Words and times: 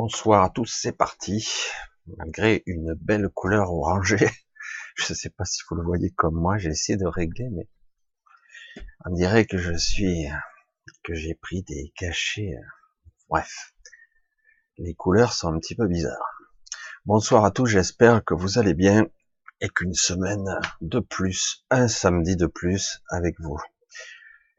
Bonsoir 0.00 0.44
à 0.44 0.50
tous, 0.50 0.72
c'est 0.80 0.96
parti. 0.96 1.44
Malgré 2.18 2.62
une 2.66 2.94
belle 2.94 3.28
couleur 3.30 3.72
orangée, 3.72 4.30
je 4.94 5.12
ne 5.12 5.16
sais 5.16 5.28
pas 5.28 5.44
si 5.44 5.60
vous 5.68 5.74
le 5.74 5.82
voyez 5.82 6.12
comme 6.12 6.36
moi, 6.36 6.56
j'ai 6.56 6.68
essayé 6.68 6.96
de 6.96 7.04
régler, 7.04 7.48
mais 7.50 7.68
on 9.04 9.12
dirait 9.12 9.44
que 9.44 9.58
je 9.58 9.76
suis, 9.76 10.28
que 11.02 11.14
j'ai 11.14 11.34
pris 11.34 11.64
des 11.64 11.92
cachets. 11.96 12.54
Bref, 13.28 13.74
les 14.76 14.94
couleurs 14.94 15.32
sont 15.32 15.52
un 15.52 15.58
petit 15.58 15.74
peu 15.74 15.88
bizarres. 15.88 16.42
Bonsoir 17.04 17.44
à 17.44 17.50
tous, 17.50 17.66
j'espère 17.66 18.24
que 18.24 18.34
vous 18.34 18.56
allez 18.60 18.74
bien 18.74 19.04
et 19.60 19.68
qu'une 19.68 19.94
semaine 19.94 20.60
de 20.80 21.00
plus, 21.00 21.66
un 21.70 21.88
samedi 21.88 22.36
de 22.36 22.46
plus 22.46 23.02
avec 23.10 23.34
vous. 23.40 23.58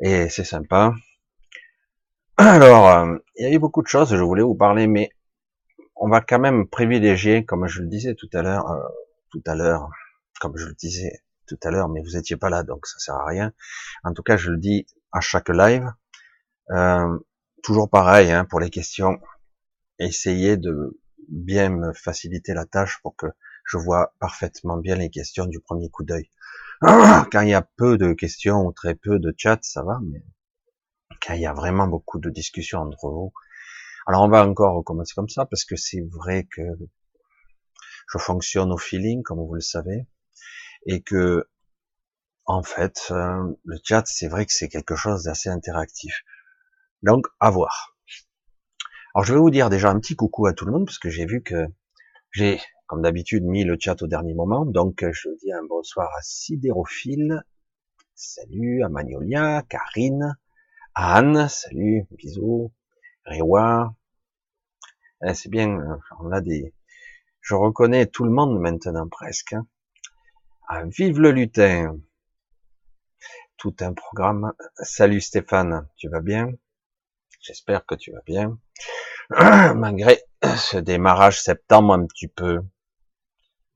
Et 0.02 0.28
c'est 0.28 0.44
sympa. 0.44 0.94
Alors, 2.36 2.90
euh, 2.90 3.18
il 3.38 3.46
y 3.46 3.48
a 3.50 3.54
eu 3.54 3.60
beaucoup 3.60 3.82
de 3.82 3.88
choses, 3.88 4.14
je 4.14 4.22
voulais 4.22 4.44
vous 4.44 4.56
parler, 4.56 4.86
mais 4.88 5.12
on 6.00 6.10
va 6.10 6.22
quand 6.22 6.40
même 6.40 6.68
privilégier, 6.68 7.46
comme 7.46 7.68
je 7.68 7.82
le 7.82 7.88
disais 7.88 8.16
tout 8.16 8.30
à 8.34 8.42
l'heure, 8.42 8.70
euh, 8.72 8.88
tout 9.32 9.44
à 9.46 9.56
l'heure, 9.56 9.90
comme 10.40 10.58
je 10.58 10.66
le 10.66 10.74
disais 10.74 11.22
tout 11.48 11.58
à 11.64 11.72
l'heure, 11.72 11.90
mais 11.90 12.02
vous 12.02 12.16
étiez 12.16 12.38
pas 12.38 12.50
là, 12.50 12.64
donc 12.64 12.86
ça 12.88 13.00
sert 13.00 13.16
à 13.16 13.26
rien. 13.26 13.52
En 14.04 14.14
tout 14.14 14.24
cas, 14.24 14.38
je 14.38 14.52
le 14.52 14.58
dis 14.58 14.88
à 15.12 15.20
chaque 15.20 15.50
live. 15.50 15.92
Euh, 16.72 17.20
toujours 17.64 17.90
pareil 17.90 18.32
hein, 18.32 18.46
pour 18.46 18.60
les 18.60 18.70
questions. 18.70 19.20
Essayez 20.00 20.58
de 20.58 21.00
bien 21.28 21.70
me 21.70 21.94
faciliter 21.94 22.54
la 22.54 22.66
tâche 22.66 23.00
pour 23.02 23.16
que 23.16 23.28
je 23.66 23.78
vois 23.78 24.14
parfaitement 24.20 24.78
bien 24.78 24.96
les 24.96 25.10
questions 25.10 25.46
du 25.46 25.60
premier 25.60 25.90
coup 25.90 26.04
d'œil. 26.04 26.30
Quand 26.82 27.42
il 27.42 27.50
y 27.50 27.54
a 27.54 27.68
peu 27.78 27.98
de 27.98 28.14
questions 28.14 28.66
ou 28.66 28.72
très 28.72 28.96
peu 28.96 29.20
de 29.20 29.34
chat, 29.38 29.60
ça 29.62 29.84
va, 29.84 30.00
mais 30.04 30.24
quand 31.22 31.34
il 31.34 31.42
y 31.42 31.46
a 31.46 31.54
vraiment 31.54 31.88
beaucoup 31.88 32.20
de 32.20 32.30
discussions 32.30 32.80
entre 32.80 33.10
vous, 33.10 33.34
alors 34.08 34.24
on 34.24 34.30
va 34.30 34.46
encore 34.48 34.76
recommencer 34.76 35.14
comme 35.16 35.30
ça 35.30 35.46
parce 35.46 35.66
que 35.66 35.76
c'est 35.76 36.02
vrai 36.02 36.48
que 36.50 36.62
je 38.12 38.18
fonctionne 38.18 38.72
au 38.72 38.78
feeling, 38.78 39.22
comme 39.24 39.40
vous 39.40 39.54
le 39.54 39.62
savez, 39.62 40.08
et 40.86 41.02
que 41.02 41.48
en 42.46 42.64
fait 42.64 43.08
euh, 43.12 43.54
le 43.64 43.78
chat 43.84 44.04
c'est 44.06 44.28
vrai 44.28 44.46
que 44.46 44.54
c'est 44.54 44.70
quelque 44.70 44.96
chose 44.96 45.24
d'assez 45.24 45.50
interactif. 45.50 46.24
Donc 47.04 47.28
à 47.40 47.52
voir. 47.52 47.98
Alors 49.14 49.26
je 49.26 49.34
vais 49.34 49.40
vous 49.40 49.52
dire 49.52 49.70
déjà 49.70 49.90
un 49.90 50.00
petit 50.00 50.16
coucou 50.16 50.48
à 50.48 50.54
tout 50.54 50.66
le 50.66 50.72
monde 50.72 50.86
parce 50.86 51.00
que 51.00 51.10
j'ai 51.10 51.26
vu 51.26 51.42
que 51.44 51.68
j'ai 52.32 52.60
comme 52.88 53.02
d'habitude 53.04 53.44
mis 53.44 53.64
le 53.64 53.78
chat 53.80 54.02
au 54.02 54.08
dernier 54.08 54.34
moment, 54.34 54.66
donc 54.66 55.06
je 55.12 55.30
dis 55.42 55.52
un 55.52 55.64
bonsoir 55.64 56.10
à 56.18 56.22
Sidérophile, 56.24 57.44
salut 58.16 58.82
à 58.84 58.90
Magnolia, 58.90 59.64
Karine, 59.70 60.36
Anne, 60.96 61.48
salut, 61.50 62.08
bisous, 62.18 62.74
Réwa, 63.30 63.94
eh, 65.24 65.36
c'est 65.36 65.50
bien, 65.50 65.70
hein, 65.70 66.00
on 66.20 66.32
a 66.32 66.42
des, 66.42 66.74
je 67.42 67.54
reconnais 67.54 68.08
tout 68.08 68.24
le 68.24 68.32
monde 68.32 68.60
maintenant 68.60 69.08
presque. 69.08 69.54
Hein. 69.54 69.68
Ah, 70.68 70.84
vive 70.86 71.20
le 71.20 71.30
lutin. 71.30 72.00
Tout 73.58 73.76
un 73.82 73.94
programme. 73.94 74.54
Salut 74.78 75.22
Stéphane, 75.22 75.88
tu 75.96 76.10
vas 76.10 76.22
bien? 76.22 76.52
J'espère 77.40 77.86
que 77.86 77.94
tu 77.94 78.12
vas 78.12 78.24
bien. 78.26 78.58
Malgré 79.76 80.24
ce 80.42 80.80
démarrage 80.80 81.40
septembre 81.40 81.94
un 81.94 82.08
petit 82.08 82.30
peu, 82.30 82.64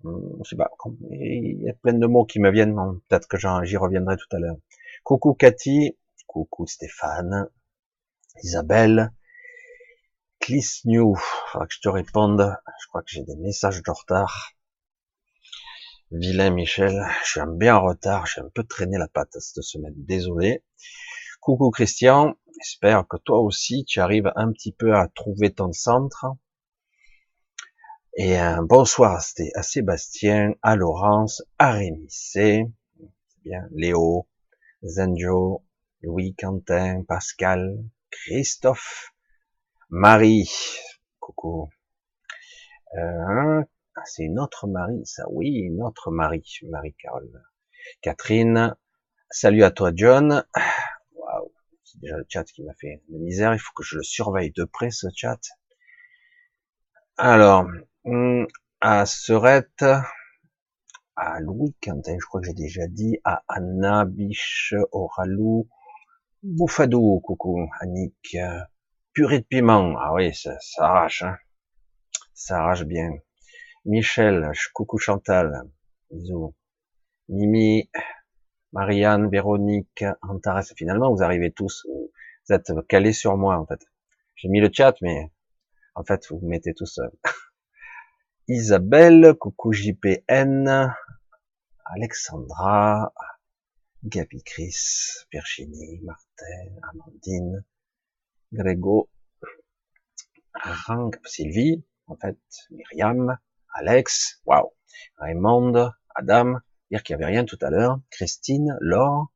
hmm, 0.01 0.43
je 0.43 0.49
sais 0.49 0.55
pas, 0.55 0.71
il 1.11 1.61
y 1.61 1.69
a 1.69 1.73
plein 1.73 1.93
de 1.93 2.07
mots 2.07 2.25
qui 2.25 2.39
me 2.39 2.49
viennent, 2.49 2.75
peut-être 3.07 3.27
que 3.27 3.37
j'y 3.37 3.77
reviendrai 3.77 4.17
tout 4.17 4.35
à 4.35 4.39
l'heure. 4.39 4.57
Coucou 5.03 5.35
Cathy, 5.35 5.95
coucou 6.25 6.65
Stéphane, 6.65 7.47
Isabelle, 8.41 9.11
Cliss 10.43 10.83
New, 10.83 11.15
faudra 11.15 11.67
que 11.67 11.73
je 11.73 11.79
te 11.79 11.87
réponde. 11.87 12.53
Je 12.81 12.87
crois 12.87 13.01
que 13.01 13.09
j'ai 13.11 13.23
des 13.23 13.37
messages 13.37 13.81
de 13.81 13.91
retard. 13.91 14.51
Vilain 16.11 16.49
Michel, 16.49 17.01
je 17.23 17.29
suis 17.29 17.41
bien 17.55 17.77
en 17.77 17.85
retard, 17.85 18.25
j'ai 18.25 18.41
un 18.41 18.49
peu 18.53 18.65
traîné 18.65 18.97
la 18.97 19.07
patte 19.07 19.39
cette 19.39 19.63
semaine, 19.63 19.93
désolé. 19.95 20.61
Coucou 21.39 21.71
Christian, 21.71 22.35
j'espère 22.59 23.07
que 23.07 23.15
toi 23.15 23.39
aussi 23.39 23.85
tu 23.85 24.01
arrives 24.01 24.33
un 24.35 24.51
petit 24.51 24.73
peu 24.73 24.93
à 24.93 25.07
trouver 25.07 25.53
ton 25.53 25.71
centre. 25.71 26.25
Et 28.17 28.37
un 28.37 28.63
bonsoir 28.63 29.23
à 29.55 29.63
Sébastien, 29.63 30.55
à 30.61 30.75
Laurence, 30.75 31.41
à 31.57 31.71
Rémi 31.71 32.07
C, 32.09 32.65
bien, 33.45 33.65
Léo, 33.71 34.27
Zenjo, 34.83 35.63
Louis 36.01 36.35
Quentin, 36.35 37.03
Pascal, 37.07 37.81
Christophe, 38.11 39.12
Marie, 39.95 40.49
coucou. 41.19 41.69
Euh, 42.97 43.61
ah, 43.95 44.01
c'est 44.05 44.23
une 44.23 44.39
autre 44.39 44.65
Marie, 44.65 45.05
ça, 45.05 45.25
oui, 45.29 45.49
une 45.51 45.83
autre 45.83 46.09
Marie, 46.09 46.43
Marie-Carole. 46.67 47.43
Catherine, 48.01 48.75
salut 49.29 49.63
à 49.63 49.69
toi 49.69 49.91
John. 49.93 50.47
Waouh, 51.13 51.53
c'est 51.83 52.01
déjà 52.01 52.17
le 52.17 52.25
chat 52.27 52.43
qui 52.43 52.63
m'a 52.63 52.73
fait 52.73 53.03
de 53.07 53.19
misère, 53.19 53.53
il 53.53 53.59
faut 53.59 53.71
que 53.75 53.83
je 53.83 53.97
le 53.97 54.01
surveille 54.01 54.51
de 54.51 54.63
près 54.63 54.89
ce 54.89 55.05
chat. 55.15 55.39
Alors, 57.17 57.67
hmm, 58.03 58.45
à 58.81 59.05
Serette, 59.05 59.85
à 61.15 61.39
Louis 61.39 61.75
Quentin, 61.83 62.17
je 62.19 62.25
crois 62.25 62.41
que 62.41 62.47
j'ai 62.47 62.55
déjà 62.55 62.87
dit, 62.87 63.19
à 63.23 63.43
Anna, 63.47 64.05
Biche, 64.05 64.73
Oralou, 64.91 65.69
Bouffadou, 66.41 67.19
coucou, 67.19 67.69
Annick, 67.79 68.35
Purée 69.13 69.41
de 69.41 69.45
piment. 69.45 69.95
Ah 69.99 70.11
oui, 70.13 70.33
ça, 70.33 70.57
ça 70.59 70.85
arrache. 70.87 71.21
Hein. 71.21 71.37
Ça 72.33 72.57
arrache 72.57 72.83
bien. 72.83 73.11
Michel, 73.85 74.51
coucou 74.73 74.97
Chantal. 74.97 75.69
Bisous. 76.09 76.55
Mimi, 77.29 77.91
Marianne, 78.71 79.29
Véronique, 79.29 80.03
Antares. 80.23 80.65
Finalement, 80.75 81.13
vous 81.13 81.21
arrivez 81.21 81.51
tous. 81.51 81.85
Vous 81.87 82.55
êtes 82.55 82.71
calés 82.87 83.13
sur 83.13 83.37
moi, 83.37 83.59
en 83.59 83.67
fait. 83.67 83.79
J'ai 84.35 84.49
mis 84.49 84.59
le 84.59 84.71
chat, 84.73 84.95
mais 85.01 85.31
en 85.93 86.03
fait, 86.03 86.27
vous 86.31 86.39
mettez 86.41 86.73
tout 86.73 86.87
seul. 86.87 87.11
Isabelle, 88.47 89.35
coucou 89.39 89.73
JPN, 89.73 90.91
Alexandra, 91.85 93.13
Gabi 94.03 94.41
Chris, 94.43 94.75
Virginie, 95.31 96.01
Martin, 96.01 96.75
Amandine, 96.91 97.63
Grégo, 98.53 99.09
Rang, 100.53 101.09
Sylvie, 101.25 101.83
en 102.05 102.15
fait, 102.15 102.37
Myriam, 102.69 103.37
Alex, 103.73 104.41
waouh, 104.45 104.71
Raymond, 105.17 105.91
Adam, 106.13 106.59
dire 106.91 107.01
qu'il 107.01 107.17
n'y 107.17 107.23
avait 107.23 107.33
rien 107.33 107.45
tout 107.45 107.57
à 107.61 107.71
l'heure, 107.71 107.99
Christine, 108.11 108.77
Laure, 108.79 109.31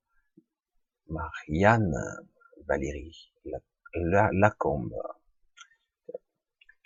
Marianne, 1.10 1.96
Valérie, 2.68 3.34
Lacombe. 3.96 4.94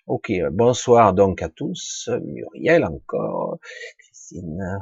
Ok, 0.07 0.31
bonsoir 0.51 1.13
donc 1.13 1.41
à 1.41 1.49
tous, 1.49 2.09
Muriel 2.23 2.85
encore, 2.85 3.59
Christine, 3.99 4.79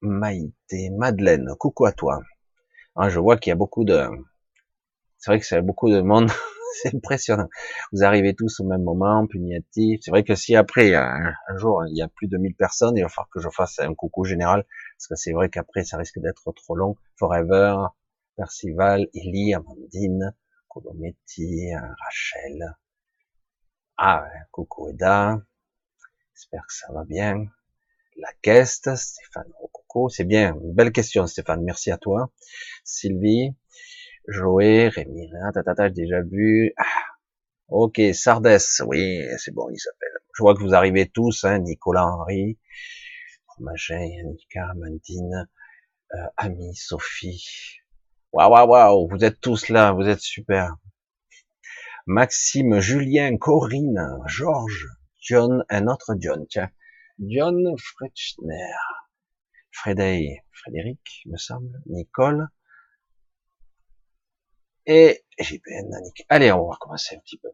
Maïté, 0.00 0.90
Madeleine, 0.90 1.54
coucou 1.60 1.86
à 1.86 1.92
toi. 1.92 2.20
Ah, 2.96 3.08
je 3.08 3.20
vois 3.20 3.36
qu'il 3.36 3.50
y 3.50 3.52
a 3.52 3.56
beaucoup 3.56 3.84
de, 3.84 4.08
c'est 5.24 5.30
vrai 5.30 5.40
que 5.40 5.46
c'est 5.46 5.62
beaucoup 5.62 5.90
de 5.90 6.02
monde, 6.02 6.30
c'est 6.82 6.94
impressionnant. 6.94 7.48
Vous 7.92 8.04
arrivez 8.04 8.34
tous 8.34 8.60
au 8.60 8.64
même 8.64 8.82
moment, 8.82 9.26
puniatif. 9.26 10.00
C'est 10.02 10.10
vrai 10.10 10.22
que 10.22 10.34
si 10.34 10.54
après, 10.54 10.94
un, 10.94 11.32
jour, 11.56 11.82
il 11.88 11.96
y 11.96 12.02
a 12.02 12.08
plus 12.08 12.28
de 12.28 12.36
1000 12.36 12.54
personnes, 12.54 12.94
il 12.98 13.02
va 13.02 13.08
falloir 13.08 13.30
que 13.30 13.40
je 13.40 13.48
fasse 13.48 13.78
un 13.78 13.94
coucou 13.94 14.24
général, 14.24 14.66
parce 14.98 15.06
que 15.08 15.14
c'est 15.14 15.32
vrai 15.32 15.48
qu'après, 15.48 15.82
ça 15.82 15.96
risque 15.96 16.18
d'être 16.18 16.52
trop 16.52 16.76
long. 16.76 16.96
Forever, 17.18 17.86
Percival, 18.36 19.06
Ellie, 19.14 19.54
Amandine, 19.54 20.34
Colometti, 20.68 21.70
Rachel. 21.74 22.76
Ah, 23.96 24.28
coucou 24.50 24.90
Eda. 24.90 25.40
J'espère 26.34 26.66
que 26.66 26.74
ça 26.74 26.92
va 26.92 27.04
bien. 27.04 27.46
La 28.18 28.28
caisse, 28.42 28.82
Stéphane 28.82 29.50
coucou, 29.72 30.10
c'est 30.10 30.24
bien. 30.24 30.54
Belle 30.60 30.92
question, 30.92 31.26
Stéphane. 31.26 31.64
Merci 31.64 31.90
à 31.90 31.96
toi. 31.96 32.30
Sylvie. 32.84 33.54
Joé, 34.28 34.88
Rémi, 34.88 35.30
tata, 35.52 35.88
j'ai 35.88 35.92
déjà 35.92 36.22
vu. 36.22 36.72
Ah, 36.78 36.84
ok, 37.68 38.00
Sardes, 38.14 38.58
oui, 38.86 39.22
c'est 39.38 39.52
bon, 39.54 39.68
il 39.70 39.78
s'appelle. 39.78 40.08
Je 40.34 40.42
vois 40.42 40.54
que 40.54 40.60
vous 40.60 40.74
arrivez 40.74 41.08
tous, 41.08 41.44
hein, 41.44 41.58
Nicolas 41.58 42.06
Henry, 42.06 42.58
Fromagin, 43.46 44.02
Yannicka, 44.02 44.72
Mandine, 44.76 45.46
euh, 46.14 46.26
Ami, 46.38 46.74
Sophie. 46.74 47.44
Waouh, 48.32 48.50
waouh, 48.50 48.68
waouh, 48.70 49.08
vous 49.10 49.24
êtes 49.24 49.40
tous 49.42 49.68
là, 49.68 49.92
vous 49.92 50.08
êtes 50.08 50.20
super. 50.20 50.74
Maxime, 52.06 52.80
Julien, 52.80 53.36
Corinne, 53.36 54.18
Georges, 54.26 54.88
John, 55.20 55.64
un 55.68 55.86
autre 55.86 56.14
John, 56.18 56.46
tiens. 56.48 56.70
John 57.18 57.76
Fretschner, 57.78 58.72
Frédéric, 59.70 60.40
Frédéric, 60.50 61.22
me 61.26 61.36
semble, 61.36 61.82
Nicole, 61.86 62.48
et 64.86 65.24
JPN 65.38 65.90
Allez, 66.28 66.52
on 66.52 66.66
va 66.66 66.74
recommencer 66.74 67.16
un 67.16 67.20
petit 67.20 67.38
peu. 67.38 67.48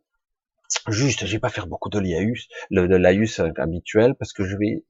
Juste, 0.88 1.26
je 1.26 1.32
vais 1.32 1.40
pas 1.40 1.48
faire 1.48 1.66
beaucoup 1.66 1.88
de 1.88 1.98
l'IAUS, 1.98 2.48
le, 2.70 2.88
de 2.88 2.96
l'AIUS 2.96 3.40
habituel, 3.56 4.14
parce 4.14 4.32
que 4.32 4.44
je 4.44 4.56
vais 4.56 4.84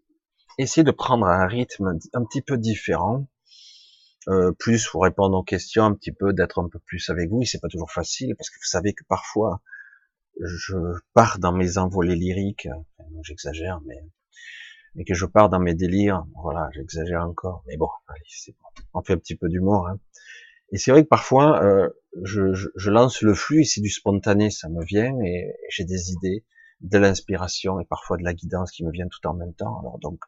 essayer 0.58 0.84
de 0.84 0.90
prendre 0.90 1.26
un 1.26 1.46
rythme 1.46 1.98
un 2.12 2.24
petit 2.24 2.42
peu 2.42 2.58
différent, 2.58 3.26
euh, 4.28 4.52
plus 4.52 4.86
pour 4.88 5.02
répondre 5.02 5.36
aux 5.38 5.42
questions, 5.42 5.84
un 5.84 5.94
petit 5.94 6.12
peu 6.12 6.32
d'être 6.32 6.62
un 6.62 6.68
peu 6.68 6.78
plus 6.80 7.08
avec 7.10 7.30
vous. 7.30 7.42
Et 7.42 7.46
c'est 7.46 7.60
pas 7.60 7.68
toujours 7.68 7.90
facile, 7.90 8.34
parce 8.36 8.50
que 8.50 8.56
vous 8.56 8.68
savez 8.68 8.92
que 8.92 9.04
parfois, 9.08 9.62
je 10.40 10.76
pars 11.14 11.38
dans 11.38 11.52
mes 11.52 11.78
envolées 11.78 12.16
lyriques, 12.16 12.68
j'exagère, 13.22 13.80
mais 13.86 14.02
mais 14.94 15.04
que 15.04 15.14
je 15.14 15.26
pars 15.26 15.48
dans 15.48 15.60
mes 15.60 15.74
délires, 15.74 16.24
voilà, 16.42 16.68
j'exagère 16.72 17.22
encore, 17.22 17.62
mais 17.66 17.76
bon, 17.76 17.88
allez, 18.08 18.20
c'est 18.28 18.52
bon. 18.52 18.82
on 18.94 19.02
fait 19.02 19.12
un 19.12 19.18
petit 19.18 19.36
peu 19.36 19.48
d'humour. 19.48 19.88
Hein. 19.88 19.98
Et 20.72 20.78
c'est 20.78 20.90
vrai 20.90 21.04
que 21.04 21.08
parfois, 21.08 21.62
euh, 21.62 21.88
je, 22.24 22.52
je, 22.54 22.90
lance 22.90 23.22
le 23.22 23.34
flux 23.34 23.64
c'est 23.64 23.80
du 23.80 23.90
spontané, 23.90 24.50
ça 24.50 24.68
me 24.68 24.84
vient 24.84 25.14
et 25.24 25.52
j'ai 25.70 25.84
des 25.84 26.10
idées, 26.12 26.44
de 26.80 26.98
l'inspiration 26.98 27.80
et 27.80 27.84
parfois 27.84 28.16
de 28.16 28.24
la 28.24 28.34
guidance 28.34 28.70
qui 28.70 28.84
me 28.84 28.90
viennent 28.90 29.10
tout 29.10 29.26
en 29.26 29.34
même 29.34 29.54
temps. 29.54 29.78
Alors 29.80 29.98
donc, 29.98 30.20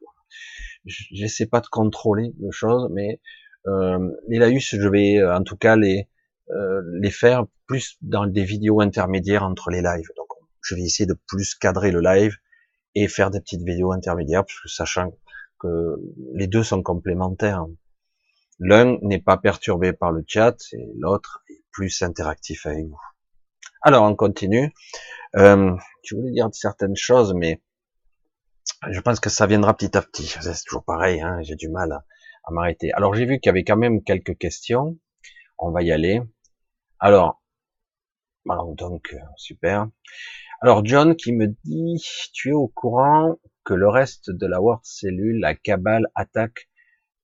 j'essaie 0.85 1.47
pas 1.47 1.61
de 1.61 1.67
contrôler 1.67 2.35
les 2.41 2.51
choses, 2.51 2.89
mais 2.93 3.21
euh, 3.67 4.11
les 4.29 4.39
laïus, 4.39 4.75
je 4.79 4.89
vais 4.89 5.19
euh, 5.19 5.37
en 5.37 5.43
tout 5.43 5.57
cas 5.57 5.77
les 5.77 6.09
euh, 6.51 6.83
les 7.01 7.11
faire 7.11 7.47
plus 7.67 7.97
dans 8.03 8.27
des 8.27 8.45
vidéos 8.45 8.81
intermédiaires 8.81 9.45
entre 9.45 9.71
les 9.71 9.81
lives. 9.81 10.09
Donc, 10.17 10.29
je 10.61 10.75
vais 10.75 10.83
essayer 10.83 11.07
de 11.07 11.17
plus 11.27 11.55
cadrer 11.55 11.91
le 11.91 12.01
live 12.01 12.37
et 12.95 13.09
faire 13.09 13.31
des 13.31 13.41
petites 13.41 13.63
vidéos 13.63 13.93
intermédiaires, 13.93 14.45
parce 14.45 14.61
que 14.61 14.69
sachant 14.69 15.17
que 15.59 15.97
les 16.35 16.47
deux 16.49 16.63
sont 16.63 16.83
complémentaires. 16.83 17.65
L'un 18.65 18.97
n'est 19.03 19.21
pas 19.21 19.37
perturbé 19.37 19.93
par 19.93 20.13
le 20.13 20.23
chat 20.25 20.57
et 20.73 20.93
l'autre 20.97 21.43
est 21.51 21.65
plus 21.73 22.01
interactif 22.03 22.65
avec 22.67 22.87
vous. 22.87 23.01
Alors, 23.83 24.05
on 24.05 24.15
continue. 24.15 24.73
Euh, 25.35 25.75
je 26.05 26.15
voulais 26.15 26.31
dire 26.31 26.49
certaines 26.53 26.95
choses, 26.95 27.35
mais 27.35 27.61
je 28.89 29.01
pense 29.01 29.19
que 29.19 29.31
ça 29.31 29.49
viendra 29.49 29.77
petit 29.77 29.97
à 29.97 30.03
petit. 30.03 30.29
C'est 30.41 30.65
toujours 30.65 30.85
pareil, 30.85 31.21
hein, 31.21 31.43
j'ai 31.43 31.57
du 31.57 31.69
mal 31.69 31.91
à, 31.91 32.05
m'arrêter. 32.53 32.93
Alors, 32.93 33.15
j'ai 33.15 33.27
vu 33.27 33.41
qu'il 33.41 33.49
y 33.49 33.51
avait 33.51 33.65
quand 33.65 33.77
même 33.77 34.01
quelques 34.05 34.39
questions. 34.39 34.97
On 35.59 35.73
va 35.73 35.83
y 35.83 35.91
aller. 35.91 36.23
Alors, 37.01 37.43
donc, 38.45 39.13
euh, 39.13 39.19
super. 39.37 39.89
Alors 40.61 40.85
John 40.85 41.17
qui 41.17 41.33
me 41.33 41.49
dit, 41.65 42.01
tu 42.33 42.51
es 42.51 42.53
au 42.53 42.69
courant 42.69 43.37
que 43.65 43.75
le 43.75 43.89
reste 43.89 44.31
de 44.31 44.47
la 44.47 44.61
World 44.61 44.85
Cellule, 44.85 45.41
la 45.41 45.57
cabale 45.57 46.07
attaque 46.15 46.69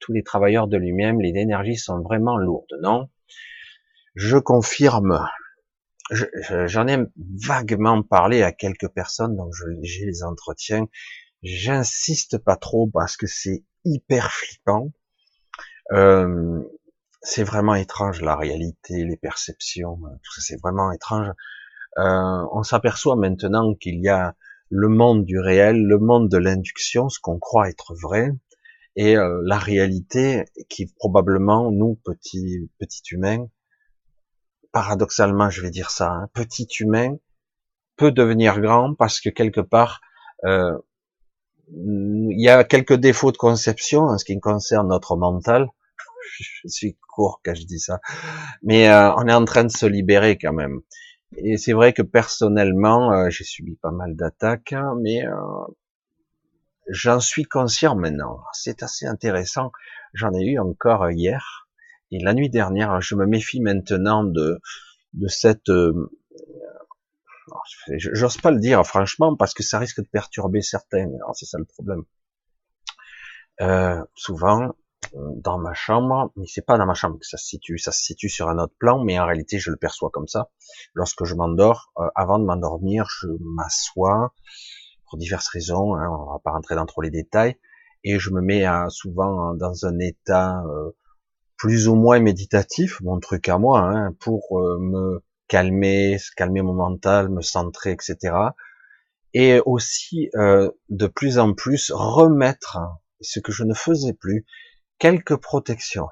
tous 0.00 0.12
les 0.12 0.22
travailleurs 0.22 0.68
de 0.68 0.76
lui-même, 0.76 1.20
les 1.20 1.32
énergies 1.36 1.76
sont 1.76 2.00
vraiment 2.00 2.36
lourdes, 2.36 2.78
non? 2.82 3.08
Je 4.14 4.38
confirme. 4.38 5.26
J'en 6.10 6.88
ai 6.88 6.98
vaguement 7.46 8.02
parlé 8.02 8.42
à 8.42 8.52
quelques 8.52 8.88
personnes, 8.88 9.36
donc 9.36 9.52
j'ai 9.82 10.06
les 10.06 10.22
entretiens. 10.22 10.88
J'insiste 11.42 12.38
pas 12.38 12.56
trop 12.56 12.88
parce 12.92 13.16
que 13.16 13.26
c'est 13.26 13.64
hyper 13.84 14.32
flippant. 14.32 14.92
Euh, 15.92 16.62
c'est 17.20 17.44
vraiment 17.44 17.74
étrange 17.74 18.22
la 18.22 18.36
réalité, 18.36 19.04
les 19.04 19.16
perceptions, 19.16 19.96
tout 19.96 20.32
ça, 20.34 20.40
c'est 20.40 20.60
vraiment 20.60 20.92
étrange. 20.92 21.28
Euh, 21.98 22.46
on 22.52 22.62
s'aperçoit 22.62 23.16
maintenant 23.16 23.74
qu'il 23.74 24.00
y 24.00 24.08
a 24.08 24.34
le 24.70 24.88
monde 24.88 25.24
du 25.24 25.38
réel, 25.40 25.82
le 25.82 25.98
monde 25.98 26.28
de 26.28 26.36
l'induction, 26.36 27.08
ce 27.08 27.18
qu'on 27.20 27.38
croit 27.38 27.68
être 27.68 27.94
vrai, 28.00 28.30
et 28.98 29.16
euh, 29.16 29.40
la 29.44 29.58
réalité 29.58 30.44
qui 30.68 30.86
probablement 30.86 31.70
nous 31.70 31.94
petits 32.04 32.70
petits 32.78 33.02
humains, 33.12 33.46
paradoxalement 34.72 35.50
je 35.50 35.62
vais 35.62 35.70
dire 35.70 35.90
ça, 35.90 36.10
hein, 36.10 36.28
petit 36.34 36.66
humain 36.80 37.16
peut 37.96 38.12
devenir 38.12 38.60
grand 38.60 38.94
parce 38.94 39.20
que 39.20 39.30
quelque 39.30 39.60
part 39.60 40.00
euh, 40.44 40.76
il 41.70 42.40
y 42.40 42.48
a 42.48 42.64
quelques 42.64 42.94
défauts 42.94 43.32
de 43.32 43.36
conception 43.36 44.02
en 44.02 44.18
ce 44.18 44.24
qui 44.24 44.38
concerne 44.40 44.88
notre 44.88 45.16
mental. 45.16 45.68
je 46.38 46.68
suis 46.68 46.96
court 47.14 47.40
quand 47.44 47.54
je 47.54 47.64
dis 47.64 47.78
ça, 47.78 48.00
mais 48.62 48.90
on 48.90 49.26
est 49.28 49.34
en 49.34 49.44
train 49.44 49.64
de 49.64 49.70
se 49.70 49.86
libérer 49.86 50.38
quand 50.38 50.52
même. 50.52 50.80
Et 51.36 51.56
c'est 51.58 51.72
vrai 51.72 51.92
que 51.92 52.02
personnellement, 52.02 53.12
euh, 53.12 53.30
j'ai 53.30 53.44
subi 53.44 53.76
pas 53.76 53.90
mal 53.90 54.16
d'attaques, 54.16 54.72
hein, 54.72 54.94
mais 55.00 55.26
euh, 55.26 55.32
j'en 56.88 57.20
suis 57.20 57.44
conscient 57.44 57.96
maintenant. 57.96 58.40
C'est 58.52 58.82
assez 58.82 59.06
intéressant. 59.06 59.72
J'en 60.14 60.32
ai 60.32 60.44
eu 60.44 60.58
encore 60.58 61.10
hier 61.10 61.68
et 62.10 62.18
la 62.22 62.34
nuit 62.34 62.50
dernière. 62.50 63.00
Je 63.00 63.14
me 63.14 63.26
méfie 63.26 63.60
maintenant 63.60 64.24
de 64.24 64.60
de 65.14 65.28
cette. 65.28 65.68
Euh, 65.68 66.10
j'ose 67.96 68.36
pas 68.36 68.50
le 68.50 68.60
dire 68.60 68.86
franchement 68.86 69.36
parce 69.36 69.54
que 69.54 69.62
ça 69.62 69.78
risque 69.78 70.00
de 70.00 70.08
perturber 70.08 70.60
certains. 70.60 71.08
c'est 71.34 71.46
ça 71.46 71.58
le 71.58 71.64
problème. 71.64 72.04
souvent, 74.14 74.74
dans 75.14 75.58
ma 75.58 75.74
chambre, 75.74 76.32
mais 76.36 76.46
c'est 76.46 76.64
pas 76.64 76.78
dans 76.78 76.86
ma 76.86 76.94
chambre 76.94 77.18
que 77.18 77.26
ça 77.26 77.36
se 77.36 77.46
situe, 77.46 77.78
ça 77.78 77.92
se 77.92 78.02
situe 78.02 78.28
sur 78.28 78.48
un 78.48 78.58
autre 78.58 78.74
plan, 78.78 79.02
mais 79.02 79.18
en 79.18 79.26
réalité 79.26 79.58
je 79.58 79.70
le 79.70 79.76
perçois 79.76 80.10
comme 80.12 80.28
ça. 80.28 80.50
Lorsque 80.94 81.24
je 81.24 81.34
m'endors, 81.34 81.92
euh, 81.98 82.08
avant 82.14 82.38
de 82.38 82.44
m'endormir, 82.44 83.06
je 83.08 83.28
m'assois 83.40 84.34
pour 85.08 85.18
diverses 85.18 85.48
raisons, 85.48 85.94
hein, 85.94 86.08
on 86.10 86.32
va 86.32 86.38
pas 86.42 86.52
rentrer 86.52 86.74
dans 86.74 86.86
trop 86.86 87.02
les 87.02 87.10
détails, 87.10 87.56
et 88.04 88.18
je 88.18 88.30
me 88.30 88.40
mets 88.40 88.64
à, 88.64 88.86
souvent 88.90 89.54
dans 89.54 89.86
un 89.86 89.98
état 89.98 90.62
euh, 90.66 90.90
plus 91.56 91.88
ou 91.88 91.94
moins 91.94 92.20
méditatif, 92.20 93.00
mon 93.00 93.18
truc 93.18 93.48
à 93.48 93.58
moi, 93.58 93.80
hein, 93.80 94.12
pour 94.20 94.60
euh, 94.60 94.78
me 94.78 95.24
calmer, 95.48 96.18
calmer 96.36 96.62
mon 96.62 96.74
mental, 96.74 97.28
me 97.28 97.42
centrer, 97.42 97.92
etc. 97.92 98.34
Et 99.34 99.60
aussi 99.66 100.30
de 100.34 101.06
plus 101.06 101.38
en 101.38 101.52
plus 101.52 101.92
remettre 101.94 102.78
ce 103.20 103.40
que 103.40 103.52
je 103.52 103.64
ne 103.64 103.74
faisais 103.74 104.12
plus, 104.12 104.46
quelques 104.98 105.36
protections, 105.36 106.08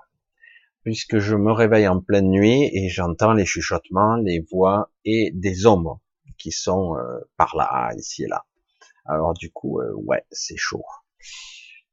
puisque 0.83 1.19
je 1.19 1.37
me 1.37 1.53
réveille 1.53 1.89
en 1.89 2.01
pleine 2.01 2.31
nuit 2.31 2.71
et 2.73 2.89
j'entends 2.89 3.33
les 3.33 3.45
chuchotements, 3.45 4.17
les 4.17 4.45
voix 4.51 4.91
et 5.05 5.33
des 5.35 5.67
ombres 5.67 6.01
qui 6.39 6.53
sont 6.53 6.97
euh, 6.97 7.19
par 7.37 7.57
là, 7.57 7.91
ici 7.97 8.25
et 8.25 8.29
là. 8.29 8.45
Alors 9.09 9.35
du 9.35 9.51
coup, 9.51 9.81
euh, 9.81 9.93
ouais, 9.95 10.25
c'est 10.31 10.57
chaud. 10.57 10.85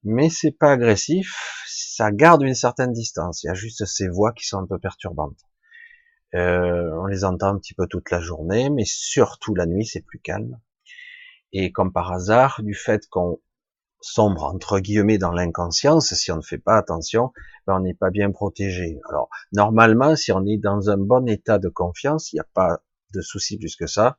Mais 0.03 0.29
c'est 0.29 0.51
pas 0.51 0.71
agressif, 0.71 1.63
ça 1.65 2.11
garde 2.11 2.43
une 2.43 2.55
certaine 2.55 2.91
distance. 2.91 3.43
Il 3.43 3.47
y 3.47 3.49
a 3.49 3.53
juste 3.53 3.85
ces 3.85 4.09
voix 4.09 4.33
qui 4.33 4.45
sont 4.45 4.59
un 4.59 4.67
peu 4.67 4.77
perturbantes. 4.79 5.39
Euh, 6.35 6.91
on 6.99 7.05
les 7.05 7.23
entend 7.23 7.47
un 7.47 7.57
petit 7.57 7.73
peu 7.73 7.87
toute 7.87 8.09
la 8.11 8.19
journée, 8.19 8.69
mais 8.69 8.85
surtout 8.85 9.53
la 9.55 9.65
nuit, 9.65 9.85
c'est 9.85 10.01
plus 10.01 10.19
calme. 10.19 10.59
Et 11.53 11.71
comme 11.71 11.93
par 11.93 12.11
hasard, 12.11 12.61
du 12.63 12.73
fait 12.73 13.07
qu'on 13.09 13.39
sombre 14.01 14.43
entre 14.43 14.79
guillemets 14.79 15.17
dans 15.17 15.31
l'inconscience, 15.31 16.13
si 16.13 16.31
on 16.31 16.37
ne 16.37 16.41
fait 16.41 16.57
pas 16.57 16.77
attention, 16.77 17.31
ben 17.65 17.77
on 17.77 17.79
n'est 17.81 17.93
pas 17.93 18.09
bien 18.09 18.31
protégé. 18.31 18.99
Alors 19.09 19.29
normalement, 19.53 20.15
si 20.15 20.31
on 20.31 20.45
est 20.45 20.57
dans 20.57 20.89
un 20.89 20.97
bon 20.97 21.27
état 21.27 21.59
de 21.59 21.69
confiance, 21.69 22.33
il 22.33 22.37
n'y 22.37 22.41
a 22.41 22.47
pas 22.53 22.83
de 23.13 23.21
souci 23.21 23.57
plus 23.57 23.75
que 23.75 23.87
ça. 23.87 24.17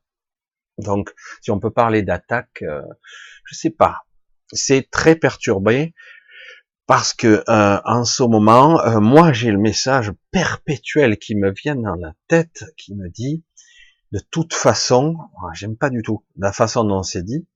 Donc, 0.78 1.14
si 1.40 1.50
on 1.50 1.60
peut 1.60 1.70
parler 1.70 2.02
d'attaque, 2.02 2.62
euh, 2.62 2.82
je 3.44 3.54
sais 3.54 3.70
pas. 3.70 4.06
C'est 4.52 4.90
très 4.90 5.16
perturbé 5.16 5.94
parce 6.86 7.14
que 7.14 7.42
euh, 7.48 7.80
en 7.84 8.04
ce 8.04 8.22
moment, 8.22 8.80
euh, 8.80 9.00
moi 9.00 9.32
j'ai 9.32 9.50
le 9.50 9.58
message 9.58 10.12
perpétuel 10.30 11.18
qui 11.18 11.34
me 11.34 11.52
vient 11.52 11.76
dans 11.76 11.94
la 11.94 12.12
tête, 12.28 12.64
qui 12.76 12.94
me 12.94 13.08
dit 13.08 13.44
de 14.12 14.20
toute 14.30 14.54
façon, 14.54 15.16
j'aime 15.54 15.76
pas 15.76 15.90
du 15.90 16.02
tout 16.02 16.24
la 16.36 16.52
façon 16.52 16.84
dont 16.84 17.02
c'est 17.02 17.24
dit, 17.24 17.48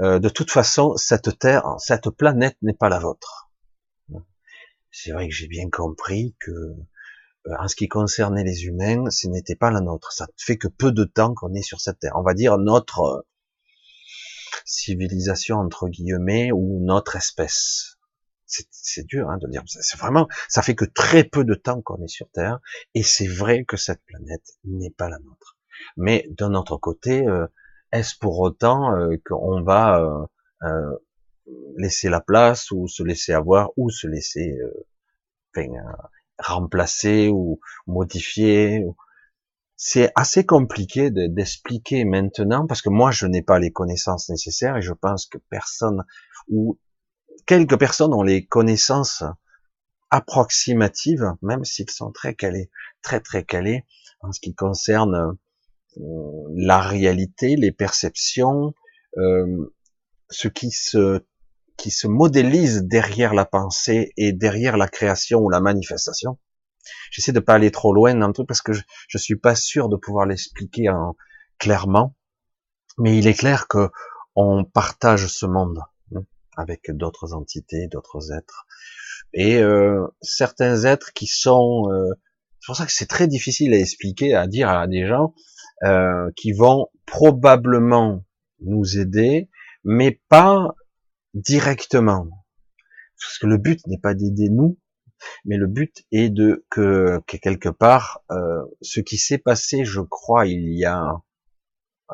euh, 0.00 0.18
de 0.18 0.28
toute 0.28 0.50
façon, 0.50 0.96
cette 0.96 1.38
terre, 1.38 1.74
cette 1.78 2.10
planète 2.10 2.56
n'est 2.62 2.72
pas 2.72 2.88
la 2.88 2.98
vôtre. 2.98 3.50
C'est 4.90 5.12
vrai 5.12 5.28
que 5.28 5.34
j'ai 5.34 5.48
bien 5.48 5.68
compris 5.70 6.34
que, 6.40 6.50
en 7.58 7.68
ce 7.68 7.76
qui 7.76 7.88
concernait 7.88 8.44
les 8.44 8.64
humains, 8.64 9.10
ce 9.10 9.28
n'était 9.28 9.56
pas 9.56 9.70
la 9.70 9.80
nôtre. 9.80 10.12
Ça 10.12 10.26
fait 10.36 10.56
que 10.56 10.68
peu 10.68 10.92
de 10.92 11.04
temps 11.04 11.34
qu'on 11.34 11.54
est 11.54 11.62
sur 11.62 11.80
cette 11.80 11.98
terre. 11.98 12.12
On 12.16 12.22
va 12.22 12.34
dire 12.34 12.58
notre 12.58 13.00
euh, 13.00 13.20
civilisation 14.64 15.56
entre 15.56 15.88
guillemets 15.88 16.52
ou 16.52 16.80
notre 16.84 17.16
espèce. 17.16 17.98
C'est 18.46 19.06
dur 19.06 19.30
hein, 19.30 19.38
de 19.38 19.48
dire. 19.48 19.62
C'est 19.66 19.98
vraiment, 19.98 20.28
ça 20.48 20.62
fait 20.62 20.74
que 20.76 20.84
très 20.84 21.24
peu 21.24 21.44
de 21.44 21.54
temps 21.54 21.82
qu'on 21.82 22.00
est 22.04 22.08
sur 22.08 22.30
Terre, 22.30 22.60
et 22.94 23.02
c'est 23.02 23.26
vrai 23.26 23.64
que 23.64 23.76
cette 23.76 24.04
planète 24.04 24.44
n'est 24.64 24.92
pas 24.92 25.08
la 25.08 25.18
nôtre. 25.18 25.56
Mais 25.96 26.28
d'un 26.30 26.54
autre 26.54 26.76
côté, 26.76 27.26
est-ce 27.94 28.18
pour 28.18 28.40
autant 28.40 28.92
euh, 28.96 29.16
qu'on 29.24 29.62
va 29.62 30.00
euh, 30.00 30.26
euh, 30.64 30.96
laisser 31.76 32.08
la 32.08 32.20
place 32.20 32.72
ou 32.72 32.88
se 32.88 33.04
laisser 33.04 33.32
avoir 33.32 33.70
ou 33.76 33.88
se 33.88 34.08
laisser 34.08 34.58
remplacer 36.38 37.28
ou 37.28 37.60
modifier. 37.86 38.84
C'est 39.76 40.10
assez 40.14 40.46
compliqué 40.46 41.10
d'expliquer 41.10 42.04
maintenant 42.04 42.66
parce 42.66 42.80
que 42.80 42.90
moi 42.90 43.10
je 43.10 43.26
n'ai 43.26 43.42
pas 43.42 43.58
les 43.58 43.72
connaissances 43.72 44.28
nécessaires 44.28 44.76
et 44.76 44.82
je 44.82 44.92
pense 44.92 45.26
que 45.26 45.38
personne 45.50 46.04
ou 46.48 46.78
quelques 47.46 47.78
personnes 47.78 48.14
ont 48.14 48.22
les 48.22 48.46
connaissances 48.46 49.24
approximatives, 50.10 51.32
même 51.42 51.64
s'ils 51.64 51.90
sont 51.90 52.12
très 52.12 52.34
calés, 52.34 52.70
très 53.02 53.20
très 53.20 53.44
calés 53.44 53.84
en 54.20 54.32
ce 54.32 54.40
qui 54.40 54.54
concerne 54.54 55.36
la 56.54 56.80
réalité, 56.80 57.56
les 57.56 57.72
perceptions, 57.72 58.74
euh, 59.16 59.72
ce 60.30 60.48
qui 60.48 60.70
se 60.70 61.24
qui 61.76 61.90
se 61.90 62.06
modélise 62.06 62.82
derrière 62.84 63.34
la 63.34 63.44
pensée 63.44 64.12
et 64.16 64.32
derrière 64.32 64.76
la 64.76 64.88
création 64.88 65.40
ou 65.40 65.50
la 65.50 65.60
manifestation. 65.60 66.38
J'essaie 67.10 67.32
de 67.32 67.40
pas 67.40 67.54
aller 67.54 67.70
trop 67.70 67.92
loin 67.92 68.14
dans 68.14 68.26
le 68.26 68.32
truc 68.32 68.46
parce 68.46 68.62
que 68.62 68.72
je, 68.72 68.82
je 69.08 69.18
suis 69.18 69.36
pas 69.36 69.54
sûr 69.54 69.88
de 69.88 69.96
pouvoir 69.96 70.26
l'expliquer 70.26 70.90
en, 70.90 71.16
clairement, 71.58 72.14
mais 72.98 73.16
il 73.18 73.26
est 73.26 73.34
clair 73.34 73.68
que 73.68 73.90
on 74.36 74.64
partage 74.64 75.28
ce 75.28 75.46
monde 75.46 75.80
hein, 76.14 76.24
avec 76.56 76.90
d'autres 76.90 77.34
entités, 77.34 77.88
d'autres 77.88 78.32
êtres, 78.32 78.66
et 79.32 79.58
euh, 79.58 80.06
certains 80.20 80.84
êtres 80.84 81.12
qui 81.12 81.26
sont. 81.26 81.88
Euh, 81.90 82.12
c'est 82.60 82.66
pour 82.66 82.76
ça 82.76 82.86
que 82.86 82.92
c'est 82.92 83.06
très 83.06 83.26
difficile 83.28 83.74
à 83.74 83.78
expliquer, 83.78 84.34
à 84.34 84.46
dire 84.46 84.68
à 84.68 84.86
des 84.86 85.06
gens 85.06 85.34
euh, 85.84 86.30
qui 86.36 86.52
vont 86.52 86.88
probablement 87.04 88.24
nous 88.60 88.98
aider, 88.98 89.50
mais 89.84 90.20
pas 90.28 90.74
directement. 91.34 92.28
Parce 93.20 93.38
que 93.38 93.46
le 93.46 93.58
but 93.58 93.86
n'est 93.86 93.98
pas 93.98 94.14
d'aider 94.14 94.48
nous, 94.48 94.78
mais 95.44 95.56
le 95.56 95.66
but 95.66 96.04
est 96.12 96.30
de 96.30 96.64
que, 96.70 97.20
que 97.26 97.36
quelque 97.36 97.68
part, 97.68 98.20
euh, 98.30 98.64
ce 98.82 99.00
qui 99.00 99.18
s'est 99.18 99.38
passé, 99.38 99.84
je 99.84 100.00
crois, 100.00 100.46
il 100.46 100.74
y 100.74 100.84
a, 100.84 101.22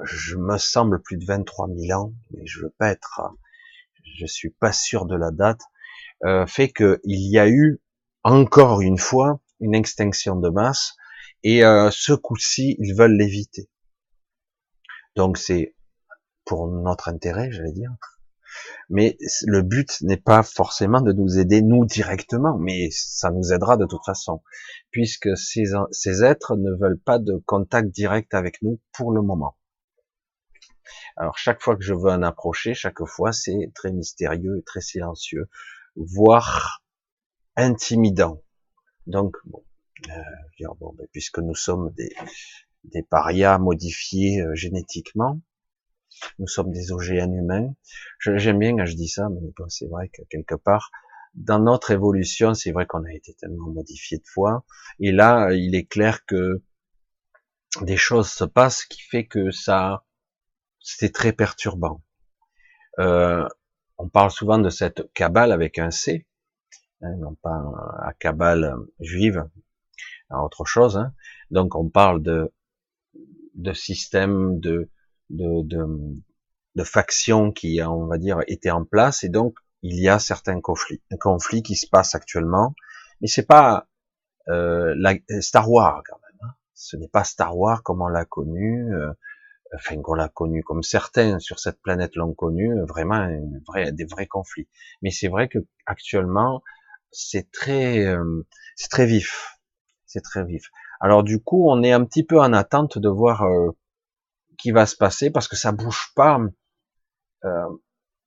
je 0.04 0.36
me 0.36 0.58
semble 0.58 1.02
plus 1.02 1.16
de 1.16 1.24
23 1.24 1.68
000 1.74 2.00
ans, 2.00 2.12
mais 2.32 2.46
je 2.46 2.60
veux 2.60 2.74
pas 2.78 2.90
être, 2.90 3.20
je 4.18 4.26
suis 4.26 4.50
pas 4.50 4.72
sûr 4.72 5.06
de 5.06 5.16
la 5.16 5.30
date, 5.30 5.62
euh, 6.24 6.46
fait 6.46 6.72
qu'il 6.72 6.98
y 7.04 7.38
a 7.38 7.48
eu 7.48 7.80
encore 8.22 8.80
une 8.80 8.98
fois 8.98 9.40
une 9.60 9.74
extinction 9.74 10.36
de 10.36 10.48
masse, 10.48 10.94
et 11.42 11.64
euh, 11.64 11.90
ce 11.90 12.12
coup-ci, 12.12 12.76
ils 12.78 12.94
veulent 12.94 13.16
l'éviter. 13.16 13.68
Donc 15.16 15.38
c'est 15.38 15.74
pour 16.44 16.68
notre 16.68 17.08
intérêt, 17.08 17.50
j'allais 17.50 17.72
dire. 17.72 17.90
Mais 18.88 19.16
le 19.46 19.62
but 19.62 20.00
n'est 20.02 20.16
pas 20.16 20.42
forcément 20.42 21.00
de 21.00 21.12
nous 21.12 21.38
aider 21.38 21.62
nous 21.62 21.84
directement, 21.84 22.58
mais 22.58 22.88
ça 22.90 23.30
nous 23.30 23.52
aidera 23.52 23.76
de 23.76 23.86
toute 23.86 24.04
façon, 24.04 24.42
puisque 24.90 25.36
ces, 25.36 26.24
êtres 26.24 26.56
ne 26.56 26.72
veulent 26.80 27.00
pas 27.00 27.18
de 27.18 27.42
contact 27.46 27.90
direct 27.90 28.34
avec 28.34 28.62
nous 28.62 28.80
pour 28.92 29.12
le 29.12 29.22
moment. 29.22 29.56
Alors 31.16 31.38
chaque 31.38 31.62
fois 31.62 31.76
que 31.76 31.82
je 31.82 31.94
veux 31.94 32.10
en 32.10 32.22
approcher, 32.22 32.74
chaque 32.74 33.04
fois 33.04 33.32
c'est 33.32 33.70
très 33.74 33.92
mystérieux 33.92 34.62
très 34.66 34.80
silencieux, 34.80 35.48
voire 35.94 36.82
intimidant. 37.56 38.42
Donc 39.06 39.36
bon, 39.44 39.62
euh, 40.08 40.74
bon 40.80 40.94
ben, 40.96 41.06
puisque 41.12 41.38
nous 41.38 41.54
sommes 41.54 41.92
des, 41.96 42.10
des 42.84 43.02
parias 43.02 43.58
modifiés 43.58 44.40
euh, 44.40 44.54
génétiquement, 44.54 45.40
nous 46.38 46.46
sommes 46.46 46.72
des 46.72 46.92
OGN 46.92 47.32
humains. 47.32 47.74
J'aime 48.18 48.58
bien 48.58 48.76
quand 48.76 48.86
je 48.86 48.96
dis 48.96 49.08
ça, 49.08 49.28
mais 49.28 49.40
c'est 49.68 49.88
vrai 49.88 50.08
que 50.08 50.22
quelque 50.30 50.54
part, 50.54 50.90
dans 51.34 51.60
notre 51.60 51.90
évolution, 51.90 52.54
c'est 52.54 52.72
vrai 52.72 52.86
qu'on 52.86 53.04
a 53.04 53.12
été 53.12 53.34
tellement 53.34 53.70
modifié 53.70 54.18
de 54.18 54.26
fois. 54.26 54.64
Et 54.98 55.12
là, 55.12 55.52
il 55.52 55.74
est 55.74 55.86
clair 55.86 56.24
que 56.26 56.62
des 57.82 57.96
choses 57.96 58.30
se 58.30 58.44
passent 58.44 58.84
qui 58.84 59.00
fait 59.02 59.26
que 59.26 59.50
ça, 59.50 60.04
c'est 60.80 61.12
très 61.12 61.32
perturbant. 61.32 62.02
Euh, 62.98 63.46
on 63.98 64.08
parle 64.08 64.30
souvent 64.30 64.58
de 64.58 64.70
cette 64.70 65.12
cabale 65.12 65.52
avec 65.52 65.78
un 65.78 65.90
C, 65.90 66.26
hein, 67.02 67.14
non 67.18 67.34
pas 67.34 67.62
à 68.02 68.12
cabale 68.14 68.74
juive, 68.98 69.48
à 70.30 70.42
autre 70.42 70.64
chose. 70.64 70.96
Hein. 70.96 71.14
Donc 71.50 71.74
on 71.74 71.88
parle 71.88 72.22
de 72.22 72.52
de 73.54 73.72
système 73.72 74.58
de 74.60 74.90
de, 75.30 75.62
de, 75.64 75.86
de 76.76 76.84
factions 76.84 77.52
qui, 77.52 77.80
on 77.82 78.06
va 78.06 78.18
dire, 78.18 78.40
étaient 78.46 78.70
en 78.70 78.84
place, 78.84 79.24
et 79.24 79.28
donc 79.28 79.56
il 79.82 79.98
y 79.98 80.08
a 80.08 80.18
certains 80.18 80.60
conflits, 80.60 81.02
un 81.10 81.16
conflit 81.16 81.62
qui 81.62 81.76
se 81.76 81.86
passe 81.88 82.14
actuellement, 82.14 82.74
mais 83.20 83.28
c'est 83.28 83.46
pas 83.46 83.88
euh, 84.48 84.94
la, 84.96 85.14
Star 85.40 85.70
Wars 85.70 86.02
quand 86.06 86.18
même. 86.22 86.48
Hein. 86.48 86.54
Ce 86.74 86.96
n'est 86.96 87.08
pas 87.08 87.24
Star 87.24 87.56
Wars 87.56 87.82
comme 87.82 88.02
on 88.02 88.08
l'a 88.08 88.24
connu, 88.24 88.94
euh, 88.94 89.12
enfin 89.74 90.00
qu'on 90.02 90.14
l'a 90.14 90.28
connu, 90.28 90.62
comme 90.62 90.82
certains 90.82 91.38
sur 91.38 91.58
cette 91.58 91.80
planète 91.80 92.16
l'ont 92.16 92.34
connu, 92.34 92.74
vraiment 92.86 93.24
une 93.24 93.62
des 93.92 94.04
vrais 94.04 94.26
conflits. 94.26 94.68
Mais 95.02 95.10
c'est 95.10 95.28
vrai 95.28 95.48
que 95.48 95.58
actuellement 95.86 96.62
c'est 97.12 97.50
très, 97.50 98.04
euh, 98.06 98.46
c'est 98.76 98.90
très 98.90 99.06
vif, 99.06 99.58
c'est 100.06 100.22
très 100.22 100.44
vif. 100.44 100.70
Alors 101.00 101.22
du 101.22 101.42
coup, 101.42 101.70
on 101.70 101.82
est 101.82 101.92
un 101.92 102.04
petit 102.04 102.24
peu 102.24 102.38
en 102.40 102.52
attente 102.52 102.98
de 102.98 103.08
voir 103.08 103.42
euh, 103.44 103.70
qui 104.60 104.70
va 104.70 104.86
se 104.86 104.96
passer 104.96 105.30
parce 105.30 105.48
que 105.48 105.56
ça 105.56 105.72
bouge 105.72 106.12
pas. 106.14 106.38
Euh, 107.44 107.68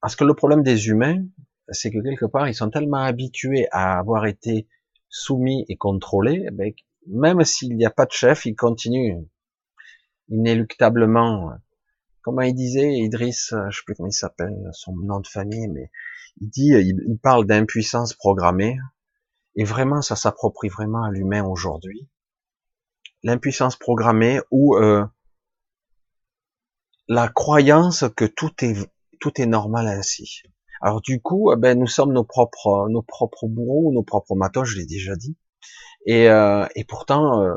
parce 0.01 0.15
que 0.15 0.23
le 0.23 0.33
problème 0.33 0.63
des 0.63 0.87
humains, 0.87 1.23
c'est 1.69 1.91
que 1.91 1.99
quelque 1.99 2.25
part, 2.25 2.47
ils 2.47 2.55
sont 2.55 2.69
tellement 2.69 3.03
habitués 3.03 3.67
à 3.71 3.97
avoir 3.97 4.25
été 4.25 4.67
soumis 5.09 5.65
et 5.69 5.77
contrôlés, 5.77 6.43
eh 6.47 6.51
ben, 6.51 6.73
même 7.07 7.43
s'il 7.43 7.75
n'y 7.75 7.85
a 7.85 7.91
pas 7.91 8.05
de 8.05 8.11
chef, 8.11 8.45
ils 8.45 8.55
continuent 8.55 9.23
inéluctablement. 10.29 11.51
Comment 12.21 12.41
il 12.41 12.55
disait, 12.55 12.93
Idriss, 12.93 13.53
je 13.69 13.77
sais 13.77 13.83
plus 13.85 13.95
comment 13.95 14.09
il 14.09 14.13
s'appelle, 14.13 14.55
son 14.71 14.95
nom 14.95 15.19
de 15.19 15.27
famille, 15.27 15.67
mais 15.67 15.91
il 16.41 16.49
dit, 16.49 16.69
il, 16.69 17.17
parle 17.21 17.45
d'impuissance 17.45 18.13
programmée, 18.13 18.77
et 19.55 19.63
vraiment, 19.63 20.01
ça 20.01 20.15
s'approprie 20.15 20.69
vraiment 20.69 21.03
à 21.03 21.11
l'humain 21.11 21.43
aujourd'hui. 21.43 22.09
L'impuissance 23.23 23.75
programmée 23.75 24.39
où 24.51 24.75
euh, 24.75 25.05
la 27.07 27.27
croyance 27.27 28.05
que 28.15 28.25
tout 28.25 28.51
est 28.61 28.75
tout 29.19 29.39
est 29.41 29.45
normal 29.45 29.87
ainsi. 29.87 30.41
Alors 30.81 31.01
du 31.01 31.21
coup, 31.21 31.53
eh 31.53 31.55
ben 31.55 31.79
nous 31.79 31.87
sommes 31.87 32.13
nos 32.13 32.23
propres 32.23 32.89
nos 32.89 33.01
propres 33.01 33.47
bourreaux, 33.47 33.91
nos 33.93 34.03
propres 34.03 34.35
matos, 34.35 34.67
je 34.67 34.77
l'ai 34.77 34.85
déjà 34.85 35.15
dit. 35.15 35.37
Et, 36.05 36.29
euh, 36.29 36.65
et 36.75 36.83
pourtant, 36.83 37.41
euh, 37.41 37.55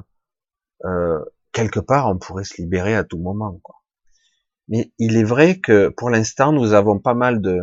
euh, 0.84 1.24
quelque 1.52 1.80
part, 1.80 2.08
on 2.08 2.18
pourrait 2.18 2.44
se 2.44 2.60
libérer 2.60 2.94
à 2.94 3.04
tout 3.04 3.18
moment. 3.18 3.58
Quoi. 3.62 3.82
Mais 4.68 4.92
il 4.98 5.16
est 5.16 5.24
vrai 5.24 5.58
que 5.58 5.88
pour 5.88 6.10
l'instant, 6.10 6.52
nous 6.52 6.72
avons 6.72 6.98
pas 6.98 7.14
mal 7.14 7.40
de, 7.40 7.60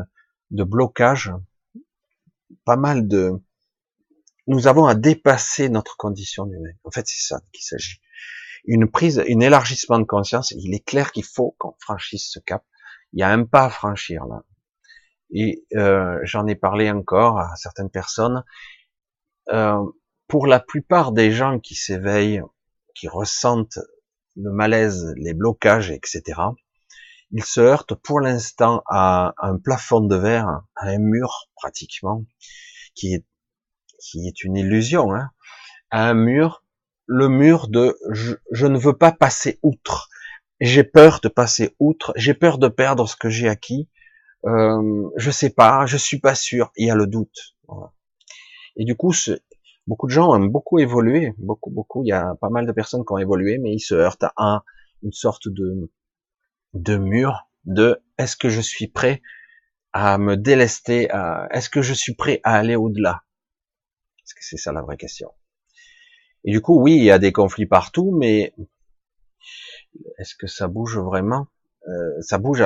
de 0.52 0.64
blocages, 0.64 1.32
pas 2.66 2.76
mal 2.76 3.08
de... 3.08 3.42
Nous 4.48 4.68
avons 4.68 4.86
à 4.86 4.96
dépasser 4.96 5.70
notre 5.70 5.96
condition 5.96 6.46
humaine. 6.46 6.78
En 6.84 6.92
fait, 6.92 7.08
c'est 7.08 7.26
ça 7.26 7.42
qu'il 7.54 7.64
s'agit 7.64 8.02
une 8.66 8.90
prise, 8.90 9.20
un 9.20 9.40
élargissement 9.40 10.00
de 10.00 10.06
conscience. 10.06 10.52
Il 10.52 10.74
est 10.74 10.86
clair 10.86 11.12
qu'il 11.12 11.26
faut 11.26 11.56
qu'on 11.58 11.76
franchisse 11.80 12.30
ce 12.32 12.40
cap. 12.40 12.64
Il 13.14 13.20
y 13.20 13.24
a 13.24 13.30
un 13.30 13.44
pas 13.44 13.66
à 13.66 13.70
franchir 13.70 14.26
là. 14.26 14.44
Et 15.32 15.66
euh, 15.76 16.20
j'en 16.24 16.46
ai 16.48 16.56
parlé 16.56 16.92
encore 16.92 17.40
à 17.40 17.56
certaines 17.56 17.90
personnes. 17.90 18.44
Euh, 19.50 19.84
pour 20.28 20.48
la 20.48 20.60
plupart 20.60 21.12
des 21.12 21.32
gens 21.32 21.60
qui 21.60 21.76
s'éveillent, 21.76 22.42
qui 22.96 23.08
ressentent 23.08 23.80
le 24.36 24.52
malaise, 24.52 25.14
les 25.18 25.34
blocages, 25.34 25.92
etc., 25.92 26.40
ils 27.32 27.44
se 27.44 27.60
heurtent 27.60 27.96
pour 27.96 28.20
l'instant 28.20 28.84
à 28.88 29.34
un 29.40 29.58
plafond 29.58 30.02
de 30.02 30.16
verre, 30.16 30.62
à 30.76 30.88
un 30.88 31.00
mur 31.00 31.50
pratiquement, 31.56 32.26
qui 32.94 33.16
est, 33.16 33.26
qui 34.00 34.28
est 34.28 34.44
une 34.44 34.56
illusion, 34.56 35.14
hein, 35.16 35.32
à 35.90 36.08
un 36.10 36.14
mur 36.14 36.63
le 37.06 37.30
mur 37.30 37.68
de 37.68 37.98
je, 38.12 38.68
ne 38.68 38.78
veux 38.78 38.98
pas 38.98 39.12
passer 39.12 39.60
outre. 39.64 40.10
J'ai 40.60 40.84
peur 40.84 41.20
de 41.22 41.28
passer 41.28 41.76
outre. 41.80 42.14
J'ai 42.16 42.34
peur 42.34 42.58
de 42.58 42.68
perdre 42.68 43.08
ce 43.08 43.16
que 43.16 43.30
j'ai 43.30 43.50
acquis. 43.50 43.90
Euh, 44.46 45.10
je 45.18 45.32
sais 45.32 45.50
pas, 45.50 45.86
je 45.86 45.98
suis 45.98 46.20
pas 46.20 46.36
sûr. 46.36 46.72
Il 46.78 46.88
y 46.88 46.92
a 46.92 46.96
le 46.96 47.08
doute. 47.08 47.56
Et 48.76 48.86
du 48.86 48.96
coup, 48.96 49.14
beaucoup 49.88 50.08
de 50.08 50.12
gens 50.12 50.34
ont 50.34 50.46
beaucoup 50.46 50.80
évolué, 50.80 51.34
beaucoup, 51.38 51.70
beaucoup. 51.70 52.04
Il 52.04 52.08
y 52.08 52.14
a 52.14 52.36
pas 52.40 52.50
mal 52.50 52.66
de 52.66 52.72
personnes 52.72 53.06
qui 53.06 53.14
ont 53.14 53.18
évolué, 53.18 53.58
mais 53.58 53.74
ils 53.74 53.80
se 53.80 53.96
heurtent 53.96 54.26
à 54.38 54.64
une 55.02 55.12
sorte 55.12 55.48
de 55.48 55.92
de 56.74 56.98
mur 56.98 57.48
de 57.66 58.02
est-ce 58.18 58.36
que 58.36 58.50
je 58.50 58.62
suis 58.62 58.88
prêt 58.88 59.22
à 59.94 60.18
me 60.18 60.36
délester, 60.36 61.08
est-ce 61.52 61.70
que 61.70 61.82
je 61.84 61.94
suis 61.94 62.16
prêt 62.16 62.42
à 62.44 62.56
aller 62.56 62.76
au-delà? 62.76 63.24
Est-ce 64.24 64.34
que 64.34 64.44
c'est 64.44 64.58
ça 64.58 64.72
la 64.74 64.82
vraie 64.82 64.98
question? 64.98 65.32
Et 66.46 66.52
du 66.52 66.62
coup, 66.62 66.80
oui, 66.82 66.96
il 66.98 67.04
y 67.04 67.12
a 67.12 67.20
des 67.20 67.32
conflits 67.32 67.66
partout, 67.66 68.12
mais 68.18 68.54
est-ce 70.18 70.36
que 70.36 70.48
ça 70.48 70.68
bouge 70.68 70.98
vraiment? 70.98 71.48
Euh, 71.88 72.22
Ça 72.22 72.38
bouge 72.38 72.64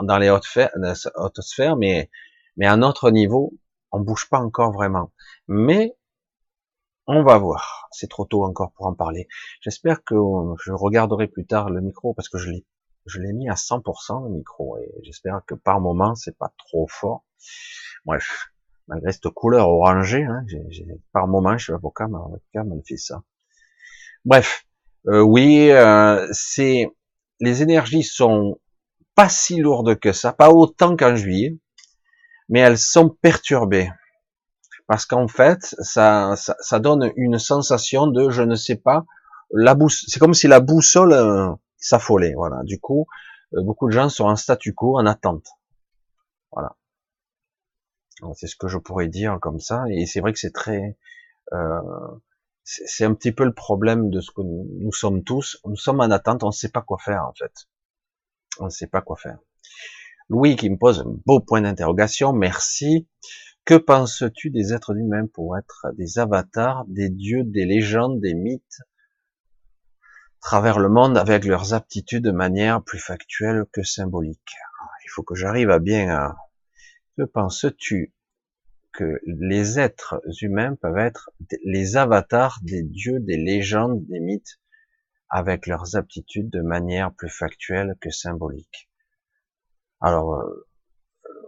dans 0.00 0.18
les 0.18 0.30
hautes, 0.30 0.44
sphères, 1.40 1.76
mais 1.76 2.10
mais 2.56 2.66
à 2.66 2.76
notre 2.76 3.10
niveau, 3.10 3.52
on 3.92 4.00
bouge 4.00 4.28
pas 4.28 4.38
encore 4.40 4.72
vraiment. 4.72 5.12
Mais 5.48 5.96
on 7.08 7.22
va 7.24 7.38
voir. 7.38 7.88
C'est 7.90 8.08
trop 8.08 8.24
tôt 8.24 8.44
encore 8.44 8.70
pour 8.72 8.86
en 8.86 8.94
parler. 8.94 9.26
J'espère 9.60 10.04
que 10.04 10.14
je 10.64 10.72
regarderai 10.72 11.26
plus 11.26 11.46
tard 11.46 11.70
le 11.70 11.80
micro 11.80 12.14
parce 12.14 12.28
que 12.28 12.38
je 12.38 12.50
l'ai 12.50 12.64
je 13.06 13.20
l'ai 13.20 13.32
mis 13.32 13.48
à 13.48 13.56
100% 13.56 14.22
le 14.24 14.30
micro 14.30 14.76
et 14.78 14.92
j'espère 15.02 15.40
que 15.46 15.54
par 15.54 15.80
moment 15.80 16.14
c'est 16.14 16.36
pas 16.36 16.52
trop 16.58 16.86
fort. 16.88 17.24
Bref, 18.04 18.48
malgré 18.88 19.12
cette 19.12 19.28
couleur 19.28 19.68
orangée, 19.68 20.24
hein, 20.24 20.44
par 21.12 21.28
moment, 21.28 21.56
je 21.56 21.64
suis 21.64 21.72
avocat, 21.72 22.08
ma 22.08 22.18
webcam, 22.18 22.72
elle 22.72 22.82
fait 22.86 22.96
ça. 22.96 23.22
Bref, 24.24 24.66
euh, 25.06 25.20
oui, 25.20 25.70
euh, 25.70 26.26
c'est 26.32 26.88
les 27.40 27.62
énergies 27.62 28.02
sont 28.02 28.58
pas 29.14 29.28
si 29.28 29.60
lourdes 29.60 29.98
que 29.98 30.12
ça, 30.12 30.32
pas 30.32 30.50
autant 30.50 30.96
qu'en 30.96 31.14
juillet, 31.14 31.56
mais 32.48 32.60
elles 32.60 32.78
sont 32.78 33.08
perturbées. 33.08 33.90
Parce 34.86 35.04
qu'en 35.04 35.28
fait, 35.28 35.74
ça, 35.80 36.34
ça, 36.36 36.56
ça, 36.60 36.78
donne 36.78 37.12
une 37.16 37.38
sensation 37.38 38.06
de, 38.06 38.30
je 38.30 38.42
ne 38.42 38.54
sais 38.54 38.76
pas, 38.76 39.04
la 39.50 39.76
c'est 39.88 40.18
comme 40.18 40.34
si 40.34 40.48
la 40.48 40.60
boussole 40.60 41.12
euh, 41.12 41.50
s'affolait. 41.76 42.34
Voilà. 42.34 42.62
Du 42.64 42.80
coup, 42.80 43.06
euh, 43.54 43.62
beaucoup 43.62 43.86
de 43.86 43.92
gens 43.92 44.08
sont 44.08 44.24
en 44.24 44.36
statu 44.36 44.74
quo, 44.74 44.98
en 44.98 45.06
attente. 45.06 45.46
Voilà. 46.52 46.74
C'est 48.34 48.46
ce 48.46 48.56
que 48.56 48.68
je 48.68 48.78
pourrais 48.78 49.08
dire 49.08 49.38
comme 49.40 49.60
ça. 49.60 49.84
Et 49.90 50.06
c'est 50.06 50.20
vrai 50.20 50.32
que 50.32 50.38
c'est 50.38 50.52
très, 50.52 50.96
euh, 51.52 51.80
c'est 52.64 53.04
un 53.04 53.14
petit 53.14 53.32
peu 53.32 53.44
le 53.44 53.54
problème 53.54 54.10
de 54.10 54.20
ce 54.20 54.30
que 54.30 54.42
nous, 54.42 54.92
sommes 54.92 55.24
tous. 55.24 55.58
Nous 55.64 55.76
sommes 55.76 56.00
en 56.00 56.10
attente, 56.10 56.42
on 56.42 56.48
ne 56.48 56.52
sait 56.52 56.68
pas 56.68 56.82
quoi 56.82 56.98
faire 56.98 57.24
en 57.24 57.32
fait. 57.32 57.52
On 58.60 58.66
ne 58.66 58.70
sait 58.70 58.86
pas 58.86 59.00
quoi 59.00 59.16
faire. 59.16 59.38
Louis 60.28 60.56
qui 60.56 60.68
me 60.68 60.76
pose 60.76 61.00
un 61.00 61.16
beau 61.24 61.40
point 61.40 61.62
d'interrogation, 61.62 62.32
merci. 62.32 63.08
Que 63.64 63.74
penses-tu 63.74 64.50
des 64.50 64.72
êtres 64.72 64.96
humains 64.96 65.26
pour 65.26 65.56
être 65.56 65.86
des 65.96 66.18
avatars, 66.18 66.84
des 66.86 67.08
dieux, 67.08 67.44
des 67.44 67.64
légendes, 67.64 68.20
des 68.20 68.34
mythes, 68.34 68.80
travers 70.40 70.78
le 70.78 70.88
monde 70.88 71.16
avec 71.16 71.44
leurs 71.44 71.74
aptitudes 71.74 72.24
de 72.24 72.30
manière 72.30 72.82
plus 72.82 72.98
factuelle 72.98 73.64
que 73.72 73.82
symbolique? 73.82 74.54
Il 75.04 75.10
faut 75.10 75.22
que 75.22 75.34
j'arrive 75.34 75.70
à 75.70 75.78
bien 75.78 76.10
à... 76.10 76.36
Que 77.18 77.24
penses-tu 77.24 78.14
que 78.92 79.20
les 79.26 79.80
êtres 79.80 80.20
humains 80.40 80.76
peuvent 80.76 80.98
être 80.98 81.32
les 81.64 81.96
avatars 81.96 82.60
des 82.62 82.84
dieux, 82.84 83.18
des 83.18 83.36
légendes, 83.36 84.06
des 84.06 84.20
mythes, 84.20 84.60
avec 85.28 85.66
leurs 85.66 85.96
aptitudes 85.96 86.48
de 86.48 86.60
manière 86.60 87.12
plus 87.12 87.28
factuelle 87.28 87.96
que 88.00 88.10
symbolique? 88.10 88.88
Alors, 90.00 90.34
euh, 90.34 90.68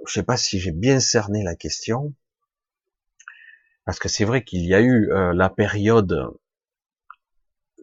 je 0.08 0.12
sais 0.12 0.24
pas 0.24 0.36
si 0.36 0.58
j'ai 0.58 0.72
bien 0.72 0.98
cerné 0.98 1.44
la 1.44 1.54
question, 1.54 2.14
parce 3.84 4.00
que 4.00 4.08
c'est 4.08 4.24
vrai 4.24 4.42
qu'il 4.42 4.66
y 4.66 4.74
a 4.74 4.80
eu 4.80 5.12
euh, 5.12 5.32
la 5.32 5.50
période 5.50 6.36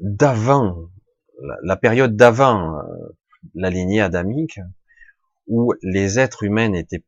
d'avant, 0.02 0.90
la, 1.64 1.78
période 1.78 2.18
d'avant 2.18 2.80
euh, 2.80 3.16
la 3.56 3.70
lignée 3.70 4.02
adamique, 4.02 4.60
où 5.48 5.74
les 5.82 6.20
êtres 6.20 6.44
humains 6.44 6.74
étaient 6.74 7.06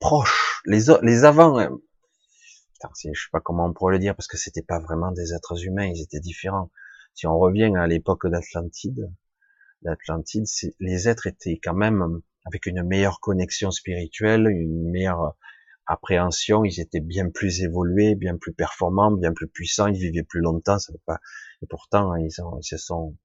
proches 0.00 0.62
les, 0.64 0.86
les 1.02 1.24
avant, 1.24 1.58
euh, 1.58 1.68
je 3.04 3.10
sais 3.12 3.28
pas 3.32 3.40
comment 3.40 3.66
on 3.66 3.72
pourrait 3.72 3.94
le 3.94 3.98
dire 3.98 4.16
parce 4.16 4.26
que 4.26 4.36
c'était 4.36 4.62
pas 4.62 4.80
vraiment 4.80 5.12
des 5.12 5.34
êtres 5.34 5.64
humains, 5.64 5.86
ils 5.86 6.02
étaient 6.02 6.20
différents. 6.20 6.70
Si 7.14 7.26
on 7.26 7.38
revient 7.38 7.72
à 7.76 7.86
l'époque 7.86 8.26
d'Atlantide, 8.26 9.12
l'Atlantide, 9.82 10.46
les 10.78 11.08
êtres 11.08 11.26
étaient 11.26 11.60
quand 11.62 11.74
même 11.74 12.20
avec 12.46 12.66
une 12.66 12.82
meilleure 12.82 13.20
connexion 13.20 13.70
spirituelle, 13.70 14.46
une 14.48 14.90
meilleure 14.90 15.36
appréhension, 15.86 16.64
ils 16.64 16.80
étaient 16.80 17.00
bien 17.00 17.30
plus 17.30 17.62
évolués, 17.62 18.14
bien 18.14 18.36
plus 18.36 18.52
performants, 18.52 19.10
bien 19.10 19.32
plus 19.32 19.48
puissants, 19.48 19.88
ils 19.88 19.98
vivaient 19.98 20.22
plus 20.22 20.40
longtemps, 20.40 20.78
ça 20.78 20.92
veut 20.92 21.02
pas, 21.04 21.18
et 21.62 21.66
pourtant, 21.66 22.14
ils, 22.14 22.28
ils 22.28 22.64
se 22.64 22.76
sont 22.76 23.16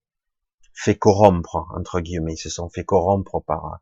fait 0.74 0.96
corrompre, 0.96 1.68
entre 1.76 2.02
guillemets, 2.02 2.34
ils 2.34 2.38
se 2.38 2.50
sont 2.50 2.70
fait 2.70 2.84
corrompre 2.84 3.42
par, 3.46 3.80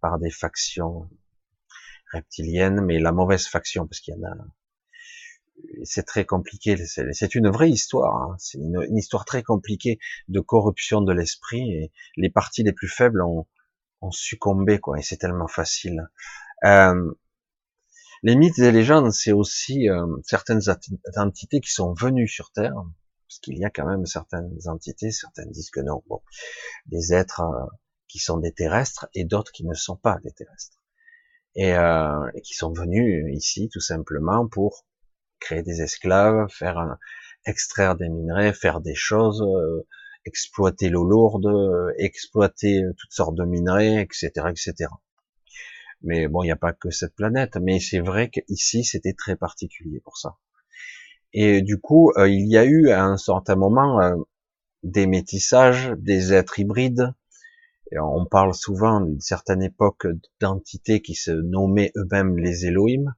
par 0.00 0.18
des 0.18 0.30
factions 0.30 1.08
reptilienne, 2.12 2.80
mais 2.80 2.98
la 2.98 3.12
mauvaise 3.12 3.46
faction, 3.46 3.86
parce 3.86 4.00
qu'il 4.00 4.14
y 4.14 4.18
en 4.18 4.24
a. 4.24 4.34
C'est 5.84 6.04
très 6.04 6.24
compliqué. 6.24 6.76
C'est 6.86 7.34
une 7.34 7.48
vraie 7.48 7.70
histoire. 7.70 8.14
Hein. 8.14 8.36
C'est 8.38 8.58
une, 8.58 8.96
histoire 8.96 9.24
très 9.24 9.42
compliquée 9.42 9.98
de 10.28 10.40
corruption 10.40 11.00
de 11.00 11.12
l'esprit. 11.12 11.72
Et 11.72 11.92
les 12.16 12.30
parties 12.30 12.62
les 12.62 12.72
plus 12.72 12.88
faibles 12.88 13.22
ont, 13.22 13.46
succombé, 14.12 14.78
quoi. 14.78 14.98
Et 14.98 15.02
c'est 15.02 15.16
tellement 15.16 15.48
facile. 15.48 16.08
Euh, 16.64 17.12
les 18.22 18.36
mythes 18.36 18.58
et 18.58 18.72
légendes, 18.72 19.12
c'est 19.12 19.32
aussi 19.32 19.88
euh, 19.88 20.06
certaines 20.24 20.62
entités 21.16 21.60
qui 21.60 21.72
sont 21.72 21.94
venues 21.94 22.28
sur 22.28 22.52
Terre, 22.52 22.74
parce 23.28 23.38
qu'il 23.40 23.58
y 23.58 23.64
a 23.64 23.70
quand 23.70 23.86
même 23.86 24.06
certaines 24.06 24.56
entités, 24.66 25.10
certaines 25.10 25.50
disent 25.50 25.70
que 25.70 25.80
non, 25.80 26.02
bon, 26.08 26.20
des 26.86 27.12
êtres 27.12 27.40
euh, 27.40 27.66
qui 28.08 28.18
sont 28.18 28.38
des 28.38 28.52
terrestres 28.52 29.08
et 29.14 29.24
d'autres 29.24 29.52
qui 29.52 29.64
ne 29.66 29.74
sont 29.74 29.96
pas 29.96 30.18
des 30.22 30.32
terrestres 30.32 30.78
et, 31.58 31.74
euh, 31.74 32.30
et, 32.34 32.40
qui 32.40 32.54
sont 32.54 32.72
venus 32.72 33.26
ici 33.36 33.68
tout 33.70 33.80
simplement 33.80 34.46
pour 34.46 34.86
créer 35.40 35.62
des 35.62 35.82
esclaves, 35.82 36.48
faire 36.50 36.78
un, 36.78 36.98
extraire 37.46 37.96
des 37.96 38.08
minerais, 38.08 38.52
faire 38.52 38.80
des 38.80 38.94
choses, 38.94 39.42
euh, 39.42 39.86
exploiter 40.24 40.88
l'eau 40.88 41.04
lourde, 41.04 41.46
euh, 41.46 41.92
exploiter 41.98 42.82
toutes 42.96 43.12
sortes 43.12 43.34
de 43.34 43.44
minerais, 43.44 44.02
etc., 44.02 44.30
etc. 44.50 44.90
Mais 46.02 46.28
bon, 46.28 46.42
il 46.42 46.46
n'y 46.46 46.52
a 46.52 46.56
pas 46.56 46.72
que 46.72 46.90
cette 46.90 47.14
planète, 47.14 47.56
mais 47.60 47.80
c'est 47.80 48.00
vrai 48.00 48.30
qu'ici 48.30 48.84
c'était 48.84 49.14
très 49.14 49.34
particulier 49.36 50.00
pour 50.00 50.16
ça. 50.16 50.36
Et 51.32 51.62
du 51.62 51.80
coup, 51.80 52.12
euh, 52.16 52.28
il 52.28 52.48
y 52.48 52.56
a 52.56 52.64
eu 52.64 52.90
à 52.90 53.04
un 53.04 53.16
certain 53.16 53.56
moment 53.56 54.00
des 54.84 55.06
métissages, 55.06 55.92
des 55.98 56.32
êtres 56.32 56.60
hybrides, 56.60 57.12
on 57.96 58.26
parle 58.26 58.54
souvent 58.54 59.00
d'une 59.00 59.20
certaine 59.20 59.62
époque 59.62 60.06
d'entités 60.40 61.00
qui 61.00 61.14
se 61.14 61.30
nommaient 61.30 61.92
eux-mêmes 61.96 62.38
les 62.38 62.66
Elohim. 62.66 63.14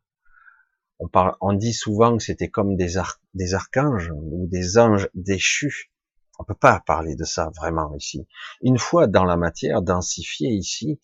On, 0.98 1.08
parle, 1.08 1.34
on 1.40 1.54
dit 1.54 1.72
souvent 1.72 2.16
que 2.16 2.22
c'était 2.22 2.50
comme 2.50 2.76
des, 2.76 2.94
des 3.34 3.54
archanges 3.54 4.12
ou 4.14 4.46
des 4.48 4.78
anges 4.78 5.08
déchus. 5.14 5.90
On 6.38 6.44
peut 6.44 6.54
pas 6.54 6.80
parler 6.86 7.16
de 7.16 7.24
ça 7.24 7.50
vraiment 7.56 7.94
ici. 7.96 8.26
Une 8.62 8.78
fois 8.78 9.06
dans 9.06 9.24
la 9.24 9.36
matière 9.36 9.82
densifiée 9.82 10.50
ici, 10.50 11.00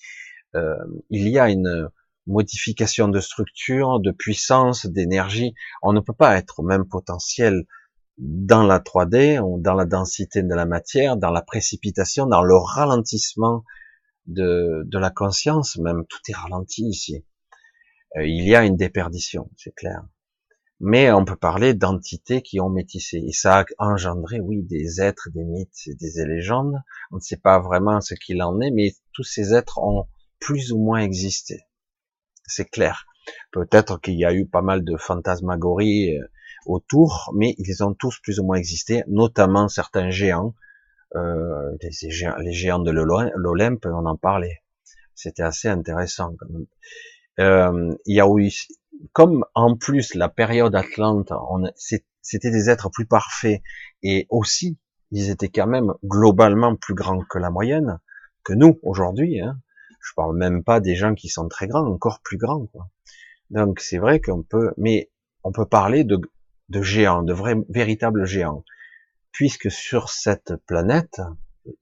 euh, 0.54 0.76
il 1.10 1.28
y 1.28 1.38
a 1.38 1.50
une 1.50 1.90
modification 2.26 3.08
de 3.08 3.20
structure, 3.20 4.00
de 4.00 4.10
puissance, 4.10 4.86
d'énergie. 4.86 5.54
On 5.82 5.92
ne 5.92 6.00
peut 6.00 6.14
pas 6.14 6.36
être 6.36 6.60
au 6.60 6.62
même 6.62 6.86
potentiel 6.86 7.66
dans 8.18 8.62
la 8.62 8.78
3D, 8.78 9.60
dans 9.60 9.74
la 9.74 9.84
densité 9.84 10.42
de 10.42 10.54
la 10.54 10.66
matière, 10.66 11.16
dans 11.16 11.30
la 11.30 11.42
précipitation, 11.42 12.26
dans 12.26 12.42
le 12.42 12.56
ralentissement 12.56 13.64
de, 14.26 14.82
de 14.86 14.98
la 14.98 15.10
conscience, 15.10 15.76
même 15.76 16.04
tout 16.08 16.20
est 16.28 16.34
ralenti 16.34 16.82
ici. 16.82 17.24
Euh, 18.16 18.26
il 18.26 18.48
y 18.48 18.54
a 18.54 18.64
une 18.64 18.76
déperdition, 18.76 19.50
c'est 19.56 19.74
clair. 19.74 20.02
Mais 20.78 21.10
on 21.10 21.24
peut 21.24 21.36
parler 21.36 21.72
d'entités 21.74 22.42
qui 22.42 22.60
ont 22.60 22.68
métissé. 22.68 23.22
Et 23.26 23.32
ça 23.32 23.60
a 23.60 23.64
engendré, 23.78 24.40
oui, 24.40 24.62
des 24.62 25.00
êtres, 25.00 25.28
des 25.32 25.44
mythes, 25.44 25.88
des 25.98 26.26
légendes. 26.26 26.82
On 27.10 27.16
ne 27.16 27.20
sait 27.20 27.38
pas 27.38 27.58
vraiment 27.60 28.00
ce 28.00 28.14
qu'il 28.14 28.42
en 28.42 28.60
est, 28.60 28.70
mais 28.70 28.94
tous 29.12 29.22
ces 29.22 29.54
êtres 29.54 29.78
ont 29.78 30.06
plus 30.38 30.72
ou 30.72 30.78
moins 30.78 31.00
existé. 31.00 31.62
C'est 32.46 32.66
clair. 32.66 33.06
Peut-être 33.52 34.00
qu'il 34.00 34.18
y 34.18 34.24
a 34.24 34.34
eu 34.34 34.46
pas 34.46 34.62
mal 34.62 34.84
de 34.84 34.96
fantasmagories 34.96 36.18
euh, 36.18 36.26
autour, 36.66 37.32
mais 37.34 37.54
ils 37.58 37.82
ont 37.82 37.94
tous 37.94 38.18
plus 38.20 38.40
ou 38.40 38.44
moins 38.44 38.56
existé, 38.56 39.02
notamment 39.08 39.68
certains 39.68 40.10
géants, 40.10 40.54
euh, 41.14 41.76
les, 41.80 41.90
géants 42.10 42.36
les 42.38 42.52
géants 42.52 42.78
de 42.78 42.90
l'Olympe, 42.90 43.86
on 43.86 44.06
en 44.06 44.16
parlait. 44.16 44.62
C'était 45.14 45.42
assez 45.42 45.68
intéressant 45.68 46.34
quand 46.38 46.48
même. 46.50 46.66
Euh, 47.38 47.94
il 48.06 48.16
y 48.16 48.20
a 48.20 48.26
eu, 48.28 48.50
comme 49.12 49.44
en 49.54 49.76
plus 49.76 50.14
la 50.14 50.28
période 50.28 50.74
Atlante, 50.74 51.32
c'était 51.76 52.50
des 52.50 52.70
êtres 52.70 52.90
plus 52.90 53.06
parfaits 53.06 53.62
et 54.02 54.26
aussi 54.30 54.78
ils 55.10 55.30
étaient 55.30 55.48
quand 55.48 55.66
même 55.66 55.92
globalement 56.04 56.76
plus 56.76 56.94
grands 56.94 57.20
que 57.20 57.38
la 57.38 57.50
moyenne, 57.50 57.98
que 58.44 58.52
nous 58.52 58.78
aujourd'hui. 58.82 59.40
Hein. 59.40 59.60
Je 60.00 60.12
parle 60.14 60.36
même 60.36 60.64
pas 60.64 60.80
des 60.80 60.94
gens 60.96 61.14
qui 61.14 61.28
sont 61.28 61.48
très 61.48 61.66
grands, 61.66 61.86
encore 61.86 62.20
plus 62.22 62.36
grands. 62.36 62.66
Quoi. 62.66 62.88
Donc 63.50 63.80
c'est 63.80 63.98
vrai 63.98 64.20
qu'on 64.20 64.42
peut, 64.42 64.72
mais 64.76 65.10
on 65.44 65.52
peut 65.52 65.66
parler 65.66 66.04
de 66.04 66.20
de 66.68 66.82
géants, 66.82 67.22
de 67.22 67.32
vrais, 67.32 67.56
véritables 67.68 68.26
géants. 68.26 68.64
Puisque 69.32 69.70
sur 69.70 70.08
cette 70.08 70.54
planète, 70.66 71.20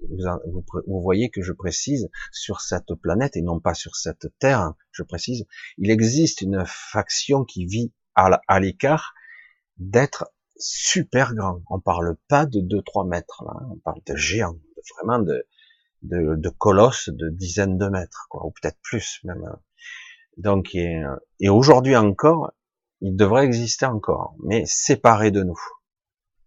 vous, 0.08 0.64
vous, 0.86 1.00
voyez 1.02 1.30
que 1.30 1.42
je 1.42 1.52
précise, 1.52 2.10
sur 2.32 2.60
cette 2.60 2.94
planète 2.94 3.36
et 3.36 3.42
non 3.42 3.60
pas 3.60 3.74
sur 3.74 3.96
cette 3.96 4.26
Terre, 4.38 4.72
je 4.92 5.02
précise, 5.02 5.46
il 5.78 5.90
existe 5.90 6.40
une 6.40 6.64
faction 6.66 7.44
qui 7.44 7.66
vit 7.66 7.92
à 8.16 8.60
l'écart 8.60 9.14
d'être 9.76 10.32
super 10.56 11.34
grand. 11.34 11.62
On 11.68 11.80
parle 11.80 12.16
pas 12.28 12.46
de 12.46 12.60
2-3 12.60 13.08
mètres, 13.08 13.44
là. 13.44 13.54
on 13.70 13.76
parle 13.76 14.00
de 14.06 14.16
géants, 14.16 14.58
vraiment 14.96 15.18
de, 15.18 15.46
de, 16.02 16.36
de 16.36 16.48
colosses 16.48 17.08
de 17.08 17.28
dizaines 17.28 17.78
de 17.78 17.88
mètres, 17.88 18.26
quoi, 18.30 18.46
ou 18.46 18.50
peut-être 18.50 18.78
plus 18.82 19.20
même. 19.24 19.44
Donc, 20.36 20.74
et, 20.74 21.02
et 21.40 21.48
aujourd'hui 21.48 21.96
encore, 21.96 22.52
il 23.04 23.16
devrait 23.16 23.44
exister 23.44 23.84
encore, 23.84 24.34
mais 24.42 24.64
séparé 24.64 25.30
de 25.30 25.42
nous, 25.42 25.60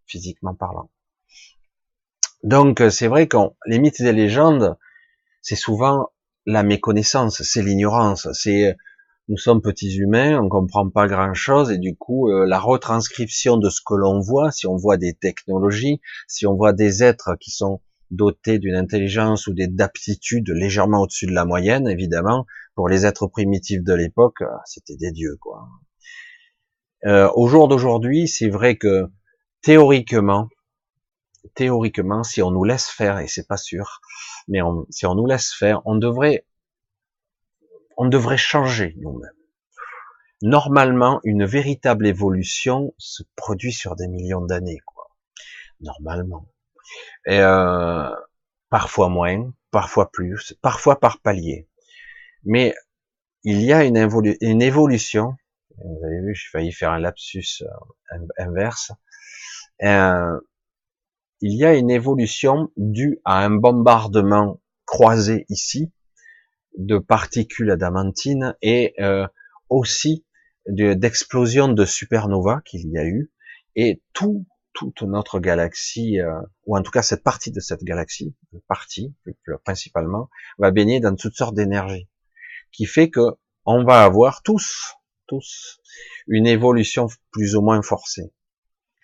physiquement 0.08 0.56
parlant. 0.56 0.90
Donc 2.44 2.82
c'est 2.90 3.08
vrai 3.08 3.28
que 3.28 3.38
les 3.68 3.78
mythes 3.78 4.00
et 4.00 4.06
les 4.06 4.12
légendes, 4.12 4.76
c'est 5.44 5.56
souvent 5.56 6.10
la 6.48 6.64
méconnaissance, 6.64 7.44
c'est 7.44 7.62
l'ignorance, 7.62 8.28
c'est 8.34 8.76
nous 9.28 9.38
sommes 9.38 9.62
petits 9.62 9.98
humains, 9.98 10.40
on 10.42 10.50
comprend 10.50 10.90
pas 10.90 11.06
grand 11.06 11.36
chose 11.36 11.70
et 11.70 11.78
du 11.78 11.96
coup 11.96 12.32
euh, 12.32 12.48
la 12.48 12.60
retranscription 12.60 13.58
de 13.58 13.70
ce 13.70 13.82
que 13.86 13.94
l'on 13.94 14.20
voit, 14.20 14.52
si 14.52 14.66
on 14.66 14.78
voit 14.78 14.98
des 14.98 15.14
technologies, 15.14 16.02
si 16.28 16.48
on 16.48 16.56
voit 16.56 16.74
des 16.74 17.04
êtres 17.04 17.36
qui 17.40 17.52
sont 17.52 17.82
dotés 18.10 18.58
d'une 18.58 18.76
intelligence 18.76 19.46
ou 19.46 19.54
d'aptitudes 19.54 20.50
légèrement 20.50 21.02
au-dessus 21.02 21.28
de 21.28 21.34
la 21.34 21.46
moyenne, 21.46 21.88
évidemment. 21.88 22.48
Pour 22.74 22.90
les 22.90 23.06
êtres 23.06 23.28
primitifs 23.28 23.84
de 23.84 23.94
l'époque, 23.94 24.44
c'était 24.66 24.96
des 24.96 25.12
dieux, 25.12 25.38
quoi. 25.40 25.68
Euh, 27.06 27.30
au 27.36 27.48
jour 27.48 27.68
d'aujourd'hui, 27.68 28.28
c'est 28.28 28.50
vrai 28.50 28.76
que 28.76 29.10
théoriquement, 29.62 30.50
théoriquement, 31.54 32.24
si 32.24 32.42
on 32.42 32.52
nous 32.52 32.64
laisse 32.64 32.88
faire, 32.88 33.20
et 33.20 33.28
c'est 33.28 33.48
pas 33.48 33.58
sûr, 33.58 34.02
mais 34.48 34.60
si 34.90 35.06
on 35.06 35.16
nous 35.16 35.26
laisse 35.26 35.54
faire, 35.54 35.82
on 35.86 35.96
devrait, 35.96 36.46
on 37.98 38.08
devrait 38.08 38.38
changer 38.38 38.96
nous-mêmes. 39.00 39.32
Normalement, 40.42 41.20
une 41.24 41.46
véritable 41.46 42.06
évolution 42.06 42.94
se 42.98 43.24
produit 43.36 43.74
sur 43.74 43.96
des 43.96 44.08
millions 44.08 44.42
d'années, 44.42 44.80
quoi. 44.86 45.10
Normalement. 45.82 46.48
Euh, 47.28 48.16
parfois 48.70 49.10
moins, 49.10 49.52
parfois 49.72 50.12
plus, 50.12 50.54
parfois 50.62 51.00
par 51.00 51.20
palier. 51.22 51.68
Mais 52.44 52.76
il 53.44 53.62
y 53.62 53.74
a 53.74 53.84
une 53.84 54.62
évolution. 54.62 55.36
Vous 55.84 56.04
avez 56.04 56.22
vu, 56.22 56.34
j'ai 56.34 56.50
failli 56.50 56.72
faire 56.72 56.92
un 56.92 57.00
lapsus 57.00 57.62
euh, 57.62 58.18
inverse. 58.38 58.92
Euh, 59.84 60.40
il 61.42 61.56
y 61.56 61.66
a 61.66 61.76
une 61.76 61.92
évolution 61.92 62.72
due 62.78 63.20
à 63.26 63.44
un 63.46 63.52
bombardement 63.52 64.60
croisé 64.86 65.46
ici 65.50 65.92
de 66.78 66.98
particules 66.98 67.70
adamantines 67.70 68.56
et 68.62 68.96
euh, 69.00 69.28
aussi 69.70 70.26
d'explosions 70.68 71.68
de 71.68 71.86
supernova 71.86 72.62
qu'il 72.66 72.90
y 72.90 72.98
a 72.98 73.06
eu 73.06 73.32
et 73.76 74.02
tout 74.14 74.46
toute 74.74 75.02
notre 75.04 75.40
galaxie 75.40 76.20
ou 76.66 76.78
en 76.78 76.84
tout 76.84 76.92
cas 76.92 77.02
cette 77.02 77.24
partie 77.24 77.52
de 77.52 77.60
cette 77.60 77.84
galaxie 77.84 78.36
partie 78.68 79.16
principalement 79.64 80.30
va 80.60 80.72
baigner 80.72 81.00
dans 81.00 81.16
toutes 81.16 81.36
sortes 81.36 81.56
d'énergie 81.56 82.10
qui 82.72 82.86
fait 82.86 83.10
que 83.10 83.22
on 83.66 83.86
va 83.86 84.04
avoir 84.04 84.44
tous 84.44 84.97
tous 85.28 85.80
une 86.28 86.48
évolution 86.48 87.08
plus 87.32 87.56
ou 87.56 87.62
moins 87.62 87.82
forcée 87.82 88.32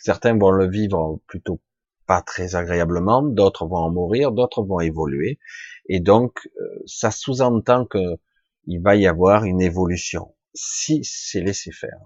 certains 0.03 0.37
vont 0.37 0.51
le 0.51 0.69
vivre 0.69 1.21
plutôt 1.27 1.61
pas 2.05 2.21
très 2.21 2.55
agréablement, 2.55 3.23
d'autres 3.23 3.65
vont 3.65 3.77
en 3.77 3.89
mourir, 3.89 4.33
d'autres 4.33 4.61
vont 4.61 4.81
évoluer, 4.81 5.39
et 5.87 6.01
donc 6.01 6.49
euh, 6.59 6.83
ça 6.85 7.11
sous-entend 7.11 7.85
que 7.85 8.17
il 8.65 8.81
va 8.81 8.95
y 8.95 9.07
avoir 9.07 9.45
une 9.45 9.61
évolution 9.61 10.35
si 10.53 11.03
c'est 11.03 11.41
laissé 11.41 11.71
faire. 11.71 11.97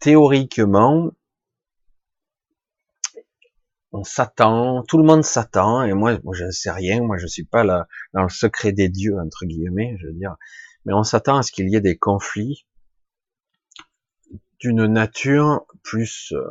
Théoriquement, 0.00 1.12
on 3.92 4.02
s'attend, 4.02 4.82
tout 4.82 4.98
le 4.98 5.04
monde 5.04 5.22
s'attend, 5.22 5.84
et 5.84 5.92
moi, 5.92 6.18
moi 6.24 6.34
je 6.34 6.44
ne 6.44 6.50
sais 6.50 6.72
rien, 6.72 7.00
moi 7.00 7.16
je 7.16 7.28
suis 7.28 7.44
pas 7.44 7.62
là 7.62 7.86
dans 8.12 8.24
le 8.24 8.28
secret 8.28 8.72
des 8.72 8.88
dieux 8.88 9.16
entre 9.18 9.46
guillemets, 9.46 9.96
je 10.00 10.08
veux 10.08 10.12
dire, 10.12 10.34
mais 10.84 10.92
on 10.92 11.04
s'attend 11.04 11.38
à 11.38 11.42
ce 11.42 11.52
qu'il 11.52 11.70
y 11.70 11.76
ait 11.76 11.80
des 11.80 11.96
conflits 11.96 12.66
d'une 14.64 14.86
nature 14.86 15.66
plus 15.82 16.32
euh, 16.32 16.42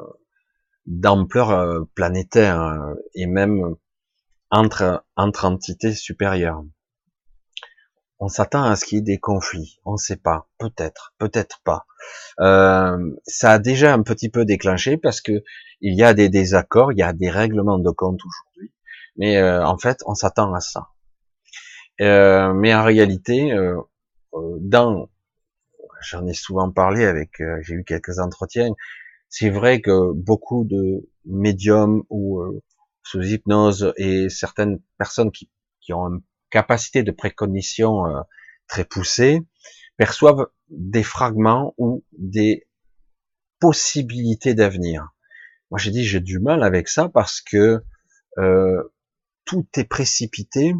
d'ampleur 0.86 1.50
euh, 1.50 1.82
planétaire 1.96 2.62
euh, 2.62 2.94
et 3.16 3.26
même 3.26 3.76
entre, 4.52 5.04
entre 5.16 5.46
entités 5.46 5.94
supérieures. 5.94 6.64
On 8.20 8.28
s'attend 8.28 8.64
à 8.66 8.76
ce 8.76 8.86
qu'il 8.86 9.00
y 9.00 9.00
ait 9.00 9.04
des 9.04 9.18
conflits. 9.18 9.80
On 9.84 9.94
ne 9.94 9.98
sait 9.98 10.16
pas. 10.16 10.48
Peut-être, 10.60 11.16
peut-être 11.18 11.60
pas. 11.64 11.88
Euh, 12.40 13.16
ça 13.26 13.54
a 13.54 13.60
déjà 13.60 13.96
un 13.96 14.04
petit 14.04 14.30
peu 14.30 14.46
déclenché 14.46 14.98
parce 14.98 15.22
que 15.22 15.44
il 15.82 15.98
y 15.98 16.04
a 16.04 16.14
des 16.14 16.30
désaccords, 16.30 16.92
il 16.92 17.00
y 17.00 17.04
a 17.04 17.14
des 17.14 17.32
règlements 17.32 17.80
de 17.80 17.90
compte 17.90 18.20
aujourd'hui. 18.24 18.72
Mais 19.18 19.38
euh, 19.38 19.66
en 19.66 19.80
fait, 19.80 19.98
on 20.06 20.14
s'attend 20.14 20.54
à 20.54 20.60
ça. 20.60 20.90
Euh, 22.00 22.54
mais 22.54 22.76
en 22.76 22.84
réalité, 22.84 23.52
euh, 23.54 23.82
dans, 24.62 25.10
j'en 26.04 26.26
ai 26.28 26.34
souvent 26.34 26.72
parlé 26.72 27.06
avec, 27.06 27.42
j'ai 27.62 27.74
eu 27.74 27.84
quelques 27.84 28.20
entretiens 28.20 28.74
c'est 29.34 29.50
vrai 29.50 29.82
que 29.82 30.14
beaucoup 30.14 30.64
de 30.64 31.10
médiums 31.26 32.04
ou 32.12 32.40
euh, 32.40 32.62
sous 33.02 33.24
hypnose 33.24 33.92
et 33.98 34.30
certaines 34.30 34.80
personnes 35.00 35.32
qui, 35.32 35.50
qui 35.82 35.92
ont 35.92 36.08
une 36.08 36.22
capacité 36.52 37.02
de 37.02 37.10
précognition 37.10 38.06
euh, 38.06 38.22
très 38.68 38.86
poussée 38.86 39.42
perçoivent 39.98 40.46
des 40.70 41.02
fragments 41.02 41.74
ou 41.80 42.06
des 42.12 42.68
possibilités 43.60 44.54
d'avenir. 44.54 45.16
Moi 45.72 45.80
j'ai 45.80 45.90
dit 45.90 46.06
j'ai 46.06 46.20
du 46.20 46.38
mal 46.38 46.62
avec 46.62 46.88
ça 46.88 47.10
parce 47.10 47.42
que 47.42 47.84
euh, 48.38 48.84
tout 49.46 49.66
est 49.78 49.86
précipité 49.86 50.76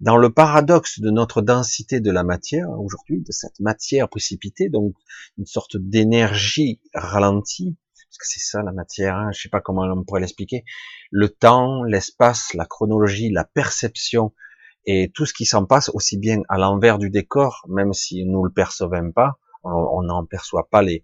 dans 0.00 0.16
le 0.16 0.32
paradoxe 0.32 1.00
de 1.00 1.10
notre 1.10 1.42
densité 1.42 2.00
de 2.00 2.10
la 2.10 2.22
matière 2.22 2.70
aujourd'hui, 2.70 3.22
de 3.22 3.32
cette 3.32 3.60
matière 3.60 4.08
précipitée, 4.08 4.68
donc 4.68 4.94
une 5.38 5.46
sorte 5.46 5.76
d'énergie 5.76 6.80
ralentie, 6.94 7.76
parce 7.94 8.18
que 8.18 8.26
c'est 8.26 8.40
ça 8.40 8.62
la 8.62 8.72
matière, 8.72 9.16
hein, 9.16 9.30
je 9.32 9.42
sais 9.42 9.48
pas 9.48 9.60
comment 9.60 9.82
on 9.82 10.04
pourrait 10.04 10.20
l'expliquer, 10.20 10.64
le 11.10 11.28
temps, 11.28 11.84
l'espace, 11.84 12.54
la 12.54 12.66
chronologie, 12.66 13.30
la 13.30 13.44
perception 13.44 14.32
et 14.86 15.10
tout 15.14 15.26
ce 15.26 15.34
qui 15.34 15.44
s'en 15.44 15.66
passe 15.66 15.90
aussi 15.90 16.18
bien 16.18 16.42
à 16.48 16.58
l'envers 16.58 16.98
du 16.98 17.10
décor, 17.10 17.64
même 17.68 17.92
si 17.92 18.24
nous 18.24 18.42
le 18.42 18.50
percevons 18.50 19.12
pas, 19.12 19.38
on 19.62 20.02
n'en 20.02 20.24
perçoit 20.24 20.68
pas 20.70 20.82
les, 20.82 21.02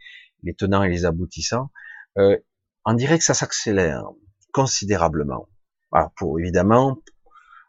tenants 0.56 0.82
et 0.82 0.88
les 0.88 1.04
aboutissants, 1.04 1.70
euh, 2.18 2.38
on 2.84 2.94
dirait 2.94 3.18
que 3.18 3.24
ça 3.24 3.34
s'accélère 3.34 4.04
considérablement. 4.52 5.48
Alors 5.92 6.12
pour 6.16 6.38
évidemment, 6.40 6.98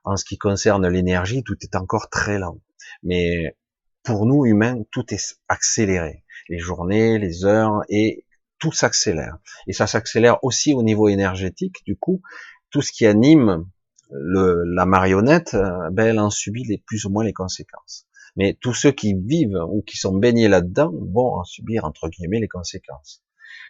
en 0.07 0.15
ce 0.15 0.25
qui 0.25 0.37
concerne 0.37 0.87
l'énergie, 0.87 1.43
tout 1.43 1.57
est 1.61 1.75
encore 1.75 2.09
très 2.09 2.39
lent, 2.39 2.61
mais 3.03 3.57
pour 4.03 4.25
nous 4.25 4.45
humains, 4.45 4.83
tout 4.91 5.13
est 5.13 5.37
accéléré. 5.49 6.23
Les 6.47 6.59
journées, 6.59 7.19
les 7.19 7.43
heures 7.43 7.81
et 7.89 8.25
tout 8.57 8.71
s'accélère. 8.71 9.37
Et 9.67 9.73
ça 9.73 9.85
s'accélère 9.85 10.41
aussi 10.45 10.73
au 10.73 10.81
niveau 10.81 11.09
énergétique. 11.09 11.83
Du 11.85 11.97
coup, 11.97 12.21
tout 12.69 12.81
ce 12.81 12.93
qui 12.93 13.05
anime 13.05 13.65
le, 14.09 14.63
la 14.63 14.85
marionnette, 14.85 15.55
euh, 15.55 15.89
ben, 15.91 16.07
elle 16.07 16.19
en 16.19 16.29
subit 16.29 16.63
les 16.63 16.77
plus 16.77 17.03
ou 17.03 17.09
moins 17.09 17.25
les 17.25 17.33
conséquences. 17.33 18.07
Mais 18.37 18.57
tous 18.61 18.73
ceux 18.73 18.91
qui 18.91 19.13
vivent 19.13 19.59
ou 19.69 19.81
qui 19.81 19.97
sont 19.97 20.15
baignés 20.15 20.47
là-dedans 20.47 20.93
vont 21.11 21.33
en 21.33 21.43
subir 21.43 21.83
entre 21.83 22.07
guillemets 22.07 22.39
les 22.39 22.47
conséquences. 22.47 23.21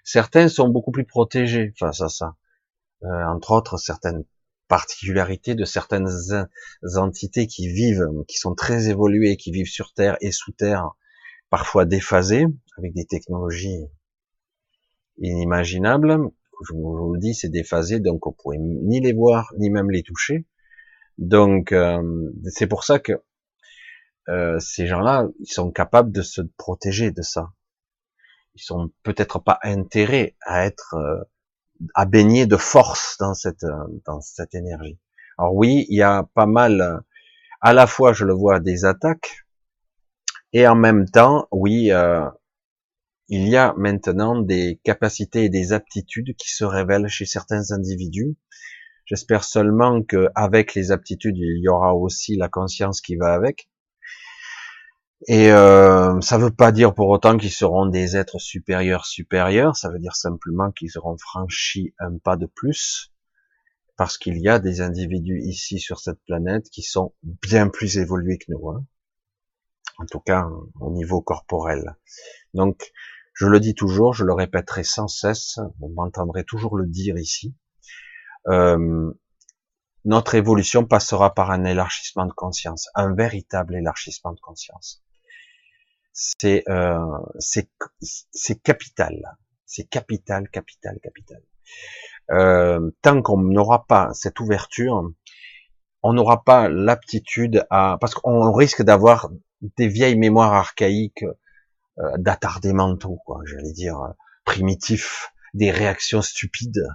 Certains 0.03 0.49
sont 0.49 0.69
beaucoup 0.69 0.91
plus 0.91 1.05
protégés 1.05 1.73
face 1.79 2.01
à 2.01 2.09
ça. 2.09 2.35
Euh, 3.03 3.25
entre 3.25 3.51
autres, 3.51 3.77
certaines 3.77 4.23
particularités 4.67 5.55
de 5.55 5.65
certaines 5.65 6.09
entités 6.95 7.47
qui 7.47 7.67
vivent, 7.67 8.07
qui 8.27 8.37
sont 8.37 8.55
très 8.55 8.89
évoluées, 8.89 9.37
qui 9.37 9.51
vivent 9.51 9.69
sur 9.69 9.93
Terre 9.93 10.17
et 10.21 10.31
sous 10.31 10.51
Terre, 10.51 10.91
parfois 11.49 11.85
déphasées, 11.85 12.45
avec 12.77 12.93
des 12.93 13.05
technologies 13.05 13.87
inimaginable. 15.19 16.17
Je 16.67 16.73
vous 16.73 17.13
le 17.13 17.19
dis, 17.19 17.33
c'est 17.33 17.49
déphasé, 17.49 17.99
donc 17.99 18.25
on 18.27 18.31
pourrait 18.31 18.57
ni 18.59 18.99
les 18.99 19.13
voir, 19.13 19.53
ni 19.57 19.69
même 19.69 19.91
les 19.91 20.03
toucher. 20.03 20.45
Donc, 21.17 21.71
euh, 21.71 22.31
c'est 22.45 22.67
pour 22.67 22.83
ça 22.83 22.99
que 22.99 23.13
euh, 24.29 24.59
ces 24.59 24.87
gens-là, 24.87 25.27
ils 25.39 25.51
sont 25.51 25.71
capables 25.71 26.11
de 26.11 26.21
se 26.21 26.41
protéger 26.57 27.11
de 27.11 27.21
ça. 27.21 27.51
Ils 28.55 28.61
sont 28.61 28.91
peut-être 29.03 29.39
pas 29.39 29.59
intérêts 29.63 30.35
à 30.41 30.65
être, 30.65 30.95
euh, 30.95 31.23
à 31.95 32.05
baigner 32.05 32.45
de 32.45 32.57
force 32.57 33.17
dans 33.19 33.33
cette, 33.33 33.65
dans 34.05 34.21
cette 34.21 34.55
énergie. 34.55 34.99
Alors 35.37 35.55
oui, 35.55 35.85
il 35.89 35.97
y 35.97 36.01
a 36.01 36.27
pas 36.33 36.45
mal, 36.45 37.01
à 37.61 37.73
la 37.73 37.87
fois, 37.87 38.13
je 38.13 38.25
le 38.25 38.33
vois, 38.33 38.59
des 38.59 38.85
attaques, 38.85 39.45
et 40.53 40.67
en 40.67 40.75
même 40.75 41.09
temps, 41.09 41.47
oui, 41.51 41.91
il 43.29 43.47
y 43.47 43.57
a 43.57 43.73
maintenant 43.77 44.39
des 44.39 44.79
capacités 44.83 45.45
et 45.45 45.49
des 45.49 45.73
aptitudes 45.73 46.35
qui 46.37 46.49
se 46.49 46.63
révèlent 46.63 47.09
chez 47.09 47.25
certains 47.25 47.71
individus. 47.71 48.37
J'espère 49.05 49.43
seulement 49.43 50.01
qu'avec 50.01 50.73
les 50.73 50.91
aptitudes, 50.91 51.37
il 51.37 51.61
y 51.61 51.67
aura 51.67 51.93
aussi 51.93 52.35
la 52.35 52.49
conscience 52.49 53.01
qui 53.01 53.15
va 53.15 53.33
avec. 53.33 53.69
Et 55.25 55.51
euh, 55.51 56.21
ça 56.21 56.37
ne 56.37 56.43
veut 56.43 56.51
pas 56.51 56.71
dire 56.71 56.93
pour 56.93 57.09
autant 57.09 57.37
qu'ils 57.37 57.51
seront 57.51 57.87
des 57.87 58.15
êtres 58.15 58.39
supérieurs 58.39 59.05
supérieurs, 59.05 59.75
ça 59.75 59.89
veut 59.89 59.97
dire 59.97 60.15
simplement 60.15 60.71
qu'ils 60.71 60.95
auront 60.97 61.17
franchi 61.17 61.95
un 61.97 62.17
pas 62.19 62.37
de 62.37 62.45
plus, 62.45 63.11
parce 63.95 64.19
qu'il 64.19 64.37
y 64.39 64.47
a 64.47 64.59
des 64.59 64.81
individus 64.81 65.41
ici 65.41 65.79
sur 65.79 65.99
cette 65.99 66.23
planète 66.25 66.69
qui 66.69 66.83
sont 66.83 67.15
bien 67.23 67.67
plus 67.67 67.97
évolués 67.97 68.37
que 68.37 68.51
nous, 68.51 68.69
hein. 68.69 68.85
en 69.97 70.05
tout 70.05 70.19
cas 70.19 70.47
au 70.79 70.91
niveau 70.91 71.21
corporel. 71.21 71.97
Donc 72.53 72.91
je 73.33 73.47
le 73.47 73.59
dis 73.59 73.73
toujours, 73.73 74.13
je 74.13 74.23
le 74.23 74.33
répéterai 74.33 74.83
sans 74.83 75.07
cesse, 75.07 75.59
vous 75.79 75.89
m'entendrez 75.89 76.43
toujours 76.43 76.77
le 76.77 76.85
dire 76.85 77.17
ici. 77.17 77.55
Euh, 78.49 79.11
notre 80.05 80.35
évolution 80.35 80.85
passera 80.85 81.33
par 81.33 81.49
un 81.49 81.65
élargissement 81.65 82.27
de 82.27 82.33
conscience, 82.33 82.87
un 82.93 83.15
véritable 83.15 83.75
élargissement 83.75 84.31
de 84.31 84.39
conscience. 84.39 85.03
C'est 86.19 86.63
euh, 86.67 86.97
c'est 87.37 88.63
capital, 88.63 89.37
c'est 89.67 89.83
capital, 89.87 90.49
capital, 90.49 90.97
capital. 90.99 91.43
Euh, 92.31 92.89
tant 93.03 93.21
qu'on 93.21 93.37
n'aura 93.37 93.85
pas 93.85 94.09
cette 94.13 94.39
ouverture, 94.39 95.11
on 96.01 96.13
n'aura 96.13 96.43
pas 96.43 96.69
l'aptitude 96.69 97.67
à, 97.69 97.99
parce 98.01 98.15
qu'on 98.15 98.51
risque 98.51 98.81
d'avoir 98.81 99.29
des 99.77 99.87
vieilles 99.87 100.17
mémoires 100.17 100.53
archaïques 100.53 101.23
euh, 101.99 102.17
d'attardés 102.17 102.73
mentaux, 102.73 103.19
quoi, 103.23 103.41
j'allais 103.45 103.73
dire 103.73 103.99
primitifs, 104.43 105.31
des 105.53 105.69
réactions 105.69 106.23
stupides. 106.23 106.87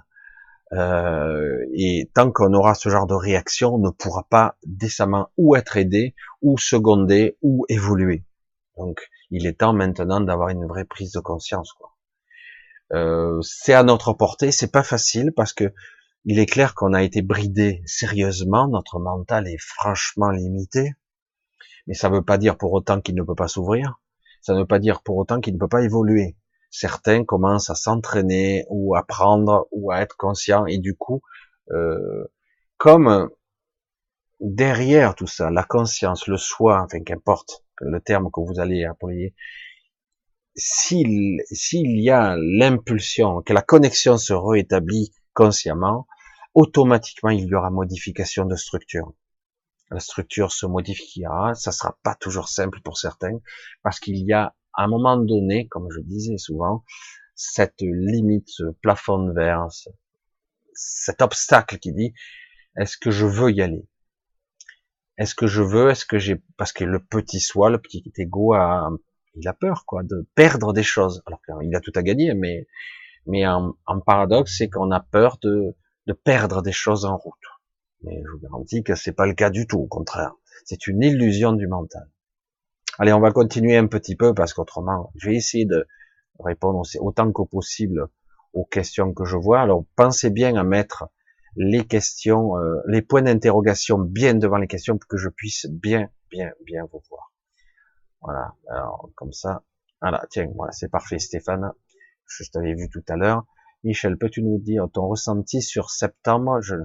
Euh, 0.73 1.65
et 1.73 2.11
tant 2.13 2.29
qu'on 2.29 2.53
aura 2.53 2.75
ce 2.75 2.89
genre 2.89 3.07
de 3.07 3.13
réaction, 3.13 3.75
on 3.75 3.79
ne 3.79 3.89
pourra 3.89 4.27
pas 4.29 4.57
décemment 4.65 5.29
ou 5.37 5.55
être 5.55 5.77
aidé, 5.77 6.13
ou 6.41 6.57
secondé, 6.57 7.37
ou 7.41 7.65
évoluer. 7.69 8.25
Donc, 8.77 9.09
il 9.33 9.47
est 9.47 9.59
temps 9.59 9.73
maintenant 9.73 10.21
d'avoir 10.21 10.49
une 10.49 10.67
vraie 10.67 10.85
prise 10.85 11.11
de 11.11 11.19
conscience. 11.19 11.73
Euh, 12.93 13.41
c'est 13.41 13.73
à 13.73 13.81
notre 13.81 14.13
portée, 14.13 14.51
c'est 14.51 14.71
pas 14.71 14.83
facile 14.83 15.31
parce 15.35 15.53
que 15.53 15.73
il 16.25 16.37
est 16.37 16.45
clair 16.45 16.75
qu'on 16.75 16.93
a 16.93 17.01
été 17.01 17.23
bridé 17.23 17.81
sérieusement, 17.87 18.67
notre 18.67 18.99
mental 18.99 19.47
est 19.47 19.59
franchement 19.59 20.29
limité, 20.29 20.93
mais 21.87 21.95
ça 21.95 22.09
ne 22.09 22.15
veut 22.15 22.23
pas 22.23 22.37
dire 22.37 22.57
pour 22.57 22.73
autant 22.73 23.01
qu'il 23.01 23.15
ne 23.15 23.23
peut 23.23 23.35
pas 23.35 23.47
s'ouvrir, 23.47 23.99
ça 24.41 24.53
ne 24.53 24.59
veut 24.59 24.67
pas 24.67 24.77
dire 24.77 25.01
pour 25.01 25.17
autant 25.17 25.41
qu'il 25.41 25.55
ne 25.55 25.59
peut 25.59 25.67
pas 25.67 25.81
évoluer. 25.81 26.37
Certains 26.69 27.25
commencent 27.25 27.71
à 27.71 27.75
s'entraîner 27.75 28.65
ou 28.69 28.95
à 28.95 29.03
prendre 29.03 29.67
ou 29.71 29.91
à 29.91 30.01
être 30.01 30.15
conscients 30.15 30.67
et 30.67 30.77
du 30.77 30.95
coup, 30.95 31.23
euh, 31.71 32.25
comme 32.77 33.29
derrière 34.39 35.15
tout 35.15 35.27
ça, 35.27 35.49
la 35.49 35.63
conscience, 35.63 36.27
le 36.27 36.37
soi, 36.37 36.83
enfin 36.83 37.03
qu'importe 37.03 37.63
le 37.85 37.99
terme 38.01 38.29
que 38.31 38.41
vous 38.41 38.59
allez 38.59 38.85
appeler, 38.85 39.33
s'il 40.55 41.41
s'il 41.51 41.99
y 41.99 42.09
a 42.09 42.35
l'impulsion, 42.37 43.41
que 43.41 43.53
la 43.53 43.61
connexion 43.61 44.17
se 44.17 44.33
rétablit 44.33 45.11
consciemment, 45.33 46.07
automatiquement 46.53 47.31
il 47.31 47.45
y 47.45 47.55
aura 47.55 47.69
modification 47.69 48.45
de 48.45 48.55
structure. 48.55 49.13
La 49.89 49.99
structure 49.99 50.51
se 50.51 50.65
modifiera, 50.65 51.53
ça 51.55 51.71
sera 51.71 51.97
pas 52.03 52.15
toujours 52.15 52.49
simple 52.49 52.81
pour 52.81 52.97
certains, 52.97 53.39
parce 53.83 53.99
qu'il 53.99 54.17
y 54.17 54.33
a 54.33 54.55
à 54.73 54.83
un 54.83 54.87
moment 54.87 55.17
donné, 55.17 55.67
comme 55.67 55.87
je 55.91 55.99
disais 55.99 56.37
souvent, 56.37 56.83
cette 57.35 57.81
limite, 57.81 58.49
ce 58.49 58.63
plafond 58.81 59.23
de 59.23 59.33
verre, 59.33 59.67
cet 60.73 61.21
obstacle 61.21 61.77
qui 61.79 61.93
dit 61.93 62.13
est-ce 62.75 62.97
que 62.97 63.11
je 63.11 63.25
veux 63.25 63.51
y 63.51 63.61
aller? 63.61 63.85
Est-ce 65.17 65.35
que 65.35 65.47
je 65.47 65.61
veux 65.61 65.89
Est-ce 65.89 66.05
que 66.05 66.17
j'ai 66.17 66.41
parce 66.57 66.73
que 66.73 66.83
le 66.83 66.99
petit 66.99 67.39
soi, 67.39 67.69
le 67.69 67.79
petit 67.79 68.03
ego 68.17 68.53
a 68.53 68.89
il 69.35 69.47
a 69.47 69.53
peur 69.53 69.85
quoi 69.85 70.03
de 70.03 70.27
perdre 70.35 70.73
des 70.73 70.83
choses. 70.83 71.23
Alors 71.25 71.41
qu'il 71.41 71.75
a 71.75 71.79
tout 71.79 71.91
à 71.95 72.03
gagner 72.03 72.33
mais 72.33 72.67
mais 73.25 73.47
en, 73.47 73.73
paradoxe 74.05 74.57
c'est 74.57 74.69
qu'on 74.69 74.91
a 74.91 74.99
peur 74.99 75.37
de 75.41 75.75
de 76.07 76.13
perdre 76.13 76.61
des 76.61 76.71
choses 76.71 77.05
en 77.05 77.17
route. 77.17 77.33
Mais 78.01 78.21
je 78.25 78.31
vous 78.31 78.39
garantis 78.39 78.83
que 78.83 78.95
c'est 78.95 79.13
pas 79.13 79.25
le 79.25 79.33
cas 79.33 79.49
du 79.49 79.67
tout 79.67 79.79
au 79.79 79.87
contraire. 79.87 80.33
C'est 80.65 80.87
une 80.87 81.01
illusion 81.01 81.53
du 81.53 81.67
mental. 81.67 82.09
Allez 82.99 83.13
on 83.13 83.21
va 83.21 83.31
continuer 83.31 83.77
un 83.77 83.87
petit 83.87 84.15
peu 84.15 84.33
parce 84.33 84.53
qu'autrement 84.53 85.11
je 85.15 85.29
vais 85.29 85.35
essayer 85.35 85.65
de 85.65 85.87
répondre 86.39 86.81
autant 86.99 87.31
que 87.31 87.43
possible 87.43 88.07
aux 88.53 88.65
questions 88.65 89.13
que 89.13 89.25
je 89.25 89.37
vois. 89.37 89.61
Alors 89.61 89.85
pensez 89.95 90.31
bien 90.31 90.55
à 90.55 90.63
mettre 90.63 91.05
les 91.55 91.85
questions 91.85 92.57
euh, 92.57 92.81
les 92.87 93.01
points 93.01 93.21
d'interrogation 93.21 93.99
bien 93.99 94.33
devant 94.33 94.57
les 94.57 94.67
questions 94.67 94.97
pour 94.97 95.07
que 95.07 95.17
je 95.17 95.29
puisse 95.29 95.67
bien 95.69 96.09
bien 96.29 96.51
bien 96.65 96.83
vous 96.91 97.01
voir 97.09 97.33
voilà, 98.23 98.55
alors 98.69 99.09
comme 99.15 99.33
ça. 99.33 99.63
Voilà, 100.01 100.25
tiens, 100.29 100.49
voilà, 100.55 100.71
c'est 100.71 100.89
parfait 100.89 101.19
Stéphane. 101.19 101.73
Je 102.25 102.43
t'avais 102.51 102.73
vu 102.73 102.89
tout 102.89 103.03
à 103.09 103.17
l'heure. 103.17 103.45
Michel, 103.83 104.17
peux-tu 104.17 104.41
nous 104.41 104.59
dire 104.59 104.87
ton 104.91 105.07
ressenti 105.07 105.61
sur 105.61 105.89
septembre? 105.89 106.61
Je, 106.61 106.75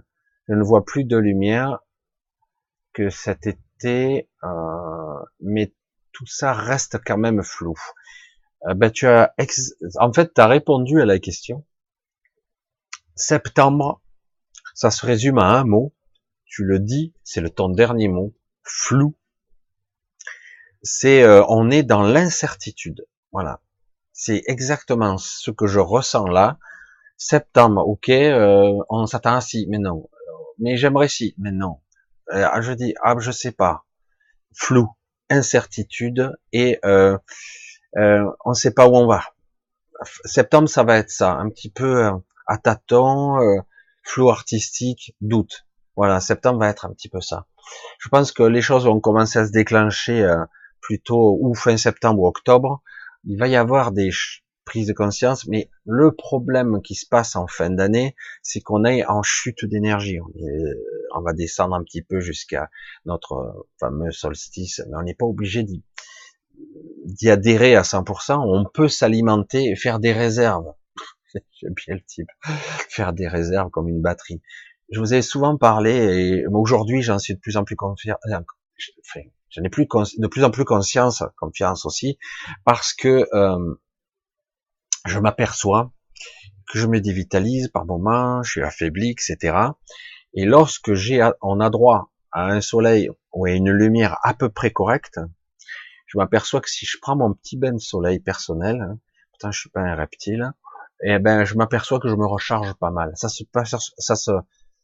ne 0.49 0.63
vois 0.63 0.85
plus 0.85 1.05
de 1.05 1.17
lumière 1.17 1.79
que 2.93 3.09
cet 3.09 3.47
été, 3.47 4.29
euh, 4.43 5.21
mais 5.41 5.75
tout 6.13 6.27
ça 6.27 6.53
reste 6.53 6.99
quand 7.05 7.19
même 7.19 7.45
flou. 7.45 7.75
Euh, 8.67 8.75
ben, 8.75 8.91
tu 8.91 9.07
as 9.07 9.33
en 10.01 10.13
fait, 10.13 10.35
tu 10.35 10.41
as 10.41 10.47
répondu 10.49 11.01
à 11.01 11.05
la 11.05 11.21
question. 11.21 11.65
Septembre, 13.15 14.01
ça 14.79 14.93
se 14.93 15.05
résume 15.05 15.39
à 15.39 15.59
un 15.59 15.65
mot. 15.65 15.93
Tu 16.45 16.63
le 16.63 16.79
dis, 16.79 17.13
c'est 17.25 17.41
le 17.41 17.51
ton 17.51 17.69
dernier 17.69 18.07
mot. 18.07 18.33
Flou 18.63 19.17
c'est 20.85 21.25
euh, 21.25 21.45
on 21.49 21.69
est 21.69 21.83
dans 21.83 22.03
l'incertitude. 22.03 23.05
Voilà. 23.33 23.61
C'est 24.13 24.45
exactement 24.47 25.19
ce 25.19 25.51
que 25.51 25.67
je 25.67 25.81
ressens 25.81 26.29
là. 26.29 26.59
Septembre, 27.17 27.85
ok, 27.89 28.09
euh, 28.11 28.73
on 28.89 29.07
s'attend 29.07 29.35
à 29.35 29.41
si, 29.41 29.67
mais 29.69 29.79
non. 29.79 30.09
Mais 30.61 30.77
j'aimerais 30.77 31.09
si, 31.09 31.35
mais 31.39 31.51
non. 31.51 31.81
Euh, 32.33 32.47
je 32.61 32.71
dis, 32.71 32.95
ah, 33.03 33.17
je 33.19 33.33
sais 33.33 33.51
pas. 33.51 33.85
Flou, 34.55 34.89
incertitude 35.29 36.33
et 36.53 36.79
on 36.85 37.19
ne 38.47 38.55
sait 38.55 38.71
pas 38.71 38.87
où 38.87 38.95
on 38.95 39.09
va. 39.09 39.25
Septembre, 40.25 40.69
ça 40.69 40.85
va 40.85 40.99
être 40.99 41.11
ça, 41.11 41.33
un 41.33 41.51
petit 41.51 41.69
peu 41.71 42.09
à 42.47 42.59
tâtons, 42.59 43.41
flou 44.09 44.31
artistique, 44.31 45.15
doute. 45.21 45.67
Voilà, 45.97 46.21
septembre 46.21 46.61
va 46.61 46.69
être 46.69 46.87
un 46.87 46.93
petit 46.93 47.09
peu 47.09 47.21
ça. 47.21 47.47
Je 47.99 48.09
pense 48.09 48.33
que 48.33 48.43
les 48.43 48.63
choses 48.63 48.87
vont 48.87 49.01
commencer 49.01 49.39
à 49.39 49.47
se 49.47 49.53
déclencher 49.53 50.27
plutôt 50.81 51.39
ou 51.41 51.55
fin 51.55 51.77
septembre 51.77 52.23
ou 52.23 52.27
octobre, 52.27 52.83
il 53.25 53.39
va 53.39 53.49
y 53.49 53.57
avoir 53.57 53.93
des 53.93 54.11
prises 54.65 54.87
de 54.87 54.93
conscience, 54.93 55.47
mais 55.47 55.71
le 55.87 56.13
problème 56.13 56.83
qui 56.83 56.95
se 56.95 57.07
passe 57.07 57.37
en 57.37 57.47
fin 57.47 57.71
d'année, 57.71 58.15
c'est 58.43 58.61
qu'on 58.61 58.85
est 58.85 59.05
en 59.07 59.23
chute 59.23 59.65
d'énergie. 59.65 60.19
On, 61.15 61.21
va 61.21 61.33
descendre 61.33 61.75
un 61.75 61.83
petit 61.83 62.03
peu 62.03 62.21
jusqu'à 62.21 62.71
notre 63.07 63.67
fameux 63.81 64.13
solstice, 64.13 64.83
mais 64.89 64.97
on 64.97 65.03
n'est 65.03 65.15
pas 65.15 65.27
obligé 65.27 65.65
d'y 65.65 67.31
adhérer 67.31 67.77
à 67.77 67.83
100%. 67.83 68.43
On 68.47 68.65
peut 68.65 68.89
s'alimenter 68.89 69.71
et 69.71 69.77
faire 69.77 69.99
des 69.99 70.13
réserves. 70.13 70.73
J'aime 71.61 71.75
bien 71.75 71.95
le 71.95 72.03
type. 72.03 72.29
Faire 72.89 73.13
des 73.13 73.29
réserves 73.29 73.71
comme 73.71 73.89
une 73.89 74.01
batterie. 74.01 74.41
Je 74.91 75.01
vous 75.01 75.13
ai 75.15 75.23
souvent 75.23 75.57
parlé, 75.57 75.93
et 75.93 76.47
aujourd'hui 76.47 77.03
j'en 77.03 77.19
suis 77.19 77.35
de 77.35 77.41
plus 77.41 77.57
en 77.57 77.65
plus 77.65 77.77
confiant, 77.77 78.17
J'en 79.51 79.63
ai 79.63 79.71
plus 79.71 79.87
de 79.87 80.27
plus 80.27 80.45
en 80.45 80.51
plus 80.51 80.65
conscience, 80.65 81.23
confiance 81.37 81.87
aussi, 81.87 82.19
parce 82.65 82.93
que 82.93 83.27
euh, 83.33 83.75
je 85.07 85.19
m'aperçois 85.19 85.93
que 86.71 86.79
je 86.79 86.87
me 86.87 87.01
dévitalise 87.01 87.69
par 87.69 87.87
moments, 87.87 88.43
je 88.43 88.51
suis 88.51 88.63
affaibli, 88.63 89.11
etc. 89.11 89.57
Et 90.35 90.45
lorsque 90.45 90.93
j'ai, 90.95 91.27
on 91.41 91.61
a 91.61 91.71
droit 91.71 92.13
à 92.31 92.47
un 92.47 92.61
soleil 92.61 93.11
ou 93.33 93.47
à 93.47 93.51
une 93.51 93.71
lumière 93.71 94.19
à 94.23 94.35
peu 94.35 94.51
près 94.51 94.71
correcte, 94.71 95.19
je 96.07 96.19
m'aperçois 96.19 96.61
que 96.61 96.71
si 96.71 96.87
je 96.87 96.99
prends 97.01 97.17
mon 97.17 97.33
petit 97.33 97.57
bain 97.57 97.73
de 97.73 97.79
soleil 97.79 98.21
personnel, 98.21 98.81
hein, 98.81 98.99
pourtant 99.31 99.51
je 99.51 99.61
suis 99.61 99.71
pas 99.71 99.81
un 99.81 99.95
reptile, 99.95 100.53
eh 101.03 101.19
ben 101.19 101.45
je 101.45 101.55
m'aperçois 101.55 102.01
que 102.01 102.09
je 102.09 102.15
me 102.15 102.27
recharge 102.27 102.75
pas 102.75 102.91
mal. 102.91 103.13
Ça 103.15 103.29
se 103.29 103.45
ça 103.99 104.17
se 104.17 104.33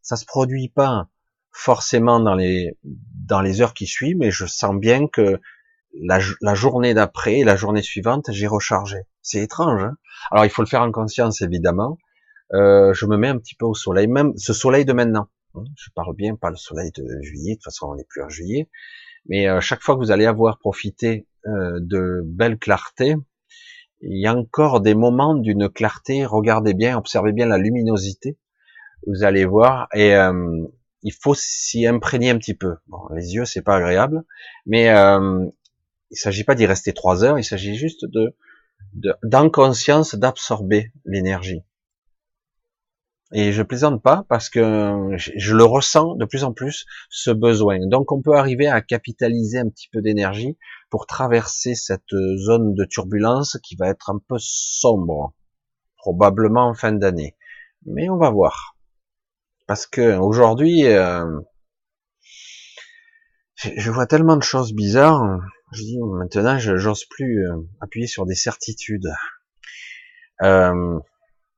ça 0.03 0.16
se 0.16 0.24
produit 0.27 0.68
pas 0.68 1.09
forcément 1.50 2.20
dans 2.20 2.35
les 2.35 2.79
dans 2.83 3.40
les 3.40 3.61
heures 3.61 3.74
qui 3.74 3.87
suivent, 3.87 4.18
mais 4.18 4.31
je 4.31 4.46
sens 4.46 4.74
bien 4.77 5.07
que 5.09 5.40
la, 6.03 6.55
journée 6.55 6.94
d'après, 6.94 7.44
la 7.44 7.57
journée 7.57 7.83
suivante, 7.83 8.27
j'ai 8.31 8.46
rechargé. 8.46 8.98
C'est 9.22 9.40
étrange. 9.40 9.83
Hein 9.83 9.96
Alors 10.31 10.44
il 10.44 10.50
faut 10.50 10.62
le 10.62 10.68
faire 10.68 10.83
en 10.83 10.92
conscience 10.92 11.40
évidemment. 11.42 11.98
Euh, 12.53 12.92
je 12.92 13.07
me 13.07 13.16
mets 13.16 13.29
un 13.29 13.38
petit 13.38 13.55
peu 13.55 13.66
au 13.66 13.74
soleil, 13.74 14.07
même 14.07 14.37
ce 14.37 14.53
soleil 14.53 14.85
de 14.85 14.92
maintenant. 14.92 15.29
Hein. 15.55 15.64
Je 15.77 15.90
parle 15.94 16.14
bien, 16.14 16.37
pas 16.37 16.50
le 16.50 16.57
soleil 16.57 16.90
de 16.96 17.05
juillet. 17.22 17.53
De 17.53 17.57
toute 17.57 17.64
façon, 17.64 17.87
on 17.88 17.94
n'est 17.94 18.05
plus 18.05 18.22
en 18.22 18.29
juillet. 18.29 18.68
Mais 19.27 19.48
euh, 19.48 19.61
chaque 19.61 19.83
fois 19.83 19.94
que 19.94 20.00
vous 20.00 20.11
allez 20.11 20.27
avoir 20.27 20.59
profité 20.59 21.27
euh, 21.46 21.79
de 21.81 22.22
belle 22.24 22.59
clarté, 22.59 23.16
il 24.06 24.18
y 24.18 24.26
a 24.26 24.34
encore 24.34 24.80
des 24.80 24.94
moments 24.94 25.34
d'une 25.34 25.68
clarté. 25.68 26.24
Regardez 26.24 26.74
bien, 26.74 26.96
observez 26.96 27.32
bien 27.32 27.46
la 27.46 27.58
luminosité. 27.58 28.38
Vous 29.06 29.24
allez 29.24 29.44
voir 29.44 29.88
et 29.94 30.14
euh, 30.14 30.64
il 31.02 31.12
faut 31.12 31.34
s'y 31.34 31.86
imprégner 31.86 32.30
un 32.30 32.38
petit 32.38 32.54
peu. 32.54 32.76
Bon, 32.86 33.00
les 33.14 33.34
yeux, 33.34 33.44
c'est 33.44 33.62
pas 33.62 33.76
agréable, 33.76 34.24
mais 34.66 34.88
euh, 34.88 35.46
il 36.10 36.16
s'agit 36.16 36.44
pas 36.44 36.54
d'y 36.54 36.66
rester 36.66 36.92
trois 36.92 37.24
heures, 37.24 37.38
il 37.38 37.44
s'agit 37.44 37.76
juste 37.76 38.06
de, 38.06 38.34
d'inconscience 39.22 40.14
d'absorber 40.14 40.92
l'énergie. 41.04 41.62
Et 43.32 43.52
je 43.52 43.62
plaisante 43.62 44.02
pas 44.02 44.24
parce 44.28 44.48
que 44.48 45.10
je, 45.16 45.54
le 45.54 45.64
ressens 45.64 46.14
de 46.14 46.24
plus 46.24 46.44
en 46.44 46.52
plus 46.52 46.86
ce 47.10 47.30
besoin. 47.32 47.78
Donc 47.88 48.12
on 48.12 48.22
peut 48.22 48.36
arriver 48.36 48.68
à 48.68 48.80
capitaliser 48.80 49.58
un 49.58 49.68
petit 49.68 49.88
peu 49.92 50.00
d'énergie 50.00 50.56
pour 50.94 51.09
traverser 51.09 51.74
cette 51.74 52.14
zone 52.37 52.72
de 52.72 52.85
turbulence 52.85 53.59
qui 53.64 53.74
va 53.74 53.88
être 53.88 54.11
un 54.11 54.20
peu 54.28 54.37
sombre, 54.38 55.35
probablement 55.96 56.68
en 56.68 56.74
fin 56.74 56.92
d'année. 56.92 57.37
Mais 57.85 58.09
on 58.09 58.16
va 58.16 58.30
voir 58.30 58.76
parce 59.66 59.88
que 59.88 60.16
aujourd'hui, 60.16 60.87
euh, 60.87 61.40
je 63.57 63.90
vois 63.90 64.07
tellement 64.07 64.37
de 64.37 64.44
choses 64.44 64.72
bizarres. 64.72 65.40
Je 65.72 65.83
dis 65.83 65.98
maintenant, 66.00 66.61
j'ose 66.61 67.07
plus 67.07 67.44
euh, 67.44 67.57
appuyer 67.80 68.07
sur 68.07 68.24
des 68.24 68.37
certitudes. 68.37 69.11
Euh, 70.42 71.00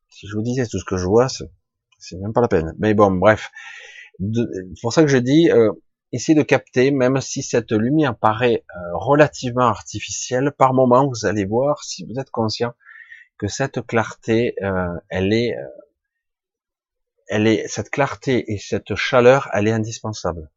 si 0.08 0.28
je 0.28 0.34
vous 0.34 0.42
disais 0.42 0.66
tout 0.66 0.78
ce 0.78 0.84
que 0.86 0.96
je 0.96 1.04
vois, 1.04 1.28
c'est 1.28 2.16
même 2.16 2.32
pas 2.32 2.40
la 2.40 2.48
peine. 2.48 2.74
Mais 2.78 2.94
bon, 2.94 3.10
bref. 3.10 3.50
C'est 4.18 4.80
pour 4.80 4.94
ça 4.94 5.02
que 5.02 5.08
je 5.08 5.18
dis, 5.18 5.50
euh, 5.50 5.72
essayez 6.12 6.36
de 6.36 6.42
capter, 6.42 6.90
même 6.90 7.20
si 7.20 7.42
cette 7.42 7.72
lumière 7.72 8.16
paraît 8.16 8.64
euh, 8.76 8.80
relativement 8.94 9.66
artificielle, 9.66 10.52
par 10.56 10.74
moment, 10.74 11.08
vous 11.08 11.26
allez 11.26 11.44
voir, 11.44 11.82
si 11.82 12.04
vous 12.04 12.18
êtes 12.18 12.30
conscient, 12.30 12.74
que 13.38 13.48
cette 13.48 13.86
clarté, 13.86 14.54
euh, 14.62 14.94
elle 15.08 15.32
est, 15.32 15.56
euh, 15.56 15.66
elle 17.28 17.46
est, 17.46 17.66
cette 17.68 17.90
clarté 17.90 18.52
et 18.52 18.58
cette 18.58 18.94
chaleur, 18.94 19.48
elle 19.52 19.68
est 19.68 19.72
indispensable. 19.72 20.50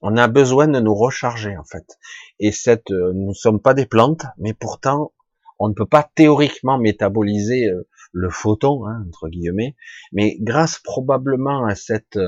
On 0.00 0.16
a 0.16 0.28
besoin 0.28 0.68
de 0.68 0.78
nous 0.78 0.94
recharger 0.94 1.56
en 1.56 1.64
fait. 1.64 1.98
Et 2.38 2.52
cette, 2.52 2.90
nous 2.90 3.28
ne 3.28 3.34
sommes 3.34 3.60
pas 3.60 3.74
des 3.74 3.86
plantes, 3.86 4.24
mais 4.38 4.52
pourtant, 4.52 5.12
on 5.58 5.68
ne 5.68 5.74
peut 5.74 5.86
pas 5.86 6.08
théoriquement 6.14 6.78
métaboliser 6.78 7.66
le 8.12 8.30
photon, 8.30 8.86
hein, 8.86 9.04
entre 9.08 9.28
guillemets, 9.28 9.74
mais 10.12 10.36
grâce 10.40 10.78
probablement 10.78 11.64
à 11.64 11.74
cette 11.74 12.18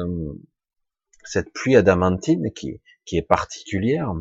cette 1.28 1.52
pluie 1.52 1.76
adamantine 1.76 2.52
qui, 2.52 2.80
qui 3.04 3.16
est 3.16 3.22
particulière, 3.22 4.12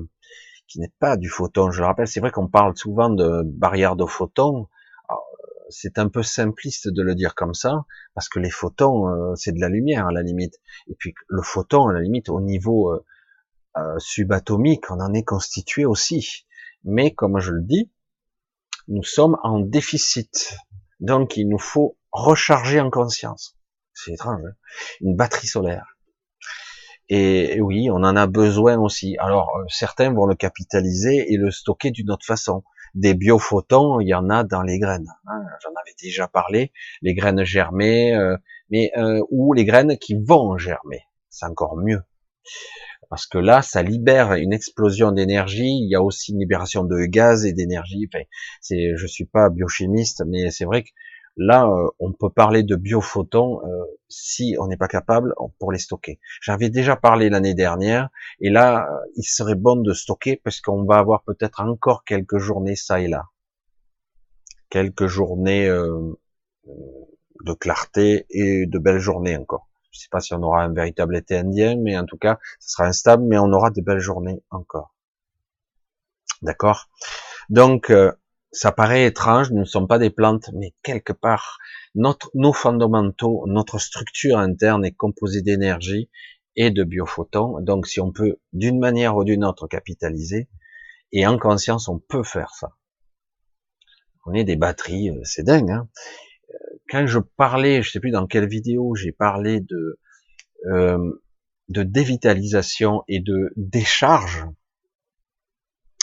qui 0.67 0.79
n'est 0.79 0.93
pas 0.99 1.17
du 1.17 1.29
photon. 1.29 1.71
Je 1.71 1.81
le 1.81 1.87
rappelle, 1.87 2.07
c'est 2.07 2.19
vrai 2.19 2.31
qu'on 2.31 2.47
parle 2.47 2.75
souvent 2.77 3.09
de 3.09 3.41
barrière 3.45 3.95
de 3.95 4.05
photons, 4.05 4.67
c'est 5.69 5.99
un 5.99 6.09
peu 6.09 6.23
simpliste 6.23 6.87
de 6.87 7.01
le 7.01 7.15
dire 7.15 7.35
comme 7.35 7.53
ça, 7.53 7.85
parce 8.13 8.29
que 8.29 8.39
les 8.39 8.49
photons, 8.49 9.07
euh, 9.07 9.35
c'est 9.35 9.51
de 9.51 9.59
la 9.59 9.69
lumière 9.69 10.07
à 10.07 10.11
la 10.11 10.21
limite. 10.21 10.55
Et 10.87 10.95
puis 10.95 11.13
le 11.27 11.41
photon, 11.41 11.87
à 11.87 11.93
la 11.93 12.01
limite, 12.01 12.29
au 12.29 12.41
niveau 12.41 12.93
euh, 12.93 13.05
euh, 13.77 13.99
subatomique, 13.99 14.89
on 14.91 14.99
en 14.99 15.13
est 15.13 15.23
constitué 15.23 15.85
aussi. 15.85 16.45
Mais 16.83 17.13
comme 17.13 17.39
je 17.39 17.51
le 17.51 17.63
dis, 17.63 17.91
nous 18.87 19.03
sommes 19.03 19.37
en 19.43 19.59
déficit. 19.59 20.57
Donc 20.99 21.37
il 21.37 21.49
nous 21.49 21.59
faut 21.59 21.97
recharger 22.11 22.79
en 22.79 22.89
conscience. 22.89 23.57
C'est 23.93 24.13
étrange. 24.13 24.41
Hein 24.45 24.53
Une 25.01 25.15
batterie 25.15 25.47
solaire. 25.47 25.96
Et, 27.09 27.61
oui, 27.61 27.89
on 27.89 28.03
en 28.03 28.15
a 28.15 28.27
besoin 28.27 28.77
aussi. 28.77 29.15
Alors 29.19 29.51
certains 29.69 30.11
vont 30.11 30.25
le 30.25 30.35
capitaliser 30.35 31.31
et 31.31 31.37
le 31.37 31.51
stocker 31.51 31.91
d'une 31.91 32.11
autre 32.11 32.25
façon 32.25 32.63
des 32.95 33.13
biophotons, 33.13 33.99
il 33.99 34.07
y 34.07 34.13
en 34.13 34.29
a 34.29 34.43
dans 34.43 34.63
les 34.63 34.79
graines. 34.79 35.13
Hein, 35.27 35.43
j'en 35.61 35.69
avais 35.69 35.93
déjà 36.01 36.27
parlé, 36.27 36.71
les 37.01 37.13
graines 37.13 37.43
germées, 37.43 38.15
euh, 38.15 38.35
mais 38.69 38.91
euh, 38.97 39.21
ou 39.29 39.53
les 39.53 39.65
graines 39.65 39.97
qui 39.97 40.15
vont 40.15 40.57
germer. 40.57 41.03
C'est 41.29 41.45
encore 41.45 41.77
mieux. 41.77 42.01
Parce 43.09 43.25
que 43.25 43.37
là, 43.37 43.61
ça 43.61 43.83
libère 43.83 44.33
une 44.33 44.51
explosion 44.51 45.11
d'énergie. 45.11 45.77
Il 45.81 45.89
y 45.89 45.95
a 45.95 46.01
aussi 46.01 46.33
une 46.33 46.39
libération 46.39 46.83
de 46.83 47.05
gaz 47.05 47.45
et 47.45 47.53
d'énergie. 47.53 48.09
Enfin, 48.11 48.23
c'est, 48.59 48.97
je 48.97 49.07
suis 49.07 49.25
pas 49.25 49.49
biochimiste, 49.49 50.23
mais 50.27 50.51
c'est 50.51 50.65
vrai 50.65 50.83
que 50.83 50.89
Là, 51.37 51.67
euh, 51.67 51.87
on 51.99 52.13
peut 52.13 52.31
parler 52.31 52.63
de 52.63 52.75
biophotons 52.75 53.61
euh, 53.63 53.83
si 54.09 54.55
on 54.59 54.67
n'est 54.67 54.77
pas 54.77 54.87
capable 54.87 55.35
pour 55.59 55.71
les 55.71 55.77
stocker. 55.77 56.19
J'avais 56.41 56.71
déjà 56.71 56.95
parlé 56.95 57.29
l'année 57.29 57.53
dernière, 57.53 58.09
et 58.39 58.49
là, 58.49 58.87
euh, 58.89 58.97
il 59.15 59.23
serait 59.23 59.53
bon 59.53 59.75
de 59.75 59.93
stocker 59.93 60.41
parce 60.43 60.61
qu'on 60.61 60.83
va 60.83 60.97
avoir 60.97 61.23
peut-être 61.23 61.61
encore 61.61 62.03
quelques 62.05 62.39
journées 62.39 62.75
ça 62.75 62.99
et 62.99 63.07
là, 63.07 63.25
quelques 64.69 65.05
journées 65.05 65.67
de 65.67 67.53
clarté 67.53 68.25
et 68.31 68.65
de 68.65 68.79
belles 68.79 68.99
journées 68.99 69.37
encore. 69.37 69.69
Je 69.91 69.99
ne 69.99 70.01
sais 70.01 70.09
pas 70.09 70.19
si 70.19 70.33
on 70.33 70.41
aura 70.41 70.63
un 70.63 70.73
véritable 70.73 71.15
été 71.15 71.37
indien, 71.37 71.75
mais 71.77 71.95
en 71.97 72.05
tout 72.05 72.17
cas, 72.17 72.39
ce 72.59 72.71
sera 72.71 72.85
instable, 72.85 73.23
mais 73.23 73.37
on 73.37 73.53
aura 73.53 73.69
de 73.69 73.81
belles 73.81 73.99
journées 73.99 74.41
encore. 74.49 74.95
D'accord? 76.41 76.89
Donc, 77.49 77.91
ça 78.51 78.71
paraît 78.71 79.05
étrange, 79.05 79.51
nous 79.51 79.61
ne 79.61 79.65
sommes 79.65 79.87
pas 79.87 79.99
des 79.99 80.09
plantes, 80.09 80.49
mais 80.53 80.73
quelque 80.83 81.13
part, 81.13 81.57
nos 81.95 82.53
fondamentaux, 82.53 83.43
notre 83.47 83.79
structure 83.79 84.37
interne 84.37 84.85
est 84.85 84.95
composée 84.95 85.41
d'énergie 85.41 86.09
et 86.55 86.71
de 86.71 86.83
biophotons. 86.83 87.59
Donc, 87.61 87.87
si 87.87 87.99
on 87.99 88.11
peut, 88.11 88.37
d'une 88.53 88.79
manière 88.79 89.15
ou 89.15 89.23
d'une 89.23 89.43
autre, 89.45 89.67
capitaliser, 89.67 90.49
et 91.11 91.25
en 91.25 91.37
conscience, 91.37 91.87
on 91.87 91.99
peut 91.99 92.23
faire 92.23 92.51
ça. 92.53 92.75
On 94.25 94.33
est 94.33 94.43
des 94.43 94.57
batteries, 94.57 95.09
euh, 95.09 95.21
c'est 95.23 95.43
dingue. 95.43 95.71
Hein 95.71 95.89
euh, 96.49 96.77
Quand 96.89 97.07
je 97.07 97.19
parlais, 97.19 97.81
je 97.81 97.91
sais 97.91 97.99
plus 97.99 98.11
dans 98.11 98.27
quelle 98.27 98.47
vidéo, 98.47 98.93
j'ai 98.95 99.13
parlé 99.13 99.61
de 99.61 99.99
euh, 100.65 101.21
de 101.69 101.83
dévitalisation 101.83 103.03
et 103.07 103.19
de 103.19 103.51
décharge 103.55 104.45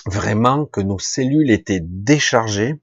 vraiment 0.06 0.66
que 0.66 0.80
nos 0.80 0.98
cellules 0.98 1.50
étaient 1.50 1.80
déchargées. 1.82 2.74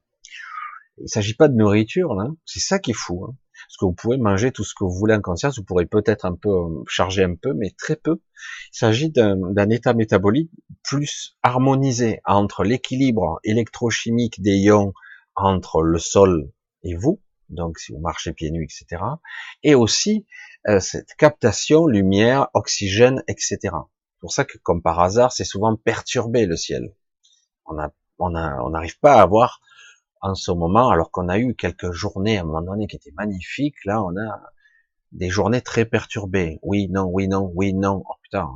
Il 0.98 1.04
ne 1.04 1.08
s'agit 1.08 1.36
pas 1.36 1.48
de 1.48 1.56
nourriture, 1.56 2.14
là. 2.14 2.28
C'est 2.46 2.60
ça 2.60 2.80
qui 2.80 2.92
est 2.92 2.96
fou. 2.96 3.26
Hein. 3.26 3.36
Parce 3.68 3.78
que 3.78 3.86
vous 3.86 3.94
pouvez 3.94 4.18
manger 4.18 4.52
tout 4.52 4.64
ce 4.64 4.74
que 4.74 4.84
vous 4.84 4.94
voulez 4.94 5.14
en 5.14 5.22
conscience, 5.22 5.58
vous 5.58 5.64
pourrez 5.64 5.86
peut-être 5.86 6.26
un 6.26 6.36
peu 6.36 6.50
euh, 6.50 6.84
charger 6.88 7.24
un 7.24 7.36
peu, 7.36 7.54
mais 7.54 7.72
très 7.78 7.96
peu. 7.96 8.20
Il 8.74 8.78
s'agit 8.78 9.12
d'un 9.12 9.70
état 9.70 9.94
métabolique 9.94 10.52
plus 10.84 11.38
harmonisé 11.44 12.20
entre 12.26 12.64
l'équilibre 12.64 13.40
électrochimique 13.44 14.42
des 14.42 14.58
ions 14.58 14.94
entre 15.36 15.84
le 15.84 16.00
sol 16.00 16.52
et 16.84 16.96
vous, 16.96 17.22
donc 17.50 17.78
si 17.78 17.94
vous 17.94 18.00
marchez 18.00 18.34
pieds 18.34 18.52
nus, 18.52 18.64
etc. 18.66 19.02
Et 19.64 19.76
aussi 19.76 20.26
euh, 20.68 20.80
cette 20.80 21.14
captation 21.16 21.88
lumière, 21.88 22.50
oxygène, 22.54 23.24
etc. 23.28 23.60
C'est 23.62 24.20
pour 24.20 24.34
ça 24.34 24.44
que, 24.44 24.58
comme 24.58 24.82
par 24.82 25.00
hasard, 25.00 25.32
c'est 25.32 25.46
souvent 25.46 25.76
perturbé 25.76 26.46
le 26.46 26.58
ciel 26.58 26.94
on 27.66 27.78
on 28.20 28.70
n'arrive 28.70 29.00
pas 29.00 29.16
à 29.16 29.22
avoir 29.22 29.62
en 30.22 30.36
ce 30.36 30.52
moment, 30.52 30.90
alors 30.90 31.12
qu'on 31.12 31.30
a 31.30 31.40
eu 31.40 31.56
quelques 31.56 31.92
journées 31.92 32.38
à 32.38 32.42
un 32.42 32.46
moment 32.46 32.62
donné 32.62 32.88
qui 32.88 32.96
étaient 32.96 33.14
magnifiques, 33.18 33.84
là 33.86 34.04
on 34.04 34.16
a 34.18 34.42
des 35.12 35.30
journées 35.30 35.62
très 35.62 35.86
perturbées. 35.86 36.60
Oui, 36.62 36.88
non, 36.90 37.06
oui, 37.06 37.28
non, 37.28 37.52
oui, 37.56 37.74
non. 37.74 38.04
Oh 38.08 38.14
putain, 38.24 38.50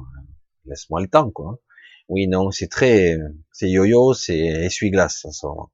laisse-moi 0.66 1.02
le 1.02 1.08
temps, 1.08 1.32
quoi. 1.32 1.60
Oui, 2.08 2.28
non, 2.28 2.52
c'est 2.52 2.68
très, 2.68 3.18
c'est 3.52 3.70
yo-yo, 3.70 4.14
c'est 4.14 4.38
essuie-glace 4.38 5.26
ce 5.32 5.48
moment. 5.48 5.72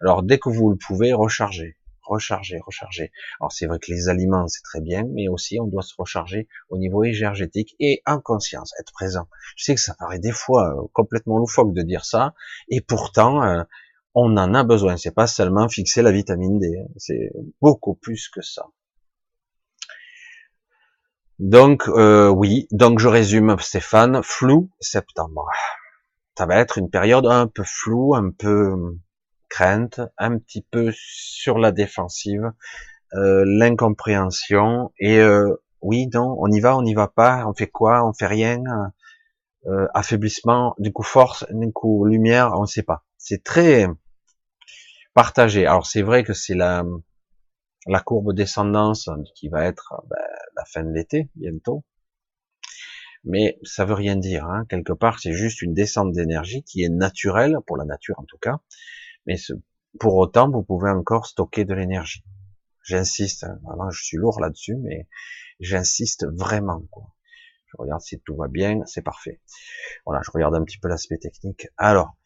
Alors 0.00 0.22
dès 0.22 0.38
que 0.38 0.48
vous 0.48 0.70
le 0.70 0.76
pouvez, 0.76 1.12
rechargez 1.12 1.77
recharger, 2.08 2.58
recharger. 2.64 3.12
Alors 3.40 3.52
c'est 3.52 3.66
vrai 3.66 3.78
que 3.78 3.90
les 3.92 4.08
aliments 4.08 4.48
c'est 4.48 4.62
très 4.62 4.80
bien, 4.80 5.04
mais 5.12 5.28
aussi 5.28 5.58
on 5.60 5.66
doit 5.66 5.82
se 5.82 5.94
recharger 5.96 6.48
au 6.70 6.78
niveau 6.78 7.04
énergétique 7.04 7.76
et 7.80 8.02
en 8.06 8.20
conscience, 8.20 8.72
être 8.80 8.92
présent. 8.92 9.28
Je 9.56 9.64
sais 9.64 9.74
que 9.74 9.80
ça 9.80 9.94
paraît 9.98 10.18
des 10.18 10.32
fois 10.32 10.74
euh, 10.74 10.86
complètement 10.92 11.38
loufoque 11.38 11.72
de 11.74 11.82
dire 11.82 12.04
ça, 12.04 12.34
et 12.68 12.80
pourtant 12.80 13.42
euh, 13.44 13.62
on 14.14 14.36
en 14.36 14.54
a 14.54 14.64
besoin. 14.64 14.96
C'est 14.96 15.14
pas 15.14 15.26
seulement 15.26 15.68
fixer 15.68 16.02
la 16.02 16.12
vitamine 16.12 16.58
D, 16.58 16.66
hein. 16.78 16.88
c'est 16.96 17.30
beaucoup 17.60 17.94
plus 17.94 18.28
que 18.28 18.42
ça. 18.42 18.66
Donc 21.38 21.86
euh, 21.88 22.28
oui, 22.28 22.66
donc 22.72 22.98
je 22.98 23.08
résume 23.08 23.56
Stéphane, 23.60 24.22
flou 24.22 24.70
septembre. 24.80 25.46
Ça 26.36 26.46
va 26.46 26.56
être 26.56 26.78
une 26.78 26.90
période 26.90 27.26
un 27.26 27.46
peu 27.46 27.62
floue, 27.64 28.14
un 28.14 28.30
peu 28.30 28.74
crainte, 29.48 30.00
un 30.18 30.38
petit 30.38 30.62
peu 30.62 30.90
sur 30.94 31.58
la 31.58 31.72
défensive, 31.72 32.52
euh, 33.14 33.44
l'incompréhension 33.46 34.92
et 34.98 35.18
euh, 35.18 35.54
oui, 35.80 36.08
non, 36.12 36.36
on 36.38 36.50
y 36.50 36.60
va, 36.60 36.76
on 36.76 36.82
n'y 36.82 36.94
va 36.94 37.08
pas, 37.08 37.46
on 37.46 37.54
fait 37.54 37.68
quoi, 37.68 38.04
on 38.06 38.12
fait 38.12 38.26
rien, 38.26 38.62
euh, 39.66 39.86
affaiblissement, 39.94 40.74
du 40.78 40.92
coup 40.92 41.02
force, 41.02 41.46
du 41.50 41.72
coup 41.72 42.04
lumière, 42.04 42.52
on 42.56 42.62
ne 42.62 42.66
sait 42.66 42.82
pas. 42.82 43.04
C'est 43.16 43.44
très 43.44 43.86
partagé. 45.14 45.66
Alors 45.66 45.86
c'est 45.86 46.02
vrai 46.02 46.24
que 46.24 46.32
c'est 46.32 46.54
la 46.54 46.84
la 47.86 48.00
courbe 48.00 48.34
descendance 48.34 49.08
qui 49.34 49.48
va 49.48 49.64
être 49.64 49.94
ben, 50.10 50.16
la 50.56 50.64
fin 50.66 50.82
de 50.84 50.92
l'été 50.92 51.30
bientôt, 51.36 51.84
mais 53.24 53.58
ça 53.62 53.84
veut 53.84 53.94
rien 53.94 54.16
dire. 54.16 54.44
Hein. 54.46 54.64
Quelque 54.68 54.92
part, 54.92 55.18
c'est 55.20 55.32
juste 55.32 55.62
une 55.62 55.74
descente 55.74 56.12
d'énergie 56.12 56.62
qui 56.62 56.82
est 56.82 56.88
naturelle 56.88 57.56
pour 57.66 57.76
la 57.76 57.84
nature 57.84 58.18
en 58.18 58.24
tout 58.24 58.38
cas, 58.38 58.58
mais 59.28 59.36
pour 60.00 60.16
autant, 60.16 60.50
vous 60.50 60.62
pouvez 60.62 60.90
encore 60.90 61.26
stocker 61.26 61.66
de 61.66 61.74
l'énergie. 61.74 62.24
J'insiste, 62.82 63.44
hein, 63.44 63.60
vraiment, 63.62 63.90
je 63.90 64.02
suis 64.02 64.16
lourd 64.16 64.40
là-dessus, 64.40 64.74
mais 64.76 65.06
j'insiste 65.60 66.26
vraiment. 66.26 66.82
Quoi. 66.90 67.14
Je 67.66 67.76
regarde 67.76 68.00
si 68.00 68.18
tout 68.20 68.34
va 68.34 68.48
bien, 68.48 68.80
c'est 68.86 69.02
parfait. 69.02 69.40
Voilà, 70.06 70.22
je 70.24 70.30
regarde 70.30 70.54
un 70.54 70.64
petit 70.64 70.78
peu 70.78 70.88
l'aspect 70.88 71.18
technique. 71.18 71.68
Alors, 71.76 72.16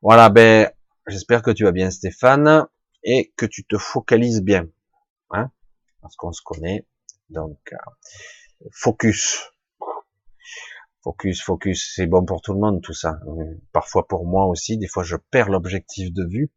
voilà, 0.00 0.30
ben, 0.30 0.70
j'espère 1.06 1.42
que 1.42 1.50
tu 1.50 1.64
vas 1.64 1.72
bien, 1.72 1.90
Stéphane, 1.90 2.66
et 3.04 3.34
que 3.36 3.44
tu 3.44 3.66
te 3.66 3.76
focalises 3.76 4.42
bien, 4.42 4.66
hein, 5.32 5.50
parce 6.00 6.16
qu'on 6.16 6.32
se 6.32 6.42
connaît. 6.42 6.86
Donc, 7.28 7.58
euh, 7.74 8.68
focus, 8.72 9.52
Focus, 11.06 11.40
focus, 11.40 11.92
c'est 11.94 12.08
bon 12.08 12.24
pour 12.24 12.42
tout 12.42 12.52
le 12.52 12.58
monde 12.58 12.82
tout 12.82 12.92
ça. 12.92 13.20
Parfois 13.72 14.08
pour 14.08 14.26
moi 14.26 14.46
aussi, 14.46 14.76
des 14.76 14.88
fois 14.88 15.04
je 15.04 15.14
perds 15.30 15.50
l'objectif 15.50 16.12
de 16.12 16.26
vue. 16.26 16.50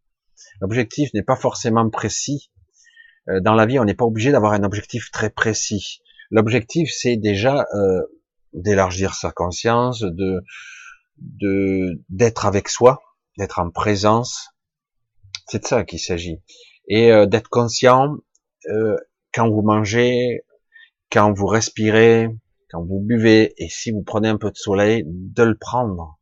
L'objectif 0.60 1.14
n'est 1.14 1.22
pas 1.22 1.36
forcément 1.36 1.88
précis. 1.92 2.50
Euh, 3.28 3.42
dans 3.42 3.54
la 3.54 3.68
vie, 3.68 3.78
on 3.78 3.86
n'est 3.86 3.94
pas 3.94 4.06
obligé 4.06 4.32
d'avoir 4.32 4.54
un 4.54 4.64
objectif 4.64 5.12
très 5.12 5.30
précis. 5.30 6.02
L'objectif, 6.32 6.90
c'est 6.92 7.16
déjà 7.16 7.68
euh, 7.76 8.02
d'élargir 8.54 9.14
sa 9.14 9.32
conscience, 9.32 10.02
de 10.02 10.42
d'être 12.10 12.48
avec 12.48 12.70
soi, 12.70 13.04
d'être 13.38 13.60
en 13.60 13.70
présence. 13.70 14.50
C'est 15.46 15.60
de 15.60 15.68
ça 15.68 15.84
qu'il 15.84 16.00
s'agit. 16.00 16.42
Et 16.88 17.12
euh, 17.12 17.28
d'être 17.28 17.50
conscient 17.50 18.16
quand 19.32 19.48
vous 19.48 19.62
mangez, 19.62 20.42
quand 21.12 21.34
vous 21.34 21.46
respirez, 21.46 22.30
quand 22.70 22.84
vous 22.84 23.00
buvez 23.00 23.54
et 23.58 23.70
si 23.70 23.92
vous 23.92 24.04
prenez 24.04 24.28
un 24.28 24.38
peu 24.38 24.52
de 24.52 24.58
soleil, 24.58 25.04
de 25.06 25.44
le 25.44 25.58
prendre, 25.58 26.20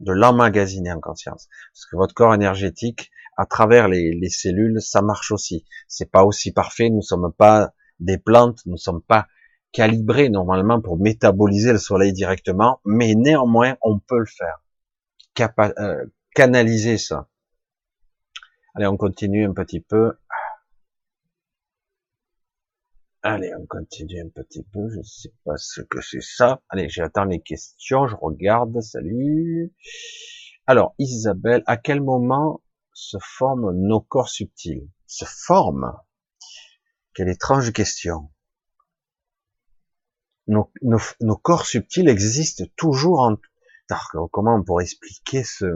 de 0.00 0.12
l'emmagasiner 0.12 0.92
en 0.92 1.00
conscience. 1.00 1.48
Parce 1.72 1.86
que 1.86 1.96
votre 1.96 2.14
corps 2.14 2.34
énergétique, 2.34 3.10
à 3.36 3.46
travers 3.46 3.88
les, 3.88 4.12
les 4.12 4.30
cellules, 4.30 4.80
ça 4.80 5.02
marche 5.02 5.30
aussi. 5.30 5.66
C'est 5.88 6.10
pas 6.10 6.24
aussi 6.24 6.52
parfait, 6.52 6.90
nous 6.90 7.02
sommes 7.02 7.32
pas 7.32 7.72
des 8.00 8.18
plantes, 8.18 8.60
nous 8.66 8.76
sommes 8.76 9.02
pas 9.02 9.26
calibrés 9.72 10.30
normalement 10.30 10.80
pour 10.80 10.98
métaboliser 10.98 11.72
le 11.72 11.78
soleil 11.78 12.12
directement, 12.12 12.80
mais 12.84 13.14
néanmoins, 13.14 13.76
on 13.82 13.98
peut 13.98 14.18
le 14.18 14.26
faire. 14.26 14.62
Euh, 15.78 16.06
canaliser 16.34 16.98
ça. 16.98 17.28
Allez, 18.74 18.86
on 18.86 18.96
continue 18.96 19.46
un 19.46 19.52
petit 19.52 19.80
peu. 19.80 20.12
Allez, 23.28 23.52
on 23.56 23.66
continue 23.66 24.20
un 24.20 24.28
petit 24.28 24.62
peu. 24.62 24.88
Je 24.88 25.02
sais 25.02 25.32
pas 25.44 25.56
ce 25.56 25.80
que 25.80 26.00
c'est 26.00 26.22
ça. 26.22 26.62
Allez, 26.68 26.88
j'attends 26.88 27.24
les 27.24 27.40
questions. 27.40 28.06
Je 28.06 28.14
regarde. 28.14 28.80
Salut. 28.80 29.74
Alors, 30.68 30.94
Isabelle, 31.00 31.64
à 31.66 31.76
quel 31.76 32.00
moment 32.00 32.62
se 32.92 33.16
forment 33.20 33.72
nos 33.72 34.00
corps 34.00 34.28
subtils? 34.28 34.88
Se 35.08 35.24
forment? 35.24 35.92
Quelle 37.14 37.28
étrange 37.28 37.72
question. 37.72 38.30
Nos, 40.46 40.70
nos, 40.82 41.36
corps 41.36 41.66
subtils 41.66 42.08
existent 42.08 42.62
toujours 42.76 43.18
en... 43.18 43.38
comment 44.30 44.54
on 44.54 44.62
pourrait 44.62 44.84
expliquer 44.84 45.42
ce... 45.42 45.66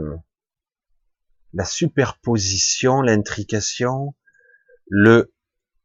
La 1.51 1.65
superposition, 1.65 3.01
l'intrication, 3.01 4.15
le 4.87 5.33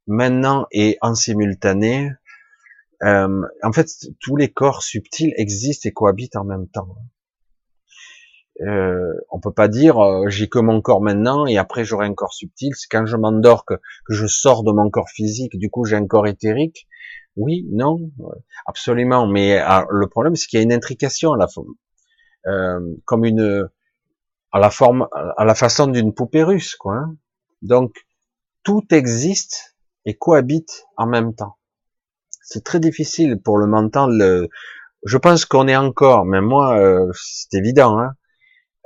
maintenant 0.07 0.67
et 0.73 0.99
en 1.01 1.15
simultané, 1.15 2.11
euh, 3.03 3.43
en 3.63 3.73
fait, 3.73 3.89
tous 4.21 4.37
les 4.37 4.51
corps 4.51 4.83
subtils 4.83 5.35
existent 5.37 5.89
et 5.89 5.93
cohabitent 5.93 6.37
en 6.37 6.45
même 6.45 6.69
temps. 6.69 6.97
Euh, 8.63 9.13
on 9.31 9.39
peut 9.39 9.53
pas 9.53 9.69
dire 9.69 9.99
euh, 9.99 10.31
j'ai 10.31 10.49
que 10.49 10.59
mon 10.59 10.81
corps 10.81 11.03
maintenant 11.03 11.45
et 11.47 11.59
après 11.59 11.85
j'aurai 11.85 12.07
un 12.07 12.15
corps 12.15 12.33
subtil. 12.33 12.73
C'est 12.75 12.89
quand 12.91 13.05
je 13.05 13.17
m'endors 13.17 13.67
que, 13.67 13.75
je 14.09 14.27
sors 14.27 14.63
de 14.65 14.73
mon 14.73 14.89
corps 14.89 15.11
physique, 15.11 15.59
du 15.59 15.69
coup 15.69 15.85
j'ai 15.85 15.97
un 15.97 16.07
corps 16.07 16.27
éthérique. 16.27 16.89
Oui, 17.37 17.67
non, 17.71 17.99
absolument. 18.65 19.27
Mais 19.27 19.59
ah, 19.59 19.87
le 19.91 20.09
problème 20.09 20.37
c'est 20.37 20.47
qu'il 20.47 20.59
y 20.59 20.61
a 20.61 20.65
une 20.65 20.73
intrication 20.73 21.35
à 21.35 21.37
la 21.37 21.49
forme, 21.49 21.75
euh, 22.47 22.81
comme 23.05 23.27
une 23.27 23.69
à 24.53 24.59
la 24.59 24.71
forme, 24.71 25.07
à 25.13 25.45
la 25.45 25.55
façon 25.55 25.87
d'une 25.89 26.15
poupée 26.15 26.43
russe, 26.43 26.77
quoi. 26.77 26.95
Hein. 26.95 27.17
Donc 27.61 28.07
tout 28.63 28.87
existe 28.91 29.76
et 30.07 30.15
cohabitent 30.15 30.87
en 30.97 31.07
même 31.07 31.35
temps. 31.35 31.59
C'est 32.43 32.65
très 32.65 32.81
difficile 32.81 33.41
pour 33.43 33.59
le 33.59 33.67
mental. 33.67 34.17
Le... 34.17 34.49
Je 35.05 35.19
pense 35.19 35.45
qu'on 35.45 35.69
est 35.69 35.77
encore, 35.77 36.25
mais 36.25 36.41
moi, 36.41 36.79
euh, 36.79 37.11
c'est 37.15 37.59
évident, 37.59 37.99
hein, 37.99 38.15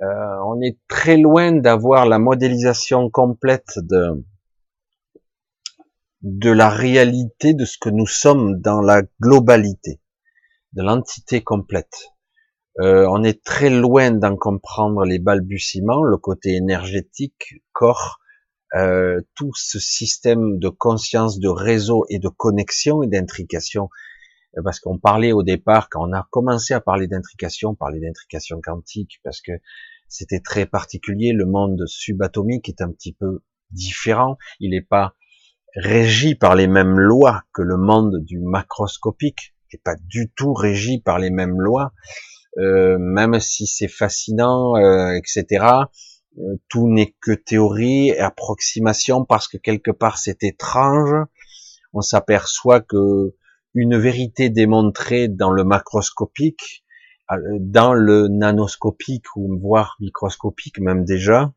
euh, 0.02 0.36
on 0.46 0.60
est 0.62 0.78
très 0.88 1.18
loin 1.18 1.52
d'avoir 1.52 2.06
la 2.06 2.18
modélisation 2.18 3.10
complète 3.10 3.74
de 3.76 4.24
de 6.22 6.50
la 6.50 6.68
réalité 6.68 7.54
de 7.54 7.64
ce 7.64 7.78
que 7.78 7.88
nous 7.88 8.06
sommes 8.06 8.60
dans 8.60 8.82
la 8.82 9.02
globalité, 9.20 10.00
de 10.74 10.82
l'entité 10.82 11.42
complète. 11.42 12.12
Euh, 12.80 13.06
on 13.10 13.24
est 13.24 13.42
très 13.42 13.70
loin 13.70 14.10
d'en 14.10 14.36
comprendre 14.36 15.04
les 15.04 15.18
balbutiements, 15.18 16.02
le 16.02 16.18
côté 16.18 16.54
énergétique, 16.54 17.62
corps, 17.72 18.19
euh, 18.76 19.20
tout 19.34 19.52
ce 19.54 19.78
système 19.78 20.58
de 20.58 20.68
conscience, 20.68 21.40
de 21.40 21.48
réseau 21.48 22.04
et 22.08 22.18
de 22.18 22.28
connexion 22.28 23.02
et 23.02 23.08
d'intrication. 23.08 23.88
Euh, 24.56 24.62
parce 24.64 24.80
qu'on 24.80 24.98
parlait 24.98 25.32
au 25.32 25.42
départ, 25.42 25.88
quand 25.90 26.08
on 26.08 26.12
a 26.12 26.26
commencé 26.30 26.74
à 26.74 26.80
parler 26.80 27.06
d'intrication, 27.06 27.74
parler 27.74 28.00
d'intrication 28.00 28.60
quantique, 28.62 29.20
parce 29.24 29.40
que 29.40 29.52
c'était 30.08 30.40
très 30.40 30.66
particulier. 30.66 31.32
Le 31.32 31.46
monde 31.46 31.82
subatomique 31.86 32.68
est 32.68 32.80
un 32.80 32.90
petit 32.90 33.12
peu 33.12 33.42
différent. 33.70 34.36
Il 34.58 34.70
n'est 34.70 34.82
pas 34.82 35.14
régi 35.76 36.34
par 36.34 36.56
les 36.56 36.66
mêmes 36.66 36.98
lois 36.98 37.44
que 37.52 37.62
le 37.62 37.76
monde 37.76 38.18
du 38.24 38.40
macroscopique. 38.40 39.54
Il 39.72 39.76
n'est 39.76 39.82
pas 39.84 39.96
du 39.96 40.30
tout 40.30 40.52
régi 40.52 41.00
par 41.00 41.18
les 41.18 41.30
mêmes 41.30 41.60
lois. 41.60 41.92
Euh, 42.58 42.98
même 42.98 43.38
si 43.38 43.66
c'est 43.66 43.88
fascinant, 43.88 44.76
euh, 44.76 45.12
etc. 45.12 45.64
Euh, 46.38 46.56
tout 46.68 46.88
n'est 46.88 47.14
que 47.20 47.32
théorie 47.32 48.10
et 48.10 48.20
approximation 48.20 49.24
parce 49.24 49.48
que 49.48 49.56
quelque 49.56 49.90
part 49.90 50.18
c'est 50.18 50.44
étrange. 50.44 51.14
On 51.92 52.02
s'aperçoit 52.02 52.80
que 52.80 53.34
une 53.74 53.98
vérité 53.98 54.48
démontrée 54.48 55.28
dans 55.28 55.50
le 55.50 55.64
macroscopique, 55.64 56.84
euh, 57.32 57.36
dans 57.58 57.94
le 57.94 58.28
nanoscopique 58.28 59.34
ou 59.36 59.58
voire 59.60 59.96
microscopique 60.00 60.78
même 60.78 61.04
déjà, 61.04 61.52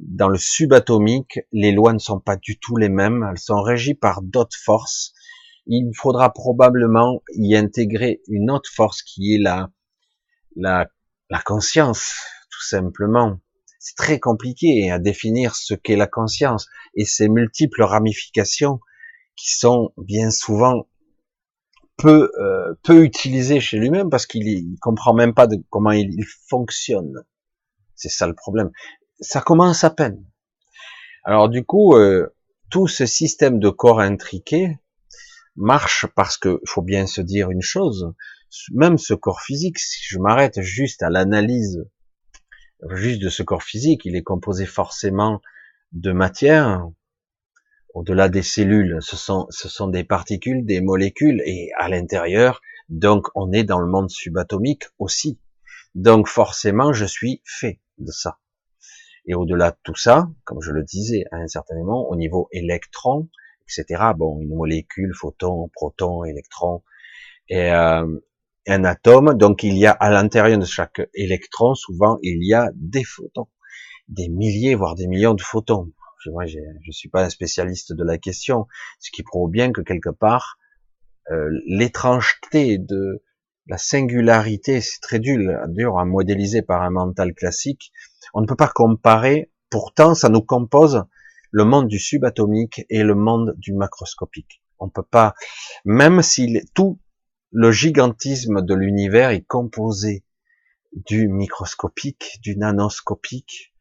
dans 0.00 0.28
le 0.28 0.38
subatomique, 0.38 1.40
les 1.52 1.72
lois 1.72 1.92
ne 1.92 1.98
sont 1.98 2.20
pas 2.20 2.36
du 2.36 2.58
tout 2.58 2.76
les 2.76 2.88
mêmes. 2.88 3.26
Elles 3.30 3.38
sont 3.38 3.62
régies 3.62 3.94
par 3.94 4.22
d'autres 4.22 4.56
forces. 4.56 5.12
Il 5.66 5.90
faudra 5.94 6.32
probablement 6.32 7.22
y 7.34 7.56
intégrer 7.56 8.20
une 8.28 8.50
autre 8.50 8.70
force 8.72 9.02
qui 9.02 9.34
est 9.34 9.38
la, 9.38 9.70
la, 10.54 10.88
la 11.30 11.40
conscience, 11.40 12.14
tout 12.50 12.62
simplement 12.62 13.38
c'est 13.78 13.96
très 13.96 14.18
compliqué 14.18 14.90
à 14.90 14.98
définir 14.98 15.54
ce 15.54 15.74
qu'est 15.74 15.96
la 15.96 16.06
conscience 16.06 16.68
et 16.94 17.04
ses 17.04 17.28
multiples 17.28 17.82
ramifications 17.82 18.80
qui 19.36 19.56
sont 19.56 19.92
bien 19.96 20.30
souvent 20.30 20.88
peu 21.96 22.30
euh, 22.40 22.74
peu 22.82 23.04
utilisées 23.04 23.60
chez 23.60 23.76
lui-même 23.78 24.10
parce 24.10 24.26
qu'il 24.26 24.78
comprend 24.80 25.14
même 25.14 25.34
pas 25.34 25.48
comment 25.70 25.92
il, 25.92 26.24
fonctionne. 26.48 27.24
C'est 27.94 28.08
ça 28.08 28.26
le 28.26 28.34
problème. 28.34 28.70
Ça 29.20 29.40
commence 29.40 29.84
à 29.84 29.90
peine. 29.90 30.24
Alors 31.24 31.48
du 31.48 31.64
coup, 31.64 31.94
euh, 31.96 32.34
tout 32.70 32.88
ce 32.88 33.06
système 33.06 33.58
de 33.58 33.70
corps 33.70 34.00
intriqué 34.00 34.78
marche 35.56 36.06
parce 36.14 36.36
que 36.36 36.60
faut 36.66 36.82
bien 36.82 37.06
se 37.06 37.20
dire 37.20 37.50
une 37.50 37.62
chose, 37.62 38.12
même 38.72 38.98
ce 38.98 39.14
corps 39.14 39.40
physique, 39.40 39.78
si 39.78 40.00
je 40.08 40.18
m'arrête 40.18 40.60
juste 40.60 41.02
à 41.02 41.10
l'analyse 41.10 41.84
juste 42.90 43.20
de 43.20 43.28
ce 43.28 43.42
corps 43.42 43.62
physique, 43.62 44.04
il 44.04 44.16
est 44.16 44.22
composé 44.22 44.66
forcément 44.66 45.40
de 45.92 46.12
matière. 46.12 46.88
Au-delà 47.94 48.28
des 48.28 48.42
cellules, 48.42 48.98
ce 49.00 49.16
sont, 49.16 49.88
des 49.88 50.04
particules, 50.04 50.64
des 50.64 50.80
molécules, 50.80 51.42
et 51.44 51.70
à 51.78 51.88
l'intérieur, 51.88 52.60
donc 52.88 53.26
on 53.34 53.52
est 53.52 53.64
dans 53.64 53.80
le 53.80 53.88
monde 53.88 54.10
subatomique 54.10 54.84
aussi. 54.98 55.40
Donc 55.94 56.28
forcément, 56.28 56.92
je 56.92 57.06
suis 57.06 57.42
fait 57.44 57.80
de 57.98 58.12
ça. 58.12 58.38
Et 59.26 59.34
au-delà 59.34 59.72
de 59.72 59.76
tout 59.82 59.96
ça, 59.96 60.28
comme 60.44 60.62
je 60.62 60.70
le 60.70 60.84
disais 60.84 61.24
à 61.32 61.36
un 61.36 61.48
certain 61.48 61.74
moment, 61.76 62.08
au 62.08 62.16
niveau 62.16 62.48
électron, 62.52 63.28
etc., 63.64 64.12
bon, 64.16 64.40
une 64.40 64.54
molécule, 64.54 65.12
photon, 65.14 65.68
proton, 65.74 66.24
électron, 66.24 66.82
et, 67.48 67.72
euh, 67.72 68.06
un 68.68 68.84
atome, 68.84 69.34
donc 69.34 69.62
il 69.62 69.76
y 69.76 69.86
a 69.86 69.92
à 69.92 70.10
l'intérieur 70.10 70.58
de 70.58 70.64
chaque 70.64 71.00
électron, 71.14 71.74
souvent 71.74 72.18
il 72.22 72.44
y 72.46 72.54
a 72.54 72.70
des 72.74 73.02
photons, 73.02 73.48
des 74.08 74.28
milliers, 74.28 74.74
voire 74.74 74.94
des 74.94 75.06
millions 75.06 75.34
de 75.34 75.42
photons. 75.42 75.90
Je 76.24 76.30
ne 76.30 76.92
suis 76.92 77.08
pas 77.08 77.24
un 77.24 77.30
spécialiste 77.30 77.92
de 77.92 78.04
la 78.04 78.18
question, 78.18 78.66
ce 78.98 79.10
qui 79.10 79.22
prouve 79.22 79.50
bien 79.50 79.72
que 79.72 79.80
quelque 79.80 80.10
part, 80.10 80.58
euh, 81.30 81.48
l'étrangeté 81.66 82.78
de 82.78 83.22
la 83.66 83.78
singularité, 83.78 84.80
c'est 84.80 85.00
très 85.00 85.18
dur, 85.18 85.38
dur 85.68 85.98
à 85.98 86.04
modéliser 86.04 86.62
par 86.62 86.82
un 86.82 86.90
mental 86.90 87.34
classique. 87.34 87.92
On 88.34 88.40
ne 88.40 88.46
peut 88.46 88.56
pas 88.56 88.68
comparer, 88.68 89.50
pourtant 89.70 90.14
ça 90.14 90.28
nous 90.28 90.42
compose 90.42 91.04
le 91.50 91.64
monde 91.64 91.88
du 91.88 91.98
subatomique 91.98 92.84
et 92.90 93.02
le 93.02 93.14
monde 93.14 93.54
du 93.56 93.72
macroscopique. 93.72 94.62
On 94.78 94.88
peut 94.88 95.02
pas, 95.02 95.34
même 95.84 96.22
si 96.22 96.60
tout 96.74 96.98
le 97.50 97.72
gigantisme 97.72 98.62
de 98.62 98.74
l'univers 98.74 99.30
est 99.30 99.46
composé 99.46 100.24
du 100.92 101.28
microscopique, 101.28 102.38
du 102.42 102.56
nanoscopique, 102.56 103.72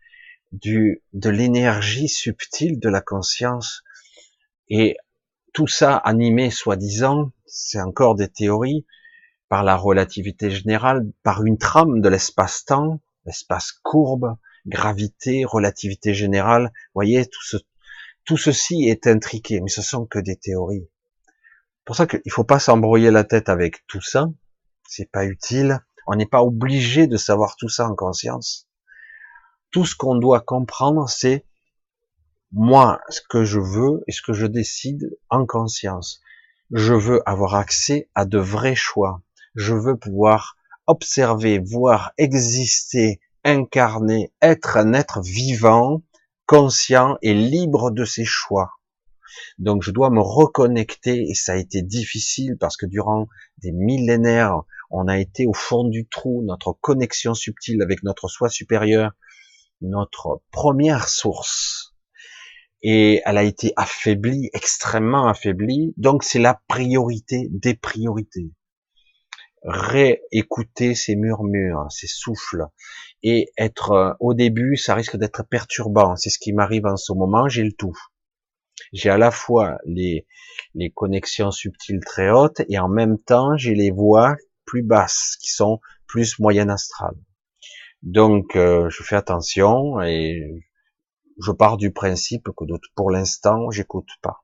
du, 0.51 1.03
de 1.13 1.30
l'énergie 1.30 2.07
subtile 2.07 2.80
de 2.80 2.89
la 2.89 3.01
conscience. 3.01 3.84
Et 4.70 4.97
tout 5.53 5.68
ça 5.68 5.97
animé, 5.97 6.49
soi-disant, 6.49 7.32
c'est 7.45 7.82
encore 7.82 8.15
des 8.15 8.30
théories, 8.30 8.86
par 9.49 9.63
la 9.63 9.76
relativité 9.76 10.49
générale, 10.49 11.09
par 11.24 11.45
une 11.45 11.57
trame 11.57 12.01
de 12.01 12.09
l'espace-temps, 12.09 13.01
l'espace 13.26 13.72
courbe, 13.72 14.38
gravité, 14.65 15.45
relativité 15.45 16.13
générale. 16.13 16.63
Vous 16.65 16.95
voyez, 16.95 17.26
tout, 17.26 17.43
ce, 17.43 17.57
tout 18.26 18.38
ceci 18.38 18.84
est 18.84 19.07
intriqué, 19.07 19.61
mais 19.61 19.70
ce 19.70 19.82
sont 19.82 20.05
que 20.05 20.20
des 20.20 20.36
théories 20.36 20.88
pour 21.88 21.95
ça 21.95 22.05
qu'il 22.05 22.31
faut 22.31 22.43
pas 22.43 22.59
s'embrouiller 22.59 23.11
la 23.11 23.23
tête 23.23 23.47
avec 23.47 23.88
tout 23.88 24.01
ça. 24.01 24.27
C'est 24.89 25.09
pas 25.09 25.23
utile. 25.23 25.79
On 26.05 26.15
n'est 26.15 26.25
pas 26.25 26.43
obligé 26.43 27.07
de 27.07 27.15
savoir 27.15 27.55
tout 27.55 27.69
ça 27.69 27.88
en 27.88 27.95
conscience. 27.95 28.67
Tout 29.71 29.85
ce 29.85 29.95
qu'on 29.95 30.15
doit 30.15 30.41
comprendre, 30.41 31.07
c'est 31.07 31.45
moi, 32.51 32.99
ce 33.07 33.21
que 33.29 33.45
je 33.45 33.61
veux 33.61 34.03
et 34.05 34.11
ce 34.11 34.21
que 34.21 34.33
je 34.33 34.45
décide 34.45 35.17
en 35.29 35.45
conscience. 35.45 36.19
Je 36.71 36.93
veux 36.93 37.21
avoir 37.25 37.55
accès 37.55 38.09
à 38.15 38.25
de 38.25 38.38
vrais 38.38 38.75
choix. 38.75 39.21
Je 39.55 39.73
veux 39.73 39.95
pouvoir 39.95 40.57
observer, 40.88 41.57
voir, 41.57 42.11
exister, 42.17 43.21
incarner, 43.45 44.33
être 44.41 44.75
un 44.75 44.91
être 44.91 45.21
vivant, 45.21 46.01
conscient 46.47 47.17
et 47.21 47.33
libre 47.33 47.91
de 47.91 48.03
ses 48.03 48.25
choix. 48.25 48.71
Donc 49.57 49.83
je 49.83 49.91
dois 49.91 50.09
me 50.09 50.21
reconnecter 50.21 51.29
et 51.29 51.33
ça 51.33 51.53
a 51.53 51.55
été 51.55 51.81
difficile 51.81 52.57
parce 52.59 52.77
que 52.77 52.85
durant 52.85 53.27
des 53.59 53.71
millénaires, 53.71 54.61
on 54.89 55.07
a 55.07 55.17
été 55.17 55.45
au 55.45 55.53
fond 55.53 55.83
du 55.83 56.07
trou, 56.07 56.43
notre 56.45 56.73
connexion 56.73 57.33
subtile 57.33 57.81
avec 57.81 58.03
notre 58.03 58.27
soi 58.27 58.49
supérieur, 58.49 59.11
notre 59.81 60.41
première 60.51 61.09
source. 61.09 61.95
Et 62.83 63.21
elle 63.25 63.38
a 63.38 63.43
été 63.43 63.73
affaiblie, 63.75 64.49
extrêmement 64.53 65.27
affaiblie. 65.27 65.93
Donc 65.97 66.23
c'est 66.23 66.39
la 66.39 66.61
priorité 66.67 67.47
des 67.51 67.73
priorités. 67.73 68.51
Réécouter 69.63 70.93
ces 70.95 71.15
murmures, 71.15 71.88
ces 71.89 72.07
souffles, 72.07 72.67
et 73.23 73.51
être 73.57 73.91
euh, 73.91 74.13
au 74.19 74.33
début, 74.33 74.77
ça 74.77 74.93
risque 74.93 75.17
d'être 75.17 75.43
perturbant. 75.43 76.15
C'est 76.15 76.29
ce 76.29 76.39
qui 76.39 76.53
m'arrive 76.53 76.85
en 76.85 76.95
ce 76.95 77.11
moment. 77.13 77.49
J'ai 77.49 77.63
le 77.63 77.73
tout. 77.73 77.97
J'ai 78.93 79.09
à 79.09 79.17
la 79.17 79.31
fois 79.31 79.77
les, 79.85 80.25
les 80.75 80.89
connexions 80.91 81.51
subtiles 81.51 82.01
très 82.05 82.29
hautes 82.29 82.61
et 82.69 82.79
en 82.79 82.89
même 82.89 83.19
temps 83.19 83.57
j'ai 83.57 83.75
les 83.75 83.91
voix 83.91 84.35
plus 84.65 84.83
basses 84.83 85.38
qui 85.41 85.51
sont 85.51 85.79
plus 86.07 86.39
moyennes 86.39 86.69
astrales. 86.69 87.17
Donc 88.03 88.55
euh, 88.55 88.89
je 88.89 89.03
fais 89.03 89.15
attention 89.15 90.01
et 90.01 90.65
je 91.39 91.51
pars 91.51 91.77
du 91.77 91.91
principe 91.91 92.49
que 92.55 92.65
pour 92.95 93.11
l'instant 93.11 93.69
j'écoute 93.71 94.09
pas. 94.21 94.43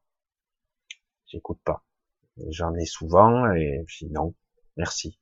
J'écoute 1.28 1.60
pas. 1.64 1.84
J'en 2.50 2.74
ai 2.76 2.86
souvent 2.86 3.52
et 3.54 3.84
je 3.88 4.06
dis 4.06 4.12
non, 4.12 4.34
merci. 4.78 5.20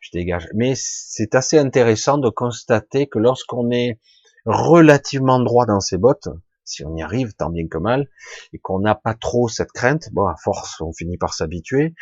Je 0.00 0.10
dégage. 0.12 0.48
Mais 0.54 0.74
c'est 0.76 1.34
assez 1.34 1.58
intéressant 1.58 2.18
de 2.18 2.30
constater 2.30 3.06
que 3.06 3.18
lorsqu'on 3.18 3.70
est 3.70 3.98
relativement 4.44 5.40
droit 5.40 5.66
dans 5.66 5.80
ses 5.80 5.98
bottes, 5.98 6.28
si 6.68 6.84
on 6.84 6.94
y 6.96 7.02
arrive, 7.02 7.34
tant 7.34 7.50
bien 7.50 7.66
que 7.66 7.78
mal, 7.78 8.08
et 8.52 8.58
qu'on 8.58 8.80
n'a 8.80 8.94
pas 8.94 9.14
trop 9.14 9.48
cette 9.48 9.72
crainte, 9.72 10.10
bon, 10.12 10.26
à 10.26 10.36
force, 10.36 10.80
on 10.80 10.92
finit 10.92 11.18
par 11.18 11.34
s'habituer, 11.34 11.94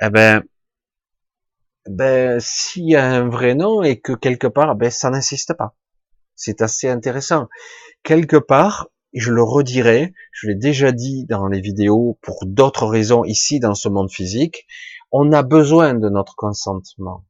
eh 0.00 0.10
ben, 0.10 0.42
ben, 1.88 2.38
s'il 2.40 2.88
y 2.88 2.96
a 2.96 3.04
un 3.04 3.28
vrai 3.28 3.54
nom 3.54 3.82
et 3.82 4.00
que 4.00 4.12
quelque 4.12 4.46
part, 4.46 4.76
ben, 4.76 4.90
ça 4.90 5.10
n'insiste 5.10 5.54
pas. 5.54 5.76
C'est 6.36 6.62
assez 6.62 6.88
intéressant. 6.88 7.48
Quelque 8.04 8.36
part, 8.36 8.88
je 9.12 9.32
le 9.32 9.42
redirai, 9.42 10.14
je 10.30 10.48
l'ai 10.48 10.54
déjà 10.54 10.92
dit 10.92 11.26
dans 11.26 11.48
les 11.48 11.60
vidéos 11.60 12.18
pour 12.22 12.46
d'autres 12.46 12.86
raisons 12.86 13.24
ici 13.24 13.60
dans 13.60 13.74
ce 13.74 13.88
monde 13.88 14.10
physique, 14.10 14.66
on 15.10 15.32
a 15.32 15.42
besoin 15.42 15.94
de 15.94 16.08
notre 16.08 16.34
consentement. 16.34 17.26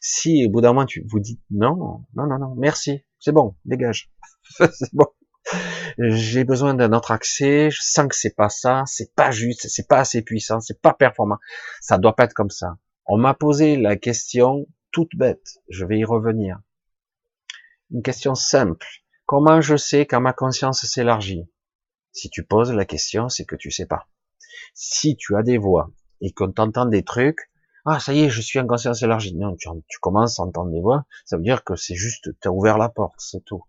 Si 0.00 0.44
au 0.46 0.50
bout 0.50 0.60
d'un 0.60 0.72
moment 0.72 0.86
tu 0.86 1.04
vous 1.08 1.20
dites 1.20 1.40
non, 1.50 1.76
non, 2.14 2.26
non, 2.26 2.38
non, 2.38 2.54
merci, 2.56 3.04
c'est 3.20 3.32
bon, 3.32 3.54
dégage, 3.64 4.10
c'est 4.58 4.92
bon, 4.92 5.06
j'ai 5.98 6.44
besoin 6.44 6.74
d'un 6.74 6.92
autre 6.92 7.10
accès, 7.10 7.70
je 7.70 7.80
sens 7.82 8.08
que 8.08 8.16
c'est 8.16 8.34
pas 8.34 8.48
ça, 8.48 8.84
c'est 8.86 9.14
pas 9.14 9.30
juste, 9.30 9.68
c'est 9.68 9.88
pas 9.88 9.98
assez 9.98 10.22
puissant, 10.22 10.60
c'est 10.60 10.80
pas 10.80 10.94
performant. 10.94 11.38
Ça 11.80 11.98
doit 11.98 12.16
pas 12.16 12.24
être 12.24 12.34
comme 12.34 12.50
ça. 12.50 12.76
On 13.06 13.18
m'a 13.18 13.34
posé 13.34 13.76
la 13.76 13.96
question 13.96 14.66
toute 14.90 15.16
bête, 15.16 15.58
je 15.68 15.84
vais 15.84 15.98
y 15.98 16.04
revenir. 16.04 16.58
Une 17.90 18.02
question 18.02 18.34
simple. 18.34 18.86
Comment 19.26 19.60
je 19.60 19.76
sais 19.76 20.06
quand 20.06 20.20
ma 20.20 20.32
conscience 20.32 20.84
s'élargit? 20.84 21.48
Si 22.12 22.30
tu 22.30 22.44
poses 22.44 22.72
la 22.72 22.84
question, 22.84 23.28
c'est 23.28 23.44
que 23.44 23.56
tu 23.56 23.70
sais 23.70 23.86
pas. 23.86 24.08
Si 24.72 25.16
tu 25.16 25.36
as 25.36 25.42
des 25.42 25.58
voix 25.58 25.90
et 26.20 26.32
qu'on 26.32 26.52
t'entend 26.52 26.86
des 26.86 27.02
trucs, 27.02 27.50
ah 27.86 28.00
ça 28.00 28.14
y 28.14 28.20
est, 28.20 28.30
je 28.30 28.40
suis 28.40 28.58
en 28.58 28.66
conscience 28.66 29.02
élargie. 29.02 29.34
Non, 29.34 29.56
tu, 29.56 29.68
commences 30.00 30.40
à 30.40 30.44
entendre 30.44 30.70
des 30.70 30.80
voix, 30.80 31.04
ça 31.26 31.36
veut 31.36 31.42
dire 31.42 31.64
que 31.64 31.76
c'est 31.76 31.94
juste, 31.94 32.30
tu 32.40 32.48
as 32.48 32.52
ouvert 32.52 32.78
la 32.78 32.88
porte, 32.88 33.16
c'est 33.18 33.44
tout. 33.44 33.64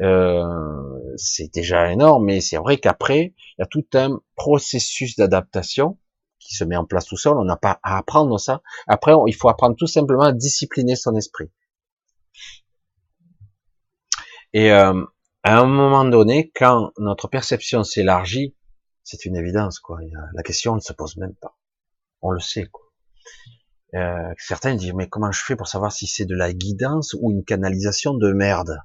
Euh, 0.00 1.12
c'est 1.16 1.52
déjà 1.52 1.92
énorme, 1.92 2.24
mais 2.24 2.40
c'est 2.40 2.56
vrai 2.56 2.78
qu'après, 2.78 3.34
il 3.36 3.60
y 3.60 3.62
a 3.62 3.66
tout 3.66 3.86
un 3.94 4.20
processus 4.36 5.16
d'adaptation 5.16 5.98
qui 6.38 6.54
se 6.54 6.64
met 6.64 6.76
en 6.76 6.86
place 6.86 7.04
tout 7.04 7.16
seul. 7.16 7.36
On 7.36 7.44
n'a 7.44 7.56
pas 7.56 7.78
à 7.82 7.98
apprendre 7.98 8.38
ça. 8.38 8.62
Après, 8.86 9.12
il 9.26 9.34
faut 9.34 9.48
apprendre 9.48 9.76
tout 9.76 9.86
simplement 9.86 10.24
à 10.24 10.32
discipliner 10.32 10.96
son 10.96 11.14
esprit. 11.16 11.50
Et 14.52 14.72
euh, 14.72 15.04
à 15.42 15.58
un 15.58 15.66
moment 15.66 16.04
donné, 16.04 16.50
quand 16.54 16.92
notre 16.98 17.28
perception 17.28 17.84
s'élargit, 17.84 18.56
c'est 19.04 19.24
une 19.24 19.36
évidence, 19.36 19.78
quoi. 19.78 19.98
La 20.34 20.42
question 20.42 20.74
ne 20.74 20.80
se 20.80 20.92
pose 20.92 21.16
même 21.16 21.34
pas. 21.40 21.56
On 22.22 22.30
le 22.30 22.40
sait, 22.40 22.66
quoi. 22.66 22.86
Euh, 23.94 24.32
certains 24.38 24.76
disent 24.76 24.92
mais 24.94 25.08
comment 25.08 25.32
je 25.32 25.42
fais 25.42 25.56
pour 25.56 25.66
savoir 25.66 25.90
si 25.90 26.06
c'est 26.06 26.24
de 26.24 26.36
la 26.36 26.52
guidance 26.52 27.16
ou 27.20 27.32
une 27.32 27.44
canalisation 27.44 28.14
de 28.14 28.32
merde? 28.32 28.78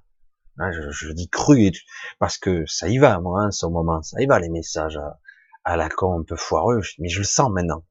Hein, 0.58 0.72
je, 0.72 1.12
dis 1.12 1.30
cru 1.30 1.72
parce 2.18 2.38
que 2.38 2.66
ça 2.66 2.88
y 2.88 2.98
va, 2.98 3.20
moi, 3.20 3.46
en 3.46 3.52
ce 3.52 3.66
moment, 3.66 4.02
ça 4.02 4.22
y 4.22 4.26
va 4.26 4.40
les 4.40 4.50
messages 4.50 4.98
à, 5.66 5.78
la 5.78 5.90
con 5.90 6.20
un 6.20 6.24
peu 6.24 6.38
foireux, 6.38 6.82
mais 7.00 7.10
je 7.10 7.20
le 7.20 7.26
sens 7.26 7.52
maintenant. 7.52 7.86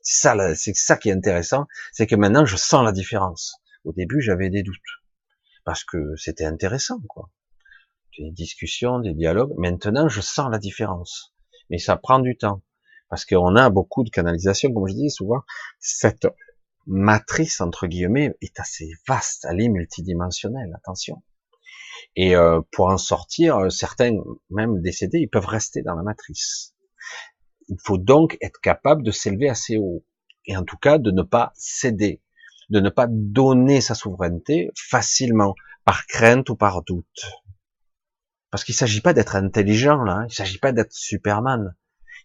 C'est 0.00 0.28
ça, 0.28 0.54
c'est 0.54 0.74
ça 0.74 0.96
qui 0.96 1.10
est 1.10 1.12
intéressant, 1.12 1.66
c'est 1.92 2.06
que 2.06 2.16
maintenant 2.16 2.44
je 2.44 2.56
sens 2.56 2.84
la 2.84 2.92
différence. 2.92 3.60
Au 3.84 3.92
début, 3.92 4.20
j'avais 4.20 4.50
des 4.50 4.62
doutes 4.62 4.76
parce 5.64 5.84
que 5.84 6.16
c'était 6.16 6.44
intéressant, 6.46 7.00
quoi. 7.08 7.30
Des 8.18 8.30
discussions, 8.32 8.98
des 8.98 9.14
dialogues. 9.14 9.54
Maintenant, 9.58 10.08
je 10.08 10.20
sens 10.20 10.50
la 10.50 10.58
différence, 10.58 11.34
mais 11.70 11.78
ça 11.78 11.96
prend 11.96 12.18
du 12.18 12.36
temps 12.36 12.62
parce 13.08 13.24
qu'on 13.24 13.54
a 13.54 13.70
beaucoup 13.70 14.02
de 14.02 14.10
canalisation, 14.10 14.72
comme 14.72 14.88
je 14.88 14.94
dis 14.94 15.10
souvent. 15.10 15.42
Cette 15.78 16.26
matrice 16.86 17.60
entre 17.60 17.86
guillemets 17.86 18.34
est 18.40 18.58
assez 18.58 18.90
vaste, 19.06 19.46
elle 19.48 19.60
est 19.60 19.68
multidimensionnelle. 19.68 20.72
Attention. 20.74 21.22
Et 22.16 22.36
euh, 22.36 22.60
pour 22.72 22.86
en 22.86 22.98
sortir, 22.98 23.58
euh, 23.58 23.70
certains, 23.70 24.16
même 24.50 24.80
décédés, 24.80 25.18
ils 25.18 25.28
peuvent 25.28 25.46
rester 25.46 25.82
dans 25.82 25.94
la 25.94 26.02
matrice. 26.02 26.74
Il 27.68 27.76
faut 27.84 27.98
donc 27.98 28.36
être 28.40 28.60
capable 28.60 29.02
de 29.02 29.10
s'élever 29.10 29.48
assez 29.48 29.76
haut. 29.76 30.04
Et 30.46 30.56
en 30.56 30.64
tout 30.64 30.78
cas, 30.78 30.98
de 30.98 31.10
ne 31.10 31.22
pas 31.22 31.52
céder, 31.54 32.22
de 32.70 32.80
ne 32.80 32.88
pas 32.88 33.06
donner 33.08 33.80
sa 33.80 33.94
souveraineté 33.94 34.70
facilement, 34.74 35.54
par 35.84 36.06
crainte 36.06 36.50
ou 36.50 36.56
par 36.56 36.82
doute. 36.82 37.24
Parce 38.50 38.64
qu'il 38.64 38.74
ne 38.74 38.78
s'agit 38.78 39.00
pas 39.00 39.12
d'être 39.12 39.36
intelligent, 39.36 40.02
là. 40.04 40.12
Hein. 40.12 40.22
Il 40.24 40.32
ne 40.32 40.34
s'agit 40.34 40.58
pas 40.58 40.72
d'être 40.72 40.92
Superman. 40.92 41.74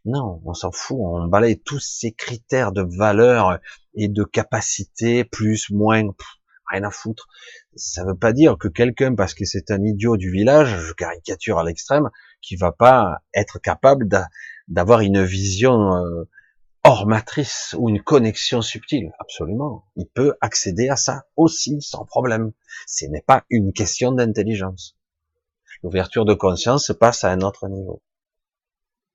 Non, 0.05 0.41
on 0.45 0.53
s'en 0.53 0.71
fout. 0.71 0.97
On 0.99 1.27
balaye 1.27 1.59
tous 1.59 1.79
ces 1.79 2.11
critères 2.11 2.71
de 2.71 2.81
valeur 2.81 3.59
et 3.93 4.07
de 4.09 4.23
capacité, 4.23 5.23
plus, 5.23 5.69
moins, 5.69 6.09
rien 6.73 6.83
à 6.83 6.91
foutre 6.91 7.27
ça 7.75 8.03
veut 8.05 8.15
pas 8.15 8.33
dire 8.33 8.57
que 8.57 8.67
quelqu'un, 8.67 9.15
parce 9.15 9.33
que 9.33 9.45
c'est 9.45 9.71
un 9.71 9.83
idiot 9.83 10.17
du 10.17 10.31
village, 10.31 10.79
je 10.79 10.93
caricature 10.93 11.59
à 11.59 11.63
l'extrême, 11.63 12.09
qui 12.41 12.55
va 12.55 12.71
pas 12.71 13.19
être 13.33 13.59
capable 13.59 14.07
d'avoir 14.67 15.01
une 15.01 15.23
vision 15.23 15.95
euh, 15.95 16.29
hors 16.83 17.07
matrice 17.07 17.75
ou 17.77 17.89
une 17.89 18.01
connexion 18.01 18.61
subtile. 18.61 19.11
Absolument. 19.19 19.85
Il 19.95 20.07
peut 20.07 20.35
accéder 20.41 20.89
à 20.89 20.95
ça 20.95 21.25
aussi 21.35 21.81
sans 21.81 22.05
problème. 22.05 22.51
Ce 22.87 23.05
n'est 23.05 23.21
pas 23.21 23.45
une 23.49 23.73
question 23.73 24.11
d'intelligence. 24.11 24.97
L'ouverture 25.81 26.25
de 26.25 26.33
conscience 26.33 26.85
se 26.85 26.93
passe 26.93 27.23
à 27.23 27.31
un 27.31 27.41
autre 27.41 27.67
niveau. 27.67 28.01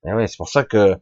Et 0.05 0.13
ouais, 0.13 0.27
c'est 0.27 0.37
pour 0.37 0.49
ça 0.49 0.63
que 0.63 0.95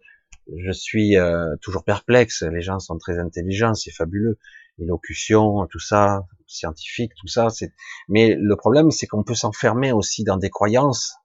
je 0.55 0.71
suis 0.71 1.17
euh, 1.17 1.55
toujours 1.61 1.83
perplexe. 1.83 2.41
Les 2.43 2.61
gens 2.61 2.79
sont 2.79 2.97
très 2.97 3.19
intelligents, 3.19 3.73
c'est 3.73 3.91
fabuleux. 3.91 4.37
L'élocution, 4.77 5.67
tout 5.67 5.79
ça, 5.79 6.25
scientifique, 6.47 7.11
tout 7.19 7.27
ça. 7.27 7.49
C'est. 7.49 7.73
Mais 8.09 8.35
le 8.37 8.55
problème, 8.55 8.91
c'est 8.91 9.07
qu'on 9.07 9.23
peut 9.23 9.35
s'enfermer 9.35 9.91
aussi 9.91 10.23
dans 10.23 10.37
des 10.37 10.49
croyances, 10.49 11.15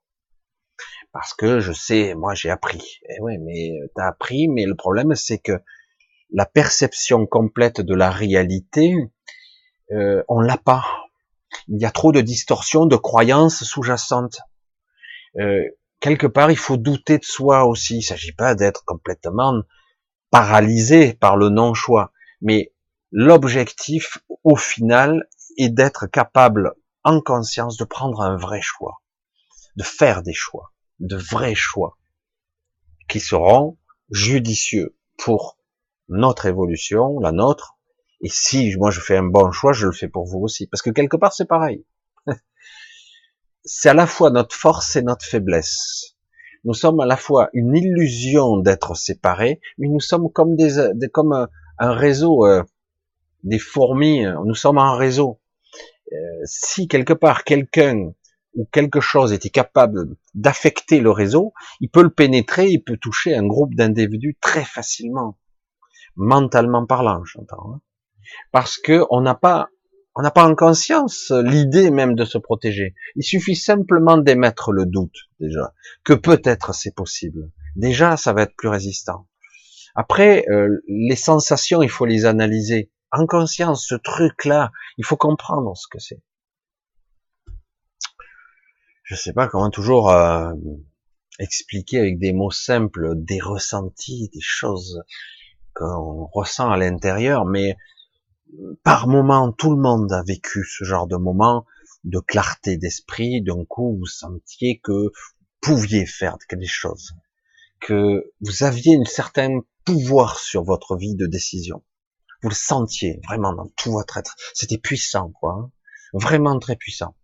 parce 1.12 1.34
que 1.34 1.60
je 1.60 1.72
sais, 1.72 2.14
moi, 2.14 2.34
j'ai 2.34 2.50
appris. 2.50 3.00
Eh 3.08 3.20
ouais, 3.20 3.38
mais 3.38 3.72
t'as 3.94 4.08
appris, 4.08 4.48
mais 4.48 4.64
le 4.64 4.74
problème, 4.74 5.14
c'est 5.14 5.38
que 5.38 5.60
la 6.32 6.46
perception 6.46 7.26
complète 7.26 7.80
de 7.80 7.94
la 7.94 8.10
réalité, 8.10 8.94
euh, 9.92 10.22
on 10.28 10.40
l'a 10.40 10.56
pas. 10.56 10.84
Il 11.68 11.80
y 11.80 11.84
a 11.84 11.90
trop 11.90 12.12
de 12.12 12.22
distorsions, 12.22 12.86
de 12.86 12.96
croyances 12.96 13.62
sous-jacentes. 13.62 14.40
Euh, 15.38 15.62
quelque 16.00 16.26
part, 16.26 16.50
il 16.50 16.56
faut 16.56 16.78
douter 16.78 17.18
de 17.18 17.24
soi 17.24 17.66
aussi. 17.66 17.98
Il 17.98 18.02
s'agit 18.02 18.32
pas 18.32 18.54
d'être 18.54 18.84
complètement 18.86 19.62
paralysé 20.30 21.12
par 21.12 21.36
le 21.36 21.50
non-choix, 21.50 22.12
mais 22.40 22.71
l'objectif 23.12 24.18
au 24.42 24.56
final 24.56 25.28
est 25.58 25.68
d'être 25.68 26.06
capable 26.06 26.74
en 27.04 27.20
conscience 27.20 27.76
de 27.76 27.84
prendre 27.84 28.22
un 28.22 28.36
vrai 28.36 28.60
choix, 28.62 29.02
de 29.76 29.82
faire 29.82 30.22
des 30.22 30.32
choix, 30.32 30.72
de 30.98 31.16
vrais 31.16 31.54
choix, 31.54 31.98
qui 33.08 33.20
seront 33.20 33.78
judicieux 34.10 34.96
pour 35.18 35.58
notre 36.08 36.46
évolution, 36.46 37.18
la 37.20 37.32
nôtre, 37.32 37.76
et 38.22 38.28
si 38.28 38.74
moi 38.76 38.90
je 38.90 39.00
fais 39.00 39.16
un 39.16 39.24
bon 39.24 39.50
choix, 39.52 39.72
je 39.72 39.86
le 39.86 39.92
fais 39.92 40.08
pour 40.08 40.24
vous 40.24 40.40
aussi, 40.40 40.66
parce 40.66 40.82
que 40.82 40.90
quelque 40.90 41.16
part 41.16 41.32
c'est 41.32 41.46
pareil. 41.48 41.84
c'est 43.64 43.90
à 43.90 43.94
la 43.94 44.06
fois 44.06 44.30
notre 44.30 44.54
force 44.54 44.96
et 44.96 45.02
notre 45.02 45.24
faiblesse. 45.24 46.16
Nous 46.64 46.74
sommes 46.74 47.00
à 47.00 47.06
la 47.06 47.16
fois 47.16 47.50
une 47.52 47.76
illusion 47.76 48.58
d'être 48.58 48.96
séparés, 48.96 49.60
mais 49.78 49.88
nous 49.88 50.00
sommes 50.00 50.30
comme 50.30 50.54
des, 50.54 50.92
comme 51.12 51.48
un 51.78 51.92
réseau, 51.92 52.46
euh, 52.46 52.62
des 53.43 53.59
fourmis, 53.59 54.24
nous 54.45 54.55
sommes 54.55 54.78
en 54.78 54.97
réseau. 54.97 55.40
Euh, 56.12 56.16
si 56.45 56.88
quelque 56.88 57.12
part 57.12 57.45
quelqu'un 57.45 58.12
ou 58.55 58.68
quelque 58.70 59.01
chose 59.01 59.32
était 59.32 59.51
capable 59.51 60.16
d'affecter 60.34 61.01
le 61.01 61.11
réseau, 61.11 61.55
il 61.80 61.88
peut 61.88 62.03
le 62.03 62.11
pénétrer, 62.11 62.68
il 62.68 62.82
peut 62.82 62.99
toucher 62.99 63.34
un 63.34 63.47
groupe 63.47 63.74
d'individus 63.74 64.36
très 64.40 64.64
facilement, 64.64 65.38
mentalement 66.16 66.84
parlant, 66.84 67.24
j'entends. 67.24 67.74
Hein. 67.74 67.80
Parce 68.51 68.76
que 68.76 69.07
on 69.11 69.22
n'a 69.22 69.34
pas, 69.34 69.70
on 70.14 70.22
n'a 70.22 70.30
pas 70.30 70.47
en 70.47 70.55
conscience 70.55 71.30
l'idée 71.30 71.90
même 71.90 72.14
de 72.14 72.26
se 72.26 72.36
protéger. 72.36 72.95
Il 73.16 73.24
suffit 73.24 73.57
simplement 73.57 74.18
d'émettre 74.18 74.72
le 74.72 74.84
doute 74.84 75.30
déjà 75.40 75.72
que 76.05 76.12
peut-être 76.12 76.74
c'est 76.74 76.95
possible. 76.95 77.51
Déjà, 77.74 78.18
ça 78.18 78.34
va 78.34 78.43
être 78.43 78.57
plus 78.57 78.68
résistant. 78.68 79.26
Après, 79.95 80.45
euh, 80.51 80.82
les 80.88 81.16
sensations, 81.16 81.82
il 81.82 81.88
faut 81.88 82.07
les 82.07 82.26
analyser 82.26 82.90
en 83.12 83.26
conscience. 83.26 83.86
Ce 83.86 83.94
truc-là, 83.94 84.72
il 84.98 85.04
faut 85.04 85.16
comprendre 85.16 85.76
ce 85.76 85.86
que 85.88 85.98
c'est 85.98 86.22
je 89.12 89.14
sais 89.14 89.34
pas 89.34 89.46
comment 89.46 89.68
toujours 89.68 90.10
euh, 90.10 90.52
expliquer 91.38 91.98
avec 91.98 92.18
des 92.18 92.32
mots 92.32 92.50
simples 92.50 93.12
des 93.14 93.40
ressentis, 93.40 94.30
des 94.32 94.40
choses 94.40 95.02
qu'on 95.74 96.26
ressent 96.32 96.70
à 96.70 96.78
l'intérieur, 96.78 97.44
mais 97.44 97.76
par 98.82 99.08
moment, 99.08 99.52
tout 99.52 99.70
le 99.70 99.80
monde 99.80 100.10
a 100.12 100.22
vécu 100.22 100.64
ce 100.64 100.84
genre 100.84 101.06
de 101.06 101.16
moment 101.16 101.66
de 102.04 102.20
clarté 102.20 102.78
d'esprit. 102.78 103.42
D'un 103.42 103.66
coup, 103.66 103.96
vous 103.98 104.06
sentiez 104.06 104.80
que 104.82 104.92
vous 104.92 105.10
pouviez 105.60 106.06
faire 106.06 106.36
quelque 106.48 106.66
chose, 106.66 107.12
que 107.80 108.32
vous 108.40 108.62
aviez 108.62 108.96
un 108.96 109.04
certain 109.04 109.60
pouvoir 109.84 110.38
sur 110.38 110.64
votre 110.64 110.96
vie 110.96 111.16
de 111.16 111.26
décision. 111.26 111.82
Vous 112.43 112.49
le 112.49 112.55
sentiez 112.55 113.20
vraiment 113.28 113.53
dans 113.53 113.68
tout 113.76 113.93
votre 113.93 114.16
être. 114.18 114.34
C'était 114.55 114.78
puissant, 114.78 115.30
quoi. 115.30 115.53
Hein. 115.53 115.70
Vraiment 116.12 116.59
très 116.59 116.76
puissant. 116.76 117.16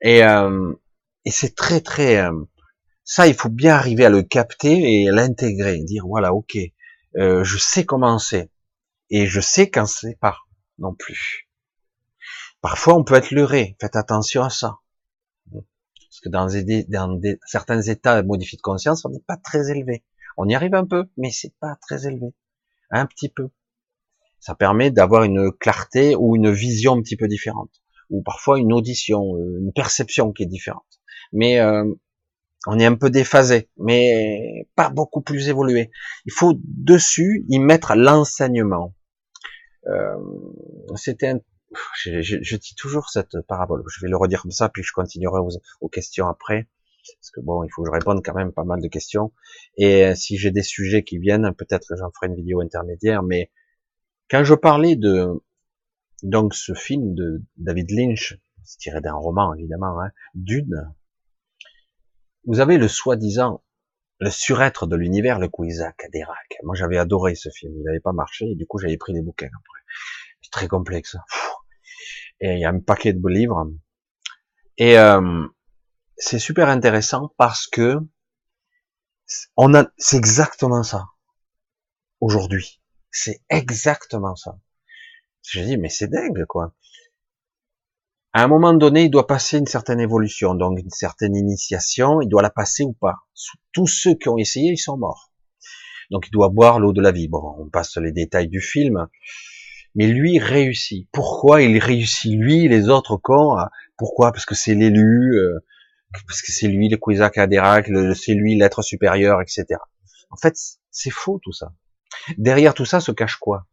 Et, 0.00 0.24
euh, 0.24 0.74
et 1.24 1.30
c'est 1.30 1.54
très 1.54 1.80
très 1.80 2.18
euh, 2.18 2.44
ça, 3.04 3.26
il 3.26 3.34
faut 3.34 3.50
bien 3.50 3.74
arriver 3.74 4.06
à 4.06 4.10
le 4.10 4.22
capter 4.22 5.02
et 5.02 5.10
l'intégrer, 5.10 5.78
dire 5.80 6.06
voilà, 6.06 6.32
ok, 6.32 6.56
euh, 7.16 7.44
je 7.44 7.58
sais 7.58 7.84
comment 7.84 8.18
c'est 8.18 8.50
et 9.10 9.26
je 9.26 9.40
sais 9.40 9.70
quand 9.70 9.86
c'est 9.86 10.18
pas 10.18 10.38
non 10.78 10.94
plus. 10.94 11.50
Parfois, 12.62 12.94
on 12.94 13.04
peut 13.04 13.14
être 13.14 13.30
leurré. 13.30 13.76
Faites 13.78 13.94
attention 13.94 14.42
à 14.42 14.48
ça, 14.48 14.78
parce 15.52 16.20
que 16.22 16.30
dans, 16.30 16.46
des, 16.46 16.84
dans 16.84 17.20
certains 17.44 17.82
états 17.82 18.22
modifiés 18.22 18.56
de 18.56 18.62
conscience, 18.62 19.04
on 19.04 19.10
n'est 19.10 19.20
pas 19.20 19.36
très 19.36 19.70
élevé. 19.70 20.02
On 20.38 20.48
y 20.48 20.54
arrive 20.54 20.74
un 20.74 20.86
peu, 20.86 21.04
mais 21.18 21.30
c'est 21.30 21.54
pas 21.60 21.76
très 21.82 22.06
élevé, 22.06 22.34
un 22.90 23.04
petit 23.04 23.28
peu. 23.28 23.50
Ça 24.44 24.54
permet 24.54 24.90
d'avoir 24.90 25.22
une 25.24 25.50
clarté 25.52 26.14
ou 26.16 26.36
une 26.36 26.50
vision 26.50 26.92
un 26.94 27.02
petit 27.02 27.16
peu 27.16 27.28
différente, 27.28 27.70
ou 28.10 28.22
parfois 28.22 28.58
une 28.58 28.72
audition, 28.72 29.36
euh, 29.36 29.60
une 29.60 29.72
perception 29.72 30.32
qui 30.32 30.42
est 30.42 30.46
différente 30.46 30.84
mais 31.34 31.60
euh, 31.60 31.84
on 32.66 32.78
est 32.78 32.86
un 32.86 32.94
peu 32.94 33.10
déphasé, 33.10 33.68
mais 33.76 34.66
pas 34.74 34.88
beaucoup 34.88 35.20
plus 35.20 35.48
évolué. 35.48 35.90
Il 36.24 36.32
faut 36.32 36.54
dessus 36.62 37.44
y 37.48 37.58
mettre 37.58 37.94
l'enseignement. 37.94 38.94
Euh, 39.86 40.16
C'était 40.96 41.28
un... 41.28 41.40
je, 41.96 42.22
je, 42.22 42.38
je, 42.40 42.56
dis 42.56 42.74
toujours 42.74 43.10
cette 43.10 43.38
parabole. 43.48 43.82
Je 43.88 44.00
vais 44.00 44.08
le 44.08 44.16
redire 44.16 44.42
comme 44.42 44.50
ça, 44.50 44.70
puis 44.70 44.82
je 44.82 44.92
continuerai 44.92 45.40
aux, 45.40 45.50
aux, 45.82 45.88
questions 45.88 46.26
après, 46.26 46.68
parce 47.20 47.30
que 47.32 47.40
bon, 47.40 47.64
il 47.64 47.68
faut 47.70 47.82
que 47.82 47.88
je 47.88 47.92
réponde 47.92 48.24
quand 48.24 48.34
même 48.34 48.52
pas 48.52 48.64
mal 48.64 48.80
de 48.80 48.88
questions. 48.88 49.32
Et 49.76 50.06
euh, 50.06 50.14
si 50.14 50.38
j'ai 50.38 50.52
des 50.52 50.62
sujets 50.62 51.02
qui 51.02 51.18
viennent, 51.18 51.52
peut-être 51.54 51.94
j'en 51.98 52.10
ferai 52.12 52.28
une 52.28 52.36
vidéo 52.36 52.60
intermédiaire. 52.62 53.22
Mais 53.22 53.50
quand 54.30 54.44
je 54.44 54.54
parlais 54.54 54.96
de 54.96 55.28
donc 56.22 56.54
ce 56.54 56.74
film 56.74 57.14
de 57.14 57.42
David 57.56 57.90
Lynch, 57.90 58.38
c'est 58.62 58.78
tiré 58.78 59.00
d'un 59.00 59.14
roman 59.14 59.54
évidemment, 59.54 60.00
hein, 60.00 60.10
Dune, 60.34 60.94
vous 62.46 62.60
avez 62.60 62.78
le 62.78 62.88
soi-disant, 62.88 63.62
le 64.20 64.30
surêtre 64.30 64.86
de 64.86 64.96
l'univers, 64.96 65.38
le 65.38 65.48
Kouizak 65.48 66.04
Adérak. 66.04 66.58
Moi, 66.62 66.74
j'avais 66.74 66.98
adoré 66.98 67.34
ce 67.34 67.48
film. 67.50 67.72
Il 67.76 67.82
n'avait 67.84 68.00
pas 68.00 68.12
marché, 68.12 68.50
et 68.50 68.54
du 68.54 68.66
coup, 68.66 68.78
j'avais 68.78 68.96
pris 68.96 69.12
des 69.12 69.22
bouquins 69.22 69.46
après. 69.48 69.80
C'est 70.42 70.50
très 70.50 70.68
complexe. 70.68 71.16
Et 72.40 72.54
il 72.54 72.60
y 72.60 72.64
a 72.64 72.70
un 72.70 72.80
paquet 72.80 73.12
de 73.12 73.28
livres. 73.28 73.70
Et 74.76 74.98
euh, 74.98 75.46
c'est 76.16 76.38
super 76.38 76.68
intéressant 76.68 77.32
parce 77.36 77.66
que 77.66 77.98
on 79.56 79.74
a, 79.74 79.86
c'est 79.96 80.16
exactement 80.16 80.82
ça. 80.82 81.06
Aujourd'hui, 82.20 82.82
c'est 83.16 83.42
exactement 83.48 84.36
ça. 84.36 84.58
Je 85.42 85.60
dis, 85.60 85.76
mais 85.76 85.88
c'est 85.88 86.08
dingue, 86.08 86.44
quoi 86.46 86.74
à 88.36 88.42
un 88.42 88.48
moment 88.48 88.74
donné, 88.74 89.04
il 89.04 89.10
doit 89.10 89.28
passer 89.28 89.58
une 89.58 89.66
certaine 89.66 90.00
évolution, 90.00 90.56
donc 90.56 90.76
une 90.80 90.90
certaine 90.90 91.36
initiation, 91.36 92.20
il 92.20 92.28
doit 92.28 92.42
la 92.42 92.50
passer 92.50 92.82
ou 92.82 92.92
pas. 92.92 93.14
Tous 93.72 93.86
ceux 93.86 94.14
qui 94.14 94.28
ont 94.28 94.36
essayé, 94.36 94.72
ils 94.72 94.76
sont 94.76 94.98
morts. 94.98 95.30
Donc 96.10 96.26
il 96.26 96.32
doit 96.32 96.48
boire 96.48 96.80
l'eau 96.80 96.92
de 96.92 97.00
la 97.00 97.12
vie. 97.12 97.28
Bon, 97.28 97.54
on 97.60 97.68
passe 97.68 97.96
les 97.96 98.10
détails 98.10 98.48
du 98.48 98.60
film, 98.60 99.06
mais 99.94 100.08
lui 100.08 100.40
réussit. 100.40 101.08
Pourquoi 101.12 101.62
il 101.62 101.78
réussit 101.78 102.36
lui, 102.36 102.66
les 102.66 102.88
autres 102.88 103.16
cons 103.16 103.56
Pourquoi? 103.96 104.32
Parce 104.32 104.46
que 104.46 104.56
c'est 104.56 104.74
l'élu, 104.74 105.38
euh, 105.38 105.60
parce 106.26 106.42
que 106.42 106.50
c'est 106.50 106.66
lui 106.66 106.88
le 106.88 106.96
Kouizak 106.96 107.38
Adérak, 107.38 107.88
c'est 108.16 108.34
lui 108.34 108.58
l'être 108.58 108.82
supérieur, 108.82 109.42
etc. 109.42 109.64
En 110.30 110.36
fait, 110.36 110.56
c'est 110.90 111.10
faux 111.10 111.38
tout 111.40 111.52
ça. 111.52 111.72
Derrière 112.38 112.74
tout 112.74 112.84
ça 112.84 113.00
se 113.00 113.12
cache 113.12 113.36
quoi? 113.36 113.66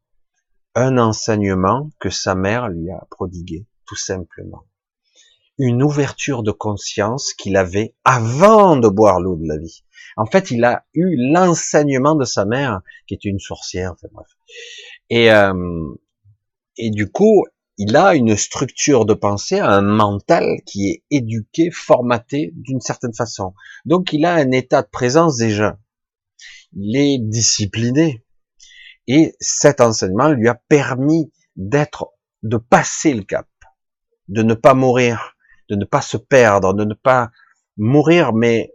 Un 0.76 0.98
enseignement 0.98 1.90
que 2.00 2.10
sa 2.10 2.36
mère 2.36 2.70
lui 2.70 2.90
a 2.92 3.06
prodigué 3.10 3.66
tout 3.86 3.96
simplement. 3.98 4.66
Une 5.58 5.84
ouverture 5.84 6.44
de 6.44 6.52
conscience 6.52 7.34
qu'il 7.34 7.58
avait 7.58 7.94
avant 8.06 8.78
de 8.78 8.88
boire 8.88 9.20
l'eau 9.20 9.36
de 9.36 9.48
la 9.48 9.58
vie. 9.58 9.84
En 10.18 10.26
fait, 10.26 10.50
il 10.50 10.64
a 10.64 10.86
eu 10.94 11.16
l'enseignement 11.32 12.16
de 12.16 12.26
sa 12.26 12.46
mère, 12.46 12.82
qui 13.06 13.14
est 13.14 13.26
une 13.26 13.40
sorcière, 13.40 13.92
enfin 13.94 14.08
bref. 14.14 14.28
Et, 15.10 15.32
euh, 15.32 15.94
et 16.78 16.90
du 16.90 17.12
coup, 17.12 17.46
il 17.78 17.96
a 17.96 18.16
une 18.16 18.38
structure 18.38 19.06
de 19.06 19.14
pensée, 19.14 19.60
un 19.60 19.82
mental 19.82 20.62
qui 20.66 20.90
est 20.90 21.04
éduqué, 21.10 21.70
formaté 21.72 22.54
d'une 22.56 22.80
certaine 22.80 23.14
façon. 23.14 23.54
Donc, 23.86 24.14
il 24.14 24.26
a 24.26 24.36
un 24.36 24.52
état 24.52 24.84
de 24.84 24.90
présence 24.90 25.38
déjà. 25.38 25.80
Il 26.74 26.96
est 26.96 27.18
discipliné. 27.20 28.24
Et 29.12 29.36
cet 29.42 29.82
enseignement 29.82 30.30
lui 30.30 30.48
a 30.48 30.56
permis 30.56 31.34
d'être, 31.58 32.14
de 32.44 32.56
passer 32.56 33.14
le 33.14 33.24
cap 33.24 33.48
de 34.32 34.44
ne 34.44 34.54
pas 34.54 34.74
mourir, 34.74 35.36
de 35.70 35.76
ne 35.76 35.84
pas 35.84 36.02
se 36.02 36.16
perdre, 36.16 36.74
de 36.74 36.86
ne 36.86 36.94
pas 36.94 37.32
mourir, 37.76 38.34
mais 38.34 38.74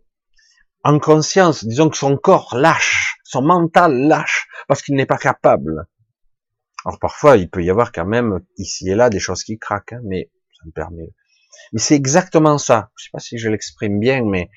en 0.84 0.98
conscience, 0.98 1.64
disons 1.64 1.88
que 1.88 1.96
son 1.96 2.16
corps 2.18 2.54
lâche, 2.54 3.16
son 3.24 3.42
mental 3.42 4.06
lâche, 4.06 4.46
parce 4.68 4.82
qu'il 4.82 4.94
n'est 4.94 5.06
pas 5.06 5.16
capable. 5.16 5.86
Alors 6.84 6.98
parfois, 6.98 7.38
il 7.38 7.48
peut 7.48 7.64
y 7.64 7.70
avoir 7.70 7.90
quand 7.90 8.04
même 8.04 8.40
ici 8.58 8.88
et 8.90 8.94
là 8.94 9.08
des 9.08 9.18
choses 9.18 9.42
qui 9.42 9.58
craquent, 9.58 9.94
hein, 9.94 10.00
mais 10.04 10.30
ça 10.58 10.66
me 10.66 10.72
permet. 10.72 11.14
Mais 11.72 11.80
c'est 11.80 11.96
exactement 11.96 12.58
ça. 12.58 12.90
Je 12.96 13.04
sais 13.04 13.10
pas 13.12 13.18
si 13.18 13.38
je 13.38 13.48
l'exprime 13.48 13.98
bien, 13.98 14.22
mais 14.24 14.50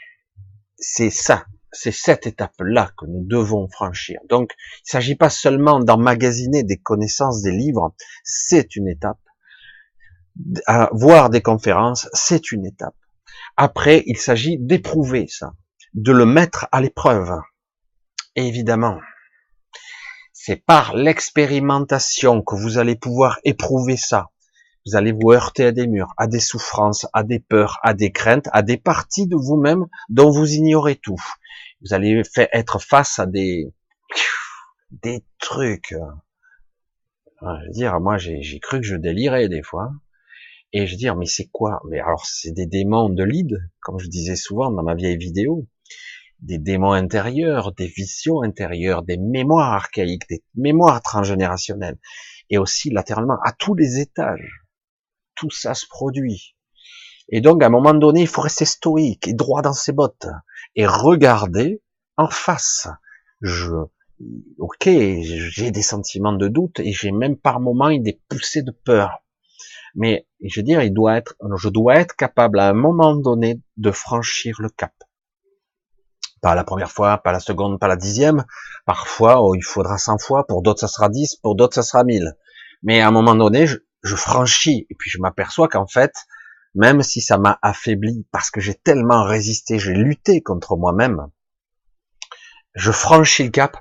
c'est 0.78 1.10
ça. 1.10 1.46
C'est 1.72 1.92
cette 1.92 2.26
étape-là 2.26 2.92
que 2.98 3.06
nous 3.06 3.24
devons 3.26 3.68
franchir. 3.68 4.20
Donc, 4.28 4.54
il 4.58 4.88
ne 4.88 4.92
s'agit 4.92 5.16
pas 5.16 5.30
seulement 5.30 5.80
d'emmagasiner 5.80 6.64
des 6.64 6.78
connaissances, 6.78 7.42
des 7.42 7.52
livres. 7.52 7.94
C'est 8.24 8.76
une 8.76 8.88
étape 8.88 9.20
voir 10.92 11.30
des 11.30 11.42
conférences, 11.42 12.08
c'est 12.14 12.52
une 12.52 12.66
étape. 12.66 12.96
Après, 13.58 14.04
il 14.06 14.18
s'agit 14.18 14.58
d'éprouver 14.58 15.28
ça, 15.28 15.54
de 15.94 16.12
le 16.12 16.26
mettre 16.26 16.68
à 16.72 16.82
l'épreuve. 16.82 17.32
évidemment, 18.36 19.00
c'est 20.32 20.64
par 20.66 20.96
l'expérimentation 20.96 22.42
que 22.42 22.56
vous 22.56 22.78
allez 22.78 22.96
pouvoir 22.96 23.40
éprouver 23.44 23.98
ça. 23.98 24.30
Vous 24.86 24.96
allez 24.96 25.12
vous 25.12 25.32
heurter 25.32 25.66
à 25.66 25.72
des 25.72 25.88
murs, 25.88 26.14
à 26.18 26.28
des 26.28 26.40
souffrances, 26.40 27.08
à 27.14 27.24
des 27.24 27.40
peurs, 27.40 27.80
à 27.84 27.94
des 27.94 28.12
craintes, 28.12 28.48
à 28.54 28.62
des 28.62 28.78
parties 28.78 29.28
de 29.28 29.36
vous-même 29.36 29.88
dont 30.10 30.32
vous 30.32 30.54
ignorez 30.54 30.96
tout. 30.96 31.22
Vous 31.82 31.94
allez 31.94 32.22
être 32.54 32.82
face 32.82 33.20
à 33.20 33.26
des 33.26 33.74
des 34.92 35.24
trucs. 35.40 35.94
Je 37.42 37.46
veux 37.46 37.72
dire, 37.72 38.00
moi 38.00 38.18
j'ai 38.18 38.60
cru 38.60 38.82
que 38.82 38.86
je 38.88 38.96
délirais 38.96 39.50
des 39.50 39.64
fois. 39.64 39.92
Et 40.72 40.86
je 40.86 40.96
dis, 40.96 41.10
mais 41.18 41.26
c'est 41.26 41.48
quoi? 41.48 41.82
Mais 41.90 42.00
alors, 42.00 42.26
c'est 42.28 42.52
des 42.52 42.68
démons 42.68 43.10
de 43.10 43.24
lead, 43.24 43.58
comme 43.82 43.98
je 43.98 44.08
disais 44.08 44.36
souvent 44.36 44.70
dans 44.70 44.84
ma 44.84 44.94
vieille 44.94 45.18
vidéo, 45.18 45.68
des 46.42 46.60
démons 46.60 46.92
intérieurs, 46.92 47.74
des 47.74 47.88
visions 47.88 48.44
intérieures, 48.44 49.02
des 49.02 49.18
mémoires 49.18 49.74
archaïques, 49.74 50.30
des 50.30 50.44
mémoires 50.54 51.02
transgénérationnelles, 51.02 51.98
et 52.52 52.60
aussi 52.60 52.92
latéralement 52.92 53.40
à 53.44 53.52
tous 53.52 53.74
les 53.74 54.00
étages. 54.00 54.69
Tout 55.40 55.52
ça 55.52 55.74
se 55.74 55.86
produit. 55.88 56.56
Et 57.30 57.42
donc, 57.42 57.64
à 57.64 57.68
un 57.68 57.70
moment 57.70 57.94
donné, 57.94 58.22
il 58.22 58.28
faut 58.28 58.42
rester 58.42 58.66
stoïque 58.66 59.28
et 59.28 59.34
droit 59.34 59.62
dans 59.62 59.74
ses 59.74 59.92
bottes 59.92 60.28
et 60.76 60.86
regarder 60.86 61.82
en 62.18 62.28
face. 62.30 62.88
Je, 63.42 63.74
ok, 64.58 64.84
j'ai 64.84 65.72
des 65.72 65.82
sentiments 65.82 66.34
de 66.34 66.48
doute 66.48 66.80
et 66.80 66.92
j'ai 66.92 67.12
même 67.12 67.38
par 67.38 67.60
moments 67.60 67.96
des 67.96 68.20
poussées 68.28 68.64
de 68.64 68.72
peur. 68.72 69.24
Mais 69.96 70.28
je 70.44 70.60
veux 70.60 70.64
dire, 70.64 70.82
il 70.82 70.94
doit 70.94 71.18
être, 71.18 71.36
je 71.58 71.70
dois 71.70 71.96
être 71.96 72.16
capable 72.16 72.60
à 72.60 72.70
un 72.70 72.74
moment 72.74 73.16
donné 73.16 73.62
de 73.78 73.92
franchir 73.92 74.58
le 74.60 74.70
cap. 74.70 74.94
Pas 76.42 76.56
la 76.56 76.64
première 76.64 76.92
fois, 76.92 77.18
pas 77.18 77.32
la 77.32 77.40
seconde, 77.40 77.80
pas 77.80 77.88
la 77.88 77.98
dixième. 77.98 78.46
Parfois, 78.86 79.42
oh, 79.42 79.56
il 79.56 79.64
faudra 79.64 79.98
100 79.98 80.20
fois. 80.20 80.48
Pour 80.48 80.62
d'autres, 80.62 80.80
ça 80.80 80.88
sera 80.88 81.10
10. 81.10 81.36
Pour 81.38 81.56
d'autres, 81.56 81.76
ça 81.76 81.84
sera 81.84 82.04
1000. 82.04 82.34
Mais 82.82 83.02
à 83.02 83.08
un 83.08 83.12
moment 83.12 83.36
donné, 83.36 83.66
je 84.04 84.16
franchis. 84.16 84.88
Et 84.90 84.96
puis, 84.96 85.10
je 85.10 85.20
m'aperçois 85.20 85.68
qu'en 85.68 85.88
fait, 85.88 86.14
même 86.76 87.02
si 87.02 87.22
ça 87.22 87.38
m'a 87.38 87.60
affaibli, 87.62 88.26
parce 88.32 88.52
que 88.52 88.62
j'ai 88.62 88.76
tellement 88.76 89.24
résisté, 89.24 89.80
j'ai 89.80 89.94
lutté 89.94 90.42
contre 90.42 90.78
moi-même, 90.78 91.28
je 92.76 92.92
franchis 92.92 93.44
le 93.44 93.50
cap. 93.50 93.78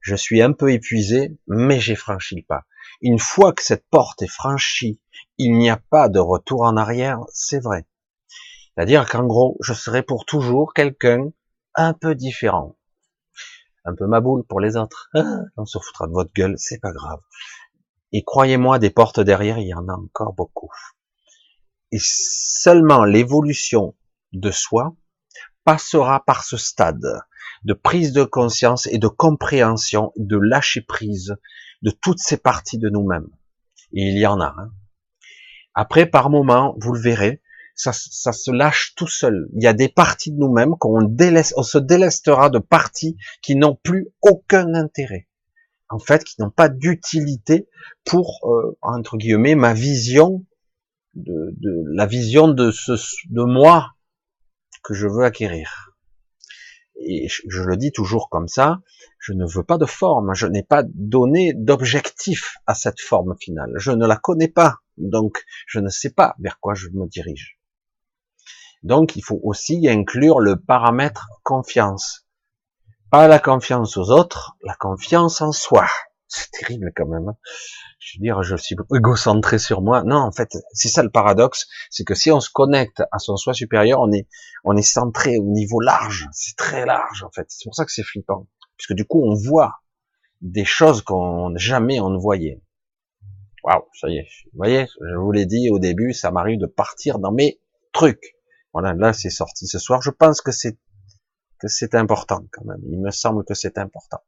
Je 0.00 0.14
suis 0.14 0.42
un 0.42 0.52
peu 0.52 0.72
épuisé, 0.72 1.38
mais 1.46 1.80
j'ai 1.80 1.94
franchi 1.94 2.36
le 2.36 2.42
pas. 2.42 2.64
Une 3.00 3.18
fois 3.18 3.52
que 3.52 3.62
cette 3.62 3.88
porte 3.88 4.20
est 4.22 4.30
franchie, 4.30 5.00
il 5.38 5.52
n'y 5.56 5.70
a 5.70 5.76
pas 5.76 6.08
de 6.08 6.18
retour 6.18 6.62
en 6.62 6.76
arrière, 6.76 7.20
c'est 7.32 7.60
vrai. 7.60 7.86
C'est-à-dire 8.74 9.08
qu'en 9.08 9.24
gros, 9.24 9.56
je 9.60 9.72
serai 9.72 10.02
pour 10.02 10.26
toujours 10.26 10.74
quelqu'un 10.74 11.30
un 11.74 11.94
peu 11.94 12.14
différent. 12.14 12.76
Un 13.84 13.94
peu 13.94 14.06
ma 14.06 14.20
boule 14.20 14.44
pour 14.44 14.60
les 14.60 14.76
autres. 14.76 15.10
On 15.56 15.64
se 15.64 15.78
foutra 15.78 16.06
de 16.06 16.12
votre 16.12 16.32
gueule, 16.32 16.54
c'est 16.58 16.80
pas 16.80 16.92
grave. 16.92 17.20
Et 18.16 18.22
croyez-moi, 18.22 18.78
des 18.78 18.90
portes 18.90 19.18
derrière, 19.18 19.58
il 19.58 19.66
y 19.66 19.74
en 19.74 19.88
a 19.88 19.92
encore 19.92 20.34
beaucoup. 20.34 20.70
Et 21.90 21.98
seulement 22.00 23.04
l'évolution 23.04 23.96
de 24.32 24.52
soi 24.52 24.94
passera 25.64 26.24
par 26.24 26.44
ce 26.44 26.56
stade 26.56 27.02
de 27.64 27.74
prise 27.74 28.12
de 28.12 28.22
conscience 28.22 28.86
et 28.86 28.98
de 28.98 29.08
compréhension, 29.08 30.12
de 30.16 30.36
lâcher 30.36 30.80
prise 30.80 31.34
de 31.82 31.90
toutes 31.90 32.20
ces 32.20 32.36
parties 32.36 32.78
de 32.78 32.88
nous-mêmes. 32.88 33.28
Et 33.92 34.02
il 34.02 34.18
y 34.18 34.26
en 34.28 34.40
a. 34.40 34.54
Hein. 34.58 34.70
Après, 35.74 36.06
par 36.06 36.30
moment, 36.30 36.76
vous 36.78 36.92
le 36.92 37.00
verrez, 37.00 37.42
ça, 37.74 37.92
se 37.92 38.52
lâche 38.52 38.94
tout 38.94 39.08
seul. 39.08 39.48
Il 39.56 39.64
y 39.64 39.66
a 39.66 39.72
des 39.72 39.88
parties 39.88 40.30
de 40.30 40.38
nous-mêmes 40.38 40.76
qu'on 40.78 41.00
se 41.00 41.78
délestera 41.78 42.48
de 42.48 42.60
parties 42.60 43.16
qui 43.42 43.56
n'ont 43.56 43.74
plus 43.74 44.06
aucun 44.22 44.72
intérêt. 44.74 45.26
En 45.94 45.98
fait, 45.98 46.24
qui 46.24 46.40
n'ont 46.40 46.50
pas 46.50 46.68
d'utilité 46.68 47.68
pour, 48.04 48.40
euh, 48.44 48.76
entre 48.82 49.16
guillemets, 49.16 49.54
ma 49.54 49.74
vision 49.74 50.44
de, 51.14 51.54
de, 51.56 51.82
la 51.94 52.06
vision 52.06 52.48
de 52.48 52.70
ce, 52.72 52.92
de 53.30 53.42
moi 53.44 53.92
que 54.82 54.92
je 54.92 55.06
veux 55.06 55.24
acquérir 55.24 55.94
et 56.96 57.28
je 57.28 57.62
le 57.62 57.76
dis 57.76 57.92
toujours 57.92 58.28
comme 58.28 58.48
ça, 58.48 58.80
je 59.18 59.32
ne 59.32 59.44
veux 59.46 59.64
pas 59.64 59.78
de 59.78 59.86
forme, 59.86 60.34
je 60.34 60.46
n'ai 60.46 60.62
pas 60.62 60.82
donné 60.84 61.52
d'objectif 61.54 62.56
à 62.66 62.74
cette 62.74 63.00
forme 63.00 63.34
finale, 63.40 63.72
je 63.76 63.90
ne 63.90 64.06
la 64.06 64.16
connais 64.16 64.48
pas, 64.48 64.78
donc 64.96 65.44
je 65.66 65.80
ne 65.80 65.88
sais 65.88 66.10
pas 66.10 66.34
vers 66.38 66.60
quoi 66.60 66.74
je 66.74 66.88
me 66.88 67.06
dirige. 67.06 67.58
Donc 68.82 69.16
il 69.16 69.22
faut 69.22 69.40
aussi 69.42 69.88
inclure 69.88 70.40
le 70.40 70.56
paramètre 70.56 71.28
confiance. 71.42 72.23
La 73.16 73.38
confiance 73.38 73.96
aux 73.96 74.10
autres, 74.10 74.56
la 74.64 74.74
confiance 74.74 75.40
en 75.40 75.52
soi. 75.52 75.86
C'est 76.26 76.50
terrible 76.50 76.90
quand 76.96 77.06
même. 77.06 77.28
Hein. 77.28 77.36
Je 78.00 78.18
veux 78.18 78.22
dire, 78.22 78.42
je 78.42 78.56
suis 78.56 78.74
égocentré 78.92 79.58
sur 79.58 79.82
moi. 79.82 80.02
Non, 80.02 80.16
en 80.16 80.32
fait, 80.32 80.58
c'est 80.72 80.88
ça 80.88 81.04
le 81.04 81.10
paradoxe, 81.10 81.68
c'est 81.90 82.02
que 82.02 82.16
si 82.16 82.32
on 82.32 82.40
se 82.40 82.50
connecte 82.50 83.04
à 83.12 83.20
son 83.20 83.36
soi 83.36 83.54
supérieur, 83.54 84.00
on 84.00 84.10
est, 84.10 84.26
on 84.64 84.76
est 84.76 84.82
centré 84.82 85.38
au 85.38 85.44
niveau 85.44 85.80
large. 85.80 86.28
C'est 86.32 86.56
très 86.56 86.84
large, 86.86 87.22
en 87.22 87.30
fait. 87.30 87.46
C'est 87.48 87.64
pour 87.64 87.76
ça 87.76 87.84
que 87.84 87.92
c'est 87.92 88.02
flippant. 88.02 88.48
Puisque 88.76 88.94
du 88.94 89.04
coup, 89.04 89.22
on 89.24 89.34
voit 89.34 89.76
des 90.40 90.64
choses 90.64 91.00
qu'on 91.00 91.56
jamais 91.56 92.00
on 92.00 92.10
ne 92.10 92.18
voyait. 92.18 92.60
Waouh, 93.62 93.84
ça 93.94 94.08
y 94.08 94.16
est. 94.16 94.26
Vous 94.46 94.56
voyez, 94.58 94.88
je 95.00 95.16
vous 95.16 95.30
l'ai 95.30 95.46
dit 95.46 95.70
au 95.70 95.78
début, 95.78 96.14
ça 96.14 96.32
m'arrive 96.32 96.58
de 96.58 96.66
partir 96.66 97.20
dans 97.20 97.32
mes 97.32 97.60
trucs. 97.92 98.34
Voilà, 98.72 98.92
là, 98.92 99.12
c'est 99.12 99.30
sorti 99.30 99.68
ce 99.68 99.78
soir. 99.78 100.02
Je 100.02 100.10
pense 100.10 100.40
que 100.40 100.50
c'est, 100.50 100.76
que 101.58 101.68
c'est 101.68 101.94
important 101.94 102.44
quand 102.52 102.64
même. 102.64 102.80
Il 102.90 103.00
me 103.00 103.10
semble 103.10 103.44
que 103.44 103.54
c'est 103.54 103.78
important. 103.78 104.20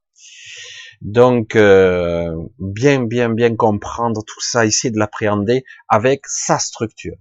Donc, 1.02 1.56
euh, 1.56 2.34
bien, 2.58 3.04
bien, 3.04 3.28
bien 3.28 3.54
comprendre 3.54 4.22
tout 4.26 4.40
ça, 4.40 4.64
essayer 4.64 4.90
de 4.90 4.98
l'appréhender 4.98 5.64
avec 5.88 6.26
sa 6.26 6.58
structure, 6.58 7.16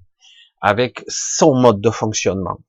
avec 0.62 1.04
son 1.08 1.56
mode 1.56 1.82
de 1.82 1.90
fonctionnement. 1.90 2.60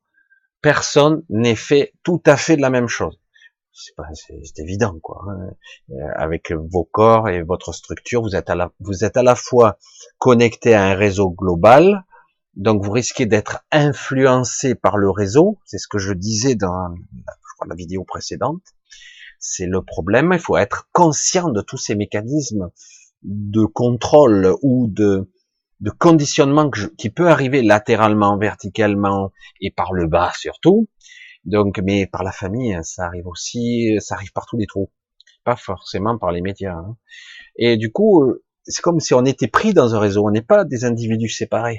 Personne 0.62 1.22
n'est 1.28 1.56
fait 1.56 1.92
tout 2.02 2.22
à 2.26 2.36
fait 2.36 2.56
de 2.56 2.62
la 2.62 2.70
même 2.70 2.88
chose. 2.88 3.20
C'est 3.72 4.58
évident, 4.58 4.98
quoi. 5.02 5.22
Hein. 5.28 5.50
Euh, 5.90 5.94
avec 6.16 6.50
vos 6.50 6.84
corps 6.84 7.28
et 7.28 7.42
votre 7.42 7.72
structure, 7.72 8.22
vous 8.22 8.34
êtes 8.34 8.48
à 8.48 8.54
la, 8.54 8.72
vous 8.80 9.04
êtes 9.04 9.18
à 9.18 9.22
la 9.22 9.34
fois 9.34 9.78
connecté 10.18 10.74
à 10.74 10.84
un 10.84 10.94
réseau 10.94 11.30
global, 11.30 12.05
donc 12.56 12.84
vous 12.84 12.90
risquez 12.90 13.26
d'être 13.26 13.64
influencé 13.70 14.74
par 14.74 14.96
le 14.96 15.10
réseau. 15.10 15.58
C'est 15.64 15.78
ce 15.78 15.88
que 15.88 15.98
je 15.98 16.12
disais 16.12 16.54
dans 16.54 16.94
la 17.66 17.74
vidéo 17.74 18.04
précédente 18.04 18.62
c'est 19.38 19.66
le 19.66 19.82
problème. 19.82 20.30
Il 20.32 20.40
faut 20.40 20.56
être 20.56 20.88
conscient 20.92 21.50
de 21.50 21.60
tous 21.60 21.78
ces 21.78 21.94
mécanismes 21.94 22.70
de 23.22 23.64
contrôle 23.64 24.54
ou 24.62 24.88
de, 24.88 25.28
conditionnement 25.98 26.70
qui 26.70 27.10
peut 27.10 27.28
arriver 27.28 27.62
latéralement, 27.62 28.38
verticalement 28.38 29.32
et 29.60 29.70
par 29.70 29.92
le 29.92 30.06
bas 30.06 30.32
surtout. 30.38 30.88
Donc, 31.44 31.78
mais 31.78 32.06
par 32.06 32.24
la 32.24 32.32
famille, 32.32 32.76
ça 32.82 33.04
arrive 33.04 33.26
aussi, 33.28 33.94
ça 34.00 34.16
arrive 34.16 34.32
par 34.32 34.46
tous 34.46 34.56
les 34.56 34.66
trous, 34.66 34.90
pas 35.44 35.54
forcément 35.54 36.18
par 36.18 36.32
les 36.32 36.40
médias. 36.40 36.74
Hein. 36.74 36.96
Et 37.56 37.76
du 37.76 37.92
coup, 37.92 38.34
c'est 38.64 38.82
comme 38.82 38.98
si 38.98 39.14
on 39.14 39.24
était 39.24 39.46
pris 39.46 39.72
dans 39.72 39.94
un 39.94 40.00
réseau. 40.00 40.26
On 40.26 40.32
n'est 40.32 40.42
pas 40.42 40.64
des 40.64 40.84
individus 40.84 41.28
séparés. 41.28 41.78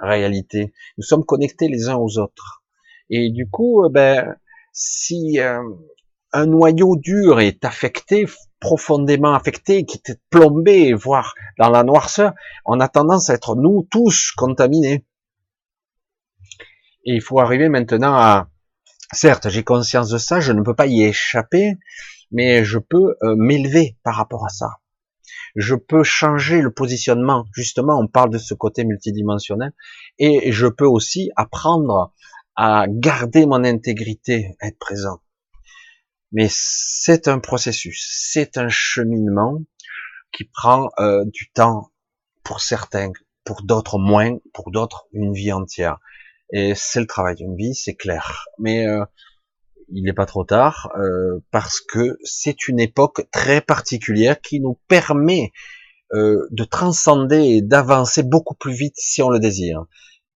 Réalité, 0.00 0.72
nous 0.96 1.04
sommes 1.04 1.24
connectés 1.24 1.68
les 1.68 1.88
uns 1.88 1.96
aux 1.96 2.18
autres. 2.18 2.62
Et 3.10 3.30
du 3.30 3.48
coup, 3.48 3.86
ben, 3.90 4.36
si 4.72 5.40
euh, 5.40 5.62
un 6.32 6.46
noyau 6.46 6.96
dur 6.96 7.40
est 7.40 7.64
affecté, 7.64 8.26
profondément 8.60 9.34
affecté, 9.34 9.84
qui 9.84 10.00
est 10.06 10.20
plombé, 10.30 10.94
voire 10.94 11.34
dans 11.58 11.70
la 11.70 11.82
noirceur, 11.82 12.32
on 12.64 12.80
a 12.80 12.88
tendance 12.88 13.30
à 13.30 13.34
être 13.34 13.56
nous 13.56 13.86
tous 13.90 14.32
contaminés. 14.36 15.04
Et 17.04 17.14
il 17.14 17.22
faut 17.22 17.40
arriver 17.40 17.68
maintenant 17.68 18.14
à, 18.14 18.48
certes, 19.12 19.48
j'ai 19.48 19.64
conscience 19.64 20.10
de 20.10 20.18
ça, 20.18 20.40
je 20.40 20.52
ne 20.52 20.62
peux 20.62 20.74
pas 20.74 20.86
y 20.86 21.02
échapper, 21.02 21.78
mais 22.30 22.64
je 22.64 22.78
peux 22.78 23.16
euh, 23.22 23.34
m'élever 23.36 23.96
par 24.02 24.14
rapport 24.16 24.44
à 24.44 24.50
ça. 24.50 24.68
Je 25.56 25.74
peux 25.74 26.02
changer 26.02 26.60
le 26.62 26.70
positionnement. 26.70 27.46
Justement, 27.54 27.98
on 27.98 28.06
parle 28.06 28.30
de 28.30 28.38
ce 28.38 28.54
côté 28.54 28.84
multidimensionnel, 28.84 29.72
et 30.18 30.52
je 30.52 30.66
peux 30.66 30.86
aussi 30.86 31.30
apprendre 31.36 32.12
à 32.56 32.84
garder 32.88 33.46
mon 33.46 33.64
intégrité, 33.64 34.56
être 34.60 34.78
présent. 34.78 35.20
Mais 36.32 36.46
c'est 36.50 37.26
un 37.26 37.38
processus, 37.38 38.06
c'est 38.10 38.56
un 38.56 38.68
cheminement 38.68 39.62
qui 40.32 40.44
prend 40.44 40.90
euh, 40.98 41.24
du 41.26 41.50
temps 41.50 41.90
pour 42.44 42.60
certains, 42.60 43.10
pour 43.44 43.62
d'autres 43.62 43.98
moins, 43.98 44.36
pour 44.54 44.70
d'autres 44.70 45.06
une 45.12 45.32
vie 45.32 45.52
entière. 45.52 45.98
Et 46.52 46.74
c'est 46.74 47.00
le 47.00 47.06
travail 47.06 47.36
d'une 47.36 47.56
vie, 47.56 47.74
c'est 47.74 47.94
clair. 47.94 48.46
Mais 48.58 48.86
euh, 48.86 49.04
il 49.92 50.04
n'est 50.04 50.12
pas 50.12 50.26
trop 50.26 50.44
tard 50.44 50.90
euh, 50.98 51.40
parce 51.50 51.80
que 51.80 52.18
c'est 52.24 52.68
une 52.68 52.80
époque 52.80 53.28
très 53.30 53.60
particulière 53.60 54.40
qui 54.40 54.60
nous 54.60 54.78
permet 54.88 55.52
de 56.12 56.64
transcender 56.64 57.38
et 57.38 57.62
d'avancer 57.62 58.24
beaucoup 58.24 58.56
plus 58.56 58.72
vite 58.72 58.96
si 58.96 59.22
on 59.22 59.30
le 59.30 59.38
désire. 59.38 59.84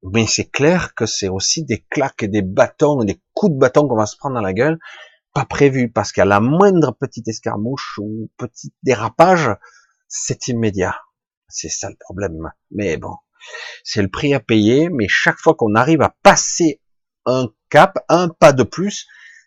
Mais 0.04 0.24
c'est 0.24 0.48
clair 0.48 0.94
que 0.94 1.04
c'est 1.04 1.28
aussi 1.28 1.64
des 1.64 1.84
claques 1.90 2.22
et 2.22 2.28
des 2.28 2.42
bâtons, 2.42 3.02
des 3.02 3.20
coups 3.32 3.54
de 3.54 3.58
bâton 3.58 3.88
qu'on 3.88 3.96
va 3.96 4.06
se 4.06 4.16
prendre 4.16 4.36
dans 4.36 4.40
la 4.40 4.52
gueule 4.52 4.78
pas 5.34 5.44
prévu 5.44 5.90
parce 5.90 6.12
qu'à 6.12 6.24
la 6.24 6.40
moindre 6.40 6.92
petite 6.92 7.28
escarmouche 7.28 7.98
ou 7.98 8.30
petit 8.38 8.72
dérapage, 8.84 9.50
c'est 10.08 10.48
immédiat. 10.48 10.96
C'est 11.48 11.68
ça 11.68 11.90
le 11.90 11.96
problème. 11.98 12.52
Mais 12.70 12.96
bon, 12.96 13.16
c'est 13.82 14.00
le 14.00 14.08
prix 14.08 14.32
à 14.32 14.40
payer. 14.40 14.88
Mais 14.90 15.08
chaque 15.08 15.38
fois 15.38 15.54
qu'on 15.54 15.74
arrive 15.74 16.02
à 16.02 16.14
passer 16.22 16.80
un 17.26 17.48
cap, 17.68 17.98
un 18.08 18.28
pas 18.28 18.52
de 18.52 18.62
plus, 18.62 19.06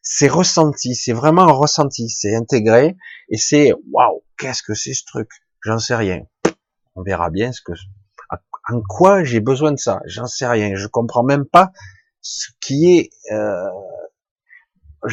c'est 0.09 0.29
ressenti. 0.29 0.95
C'est 0.95 1.11
vraiment 1.11 1.45
ressenti. 1.53 2.09
C'est 2.09 2.33
intégré 2.33 2.95
et 3.29 3.37
c'est 3.37 3.73
waouh, 3.91 4.23
qu'est-ce 4.37 4.63
que 4.63 4.73
c'est 4.73 4.93
ce 4.93 5.03
truc? 5.05 5.29
J'en 5.61 5.79
sais 5.79 5.95
rien. 5.95 6.21
On 6.95 7.03
verra 7.03 7.29
bien 7.29 7.51
ce 7.51 7.61
que 7.61 7.73
en 8.69 8.81
quoi 8.81 9.23
j'ai 9.23 9.41
besoin 9.41 9.71
de 9.73 9.77
ça. 9.77 9.99
J'en 10.05 10.25
sais 10.25 10.47
rien. 10.47 10.75
Je 10.75 10.87
comprends 10.87 11.23
même 11.23 11.45
pas 11.45 11.71
ce 12.21 12.47
qui 12.61 12.97
est 12.97 13.09
euh, 13.31 13.67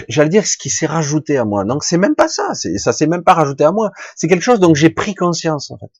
j'allais 0.08 0.28
dire 0.28 0.46
ce 0.46 0.56
qui 0.56 0.70
s'est 0.70 0.86
rajouté 0.86 1.38
à 1.38 1.44
moi. 1.44 1.64
Donc 1.64 1.82
c'est 1.82 1.98
même 1.98 2.14
pas 2.14 2.28
ça, 2.28 2.54
ça 2.54 2.92
s'est 2.92 3.06
même 3.06 3.24
pas 3.24 3.34
rajouté 3.34 3.64
à 3.64 3.72
moi. 3.72 3.90
C'est 4.14 4.28
quelque 4.28 4.42
chose 4.42 4.60
dont 4.60 4.74
j'ai 4.74 4.90
pris 4.90 5.14
conscience 5.14 5.72
en 5.72 5.78
fait. 5.78 5.90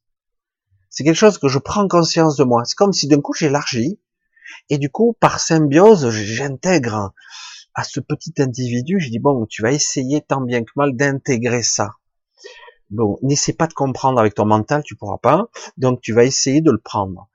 C'est 0.88 1.02
quelque 1.02 1.16
chose 1.16 1.38
que 1.38 1.48
je 1.48 1.58
prends 1.58 1.88
conscience 1.88 2.36
de 2.36 2.44
moi. 2.44 2.64
C'est 2.64 2.76
comme 2.76 2.92
si 2.92 3.08
d'un 3.08 3.20
coup 3.20 3.34
j'élargis 3.34 3.98
et 4.70 4.78
du 4.78 4.88
coup 4.88 5.16
par 5.18 5.40
symbiose 5.40 6.10
j'intègre 6.10 7.12
à 7.74 7.84
ce 7.84 8.00
petit 8.00 8.32
individu, 8.38 9.00
je 9.00 9.10
dis 9.10 9.18
bon, 9.18 9.46
tu 9.46 9.62
vas 9.62 9.72
essayer 9.72 10.20
tant 10.20 10.40
bien 10.40 10.62
que 10.62 10.70
mal 10.76 10.96
d'intégrer 10.96 11.62
ça. 11.62 11.90
Bon, 12.90 13.18
n'essaie 13.22 13.52
pas 13.52 13.66
de 13.66 13.72
comprendre 13.72 14.20
avec 14.20 14.34
ton 14.34 14.46
mental, 14.46 14.82
tu 14.84 14.96
pourras 14.96 15.18
pas. 15.18 15.48
Donc 15.76 16.00
tu 16.00 16.12
vas 16.12 16.24
essayer 16.24 16.60
de 16.60 16.70
le 16.70 16.78
prendre. 16.78 17.28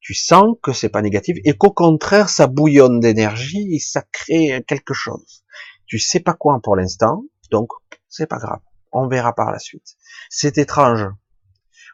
Tu 0.00 0.14
sens 0.14 0.56
que 0.62 0.72
c'est 0.72 0.88
pas 0.88 1.02
négatif 1.02 1.38
et 1.44 1.56
qu'au 1.56 1.72
contraire 1.72 2.28
ça 2.28 2.46
bouillonne 2.46 3.00
d'énergie 3.00 3.74
et 3.74 3.78
ça 3.78 4.02
crée 4.12 4.64
quelque 4.66 4.94
chose. 4.94 5.44
Tu 5.86 5.98
sais 5.98 6.20
pas 6.20 6.34
quoi 6.34 6.58
pour 6.62 6.76
l'instant, 6.76 7.24
donc 7.50 7.70
c'est 8.08 8.26
pas 8.26 8.38
grave. 8.38 8.60
On 8.92 9.08
verra 9.08 9.34
par 9.34 9.50
la 9.52 9.58
suite. 9.58 9.96
C'est 10.30 10.58
étrange. 10.58 11.06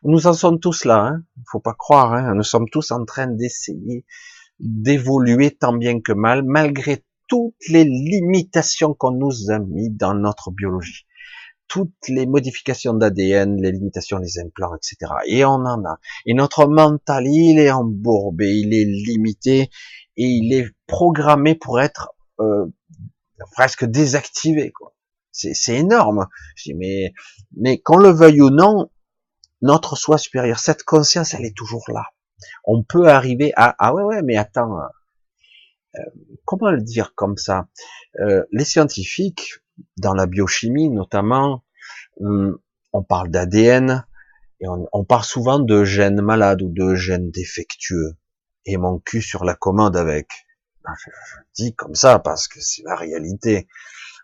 Nous 0.04 0.26
en 0.26 0.32
sommes 0.32 0.60
tous 0.60 0.84
là. 0.84 1.06
Hein. 1.06 1.24
Faut 1.50 1.60
pas 1.60 1.74
croire. 1.74 2.12
Hein. 2.12 2.34
Nous 2.34 2.42
sommes 2.42 2.68
tous 2.68 2.90
en 2.90 3.04
train 3.04 3.28
d'essayer 3.28 4.04
d'évoluer 4.58 5.50
tant 5.50 5.72
bien 5.72 6.00
que 6.00 6.12
mal, 6.12 6.42
malgré 6.44 7.04
toutes 7.32 7.66
les 7.70 7.84
limitations 7.84 8.92
qu'on 8.92 9.12
nous 9.12 9.50
a 9.50 9.58
mis 9.58 9.88
dans 9.88 10.12
notre 10.12 10.50
biologie 10.50 11.06
toutes 11.66 12.08
les 12.08 12.26
modifications 12.26 12.92
d'ADN, 12.92 13.58
les 13.58 13.72
limitations 13.72 14.18
des 14.18 14.38
implants, 14.38 14.76
etc. 14.76 15.10
Et 15.24 15.42
on 15.46 15.64
en 15.64 15.82
a. 15.86 15.98
Et 16.26 16.34
notre 16.34 16.66
mental, 16.66 17.26
il 17.26 17.58
est 17.58 17.70
embourbé, 17.70 18.50
il 18.50 18.74
est 18.74 18.84
limité 18.84 19.70
et 20.18 20.26
il 20.26 20.52
est 20.52 20.66
programmé 20.86 21.54
pour 21.54 21.80
être 21.80 22.10
euh, 22.40 22.66
presque 23.52 23.86
désactivé. 23.86 24.70
Quoi. 24.70 24.94
C'est, 25.30 25.54
c'est 25.54 25.76
énorme. 25.76 26.26
Je 26.56 26.64
dis, 26.64 26.74
mais, 26.74 27.14
mais 27.56 27.78
qu'on 27.78 27.96
le 27.96 28.10
veuille 28.10 28.42
ou 28.42 28.50
non, 28.50 28.90
notre 29.62 29.96
soi 29.96 30.18
supérieur, 30.18 30.58
cette 30.58 30.82
conscience, 30.82 31.32
elle 31.32 31.46
est 31.46 31.56
toujours 31.56 31.86
là. 31.88 32.04
On 32.66 32.82
peut 32.82 33.08
arriver 33.08 33.54
à 33.56 33.74
ah 33.78 33.94
ouais 33.94 34.02
ouais, 34.02 34.20
mais 34.22 34.36
attends, 34.36 34.76
comment 36.44 36.70
le 36.70 36.80
dire 36.80 37.14
comme 37.14 37.36
ça? 37.36 37.68
Euh, 38.20 38.44
Les 38.52 38.64
scientifiques 38.64 39.54
dans 39.96 40.14
la 40.14 40.26
biochimie 40.26 40.90
notamment, 40.90 41.64
hum, 42.20 42.58
on 42.92 43.02
parle 43.02 43.30
d'ADN 43.30 44.04
et 44.60 44.66
on, 44.68 45.04
parle 45.04 45.24
souvent 45.24 45.58
de 45.58 45.82
gènes 45.82 46.20
malades 46.20 46.62
ou 46.62 46.68
de 46.68 46.94
gènes 46.94 47.30
défectueux. 47.30 48.16
Et 48.64 48.76
mon 48.76 49.00
cul 49.00 49.20
sur 49.20 49.44
la 49.44 49.54
commode 49.54 49.96
avec. 49.96 50.28
Ben, 50.84 50.92
je, 51.04 51.10
dis 51.54 51.74
comme 51.74 51.96
ça 51.96 52.20
parce 52.20 52.46
que 52.46 52.60
c'est 52.60 52.82
la 52.84 52.94
réalité. 52.94 53.66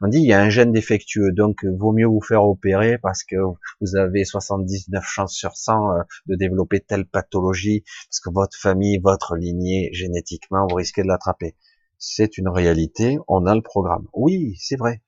On 0.00 0.08
dit 0.08 0.18
il 0.18 0.26
y 0.26 0.32
a 0.32 0.40
un 0.40 0.48
gène 0.48 0.72
défectueux, 0.72 1.32
donc 1.32 1.64
vaut 1.64 1.92
mieux 1.92 2.06
vous 2.06 2.20
faire 2.20 2.44
opérer 2.44 2.98
parce 2.98 3.24
que 3.24 3.36
vous 3.80 3.96
avez 3.96 4.24
79 4.24 5.04
chances 5.04 5.34
sur 5.34 5.56
100 5.56 5.90
euh, 5.90 6.02
de 6.26 6.36
développer 6.36 6.80
telle 6.80 7.06
pathologie, 7.06 7.84
parce 8.08 8.20
que 8.20 8.30
votre 8.30 8.56
famille, 8.56 8.98
votre 8.98 9.36
lignée, 9.36 9.90
génétiquement, 9.92 10.66
vous 10.68 10.76
risquez 10.76 11.02
de 11.02 11.08
l'attraper. 11.08 11.56
C'est 11.98 12.38
une 12.38 12.48
réalité, 12.48 13.18
on 13.26 13.46
a 13.46 13.54
le 13.54 13.62
programme. 13.62 14.06
Oui, 14.12 14.56
c'est 14.58 14.76
vrai. 14.76 15.02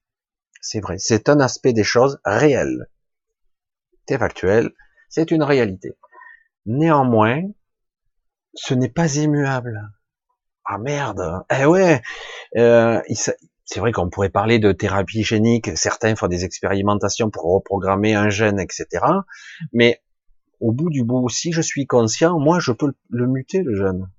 C'est 0.61 0.80
vrai. 0.80 0.97
C'est 0.99 1.28
un 1.28 1.41
aspect 1.41 1.72
des 1.72 1.84
choses 1.84 2.18
réelles. 2.24 2.88
C'est 4.09 4.18
factuel. 4.18 4.72
C'est 5.09 5.30
une 5.30 5.45
réalité. 5.45 5.97
Néanmoins, 6.66 7.43
ce 8.55 8.74
n'est 8.74 8.91
pas 8.91 9.16
immuable. 9.16 9.80
Ah 10.64 10.78
merde. 10.78 11.45
Eh 11.51 11.64
ouais. 11.64 12.03
Euh, 12.57 13.01
c'est 13.73 13.79
vrai 13.79 13.93
qu'on 13.93 14.11
pourrait 14.11 14.31
parler 14.31 14.59
de 14.59 14.73
thérapie 14.73 15.23
génique. 15.23 15.71
Certains 15.79 16.16
font 16.16 16.27
des 16.27 16.45
expérimentations 16.45 17.31
pour 17.31 17.45
reprogrammer 17.45 18.14
un 18.14 18.29
gène, 18.29 18.59
etc. 18.59 18.89
Mais 19.73 20.03
au 20.59 20.73
bout 20.73 20.91
du 20.91 21.05
bout, 21.05 21.29
si 21.29 21.53
je 21.53 21.61
suis 21.61 21.87
conscient, 21.87 22.41
moi, 22.41 22.59
je 22.59 22.73
peux 22.73 22.93
le 23.11 23.29
muter, 23.29 23.62
le 23.62 23.77
gène. 23.77 24.11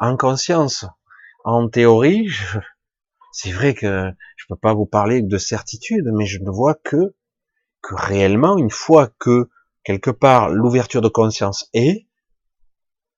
En 0.00 0.16
conscience. 0.16 0.86
En 1.44 1.68
théorie, 1.68 2.26
je, 2.26 2.58
c'est 3.30 3.52
vrai 3.52 3.74
que 3.74 4.10
je 4.36 4.46
peux 4.48 4.56
pas 4.56 4.74
vous 4.74 4.86
parler 4.86 5.22
de 5.22 5.38
certitude, 5.38 6.10
mais 6.12 6.26
je 6.26 6.42
ne 6.42 6.50
vois 6.50 6.74
que 6.74 7.14
que 7.80 7.94
réellement, 7.94 8.58
une 8.58 8.70
fois 8.70 9.08
que 9.20 9.50
quelque 9.84 10.10
part 10.10 10.50
l'ouverture 10.50 11.00
de 11.00 11.08
conscience 11.08 11.70
est, 11.74 12.08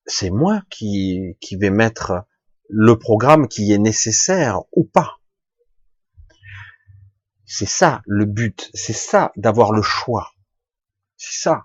c'est 0.05 0.31
moi 0.31 0.61
qui 0.69 1.39
qui 1.41 1.57
vais 1.57 1.71
mettre 1.71 2.27
le 2.69 2.99
programme 2.99 3.49
qui 3.49 3.73
est 3.73 3.79
nécessaire 3.79 4.61
ou 4.73 4.85
pas. 4.85 5.20
C'est 7.53 7.69
ça 7.69 8.01
le 8.07 8.27
but, 8.27 8.71
c'est 8.75 8.93
ça 8.93 9.33
d'avoir 9.35 9.73
le 9.73 9.83
choix. 9.83 10.31
C'est 11.17 11.43
ça. 11.43 11.65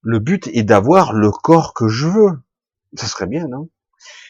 Le 0.00 0.18
but 0.18 0.46
est 0.46 0.62
d'avoir 0.62 1.12
le 1.12 1.30
corps 1.30 1.74
que 1.74 1.88
je 1.88 2.06
veux. 2.06 2.42
Ce 2.96 3.06
serait 3.06 3.26
bien, 3.26 3.48
non? 3.48 3.68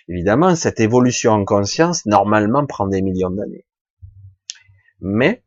Évidemment, 0.09 0.56
cette 0.56 0.80
évolution 0.80 1.30
en 1.30 1.44
conscience, 1.44 2.06
normalement, 2.06 2.66
prend 2.66 2.88
des 2.88 3.02
millions 3.02 3.30
d'années. 3.30 3.66
Mais, 5.00 5.44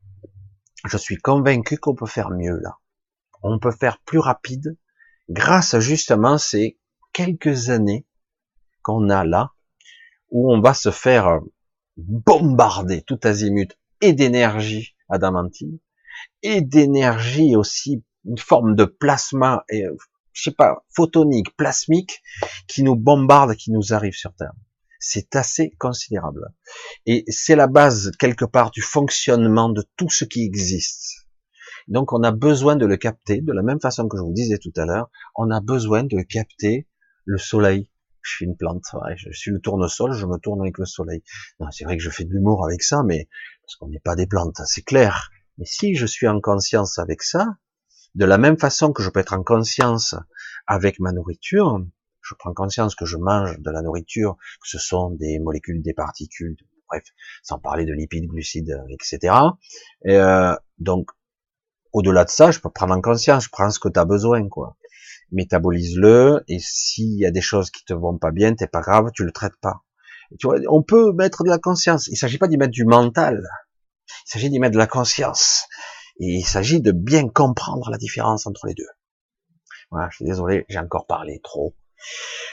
je 0.86 0.96
suis 0.96 1.18
convaincu 1.18 1.78
qu'on 1.78 1.94
peut 1.94 2.06
faire 2.06 2.30
mieux 2.30 2.58
là. 2.62 2.78
On 3.44 3.60
peut 3.60 3.72
faire 3.78 4.00
plus 4.00 4.20
rapide 4.20 4.78
grâce 5.30 5.74
à 5.74 5.82
justement 5.82 6.38
ces 6.38 6.80
quelques 7.12 7.70
années 7.70 8.08
qu'on 8.82 9.10
a 9.10 9.26
là, 9.26 9.52
où 10.30 10.54
on 10.54 10.62
va 10.62 10.74
se 10.74 10.90
faire 10.90 11.42
bombarder 11.98 13.02
tout 13.02 13.20
azimut 13.24 13.78
et 14.00 14.14
d'énergie 14.14 14.96
adamantine, 15.12 15.80
et 16.44 16.62
d'énergie 16.62 17.56
aussi, 17.56 18.04
une 18.26 18.38
forme 18.38 18.76
de 18.76 18.86
plasma 18.86 19.64
et 19.70 19.86
je 20.34 20.44
sais 20.44 20.56
pas, 20.56 20.86
photonique, 20.96 21.56
plasmique, 21.56 22.22
qui 22.68 22.84
nous 22.84 22.96
bombarde, 22.96 23.56
qui 23.56 23.72
nous 23.72 23.94
arrive 23.94 24.14
sur 24.14 24.34
Terre. 24.34 24.54
C'est 25.00 25.36
assez 25.36 25.72
considérable. 25.72 26.54
Et 27.06 27.24
c'est 27.28 27.56
la 27.56 27.68
base, 27.68 28.12
quelque 28.20 28.46
part, 28.46 28.72
du 28.72 28.82
fonctionnement 28.82 29.70
de 29.70 29.84
tout 29.98 30.10
ce 30.10 30.26
qui 30.26 30.44
existe. 30.44 31.28
Donc, 31.88 32.14
on 32.14 32.24
a 32.24 32.32
besoin 32.32 32.76
de 32.76 32.86
le 32.86 32.98
capter, 32.98 33.42
de 33.42 33.52
la 33.52 33.64
même 33.64 33.82
façon 33.82 34.08
que 34.08 34.18
je 34.18 34.22
vous 34.22 34.34
disais 34.34 34.60
tout 34.60 34.74
à 34.78 34.86
l'heure, 34.86 35.10
on 35.36 35.50
a 35.50 35.60
besoin 35.60 36.04
de 36.04 36.22
capter 36.22 36.88
le 37.26 37.38
soleil. 37.38 37.90
Je 38.22 38.36
suis 38.36 38.46
une 38.46 38.56
plante, 38.56 38.84
je 39.16 39.32
suis 39.32 39.50
le 39.50 39.60
tournesol, 39.60 40.14
je 40.14 40.28
me 40.28 40.38
tourne 40.38 40.62
avec 40.62 40.78
le 40.78 40.86
soleil. 40.86 41.24
C'est 41.72 41.86
vrai 41.86 41.98
que 41.98 42.04
je 42.04 42.12
fais 42.12 42.24
de 42.24 42.30
l'humour 42.30 42.64
avec 42.64 42.84
ça, 42.84 43.02
mais 43.04 43.28
parce 43.72 43.78
qu'on 43.78 43.88
n'est 43.88 44.00
pas 44.00 44.18
des 44.18 44.28
plantes, 44.28 44.62
c'est 44.66 44.82
clair. 44.82 45.32
Mais 45.58 45.64
si 45.66 45.96
je 45.96 46.06
suis 46.06 46.28
en 46.28 46.42
conscience 46.42 47.00
avec 47.00 47.24
ça, 47.24 47.56
de 48.16 48.26
la 48.26 48.38
même 48.38 48.58
façon 48.58 48.92
que 48.92 49.02
je 49.02 49.10
peux 49.10 49.22
être 49.22 49.32
en 49.32 49.44
conscience 49.44 50.14
avec 50.68 51.00
ma 51.00 51.14
nourriture, 51.14 51.82
je 52.22 52.36
prends 52.38 52.54
conscience 52.54 52.96
que 52.96 53.06
je 53.06 53.16
mange 53.16 53.58
de 53.60 53.72
la 53.72 53.82
nourriture, 53.82 54.36
que 54.62 54.68
ce 54.68 54.78
sont 54.78 55.12
des 55.12 55.40
molécules, 55.40 55.82
des 55.82 55.94
particules, 55.94 56.58
bref, 56.90 57.04
sans 57.44 57.60
parler 57.60 57.86
de 57.86 57.94
lipides, 57.94 58.28
glucides, 58.28 58.78
etc. 58.90 59.36
Et 60.04 60.18
euh, 60.18 60.54
donc, 60.80 61.10
au-delà 61.94 62.26
de 62.26 62.30
ça, 62.30 62.52
je 62.52 62.60
peux 62.60 62.70
prendre 62.70 62.94
en 62.94 63.00
conscience, 63.00 63.46
je 63.46 63.50
prends 63.50 63.70
ce 63.70 63.80
que 63.80 63.88
tu 63.88 64.00
as 64.00 64.06
besoin, 64.06 64.50
quoi. 64.50 64.76
Métabolise-le, 65.32 66.44
et 66.50 66.60
s'il 66.60 67.18
y 67.18 67.26
a 67.26 67.32
des 67.32 67.42
choses 67.42 67.72
qui 67.72 67.86
te 67.86 67.94
vont 67.94 68.18
pas 68.18 68.32
bien, 68.32 68.54
t'es 68.54 68.68
pas 68.68 68.82
grave, 68.82 69.12
tu 69.14 69.24
le 69.24 69.32
traites 69.32 69.56
pas. 69.62 69.86
On 70.44 70.84
peut 70.84 71.14
mettre 71.14 71.44
de 71.44 71.50
la 71.50 71.60
conscience. 71.60 72.08
Il 72.08 72.18
s'agit 72.18 72.38
pas 72.38 72.48
d'y 72.48 72.58
mettre 72.58 72.72
du 72.72 72.86
mental. 72.86 73.44
Il 74.28 74.32
s'agit 74.32 74.50
d'y 74.50 74.60
mettre 74.60 74.74
de 74.74 74.78
la 74.78 74.88
conscience. 74.88 75.66
Et 76.20 76.36
il 76.38 76.46
s'agit 76.46 76.82
de 76.82 76.92
bien 76.92 77.28
comprendre 77.28 77.90
la 77.90 77.98
différence 77.98 78.46
entre 78.48 78.68
les 78.68 78.74
deux. 78.74 78.88
Voilà, 79.92 80.10
je 80.10 80.18
suis 80.18 80.26
désolé, 80.26 80.66
j'ai 80.70 80.80
encore 80.80 81.06
parlé 81.06 81.42
trop. 81.44 81.76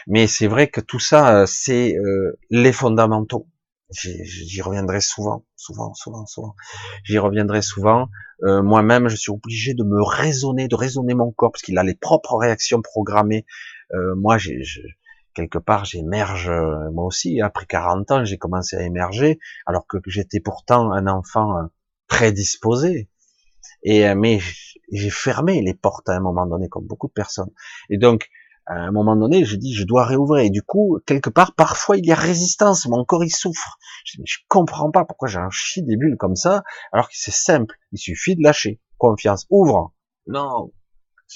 Mais 0.07 0.27
c'est 0.27 0.47
vrai 0.47 0.69
que 0.69 0.81
tout 0.81 0.99
ça, 0.99 1.41
euh, 1.41 1.47
c'est 1.47 1.97
euh, 1.97 2.39
les 2.51 2.73
fondamentaux. 2.73 3.47
J'y 3.91 4.61
reviendrai 4.61 5.01
souvent, 5.01 5.47
souvent, 5.57 5.95
souvent, 5.95 6.27
souvent. 6.27 6.55
J'y 7.05 7.19
reviendrai 7.19 7.63
souvent. 7.63 8.09
Euh, 8.43 8.63
moi-même, 8.63 9.09
je 9.09 9.17
suis 9.17 9.31
obligé 9.31 9.73
de 9.73 9.83
me 9.83 10.03
raisonner, 10.03 10.69
de 10.69 10.75
raisonner 10.75 11.15
mon 11.15 11.33
corps, 11.33 11.53
parce 11.53 11.63
qu'il 11.63 11.79
a 11.79 11.83
les 11.83 11.95
propres 11.95 12.37
réactions 12.37 12.83
programmées. 12.83 13.47
moi, 14.17 14.37
j'ai, 14.37 14.63
quelque 15.35 15.59
part, 15.59 15.85
j'émerge, 15.85 16.51
moi 16.93 17.05
aussi, 17.05 17.41
après 17.41 17.67
40 17.67 18.11
ans, 18.11 18.25
j'ai 18.25 18.39
commencé 18.39 18.77
à 18.77 18.83
émerger, 18.83 19.39
alors 19.67 19.87
que 19.87 19.99
j'étais 20.07 20.41
pourtant 20.41 20.93
un 20.93 21.07
enfant 21.07 21.69
prédisposé. 22.09 23.09
Et 23.83 24.09
euh, 24.09 24.15
mais 24.17 24.41
j'ai 24.91 25.11
fermé 25.11 25.63
les 25.63 25.75
portes 25.75 26.09
à 26.09 26.15
un 26.15 26.21
moment 26.21 26.47
donné, 26.47 26.69
comme 26.69 26.87
beaucoup 26.87 27.07
de 27.07 27.13
personnes. 27.13 27.51
Et 27.91 27.99
donc, 27.99 28.29
à 28.67 28.75
un 28.75 28.91
moment 28.91 29.17
donné, 29.17 29.45
je 29.45 29.57
dis, 29.57 29.75
je 29.75 29.85
dois 29.85 30.05
réouvrir. 30.05 30.45
Et 30.45 30.51
du 30.51 30.63
coup, 30.63 30.99
quelque 31.07 31.31
part, 31.31 31.55
parfois, 31.55 31.97
il 31.97 32.07
y 32.07 32.13
a 32.13 32.17
résistance. 32.17 32.87
Mon 32.89 33.05
corps, 33.05 33.25
il 33.25 33.31
souffre. 33.31 33.79
Je, 34.05 34.21
je 34.25 34.39
comprends 34.49 34.91
pas 34.91 35.05
pourquoi 35.05 35.29
j'ai 35.29 35.39
un 35.39 35.51
chie 35.51 35.83
des 35.83 35.97
bulles 35.97 36.17
comme 36.19 36.37
ça, 36.37 36.65
alors 36.93 37.09
que 37.09 37.15
c'est 37.15 37.31
simple. 37.31 37.77
Il 37.93 37.99
suffit 37.99 38.37
de 38.37 38.43
lâcher. 38.43 38.81
Confiance. 38.99 39.47
Ouvre. 39.51 39.95
Non. 40.27 40.73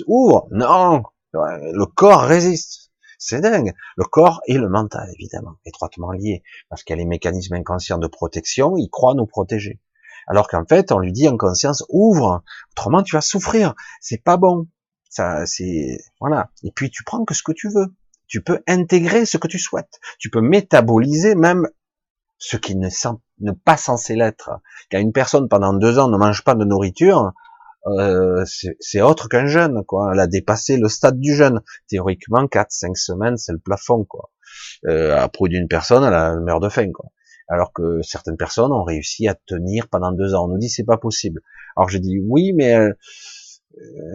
Ouvre. 0.07 0.49
Non. 0.51 1.05
Le 1.33 1.87
corps 1.87 2.23
résiste. 2.23 2.82
C'est 3.25 3.41
dingue. 3.41 3.73
Le 3.97 4.03
corps 4.03 4.41
et 4.47 4.59
le 4.59 4.69
mental, 4.69 5.09
évidemment, 5.15 5.55
étroitement 5.65 6.11
liés. 6.11 6.43
Parce 6.69 6.83
qu'il 6.83 6.97
y 6.97 6.99
a 6.99 7.03
les 7.03 7.09
mécanismes 7.09 7.55
inconscients 7.55 7.99
de 7.99 8.09
protection, 8.09 8.77
ils 8.77 8.91
croient 8.91 9.15
nous 9.15 9.27
protéger. 9.27 9.81
Alors 10.27 10.49
qu'en 10.49 10.65
fait, 10.65 10.91
on 10.91 10.99
lui 10.99 11.13
dit 11.13 11.29
en 11.29 11.37
conscience, 11.37 11.85
ouvre, 11.89 12.43
autrement 12.73 13.05
tu 13.05 13.15
vas 13.15 13.21
souffrir, 13.21 13.75
c'est 14.01 14.23
pas 14.23 14.37
bon. 14.37 14.67
Ça, 15.09 15.47
c'est, 15.47 15.99
voilà. 16.21 16.51
Et 16.65 16.73
puis 16.73 16.91
tu 16.91 17.05
prends 17.05 17.25
que 17.25 17.33
ce 17.33 17.45
que 17.45 17.53
tu 17.53 17.69
veux. 17.69 17.95
Tu 18.27 18.43
peux 18.43 18.61
intégrer 18.67 19.25
ce 19.25 19.37
que 19.37 19.47
tu 19.47 19.61
souhaites. 19.61 20.01
Tu 20.19 20.29
peux 20.29 20.41
métaboliser 20.41 21.37
même 21.37 21.69
ce 22.39 22.57
qui 22.57 22.75
ne, 22.75 22.89
ne 23.39 23.53
pas 23.53 23.77
censé 23.77 24.17
l'être. 24.17 24.51
Quand 24.91 24.99
une 24.99 25.13
personne 25.13 25.49
pendant 25.49 25.75
deux 25.75 26.01
ans 26.01 26.09
ne 26.09 26.17
mange 26.17 26.43
pas 26.43 26.57
de 26.57 26.65
nourriture, 26.65 27.33
euh, 27.87 28.45
c'est 28.81 29.01
autre 29.01 29.29
qu'un 29.29 29.47
jeûne, 29.47 29.83
quoi. 29.87 30.11
Elle 30.13 30.21
a 30.21 30.27
dépassé 30.27 30.77
le 30.77 30.89
stade 30.89 31.19
du 31.19 31.35
jeûne. 31.35 31.61
Théoriquement, 31.89 32.47
quatre, 32.47 32.73
cinq 32.73 32.97
semaines, 32.97 33.37
c'est 33.37 33.53
le 33.53 33.59
plafond, 33.59 34.05
quoi. 34.05 34.31
Euh, 34.87 35.17
après 35.17 35.49
d'une 35.49 35.69
personne, 35.69 36.05
elle, 36.05 36.15
a, 36.15 36.37
meurt 36.37 36.63
de 36.63 36.69
faim, 36.69 36.91
quoi. 36.93 37.07
Alors 37.49 37.73
que 37.73 38.01
certaines 38.03 38.37
personnes 38.37 38.73
ont 38.73 38.85
réussi 38.85 39.29
à 39.29 39.35
tenir 39.35 39.89
pendant 39.89 40.13
deux 40.13 40.35
ans. 40.35 40.45
On 40.45 40.49
nous 40.49 40.59
dit 40.59 40.69
c'est 40.69 40.85
pas 40.85 40.97
possible. 40.97 41.41
Alors 41.77 41.89
je 41.89 41.99
dis 41.99 42.19
oui, 42.25 42.53
mais 42.55 42.75
euh, 42.75 42.93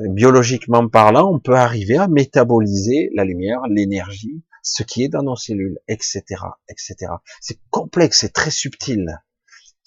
biologiquement 0.10 0.88
parlant, 0.88 1.32
on 1.34 1.40
peut 1.40 1.56
arriver 1.56 1.98
à 1.98 2.08
métaboliser 2.08 3.12
la 3.16 3.26
lumière, 3.26 3.62
l'énergie, 3.70 4.44
ce 4.64 4.84
qui 4.84 5.04
est 5.04 5.10
dans 5.10 5.24
nos 5.24 5.36
cellules, 5.36 5.78
etc., 5.88 6.24
etc. 6.70 6.96
C'est 7.42 7.60
complexe, 7.70 8.20
c'est 8.22 8.34
très 8.34 8.52
subtil. 8.52 9.20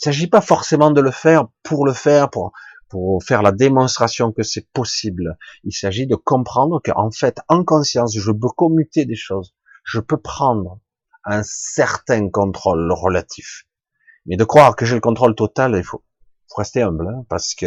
Il 0.00 0.04
s'agit 0.04 0.28
pas 0.28 0.40
forcément 0.40 0.90
de 0.90 1.00
le 1.00 1.10
faire 1.10 1.48
pour 1.62 1.84
le 1.84 1.92
faire, 1.92 2.30
pour, 2.30 2.52
pour 2.90 3.22
faire 3.22 3.42
la 3.42 3.52
démonstration 3.52 4.32
que 4.32 4.42
c'est 4.42 4.68
possible. 4.72 5.38
Il 5.64 5.72
s'agit 5.72 6.06
de 6.06 6.16
comprendre 6.16 6.82
qu'en 6.84 7.10
fait, 7.10 7.38
en 7.48 7.64
conscience, 7.64 8.16
je 8.18 8.32
peux 8.32 8.48
commuter 8.48 9.06
des 9.06 9.16
choses. 9.16 9.54
Je 9.84 10.00
peux 10.00 10.18
prendre 10.18 10.80
un 11.24 11.42
certain 11.44 12.28
contrôle 12.28 12.92
relatif. 12.92 13.66
Mais 14.26 14.36
de 14.36 14.44
croire 14.44 14.76
que 14.76 14.84
j'ai 14.84 14.96
le 14.96 15.00
contrôle 15.00 15.34
total, 15.34 15.74
il 15.76 15.84
faut, 15.84 16.04
faut 16.48 16.56
rester 16.56 16.82
humble, 16.82 17.08
hein, 17.08 17.24
parce 17.28 17.54
que 17.54 17.66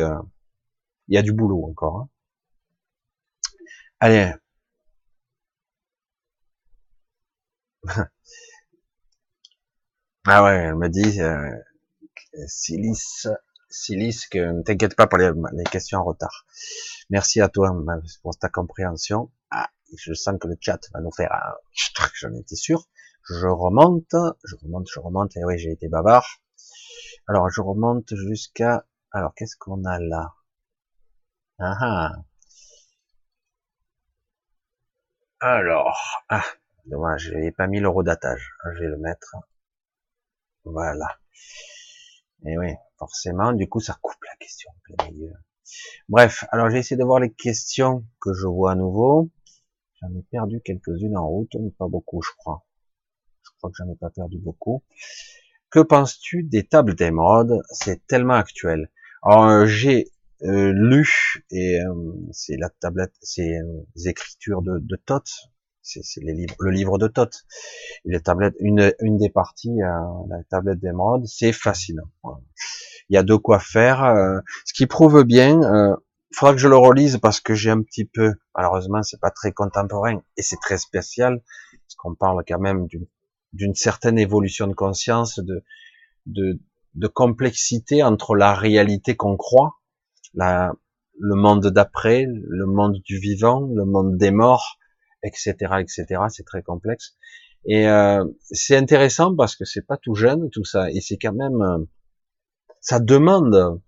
il 1.07 1.15
y 1.15 1.17
a 1.17 1.21
du 1.21 1.33
boulot 1.33 1.65
encore. 1.65 1.97
Hein. 1.97 2.09
Allez, 3.99 4.33
ah 10.25 10.43
ouais, 10.43 10.55
elle 10.55 10.75
me 10.75 10.89
dit, 10.89 11.21
euh, 11.21 11.51
Silice, 12.47 13.27
Silice, 13.73 14.29
ne 14.33 14.61
t'inquiète 14.61 14.95
pas 14.95 15.07
pour 15.07 15.17
les, 15.17 15.31
questions 15.71 15.99
en 15.99 16.03
retard. 16.03 16.45
Merci 17.09 17.41
à 17.41 17.49
toi 17.49 17.75
pour 18.21 18.37
ta 18.37 18.49
compréhension. 18.49 19.31
Ah, 19.51 19.69
je 19.97 20.13
sens 20.13 20.37
que 20.39 20.47
le 20.47 20.55
chat 20.59 20.79
va 20.93 21.01
nous 21.01 21.11
faire 21.11 21.33
un... 21.33 21.55
J'en 22.13 22.33
étais 22.35 22.55
sûr. 22.55 22.87
Je 23.27 23.47
remonte, 23.47 24.15
je 24.43 24.55
remonte, 24.61 24.87
je 24.93 24.99
remonte. 24.99 25.35
Et 25.37 25.43
oui, 25.43 25.57
j'ai 25.57 25.71
été 25.71 25.87
bavard. 25.87 26.41
Alors, 27.27 27.49
je 27.49 27.61
remonte 27.61 28.13
jusqu'à... 28.15 28.85
Alors, 29.11 29.33
qu'est-ce 29.35 29.55
qu'on 29.57 29.83
a 29.85 29.99
là? 29.99 30.33
Ah, 31.59 31.77
ah. 31.81 32.11
Alors, 35.39 36.23
ah, 36.29 36.43
Dommage, 36.85 37.29
je 37.31 37.35
n'ai 37.35 37.51
pas 37.51 37.67
mis 37.67 37.79
le 37.79 37.87
redatage. 37.87 38.53
Je 38.75 38.79
vais 38.81 38.87
le 38.89 38.97
mettre. 38.97 39.35
Voilà. 40.65 41.17
Et 42.45 42.57
oui, 42.57 42.73
forcément, 42.97 43.53
du 43.53 43.69
coup, 43.69 43.79
ça 43.79 43.97
coupe 44.01 44.21
la 44.23 44.35
question. 44.37 44.69
Bref, 46.09 46.43
alors 46.51 46.69
j'ai 46.69 46.79
essayé 46.79 46.97
de 46.97 47.03
voir 47.03 47.19
les 47.19 47.31
questions 47.31 48.05
que 48.19 48.33
je 48.33 48.47
vois 48.47 48.73
à 48.73 48.75
nouveau. 48.75 49.29
J'en 50.01 50.09
ai 50.09 50.23
perdu 50.29 50.61
quelques-unes 50.63 51.17
en 51.17 51.27
route, 51.27 51.55
mais 51.59 51.71
pas 51.71 51.87
beaucoup, 51.87 52.21
je 52.21 52.31
crois. 52.37 52.65
Je 53.43 53.49
crois 53.57 53.69
que 53.69 53.77
j'en 53.77 53.89
ai 53.89 53.95
pas 53.95 54.09
perdu 54.09 54.39
beaucoup. 54.39 54.83
Que 55.69 55.79
penses-tu 55.79 56.43
des 56.43 56.67
tables 56.67 56.95
d'émeraude? 56.95 57.61
C'est 57.71 58.05
tellement 58.07 58.33
actuel. 58.33 58.91
Alors, 59.23 59.45
euh, 59.45 59.65
j'ai 59.65 60.11
euh, 60.43 60.73
lu, 60.75 61.45
et 61.49 61.79
euh, 61.79 62.13
c'est 62.31 62.57
la 62.57 62.69
tablette, 62.69 63.15
c'est 63.21 63.57
les 63.95 64.09
écritures 64.09 64.61
de, 64.61 64.79
de 64.79 64.95
c'est 65.83 66.21
le 66.21 66.71
livre 66.71 66.97
de 66.97 67.07
Thoth. 67.07 67.43
Les 68.05 68.21
tablettes, 68.21 68.55
une, 68.59 68.93
une 69.01 69.17
des 69.17 69.29
parties, 69.29 69.81
euh, 69.81 69.89
la 70.29 70.43
tablette 70.49 70.79
d'émeraude, 70.79 71.25
c'est 71.25 71.51
fascinant. 71.51 72.09
Il 73.09 73.15
y 73.15 73.17
a 73.17 73.23
de 73.23 73.35
quoi 73.35 73.59
faire. 73.59 74.03
Euh, 74.03 74.39
ce 74.65 74.73
qui 74.73 74.87
prouve 74.87 75.23
bien, 75.23 75.61
euh, 75.61 75.95
faudra 76.33 76.53
que 76.53 76.59
je 76.59 76.67
le 76.69 76.77
relise 76.77 77.17
parce 77.17 77.41
que 77.41 77.53
j'ai 77.53 77.69
un 77.69 77.81
petit 77.81 78.05
peu, 78.05 78.33
malheureusement, 78.55 79.03
c'est 79.03 79.19
pas 79.19 79.29
très 79.29 79.51
contemporain 79.51 80.21
et 80.37 80.41
c'est 80.41 80.59
très 80.61 80.77
spécial, 80.77 81.41
parce 81.71 81.95
qu'on 81.97 82.15
parle 82.15 82.43
quand 82.47 82.59
même 82.59 82.87
d'une 83.51 83.75
certaine 83.75 84.17
évolution 84.17 84.67
de 84.67 84.73
conscience, 84.73 85.39
de, 85.39 85.63
de, 86.25 86.59
de 86.95 87.07
complexité 87.07 88.03
entre 88.03 88.35
la 88.35 88.53
réalité 88.53 89.15
qu'on 89.15 89.35
croit, 89.35 89.75
la, 90.33 90.73
le 91.19 91.35
monde 91.35 91.67
d'après, 91.67 92.25
le 92.25 92.65
monde 92.65 92.99
du 93.03 93.19
vivant, 93.19 93.69
le 93.75 93.85
monde 93.85 94.17
des 94.17 94.31
morts, 94.31 94.77
etc., 95.23 95.53
etc. 95.79 96.21
C'est 96.29 96.45
très 96.45 96.61
complexe. 96.61 97.15
Et 97.65 97.87
euh, 97.87 98.25
c'est 98.51 98.75
intéressant 98.75 99.35
parce 99.35 99.55
que 99.55 99.65
c'est 99.65 99.85
pas 99.85 99.97
tout 99.97 100.15
jeune 100.15 100.49
tout 100.49 100.65
ça, 100.65 100.91
et 100.91 100.99
c'est 100.99 101.17
quand 101.17 101.33
même, 101.33 101.61
euh, 101.61 101.85
ça 102.81 102.99
demande 102.99 103.81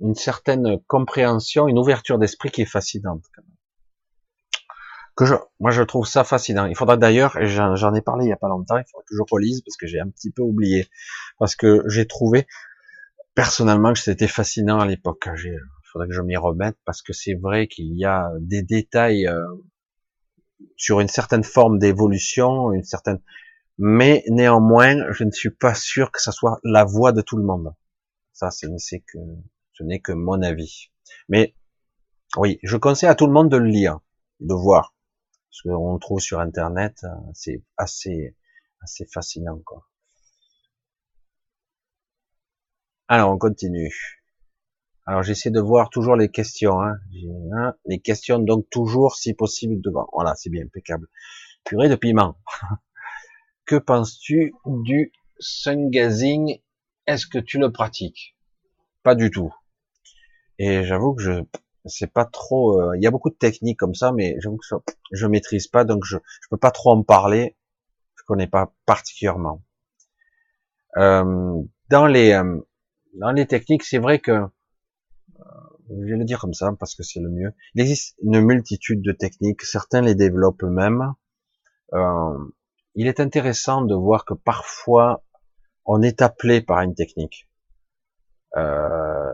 une 0.00 0.14
certaine 0.14 0.78
compréhension, 0.86 1.68
une 1.68 1.78
ouverture 1.78 2.18
d'esprit 2.18 2.50
qui 2.50 2.62
est 2.62 2.66
fascinante. 2.66 3.24
Que 5.16 5.24
je, 5.24 5.34
moi 5.60 5.70
je 5.70 5.82
trouve 5.82 6.06
ça 6.06 6.24
fascinant. 6.24 6.66
Il 6.66 6.76
faudra 6.76 6.96
d'ailleurs, 6.96 7.36
et 7.40 7.46
j'en 7.46 7.94
ai 7.94 8.02
parlé 8.02 8.26
il 8.26 8.28
y 8.28 8.32
a 8.32 8.36
pas 8.36 8.48
longtemps, 8.48 8.76
il 8.76 8.84
faudra 8.90 9.04
que 9.08 9.14
je 9.16 9.22
relise 9.30 9.62
parce 9.62 9.76
que 9.76 9.86
j'ai 9.86 10.00
un 10.00 10.10
petit 10.10 10.30
peu 10.30 10.42
oublié, 10.42 10.88
parce 11.38 11.56
que 11.56 11.82
j'ai 11.86 12.06
trouvé 12.06 12.46
personnellement 13.34 13.92
que 13.92 14.00
c'était 14.00 14.28
fascinant 14.28 14.80
à 14.80 14.86
l'époque. 14.86 15.28
Il 15.44 15.58
faudrait 15.92 16.08
que 16.08 16.14
je 16.14 16.20
m'y 16.20 16.36
remette 16.36 16.76
parce 16.84 17.00
que 17.00 17.12
c'est 17.12 17.34
vrai 17.34 17.68
qu'il 17.68 17.96
y 17.96 18.04
a 18.04 18.32
des 18.40 18.62
détails 18.62 19.28
euh, 19.28 19.46
sur 20.76 21.00
une 21.00 21.08
certaine 21.08 21.44
forme 21.44 21.78
d'évolution, 21.78 22.72
une 22.72 22.84
certaine, 22.84 23.20
mais 23.78 24.24
néanmoins, 24.28 25.12
je 25.12 25.24
ne 25.24 25.30
suis 25.30 25.50
pas 25.50 25.74
sûr 25.74 26.12
que 26.12 26.20
ça 26.20 26.32
soit 26.32 26.60
la 26.62 26.84
voie 26.84 27.12
de 27.12 27.22
tout 27.22 27.36
le 27.36 27.44
monde. 27.44 27.74
Ça, 28.32 28.50
c'est 28.50 29.00
que 29.00 29.18
ce 29.72 29.82
n'est 29.82 30.00
que 30.00 30.12
mon 30.12 30.42
avis. 30.42 30.90
Mais 31.28 31.54
oui, 32.36 32.58
je 32.62 32.76
conseille 32.76 33.08
à 33.08 33.14
tout 33.14 33.26
le 33.26 33.32
monde 33.32 33.50
de 33.50 33.56
le 33.56 33.66
lire, 33.66 34.00
de 34.40 34.54
voir 34.54 34.94
ce 35.50 35.68
qu'on 35.68 35.98
trouve 35.98 36.20
sur 36.20 36.40
Internet. 36.40 37.04
C'est 37.32 37.62
assez, 37.76 38.36
assez 38.80 39.06
fascinant, 39.06 39.60
quoi. 39.64 39.86
Alors, 43.08 43.30
on 43.30 43.38
continue. 43.38 44.23
Alors 45.06 45.22
j'essaie 45.22 45.50
de 45.50 45.60
voir 45.60 45.90
toujours 45.90 46.16
les 46.16 46.30
questions. 46.30 46.80
Hein. 46.80 46.96
Les 47.84 48.00
questions 48.00 48.38
donc 48.38 48.68
toujours 48.70 49.16
si 49.16 49.34
possible 49.34 49.80
devant. 49.80 50.08
Voilà, 50.12 50.34
c'est 50.34 50.50
bien 50.50 50.64
impeccable. 50.64 51.08
Purée 51.64 51.88
de 51.88 51.96
piment. 51.96 52.38
que 53.66 53.76
penses-tu 53.76 54.54
du 54.66 55.12
sun 55.38 55.90
gazing 55.90 56.60
Est-ce 57.06 57.26
que 57.26 57.38
tu 57.38 57.58
le 57.58 57.70
pratiques? 57.70 58.36
Pas 59.02 59.14
du 59.14 59.30
tout. 59.30 59.52
Et 60.58 60.84
j'avoue 60.84 61.14
que 61.14 61.22
je 61.22 61.42
c'est 61.86 62.10
pas 62.10 62.24
trop. 62.24 62.80
Euh, 62.80 62.96
il 62.96 63.02
y 63.02 63.06
a 63.06 63.10
beaucoup 63.10 63.30
de 63.30 63.34
techniques 63.34 63.78
comme 63.78 63.94
ça, 63.94 64.12
mais 64.12 64.36
j'avoue 64.40 64.56
que 64.56 64.66
je 65.12 65.26
maîtrise 65.26 65.68
pas, 65.68 65.84
donc 65.84 66.04
je 66.04 66.16
je 66.16 66.48
peux 66.48 66.56
pas 66.56 66.70
trop 66.70 66.92
en 66.92 67.02
parler. 67.02 67.56
Je 68.16 68.22
connais 68.24 68.46
pas 68.46 68.72
particulièrement. 68.86 69.62
Euh, 70.96 71.62
dans 71.90 72.06
les 72.06 72.32
euh, 72.32 72.60
dans 73.14 73.32
les 73.32 73.46
techniques, 73.46 73.84
c'est 73.84 73.98
vrai 73.98 74.18
que 74.18 74.46
je 75.90 75.94
vais 75.94 76.16
le 76.16 76.24
dire 76.24 76.40
comme 76.40 76.54
ça 76.54 76.72
parce 76.78 76.94
que 76.94 77.02
c'est 77.02 77.20
le 77.20 77.30
mieux. 77.30 77.52
Il 77.74 77.82
existe 77.82 78.16
une 78.22 78.40
multitude 78.40 79.02
de 79.02 79.12
techniques, 79.12 79.62
certains 79.62 80.00
les 80.00 80.14
développent 80.14 80.62
eux-mêmes. 80.62 81.14
Euh, 81.92 82.38
il 82.94 83.06
est 83.06 83.20
intéressant 83.20 83.82
de 83.82 83.94
voir 83.94 84.24
que 84.24 84.34
parfois 84.34 85.24
on 85.84 86.00
est 86.02 86.22
appelé 86.22 86.60
par 86.60 86.80
une 86.80 86.94
technique, 86.94 87.48
euh, 88.56 89.32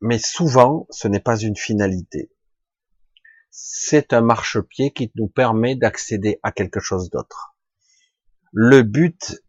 mais 0.00 0.18
souvent 0.18 0.86
ce 0.90 1.06
n'est 1.06 1.20
pas 1.20 1.38
une 1.38 1.56
finalité. 1.56 2.30
C'est 3.50 4.12
un 4.12 4.20
marchepied 4.20 4.92
qui 4.92 5.10
nous 5.16 5.28
permet 5.28 5.76
d'accéder 5.76 6.40
à 6.42 6.52
quelque 6.52 6.80
chose 6.80 7.10
d'autre. 7.10 7.56
Le 8.52 8.82
but 8.82 9.40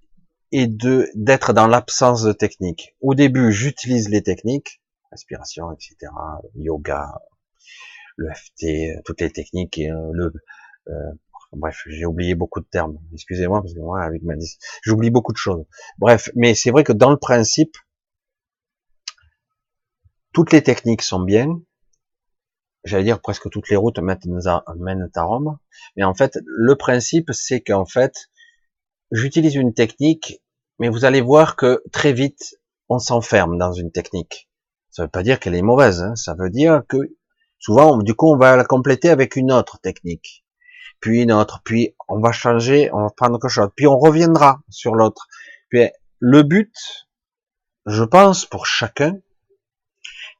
est 0.51 0.67
de 0.67 1.07
d'être 1.15 1.53
dans 1.53 1.67
l'absence 1.67 2.23
de 2.23 2.33
technique. 2.33 2.95
Au 3.01 3.15
début, 3.15 3.51
j'utilise 3.51 4.09
les 4.09 4.21
techniques, 4.21 4.80
respiration, 5.11 5.71
etc., 5.71 6.11
yoga, 6.55 7.13
le 8.17 8.29
FT, 8.33 9.03
toutes 9.05 9.21
les 9.21 9.31
techniques, 9.31 9.77
et, 9.77 9.91
euh, 9.91 10.11
le, 10.13 10.33
euh, 10.87 11.11
bref, 11.53 11.81
j'ai 11.87 12.05
oublié 12.05 12.35
beaucoup 12.35 12.59
de 12.59 12.65
termes. 12.65 12.97
Excusez-moi 13.13 13.61
parce 13.61 13.73
que 13.73 13.79
moi, 13.79 14.01
avec 14.01 14.23
ma 14.23 14.33
j'oublie 14.83 15.09
beaucoup 15.09 15.33
de 15.33 15.37
choses. 15.37 15.65
Bref, 15.97 16.29
mais 16.35 16.55
c'est 16.55 16.71
vrai 16.71 16.83
que 16.83 16.93
dans 16.93 17.11
le 17.11 17.17
principe, 17.17 17.75
toutes 20.33 20.51
les 20.51 20.63
techniques 20.63 21.01
sont 21.01 21.19
bien. 21.19 21.61
J'allais 22.83 23.03
dire 23.03 23.21
presque 23.21 23.49
toutes 23.49 23.69
les 23.69 23.75
routes 23.75 23.99
mènent 23.99 25.09
à 25.15 25.23
Rome. 25.23 25.59
Mais 25.95 26.03
en 26.03 26.15
fait, 26.15 26.39
le 26.45 26.75
principe, 26.75 27.31
c'est 27.31 27.61
qu'en 27.61 27.85
fait, 27.85 28.29
j'utilise 29.11 29.55
une 29.55 29.73
technique, 29.73 30.41
mais 30.79 30.89
vous 30.89 31.05
allez 31.05 31.21
voir 31.21 31.55
que 31.55 31.83
très 31.91 32.13
vite, 32.13 32.55
on 32.89 32.97
s'enferme 32.97 33.57
dans 33.57 33.73
une 33.73 33.91
technique. 33.91 34.49
Ça 34.91 35.03
veut 35.03 35.09
pas 35.09 35.23
dire 35.23 35.39
qu'elle 35.39 35.55
est 35.55 35.61
mauvaise, 35.61 36.01
hein. 36.01 36.15
ça 36.15 36.33
veut 36.33 36.49
dire 36.49 36.83
que 36.87 36.97
souvent, 37.59 37.97
du 37.97 38.13
coup, 38.13 38.31
on 38.31 38.37
va 38.37 38.57
la 38.57 38.65
compléter 38.65 39.09
avec 39.09 39.37
une 39.37 39.51
autre 39.51 39.79
technique, 39.79 40.43
puis 40.99 41.21
une 41.21 41.31
autre, 41.31 41.61
puis 41.63 41.95
on 42.09 42.19
va 42.19 42.31
changer, 42.33 42.89
on 42.91 43.03
va 43.03 43.09
prendre 43.09 43.39
quelque 43.39 43.49
chose, 43.49 43.69
puis 43.75 43.87
on 43.87 43.97
reviendra 43.97 44.61
sur 44.69 44.95
l'autre. 44.95 45.27
Puis 45.69 45.89
le 46.19 46.43
but, 46.43 46.75
je 47.85 48.03
pense, 48.03 48.45
pour 48.45 48.65
chacun, 48.65 49.17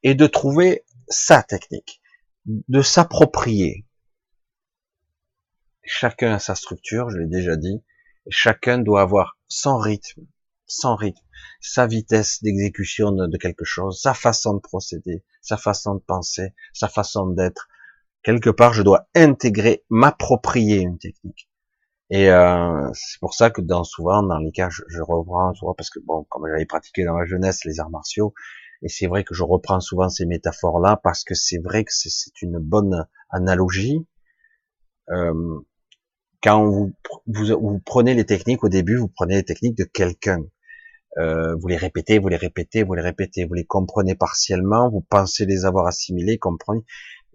est 0.04 0.16
de 0.16 0.28
trouver 0.28 0.84
sa 1.08 1.44
technique, 1.44 2.02
de 2.46 2.82
s'approprier. 2.82 3.86
Chacun 5.84 6.34
a 6.34 6.40
sa 6.40 6.56
structure, 6.56 7.10
je 7.10 7.18
l'ai 7.18 7.28
déjà 7.28 7.56
dit, 7.56 7.84
chacun 8.30 8.80
doit 8.80 9.02
avoir 9.02 9.38
son 9.48 9.78
rythme, 9.78 10.26
son 10.72 10.96
rythme, 10.96 11.22
sa 11.62 11.88
vitesse 11.88 12.42
d'exécution 12.42 13.12
de 13.12 13.38
quelque 13.38 13.66
chose, 13.66 14.00
sa 14.02 14.14
façon 14.14 14.56
de 14.56 14.60
procéder, 14.60 15.24
sa 15.42 15.58
façon 15.58 15.96
de 15.96 16.02
penser, 16.02 16.54
sa 16.74 16.88
façon 16.88 17.28
d'être. 17.28 17.68
Quelque 18.24 18.50
part, 18.50 18.74
je 18.74 18.84
dois 18.84 19.08
intégrer, 19.16 19.84
m'approprier 19.90 20.80
une 20.80 20.98
technique. 20.98 21.50
Et 22.12 22.30
euh, 22.30 22.90
c'est 22.94 23.20
pour 23.22 23.34
ça 23.34 23.50
que 23.50 23.62
dans 23.62 23.86
souvent, 23.86 24.22
dans 24.22 24.38
les 24.38 24.52
cas, 24.52 24.70
je, 24.70 25.02
reprends 25.02 25.54
souvent 25.54 25.74
parce 25.74 25.90
que 25.90 26.00
bon, 26.00 26.26
comme 26.30 26.46
j'avais 26.46 26.66
pratiqué 26.66 27.06
dans 27.06 27.14
ma 27.14 27.26
jeunesse 27.26 27.64
les 27.64 27.80
arts 27.80 27.90
martiaux, 27.90 28.34
et 28.82 28.90
c'est 28.90 29.08
vrai 29.08 29.24
que 29.24 29.34
je 29.34 29.44
reprends 29.44 29.80
souvent 29.80 30.10
ces 30.10 30.26
métaphores-là 30.26 31.00
parce 31.04 31.24
que 31.24 31.36
c'est 31.36 31.60
vrai 31.60 31.86
que 31.86 31.92
c'est 31.94 32.42
une 32.42 32.60
bonne 32.60 33.08
analogie. 33.30 34.06
Euh, 35.10 35.60
quand 36.44 36.66
vous, 36.66 36.92
vous, 37.28 37.46
vous, 37.46 37.80
prenez 37.80 38.14
les 38.14 38.26
techniques 38.26 38.64
au 38.66 38.70
début, 38.70 38.98
vous 38.98 39.08
prenez 39.08 39.36
les 39.36 39.46
techniques 39.46 39.78
de 39.78 39.86
quelqu'un. 39.86 40.44
Euh, 41.18 41.56
vous 41.56 41.68
les 41.68 41.78
répétez, 41.78 42.20
vous 42.20 42.30
les 42.30 42.38
répétez, 42.38 42.84
vous 42.84 42.94
les 42.94 43.02
répétez, 43.02 43.46
vous 43.46 43.54
les 43.54 43.66
comprenez 43.66 44.16
partiellement, 44.16 44.90
vous 44.90 45.02
pensez 45.02 45.46
les 45.46 45.66
avoir 45.66 45.88
assimilés, 45.88 46.38
comprenez, 46.38 46.84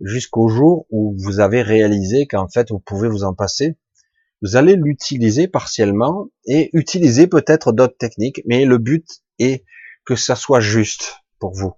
jusqu'au 0.01 0.49
jour 0.49 0.87
où 0.91 1.15
vous 1.19 1.41
avez 1.41 1.63
réalisé 1.63 2.27
qu'en 2.27 2.49
fait 2.49 2.71
vous 2.71 2.79
pouvez 2.79 3.09
vous 3.09 3.25
en 3.25 3.35
passer. 3.35 3.77
Vous 4.43 4.57
allez 4.57 4.77
l'utiliser 4.77 5.49
partiellement 5.49 6.29
et 6.47 6.71
utiliser 6.73 7.27
peut-être 7.27 7.73
d'autres 7.73 7.97
techniques, 7.99 8.43
mais 8.47 8.65
le 8.65 8.79
but 8.79 9.07
est 9.39 9.65
que 10.05 10.15
ça 10.15 10.37
soit 10.37 10.61
juste 10.61 11.23
pour 11.39 11.55
vous. 11.55 11.73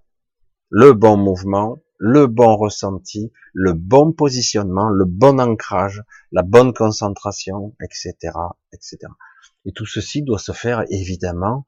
Le 0.69 0.93
bon 0.93 1.17
mouvement, 1.17 1.79
le 1.97 2.27
bon 2.27 2.55
ressenti, 2.55 3.31
le 3.53 3.73
bon 3.73 4.13
positionnement, 4.13 4.89
le 4.89 5.05
bon 5.05 5.39
ancrage, 5.39 6.03
la 6.31 6.43
bonne 6.43 6.73
concentration, 6.73 7.75
etc., 7.81 8.13
etc. 8.73 8.97
Et 9.65 9.71
tout 9.71 9.85
ceci 9.85 10.21
doit 10.21 10.39
se 10.39 10.51
faire 10.51 10.83
évidemment 10.89 11.65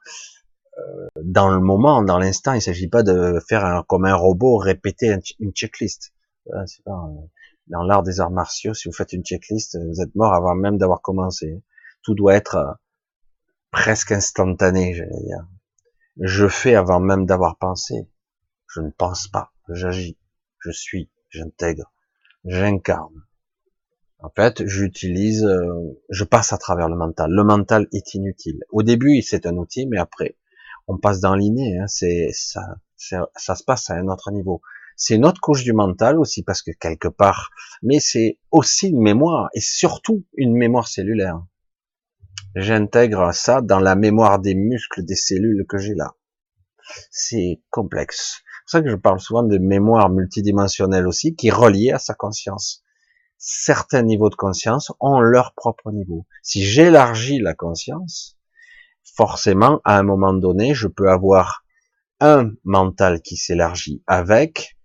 euh, 0.78 1.08
dans 1.24 1.50
le 1.50 1.60
moment, 1.60 2.02
dans 2.02 2.18
l'instant. 2.18 2.54
Il 2.54 2.58
ne 2.58 2.62
s'agit 2.62 2.88
pas 2.88 3.04
de 3.04 3.40
faire 3.48 3.66
un, 3.66 3.84
comme 3.84 4.06
un 4.06 4.16
robot 4.16 4.58
répéter 4.58 5.16
une 5.40 5.52
checklist. 5.52 6.14
Euh, 6.48 6.66
euh, 6.88 6.92
dans 7.68 7.84
l'art 7.84 8.04
des 8.04 8.20
arts 8.20 8.32
martiaux, 8.32 8.74
si 8.74 8.90
vous 8.90 8.94
faites 8.94 9.14
une 9.14 9.24
checklist, 9.24 9.78
vous 9.78 10.02
êtes 10.02 10.16
mort 10.16 10.34
avant 10.34 10.56
même 10.56 10.78
d'avoir 10.78 11.02
commencé. 11.02 11.62
Tout 12.04 12.16
doit 12.16 12.34
être 12.36 12.78
presque 13.72 14.12
instantané, 14.12 14.94
j'allais 14.94 15.24
dire. 15.24 15.48
Je 16.20 16.48
fais 16.48 16.76
avant 16.76 17.00
même 17.00 17.26
d'avoir 17.26 17.58
pensé. 17.58 18.10
Je 18.68 18.82
ne 18.82 18.90
pense 18.90 19.28
pas, 19.28 19.52
j'agis, 19.70 20.18
je 20.60 20.72
suis, 20.72 21.10
j'intègre, 21.30 21.92
j'incarne. 22.46 23.24
En 24.24 24.30
fait, 24.30 24.68
j'utilise, 24.68 25.44
euh, 25.44 26.00
je 26.10 26.24
passe 26.24 26.54
à 26.54 26.58
travers 26.60 26.90
le 26.90 26.96
mental. 26.96 27.32
Le 27.32 27.44
mental 27.44 27.88
est 27.92 28.14
inutile. 28.14 28.60
Au 28.70 28.84
début, 28.84 29.20
c'est 29.24 29.48
un 29.48 29.58
outil, 29.58 29.88
mais 29.88 29.98
après, 29.98 30.38
on 30.88 31.00
passe 31.00 31.22
dans 31.22 31.34
l'inné. 31.34 31.80
Hein, 31.80 31.88
c'est 31.88 32.30
ça, 32.32 32.62
ça 32.98 33.56
se 33.56 33.64
passe 33.64 33.90
à 33.90 33.96
un 33.96 34.08
autre 34.10 34.32
niveau. 34.32 34.62
C'est 34.96 35.16
une 35.16 35.26
autre 35.26 35.42
couche 35.42 35.64
du 35.64 35.74
mental 35.74 36.20
aussi, 36.20 36.44
parce 36.44 36.62
que 36.62 36.70
quelque 36.80 37.08
part, 37.08 37.50
mais 37.82 38.00
c'est 38.00 38.38
aussi 38.52 38.90
une 38.90 39.02
mémoire 39.02 39.50
et 39.56 39.62
surtout 39.62 40.24
une 40.38 40.56
mémoire 40.56 40.88
cellulaire. 40.88 41.42
J'intègre 42.56 43.34
ça 43.34 43.62
dans 43.62 43.80
la 43.80 43.96
mémoire 43.96 44.38
des 44.38 44.54
muscles, 44.54 45.04
des 45.04 45.16
cellules 45.16 45.66
que 45.68 45.80
j'ai 45.80 45.96
là. 45.96 46.14
C'est 47.10 47.62
complexe. 47.72 48.42
C'est 48.44 48.62
pour 48.66 48.70
ça 48.70 48.82
que 48.84 48.90
je 48.90 48.96
parle 48.98 49.20
souvent 49.20 49.44
de 49.44 49.58
mémoire 49.58 50.12
multidimensionnelle 50.12 51.08
aussi, 51.08 51.36
qui 51.36 51.48
est 51.48 51.52
reliée 51.52 51.92
à 51.92 51.98
sa 51.98 52.14
conscience 52.14 52.84
certains 53.44 54.04
niveaux 54.04 54.30
de 54.30 54.36
conscience 54.36 54.92
ont 55.00 55.20
leur 55.20 55.54
propre 55.56 55.92
niveau. 55.92 56.26
Si 56.44 56.64
j'élargis 56.64 57.40
la 57.40 57.56
conscience, 57.56 58.38
forcément, 59.04 59.82
à 59.84 59.98
un 59.98 60.04
moment 60.04 60.34
donné, 60.34 60.76
je 60.76 60.88
peux 60.88 61.10
avoir 61.10 61.66
un 62.20 62.52
mental 62.64 63.22
qui 63.22 63.36
s'élargit 63.36 64.04
avec, 64.06 64.78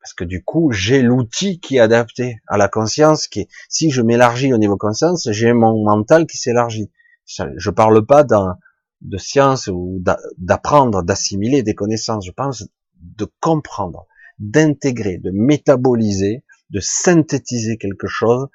parce 0.00 0.14
que 0.14 0.24
du 0.24 0.42
coup, 0.42 0.72
j'ai 0.72 1.02
l'outil 1.02 1.60
qui 1.60 1.76
est 1.76 1.80
adapté 1.80 2.40
à 2.46 2.56
la 2.56 2.68
conscience, 2.68 3.28
qui 3.28 3.40
est, 3.40 3.48
si 3.68 3.90
je 3.90 4.00
m'élargis 4.00 4.54
au 4.54 4.58
niveau 4.58 4.78
conscience, 4.78 5.28
j'ai 5.30 5.52
mon 5.52 5.84
mental 5.84 6.26
qui 6.26 6.38
s'élargit. 6.38 6.90
Je 7.26 7.70
parle 7.70 8.06
pas 8.06 8.24
de 8.24 9.18
science 9.18 9.66
ou 9.66 10.02
d'apprendre, 10.38 11.02
d'assimiler 11.02 11.62
des 11.62 11.74
connaissances. 11.74 12.24
Je 12.24 12.32
pense 12.32 12.66
de 13.00 13.26
comprendre, 13.40 14.06
d'intégrer, 14.38 15.18
de 15.18 15.30
métaboliser 15.30 16.42
de 16.70 16.80
synthétiser 16.80 17.78
quelque 17.78 18.06
chose, 18.06 18.48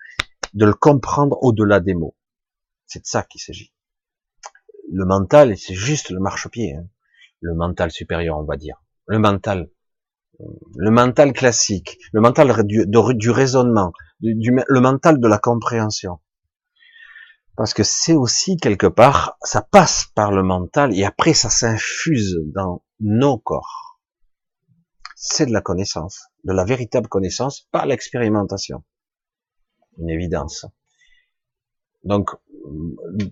de 0.54 0.66
le 0.66 0.74
comprendre 0.74 1.38
au-delà 1.42 1.80
des 1.80 1.94
mots. 1.94 2.16
C'est 2.86 3.00
de 3.00 3.06
ça 3.06 3.24
qu'il 3.24 3.42
s'agit. 3.42 3.74
Le 4.92 5.06
mental, 5.06 5.58
c'est 5.58 5.74
juste 5.74 6.10
le 6.10 6.20
marchepied. 6.20 6.76
Hein. 6.76 6.88
Le 7.42 7.56
mental 7.56 7.92
supérieur, 7.92 8.38
on 8.38 8.44
va 8.44 8.58
dire. 8.58 8.84
Le 9.08 9.20
mental. 9.20 9.70
Le 10.78 10.92
mental 10.92 11.34
classique. 11.34 11.98
Le 12.12 12.22
mental 12.22 12.66
du, 12.66 12.86
du 12.88 13.30
raisonnement. 13.32 13.94
le 14.22 14.80
mental 14.80 15.20
de 15.20 15.28
la 15.28 15.40
compréhension. 15.40 16.20
Parce 17.56 17.74
que 17.74 17.84
c'est 17.84 18.14
aussi 18.14 18.58
quelque 18.58 18.88
part, 18.88 19.38
ça 19.42 19.62
passe 19.62 20.08
par 20.16 20.32
le 20.32 20.42
mental 20.42 20.98
et 20.98 21.06
après 21.06 21.34
ça 21.34 21.50
s'infuse 21.50 22.40
dans 22.48 22.84
nos 23.00 23.38
corps 23.38 23.83
c'est 25.26 25.46
de 25.46 25.54
la 25.54 25.62
connaissance, 25.62 26.28
de 26.44 26.52
la 26.52 26.66
véritable 26.66 27.08
connaissance 27.08 27.62
par 27.72 27.86
l'expérimentation. 27.86 28.84
Une 29.98 30.10
évidence. 30.10 30.66
Donc, 32.04 32.32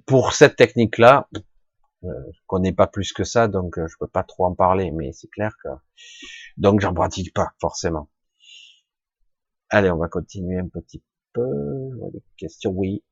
pour 0.05 0.31
cette 0.31 0.55
technique-là, 0.55 1.27
euh, 2.05 2.07
je 2.31 2.39
connais 2.47 2.71
pas 2.71 2.87
plus 2.87 3.11
que 3.11 3.25
ça, 3.25 3.49
donc 3.49 3.77
euh, 3.77 3.87
je 3.87 3.95
peux 3.99 4.07
pas 4.07 4.23
trop 4.23 4.45
en 4.45 4.55
parler, 4.55 4.91
mais 4.91 5.11
c'est 5.11 5.27
clair 5.27 5.53
que 5.61 5.67
donc 6.55 6.79
j'en 6.79 6.93
pratique 6.93 7.33
pas 7.33 7.51
forcément. 7.59 8.09
Allez, 9.69 9.91
on 9.91 9.97
va 9.97 10.07
continuer 10.07 10.59
un 10.59 10.69
petit 10.69 11.03
peu. 11.33 11.45
Des 12.13 12.23
questions, 12.37 12.71
oui. 12.71 13.03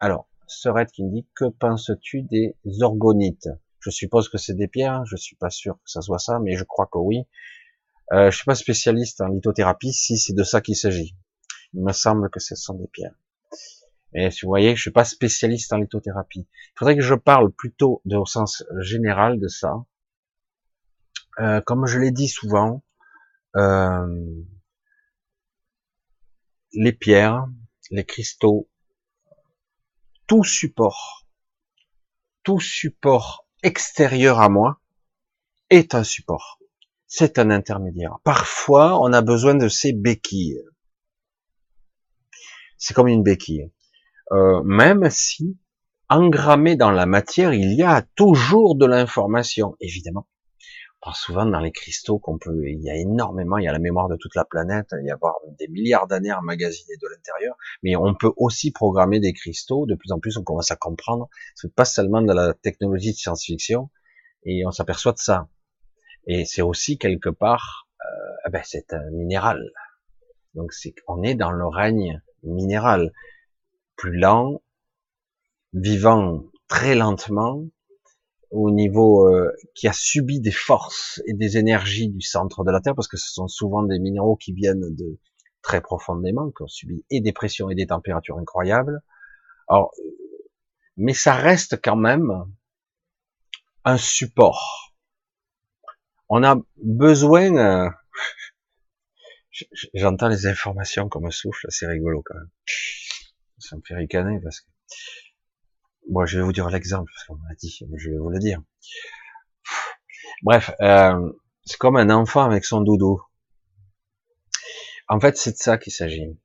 Alors, 0.00 0.26
Serette 0.46 0.90
qui 0.90 1.04
me 1.04 1.10
dit 1.10 1.26
que 1.34 1.44
penses-tu 1.50 2.22
des 2.22 2.56
orgonites? 2.80 3.48
Je 3.80 3.90
suppose 3.90 4.30
que 4.30 4.38
c'est 4.38 4.54
des 4.54 4.68
pierres. 4.68 5.04
Je 5.04 5.16
suis 5.16 5.36
pas 5.36 5.50
sûr 5.50 5.74
que 5.74 5.90
ça 5.90 6.00
soit 6.00 6.18
ça, 6.18 6.38
mais 6.38 6.56
je 6.56 6.64
crois 6.64 6.86
que 6.90 6.98
oui. 6.98 7.26
Euh, 8.12 8.30
je 8.30 8.36
suis 8.36 8.44
pas 8.44 8.54
spécialiste 8.54 9.20
en 9.20 9.28
lithothérapie, 9.28 9.92
si 9.92 10.16
c'est 10.16 10.34
de 10.34 10.44
ça 10.44 10.60
qu'il 10.60 10.76
s'agit. 10.76 11.16
Il 11.72 11.82
me 11.82 11.92
semble 11.92 12.30
que 12.30 12.40
ce 12.40 12.54
sont 12.54 12.74
des 12.74 12.86
pierres. 12.86 13.18
Et 14.14 14.30
si 14.30 14.42
vous 14.42 14.48
voyez, 14.48 14.76
je 14.76 14.80
suis 14.80 14.92
pas 14.92 15.04
spécialiste 15.04 15.72
en 15.72 15.78
lithothérapie. 15.78 16.46
Il 16.50 16.78
faudrait 16.78 16.96
que 16.96 17.02
je 17.02 17.14
parle 17.14 17.50
plutôt 17.52 18.00
de, 18.04 18.16
au 18.16 18.26
sens 18.26 18.64
général 18.78 19.40
de 19.40 19.48
ça. 19.48 19.74
Euh, 21.40 21.60
comme 21.60 21.86
je 21.86 21.98
l'ai 21.98 22.12
dit 22.12 22.28
souvent, 22.28 22.82
euh, 23.56 24.06
les 26.72 26.92
pierres, 26.92 27.46
les 27.90 28.04
cristaux, 28.04 28.68
tout 30.26 30.44
support, 30.44 31.26
tout 32.42 32.60
support 32.60 33.46
extérieur 33.62 34.40
à 34.40 34.48
moi 34.48 34.80
est 35.68 35.94
un 35.94 36.04
support 36.04 36.58
c'est 37.06 37.38
un 37.38 37.50
intermédiaire. 37.50 38.18
Parfois, 38.24 39.00
on 39.00 39.12
a 39.12 39.22
besoin 39.22 39.54
de 39.54 39.68
ces 39.68 39.92
béquilles. 39.92 40.62
C'est 42.78 42.94
comme 42.94 43.08
une 43.08 43.22
béquille. 43.22 43.70
Euh, 44.32 44.62
même 44.64 45.08
si, 45.10 45.56
engrammé 46.08 46.76
dans 46.76 46.90
la 46.90 47.06
matière, 47.06 47.52
il 47.54 47.74
y 47.74 47.82
a 47.82 48.02
toujours 48.14 48.76
de 48.76 48.86
l'information, 48.86 49.76
évidemment. 49.80 50.26
On 51.08 51.12
souvent 51.12 51.46
dans 51.46 51.60
les 51.60 51.70
cristaux 51.70 52.18
qu'on 52.18 52.36
peut, 52.36 52.68
il 52.68 52.82
y 52.82 52.90
a 52.90 52.96
énormément, 52.96 53.58
il 53.58 53.64
y 53.64 53.68
a 53.68 53.72
la 53.72 53.78
mémoire 53.78 54.08
de 54.08 54.16
toute 54.16 54.34
la 54.34 54.44
planète, 54.44 54.88
il 55.00 55.06
y 55.06 55.10
a 55.12 55.18
des 55.56 55.68
milliards 55.68 56.08
d'années 56.08 56.32
emmagasinés 56.32 56.96
de 57.00 57.06
l'intérieur, 57.06 57.56
mais 57.84 57.94
on 57.94 58.12
peut 58.16 58.32
aussi 58.36 58.72
programmer 58.72 59.20
des 59.20 59.32
cristaux, 59.32 59.86
de 59.86 59.94
plus 59.94 60.10
en 60.10 60.18
plus 60.18 60.36
on 60.36 60.42
commence 60.42 60.72
à 60.72 60.76
comprendre, 60.76 61.28
c'est 61.54 61.72
pas 61.72 61.84
seulement 61.84 62.22
de 62.22 62.32
la 62.32 62.54
technologie 62.54 63.12
de 63.12 63.16
science-fiction, 63.18 63.88
et 64.42 64.66
on 64.66 64.72
s'aperçoit 64.72 65.12
de 65.12 65.18
ça. 65.18 65.48
Et 66.26 66.44
c'est 66.44 66.62
aussi 66.62 66.98
quelque 66.98 67.28
part, 67.28 67.88
euh, 68.00 68.36
eh 68.46 68.50
ben 68.50 68.62
c'est 68.64 68.92
un 68.92 69.10
minéral. 69.10 69.70
Donc 70.54 70.72
c'est, 70.72 70.94
on 71.06 71.22
est 71.22 71.34
dans 71.34 71.52
le 71.52 71.66
règne 71.66 72.20
minéral, 72.42 73.12
plus 73.96 74.18
lent, 74.18 74.62
vivant 75.72 76.44
très 76.68 76.94
lentement, 76.94 77.64
au 78.50 78.70
niveau 78.70 79.28
euh, 79.28 79.52
qui 79.74 79.88
a 79.88 79.92
subi 79.92 80.40
des 80.40 80.52
forces 80.52 81.20
et 81.26 81.34
des 81.34 81.58
énergies 81.58 82.08
du 82.08 82.20
centre 82.20 82.64
de 82.64 82.70
la 82.70 82.80
Terre, 82.80 82.94
parce 82.94 83.08
que 83.08 83.16
ce 83.16 83.32
sont 83.32 83.48
souvent 83.48 83.82
des 83.82 83.98
minéraux 83.98 84.36
qui 84.36 84.52
viennent 84.52 84.94
de 84.94 85.18
très 85.62 85.80
profondément, 85.80 86.50
qui 86.50 86.62
ont 86.62 86.68
subi 86.68 87.04
et 87.10 87.20
des 87.20 87.32
pressions 87.32 87.70
et 87.70 87.74
des 87.74 87.88
températures 87.88 88.38
incroyables. 88.38 89.02
Alors, 89.68 89.92
mais 90.96 91.12
ça 91.12 91.34
reste 91.34 91.80
quand 91.82 91.96
même 91.96 92.32
un 93.84 93.98
support. 93.98 94.95
On 96.28 96.42
a 96.42 96.56
besoin, 96.82 97.56
euh, 97.56 97.90
j'entends 99.94 100.28
les 100.28 100.46
informations 100.46 101.08
comme 101.08 101.30
souffle, 101.30 101.66
c'est 101.68 101.86
rigolo 101.86 102.22
quand 102.24 102.34
même. 102.34 102.50
Ça 103.58 103.76
me 103.76 103.82
fait 103.86 103.94
ricaner 103.94 104.40
parce 104.42 104.60
que, 104.60 104.66
moi 106.10 106.26
je 106.26 106.38
vais 106.38 106.44
vous 106.44 106.52
dire 106.52 106.68
l'exemple, 106.68 107.10
parce 107.14 107.24
qu'on 107.26 107.36
m'a 107.36 107.54
dit, 107.54 107.78
je 107.96 108.10
vais 108.10 108.18
vous 108.18 108.30
le 108.30 108.38
dire. 108.38 108.60
Bref, 110.42 110.72
euh, 110.80 111.32
c'est 111.64 111.78
comme 111.78 111.96
un 111.96 112.10
enfant 112.10 112.44
avec 112.44 112.64
son 112.64 112.80
doudou. 112.80 113.22
En 115.08 115.20
fait, 115.20 115.36
c'est 115.36 115.52
de 115.52 115.56
ça 115.56 115.78
qu'il 115.78 115.92
s'agit. 115.92 116.38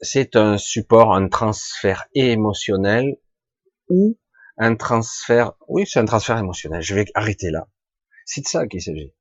C'est 0.00 0.36
un 0.36 0.58
support, 0.58 1.14
un 1.14 1.28
transfert 1.28 2.04
émotionnel 2.14 3.16
ou 3.88 4.18
un 4.58 4.76
transfert, 4.76 5.52
oui, 5.68 5.86
c'est 5.86 5.98
un 5.98 6.04
transfert 6.04 6.36
émotionnel. 6.38 6.82
Je 6.82 6.94
vais 6.94 7.06
arrêter 7.14 7.50
là. 7.50 7.66
C'est 8.26 8.42
de 8.42 8.48
ça 8.48 8.66
qu'il 8.66 8.82
s'agit. 8.82 9.14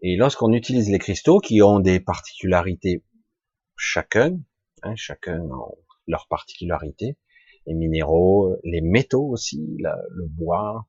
Et 0.00 0.16
lorsqu'on 0.16 0.52
utilise 0.52 0.88
les 0.90 0.98
cristaux 0.98 1.40
qui 1.40 1.60
ont 1.60 1.80
des 1.80 2.00
particularités 2.00 3.04
chacun, 3.76 4.40
hein, 4.82 4.94
chacun 4.96 5.40
ont 5.40 5.76
leur 6.06 6.26
particularité, 6.28 7.18
les 7.66 7.74
minéraux, 7.74 8.56
les 8.64 8.80
métaux 8.80 9.26
aussi, 9.28 9.76
le 9.78 10.26
bois, 10.26 10.86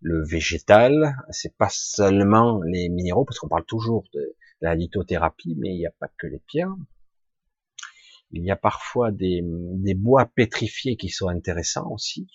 le 0.00 0.24
végétal, 0.24 1.16
c'est 1.30 1.56
pas 1.56 1.68
seulement 1.70 2.60
les 2.62 2.88
minéraux, 2.88 3.24
parce 3.24 3.38
qu'on 3.38 3.48
parle 3.48 3.64
toujours 3.64 4.04
de 4.12 4.36
la 4.60 4.74
lithothérapie, 4.74 5.56
mais 5.58 5.70
il 5.70 5.78
n'y 5.78 5.86
a 5.86 5.92
pas 5.92 6.08
que 6.18 6.26
les 6.26 6.40
pierres. 6.40 6.74
Il 8.32 8.44
y 8.44 8.50
a 8.50 8.56
parfois 8.56 9.12
des, 9.12 9.42
des 9.44 9.94
bois 9.94 10.26
pétrifiés 10.26 10.96
qui 10.96 11.08
sont 11.08 11.28
intéressants 11.28 11.90
aussi. 11.90 12.26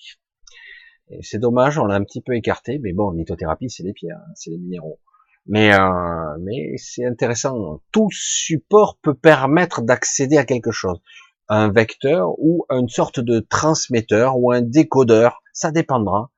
C'est 1.21 1.39
dommage, 1.39 1.77
on 1.77 1.85
l'a 1.85 1.95
un 1.95 2.03
petit 2.03 2.21
peu 2.21 2.35
écarté, 2.35 2.79
mais 2.79 2.93
bon, 2.93 3.11
lithothérapie, 3.11 3.69
c'est 3.69 3.83
les 3.83 3.93
pierres, 3.93 4.19
hein, 4.19 4.31
c'est 4.35 4.49
les 4.49 4.57
minéraux. 4.57 4.99
Mais, 5.45 5.73
euh, 5.73 6.37
mais 6.41 6.75
c'est 6.77 7.05
intéressant. 7.05 7.81
Tout 7.91 8.09
support 8.11 8.97
peut 9.01 9.13
permettre 9.13 9.81
d'accéder 9.81 10.37
à 10.37 10.45
quelque 10.45 10.71
chose. 10.71 10.99
Un 11.47 11.71
vecteur 11.71 12.37
ou 12.39 12.65
une 12.69 12.89
sorte 12.89 13.21
de 13.21 13.39
transmetteur 13.39 14.37
ou 14.37 14.51
un 14.51 14.61
décodeur, 14.61 15.41
ça 15.53 15.71
dépendra, 15.71 16.31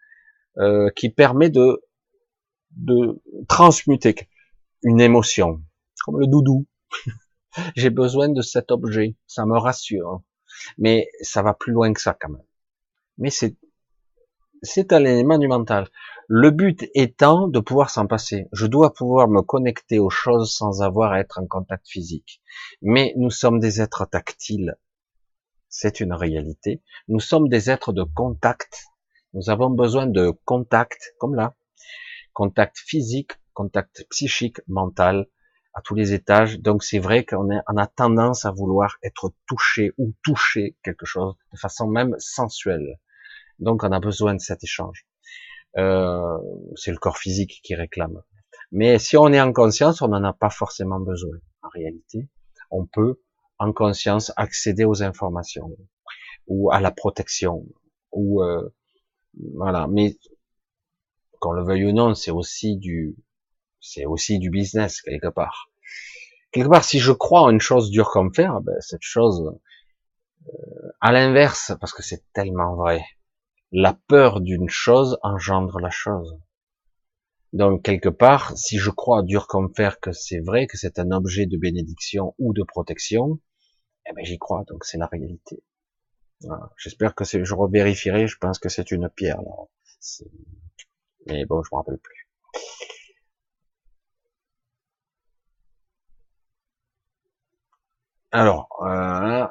euh, 0.58 0.90
qui 0.96 1.10
permet 1.10 1.50
de, 1.50 1.82
de 2.72 3.20
transmuter 3.48 4.16
une 4.84 5.02
émotion, 5.02 5.62
comme 6.06 6.20
le 6.20 6.28
doudou. 6.28 6.68
J'ai 7.76 7.90
besoin 7.90 8.30
de 8.30 8.42
cet 8.44 8.70
objet, 8.70 9.16
ça 9.26 9.48
me 9.48 9.58
rassure. 9.58 10.22
Mais 10.78 11.10
ça 11.22 11.42
va 11.42 11.54
plus 11.54 11.74
loin 11.74 11.92
que 11.94 12.02
ça 12.02 12.16
quand 12.20 12.30
même. 12.30 12.46
Mais 13.18 13.30
c'est 13.30 13.56
c'est 14.62 14.94
un 14.94 15.04
élément 15.04 15.38
du 15.38 15.48
mental. 15.48 15.88
Le 16.28 16.52
but 16.52 16.86
étant 16.94 17.48
de 17.48 17.60
pouvoir 17.60 17.90
s'en 17.90 18.08
passer. 18.08 18.48
Je 18.52 18.68
dois 18.68 18.94
pouvoir 18.94 19.28
me 19.28 19.42
connecter 19.42 20.00
aux 20.00 20.10
choses 20.10 20.54
sans 20.54 20.82
avoir 20.82 21.14
à 21.14 21.20
être 21.20 21.40
en 21.40 21.48
contact 21.48 21.88
physique. 21.88 22.42
Mais 22.82 23.14
nous 23.18 23.30
sommes 23.30 23.60
des 23.60 23.82
êtres 23.82 24.06
tactiles. 24.06 24.76
C'est 25.70 26.00
une 26.00 26.14
réalité. 26.14 26.82
Nous 27.08 27.20
sommes 27.20 27.50
des 27.50 27.70
êtres 27.70 27.94
de 27.94 28.04
contact. 28.04 28.86
Nous 29.34 29.50
avons 29.50 29.70
besoin 29.70 30.08
de 30.08 30.34
contact, 30.46 31.14
comme 31.20 31.36
là. 31.36 31.56
Contact 32.34 32.78
physique, 32.78 33.34
contact 33.54 34.06
psychique, 34.10 34.62
mental, 34.68 35.28
à 35.74 35.82
tous 35.82 35.96
les 35.96 36.14
étages. 36.14 36.60
Donc 36.60 36.84
c'est 36.84 37.00
vrai 37.00 37.26
qu'on 37.26 37.50
a 37.50 37.88
tendance 37.88 38.46
à 38.46 38.52
vouloir 38.52 38.98
être 39.04 39.32
touché 39.48 39.94
ou 39.98 40.14
toucher 40.24 40.78
quelque 40.84 41.06
chose 41.06 41.36
de 41.54 41.58
façon 41.58 41.88
même 41.88 42.16
sensuelle. 42.20 43.00
Donc 43.60 43.84
on 43.84 43.92
a 43.92 44.00
besoin 44.00 44.34
de 44.34 44.40
cet 44.40 44.64
échange. 44.64 45.06
Euh, 45.78 46.38
c'est 46.76 46.92
le 46.92 46.98
corps 46.98 47.18
physique 47.18 47.60
qui 47.64 47.76
réclame. 47.76 48.22
Mais 48.72 49.00
si 49.00 49.18
on 49.18 49.32
est 49.34 49.42
en 49.42 49.54
conscience, 49.54 50.02
on 50.02 50.08
n'en 50.10 50.24
a 50.24 50.34
pas 50.34 50.50
forcément 50.50 51.00
besoin. 51.00 51.38
En 51.62 51.70
réalité, 51.70 52.28
on 52.72 52.86
peut 52.86 53.22
en 53.58 53.74
conscience 53.74 54.32
accéder 54.38 54.86
aux 54.86 55.04
informations 55.04 55.76
ou 56.48 56.72
à 56.72 56.80
la 56.80 56.92
protection 56.92 57.66
ou 58.12 58.44
euh, 58.44 58.70
voilà. 59.56 59.88
Mais 59.88 60.18
qu'on 61.40 61.54
le 61.54 61.64
veuille 61.64 61.86
ou 61.86 61.92
non, 61.92 62.16
c'est 62.16 62.32
aussi 62.32 62.78
du 62.78 63.16
c'est 63.82 64.06
aussi 64.06 64.40
du 64.40 64.50
business 64.50 65.02
quelque 65.02 65.30
part. 65.30 65.70
Quelque 66.52 66.70
part, 66.70 66.84
si 66.84 67.00
je 67.00 67.12
crois 67.12 67.42
en 67.42 67.52
une 67.52 67.62
chose 67.62 67.92
dure 67.92 68.10
comme 68.10 68.34
fer, 68.34 68.60
ben, 68.62 68.76
cette 68.80 69.04
chose, 69.04 69.54
euh, 70.48 70.92
à 71.00 71.12
l'inverse, 71.12 71.74
parce 71.80 71.94
que 71.94 72.02
c'est 72.02 72.24
tellement 72.34 72.76
vrai, 72.76 73.04
la 73.72 73.94
peur 74.08 74.42
d'une 74.42 74.70
chose 74.70 75.18
engendre 75.22 75.80
la 75.80 75.90
chose. 75.90 76.40
Donc 77.54 77.84
quelque 77.84 78.10
part, 78.10 78.58
si 78.58 78.78
je 78.78 78.90
crois 78.92 79.24
dur 79.24 79.48
comme 79.48 79.74
fer 79.76 80.00
que 80.00 80.12
c'est 80.12 80.40
vrai, 80.40 80.68
que 80.68 80.78
c'est 80.78 81.00
un 81.00 81.12
objet 81.12 81.46
de 81.46 81.58
bénédiction 81.58 82.36
ou 82.38 82.54
de 82.54 82.64
protection, 82.64 83.40
eh 84.08 84.14
ben 84.14 84.26
j'y 84.26 84.38
crois, 84.38 84.64
donc 84.68 84.86
c'est 84.86 84.98
la 84.98 85.08
réalité. 85.08 85.64
J'espère 86.78 87.16
que 87.16 87.24
je 87.26 87.54
revérifierai, 87.54 88.28
je 88.28 88.38
pense 88.38 88.60
que 88.60 88.70
c'est 88.70 88.92
une 88.92 89.10
pierre. 89.10 89.40
Mais 91.28 91.46
bon, 91.46 91.64
je 91.64 91.70
me 91.72 91.78
rappelle 91.78 91.98
plus. 92.00 92.28
Alors, 98.32 98.68
euh, 98.84 99.46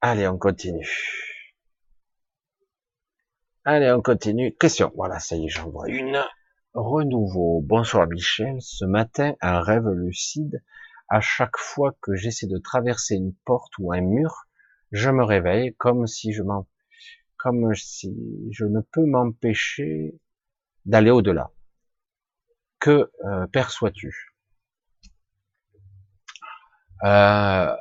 allez, 0.00 0.26
on 0.28 0.38
continue. 0.38 0.88
Allez, 3.70 3.92
on 3.92 4.00
continue. 4.00 4.56
Question. 4.56 4.90
Voilà, 4.96 5.18
ça 5.18 5.36
y 5.36 5.44
est, 5.44 5.48
j'en 5.50 5.68
vois 5.68 5.90
une. 5.90 6.24
Renouveau. 6.72 7.60
Bonsoir 7.60 8.06
Michel. 8.06 8.56
Ce 8.62 8.86
matin, 8.86 9.34
un 9.42 9.60
rêve 9.60 9.86
lucide. 9.90 10.64
À 11.10 11.20
chaque 11.20 11.58
fois 11.58 11.94
que 12.00 12.14
j'essaie 12.14 12.46
de 12.46 12.56
traverser 12.56 13.16
une 13.16 13.34
porte 13.44 13.74
ou 13.78 13.92
un 13.92 14.00
mur, 14.00 14.46
je 14.90 15.10
me 15.10 15.22
réveille 15.22 15.74
comme 15.76 16.06
si 16.06 16.32
je 16.32 16.42
m'en, 16.42 16.66
si 17.74 18.16
je 18.52 18.64
ne 18.64 18.80
peux 18.80 19.04
m'empêcher 19.04 20.18
d'aller 20.86 21.10
au-delà. 21.10 21.50
Que 22.80 23.12
euh, 23.26 23.46
perçois-tu? 23.48 24.34
Euh, 27.04 27.76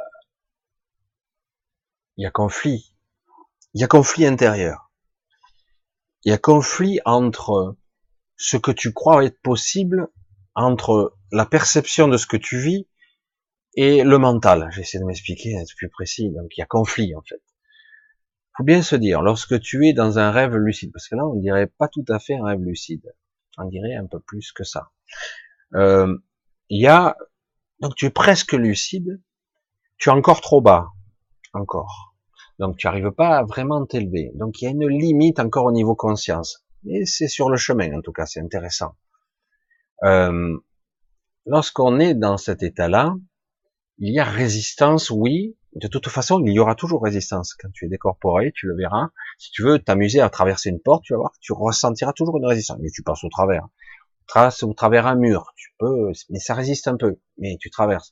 Il 2.17 2.23
y 2.23 2.25
a 2.25 2.31
conflit. 2.31 2.93
Il 3.73 3.79
y 3.79 3.85
a 3.85 3.87
conflit 3.87 4.25
intérieur 4.25 4.86
il 6.27 6.31
y 6.31 6.33
a 6.33 6.37
conflit 6.37 6.99
entre 7.05 7.77
ce 8.35 8.57
que 8.57 8.71
tu 8.71 8.91
crois 8.91 9.23
être 9.23 9.39
possible, 9.41 10.09
entre 10.55 11.15
la 11.31 11.45
perception 11.45 12.09
de 12.09 12.17
ce 12.17 12.27
que 12.27 12.35
tu 12.35 12.59
vis 12.59 12.85
et 13.75 14.03
le 14.03 14.17
mental. 14.17 14.67
J'essaie 14.71 14.99
de 14.99 15.05
m'expliquer, 15.05 15.53
être 15.53 15.73
plus 15.77 15.87
précis. 15.87 16.29
Donc 16.31 16.57
il 16.57 16.59
y 16.59 16.63
a 16.63 16.65
conflit 16.65 17.15
en 17.15 17.21
fait. 17.21 17.41
Faut 18.57 18.65
bien 18.65 18.81
se 18.81 18.97
dire, 18.97 19.21
lorsque 19.21 19.57
tu 19.61 19.87
es 19.87 19.93
dans 19.93 20.19
un 20.19 20.31
rêve 20.31 20.53
lucide, 20.57 20.91
parce 20.91 21.07
que 21.07 21.15
là 21.15 21.25
on 21.25 21.39
dirait 21.39 21.67
pas 21.67 21.87
tout 21.87 22.03
à 22.09 22.19
fait 22.19 22.35
un 22.35 22.43
rêve 22.43 22.59
lucide, 22.59 23.09
on 23.57 23.69
dirait 23.69 23.95
un 23.95 24.05
peu 24.05 24.19
plus 24.19 24.51
que 24.51 24.65
ça. 24.65 24.91
Euh, 25.75 26.13
il 26.67 26.81
y 26.81 26.87
a 26.87 27.15
donc 27.79 27.95
tu 27.95 28.05
es 28.05 28.09
presque 28.09 28.51
lucide, 28.51 29.21
tu 29.97 30.09
es 30.09 30.11
encore 30.11 30.41
trop 30.41 30.59
bas, 30.59 30.89
encore. 31.53 32.06
Donc 32.59 32.77
tu 32.77 32.87
n'arrives 32.87 33.11
pas 33.11 33.37
à 33.37 33.43
vraiment 33.43 33.85
t'élever. 33.85 34.31
Donc 34.35 34.61
il 34.61 34.65
y 34.65 34.67
a 34.67 34.71
une 34.71 34.87
limite 34.87 35.39
encore 35.39 35.65
au 35.65 35.71
niveau 35.71 35.95
conscience. 35.95 36.65
Mais 36.83 37.05
c'est 37.05 37.27
sur 37.27 37.49
le 37.49 37.57
chemin, 37.57 37.97
en 37.97 38.01
tout 38.01 38.11
cas, 38.11 38.25
c'est 38.25 38.39
intéressant. 38.39 38.95
Euh, 40.03 40.57
lorsqu'on 41.45 41.99
est 41.99 42.13
dans 42.13 42.37
cet 42.37 42.63
état-là, 42.63 43.15
il 43.97 44.13
y 44.13 44.19
a 44.19 44.23
résistance, 44.23 45.09
oui. 45.09 45.57
De 45.75 45.87
toute 45.87 46.07
façon, 46.07 46.41
il 46.45 46.53
y 46.53 46.59
aura 46.59 46.75
toujours 46.75 47.03
résistance. 47.03 47.53
Quand 47.53 47.69
tu 47.71 47.85
es 47.85 47.89
décorporé, 47.89 48.51
tu 48.55 48.67
le 48.67 48.75
verras. 48.75 49.09
Si 49.37 49.51
tu 49.51 49.63
veux 49.63 49.79
t'amuser 49.79 50.21
à 50.21 50.29
traverser 50.29 50.69
une 50.69 50.79
porte, 50.79 51.03
tu 51.03 51.13
vas 51.13 51.19
voir 51.19 51.31
que 51.31 51.39
tu 51.41 51.53
ressentiras 51.53 52.13
toujours 52.13 52.37
une 52.37 52.45
résistance. 52.45 52.77
Mais 52.81 52.89
tu 52.89 53.03
passes 53.03 53.23
au 53.23 53.29
travers. 53.29 53.67
Trace 54.27 54.63
au 54.63 54.73
travers 54.73 55.07
un 55.07 55.15
mur, 55.15 55.53
tu 55.55 55.71
peux, 55.79 56.11
mais 56.29 56.39
ça 56.39 56.53
résiste 56.53 56.87
un 56.87 56.97
peu. 56.97 57.19
Mais 57.37 57.57
tu 57.59 57.69
traverses. 57.69 58.11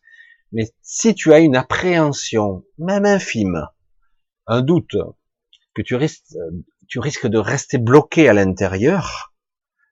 Mais 0.51 0.71
si 0.81 1.13
tu 1.13 1.33
as 1.33 1.39
une 1.39 1.55
appréhension, 1.55 2.63
même 2.77 3.05
infime, 3.05 3.67
un 4.47 4.61
doute, 4.61 4.95
que 5.73 5.81
tu 5.81 5.95
risques, 5.95 6.35
tu 6.87 6.99
risques 6.99 7.27
de 7.27 7.37
rester 7.37 7.77
bloqué 7.77 8.29
à 8.29 8.33
l'intérieur, 8.33 9.33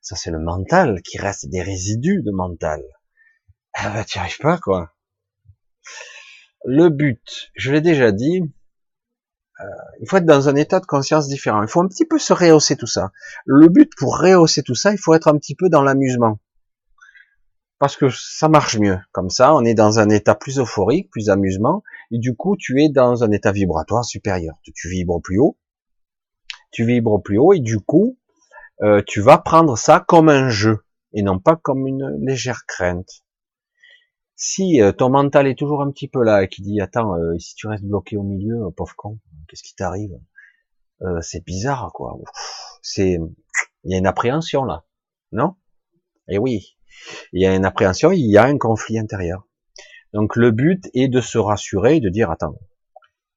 ça 0.02 0.16
c'est 0.16 0.32
le 0.32 0.40
mental 0.40 1.02
qui 1.02 1.18
reste 1.18 1.50
des 1.50 1.62
résidus 1.62 2.22
de 2.24 2.32
mental. 2.32 2.82
Ah 3.74 3.90
bah, 3.90 4.04
tu 4.04 4.18
n'y 4.18 4.22
arrives 4.22 4.38
pas 4.40 4.58
quoi. 4.58 4.94
Le 6.66 6.90
but, 6.90 7.52
je 7.56 7.72
l'ai 7.72 7.82
déjà 7.82 8.12
dit, 8.12 8.42
euh, 9.60 9.66
il 10.02 10.10
faut 10.10 10.18
être 10.18 10.26
dans 10.26 10.50
un 10.50 10.56
état 10.56 10.80
de 10.80 10.86
conscience 10.86 11.28
différent. 11.28 11.62
Il 11.62 11.68
faut 11.68 11.82
un 11.82 11.88
petit 11.88 12.06
peu 12.06 12.20
se 12.20 12.34
rehausser 12.34 12.76
tout 12.76 12.88
ça. 12.88 13.12
Le 13.46 13.68
but 13.68 13.92
pour 13.98 14.18
rehausser 14.18 14.64
tout 14.64 14.76
ça, 14.76 14.92
il 14.92 14.98
faut 14.98 15.14
être 15.14 15.28
un 15.28 15.38
petit 15.38 15.56
peu 15.56 15.70
dans 15.70 15.82
l'amusement. 15.82 16.40
Parce 17.84 17.98
que 17.98 18.08
ça 18.10 18.48
marche 18.48 18.80
mieux. 18.80 18.98
Comme 19.12 19.30
ça, 19.30 19.54
on 19.54 19.66
est 19.66 19.74
dans 19.74 20.00
un 20.00 20.08
état 20.08 20.36
plus 20.36 20.58
euphorique, 20.58 21.10
plus 21.12 21.30
amusement, 21.30 21.84
et 22.12 22.18
du 22.18 22.34
coup, 22.34 22.56
tu 22.56 22.82
es 22.82 22.88
dans 22.88 23.26
un 23.26 23.32
état 23.32 23.52
vibratoire 23.52 24.06
supérieur. 24.06 24.56
Tu, 24.64 24.88
vibres 24.88 25.22
plus 25.22 25.38
haut, 25.38 25.58
tu 26.72 26.86
vibres 26.86 27.22
plus 27.22 27.38
haut 27.38 27.52
et 27.52 27.60
du 27.60 27.82
coup, 27.82 28.18
euh, 28.84 29.02
tu 29.06 29.20
vas 29.20 29.38
prendre 29.38 29.78
ça 29.78 30.00
comme 30.00 30.30
un 30.30 30.48
jeu 30.48 30.86
et 31.12 31.24
non 31.24 31.40
pas 31.40 31.58
comme 31.58 31.86
une 31.86 32.10
légère 32.22 32.66
crainte. 32.68 33.26
Si 34.38 34.82
euh, 34.82 34.94
ton 34.94 35.10
mental 35.10 35.46
est 35.46 35.60
toujours 35.60 35.82
un 35.82 35.92
petit 35.92 36.08
peu 36.08 36.24
là 36.24 36.44
et 36.44 36.48
qui 36.48 36.62
dit 36.62 36.80
attends, 36.80 37.18
euh, 37.18 37.38
si 37.38 37.54
tu 37.54 37.68
restes 37.68 37.84
bloqué 37.84 38.16
au 38.16 38.24
milieu, 38.24 38.72
pauvre 38.78 38.96
con, 38.96 39.20
qu'est-ce 39.50 39.62
qui 39.64 39.76
t'arrive? 39.76 40.18
C'est 41.20 41.44
bizarre 41.44 41.92
quoi. 41.94 42.18
C'est 42.82 43.20
il 43.84 43.92
y 43.92 43.94
a 43.94 43.98
une 43.98 44.08
appréhension 44.08 44.64
là, 44.64 44.86
non? 45.34 45.56
Eh 46.30 46.38
oui, 46.38 46.78
il 47.32 47.42
y 47.42 47.46
a 47.46 47.56
une 47.56 47.66
appréhension, 47.66 48.12
il 48.12 48.30
y 48.30 48.38
a 48.38 48.44
un 48.44 48.58
conflit 48.58 49.00
intérieur. 49.00 49.48
Donc 50.14 50.36
le 50.36 50.52
but 50.52 50.90
est 50.94 51.08
de 51.08 51.22
se 51.22 51.38
rassurer, 51.38 52.00
de 52.00 52.10
dire 52.10 52.30
attends, 52.30 52.56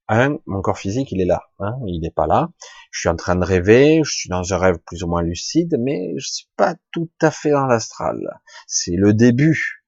un, 0.08 0.38
mon 0.46 0.60
corps 0.60 0.78
physique 0.78 1.10
il 1.10 1.20
est 1.20 1.26
là, 1.26 1.42
hein, 1.58 1.74
il 1.86 2.00
n'est 2.00 2.10
pas 2.10 2.26
là. 2.26 2.50
Je 2.90 3.00
suis 3.00 3.08
en 3.08 3.16
train 3.16 3.34
de 3.34 3.44
rêver, 3.44 4.02
je 4.04 4.12
suis 4.12 4.28
dans 4.28 4.52
un 4.52 4.58
rêve 4.58 4.78
plus 4.86 5.02
ou 5.02 5.08
moins 5.08 5.22
lucide, 5.22 5.76
mais 5.80 6.12
je 6.18 6.26
suis 6.28 6.48
pas 6.56 6.76
tout 6.92 7.10
à 7.20 7.30
fait 7.30 7.50
dans 7.50 7.66
l'astral. 7.66 8.18
C'est 8.66 8.94
le 8.94 9.14
début. 9.14 9.82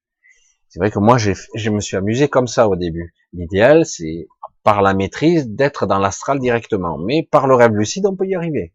C'est 0.69 0.81
vrai 0.81 0.91
que 0.91 0.99
moi 0.99 1.19
je 1.19 1.71
me 1.71 1.81
suis 1.81 1.97
amusé 1.97 2.29
comme 2.29 2.49
ça 2.49 2.69
au 2.69 2.77
début. 2.77 3.15
L'idéal 3.33 3.87
c'est 3.87 4.27
par 4.65 4.83
la 4.83 4.95
maîtrise 4.95 5.49
d'être 5.49 5.87
dans 5.87 5.99
l'astral 5.99 6.41
directement, 6.41 6.99
mais 6.99 7.27
par 7.31 7.47
le 7.47 7.55
rêve 7.55 7.73
lucide 7.73 8.07
on 8.07 8.17
peut 8.17 8.27
y 8.27 8.35
arriver. 8.35 8.75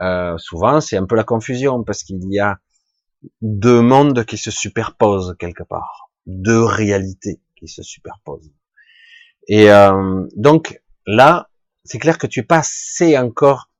Euh, 0.00 0.36
souvent 0.38 0.80
c'est 0.80 0.96
un 0.96 1.06
peu 1.06 1.16
la 1.16 1.24
confusion 1.24 1.82
parce 1.82 2.02
qu'il 2.02 2.20
y 2.30 2.38
a 2.38 2.58
deux 3.40 3.80
mondes 3.80 4.24
qui 4.24 4.38
se 4.38 4.50
superposent 4.50 5.36
quelque 5.38 5.62
part, 5.62 6.10
deux 6.26 6.62
réalités 6.62 7.40
qui 7.56 7.68
se 7.68 7.82
superposent. 7.82 8.52
Et 9.48 9.70
euh, 9.70 10.26
donc 10.36 10.80
là, 11.06 11.50
c'est 11.84 11.98
clair 11.98 12.18
que 12.18 12.26
tu 12.26 12.40
es 12.40 12.42
pas 12.42 12.58
assez 12.58 13.16
encore 13.16 13.70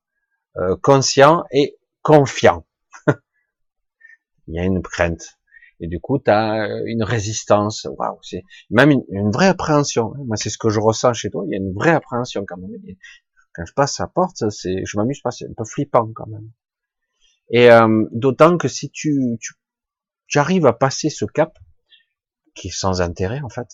euh, 0.56 0.76
conscient 0.82 1.44
et 1.50 1.76
confiant. 2.02 2.66
Il 4.46 4.54
y 4.54 4.58
a 4.58 4.64
une 4.64 4.82
crainte. 4.82 5.38
Et 5.80 5.88
du 5.88 6.00
coup, 6.00 6.18
tu 6.18 6.30
as 6.30 6.68
une 6.86 7.02
résistance. 7.02 7.86
Waouh, 7.98 8.18
c'est 8.22 8.44
même 8.70 8.90
une, 9.10 9.30
vraie 9.30 9.48
appréhension. 9.48 10.14
Moi, 10.24 10.36
c'est 10.36 10.48
ce 10.48 10.56
que 10.56 10.70
je 10.70 10.80
ressens 10.80 11.12
chez 11.12 11.30
toi. 11.30 11.44
Il 11.46 11.50
y 11.50 11.54
a 11.54 11.58
une 11.58 11.74
vraie 11.74 11.90
appréhension 11.90 12.44
quand 12.46 12.56
même. 12.56 12.70
quand 13.52 13.66
je 13.66 13.72
passe 13.74 14.00
à 14.00 14.06
porte, 14.06 14.48
c'est, 14.50 14.84
je 14.86 14.96
m'amuse 14.96 15.20
pas, 15.20 15.30
c'est 15.30 15.44
un 15.44 15.52
peu 15.54 15.64
flippant 15.64 16.10
quand 16.14 16.26
même. 16.28 16.50
Et 17.50 17.70
euh, 17.70 18.04
d'autant 18.12 18.58
que 18.58 18.68
si 18.68 18.90
tu, 18.90 19.38
tu, 19.40 19.54
tu 20.26 20.38
arrives 20.38 20.66
à 20.66 20.72
passer 20.72 21.10
ce 21.10 21.24
cap, 21.24 21.58
qui 22.54 22.68
est 22.68 22.76
sans 22.76 23.02
intérêt 23.02 23.40
en 23.42 23.48
fait, 23.48 23.68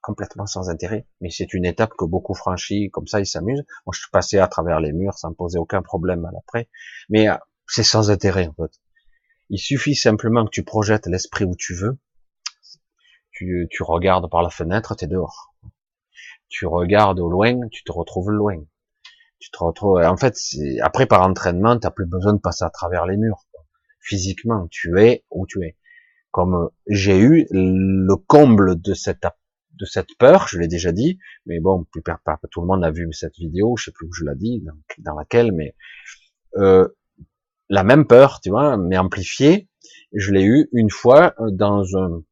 complètement 0.00 0.46
sans 0.46 0.70
intérêt, 0.70 1.06
mais 1.20 1.30
c'est 1.30 1.52
une 1.52 1.64
étape 1.64 1.92
que 1.98 2.04
beaucoup 2.04 2.34
franchissent, 2.34 2.90
comme 2.92 3.06
ça 3.06 3.20
ils 3.20 3.26
s'amusent. 3.26 3.64
Moi 3.86 3.92
je 3.92 4.00
suis 4.00 4.10
passé 4.10 4.38
à 4.38 4.48
travers 4.48 4.80
les 4.80 4.92
murs 4.92 5.18
sans 5.18 5.32
poser 5.32 5.58
aucun 5.58 5.82
problème 5.82 6.24
à 6.24 6.30
l'après, 6.32 6.68
mais 7.08 7.28
euh, 7.28 7.36
c'est 7.66 7.82
sans 7.82 8.10
intérêt 8.10 8.46
en 8.46 8.54
fait. 8.54 8.80
Il 9.50 9.58
suffit 9.58 9.94
simplement 9.94 10.44
que 10.44 10.50
tu 10.50 10.64
projettes 10.64 11.06
l'esprit 11.06 11.44
où 11.44 11.54
tu 11.56 11.74
veux, 11.74 11.98
tu, 13.32 13.66
tu 13.70 13.82
regardes 13.82 14.30
par 14.30 14.42
la 14.42 14.50
fenêtre, 14.50 14.96
tu 14.96 15.04
es 15.04 15.08
dehors. 15.08 15.54
Tu 16.48 16.66
regardes 16.66 17.18
au 17.18 17.28
loin, 17.28 17.68
tu 17.70 17.82
te 17.82 17.92
retrouves 17.92 18.30
loin. 18.30 18.64
Tu 19.44 19.50
te 19.50 19.62
retrouves. 19.62 19.98
En 19.98 20.16
fait, 20.16 20.38
après 20.80 21.04
par 21.04 21.20
entraînement, 21.20 21.78
tu 21.78 21.86
plus 21.90 22.06
besoin 22.06 22.32
de 22.32 22.38
passer 22.38 22.64
à 22.64 22.70
travers 22.70 23.04
les 23.04 23.18
murs. 23.18 23.44
Physiquement, 24.00 24.68
tu 24.70 24.98
es 24.98 25.22
où 25.30 25.46
tu 25.46 25.62
es. 25.64 25.76
Comme 26.30 26.70
j'ai 26.86 27.18
eu 27.18 27.46
le 27.50 28.14
comble 28.16 28.80
de 28.80 28.94
cette 28.94 29.26
de 29.78 29.84
cette 29.84 30.16
peur, 30.18 30.48
je 30.48 30.58
l'ai 30.58 30.68
déjà 30.68 30.92
dit, 30.92 31.18
mais 31.44 31.60
bon, 31.60 31.84
plus 31.84 32.02
tout 32.50 32.62
le 32.62 32.66
monde 32.66 32.84
a 32.84 32.90
vu 32.90 33.12
cette 33.12 33.36
vidéo, 33.36 33.76
je 33.76 33.84
sais 33.84 33.90
plus 33.90 34.06
où 34.06 34.12
je 34.14 34.24
l'ai 34.24 34.34
dit, 34.36 34.64
dans, 34.98 35.14
laquelle, 35.14 35.52
mais 35.52 35.74
euh, 36.56 36.88
la 37.68 37.84
même 37.84 38.06
peur, 38.06 38.40
tu 38.40 38.48
vois, 38.48 38.78
mais 38.78 38.96
amplifiée, 38.96 39.68
je 40.14 40.32
l'ai 40.32 40.44
eu 40.44 40.70
une 40.72 40.90
fois 40.90 41.34
dans 41.50 41.84
un 41.98 42.22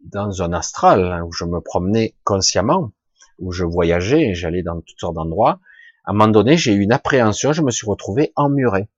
dans 0.00 0.42
un 0.42 0.52
astral 0.52 1.04
hein, 1.12 1.22
où 1.22 1.30
je 1.30 1.44
me 1.44 1.60
promenais 1.60 2.16
consciemment, 2.24 2.92
où 3.38 3.52
je 3.52 3.64
voyageais, 3.64 4.34
j'allais 4.34 4.64
dans 4.64 4.80
toutes 4.80 4.98
sortes 4.98 5.14
d'endroits. 5.14 5.60
À 6.04 6.10
un 6.10 6.14
moment 6.14 6.28
donné, 6.28 6.56
j'ai 6.56 6.72
eu 6.72 6.80
une 6.80 6.92
appréhension, 6.92 7.52
je 7.52 7.62
me 7.62 7.70
suis 7.70 7.86
retrouvé 7.86 8.32
emmuré. 8.34 8.88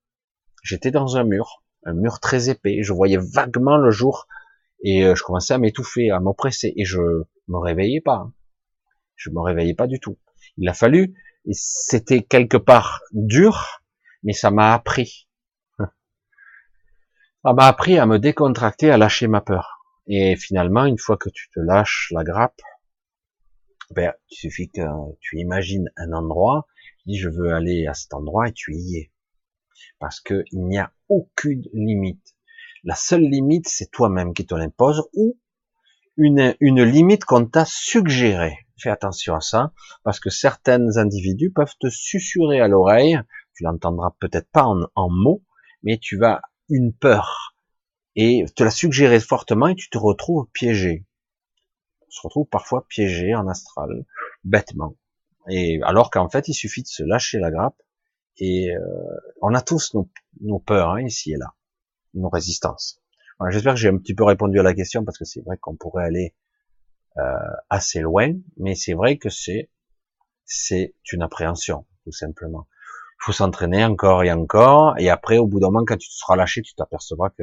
J'étais 0.62 0.90
dans 0.90 1.16
un 1.16 1.24
mur, 1.24 1.62
un 1.85 1.93
mur 1.93 2.18
très 2.18 2.48
épais. 2.48 2.78
Je 2.82 2.93
voyais 2.93 3.18
vaguement 3.18 3.76
le 3.76 3.90
jour 3.90 4.26
et 4.82 5.05
euh, 5.05 5.14
je 5.14 5.22
commençais 5.22 5.55
à 5.55 5.59
m'étouffer, 5.59 6.10
à 6.10 6.20
m'oppresser, 6.20 6.72
et 6.76 6.85
je 6.85 7.01
me 7.48 7.59
réveillais 7.59 8.01
pas. 8.01 8.31
Je 9.16 9.31
me 9.31 9.40
réveillais 9.40 9.74
pas 9.74 9.86
du 9.86 9.98
tout. 10.01 10.18
Il 10.56 10.68
a 10.68 10.74
fallu, 10.74 11.14
c'était 11.52 12.22
quelque 12.22 12.56
part 12.56 13.01
dur, 13.12 13.82
mais 14.22 14.32
ça 14.32 14.51
m'a 14.51 14.74
appris. 14.74 15.28
Ça 17.43 17.52
m'a 17.52 17.66
appris 17.66 17.98
à 17.98 18.06
me 18.06 18.18
décontracter, 18.18 18.90
à 18.90 18.97
lâcher 18.97 19.26
ma 19.26 19.43
peur. 19.43 19.85
Et 20.06 20.36
finalement, 20.36 20.85
une 20.86 20.98
fois 20.98 21.18
que 21.18 21.28
tu 21.28 21.51
te 21.51 21.60
lâches 21.60 22.10
la 22.14 22.24
grappe, 22.24 22.60
ben, 23.90 24.14
il 24.31 24.35
suffit 24.35 24.70
que 24.70 24.81
tu 25.20 25.39
imagines 25.39 25.90
un 25.97 26.12
endroit, 26.12 26.66
dis 27.06 27.16
je 27.16 27.28
veux 27.28 27.52
aller 27.52 27.86
à 27.86 27.94
cet 27.94 28.14
endroit 28.14 28.48
et 28.48 28.52
tu 28.52 28.74
y 28.74 28.98
es. 28.98 29.12
Parce 29.98 30.20
qu'il 30.20 30.44
n'y 30.52 30.78
a 30.78 30.93
aucune 31.09 31.64
limite. 31.72 32.35
La 32.85 32.94
seule 32.94 33.22
limite, 33.22 33.68
c'est 33.68 33.90
toi-même 33.90 34.35
qui 34.35 34.47
te 34.47 34.55
l'impose 34.55 35.09
ou 35.14 35.39
une, 36.16 36.55
limite 36.60 37.24
qu'on 37.24 37.47
t'a 37.47 37.64
suggérée. 37.64 38.59
Fais 38.78 38.90
attention 38.90 39.35
à 39.35 39.40
ça, 39.40 39.72
parce 40.02 40.20
que 40.20 40.31
certains 40.31 40.97
individus 40.97 41.51
peuvent 41.51 41.74
te 41.78 41.89
susurrer 41.89 42.60
à 42.60 42.68
l'oreille, 42.68 43.18
tu 43.55 43.64
l'entendras 43.64 44.14
peut-être 44.20 44.51
pas 44.51 44.64
en, 44.64 44.82
en, 44.94 45.09
mots, 45.10 45.44
mais 45.82 45.98
tu 45.98 46.18
vas 46.18 46.43
une 46.68 46.93
peur 46.93 47.55
et 48.16 48.44
te 48.55 48.62
la 48.62 48.70
suggérer 48.70 49.20
fortement 49.20 49.68
et 49.68 49.74
tu 49.74 49.90
te 49.90 49.98
retrouves 49.98 50.47
piégé. 50.52 51.06
On 52.02 52.10
se 52.10 52.20
retrouve 52.22 52.47
parfois 52.47 52.86
piégé 52.89 53.35
en 53.35 53.48
astral, 53.48 54.05
bêtement. 54.44 54.97
Et 55.48 55.80
alors 55.82 56.10
qu'en 56.10 56.28
fait, 56.28 56.48
il 56.48 56.54
suffit 56.54 56.82
de 56.82 56.88
se 56.88 57.02
lâcher 57.02 57.38
la 57.38 57.50
grappe 57.50 57.80
et 58.38 58.74
euh, 58.74 58.80
on 59.42 59.54
a 59.54 59.60
tous 59.60 59.94
nos, 59.94 60.10
nos 60.40 60.58
peurs 60.58 60.90
hein, 60.90 61.02
ici 61.02 61.32
et 61.32 61.36
là 61.36 61.54
nos 62.14 62.28
résistances. 62.28 63.00
J'espère 63.50 63.74
que 63.74 63.80
j'ai 63.80 63.88
un 63.88 63.98
petit 63.98 64.14
peu 64.14 64.24
répondu 64.24 64.58
à 64.60 64.62
la 64.62 64.74
question 64.74 65.04
parce 65.04 65.18
que 65.18 65.24
c'est 65.24 65.42
vrai 65.44 65.58
qu'on 65.58 65.76
pourrait 65.76 66.04
aller 66.04 66.34
euh, 67.18 67.22
assez 67.68 68.00
loin, 68.00 68.32
mais 68.56 68.74
c'est 68.74 68.94
vrai 68.94 69.18
que 69.18 69.28
c'est 69.28 69.70
c'est 70.44 70.94
une 71.12 71.22
appréhension 71.22 71.86
tout 72.04 72.12
simplement. 72.12 72.68
Il 73.20 73.24
faut 73.26 73.32
s'entraîner 73.32 73.84
encore 73.84 74.22
et 74.22 74.32
encore, 74.32 74.94
et 74.98 75.10
après 75.10 75.38
au 75.38 75.46
bout 75.46 75.60
d'un 75.60 75.68
moment 75.68 75.84
quand 75.84 75.96
tu 75.96 76.08
te 76.08 76.14
seras 76.14 76.36
lâché, 76.36 76.62
tu 76.62 76.74
t'apercevras 76.74 77.30
que 77.30 77.42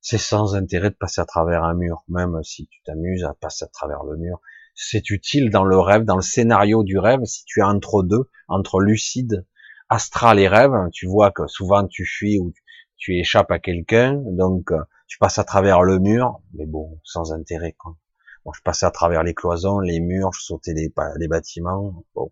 c'est 0.00 0.18
sans 0.18 0.54
intérêt 0.54 0.90
de 0.90 0.96
passer 0.96 1.20
à 1.20 1.24
travers 1.24 1.64
un 1.64 1.74
mur, 1.74 2.04
même 2.08 2.42
si 2.42 2.66
tu 2.66 2.82
t'amuses 2.82 3.24
à 3.24 3.34
passer 3.34 3.64
à 3.64 3.68
travers 3.68 4.04
le 4.04 4.16
mur. 4.16 4.40
C'est 4.74 5.10
utile 5.10 5.50
dans 5.50 5.64
le 5.64 5.78
rêve, 5.78 6.04
dans 6.04 6.16
le 6.16 6.22
scénario 6.22 6.82
du 6.82 6.98
rêve, 6.98 7.24
si 7.24 7.44
tu 7.44 7.60
es 7.60 7.62
entre 7.62 8.02
deux, 8.02 8.30
entre 8.48 8.80
lucide, 8.80 9.46
astral 9.88 10.40
et 10.40 10.48
rêve, 10.48 10.72
tu 10.92 11.06
vois 11.06 11.30
que 11.30 11.46
souvent 11.46 11.86
tu 11.86 12.04
fuis 12.04 12.38
ou 12.38 12.52
tu 12.96 13.16
échappes 13.18 13.50
à 13.50 13.58
quelqu'un, 13.58 14.14
donc 14.14 14.72
euh, 14.72 14.80
tu 15.06 15.18
passes 15.18 15.38
à 15.38 15.44
travers 15.44 15.82
le 15.82 15.98
mur, 15.98 16.40
mais 16.54 16.66
bon, 16.66 16.98
sans 17.04 17.32
intérêt. 17.32 17.72
Quoi. 17.72 17.96
Bon, 18.44 18.52
je 18.52 18.62
passais 18.62 18.86
à 18.86 18.90
travers 18.90 19.22
les 19.22 19.34
cloisons, 19.34 19.78
les 19.78 20.00
murs, 20.00 20.32
je 20.32 20.42
sautais 20.42 20.74
des, 20.74 20.92
des 21.18 21.28
bâtiments. 21.28 22.04
Bon, 22.14 22.30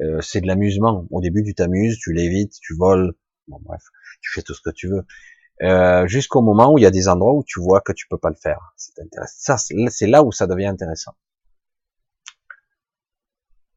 euh, 0.00 0.20
c'est 0.20 0.40
de 0.40 0.46
l'amusement. 0.46 1.06
Au 1.10 1.20
début, 1.20 1.42
tu 1.44 1.54
t'amuses, 1.54 1.98
tu 1.98 2.12
l'évites, 2.12 2.54
tu 2.60 2.74
voles. 2.74 3.14
Bon, 3.48 3.58
bref, 3.62 3.82
tu 4.20 4.30
fais 4.32 4.42
tout 4.42 4.54
ce 4.54 4.62
que 4.62 4.70
tu 4.70 4.88
veux. 4.88 5.04
Euh, 5.62 6.06
jusqu'au 6.06 6.40
moment 6.40 6.72
où 6.72 6.78
il 6.78 6.82
y 6.82 6.86
a 6.86 6.90
des 6.90 7.08
endroits 7.08 7.34
où 7.34 7.44
tu 7.44 7.60
vois 7.60 7.80
que 7.80 7.92
tu 7.92 8.06
peux 8.08 8.18
pas 8.18 8.30
le 8.30 8.36
faire. 8.36 8.72
C'est 8.76 8.98
intéressant. 9.00 9.56
Ça, 9.56 9.74
c'est 9.90 10.06
là 10.06 10.24
où 10.24 10.32
ça 10.32 10.46
devient 10.46 10.66
intéressant. 10.66 11.12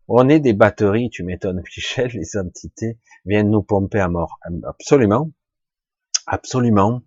On 0.07 0.29
est 0.29 0.39
des 0.39 0.53
batteries, 0.53 1.09
tu 1.09 1.23
m'étonnes, 1.23 1.61
Michel, 1.77 2.11
les 2.13 2.37
entités 2.37 2.99
viennent 3.25 3.49
nous 3.49 3.63
pomper 3.63 3.99
à 3.99 4.07
mort. 4.07 4.39
Absolument. 4.63 5.31
Absolument. 6.27 7.01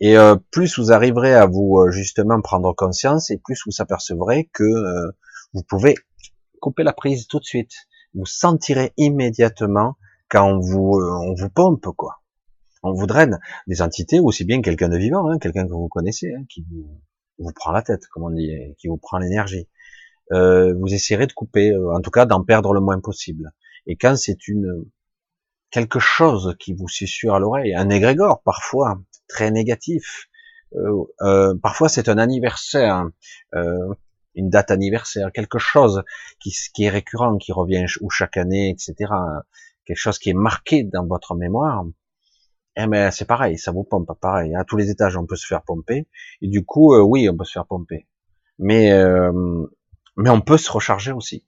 Et 0.00 0.16
euh, 0.16 0.36
plus 0.50 0.78
vous 0.78 0.92
arriverez 0.92 1.34
à 1.34 1.46
vous 1.46 1.78
euh, 1.78 1.90
justement 1.90 2.40
prendre 2.40 2.74
conscience, 2.74 3.30
et 3.30 3.38
plus 3.38 3.60
vous 3.64 3.70
s'apercevrez 3.70 4.50
que 4.52 4.64
euh, 4.64 5.10
vous 5.52 5.62
pouvez 5.62 5.94
couper 6.60 6.82
la 6.82 6.92
prise 6.92 7.26
tout 7.26 7.38
de 7.38 7.44
suite. 7.44 7.72
Vous 8.14 8.26
sentirez 8.26 8.92
immédiatement 8.96 9.96
quand 10.28 10.58
vous 10.58 11.00
on 11.00 11.34
vous 11.34 11.50
pompe 11.50 11.86
quoi. 11.96 12.22
On 12.82 12.92
vous 12.92 13.06
draine 13.06 13.38
des 13.66 13.82
entités, 13.82 14.20
aussi 14.20 14.44
bien 14.44 14.62
quelqu'un 14.62 14.88
de 14.88 14.96
vivant, 14.96 15.30
hein, 15.30 15.38
quelqu'un 15.38 15.66
que 15.66 15.72
vous 15.72 15.88
connaissez, 15.88 16.32
hein, 16.34 16.44
qui 16.48 16.64
vous, 16.70 17.02
vous, 17.38 17.52
prend 17.52 17.72
la 17.72 17.82
tête, 17.82 18.06
comme 18.08 18.24
on 18.24 18.30
dit, 18.30 18.50
qui 18.78 18.88
vous 18.88 18.96
prend 18.96 19.18
l'énergie. 19.18 19.68
Vous 20.30 20.94
essaierez 20.94 21.26
de 21.26 21.32
couper, 21.32 21.74
en 21.76 22.00
tout 22.00 22.10
cas 22.10 22.26
d'en 22.26 22.44
perdre 22.44 22.72
le 22.72 22.80
moins 22.80 23.00
possible. 23.00 23.52
Et 23.86 23.96
quand 23.96 24.16
c'est 24.16 24.48
une 24.48 24.84
quelque 25.70 25.98
chose 25.98 26.56
qui 26.58 26.74
vous 26.74 26.88
susurre 26.88 27.34
à 27.34 27.38
l'oreille, 27.38 27.74
un 27.74 27.90
égrégore 27.90 28.42
parfois 28.42 29.00
très 29.28 29.50
négatif. 29.50 30.28
Euh, 30.74 31.04
euh, 31.22 31.54
parfois 31.60 31.88
c'est 31.88 32.08
un 32.08 32.18
anniversaire, 32.18 33.08
euh, 33.54 33.94
une 34.34 34.50
date 34.50 34.70
anniversaire, 34.70 35.32
quelque 35.32 35.58
chose 35.58 36.02
qui, 36.40 36.52
qui, 36.74 36.84
est 36.84 36.90
récurrent, 36.90 37.38
qui 37.38 37.52
revient 37.52 37.86
ou 38.00 38.10
chaque 38.10 38.36
année, 38.36 38.70
etc. 38.70 39.12
quelque 39.84 39.96
chose 39.96 40.18
qui 40.18 40.30
est 40.30 40.34
marqué 40.34 40.84
dans 40.84 41.06
votre 41.06 41.34
mémoire, 41.34 41.84
eh 42.76 42.86
ben 42.86 43.10
c'est 43.10 43.24
pareil, 43.24 43.58
ça 43.58 43.72
vous 43.72 43.84
pompe 43.84 44.10
pareil. 44.20 44.54
À 44.54 44.64
tous 44.64 44.76
les 44.76 44.90
étages, 44.90 45.16
on 45.16 45.26
peut 45.26 45.36
se 45.36 45.46
faire 45.46 45.62
pomper. 45.62 46.06
Et 46.40 46.48
du 46.48 46.64
coup, 46.64 46.94
euh, 46.94 47.00
oui, 47.02 47.28
on 47.28 47.36
peut 47.36 47.44
se 47.44 47.52
faire 47.52 47.66
pomper. 47.66 48.06
Mais 48.58 48.92
euh, 48.92 49.66
mais 50.16 50.30
on 50.30 50.40
peut 50.40 50.58
se 50.58 50.70
recharger 50.70 51.12
aussi 51.12 51.44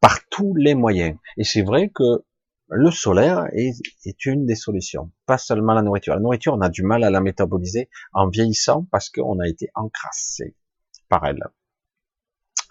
par 0.00 0.18
tous 0.28 0.54
les 0.54 0.74
moyens. 0.74 1.16
Et 1.36 1.44
c'est 1.44 1.62
vrai 1.62 1.88
que 1.88 2.24
le 2.70 2.90
solaire 2.90 3.46
est, 3.52 4.26
une 4.26 4.44
des 4.44 4.54
solutions, 4.54 5.10
pas 5.26 5.38
seulement 5.38 5.72
la 5.72 5.82
nourriture. 5.82 6.14
La 6.14 6.20
nourriture, 6.20 6.54
on 6.54 6.60
a 6.60 6.68
du 6.68 6.82
mal 6.82 7.02
à 7.02 7.10
la 7.10 7.20
métaboliser 7.20 7.88
en 8.12 8.28
vieillissant 8.28 8.86
parce 8.90 9.08
qu'on 9.08 9.40
a 9.40 9.48
été 9.48 9.70
encrassé 9.74 10.54
par 11.08 11.24
elle. 11.24 11.42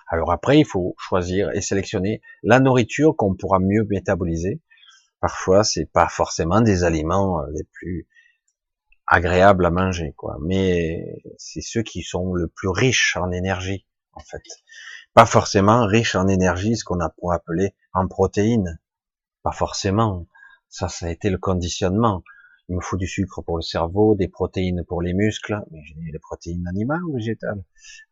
Alors 0.07 0.31
après, 0.31 0.59
il 0.59 0.65
faut 0.65 0.95
choisir 0.99 1.51
et 1.51 1.61
sélectionner 1.61 2.21
la 2.43 2.59
nourriture 2.59 3.15
qu'on 3.17 3.35
pourra 3.35 3.59
mieux 3.59 3.85
métaboliser. 3.89 4.61
Parfois, 5.19 5.63
c'est 5.63 5.91
pas 5.91 6.07
forcément 6.07 6.61
des 6.61 6.84
aliments 6.84 7.41
euh, 7.41 7.47
les 7.53 7.63
plus 7.73 8.07
agréables 9.07 9.65
à 9.65 9.71
manger, 9.71 10.13
quoi. 10.15 10.38
Mais 10.41 11.21
c'est 11.38 11.61
ceux 11.61 11.81
qui 11.81 12.03
sont 12.03 12.34
le 12.34 12.47
plus 12.47 12.69
riches 12.69 13.17
en 13.17 13.31
énergie, 13.31 13.85
en 14.13 14.19
fait. 14.19 14.43
Pas 15.18 15.26
forcément 15.26 15.88
riches 15.88 16.14
en 16.14 16.27
énergie, 16.27 16.77
ce 16.77 16.84
qu'on 16.84 16.99
a 16.99 17.10
pour 17.10 17.34
appeler 17.34 17.73
en 17.91 18.07
protéines. 18.07 18.80
Pas 19.41 19.52
forcément. 19.52 20.27
Ça, 20.69 20.89
ça 20.89 21.07
a 21.07 21.10
été 21.10 21.31
le 21.31 21.39
conditionnement 21.39 22.22
il 22.69 22.76
me 22.76 22.81
faut 22.81 22.98
du 22.98 23.07
sucre 23.07 23.41
pour 23.41 23.57
le 23.57 23.64
cerveau, 23.64 24.14
des 24.14 24.27
protéines 24.27 24.84
pour 24.88 25.02
les 25.02 25.15
muscles, 25.15 25.60
mais 25.72 25.81
j'ai 25.85 26.11
des 26.11 26.19
protéines 26.19 26.68
animales 26.68 27.03
ou 27.03 27.15
végétales? 27.15 27.64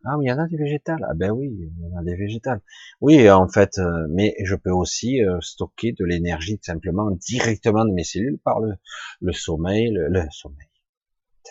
Ah, 0.03 0.15
mais 0.17 0.25
il 0.25 0.29
y 0.29 0.31
en 0.31 0.39
a 0.39 0.47
des 0.47 0.57
végétales. 0.57 1.05
Ah 1.07 1.13
ben 1.13 1.29
oui, 1.29 1.49
il 1.51 1.87
y 1.87 1.93
en 1.93 1.99
a 1.99 2.03
des 2.03 2.15
végétales. 2.15 2.61
Oui, 3.01 3.29
en 3.29 3.47
fait, 3.49 3.77
euh, 3.77 4.07
mais 4.09 4.33
je 4.43 4.55
peux 4.55 4.71
aussi 4.71 5.21
euh, 5.21 5.39
stocker 5.41 5.91
de 5.91 6.05
l'énergie 6.05 6.57
simplement 6.63 7.11
directement 7.11 7.85
de 7.85 7.91
mes 7.91 8.03
cellules 8.03 8.39
par 8.39 8.61
le, 8.61 8.75
le 9.21 9.33
sommeil, 9.33 9.91
le, 9.91 10.25
sommeil. 10.31 10.69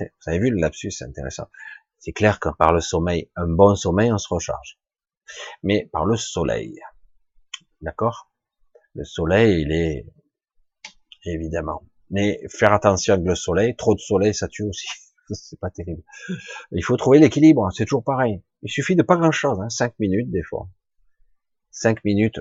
Vous 0.00 0.06
avez 0.26 0.40
vu 0.40 0.50
le 0.50 0.58
lapsus, 0.58 0.90
c'est 0.90 1.04
intéressant. 1.04 1.46
C'est 1.98 2.12
clair 2.12 2.40
que 2.40 2.48
par 2.58 2.72
le 2.72 2.80
sommeil, 2.80 3.30
un 3.36 3.46
bon 3.46 3.76
sommeil, 3.76 4.10
on 4.10 4.18
se 4.18 4.26
recharge. 4.28 4.78
Mais 5.62 5.88
par 5.92 6.04
le 6.04 6.16
soleil, 6.16 6.80
d'accord? 7.80 8.30
Le 8.94 9.04
soleil, 9.04 9.62
il 9.62 9.72
est 9.72 10.06
évidemment 11.24 11.84
mais 12.10 12.40
faire 12.48 12.72
attention 12.72 13.14
avec 13.14 13.26
le 13.26 13.34
soleil, 13.34 13.74
trop 13.76 13.94
de 13.94 14.00
soleil, 14.00 14.34
ça 14.34 14.48
tue 14.48 14.62
aussi. 14.62 14.86
c'est 15.30 15.58
pas 15.58 15.70
terrible. 15.70 16.02
Il 16.70 16.84
faut 16.84 16.96
trouver 16.96 17.18
l'équilibre, 17.18 17.68
c'est 17.72 17.84
toujours 17.84 18.04
pareil. 18.04 18.42
Il 18.62 18.70
suffit 18.70 18.96
de 18.96 19.02
pas 19.02 19.16
grand 19.16 19.32
chose, 19.32 19.58
hein, 19.60 19.68
5 19.68 19.98
minutes 19.98 20.30
des 20.30 20.42
fois. 20.42 20.68
5 21.72 22.04
minutes 22.04 22.40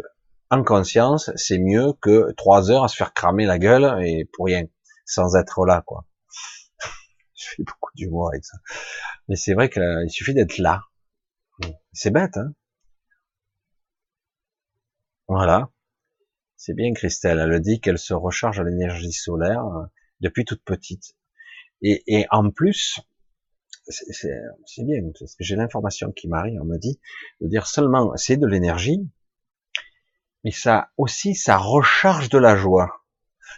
en 0.51 0.63
conscience, 0.63 1.31
c'est 1.35 1.57
mieux 1.57 1.93
que 2.01 2.31
3 2.33 2.69
heures 2.69 2.83
à 2.83 2.87
se 2.87 2.95
faire 2.95 3.13
cramer 3.13 3.45
la 3.45 3.57
gueule 3.57 4.05
et 4.05 4.29
pour 4.33 4.45
rien, 4.45 4.65
sans 5.05 5.35
être 5.35 5.65
là, 5.65 5.81
quoi. 5.85 6.05
Je 7.35 7.47
fais 7.55 7.63
beaucoup 7.63 7.91
d'humour 7.95 8.29
avec 8.29 8.45
ça. 8.45 8.57
Mais 9.27 9.35
c'est 9.35 9.55
vrai 9.55 9.69
qu'il 9.69 10.09
suffit 10.09 10.35
d'être 10.35 10.59
là. 10.59 10.83
C'est 11.93 12.11
bête, 12.11 12.37
hein. 12.37 12.53
Voilà. 15.27 15.69
C'est 16.55 16.73
bien 16.73 16.93
Christelle, 16.93 17.39
elle 17.39 17.59
dit 17.59 17.81
qu'elle 17.81 17.99
se 17.99 18.13
recharge 18.13 18.59
à 18.59 18.63
l'énergie 18.63 19.11
solaire 19.11 19.65
euh, 19.65 19.85
depuis 20.21 20.45
toute 20.45 20.63
petite. 20.63 21.15
Et, 21.81 22.25
en 22.31 22.49
plus, 22.49 23.01
c'est 23.89 24.83
bien, 24.85 25.01
parce 25.19 25.35
que 25.35 25.43
j'ai 25.43 25.57
l'information 25.57 26.13
qui 26.13 26.29
m'arrive, 26.29 26.61
on 26.61 26.65
me 26.65 26.77
dit, 26.77 27.01
de 27.41 27.47
dire 27.47 27.67
seulement 27.67 28.15
c'est 28.15 28.37
de 28.37 28.47
l'énergie, 28.47 29.05
mais 30.45 30.51
ça 30.51 30.91
aussi, 30.95 31.35
ça 31.35 31.57
recharge 31.57 32.29
de 32.29 32.37
la 32.37 32.55
joie, 32.55 33.03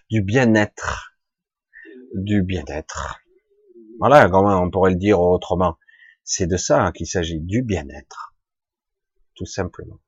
du 0.10 0.22
bien-être, 0.22 1.16
du 2.16 2.42
bien-être. 2.42 3.20
Voilà 4.00 4.28
comment 4.30 4.60
on 4.60 4.72
pourrait 4.72 4.92
le 4.92 4.98
dire 4.98 5.22
autrement. 5.22 5.78
C'est 6.24 6.48
de 6.48 6.58
ça 6.58 6.92
qu'il 6.92 7.06
s'agit, 7.06 7.40
du 7.40 7.62
bien-être. 7.62 8.34
Tout 9.36 9.46
simplement. 9.46 10.00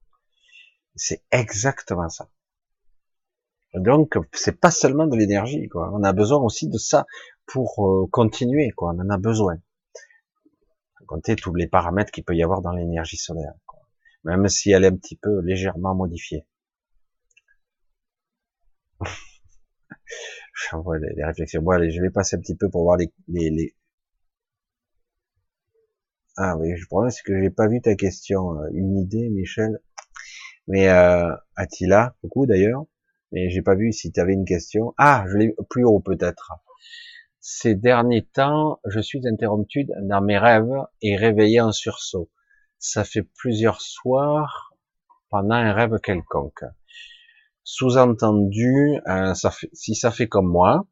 C'est 0.98 1.24
exactement 1.32 2.10
ça. 2.10 2.30
Donc, 3.74 4.18
c'est 4.34 4.60
pas 4.60 4.72
seulement 4.72 5.08
de 5.08 5.16
l'énergie, 5.16 5.68
quoi. 5.68 5.92
On 5.94 6.04
a 6.04 6.14
besoin 6.14 6.40
aussi 6.40 6.68
de 6.68 6.78
ça 6.78 7.06
pour 7.46 7.86
euh, 7.86 8.08
continuer, 8.08 8.72
quoi. 8.72 8.94
On 8.94 9.00
en 9.00 9.10
a 9.10 9.18
besoin. 9.18 9.58
Compter 11.06 11.36
tous 11.36 11.54
les 11.54 11.68
paramètres 11.68 12.12
qu'il 12.12 12.24
peut 12.24 12.36
y 12.36 12.44
avoir 12.44 12.62
dans 12.62 12.72
l'énergie 12.74 13.18
solaire, 13.18 13.54
même 14.26 14.48
si 14.50 14.72
elle 14.72 14.84
est 14.84 14.88
un 14.88 14.96
petit 14.98 15.16
peu 15.16 15.40
légèrement 15.42 15.96
modifiée. 15.96 16.46
J'envoie 20.54 21.00
des, 21.00 21.24
réflexions. 21.24 21.62
Bon, 21.62 21.72
allez, 21.72 21.92
je 21.92 22.02
vais 22.02 22.10
passer 22.10 22.36
un 22.36 22.40
petit 22.40 22.56
peu 22.56 22.70
pour 22.70 22.84
voir 22.84 22.98
les, 22.98 23.12
les, 23.28 23.76
Ah 26.36 26.58
oui, 26.58 26.76
je 26.76 26.86
problème 26.88 27.12
c'est 27.12 27.24
que 27.24 27.42
j'ai 27.42 27.50
pas 27.50 27.68
vu 27.68 27.82
ta 27.82 27.96
question. 27.96 28.60
Euh, 28.60 28.70
une 28.74 28.98
idée, 28.98 29.30
Michel? 29.30 29.80
Mais 30.68 30.90
euh, 30.90 31.34
Attila, 31.56 32.16
beaucoup 32.22 32.46
d'ailleurs 32.46 32.86
mais 33.32 33.50
j'ai 33.50 33.62
pas 33.62 33.76
vu 33.76 33.92
si 33.92 34.12
tu 34.12 34.20
avais 34.20 34.34
une 34.34 34.46
question. 34.46 34.94
Ah, 34.98 35.26
je 35.28 35.38
l'ai 35.38 35.56
plus 35.70 35.84
haut 35.84 36.00
peut-être. 36.00 36.54
Ces 37.40 37.76
derniers 37.76 38.26
temps, 38.26 38.80
je 38.86 39.00
suis 39.00 39.26
interrompu 39.28 39.88
dans 40.02 40.22
mes 40.22 40.38
rêves 40.38 40.86
et 41.02 41.16
réveillé 41.16 41.62
en 41.62 41.72
sursaut. 41.72 42.30
Ça 42.80 43.04
fait 43.04 43.24
plusieurs 43.24 43.82
soirs 43.82 44.74
pendant 45.30 45.56
un 45.56 45.74
rêve 45.74 46.00
quelconque. 46.02 46.64
Sous-entendu, 47.64 49.00
euh, 49.08 49.34
si 49.74 49.96
ça 49.96 50.12
fait 50.12 50.28
comme 50.28 50.50
moi, 50.50 50.86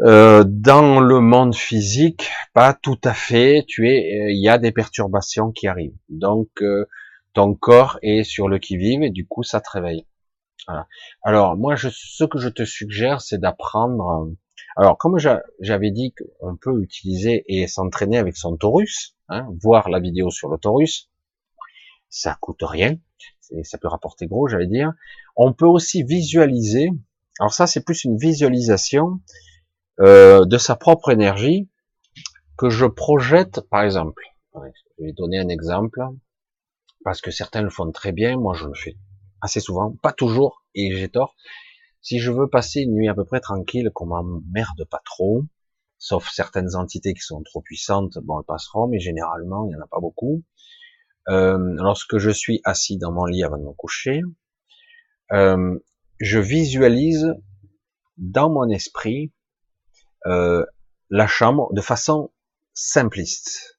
euh, 0.00 0.44
dans 0.46 1.00
le 1.00 1.20
monde 1.20 1.54
physique, 1.54 2.30
pas 2.52 2.74
tout 2.74 3.00
à 3.04 3.14
fait. 3.14 3.64
Tu 3.66 3.88
es, 3.88 4.22
euh, 4.22 4.30
il 4.30 4.42
y 4.42 4.48
a 4.48 4.58
des 4.58 4.72
perturbations 4.72 5.52
qui 5.52 5.68
arrivent. 5.68 5.96
Donc, 6.08 6.62
ton 7.34 7.54
corps 7.54 7.98
est 8.02 8.22
sur 8.22 8.48
le 8.48 8.58
qui-vive 8.58 9.02
et 9.02 9.10
du 9.10 9.26
coup 9.26 9.42
ça 9.42 9.60
te 9.60 9.68
réveille. 9.70 10.06
Alors 11.22 11.56
moi, 11.56 11.76
je, 11.76 11.88
ce 11.92 12.24
que 12.24 12.38
je 12.38 12.48
te 12.48 12.64
suggère, 12.64 13.20
c'est 13.20 13.38
d'apprendre. 13.38 14.08
Euh, 14.08 14.36
alors 14.76 14.96
comme 14.96 15.18
j'avais 15.18 15.90
dit 15.90 16.14
qu'on 16.14 16.56
peut 16.56 16.80
utiliser 16.82 17.44
et 17.48 17.66
s'entraîner 17.66 18.18
avec 18.18 18.36
son 18.36 18.56
Taurus, 18.56 19.16
hein, 19.28 19.46
voir 19.60 19.90
la 19.90 20.00
vidéo 20.00 20.30
sur 20.30 20.48
le 20.48 20.58
Taurus, 20.58 21.10
ça 22.08 22.36
coûte 22.40 22.62
rien, 22.62 22.96
ça 23.62 23.78
peut 23.78 23.88
rapporter 23.88 24.26
gros, 24.26 24.48
j'allais 24.48 24.66
dire. 24.66 24.92
On 25.36 25.52
peut 25.52 25.66
aussi 25.66 26.02
visualiser. 26.04 26.90
Alors 27.40 27.52
ça, 27.52 27.66
c'est 27.66 27.84
plus 27.84 28.04
une 28.04 28.16
visualisation 28.16 29.20
euh, 30.00 30.44
de 30.44 30.58
sa 30.58 30.76
propre 30.76 31.10
énergie 31.10 31.68
que 32.56 32.70
je 32.70 32.86
projette, 32.86 33.60
par 33.70 33.82
exemple. 33.82 34.22
Je 34.98 35.04
vais 35.04 35.12
donner 35.12 35.38
un 35.38 35.48
exemple 35.48 36.00
parce 37.04 37.20
que 37.20 37.30
certains 37.30 37.62
le 37.62 37.70
font 37.70 37.90
très 37.92 38.12
bien, 38.12 38.36
moi 38.36 38.54
je 38.54 38.66
le 38.66 38.74
fais 38.74 38.96
assez 39.40 39.60
souvent, 39.60 39.94
pas 40.02 40.12
toujours, 40.12 40.64
et 40.74 40.94
j'ai 40.94 41.08
tort. 41.08 41.36
Si 42.00 42.18
je 42.18 42.30
veux 42.30 42.48
passer 42.48 42.80
une 42.80 42.94
nuit 42.94 43.08
à 43.08 43.14
peu 43.14 43.24
près 43.24 43.40
tranquille, 43.40 43.90
qu'on 43.94 44.06
m'emmerde 44.06 44.84
pas 44.90 45.00
trop, 45.04 45.44
sauf 45.98 46.28
certaines 46.30 46.76
entités 46.76 47.14
qui 47.14 47.20
sont 47.20 47.42
trop 47.42 47.60
puissantes, 47.60 48.18
bon 48.22 48.40
elles 48.40 48.46
passeront, 48.46 48.88
mais 48.88 49.00
généralement 49.00 49.66
il 49.66 49.72
y 49.72 49.76
en 49.76 49.80
a 49.80 49.86
pas 49.86 50.00
beaucoup. 50.00 50.42
Euh, 51.28 51.58
lorsque 51.76 52.18
je 52.18 52.30
suis 52.30 52.60
assis 52.64 52.98
dans 52.98 53.12
mon 53.12 53.24
lit 53.26 53.44
avant 53.44 53.58
de 53.58 53.64
me 53.64 53.72
coucher, 53.72 54.20
euh, 55.32 55.78
je 56.20 56.38
visualise 56.38 57.34
dans 58.16 58.50
mon 58.50 58.68
esprit 58.68 59.32
euh, 60.26 60.64
la 61.10 61.26
chambre 61.26 61.72
de 61.72 61.80
façon 61.80 62.32
simpliste. 62.72 63.78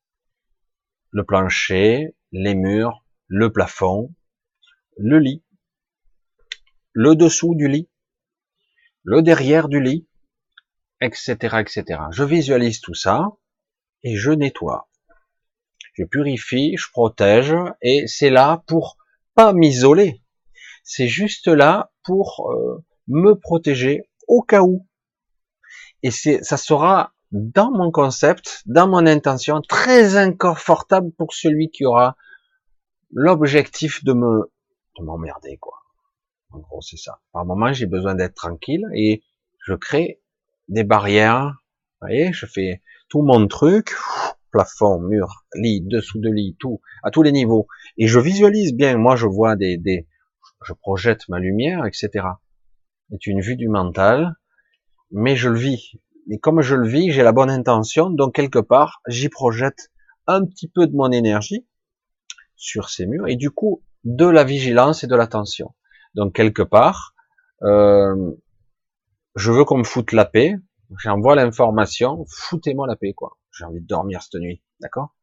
Le 1.11 1.23
plancher, 1.23 2.15
les 2.31 2.55
murs, 2.55 3.03
le 3.27 3.51
plafond, 3.51 4.13
le 4.97 5.19
lit, 5.19 5.43
le 6.93 7.15
dessous 7.15 7.55
du 7.55 7.67
lit, 7.67 7.89
le 9.03 9.21
derrière 9.21 9.67
du 9.67 9.81
lit, 9.81 10.07
etc., 11.01 11.57
etc. 11.59 11.83
Je 12.11 12.23
visualise 12.23 12.81
tout 12.81 12.93
ça 12.93 13.27
et 14.03 14.15
je 14.15 14.31
nettoie. 14.31 14.89
Je 15.93 16.03
purifie, 16.03 16.75
je 16.77 16.89
protège 16.91 17.55
et 17.81 18.07
c'est 18.07 18.29
là 18.29 18.63
pour 18.67 18.97
pas 19.33 19.53
m'isoler. 19.53 20.21
C'est 20.83 21.07
juste 21.07 21.47
là 21.47 21.91
pour 22.03 22.51
euh, 22.51 22.83
me 23.07 23.33
protéger 23.33 24.09
au 24.27 24.41
cas 24.41 24.61
où. 24.61 24.87
Et 26.05 26.11
c'est, 26.11 26.43
ça 26.43 26.55
sera 26.55 27.13
dans 27.31 27.71
mon 27.71 27.89
concept, 27.89 28.61
dans 28.67 28.87
mon 28.87 29.07
intention, 29.07 29.61
très 29.61 30.17
inconfortable 30.17 31.11
pour 31.17 31.33
celui 31.33 31.71
qui 31.71 31.83
aura 31.83 32.15
l'objectif 33.11 34.03
de 34.03 34.13
me 34.13 34.51
de 34.99 35.03
m'emmerder 35.03 35.57
quoi. 35.57 35.73
En 36.51 36.59
gros, 36.59 36.81
c'est 36.81 36.97
ça. 36.97 37.21
Par 37.31 37.43
moment, 37.43 37.73
j'ai 37.73 37.87
besoin 37.87 38.13
d'être 38.13 38.35
tranquille 38.35 38.85
et 38.93 39.23
je 39.65 39.73
crée 39.73 40.21
des 40.67 40.83
barrières. 40.83 41.55
Vous 41.99 42.07
voyez, 42.07 42.31
je 42.33 42.45
fais 42.45 42.83
tout 43.09 43.23
mon 43.23 43.47
truc, 43.47 43.95
plafond, 44.51 44.99
mur, 44.99 45.43
lit, 45.55 45.81
dessous 45.81 46.19
de 46.19 46.29
lit, 46.29 46.55
tout, 46.59 46.81
à 47.01 47.09
tous 47.09 47.23
les 47.23 47.31
niveaux. 47.31 47.65
Et 47.97 48.05
je 48.05 48.19
visualise 48.19 48.75
bien. 48.75 48.95
Moi, 48.99 49.15
je 49.15 49.25
vois 49.25 49.55
des, 49.55 49.77
des 49.77 50.07
je 50.63 50.73
projette 50.73 51.27
ma 51.29 51.39
lumière, 51.39 51.83
etc. 51.87 52.27
C'est 53.09 53.25
une 53.25 53.41
vue 53.41 53.55
du 53.55 53.69
mental, 53.69 54.35
mais 55.15 55.37
je 55.37 55.49
le 55.49 55.57
vis. 55.57 55.93
Et 56.29 56.39
comme 56.39 56.61
je 56.61 56.75
le 56.75 56.87
vis, 56.87 57.11
j'ai 57.11 57.23
la 57.23 57.31
bonne 57.31 57.49
intention, 57.49 58.09
donc 58.09 58.35
quelque 58.35 58.59
part, 58.59 59.01
j'y 59.07 59.29
projette 59.29 59.91
un 60.27 60.45
petit 60.45 60.67
peu 60.67 60.87
de 60.87 60.95
mon 60.95 61.09
énergie 61.09 61.65
sur 62.57 62.89
ces 62.89 63.05
murs, 63.05 63.27
et 63.27 63.37
du 63.37 63.49
coup, 63.49 63.81
de 64.03 64.25
la 64.25 64.43
vigilance 64.43 65.03
et 65.03 65.07
de 65.07 65.15
l'attention. 65.15 65.73
Donc 66.15 66.35
quelque 66.35 66.61
part, 66.61 67.15
euh, 67.63 68.33
je 69.35 69.51
veux 69.51 69.63
qu'on 69.63 69.77
me 69.77 69.83
foute 69.83 70.11
la 70.11 70.25
paix, 70.25 70.55
j'envoie 71.01 71.35
l'information, 71.35 72.25
foutez-moi 72.27 72.85
la 72.85 72.97
paix, 72.97 73.13
quoi. 73.13 73.37
J'ai 73.57 73.63
envie 73.63 73.81
de 73.81 73.87
dormir 73.87 74.21
cette 74.21 74.41
nuit, 74.41 74.61
d'accord? 74.81 75.15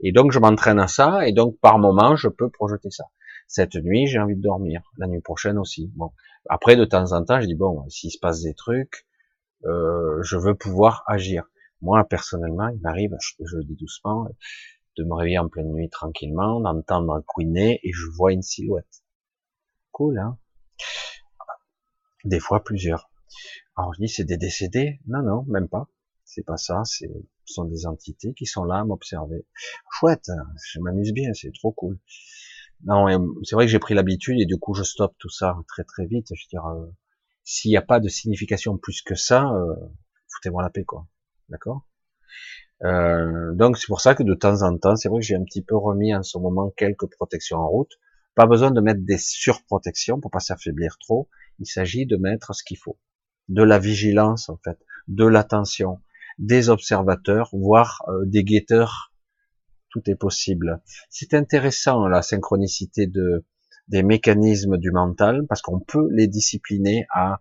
Et 0.00 0.10
donc 0.10 0.32
je 0.32 0.40
m'entraîne 0.40 0.80
à 0.80 0.88
ça, 0.88 1.28
et 1.28 1.32
donc 1.32 1.56
par 1.60 1.78
moment, 1.78 2.16
je 2.16 2.28
peux 2.28 2.50
projeter 2.50 2.90
ça. 2.90 3.04
Cette 3.46 3.76
nuit, 3.76 4.08
j'ai 4.08 4.18
envie 4.18 4.34
de 4.34 4.42
dormir, 4.42 4.82
la 4.98 5.06
nuit 5.06 5.20
prochaine 5.20 5.56
aussi. 5.56 5.92
Bon, 5.94 6.10
après 6.48 6.74
de 6.74 6.84
temps 6.84 7.12
en 7.12 7.24
temps, 7.24 7.40
je 7.40 7.46
dis 7.46 7.54
bon, 7.54 7.88
s'il 7.88 8.10
se 8.10 8.18
passe 8.18 8.42
des 8.42 8.54
trucs, 8.54 9.06
euh, 9.64 10.22
je 10.22 10.36
veux 10.36 10.54
pouvoir 10.54 11.02
agir. 11.06 11.44
Moi, 11.82 12.04
personnellement, 12.08 12.68
il 12.68 12.80
m'arrive, 12.80 13.16
je, 13.20 13.56
le 13.56 13.64
dis 13.64 13.76
doucement, 13.76 14.28
de 14.96 15.04
me 15.04 15.14
réveiller 15.14 15.38
en 15.38 15.48
pleine 15.48 15.72
nuit 15.72 15.90
tranquillement, 15.90 16.60
d'entendre 16.60 17.22
couiner 17.26 17.80
et 17.82 17.92
je 17.92 18.06
vois 18.16 18.32
une 18.32 18.42
silhouette. 18.42 19.02
Cool, 19.92 20.18
hein? 20.18 20.38
Des 22.24 22.40
fois 22.40 22.64
plusieurs. 22.64 23.10
Alors 23.76 23.94
je 23.94 24.00
dis 24.00 24.08
c'est 24.08 24.24
des 24.24 24.36
décédés? 24.36 25.00
Non, 25.06 25.22
non, 25.22 25.44
même 25.48 25.68
pas. 25.68 25.88
C'est 26.24 26.44
pas 26.44 26.56
ça. 26.56 26.82
C'est 26.84 27.10
ce 27.46 27.54
sont 27.54 27.64
des 27.64 27.86
entités 27.86 28.34
qui 28.34 28.44
sont 28.46 28.64
là 28.64 28.80
à 28.80 28.84
m'observer. 28.84 29.46
Chouette, 29.90 30.30
je 30.64 30.80
m'amuse 30.80 31.12
bien, 31.12 31.32
c'est 31.32 31.52
trop 31.52 31.72
cool. 31.72 31.98
Non, 32.84 33.06
c'est 33.44 33.54
vrai 33.54 33.66
que 33.66 33.70
j'ai 33.70 33.78
pris 33.78 33.94
l'habitude 33.94 34.40
et 34.40 34.46
du 34.46 34.58
coup 34.58 34.74
je 34.74 34.82
stoppe 34.82 35.14
tout 35.18 35.30
ça 35.30 35.56
très 35.68 35.84
très 35.84 36.06
vite. 36.06 36.28
Je 36.34 36.46
veux 36.52 36.62
euh, 36.62 36.86
s'il 37.46 37.70
n'y 37.70 37.76
a 37.76 37.82
pas 37.82 38.00
de 38.00 38.08
signification 38.08 38.76
plus 38.76 39.02
que 39.02 39.14
ça, 39.14 39.50
euh, 39.54 39.74
foutez-moi 40.28 40.62
la 40.64 40.68
paix, 40.68 40.84
quoi. 40.84 41.06
D'accord? 41.48 41.86
Euh, 42.82 43.54
Donc 43.54 43.78
c'est 43.78 43.86
pour 43.86 44.00
ça 44.00 44.14
que 44.16 44.24
de 44.24 44.34
temps 44.34 44.62
en 44.62 44.76
temps, 44.76 44.96
c'est 44.96 45.08
vrai 45.08 45.20
que 45.20 45.24
j'ai 45.24 45.36
un 45.36 45.44
petit 45.44 45.62
peu 45.62 45.76
remis 45.76 46.14
en 46.14 46.24
ce 46.24 46.38
moment 46.38 46.70
quelques 46.76 47.08
protections 47.08 47.58
en 47.58 47.68
route. 47.68 47.92
Pas 48.34 48.46
besoin 48.46 48.72
de 48.72 48.80
mettre 48.80 49.00
des 49.02 49.16
surprotections 49.16 50.20
pour 50.20 50.30
pas 50.32 50.40
s'affaiblir 50.40 50.98
trop. 50.98 51.30
Il 51.60 51.66
s'agit 51.66 52.04
de 52.04 52.16
mettre 52.16 52.52
ce 52.52 52.64
qu'il 52.64 52.78
faut, 52.78 52.98
de 53.48 53.62
la 53.62 53.78
vigilance 53.78 54.48
en 54.48 54.58
fait, 54.62 54.78
de 55.06 55.24
l'attention, 55.24 56.02
des 56.38 56.68
observateurs, 56.68 57.48
voire 57.52 58.02
euh, 58.08 58.26
des 58.26 58.42
guetteurs. 58.42 59.12
Tout 59.90 60.10
est 60.10 60.16
possible. 60.16 60.82
C'est 61.08 61.32
intéressant 61.32 62.08
la 62.08 62.20
synchronicité 62.20 63.06
de 63.06 63.46
des 63.88 64.02
mécanismes 64.02 64.76
du 64.78 64.90
mental 64.90 65.46
parce 65.48 65.62
qu'on 65.62 65.80
peut 65.80 66.08
les 66.10 66.26
discipliner 66.26 67.06
à 67.10 67.40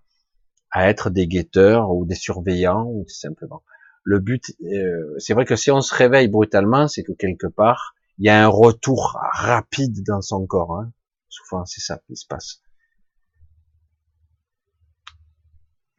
à 0.72 0.90
être 0.90 1.10
des 1.10 1.26
guetteurs 1.26 1.92
ou 1.92 2.06
des 2.06 2.16
surveillants 2.16 2.86
ou 2.86 3.06
simplement. 3.08 3.64
Le 4.04 4.20
but, 4.20 4.44
euh, 4.62 5.16
c'est 5.20 5.34
vrai 5.34 5.46
que 5.46 5.56
si 5.56 5.72
on 5.72 5.80
se 5.80 5.96
réveille 5.96 6.28
brutalement, 6.28 6.90
c'est 6.90 7.04
que 7.04 7.14
quelque 7.14 7.48
part 7.48 7.96
il 8.18 8.26
y 8.26 8.30
a 8.30 8.44
un 8.44 8.48
retour 8.48 9.18
rapide 9.32 10.04
dans 10.06 10.22
son 10.22 10.46
corps. 10.46 10.78
Hein. 10.80 10.92
Souvent, 11.30 11.66
c'est 11.66 11.82
ça 11.82 12.00
qui 12.08 12.16
se 12.16 12.26
passe. 12.26 12.62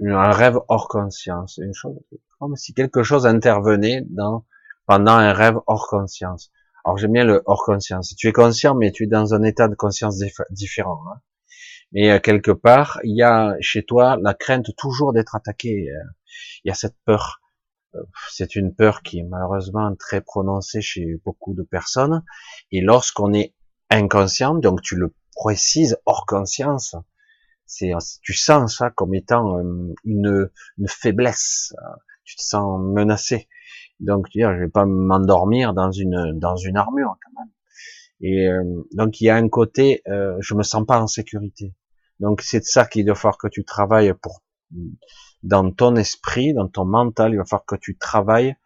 Un 0.01 0.31
rêve 0.31 0.59
hors 0.69 0.89
conscience, 0.89 1.57
une 1.57 1.73
chose 1.73 1.97
comme 2.39 2.55
si 2.57 2.75
quelque 2.75 3.03
chose 3.03 3.27
intervenait 3.27 4.03
dans 4.11 4.45
pendant 4.87 5.13
un 5.13 5.33
rêve 5.33 5.59
hors 5.67 5.89
conscience. 5.89 6.51
Alors 6.87 6.99
j'aime 6.99 7.13
bien 7.13 7.25
le 7.25 7.43
hors 7.47 7.65
conscience. 7.65 8.15
Tu 8.17 8.29
es 8.29 8.33
conscient, 8.33 8.77
mais 8.77 8.93
tu 8.93 9.05
es 9.05 9.07
dans 9.09 9.35
un 9.35 9.43
état 9.43 9.67
de 9.67 9.75
conscience 9.75 10.23
différent. 10.51 11.03
Hein. 11.11 11.21
Mais 11.91 12.13
euh, 12.13 12.21
quelque 12.21 12.53
part, 12.53 13.01
il 13.03 13.17
y 13.17 13.25
a 13.25 13.57
chez 13.61 13.85
toi 13.85 14.17
la 14.23 14.35
crainte 14.35 14.71
toujours 14.77 15.13
d'être 15.13 15.35
attaqué. 15.35 15.89
Euh. 15.91 15.99
Il 16.63 16.69
y 16.69 16.71
a 16.71 16.75
cette 16.75 16.95
peur. 17.05 17.41
Euh, 17.97 18.03
c'est 18.31 18.55
une 18.55 18.73
peur 18.73 19.03
qui 19.03 19.19
est 19.19 19.25
malheureusement 19.25 19.93
très 19.97 20.21
prononcée 20.21 20.81
chez 20.81 21.21
beaucoup 21.25 21.55
de 21.55 21.65
personnes. 21.65 22.23
Et 22.71 22.81
lorsqu'on 22.81 23.33
est 23.33 23.53
inconscient, 23.91 24.55
donc 24.55 24.81
tu 24.81 24.95
le 24.95 25.13
précises 25.35 25.99
hors 26.07 26.25
conscience, 26.25 26.95
c'est 27.65 27.95
tu 28.23 28.33
sens 28.33 28.77
ça 28.77 28.91
comme 28.91 29.13
étant 29.13 29.59
une, 30.05 30.51
une 30.79 30.89
faiblesse. 30.89 31.75
Tu 32.23 32.37
te 32.37 32.43
sens 32.43 32.81
menacé. 32.81 33.49
Donc 34.01 34.29
tu 34.29 34.39
dis, 34.39 34.45
je 34.45 34.61
vais 34.61 34.69
pas 34.69 34.85
m'endormir 34.85 35.75
dans 35.75 35.91
une 35.91 36.39
dans 36.39 36.57
une 36.57 36.77
armure 36.77 37.17
quand 37.25 37.41
même. 37.41 37.51
Et 38.21 38.49
donc 38.93 39.21
il 39.21 39.25
y 39.25 39.31
a 39.31 39.37
un 39.37 39.49
côté, 39.49 40.03
euh, 40.09 40.37
je 40.41 40.55
me 40.55 40.63
sens 40.63 40.85
pas 40.87 41.01
en 41.01 41.07
sécurité. 41.07 41.75
Donc 42.21 42.41
c'est 42.41 42.61
de 42.61 42.65
ça 42.65 42.87
qu'il 42.87 43.07
va 43.07 43.15
falloir 43.15 43.39
que 43.39 43.49
tu 43.49 43.65
travailles 43.65 44.13
pour 44.15 44.43
dans 45.43 45.71
ton 45.71 45.97
esprit, 45.97 46.55
dans 46.55 46.69
ton 46.69 46.85
mental, 46.85 47.33
il 47.33 47.37
va 47.39 47.45
falloir 47.45 47.67
que 47.67 47.77
tu 47.77 47.97
travailles 47.97 48.57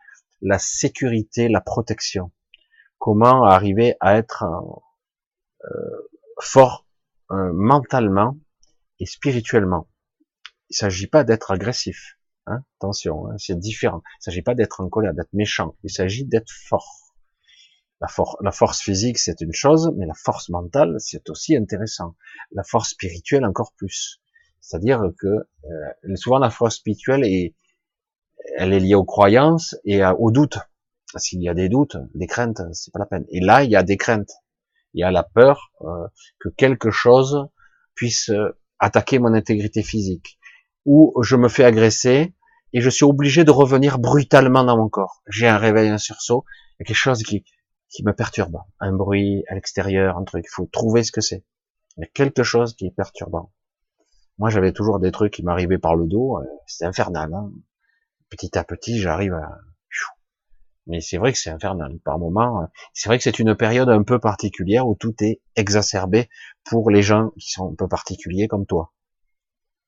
la 0.40 0.58
sécurité, 0.58 1.48
la 1.48 1.60
protection. 1.60 2.32
Comment 2.98 3.44
arriver 3.44 3.96
à 4.00 4.16
être 4.16 4.44
euh, 5.64 6.08
fort 6.40 6.86
euh, 7.30 7.52
mentalement 7.52 8.36
et 8.98 9.06
spirituellement. 9.06 9.88
Il 10.70 10.76
s'agit 10.76 11.06
pas 11.06 11.24
d'être 11.24 11.50
agressif. 11.50 12.18
Hein 12.46 12.62
Attention, 12.78 13.28
hein, 13.28 13.34
c'est 13.38 13.58
différent. 13.58 14.02
Il 14.20 14.24
s'agit 14.24 14.42
pas 14.42 14.54
d'être 14.54 14.80
en 14.80 14.88
colère, 14.88 15.14
d'être 15.14 15.32
méchant. 15.32 15.74
Il 15.84 15.90
s'agit 15.90 16.24
d'être 16.24 16.50
fort. 16.50 17.14
La, 18.00 18.08
la 18.40 18.52
force 18.52 18.80
physique, 18.80 19.18
c'est 19.18 19.40
une 19.40 19.52
chose, 19.52 19.92
mais 19.96 20.06
la 20.06 20.14
force 20.14 20.48
mentale, 20.48 20.96
c'est 20.98 21.28
aussi 21.28 21.56
intéressant. 21.56 22.16
La 22.52 22.62
force 22.62 22.90
spirituelle, 22.90 23.44
encore 23.44 23.72
plus. 23.76 24.20
C'est-à-dire 24.60 25.02
que 25.18 25.26
euh, 25.26 26.16
souvent 26.16 26.38
la 26.38 26.50
force 26.50 26.76
spirituelle 26.76 27.24
est, 27.24 27.54
elle 28.56 28.72
est 28.72 28.80
liée 28.80 28.94
aux 28.94 29.04
croyances 29.04 29.76
et 29.84 30.04
aux 30.04 30.30
doutes. 30.30 30.58
S'il 31.16 31.42
y 31.42 31.48
a 31.48 31.54
des 31.54 31.68
doutes, 31.68 31.96
des 32.14 32.26
craintes, 32.26 32.62
c'est 32.72 32.92
pas 32.92 33.00
la 33.00 33.06
peine. 33.06 33.24
Et 33.30 33.40
là, 33.40 33.64
il 33.64 33.70
y 33.70 33.76
a 33.76 33.82
des 33.82 33.96
craintes. 33.96 34.32
Il 34.94 35.00
y 35.00 35.02
a 35.02 35.10
la 35.10 35.22
peur 35.22 35.72
euh, 35.82 36.06
que 36.38 36.48
quelque 36.48 36.90
chose 36.90 37.48
puisse 37.94 38.30
euh, 38.30 38.56
attaquer 38.78 39.18
mon 39.18 39.34
intégrité 39.34 39.82
physique, 39.82 40.38
ou 40.84 41.14
je 41.22 41.36
me 41.36 41.48
fais 41.48 41.64
agresser 41.64 42.34
et 42.72 42.80
je 42.80 42.90
suis 42.90 43.04
obligé 43.04 43.44
de 43.44 43.50
revenir 43.50 43.98
brutalement 43.98 44.64
dans 44.64 44.76
mon 44.76 44.88
corps. 44.88 45.22
J'ai 45.28 45.48
un 45.48 45.58
réveil, 45.58 45.88
un 45.88 45.98
sursaut, 45.98 46.44
il 46.78 46.82
y 46.82 46.84
a 46.84 46.86
quelque 46.86 46.96
chose 46.96 47.22
qui, 47.22 47.44
qui 47.88 48.04
me 48.04 48.12
perturbe. 48.12 48.58
Un 48.78 48.92
bruit 48.92 49.44
à 49.48 49.54
l'extérieur, 49.54 50.16
un 50.16 50.24
truc. 50.24 50.44
Il 50.46 50.52
faut 50.52 50.66
trouver 50.66 51.02
ce 51.02 51.12
que 51.12 51.20
c'est. 51.20 51.44
Il 51.96 52.02
y 52.02 52.04
a 52.04 52.08
quelque 52.08 52.42
chose 52.42 52.74
qui 52.74 52.86
est 52.86 52.94
perturbant. 52.94 53.52
Moi, 54.38 54.48
j'avais 54.48 54.72
toujours 54.72 55.00
des 55.00 55.10
trucs 55.10 55.34
qui 55.34 55.42
m'arrivaient 55.42 55.78
par 55.78 55.96
le 55.96 56.06
dos. 56.06 56.38
Euh, 56.38 56.44
c'était 56.66 56.86
infernal. 56.86 57.34
Hein. 57.34 57.50
Petit 58.30 58.56
à 58.56 58.64
petit, 58.64 58.98
j'arrive 58.98 59.34
à... 59.34 59.58
Mais 60.86 61.00
c'est 61.00 61.18
vrai 61.18 61.32
que 61.32 61.38
c'est 61.38 61.50
infernal. 61.50 61.98
Par 62.04 62.18
moment, 62.18 62.62
euh, 62.62 62.66
c'est 62.94 63.08
vrai 63.08 63.18
que 63.18 63.24
c'est 63.24 63.38
une 63.38 63.54
période 63.54 63.88
un 63.88 64.02
peu 64.02 64.18
particulière 64.18 64.88
où 64.88 64.94
tout 64.94 65.14
est 65.20 65.40
exacerbé 65.56 66.30
pour 66.64 66.90
les 66.90 67.02
gens 67.02 67.30
qui 67.38 67.50
sont 67.50 67.70
un 67.70 67.74
peu 67.74 67.86
particuliers 67.86 68.48
comme 68.48 68.66
toi 68.66 68.92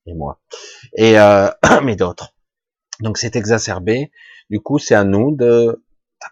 et 0.07 0.15
moi. 0.15 0.41
Et 0.97 1.19
euh, 1.19 1.49
mais 1.83 1.97
d'autres. 1.97 2.35
Donc 3.01 3.19
c'est 3.19 3.37
exacerbé. 3.37 4.11
Du 4.51 4.61
coup, 4.61 4.79
c'est 4.79 4.95
à 4.95 5.05
nous 5.05 5.35
de 5.35 5.83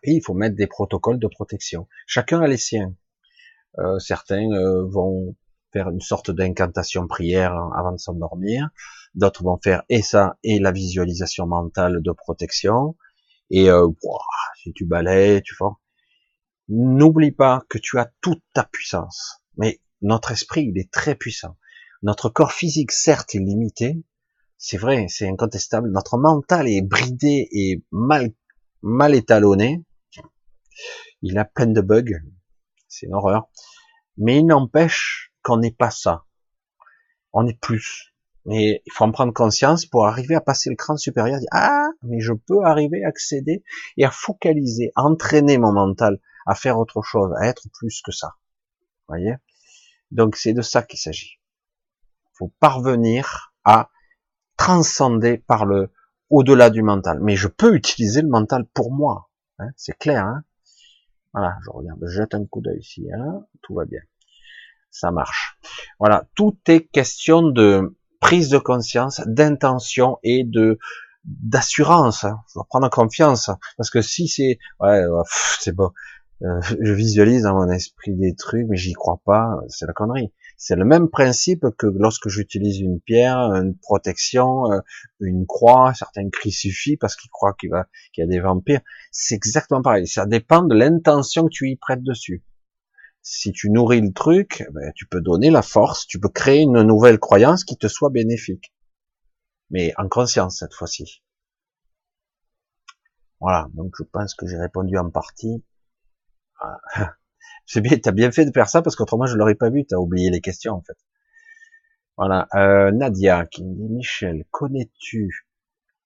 il 0.04 0.22
faut 0.24 0.34
mettre 0.34 0.56
des 0.56 0.66
protocoles 0.66 1.18
de 1.18 1.26
protection. 1.26 1.88
Chacun 2.06 2.40
a 2.40 2.46
les 2.46 2.56
siens. 2.56 2.94
Euh, 3.78 3.98
certains 3.98 4.50
euh, 4.52 4.84
vont 4.86 5.36
faire 5.72 5.88
une 5.88 6.00
sorte 6.00 6.30
d'incantation 6.30 7.06
prière 7.06 7.54
avant 7.76 7.92
de 7.92 7.98
s'endormir. 7.98 8.68
D'autres 9.14 9.42
vont 9.42 9.58
faire 9.62 9.82
et 9.88 10.02
ça 10.02 10.38
et 10.42 10.58
la 10.58 10.72
visualisation 10.72 11.46
mentale 11.46 12.02
de 12.02 12.12
protection. 12.12 12.96
Et 13.50 13.68
euh, 13.68 13.88
si 14.62 14.72
tu 14.72 14.84
balais, 14.84 15.42
tu 15.42 15.54
fais. 15.54 15.64
N'oublie 16.68 17.32
pas 17.32 17.64
que 17.68 17.78
tu 17.78 17.98
as 17.98 18.10
toute 18.20 18.42
ta 18.54 18.64
puissance. 18.64 19.42
Mais 19.56 19.80
notre 20.02 20.30
esprit, 20.30 20.66
il 20.72 20.78
est 20.78 20.90
très 20.92 21.16
puissant. 21.16 21.56
Notre 22.02 22.28
corps 22.28 22.52
physique, 22.52 22.92
certes, 22.92 23.34
est 23.34 23.38
limité. 23.38 24.02
C'est 24.56 24.76
vrai, 24.76 25.06
c'est 25.08 25.28
incontestable. 25.28 25.90
Notre 25.90 26.18
mental 26.18 26.68
est 26.68 26.82
bridé 26.82 27.48
et 27.52 27.84
mal 27.90 28.32
mal 28.82 29.14
étalonné. 29.14 29.84
Il 31.22 31.38
a 31.38 31.44
plein 31.44 31.66
de 31.66 31.80
bugs. 31.80 32.20
C'est 32.88 33.06
une 33.06 33.14
horreur. 33.14 33.50
Mais 34.16 34.38
il 34.38 34.46
n'empêche 34.46 35.32
qu'on 35.42 35.58
n'est 35.58 35.72
pas 35.72 35.90
ça. 35.90 36.24
On 37.32 37.46
est 37.46 37.58
plus. 37.60 38.14
Mais 38.46 38.82
il 38.86 38.92
faut 38.92 39.04
en 39.04 39.12
prendre 39.12 39.32
conscience 39.32 39.84
pour 39.84 40.06
arriver 40.06 40.34
à 40.34 40.40
passer 40.40 40.70
le 40.70 40.76
cran 40.76 40.96
supérieur. 40.96 41.38
ah, 41.52 41.88
mais 42.02 42.20
je 42.20 42.32
peux 42.32 42.64
arriver 42.64 43.04
à 43.04 43.08
accéder 43.08 43.62
et 43.96 44.04
à 44.04 44.10
focaliser, 44.10 44.92
à 44.96 45.02
entraîner 45.02 45.58
mon 45.58 45.72
mental 45.72 46.20
à 46.46 46.54
faire 46.54 46.78
autre 46.78 47.02
chose, 47.02 47.32
à 47.38 47.46
être 47.46 47.68
plus 47.72 48.02
que 48.02 48.12
ça. 48.12 48.36
voyez? 49.08 49.36
Donc 50.10 50.36
c'est 50.36 50.52
de 50.52 50.62
ça 50.62 50.82
qu'il 50.82 50.98
s'agit. 50.98 51.39
Faut 52.40 52.52
parvenir 52.58 53.52
à 53.64 53.90
transcender 54.56 55.38
par 55.38 55.64
le 55.64 55.92
au-delà 56.30 56.70
du 56.70 56.82
mental. 56.82 57.20
Mais 57.20 57.36
je 57.36 57.48
peux 57.48 57.74
utiliser 57.74 58.22
le 58.22 58.28
mental 58.28 58.66
pour 58.74 58.92
moi. 58.92 59.30
Hein, 59.58 59.68
c'est 59.76 59.96
clair. 59.96 60.24
Hein 60.24 60.42
voilà, 61.32 61.56
je 61.64 61.70
regarde, 61.70 62.00
je 62.02 62.16
jette 62.16 62.34
un 62.34 62.44
coup 62.46 62.60
d'œil 62.60 62.80
ici. 62.80 63.06
Hein, 63.12 63.44
tout 63.62 63.74
va 63.74 63.84
bien. 63.84 64.00
ça 64.90 65.10
marche. 65.12 65.58
Voilà, 65.98 66.26
tout 66.34 66.58
est 66.66 66.86
question 66.86 67.42
de 67.42 67.96
prise 68.20 68.48
de 68.48 68.58
conscience, 68.58 69.20
d'intention 69.26 70.18
et 70.22 70.44
de 70.44 70.78
d'assurance. 71.24 72.24
Hein. 72.24 72.40
Faut 72.52 72.64
prendre 72.64 72.88
confiance, 72.90 73.50
parce 73.76 73.90
que 73.90 74.00
si 74.00 74.26
c'est 74.26 74.58
ouais, 74.80 75.04
c'est 75.60 75.72
bon, 75.72 75.92
euh, 76.42 76.60
je 76.62 76.92
visualise 76.92 77.42
dans 77.42 77.54
mon 77.54 77.70
esprit 77.70 78.16
des 78.16 78.34
trucs, 78.34 78.66
mais 78.68 78.76
j'y 78.76 78.94
crois 78.94 79.20
pas, 79.24 79.60
c'est 79.68 79.86
la 79.86 79.92
connerie. 79.92 80.32
C'est 80.62 80.76
le 80.76 80.84
même 80.84 81.08
principe 81.08 81.64
que 81.78 81.86
lorsque 81.86 82.28
j'utilise 82.28 82.80
une 82.80 83.00
pierre, 83.00 83.38
une 83.38 83.78
protection, 83.78 84.70
euh, 84.70 84.80
une 85.20 85.46
croix, 85.46 85.94
certains 85.94 86.28
crucifix 86.28 86.98
parce 86.98 87.16
qu'ils 87.16 87.30
croient 87.30 87.54
qu'il 87.58 87.70
y 88.18 88.22
a 88.22 88.26
des 88.26 88.40
vampires. 88.40 88.82
C'est 89.10 89.36
exactement 89.36 89.80
pareil. 89.80 90.06
Ça 90.06 90.26
dépend 90.26 90.62
de 90.62 90.74
l'intention 90.74 91.44
que 91.44 91.50
tu 91.50 91.70
y 91.70 91.76
prêtes 91.76 92.02
dessus. 92.02 92.44
Si 93.22 93.52
tu 93.52 93.70
nourris 93.70 94.02
le 94.02 94.12
truc, 94.12 94.66
ben, 94.72 94.92
tu 94.94 95.06
peux 95.06 95.22
donner 95.22 95.48
la 95.48 95.62
force, 95.62 96.06
tu 96.06 96.20
peux 96.20 96.28
créer 96.28 96.60
une 96.60 96.82
nouvelle 96.82 97.18
croyance 97.18 97.64
qui 97.64 97.78
te 97.78 97.88
soit 97.88 98.10
bénéfique. 98.10 98.74
Mais 99.70 99.94
en 99.96 100.08
conscience 100.08 100.58
cette 100.58 100.74
fois-ci. 100.74 101.22
Voilà, 103.40 103.68
donc 103.72 103.94
je 103.98 104.04
pense 104.04 104.34
que 104.34 104.46
j'ai 104.46 104.58
répondu 104.58 104.98
en 104.98 105.08
partie. 105.08 105.64
C'est 107.72 107.82
bien, 107.82 107.96
t'as 108.02 108.10
bien 108.10 108.32
fait 108.32 108.44
de 108.44 108.50
faire 108.52 108.68
ça 108.68 108.82
parce 108.82 108.96
qu'autrement 108.96 109.26
je 109.26 109.36
l'aurais 109.36 109.54
pas 109.54 109.70
vu, 109.70 109.86
t'as 109.86 109.96
oublié 109.96 110.28
les 110.28 110.40
questions 110.40 110.74
en 110.74 110.82
fait. 110.82 110.96
Voilà, 112.16 112.48
euh, 112.56 112.90
Nadia 112.90 113.46
qui 113.46 113.64
me 113.64 113.72
dit 113.76 113.88
Michel, 113.94 114.44
connais-tu 114.50 115.46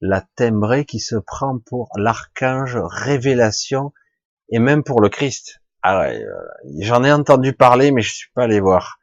la 0.03 0.21
timbrée 0.37 0.85
qui 0.85 1.01
se 1.01 1.17
prend 1.17 1.59
pour 1.59 1.89
l'archange 1.97 2.77
révélation 2.77 3.95
et 4.51 4.59
même 4.59 4.83
pour 4.85 5.01
le 5.01 5.09
Christ? 5.09 5.63
Ah 5.81 6.01
ouais, 6.01 6.23
euh, 6.23 6.35
j'en 6.81 7.03
ai 7.03 7.11
entendu 7.11 7.55
parler 7.55 7.93
mais 7.93 8.03
je 8.03 8.13
suis 8.13 8.31
pas 8.35 8.45
allé 8.45 8.61
voir. 8.61 8.99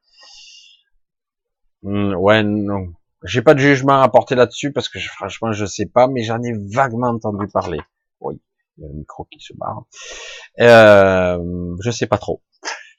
Hmm, 1.81 2.13
ouais, 2.13 2.43
non, 2.43 2.93
j'ai 3.23 3.41
pas 3.41 3.55
de 3.55 3.59
jugement 3.59 4.01
à 4.03 4.09
porter 4.09 4.35
là-dessus 4.35 4.71
parce 4.71 4.87
que 4.87 4.99
franchement 4.99 5.51
je 5.51 5.65
sais 5.65 5.87
pas, 5.87 6.07
mais 6.07 6.21
j'en 6.21 6.39
ai 6.43 6.53
vaguement 6.71 7.07
entendu 7.07 7.47
parler. 7.47 7.79
Oui 8.19 8.39
il 8.77 8.83
y 8.83 8.85
a 8.85 8.89
le 8.89 8.95
micro 8.95 9.25
qui 9.25 9.39
se 9.39 9.53
barre. 9.53 9.83
Euh, 10.59 11.75
je 11.83 11.91
sais 11.91 12.07
pas 12.07 12.17
trop. 12.17 12.41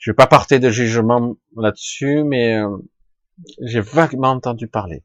Je 0.03 0.11
vais 0.11 0.17
pas 0.17 0.27
porter 0.27 0.59
de 0.59 0.69
jugement 0.69 1.37
là-dessus, 1.57 2.25
mais 2.25 2.57
euh, 2.57 2.77
j'ai 3.61 3.81
vaguement 3.81 4.31
entendu 4.31 4.67
parler. 4.67 5.05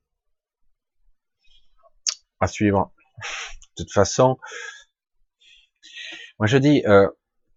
À 2.40 2.48
suivre. 2.48 2.92
De 3.78 3.84
toute 3.84 3.94
façon, 3.94 4.40
moi 6.40 6.48
je 6.48 6.58
dis 6.58 6.84
euh, 6.88 7.08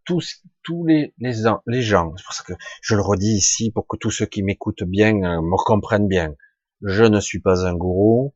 tous 0.05 0.43
tous 0.63 0.85
les 0.85 1.15
les, 1.17 1.33
les 1.67 1.81
gens. 1.81 2.13
C'est 2.19 2.25
pour 2.25 2.35
ça 2.35 2.45
que 2.45 2.53
je 2.83 2.95
le 2.95 3.01
redis 3.01 3.37
ici 3.37 3.71
pour 3.71 3.87
que 3.87 3.97
tous 3.97 4.11
ceux 4.11 4.27
qui 4.27 4.43
m'écoutent 4.43 4.85
bien 4.85 5.15
euh, 5.15 5.41
me 5.41 5.57
comprennent 5.65 6.09
bien. 6.09 6.35
Je 6.83 7.05
ne 7.05 7.21
suis 7.21 7.41
pas 7.41 7.67
un 7.67 7.75
gourou. 7.75 8.35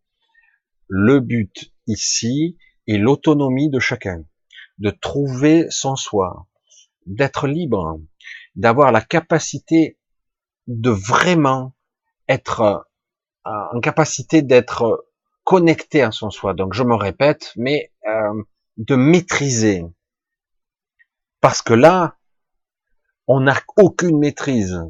Le 0.89 1.21
but 1.21 1.75
ici 1.87 2.57
est 2.87 2.97
l'autonomie 2.97 3.69
de 3.69 3.81
chacun 3.81 4.25
de 4.79 4.89
trouver 4.89 5.67
son 5.69 5.95
soi, 5.95 6.49
d'être 7.05 7.47
libre, 7.47 8.01
d'avoir 8.57 8.93
la 8.93 9.01
capacité 9.01 9.99
de 10.67 10.91
vraiment 10.91 11.75
être 12.29 12.87
euh, 13.47 13.51
en 13.73 13.81
capacité 13.81 14.43
d'être 14.43 15.07
connecté 15.45 16.03
à 16.03 16.11
son 16.11 16.31
soi. 16.31 16.55
Donc 16.55 16.73
je 16.73 16.83
me 16.83 16.95
répète, 16.95 17.53
mais 17.57 17.93
euh, 18.09 18.43
de 18.77 18.97
maîtriser. 18.97 19.85
Parce 21.41 21.61
que 21.61 21.75
là, 21.75 22.17
on 23.27 23.41
n'a 23.41 23.57
aucune 23.77 24.19
maîtrise. 24.19 24.81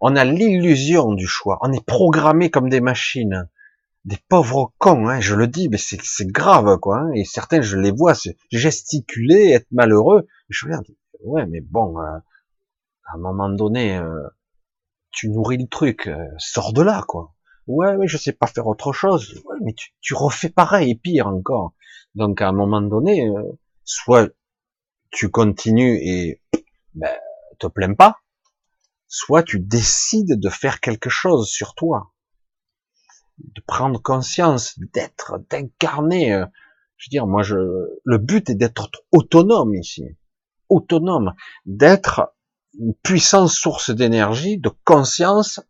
On 0.00 0.16
a 0.16 0.24
l'illusion 0.24 1.12
du 1.14 1.26
choix. 1.26 1.58
On 1.62 1.72
est 1.72 1.84
programmé 1.84 2.50
comme 2.50 2.68
des 2.68 2.80
machines 2.80 3.48
des 4.04 4.18
pauvres 4.28 4.72
cons, 4.78 5.08
hein, 5.08 5.20
je 5.20 5.34
le 5.34 5.46
dis, 5.46 5.68
mais 5.68 5.78
c'est 5.78 6.26
grave, 6.26 6.78
quoi. 6.78 6.98
Hein, 6.98 7.12
et 7.14 7.24
certains, 7.24 7.62
je 7.62 7.76
les 7.76 7.90
vois 7.90 8.14
gesticuler, 8.50 9.50
être 9.50 9.66
malheureux. 9.70 10.26
Je 10.48 10.66
regarde, 10.66 10.86
ouais, 11.22 11.46
mais 11.46 11.60
bon, 11.60 11.98
euh, 12.00 12.18
à 13.06 13.16
un 13.16 13.18
moment 13.18 13.48
donné, 13.48 13.96
euh, 13.96 14.28
tu 15.10 15.28
nourris 15.30 15.58
le 15.58 15.68
truc, 15.68 16.06
euh, 16.06 16.26
sors 16.38 16.72
de 16.72 16.82
là, 16.82 17.04
quoi. 17.06 17.34
Ouais, 17.66 17.96
mais 17.96 18.08
je 18.08 18.16
sais 18.16 18.32
pas 18.32 18.46
faire 18.46 18.66
autre 18.66 18.92
chose. 18.92 19.42
Mais 19.62 19.74
tu, 20.00 20.14
refais 20.14 20.50
pareil, 20.50 20.90
et 20.90 20.94
pire 20.94 21.28
encore. 21.28 21.72
Donc 22.14 22.42
à 22.42 22.48
un 22.48 22.52
moment 22.52 22.82
donné, 22.82 23.26
soit 23.84 24.30
tu 25.10 25.30
continues 25.30 25.98
et 26.02 26.42
ben, 26.94 27.16
te 27.58 27.66
plains 27.66 27.94
pas, 27.94 28.18
soit 29.08 29.42
tu 29.42 29.60
décides 29.60 30.38
de 30.38 30.48
faire 30.50 30.80
quelque 30.80 31.08
chose 31.08 31.48
sur 31.48 31.74
toi 31.74 32.14
de 33.38 33.60
prendre 33.66 34.00
conscience, 34.00 34.78
d'être, 34.78 35.38
d'incarner. 35.50 36.32
Euh, 36.32 36.46
je 36.96 37.08
veux 37.08 37.10
dire, 37.10 37.26
moi, 37.26 37.42
je, 37.42 37.56
le 38.04 38.18
but 38.18 38.50
est 38.50 38.54
d'être 38.54 38.90
autonome 39.12 39.74
ici, 39.74 40.04
autonome, 40.68 41.34
d'être 41.66 42.33
une 42.78 42.94
puissante 42.94 43.48
source 43.48 43.90
d'énergie, 43.90 44.58
de 44.58 44.70
conscience, 44.84 45.60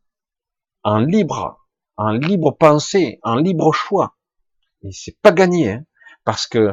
en 0.83 0.99
libre, 0.99 1.67
en 1.97 2.11
libre 2.11 2.53
pensée, 2.53 3.19
en 3.23 3.37
libre 3.37 3.73
choix. 3.73 4.17
Et 4.83 4.93
c'est 4.93 5.19
pas 5.21 5.33
gagné, 5.33 5.73
hein, 5.73 5.85
parce 6.25 6.47
que 6.47 6.73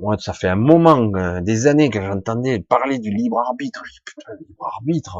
moi, 0.00 0.16
ça 0.18 0.32
fait 0.32 0.48
un 0.48 0.56
moment, 0.56 1.12
euh, 1.14 1.40
des 1.40 1.66
années 1.66 1.88
que 1.88 2.00
j'entendais 2.00 2.60
parler 2.60 2.98
du 2.98 3.10
libre 3.10 3.38
arbitre. 3.38 3.82
Je 3.84 3.92
dis, 3.92 4.00
putain, 4.04 4.32
libre 4.40 4.66
arbitre, 4.66 5.18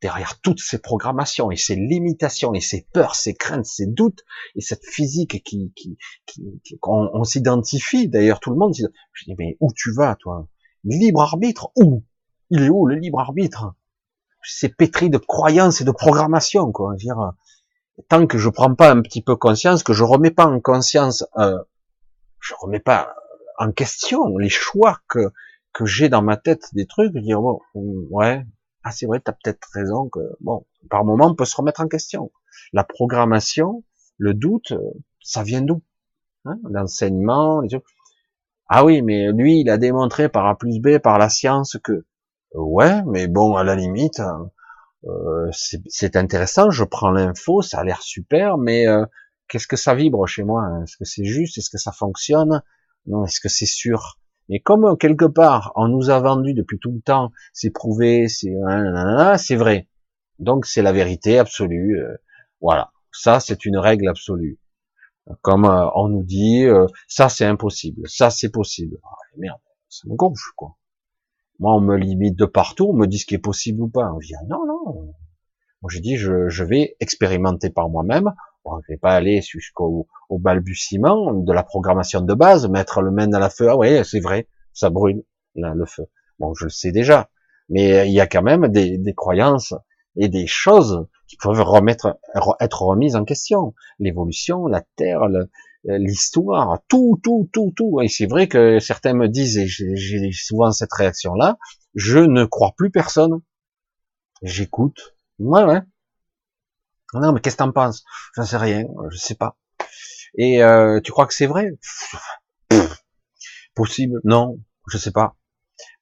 derrière 0.00 0.38
toutes 0.40 0.60
ces 0.60 0.78
programmations 0.78 1.50
et 1.50 1.56
ces 1.56 1.76
limitations 1.76 2.52
et 2.54 2.60
ces 2.60 2.86
peurs, 2.92 3.14
ces 3.14 3.34
craintes, 3.34 3.64
ces 3.64 3.86
doutes 3.86 4.22
et 4.54 4.60
cette 4.60 4.84
physique 4.84 5.42
qui, 5.42 5.72
qui, 5.74 5.96
qui, 6.26 6.78
on, 6.82 7.24
s'identifie. 7.24 8.08
D'ailleurs, 8.08 8.38
tout 8.38 8.50
le 8.50 8.56
monde. 8.56 8.74
Je 8.74 9.24
dis 9.24 9.34
mais 9.38 9.56
où 9.60 9.72
tu 9.74 9.92
vas, 9.92 10.14
toi? 10.16 10.46
Libre 10.84 11.22
arbitre 11.22 11.72
Où? 11.76 12.04
Il 12.50 12.62
est 12.62 12.70
où 12.70 12.86
le 12.86 12.96
libre 12.96 13.20
arbitre? 13.20 13.74
C'est 14.42 14.76
pétri 14.76 15.08
de 15.10 15.18
croyances 15.18 15.80
et 15.80 15.84
de 15.84 15.90
programmation, 15.90 16.70
quoi. 16.70 16.94
Je 16.98 17.04
dire, 17.04 17.32
tant 18.08 18.26
que 18.26 18.38
je 18.38 18.48
prends 18.48 18.74
pas 18.74 18.90
un 18.90 19.00
petit 19.00 19.22
peu 19.22 19.36
conscience, 19.36 19.82
que 19.82 19.92
je 19.92 20.04
remets 20.04 20.30
pas 20.30 20.46
en 20.46 20.60
conscience, 20.60 21.24
euh, 21.38 21.58
je 22.40 22.54
remets 22.58 22.80
pas 22.80 23.14
en 23.58 23.72
question 23.72 24.36
les 24.36 24.48
choix 24.48 24.98
que 25.08 25.32
que 25.72 25.86
j'ai 25.86 26.08
dans 26.08 26.22
ma 26.22 26.36
tête 26.36 26.68
des 26.72 26.86
trucs, 26.86 27.16
dire 27.16 27.40
bon, 27.40 27.60
ouais, 27.74 28.44
ah 28.84 28.92
c'est 28.92 29.06
vrai, 29.06 29.20
tu 29.20 29.28
as 29.30 29.32
peut-être 29.32 29.66
raison 29.72 30.08
que 30.08 30.20
bon, 30.40 30.64
par 30.88 31.04
moment 31.04 31.26
on 31.26 31.34
peut 31.34 31.44
se 31.44 31.56
remettre 31.56 31.80
en 31.80 31.88
question. 31.88 32.30
La 32.72 32.84
programmation, 32.84 33.82
le 34.18 34.34
doute, 34.34 34.72
euh, 34.72 34.78
ça 35.20 35.42
vient 35.42 35.62
d'où? 35.62 35.82
Hein 36.44 36.58
L'enseignement, 36.70 37.60
les 37.60 37.76
Ah 38.68 38.84
oui, 38.84 39.02
mais 39.02 39.32
lui, 39.32 39.60
il 39.60 39.70
a 39.70 39.78
démontré 39.78 40.28
par 40.28 40.46
A 40.46 40.56
plus 40.56 40.80
B, 40.80 40.98
par 40.98 41.18
la 41.18 41.28
science 41.28 41.76
que 41.82 42.04
ouais, 42.54 43.02
mais 43.06 43.26
bon, 43.26 43.56
à 43.56 43.64
la 43.64 43.74
limite, 43.74 44.20
euh, 45.06 45.50
c'est 45.88 46.16
intéressant, 46.16 46.70
je 46.70 46.84
prends 46.84 47.10
l'info, 47.10 47.62
ça 47.62 47.80
a 47.80 47.84
l'air 47.84 48.02
super, 48.02 48.56
mais 48.58 48.86
euh, 48.86 49.04
qu'est-ce 49.48 49.66
que 49.66 49.76
ça 49.76 49.94
vibre 49.94 50.26
chez 50.26 50.44
moi? 50.44 50.66
Est-ce 50.82 50.96
que 50.96 51.04
c'est 51.04 51.24
juste? 51.24 51.58
Est-ce 51.58 51.70
que 51.70 51.78
ça 51.78 51.92
fonctionne? 51.92 52.62
Non, 53.06 53.24
est-ce 53.26 53.40
que 53.40 53.48
c'est 53.48 53.66
sûr? 53.66 54.18
Mais 54.48 54.60
comme 54.60 54.96
quelque 54.98 55.24
part 55.24 55.72
on 55.76 55.88
nous 55.88 56.10
a 56.10 56.20
vendu 56.20 56.54
depuis 56.54 56.78
tout 56.78 56.92
le 56.92 57.00
temps, 57.00 57.32
c'est 57.52 57.70
prouvé, 57.70 58.28
c'est 58.28 58.54
c'est 59.38 59.56
vrai. 59.56 59.88
Donc 60.38 60.66
c'est 60.66 60.82
la 60.82 60.92
vérité 60.92 61.38
absolue. 61.38 62.00
Euh, 62.00 62.16
voilà, 62.60 62.92
ça 63.12 63.40
c'est 63.40 63.64
une 63.66 63.78
règle 63.78 64.08
absolue. 64.08 64.58
Comme 65.42 65.64
on 65.64 66.08
nous 66.08 66.22
dit, 66.22 66.66
ça 67.08 67.28
c'est 67.30 67.46
impossible, 67.46 68.08
ça 68.08 68.30
c'est 68.30 68.50
possible. 68.50 68.98
Ah, 69.02 69.16
merde, 69.38 69.60
ça 69.88 70.06
me 70.08 70.16
gonfle 70.16 70.52
quoi. 70.56 70.76
Moi 71.58 71.74
on 71.74 71.80
me 71.80 71.96
limite 71.96 72.36
de 72.36 72.44
partout, 72.44 72.88
on 72.90 72.94
me 72.94 73.06
dit 73.06 73.18
ce 73.18 73.26
qui 73.26 73.34
est 73.34 73.38
possible 73.38 73.82
ou 73.82 73.88
pas. 73.88 74.12
On 74.12 74.18
dit 74.18 74.34
ah, 74.34 74.44
non 74.48 74.66
non. 74.66 75.14
Moi 75.82 75.90
j'ai 75.90 76.00
dit 76.00 76.16
je, 76.16 76.48
je 76.48 76.64
vais 76.64 76.96
expérimenter 77.00 77.70
par 77.70 77.88
moi-même 77.88 78.32
Bon, 78.64 78.80
je 78.80 78.92
vais 78.92 78.98
pas 78.98 79.12
aller 79.12 79.42
jusqu'au 79.42 80.06
au 80.30 80.38
balbutiement 80.38 81.34
de 81.34 81.52
la 81.52 81.62
programmation 81.62 82.22
de 82.22 82.32
base, 82.32 82.66
mettre 82.68 83.02
le 83.02 83.10
main 83.10 83.30
à 83.34 83.38
la 83.38 83.50
feu. 83.50 83.68
Ah 83.68 83.76
ouais, 83.76 84.04
c'est 84.04 84.20
vrai, 84.20 84.48
ça 84.72 84.88
brûle 84.88 85.22
là, 85.54 85.74
le 85.74 85.84
feu. 85.84 86.06
Bon, 86.38 86.54
je 86.54 86.64
le 86.64 86.70
sais 86.70 86.90
déjà, 86.90 87.28
mais 87.68 88.08
il 88.08 88.14
y 88.14 88.20
a 88.20 88.26
quand 88.26 88.42
même 88.42 88.68
des, 88.68 88.96
des 88.96 89.12
croyances 89.12 89.74
et 90.16 90.28
des 90.28 90.46
choses 90.46 91.06
qui 91.28 91.36
peuvent 91.36 91.60
remettre, 91.60 92.18
être 92.58 92.82
remises 92.82 93.16
en 93.16 93.24
question. 93.24 93.74
L'évolution, 93.98 94.66
la 94.66 94.82
Terre, 94.96 95.28
l'histoire, 95.84 96.80
tout, 96.88 97.20
tout, 97.22 97.48
tout, 97.52 97.72
tout. 97.76 98.00
Et 98.02 98.08
c'est 98.08 98.26
vrai 98.26 98.48
que 98.48 98.78
certains 98.78 99.14
me 99.14 99.28
disent, 99.28 99.58
et 99.58 99.66
j'ai 99.66 100.32
souvent 100.32 100.72
cette 100.72 100.92
réaction-là, 100.92 101.58
je 101.94 102.18
ne 102.18 102.44
crois 102.44 102.72
plus 102.76 102.90
personne. 102.90 103.40
J'écoute. 104.42 105.16
Ouais, 105.38 105.64
ouais. 105.64 105.80
Non, 107.14 107.32
mais 107.32 107.40
qu'est-ce 107.40 107.56
que 107.56 107.62
t'en 107.62 107.72
penses? 107.72 108.04
J'en 108.36 108.44
sais 108.44 108.56
rien, 108.56 108.84
je 109.10 109.16
sais 109.16 109.36
pas. 109.36 109.56
Et 110.36 110.62
euh, 110.62 111.00
tu 111.00 111.12
crois 111.12 111.26
que 111.26 111.34
c'est 111.34 111.46
vrai? 111.46 111.70
Possible 113.74 114.20
Non, 114.24 114.58
je 114.88 114.98
sais 114.98 115.12
pas. 115.12 115.36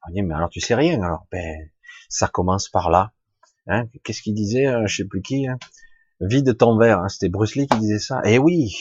Ah, 0.02 0.08
mais 0.12 0.34
alors 0.34 0.48
tu 0.48 0.60
sais 0.60 0.74
rien 0.74 1.00
alors 1.02 1.26
Ben, 1.30 1.70
ça 2.08 2.28
commence 2.28 2.68
par 2.68 2.90
là. 2.90 3.12
Hein, 3.66 3.86
Qu'est-ce 4.02 4.22
qu'il 4.22 4.34
disait 4.34 4.66
euh, 4.66 4.86
Je 4.86 4.96
sais 4.96 5.04
plus 5.04 5.22
qui. 5.22 5.46
Hein? 5.46 5.58
Vide 6.20 6.56
ton 6.56 6.78
verre. 6.78 7.00
Hein, 7.00 7.08
C'était 7.08 7.28
Bruce 7.28 7.54
Lee 7.54 7.66
qui 7.68 7.78
disait 7.78 7.98
ça. 7.98 8.20
Eh 8.24 8.38
oui, 8.38 8.74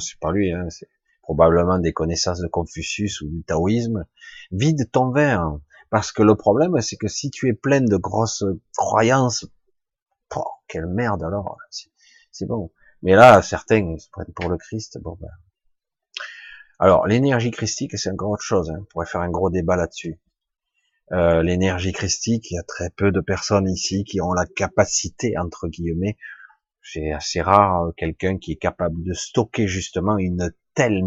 c'est 0.00 0.18
pas 0.18 0.32
lui. 0.32 0.52
Hein, 0.52 0.68
c'est 0.70 0.88
probablement 1.22 1.78
des 1.78 1.92
connaissances 1.92 2.40
de 2.40 2.48
Confucius 2.48 3.20
ou 3.22 3.28
du 3.28 3.42
taoïsme. 3.44 4.04
Vide 4.50 4.90
ton 4.90 5.10
verre. 5.10 5.58
Parce 5.90 6.12
que 6.12 6.22
le 6.22 6.34
problème, 6.34 6.80
c'est 6.80 6.96
que 6.96 7.08
si 7.08 7.30
tu 7.30 7.48
es 7.48 7.52
plein 7.52 7.80
de 7.80 7.96
grosses 7.96 8.44
croyances, 8.76 9.46
oh, 10.34 10.44
quelle 10.68 10.86
merde 10.86 11.22
alors. 11.22 11.58
C'est 12.32 12.46
bon. 12.46 12.72
Mais 13.02 13.14
là, 13.14 13.42
certains 13.42 13.96
se 13.98 14.08
prennent 14.10 14.32
pour 14.34 14.48
le 14.48 14.56
Christ. 14.56 14.98
Bon, 15.00 15.16
ben. 15.20 15.28
Alors, 16.78 17.06
l'énergie 17.06 17.50
christique, 17.50 17.96
c'est 17.96 18.10
encore 18.10 18.30
autre 18.30 18.42
chose. 18.42 18.70
Hein. 18.70 18.78
On 18.80 18.84
pourrait 18.86 19.06
faire 19.06 19.20
un 19.20 19.30
gros 19.30 19.50
débat 19.50 19.76
là-dessus. 19.76 20.20
Euh, 21.12 21.42
l'énergie 21.42 21.92
christique, 21.92 22.50
il 22.50 22.54
y 22.54 22.58
a 22.58 22.62
très 22.62 22.90
peu 22.90 23.12
de 23.12 23.20
personnes 23.20 23.68
ici 23.68 24.04
qui 24.04 24.20
ont 24.20 24.32
la 24.32 24.46
capacité, 24.46 25.38
entre 25.38 25.68
guillemets, 25.68 26.16
c'est 26.84 27.12
assez 27.12 27.40
rare, 27.40 27.84
euh, 27.86 27.92
quelqu'un 27.96 28.38
qui 28.38 28.52
est 28.52 28.56
capable 28.56 29.02
de 29.02 29.12
stocker 29.12 29.66
justement 29.66 30.18
une 30.18 30.52
telle 30.74 31.02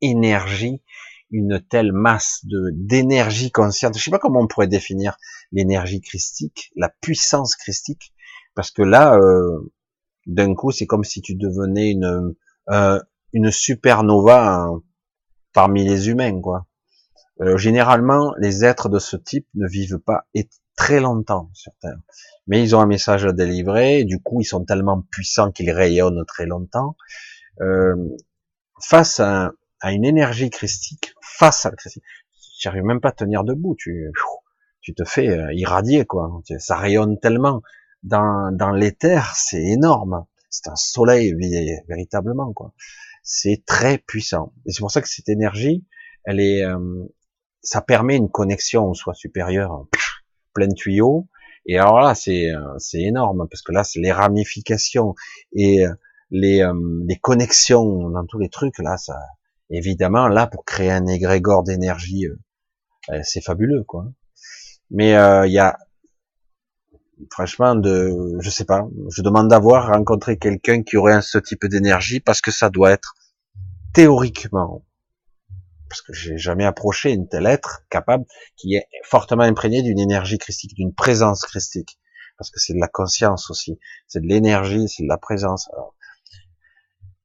énergie, 0.00 0.82
une 1.30 1.60
telle 1.60 1.92
masse 1.92 2.40
de 2.44 2.70
d'énergie 2.74 3.50
consciente. 3.50 3.96
Je 3.96 4.02
sais 4.02 4.10
pas 4.10 4.18
comment 4.18 4.40
on 4.40 4.46
pourrait 4.46 4.68
définir 4.68 5.16
l'énergie 5.52 6.00
christique, 6.00 6.72
la 6.76 6.90
puissance 7.00 7.56
christique, 7.56 8.12
parce 8.54 8.70
que 8.70 8.82
là, 8.82 9.16
euh, 9.16 9.72
d'un 10.26 10.54
coup, 10.54 10.70
c'est 10.70 10.86
comme 10.86 11.04
si 11.04 11.22
tu 11.22 11.34
devenais 11.34 11.90
une 11.90 12.34
euh, 12.70 13.00
une 13.32 13.50
supernova 13.50 14.68
parmi 15.52 15.84
les 15.84 16.08
humains, 16.08 16.40
quoi. 16.40 16.66
Euh, 17.40 17.56
généralement, 17.56 18.34
les 18.38 18.64
êtres 18.64 18.88
de 18.88 18.98
ce 18.98 19.16
type 19.16 19.46
ne 19.54 19.66
vivent 19.66 19.98
pas 19.98 20.26
très 20.76 21.00
longtemps 21.00 21.50
Terre. 21.80 21.98
Mais 22.46 22.62
ils 22.62 22.74
ont 22.74 22.80
un 22.80 22.86
message 22.86 23.24
à 23.24 23.32
délivrer, 23.32 24.04
du 24.04 24.20
coup, 24.20 24.40
ils 24.40 24.44
sont 24.44 24.64
tellement 24.64 25.02
puissants 25.10 25.52
qu'ils 25.52 25.70
rayonnent 25.70 26.24
très 26.26 26.46
longtemps. 26.46 26.96
Euh, 27.60 27.94
face 28.80 29.20
à, 29.20 29.52
à, 29.80 29.92
une 29.92 30.04
énergie 30.04 30.50
christique, 30.50 31.14
face 31.20 31.66
à 31.66 31.70
le 31.70 31.76
christique, 31.76 32.02
j'arrive 32.58 32.82
même 32.82 33.00
pas 33.00 33.10
à 33.10 33.12
tenir 33.12 33.44
debout, 33.44 33.76
tu, 33.78 34.10
tu 34.82 34.94
te 34.94 35.04
fais 35.04 35.28
euh, 35.28 35.52
irradier, 35.54 36.04
quoi. 36.04 36.42
Ça 36.58 36.76
rayonne 36.76 37.18
tellement. 37.18 37.62
Dans, 38.02 38.50
dans 38.52 38.72
l'éther, 38.72 39.32
c'est 39.36 39.62
énorme. 39.62 40.26
C'est 40.50 40.68
un 40.68 40.76
soleil, 40.76 41.34
véritablement, 41.88 42.52
quoi. 42.52 42.74
C'est 43.22 43.62
très 43.64 43.98
puissant. 43.98 44.52
Et 44.66 44.72
c'est 44.72 44.80
pour 44.80 44.90
ça 44.90 45.00
que 45.00 45.08
cette 45.08 45.28
énergie, 45.28 45.86
elle 46.24 46.40
est, 46.40 46.64
euh, 46.64 47.04
ça 47.62 47.80
permet 47.80 48.16
une 48.16 48.28
connexion 48.28 48.90
au 48.90 48.94
soi 48.94 49.14
supérieur, 49.14 49.86
plein 50.52 50.72
tuyau. 50.74 51.28
Et 51.66 51.78
alors 51.78 52.00
là, 52.00 52.14
c'est 52.14 52.50
euh, 52.50 52.78
c'est 52.78 53.00
énorme 53.00 53.46
parce 53.50 53.62
que 53.62 53.72
là, 53.72 53.84
c'est 53.84 54.00
les 54.00 54.12
ramifications 54.12 55.14
et 55.52 55.86
euh, 55.86 55.92
les, 56.30 56.62
euh, 56.62 56.74
les 57.06 57.16
connexions 57.16 58.10
dans 58.10 58.24
tous 58.26 58.38
les 58.38 58.48
trucs 58.48 58.78
là, 58.78 58.96
ça 58.96 59.18
évidemment 59.70 60.28
là 60.28 60.46
pour 60.46 60.64
créer 60.64 60.90
un 60.90 61.06
égrégore 61.06 61.62
d'énergie, 61.62 62.26
c'est 63.22 63.42
fabuleux 63.42 63.84
quoi. 63.84 64.06
Mais 64.90 65.10
il 65.46 65.52
y 65.52 65.58
a 65.58 65.78
franchement 67.30 67.74
de, 67.74 68.36
je 68.40 68.50
sais 68.50 68.66
pas, 68.66 68.86
je 69.10 69.22
demande 69.22 69.48
d'avoir 69.48 69.88
rencontré 69.88 70.36
quelqu'un 70.36 70.82
qui 70.82 70.96
aurait 70.98 71.22
ce 71.22 71.38
type 71.38 71.64
d'énergie 71.66 72.20
parce 72.20 72.42
que 72.42 72.50
ça 72.50 72.68
doit 72.68 72.90
être 72.90 73.14
théoriquement 73.94 74.84
parce 75.92 76.00
que 76.00 76.14
j'ai 76.14 76.38
jamais 76.38 76.64
approché 76.64 77.10
une 77.10 77.28
telle 77.28 77.44
être 77.44 77.84
capable 77.90 78.24
qui 78.56 78.76
est 78.76 78.86
fortement 79.04 79.42
imprégné 79.42 79.82
d'une 79.82 80.00
énergie 80.00 80.38
christique, 80.38 80.72
d'une 80.74 80.94
présence 80.94 81.42
christique, 81.42 81.98
parce 82.38 82.50
que 82.50 82.58
c'est 82.58 82.72
de 82.72 82.80
la 82.80 82.88
conscience 82.88 83.50
aussi, 83.50 83.78
c'est 84.06 84.22
de 84.22 84.26
l'énergie, 84.26 84.88
c'est 84.88 85.02
de 85.02 85.08
la 85.08 85.18
présence. 85.18 85.68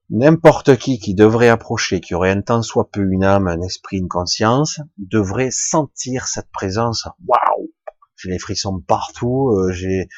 N'importe 0.10 0.76
qui 0.76 0.99
qui 0.99 1.15
devrait 1.15 1.48
approcher, 1.48 2.02
qui 2.02 2.14
aurait 2.14 2.31
un 2.31 2.41
temps 2.41 2.61
soit 2.61 2.91
peu 2.91 3.10
une 3.10 3.23
âme, 3.23 3.48
un 3.48 3.61
esprit, 3.61 3.99
une 3.99 4.10
conscience, 4.10 4.81
devrait 4.98 5.52
sentir 5.52 6.27
cette 6.27 6.52
présence. 6.52 7.07
Waouh, 7.26 7.72
j'ai 8.18 8.31
les 8.31 8.39
frissons 8.39 8.81
partout, 8.81 9.52
euh, 9.52 9.72
j'ai, 9.72 10.10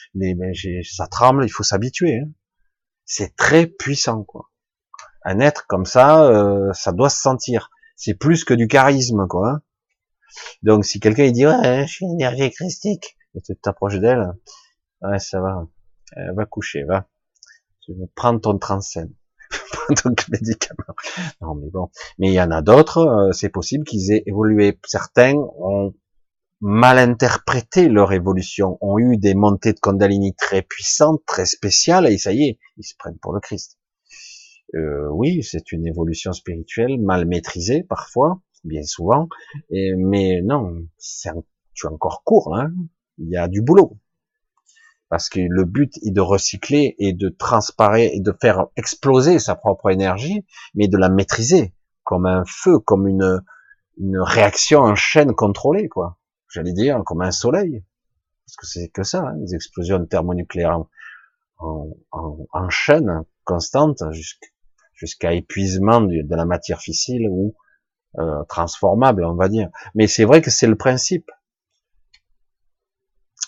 j'ai, 0.54 0.82
ça 0.82 1.06
tremble, 1.06 1.46
il 1.46 1.52
faut 1.52 1.62
s'habituer. 1.62 2.18
Hein. 2.18 2.32
C'est 3.06 3.36
très 3.36 3.68
puissant, 3.68 4.24
quoi. 4.24 4.50
Un 5.24 5.40
être 5.40 5.68
comme 5.68 5.86
ça, 5.86 6.26
euh, 6.26 6.74
ça 6.74 6.92
doit 6.92 7.12
se 7.12 7.22
sentir 7.22 7.70
c'est 8.00 8.14
plus 8.14 8.46
que 8.46 8.54
du 8.54 8.68
charisme, 8.68 9.28
quoi. 9.28 9.50
Hein. 9.50 9.62
Donc, 10.64 10.86
si 10.86 11.00
quelqu'un 11.00 11.26
il 11.26 11.34
dit, 11.34 11.46
ouais, 11.46 11.86
je 11.86 11.92
suis 11.92 12.06
énergie 12.06 12.50
christique, 12.50 13.18
et 13.36 13.42
tu 13.42 13.56
t'approches 13.58 14.00
d'elle, 14.00 14.26
ouais, 15.02 15.20
ça 15.20 15.42
va, 15.42 15.68
va 16.34 16.46
coucher, 16.46 16.84
va. 16.84 17.08
Prendre 18.16 18.40
ton 18.40 18.58
transcène, 18.58 19.12
prends 19.72 19.94
ton 19.96 20.16
médicament. 20.32 20.96
Non, 21.42 21.56
mais 21.56 21.70
bon. 21.72 21.90
Mais 22.20 22.28
il 22.28 22.34
y 22.34 22.42
en 22.42 22.52
a 22.52 22.62
d'autres, 22.62 23.00
euh, 23.00 23.32
c'est 23.32 23.50
possible 23.50 23.84
qu'ils 23.84 24.12
aient 24.12 24.24
évolué. 24.28 24.80
Certains 24.86 25.34
ont 25.34 25.94
mal 26.62 27.00
interprété 27.00 27.90
leur 27.90 28.14
évolution, 28.14 28.78
ont 28.82 29.00
eu 29.00 29.18
des 29.18 29.34
montées 29.34 29.74
de 29.74 29.80
Kundalini 29.80 30.36
très 30.36 30.62
puissantes, 30.62 31.22
très 31.26 31.46
spéciales, 31.46 32.06
et 32.06 32.18
ça 32.18 32.32
y 32.32 32.44
est, 32.44 32.60
ils 32.78 32.84
se 32.84 32.94
prennent 32.98 33.18
pour 33.18 33.34
le 33.34 33.40
Christ. 33.40 33.79
Euh, 34.76 35.08
oui, 35.12 35.44
c'est 35.44 35.72
une 35.72 35.88
évolution 35.88 36.32
spirituelle 36.34 37.00
mal 37.00 37.26
maîtrisée 37.26 37.84
parfois, 37.84 38.42
bien 38.64 38.84
souvent, 38.84 39.28
mais 39.72 40.42
non, 40.44 40.86
tu 41.74 41.88
es 41.88 41.90
encore 41.90 42.24
court, 42.24 42.56
hein 42.56 42.72
il 43.20 43.30
y 43.30 43.38
a 43.38 43.48
du 43.48 43.62
boulot. 43.62 43.98
Parce 45.10 45.28
que 45.30 45.40
le 45.40 45.66
but 45.66 45.98
est 46.04 46.12
de 46.12 46.22
recycler 46.22 46.96
et 47.00 47.14
de 47.14 47.30
transparaître 47.30 48.14
et 48.16 48.20
de 48.20 48.34
faire 48.40 48.68
exploser 48.76 49.40
sa 49.40 49.56
propre 49.56 49.90
énergie, 49.90 50.46
mais 50.76 50.88
de 50.88 50.98
la 50.98 51.10
maîtriser 51.10 51.74
comme 52.04 52.26
un 52.26 52.44
feu, 52.46 52.80
comme 52.80 53.08
une, 53.08 53.42
une 53.98 54.20
réaction 54.20 54.80
en 54.82 54.96
chaîne 54.96 55.34
contrôlée, 55.34 55.90
quoi. 55.90 56.18
J'allais 56.52 56.74
dire 56.74 57.02
comme 57.06 57.22
un 57.22 57.32
soleil, 57.32 57.84
parce 58.46 58.56
que 58.56 58.66
c'est 58.66 58.90
que 58.90 59.04
ça, 59.04 59.22
hein, 59.22 59.36
les 59.40 59.56
explosions 59.56 60.04
thermonucléaires 60.06 60.80
en, 61.58 61.90
en 62.12 62.70
chaîne 62.70 63.24
constante 63.44 64.04
jusqu'à 64.12 64.48
jusqu'à 65.00 65.34
épuisement 65.34 66.02
de, 66.02 66.36
la 66.36 66.46
matière 66.46 66.82
fissile 66.82 67.28
ou 67.30 67.56
euh, 68.20 68.44
transformable, 68.50 69.24
on 69.24 69.36
va 69.36 69.48
dire. 69.48 69.70
Mais 69.96 70.08
c'est 70.08 70.26
vrai 70.26 70.42
que 70.42 70.52
c'est 70.52 70.68
le 70.68 70.76
principe. 70.76 71.32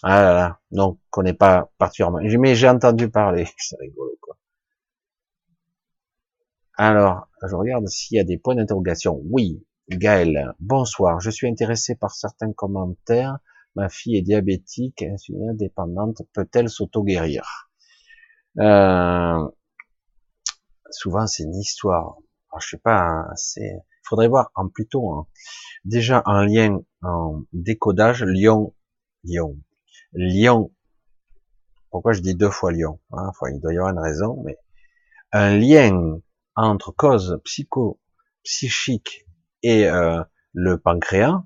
Ah 0.03 0.21
là 0.21 0.33
là, 0.33 0.59
donc 0.71 0.99
on 1.15 1.23
n'est 1.23 1.33
pas 1.33 1.69
particulièrement. 1.77 2.19
Mais 2.39 2.55
j'ai 2.55 2.69
entendu 2.69 3.09
parler, 3.09 3.47
c'est 3.57 3.77
rigolo 3.79 4.17
quoi. 4.21 4.37
Alors, 6.77 7.27
je 7.47 7.53
regarde 7.53 7.87
s'il 7.87 8.17
y 8.17 8.19
a 8.19 8.23
des 8.23 8.37
points 8.37 8.55
d'interrogation. 8.55 9.21
Oui, 9.25 9.63
Gaël, 9.89 10.53
bonsoir. 10.59 11.19
Je 11.19 11.29
suis 11.29 11.47
intéressé 11.47 11.95
par 11.95 12.11
certains 12.11 12.53
commentaires. 12.53 13.37
Ma 13.75 13.89
fille 13.89 14.17
est 14.17 14.21
diabétique, 14.21 15.03
insuline 15.03 15.55
dépendante. 15.55 16.23
Peut-elle 16.33 16.69
s'auto-guérir? 16.69 17.69
Euh, 18.59 19.47
souvent 20.93 21.27
c'est 21.27 21.43
une 21.43 21.55
histoire. 21.55 22.17
Alors, 22.51 22.61
je 22.61 22.69
sais 22.69 22.77
pas, 22.77 22.99
hein, 22.99 23.31
c'est, 23.35 23.71
faudrait 24.03 24.27
voir 24.27 24.51
en 24.55 24.67
plutôt 24.67 25.09
hein. 25.11 25.27
déjà 25.85 26.21
un 26.25 26.45
lien 26.45 26.79
en 27.01 27.43
décodage 27.53 28.23
Lyon, 28.23 28.73
Lyon, 29.23 29.57
Lyon. 30.13 30.71
Pourquoi 31.89 32.13
je 32.13 32.21
dis 32.21 32.35
deux 32.35 32.49
fois 32.49 32.71
hein, 32.71 32.97
enfin, 33.11 33.47
Il 33.53 33.59
doit 33.61 33.73
y 33.73 33.77
avoir 33.77 33.91
une 33.91 33.99
raison, 33.99 34.41
mais 34.45 34.57
un 35.31 35.57
lien 35.57 36.19
entre 36.55 36.91
cause 36.91 37.39
psycho, 37.43 37.99
psychique 38.43 39.25
et 39.63 39.87
euh, 39.87 40.21
le 40.53 40.77
pancréas. 40.77 41.43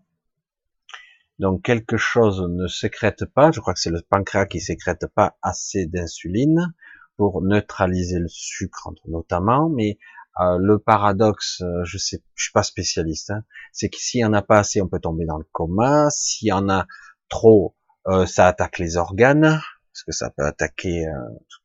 Donc 1.37 1.63
quelque 1.63 1.97
chose 1.97 2.41
ne 2.41 2.67
sécrète 2.67 3.25
pas, 3.25 3.51
je 3.51 3.59
crois 3.59 3.73
que 3.73 3.79
c'est 3.79 3.89
le 3.89 4.01
pancréas 4.01 4.45
qui 4.45 4.61
sécrète 4.61 5.05
pas 5.13 5.37
assez 5.41 5.85
d'insuline, 5.85 6.73
pour 7.17 7.41
neutraliser 7.41 8.19
le 8.19 8.27
sucre 8.27 8.91
notamment, 9.07 9.69
mais 9.69 9.97
euh, 10.41 10.57
le 10.59 10.79
paradoxe, 10.79 11.61
euh, 11.61 11.83
je 11.85 11.97
sais, 11.97 12.21
je 12.35 12.43
suis 12.43 12.51
pas 12.51 12.63
spécialiste, 12.63 13.31
hein, 13.31 13.43
c'est 13.71 13.89
que 13.89 13.97
s'il 13.97 14.19
y 14.19 14.25
en 14.25 14.33
a 14.33 14.41
pas 14.41 14.59
assez, 14.59 14.81
on 14.81 14.87
peut 14.87 14.99
tomber 14.99 15.25
dans 15.25 15.37
le 15.37 15.45
coma. 15.51 16.09
S'il 16.09 16.49
y 16.49 16.51
en 16.51 16.67
a 16.69 16.87
trop, 17.29 17.75
euh, 18.07 18.25
ça 18.25 18.47
attaque 18.47 18.79
les 18.79 18.97
organes, 18.97 19.61
parce 19.93 20.03
que 20.05 20.11
ça 20.11 20.29
peut 20.29 20.43
attaquer 20.43 21.05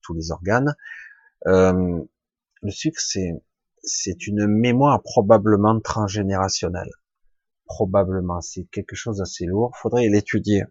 tous 0.03 0.15
les 0.15 0.31
organes. 0.31 0.75
le 1.47 2.71
sucre, 2.71 3.01
c'est 3.01 3.33
c'est 3.83 4.27
une 4.27 4.47
mémoire 4.47 5.03
probablement 5.03 5.81
transgénérationnelle. 5.81 6.91
Probablement, 7.67 8.41
c'est 8.41 8.65
quelque 8.65 8.95
chose 8.95 9.19
d'assez 9.19 9.47
lourd. 9.47 9.73
Faudrait 9.81 10.09
l'étudier 10.09 10.65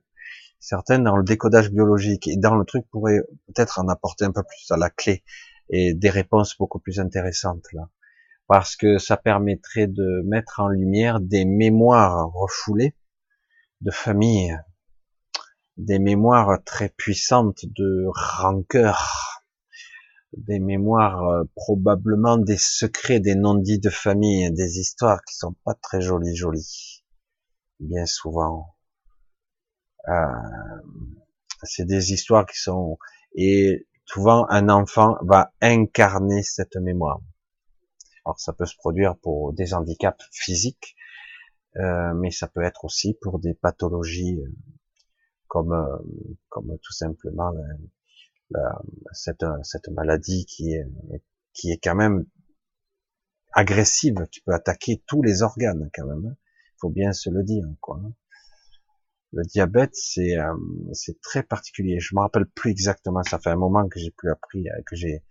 certaines 0.60 1.04
dans 1.04 1.18
le 1.18 1.24
décodage 1.24 1.72
biologique 1.72 2.28
et 2.28 2.38
dans 2.38 2.56
le 2.56 2.66
truc 2.66 2.86
pourraient 2.92 3.22
peut-être 3.48 3.80
en 3.80 3.88
apporter 3.88 4.26
un 4.26 4.32
peu 4.32 4.44
plus 4.44 4.72
à 4.72 4.78
la 4.78 4.90
clé 4.90 5.24
et 5.70 5.94
des 5.94 6.10
réponses 6.10 6.58
beaucoup 6.58 6.80
plus 6.80 7.00
intéressantes 7.00 7.66
là. 7.74 7.90
Parce 8.48 8.76
que 8.76 8.98
ça 8.98 9.16
permettrait 9.16 9.88
de 9.88 10.24
mettre 10.26 10.60
en 10.60 10.70
lumière 10.70 11.20
des 11.20 11.46
mémoires 11.46 12.32
refoulées 12.32 12.96
de 13.82 13.92
familles 13.92 14.58
des 15.80 15.98
mémoires 15.98 16.62
très 16.66 16.90
puissantes 16.90 17.66
de 17.66 18.06
rancœur, 18.14 19.46
des 20.36 20.60
mémoires 20.60 21.24
euh, 21.24 21.44
probablement 21.56 22.38
des 22.38 22.58
secrets, 22.58 23.22
des 23.22 23.36
non-dits 23.36 23.80
de 23.80 23.90
famille, 23.90 24.52
des 24.52 24.80
histoires 24.80 25.22
qui 25.24 25.36
sont 25.36 25.56
pas 25.64 25.74
très 25.76 26.02
jolies, 26.02 26.36
jolies, 26.36 27.06
bien 27.80 28.06
souvent. 28.06 28.76
Euh, 30.08 30.26
c'est 31.64 31.86
des 31.86 32.14
histoires 32.14 32.46
qui 32.46 32.58
sont 32.58 32.98
et 33.36 33.88
souvent 34.06 34.46
un 34.50 34.70
enfant 34.70 35.18
va 35.22 35.54
incarner 35.62 36.42
cette 36.44 36.76
mémoire. 36.78 37.22
Alors 38.26 38.40
ça 38.40 38.54
peut 38.54 38.66
se 38.66 38.76
produire 38.76 39.18
pour 39.18 39.54
des 39.54 39.74
handicaps 39.74 40.24
physiques, 40.32 40.96
euh, 41.78 42.14
mais 42.16 42.32
ça 42.32 42.48
peut 42.48 42.64
être 42.64 42.86
aussi 42.86 43.14
pour 43.22 43.40
des 43.40 43.54
pathologies 43.54 44.40
euh, 44.42 44.52
comme 45.48 45.74
euh, 45.74 45.98
comme 46.50 46.78
tout 46.82 46.94
simplement 46.94 47.52
la, 48.52 48.82
cette 49.12 49.46
cette 49.64 49.90
maladie 49.90 50.46
qui 50.46 50.74
est 50.74 50.86
qui 51.54 51.72
est 51.72 51.80
quand 51.84 51.96
même 51.96 52.26
agressive, 53.54 54.16
qui 54.32 54.42
peut 54.42 54.54
attaquer 54.54 55.04
tous 55.08 55.22
les 55.22 55.42
organes 55.42 55.90
quand 55.94 56.06
même. 56.06 56.22
Il 56.24 56.30
hein. 56.30 56.38
faut 56.80 56.90
bien 56.90 57.14
se 57.14 57.30
le 57.30 57.44
dire 57.44 57.66
quoi. 57.82 58.02
Hein. 59.34 59.38
Le 59.38 59.44
diabète, 59.44 59.92
c'est 59.94 60.38
c'est 60.94 61.22
très 61.22 61.44
particulier. 61.44 62.00
Je 62.00 62.16
me 62.16 62.22
rappelle 62.22 62.46
plus 62.46 62.72
exactement. 62.72 63.24
Ça 63.24 63.40
fait 63.40 63.50
un 63.50 63.56
moment 63.56 63.88
que 63.88 64.00
j'ai 64.00 64.12
plus 64.12 64.30
appris, 64.32 64.68
que 64.86 64.96
j'ai 64.96 65.24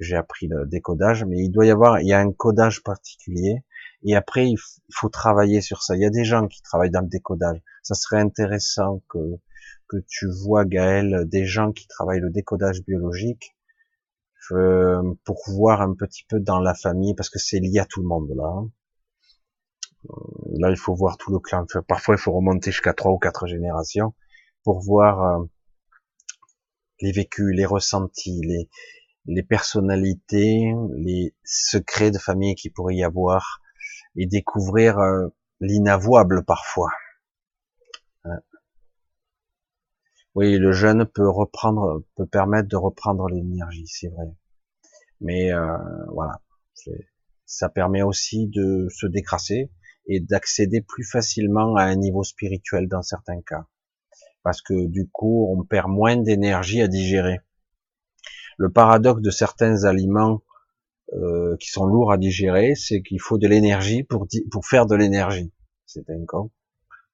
j'ai 0.00 0.16
appris 0.16 0.48
le 0.48 0.66
décodage, 0.66 1.24
mais 1.24 1.38
il 1.38 1.50
doit 1.50 1.66
y 1.66 1.70
avoir, 1.70 2.00
il 2.00 2.08
y 2.08 2.12
a 2.12 2.18
un 2.20 2.32
codage 2.32 2.82
particulier, 2.82 3.62
et 4.04 4.16
après 4.16 4.48
il, 4.48 4.58
faut 4.92 5.08
travailler 5.08 5.60
sur 5.60 5.82
ça. 5.82 5.96
Il 5.96 6.02
y 6.02 6.06
a 6.06 6.10
des 6.10 6.24
gens 6.24 6.48
qui 6.48 6.62
travaillent 6.62 6.90
dans 6.90 7.02
le 7.02 7.08
décodage. 7.08 7.60
Ça 7.82 7.94
serait 7.94 8.20
intéressant 8.20 9.02
que 9.08 9.18
que 9.88 9.98
tu 10.08 10.26
vois 10.44 10.64
Gaël 10.64 11.24
des 11.28 11.44
gens 11.46 11.72
qui 11.72 11.86
travaillent 11.86 12.20
le 12.20 12.30
décodage 12.30 12.82
biologique 12.82 13.54
euh, 14.52 15.02
pour 15.24 15.42
voir 15.48 15.82
un 15.82 15.94
petit 15.94 16.24
peu 16.28 16.40
dans 16.40 16.60
la 16.60 16.74
famille, 16.74 17.14
parce 17.14 17.30
que 17.30 17.38
c'est 17.38 17.60
lié 17.60 17.78
à 17.80 17.86
tout 17.86 18.02
le 18.02 18.08
monde 18.08 18.32
là. 18.36 18.52
Là, 20.58 20.70
il 20.70 20.76
faut 20.76 20.94
voir 20.94 21.16
tout 21.16 21.32
le 21.32 21.38
clan. 21.38 21.64
Parfois, 21.86 22.14
il 22.14 22.18
faut 22.18 22.32
remonter 22.32 22.70
jusqu'à 22.70 22.92
trois 22.92 23.12
ou 23.12 23.18
quatre 23.18 23.46
générations 23.46 24.14
pour 24.64 24.80
voir 24.80 25.22
euh, 25.22 25.44
les 27.00 27.12
vécus, 27.12 27.54
les 27.54 27.64
ressentis, 27.64 28.40
les, 28.44 28.68
les 29.26 29.42
personnalités, 29.42 30.72
les 30.96 31.34
secrets 31.44 32.10
de 32.10 32.18
famille 32.18 32.54
qui 32.54 32.70
pourrait 32.70 32.96
y 32.96 33.04
avoir 33.04 33.60
et 34.16 34.26
découvrir 34.26 34.98
euh, 34.98 35.28
l'inavouable 35.60 36.44
parfois. 36.44 36.90
Hein. 38.24 38.40
Oui, 40.34 40.58
le 40.58 40.72
jeûne 40.72 41.06
peut 41.06 41.28
reprendre, 41.28 42.04
peut 42.16 42.26
permettre 42.26 42.68
de 42.68 42.76
reprendre 42.76 43.28
l'énergie, 43.28 43.86
c'est 43.86 44.08
vrai. 44.08 44.26
Mais 45.20 45.52
euh, 45.52 45.76
voilà, 46.12 46.40
ça 47.46 47.68
permet 47.68 48.02
aussi 48.02 48.48
de 48.48 48.88
se 48.90 49.06
décrasser 49.06 49.70
et 50.06 50.20
d'accéder 50.20 50.80
plus 50.80 51.04
facilement 51.04 51.76
à 51.76 51.84
un 51.84 51.96
niveau 51.96 52.24
spirituel 52.24 52.88
dans 52.88 53.02
certains 53.02 53.40
cas. 53.42 53.66
Parce 54.42 54.60
que 54.60 54.86
du 54.86 55.08
coup, 55.08 55.48
on 55.50 55.64
perd 55.64 55.88
moins 55.88 56.16
d'énergie 56.16 56.82
à 56.82 56.88
digérer 56.88 57.40
le 58.58 58.70
paradoxe 58.70 59.22
de 59.22 59.30
certains 59.30 59.84
aliments 59.84 60.42
euh, 61.14 61.56
qui 61.58 61.68
sont 61.68 61.84
lourds 61.84 62.12
à 62.12 62.18
digérer, 62.18 62.74
c'est 62.74 63.02
qu'il 63.02 63.20
faut 63.20 63.38
de 63.38 63.48
l'énergie 63.48 64.02
pour, 64.02 64.26
pour 64.50 64.66
faire 64.66 64.86
de 64.86 64.94
l'énergie. 64.94 65.52
C'est 65.86 66.06
dingue, 66.06 66.26
quoi. 66.26 66.48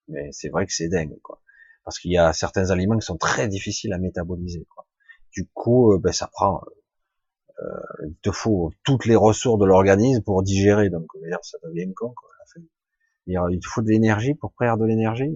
mais 0.09 0.31
c'est 0.33 0.51
vrai 0.51 0.67
que 0.67 0.73
c'est 0.73 0.89
dingue, 0.89 1.19
quoi. 1.23 1.41
Parce 1.85 1.99
qu'il 1.99 2.13
y 2.13 2.19
a 2.19 2.33
certains 2.33 2.71
aliments 2.71 2.99
qui 2.99 3.07
sont 3.07 3.17
très 3.17 3.49
difficiles 3.49 3.93
à 3.93 3.99
métaboliser. 3.99 4.67
Quoi. 4.75 4.87
Du 5.33 5.49
coup, 5.55 5.95
euh, 5.95 5.99
ben, 5.99 6.13
ça 6.13 6.29
prend, 6.29 6.63
euh, 7.63 8.07
il 8.07 8.15
te 8.23 8.31
faut 8.31 8.71
toutes 8.85 9.07
les 9.07 9.17
ressources 9.17 9.59
de 9.59 9.65
l'organisme 9.65 10.23
pour 10.23 10.43
digérer. 10.43 10.91
Donc, 10.91 11.07
ça 11.43 11.59
devient 11.65 11.93
con. 11.95 12.13
Quoi. 12.15 12.28
Il 13.29 13.61
faut 13.65 13.83
de 13.83 13.89
l'énergie 13.89 14.35
pour 14.35 14.53
faire 14.59 14.77
de 14.79 14.85
l'énergie. 14.85 15.33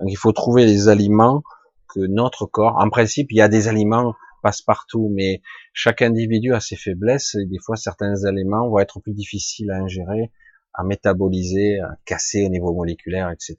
Donc, 0.00 0.10
il 0.10 0.16
faut 0.16 0.32
trouver 0.32 0.64
les 0.64 0.88
aliments 0.88 1.42
que 1.88 2.00
notre 2.00 2.46
corps. 2.46 2.76
En 2.78 2.88
principe, 2.90 3.30
il 3.30 3.36
y 3.36 3.42
a 3.42 3.48
des 3.48 3.68
aliments 3.68 4.14
passe-partout, 4.44 5.10
mais 5.10 5.40
chaque 5.72 6.02
individu 6.02 6.52
a 6.54 6.60
ses 6.60 6.76
faiblesses 6.76 7.34
et 7.34 7.46
des 7.46 7.58
fois 7.58 7.76
certains 7.76 8.14
éléments 8.14 8.68
vont 8.68 8.78
être 8.78 9.00
plus 9.00 9.14
difficiles 9.14 9.70
à 9.70 9.76
ingérer, 9.76 10.30
à 10.74 10.84
métaboliser, 10.84 11.80
à 11.80 11.96
casser 12.04 12.44
au 12.44 12.50
niveau 12.50 12.72
moléculaire, 12.74 13.30
etc. 13.30 13.56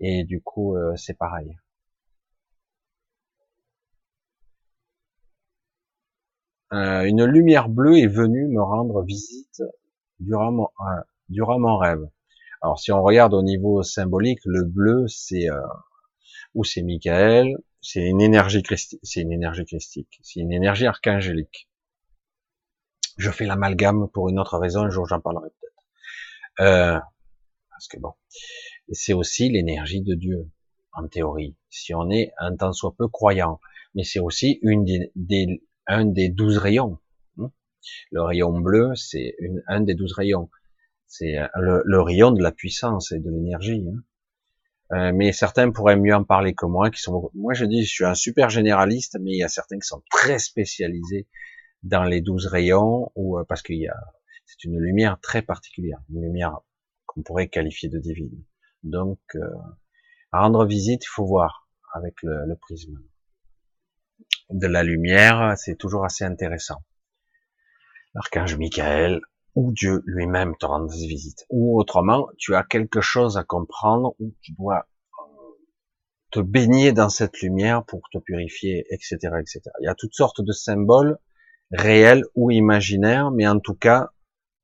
Et 0.00 0.24
du 0.24 0.40
coup, 0.40 0.74
euh, 0.76 0.96
c'est 0.96 1.16
pareil. 1.18 1.54
Euh, 6.72 7.02
une 7.02 7.24
lumière 7.24 7.68
bleue 7.68 7.98
est 7.98 8.06
venue 8.06 8.46
me 8.48 8.62
rendre 8.62 9.02
visite 9.02 9.60
euh, 9.60 10.26
durant 11.28 11.58
mon 11.58 11.76
rêve. 11.76 12.08
Alors 12.62 12.78
si 12.78 12.92
on 12.92 13.02
regarde 13.02 13.34
au 13.34 13.42
niveau 13.42 13.82
symbolique, 13.82 14.40
le 14.44 14.64
bleu 14.64 15.06
c'est 15.08 15.48
euh, 15.50 15.60
ou 16.54 16.64
c'est 16.64 16.82
Michael, 16.82 17.56
c'est 17.80 18.02
une 18.02 18.20
énergie 18.20 18.62
christique, 18.62 19.00
c'est 19.02 19.20
une 19.22 19.32
énergie 19.32 19.64
christique, 19.64 20.20
c'est 20.22 20.40
une 20.40 20.52
énergie 20.52 20.86
archangélique. 20.86 21.68
Je 23.16 23.30
fais 23.30 23.46
l'amalgame 23.46 24.08
pour 24.12 24.28
une 24.28 24.38
autre 24.38 24.58
raison, 24.58 24.82
un 24.82 24.90
jour 24.90 25.06
j'en 25.06 25.20
parlerai 25.20 25.48
peut-être. 25.48 26.66
Euh, 26.66 27.00
parce 27.70 27.88
que 27.88 27.98
bon, 27.98 28.12
c'est 28.92 29.14
aussi 29.14 29.48
l'énergie 29.48 30.02
de 30.02 30.14
Dieu, 30.14 30.50
en 30.92 31.08
théorie, 31.08 31.56
si 31.70 31.94
on 31.94 32.10
est 32.10 32.32
un 32.38 32.54
tant 32.56 32.72
soit 32.72 32.94
peu 32.96 33.08
croyant. 33.08 33.60
Mais 33.94 34.04
c'est 34.04 34.20
aussi 34.20 34.58
une 34.62 34.84
des, 34.84 35.62
un 35.86 36.04
des 36.04 36.28
douze 36.28 36.58
rayons. 36.58 36.98
Hein. 37.38 37.50
Le 38.10 38.22
rayon 38.22 38.60
bleu, 38.60 38.94
c'est 38.94 39.34
un 39.66 39.80
des 39.80 39.94
douze 39.94 40.12
rayons. 40.12 40.50
C'est 41.10 41.34
le, 41.56 41.82
le, 41.84 42.00
rayon 42.00 42.30
de 42.30 42.40
la 42.40 42.52
puissance 42.52 43.10
et 43.10 43.18
de 43.18 43.28
l'énergie. 43.30 43.84
Hein. 43.92 44.00
Euh, 44.92 45.12
mais 45.12 45.32
certains 45.32 45.72
pourraient 45.72 45.96
mieux 45.96 46.14
en 46.14 46.22
parler 46.22 46.54
que 46.54 46.66
moi, 46.66 46.88
qui 46.88 47.00
sont, 47.00 47.32
moi 47.34 47.52
je 47.52 47.64
dis, 47.64 47.84
je 47.84 47.90
suis 47.90 48.04
un 48.04 48.14
super 48.14 48.48
généraliste, 48.48 49.18
mais 49.20 49.32
il 49.32 49.38
y 49.38 49.42
a 49.42 49.48
certains 49.48 49.80
qui 49.80 49.88
sont 49.88 50.04
très 50.08 50.38
spécialisés 50.38 51.26
dans 51.82 52.04
les 52.04 52.20
douze 52.20 52.46
rayons, 52.46 53.10
ou 53.16 53.38
euh, 53.40 53.44
parce 53.44 53.62
qu'il 53.62 53.78
y 53.78 53.88
a, 53.88 53.96
c'est 54.46 54.62
une 54.62 54.78
lumière 54.78 55.18
très 55.20 55.42
particulière, 55.42 55.98
une 56.10 56.22
lumière 56.22 56.60
qu'on 57.06 57.22
pourrait 57.22 57.48
qualifier 57.48 57.88
de 57.88 57.98
divine. 57.98 58.44
Donc, 58.84 59.18
euh, 59.34 59.40
rendre 60.32 60.64
visite, 60.64 61.04
il 61.04 61.08
faut 61.08 61.26
voir 61.26 61.68
avec 61.92 62.22
le, 62.22 62.46
le 62.46 62.54
prisme 62.54 63.00
de 64.50 64.66
la 64.68 64.84
lumière, 64.84 65.54
c'est 65.56 65.76
toujours 65.76 66.04
assez 66.04 66.24
intéressant. 66.24 66.84
L'archange 68.14 68.56
Michael, 68.56 69.20
ou 69.54 69.72
Dieu 69.72 70.02
lui-même 70.06 70.56
te 70.56 70.66
rend 70.66 70.86
visite. 70.86 71.46
Ou 71.50 71.78
autrement, 71.78 72.28
tu 72.38 72.54
as 72.54 72.62
quelque 72.62 73.00
chose 73.00 73.36
à 73.36 73.44
comprendre, 73.44 74.14
ou 74.20 74.34
tu 74.42 74.52
dois 74.52 74.86
euh, 75.18 75.22
te 76.30 76.40
baigner 76.40 76.92
dans 76.92 77.08
cette 77.08 77.40
lumière 77.40 77.84
pour 77.84 78.02
te 78.12 78.18
purifier, 78.18 78.86
etc., 78.90 79.16
etc. 79.40 79.60
Il 79.80 79.84
y 79.84 79.88
a 79.88 79.94
toutes 79.94 80.14
sortes 80.14 80.40
de 80.40 80.52
symboles, 80.52 81.18
réels 81.72 82.24
ou 82.34 82.50
imaginaires, 82.50 83.30
mais 83.30 83.46
en 83.46 83.58
tout 83.60 83.74
cas, 83.74 84.10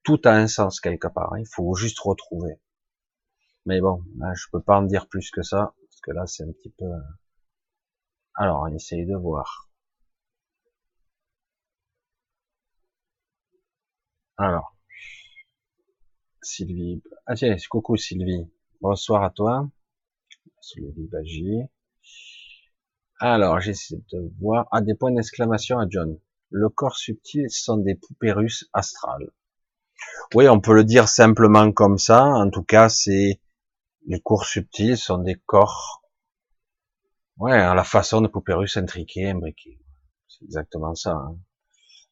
tout 0.04 0.20
a 0.24 0.32
un 0.32 0.46
sens 0.48 0.80
quelque 0.80 1.08
part. 1.08 1.32
Hein. 1.32 1.40
Il 1.40 1.48
faut 1.52 1.74
juste 1.74 1.98
retrouver. 2.00 2.60
Mais 3.66 3.80
bon, 3.80 4.02
là, 4.18 4.32
je 4.34 4.44
peux 4.52 4.62
pas 4.62 4.78
en 4.78 4.82
dire 4.82 5.08
plus 5.08 5.30
que 5.30 5.42
ça, 5.42 5.74
parce 5.80 6.00
que 6.00 6.12
là, 6.12 6.26
c'est 6.26 6.44
un 6.44 6.52
petit 6.52 6.70
peu... 6.70 6.84
Euh, 6.84 7.00
alors, 8.34 8.62
on 8.62 8.74
essaye 8.74 9.06
de 9.06 9.16
voir. 9.16 9.68
Alors, 14.38 14.75
Sylvie. 16.46 17.02
Ah 17.26 17.34
tiens, 17.34 17.56
coucou 17.68 17.96
Sylvie. 17.96 18.46
Bonsoir 18.80 19.24
à 19.24 19.30
toi. 19.30 19.68
Sylvie 20.60 21.08
Bagy. 21.08 21.62
Alors, 23.18 23.60
j'essaie 23.60 23.96
de 24.12 24.30
voir. 24.40 24.68
Ah, 24.70 24.80
des 24.80 24.94
points 24.94 25.12
d'exclamation 25.12 25.78
à 25.78 25.86
John. 25.88 26.18
Le 26.50 26.68
corps 26.68 26.96
subtil 26.96 27.50
sont 27.50 27.78
des 27.78 27.96
poupées 27.96 28.32
russes 28.32 28.68
astrales. 28.72 29.30
Oui, 30.34 30.48
on 30.48 30.60
peut 30.60 30.74
le 30.74 30.84
dire 30.84 31.08
simplement 31.08 31.72
comme 31.72 31.98
ça. 31.98 32.24
En 32.24 32.48
tout 32.48 32.62
cas, 32.62 32.88
c'est 32.88 33.40
les 34.06 34.20
corps 34.20 34.46
subtils 34.46 34.96
sont 34.96 35.18
des 35.18 35.34
corps, 35.34 36.02
ouais, 37.38 37.58
à 37.58 37.74
la 37.74 37.82
façon 37.82 38.20
de 38.20 38.28
poupées 38.28 38.54
russes 38.54 38.76
intriquées. 38.76 39.34
C'est 40.28 40.44
exactement 40.44 40.94
ça. 40.94 41.12
Hein. 41.12 41.38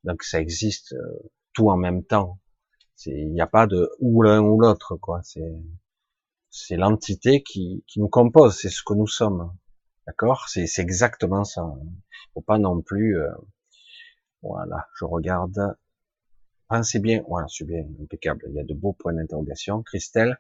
Donc, 0.03 0.25
ça 0.25 0.41
existe 0.41 0.93
euh, 0.95 1.31
tout 1.53 1.71
en 1.71 1.77
même 1.77 2.03
temps. 2.05 2.41
Il 3.07 3.33
n'y 3.33 3.41
a 3.41 3.47
pas 3.47 3.67
de 3.67 3.91
ou 4.01 4.23
l'un 4.23 4.41
ou 4.41 4.61
l'autre, 4.61 4.97
quoi. 4.97 5.21
C'est 5.23 5.63
c'est 6.51 6.77
l'entité 6.77 7.43
qui, 7.43 7.85
qui 7.89 7.99
nous 7.99 8.09
compose, 8.09 8.57
c'est 8.57 8.69
ce 8.69 8.83
que 8.85 8.95
nous 8.95 9.09
sommes. 9.09 9.53
D'accord? 10.07 10.49
C'est 10.49 10.79
exactement 10.79 11.43
ça. 11.43 11.65
Faut 12.33 12.43
pas 12.43 12.59
non 12.59 12.81
plus. 12.81 13.19
Euh, 13.19 13.29
voilà, 14.43 14.87
je 14.97 15.05
regarde. 15.05 15.77
Pensez 16.69 17.01
bien. 17.01 17.25
Voilà, 17.29 17.49
c'est 17.49 17.65
bien, 17.67 17.85
impeccable. 18.01 18.45
Il 18.49 18.55
y 18.55 18.61
a 18.61 18.65
de 18.65 18.75
beaux 18.75 18.93
points 18.93 19.15
d'interrogation. 19.15 19.83
Christelle, 19.83 20.39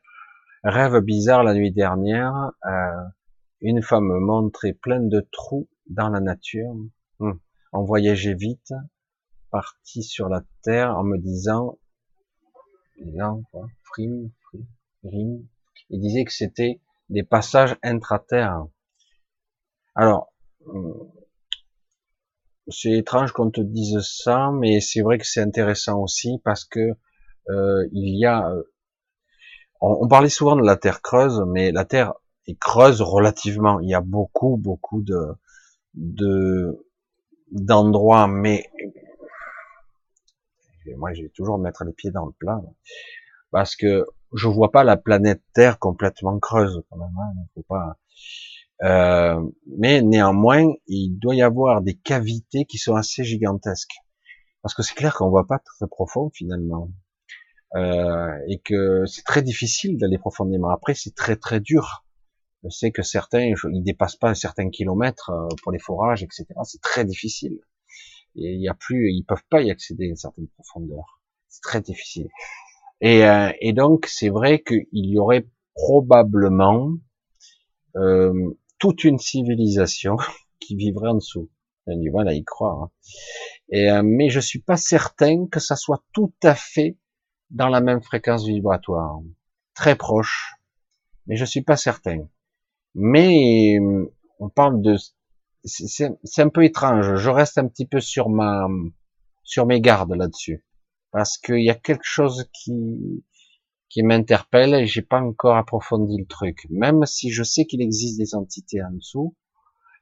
rêve 0.62 1.00
bizarre 1.00 1.42
la 1.42 1.54
nuit 1.54 1.72
dernière. 1.72 2.52
Euh, 2.64 3.04
Une 3.60 3.82
femme 3.82 4.04
me 4.04 4.20
montrait 4.20 4.74
plein 4.74 5.00
de 5.00 5.26
trous 5.32 5.68
dans 5.88 6.10
la 6.10 6.20
nature. 6.20 6.76
Hum. 7.18 7.40
On 7.72 7.82
voyageait 7.82 8.34
vite, 8.34 8.72
parti 9.50 10.04
sur 10.04 10.28
la 10.28 10.42
terre 10.62 10.96
en 10.96 11.02
me 11.02 11.18
disant, 11.18 11.78
il 15.90 16.00
disait 16.00 16.24
que 16.24 16.32
c'était 16.32 16.80
des 17.10 17.22
passages 17.22 17.76
intra-terre. 17.82 18.66
Alors, 19.94 20.32
hum, 20.66 21.10
c'est 22.68 22.92
étrange 22.92 23.32
qu'on 23.32 23.50
te 23.50 23.60
dise 23.60 24.00
ça, 24.00 24.50
mais 24.52 24.80
c'est 24.80 25.02
vrai 25.02 25.18
que 25.18 25.26
c'est 25.26 25.40
intéressant 25.40 26.00
aussi 26.00 26.40
parce 26.44 26.64
que 26.64 26.96
euh, 27.50 27.86
il 27.92 28.18
y 28.18 28.24
a, 28.24 28.48
euh, 28.48 28.62
on, 29.80 30.08
parlait 30.08 30.30
souvent 30.30 30.56
de 30.56 30.64
la 30.64 30.76
Terre 30.76 31.02
creuse, 31.02 31.42
mais 31.46 31.72
la 31.72 31.84
Terre 31.84 32.14
est 32.46 32.58
creuse 32.58 33.02
relativement. 33.02 33.80
Il 33.80 33.88
y 33.88 33.94
a 33.94 34.00
beaucoup, 34.00 34.56
beaucoup 34.56 35.02
de, 35.02 35.34
de 35.94 36.86
d'endroits, 37.50 38.26
mais 38.26 38.70
moi, 40.96 41.12
j'ai 41.12 41.30
toujours 41.30 41.58
mettre 41.58 41.84
les 41.84 41.92
pieds 41.92 42.10
dans 42.10 42.26
le 42.26 42.32
plat 42.32 42.60
parce 43.50 43.76
que 43.76 44.04
je 44.32 44.48
vois 44.48 44.72
pas 44.72 44.84
la 44.84 44.96
planète 44.96 45.42
Terre 45.52 45.78
complètement 45.78 46.38
creuse 46.38 46.82
quand 46.90 46.96
même. 46.98 47.16
Hein, 47.16 47.46
faut 47.54 47.64
pas. 47.68 47.98
Euh, 48.82 49.40
mais 49.78 50.02
néanmoins, 50.02 50.66
il 50.86 51.18
doit 51.18 51.36
y 51.36 51.42
avoir 51.42 51.80
des 51.80 51.94
cavités 51.94 52.64
qui 52.64 52.78
sont 52.78 52.96
assez 52.96 53.24
gigantesques. 53.24 53.94
Parce 54.62 54.74
que 54.74 54.82
c'est 54.82 54.94
clair 54.94 55.14
qu'on 55.14 55.30
voit 55.30 55.46
pas 55.46 55.60
très 55.60 55.86
profond 55.86 56.30
finalement. 56.34 56.90
Euh, 57.76 58.36
et 58.48 58.60
que 58.60 59.04
c'est 59.06 59.24
très 59.24 59.42
difficile 59.42 59.98
d'aller 59.98 60.18
profondément. 60.18 60.70
Après, 60.70 60.94
c'est 60.94 61.14
très 61.14 61.36
très 61.36 61.60
dur. 61.60 62.04
Je 62.64 62.70
sais 62.70 62.92
que 62.92 63.02
certains, 63.02 63.52
ils 63.72 63.82
dépassent 63.82 64.16
pas 64.16 64.30
un 64.30 64.34
certain 64.34 64.70
kilomètre 64.70 65.30
euh, 65.30 65.48
pour 65.62 65.72
les 65.72 65.78
forages, 65.78 66.22
etc. 66.22 66.46
C'est 66.64 66.80
très 66.80 67.04
difficile. 67.04 67.58
Il 68.36 68.60
y 68.60 68.68
a 68.68 68.74
plus, 68.74 69.12
ils 69.12 69.24
peuvent 69.24 69.44
pas 69.48 69.62
y 69.62 69.70
accéder 69.70 70.04
à 70.04 70.08
une 70.08 70.16
certaine 70.16 70.48
profondeur. 70.48 71.20
C'est 71.48 71.62
très 71.62 71.80
difficile. 71.80 72.28
Et, 73.00 73.24
euh, 73.24 73.52
et 73.60 73.72
donc, 73.72 74.06
c'est 74.06 74.28
vrai 74.28 74.62
qu'il 74.62 74.86
y 74.92 75.18
aurait 75.18 75.46
probablement 75.74 76.92
euh, 77.96 78.56
toute 78.78 79.04
une 79.04 79.18
civilisation 79.18 80.16
qui 80.60 80.76
vivrait 80.76 81.10
en 81.10 81.14
dessous. 81.14 81.50
On 81.86 81.98
du 81.98 82.10
mal 82.10 82.28
à 82.28 82.34
y 82.34 82.42
croire. 82.44 82.84
Hein. 82.84 82.90
Et, 83.68 83.90
euh, 83.90 84.02
mais 84.02 84.30
je 84.30 84.40
suis 84.40 84.60
pas 84.60 84.76
certain 84.76 85.46
que 85.46 85.60
ça 85.60 85.76
soit 85.76 86.02
tout 86.12 86.32
à 86.42 86.54
fait 86.54 86.96
dans 87.50 87.68
la 87.68 87.80
même 87.80 88.02
fréquence 88.02 88.46
vibratoire, 88.46 89.20
très 89.74 89.96
proche, 89.96 90.54
mais 91.26 91.36
je 91.36 91.44
suis 91.44 91.60
pas 91.60 91.76
certain. 91.76 92.26
Mais 92.94 93.78
on 94.38 94.48
parle 94.48 94.80
de, 94.80 94.96
c'est 95.64 96.42
un 96.42 96.48
peu 96.48 96.64
étrange. 96.64 97.16
Je 97.16 97.30
reste 97.30 97.58
un 97.58 97.68
petit 97.68 97.86
peu 97.86 98.00
sur 98.00 98.28
ma, 98.28 98.66
sur 99.42 99.66
mes 99.66 99.80
gardes 99.80 100.14
là-dessus, 100.14 100.64
parce 101.10 101.38
qu'il 101.38 101.62
y 101.64 101.70
a 101.70 101.74
quelque 101.74 102.04
chose 102.04 102.48
qui, 102.52 103.24
qui 103.88 104.02
m'interpelle 104.02 104.74
et 104.74 104.86
j'ai 104.86 105.02
pas 105.02 105.20
encore 105.20 105.56
approfondi 105.56 106.18
le 106.18 106.26
truc. 106.26 106.66
Même 106.70 107.06
si 107.06 107.30
je 107.30 107.42
sais 107.42 107.64
qu'il 107.64 107.80
existe 107.80 108.18
des 108.18 108.34
entités 108.34 108.82
en 108.82 108.90
dessous, 108.90 109.36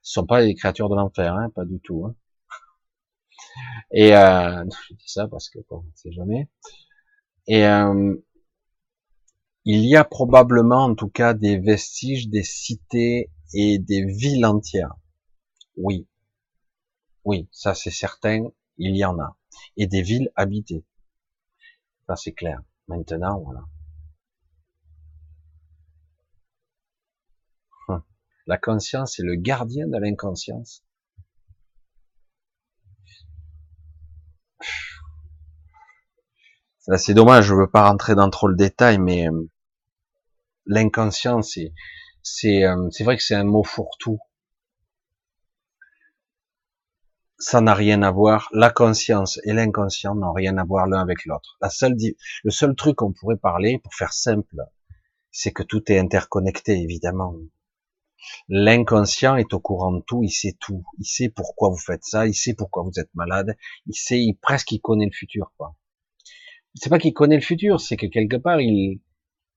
ce 0.02 0.14
sont 0.14 0.26
pas 0.26 0.42
des 0.44 0.54
créatures 0.54 0.88
de 0.88 0.96
l'enfer, 0.96 1.34
hein, 1.34 1.50
pas 1.54 1.64
du 1.64 1.78
tout. 1.80 2.06
Hein. 2.06 2.14
Et 3.92 4.16
euh, 4.16 4.64
je 4.88 4.94
dis 4.94 5.08
ça 5.08 5.28
parce 5.28 5.50
que 5.50 5.58
bon, 5.68 5.84
c'est 5.94 6.12
jamais. 6.12 6.48
Et 7.46 7.66
euh, 7.66 8.14
il 9.64 9.84
y 9.84 9.96
a 9.96 10.04
probablement, 10.04 10.84
en 10.84 10.94
tout 10.94 11.08
cas, 11.08 11.34
des 11.34 11.58
vestiges 11.58 12.28
des 12.28 12.42
cités 12.42 13.30
et 13.54 13.78
des 13.78 14.04
villes 14.04 14.46
entières. 14.46 14.94
Oui, 15.76 16.06
oui, 17.24 17.48
ça 17.52 17.74
c'est 17.74 17.90
certain, 17.90 18.48
il 18.78 18.96
y 18.96 19.04
en 19.04 19.18
a. 19.18 19.36
Et 19.76 19.86
des 19.86 20.02
villes 20.02 20.30
habitées. 20.36 20.84
Ça 22.06 22.16
c'est 22.16 22.32
clair. 22.32 22.60
Maintenant, 22.88 23.40
voilà. 23.40 23.64
Hum. 27.88 28.02
La 28.46 28.58
conscience 28.58 29.18
est 29.20 29.22
le 29.22 29.36
gardien 29.36 29.86
de 29.86 29.98
l'inconscience. 29.98 30.84
C'est 36.96 37.14
dommage, 37.14 37.46
je 37.46 37.54
veux 37.54 37.70
pas 37.70 37.88
rentrer 37.88 38.16
dans 38.16 38.28
trop 38.28 38.48
le 38.48 38.56
détail, 38.56 38.98
mais 38.98 39.28
euh, 39.28 39.48
l'inconscient, 40.66 41.40
c'est 41.42 41.72
c'est 42.22 42.64
euh, 42.64 42.88
c'est 42.90 43.04
vrai 43.04 43.16
que 43.16 43.22
c'est 43.22 43.36
un 43.36 43.44
mot 43.44 43.62
fourre-tout. 43.62 44.18
Ça 47.42 47.60
n'a 47.60 47.74
rien 47.74 48.02
à 48.02 48.12
voir. 48.12 48.48
La 48.52 48.70
conscience 48.70 49.40
et 49.42 49.52
l'inconscient 49.52 50.14
n'ont 50.14 50.32
rien 50.32 50.58
à 50.58 50.64
voir 50.64 50.86
l'un 50.86 51.00
avec 51.00 51.24
l'autre. 51.24 51.56
La 51.60 51.70
seule 51.70 51.96
le 52.44 52.50
seul 52.52 52.76
truc 52.76 52.96
qu'on 52.96 53.12
pourrait 53.12 53.36
parler, 53.36 53.80
pour 53.82 53.92
faire 53.94 54.12
simple, 54.12 54.56
c'est 55.32 55.50
que 55.50 55.64
tout 55.64 55.90
est 55.90 55.98
interconnecté, 55.98 56.80
évidemment. 56.80 57.34
L'inconscient 58.48 59.34
est 59.34 59.52
au 59.54 59.58
courant 59.58 59.90
de 59.90 60.02
tout, 60.06 60.22
il 60.22 60.30
sait 60.30 60.56
tout, 60.60 60.84
il 60.98 61.04
sait 61.04 61.28
pourquoi 61.28 61.70
vous 61.70 61.76
faites 61.76 62.04
ça, 62.04 62.28
il 62.28 62.34
sait 62.34 62.54
pourquoi 62.54 62.84
vous 62.84 63.00
êtes 63.00 63.12
malade, 63.14 63.56
il 63.86 63.96
sait, 63.96 64.24
presque 64.40 64.70
il 64.70 64.80
connaît 64.80 65.06
le 65.06 65.12
futur, 65.12 65.52
quoi 65.58 65.74
c'est 66.74 66.88
pas 66.90 66.98
qu'il 66.98 67.12
connaît 67.12 67.36
le 67.36 67.42
futur, 67.42 67.80
c'est 67.80 67.96
que 67.96 68.06
quelque 68.06 68.36
part 68.36 68.60
il, 68.60 69.00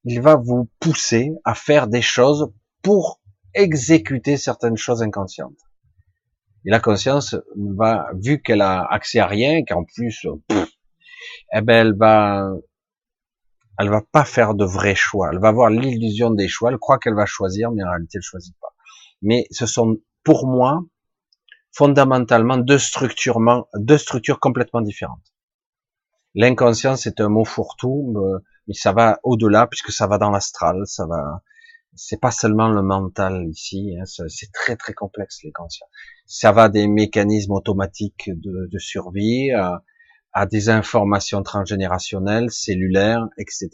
il 0.03 0.21
va 0.21 0.35
vous 0.35 0.69
pousser 0.79 1.31
à 1.43 1.55
faire 1.55 1.87
des 1.87 2.01
choses 2.01 2.51
pour 2.81 3.21
exécuter 3.53 4.37
certaines 4.37 4.77
choses 4.77 5.01
inconscientes. 5.01 5.57
Et 6.65 6.71
la 6.71 6.79
conscience 6.79 7.35
va, 7.55 8.07
vu 8.15 8.41
qu'elle 8.41 8.61
a 8.61 8.83
accès 8.83 9.19
à 9.19 9.27
rien, 9.27 9.63
qu'en 9.63 9.83
plus, 9.83 10.25
eh 11.53 11.61
ben 11.61 11.87
elle 11.87 11.95
va, 11.95 12.49
elle 13.77 13.89
va 13.89 14.01
pas 14.11 14.25
faire 14.25 14.55
de 14.55 14.65
vrais 14.65 14.95
choix. 14.95 15.29
Elle 15.31 15.39
va 15.39 15.49
avoir 15.49 15.69
l'illusion 15.69 16.31
des 16.31 16.47
choix. 16.47 16.71
Elle 16.71 16.79
croit 16.79 16.97
qu'elle 16.97 17.15
va 17.15 17.25
choisir, 17.25 17.71
mais 17.71 17.83
en 17.83 17.89
réalité 17.89 18.17
elle 18.17 18.23
choisit 18.23 18.55
pas. 18.59 18.73
Mais 19.21 19.45
ce 19.51 19.65
sont, 19.65 19.97
pour 20.23 20.47
moi, 20.47 20.83
fondamentalement 21.71 22.57
deux 22.57 22.79
structures, 22.79 23.39
deux 23.75 23.97
structures 23.97 24.39
complètement 24.39 24.81
différentes. 24.81 25.33
L'inconscient, 26.33 26.95
c'est 26.95 27.21
un 27.21 27.29
mot 27.29 27.45
fourre-tout, 27.45 28.15
mais 28.67 28.73
ça 28.73 28.91
va 28.91 29.19
au-delà 29.23 29.67
puisque 29.67 29.91
ça 29.91 30.07
va 30.07 30.17
dans 30.17 30.31
l'astral, 30.31 30.81
ça 30.85 31.05
va. 31.05 31.41
C'est 31.97 32.19
pas 32.19 32.31
seulement 32.31 32.67
le 32.67 32.81
mental 32.81 33.47
ici, 33.47 33.95
hein, 33.97 34.03
c'est 34.05 34.51
très 34.51 34.75
très 34.75 34.93
complexe 34.93 35.43
l'inconscient. 35.43 35.87
Ça 36.25 36.51
va 36.51 36.69
des 36.69 36.87
mécanismes 36.87 37.53
automatiques 37.53 38.29
de, 38.33 38.67
de 38.71 38.79
survie 38.79 39.51
à, 39.51 39.83
à, 40.33 40.45
des 40.45 40.69
informations 40.69 41.43
transgénérationnelles, 41.43 42.49
cellulaires, 42.51 43.27
etc. 43.37 43.69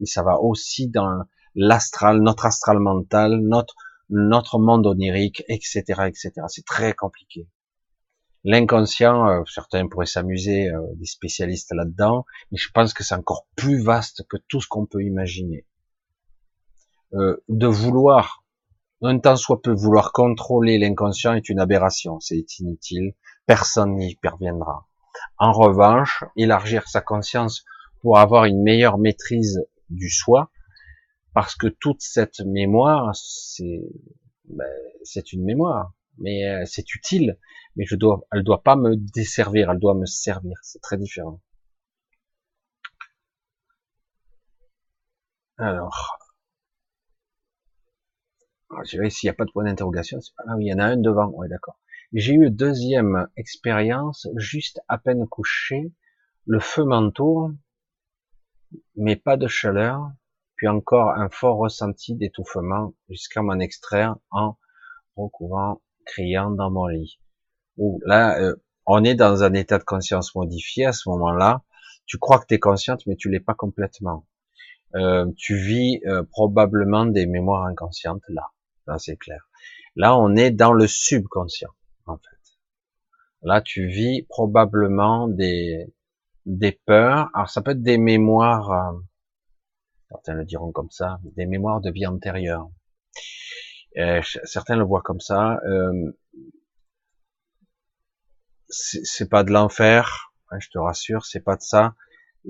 Et 0.00 0.06
ça 0.06 0.22
va 0.22 0.38
aussi 0.40 0.88
dans 0.88 1.24
l'astral, 1.54 2.20
notre 2.20 2.46
astral 2.46 2.78
mental, 2.78 3.38
notre 3.40 3.74
notre 4.10 4.58
monde 4.58 4.86
onirique, 4.86 5.44
etc., 5.48 5.82
etc. 6.06 6.32
C'est 6.48 6.64
très 6.64 6.92
compliqué. 6.92 7.48
L'inconscient, 8.44 9.26
euh, 9.26 9.42
certains 9.46 9.88
pourraient 9.88 10.06
s'amuser, 10.06 10.68
euh, 10.68 10.80
des 10.96 11.06
spécialistes 11.06 11.72
là-dedans, 11.72 12.26
mais 12.52 12.58
je 12.58 12.70
pense 12.70 12.92
que 12.92 13.02
c'est 13.02 13.14
encore 13.14 13.46
plus 13.56 13.82
vaste 13.82 14.26
que 14.28 14.36
tout 14.48 14.60
ce 14.60 14.68
qu'on 14.68 14.84
peut 14.84 15.02
imaginer. 15.02 15.66
Euh, 17.14 17.42
de 17.48 17.66
vouloir, 17.66 18.43
un 19.04 19.18
temps 19.18 19.36
soit 19.36 19.60
peu 19.62 19.72
vouloir 19.72 20.12
contrôler 20.12 20.78
l'inconscient 20.78 21.34
est 21.34 21.48
une 21.48 21.60
aberration, 21.60 22.20
c'est 22.20 22.58
inutile, 22.58 23.14
personne 23.46 23.96
n'y 23.96 24.16
parviendra. 24.16 24.88
En 25.38 25.52
revanche, 25.52 26.24
élargir 26.36 26.88
sa 26.88 27.00
conscience 27.00 27.64
pour 28.00 28.18
avoir 28.18 28.44
une 28.44 28.62
meilleure 28.62 28.98
maîtrise 28.98 29.64
du 29.90 30.10
soi, 30.10 30.50
parce 31.32 31.54
que 31.54 31.66
toute 31.66 32.00
cette 32.00 32.40
mémoire, 32.40 33.14
c'est 33.14 33.82
ben, 34.44 34.66
une 35.32 35.44
mémoire, 35.44 35.92
mais 36.18 36.64
c'est 36.66 36.94
utile 36.94 37.38
mais 37.76 37.84
je 37.86 37.96
dois, 37.96 38.26
elle 38.32 38.44
doit 38.44 38.62
pas 38.62 38.76
me 38.76 38.96
desservir, 38.96 39.70
elle 39.70 39.78
doit 39.78 39.94
me 39.94 40.06
servir. 40.06 40.56
C'est 40.62 40.80
très 40.80 40.96
différent. 40.96 41.40
Alors, 45.58 46.18
je 48.84 48.98
vais 48.98 49.10
s'il 49.10 49.28
n'y 49.28 49.30
a 49.30 49.34
pas 49.34 49.44
de 49.44 49.50
point 49.50 49.64
d'interrogation. 49.64 50.18
Il 50.58 50.66
y 50.66 50.72
en 50.72 50.78
a 50.78 50.84
un 50.84 50.96
devant. 50.96 51.30
Oui, 51.34 51.48
d'accord. 51.48 51.78
J'ai 52.12 52.34
eu 52.34 52.50
deuxième 52.50 53.28
expérience, 53.36 54.28
juste 54.36 54.80
à 54.88 54.98
peine 54.98 55.26
couché. 55.26 55.92
Le 56.46 56.60
feu 56.60 56.84
m'entoure, 56.84 57.50
mais 58.96 59.16
pas 59.16 59.36
de 59.36 59.46
chaleur. 59.46 60.10
Puis 60.56 60.68
encore 60.68 61.10
un 61.10 61.28
fort 61.28 61.56
ressenti 61.58 62.14
d'étouffement 62.14 62.94
jusqu'à 63.08 63.42
m'en 63.42 63.58
extraire 63.58 64.16
en 64.30 64.56
recouvrant, 65.16 65.82
criant 66.04 66.50
dans 66.50 66.70
mon 66.70 66.86
lit 66.86 67.18
là, 68.04 68.38
euh, 68.40 68.54
on 68.86 69.04
est 69.04 69.14
dans 69.14 69.42
un 69.42 69.54
état 69.54 69.78
de 69.78 69.84
conscience 69.84 70.34
modifié 70.34 70.86
à 70.86 70.92
ce 70.92 71.08
moment-là. 71.08 71.62
Tu 72.06 72.18
crois 72.18 72.38
que 72.38 72.46
tu 72.46 72.54
es 72.54 72.58
consciente, 72.58 73.06
mais 73.06 73.16
tu 73.16 73.30
l'es 73.30 73.40
pas 73.40 73.54
complètement. 73.54 74.26
Euh, 74.94 75.26
tu 75.36 75.56
vis 75.56 76.00
euh, 76.06 76.22
probablement 76.30 77.06
des 77.06 77.26
mémoires 77.26 77.64
inconscientes 77.64 78.22
là, 78.28 78.42
là 78.86 78.98
c'est 78.98 79.16
clair. 79.16 79.48
Là, 79.96 80.18
on 80.18 80.34
est 80.34 80.50
dans 80.50 80.72
le 80.72 80.86
subconscient, 80.86 81.70
en 82.06 82.16
fait. 82.16 82.58
Là, 83.42 83.60
tu 83.60 83.86
vis 83.86 84.22
probablement 84.28 85.28
des, 85.28 85.86
peurs. 86.86 87.30
Alors, 87.34 87.48
ça 87.48 87.62
peut 87.62 87.72
être 87.72 87.82
des 87.82 87.98
mémoires, 87.98 88.70
euh, 88.72 88.98
certains 90.10 90.34
le 90.34 90.44
diront 90.44 90.72
comme 90.72 90.90
ça, 90.90 91.20
des 91.36 91.46
mémoires 91.46 91.80
de 91.80 91.90
vie 91.90 92.06
antérieure. 92.06 92.68
Certains 94.44 94.76
le 94.76 94.84
voient 94.84 95.02
comme 95.02 95.20
ça. 95.20 95.60
Euh, 95.66 96.12
c'est 98.68 99.28
pas 99.28 99.44
de 99.44 99.52
l'enfer, 99.52 100.32
hein, 100.50 100.58
je 100.58 100.68
te 100.70 100.78
rassure, 100.78 101.24
c'est 101.24 101.44
pas 101.44 101.56
de 101.56 101.62
ça. 101.62 101.94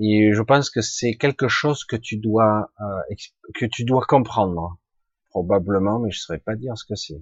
Et 0.01 0.31
je 0.33 0.41
pense 0.41 0.71
que 0.71 0.81
c'est 0.81 1.15
quelque 1.15 1.47
chose 1.47 1.85
que 1.85 1.95
tu 1.95 2.17
dois 2.17 2.71
euh, 2.81 3.15
que 3.53 3.65
tu 3.65 3.85
dois 3.85 4.03
comprendre 4.07 4.79
probablement, 5.35 5.99
mais 5.99 6.11
je 6.11 6.19
saurais 6.19 6.39
pas 6.39 6.55
dire 6.55 6.77
ce 6.77 6.85
que 6.85 6.95
c'est. 6.95 7.21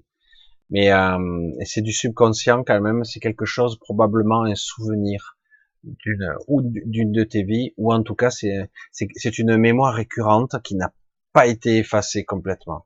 Mais 0.70 0.92
euh, 0.92 1.18
c'est 1.66 1.82
du 1.82 1.92
subconscient 1.92 2.64
quand 2.64 2.80
même, 2.80 3.04
c'est 3.04 3.20
quelque 3.20 3.46
chose 3.46 3.80
probablement 3.80 4.44
un 4.44 4.56
souvenir 4.56 5.38
d'une 5.84 6.34
ou 6.48 6.62
d'une 6.64 7.12
de 7.12 7.24
tes 7.24 7.44
vies, 7.44 7.74
ou 7.78 7.92
en 7.92 8.04
tout 8.04 8.16
cas 8.16 8.30
c'est 8.30 8.70
c'est 8.92 9.38
une 9.40 9.58
mémoire 9.58 9.94
récurrente 9.96 10.56
qui 10.64 10.76
n'a 10.76 10.94
pas 11.34 11.48
été 11.48 11.78
effacée 11.80 12.24
complètement. 12.24 12.86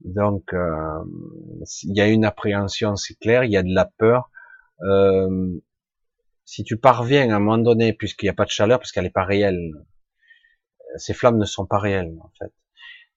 Donc 0.00 0.54
euh, 0.54 1.04
il 1.84 1.96
y 1.96 2.00
a 2.00 2.08
une 2.08 2.24
appréhension, 2.24 2.96
c'est 2.96 3.16
clair, 3.16 3.44
il 3.44 3.52
y 3.52 3.58
a 3.58 3.62
de 3.62 3.74
la 3.74 3.84
peur. 3.84 4.30
Euh, 4.82 5.60
si 6.44 6.64
tu 6.64 6.78
parviens 6.78 7.30
à 7.30 7.36
un 7.36 7.38
moment 7.38 7.58
donné, 7.58 7.92
puisqu'il 7.92 8.26
n'y 8.26 8.30
a 8.30 8.34
pas 8.34 8.46
de 8.46 8.50
chaleur, 8.50 8.78
parce 8.80 8.92
qu'elle 8.92 9.04
n'est 9.04 9.18
pas 9.20 9.24
réelle, 9.24 9.72
ces 10.96 11.14
flammes 11.14 11.38
ne 11.38 11.44
sont 11.44 11.66
pas 11.66 11.78
réelles 11.78 12.16
en 12.22 12.30
fait. 12.38 12.52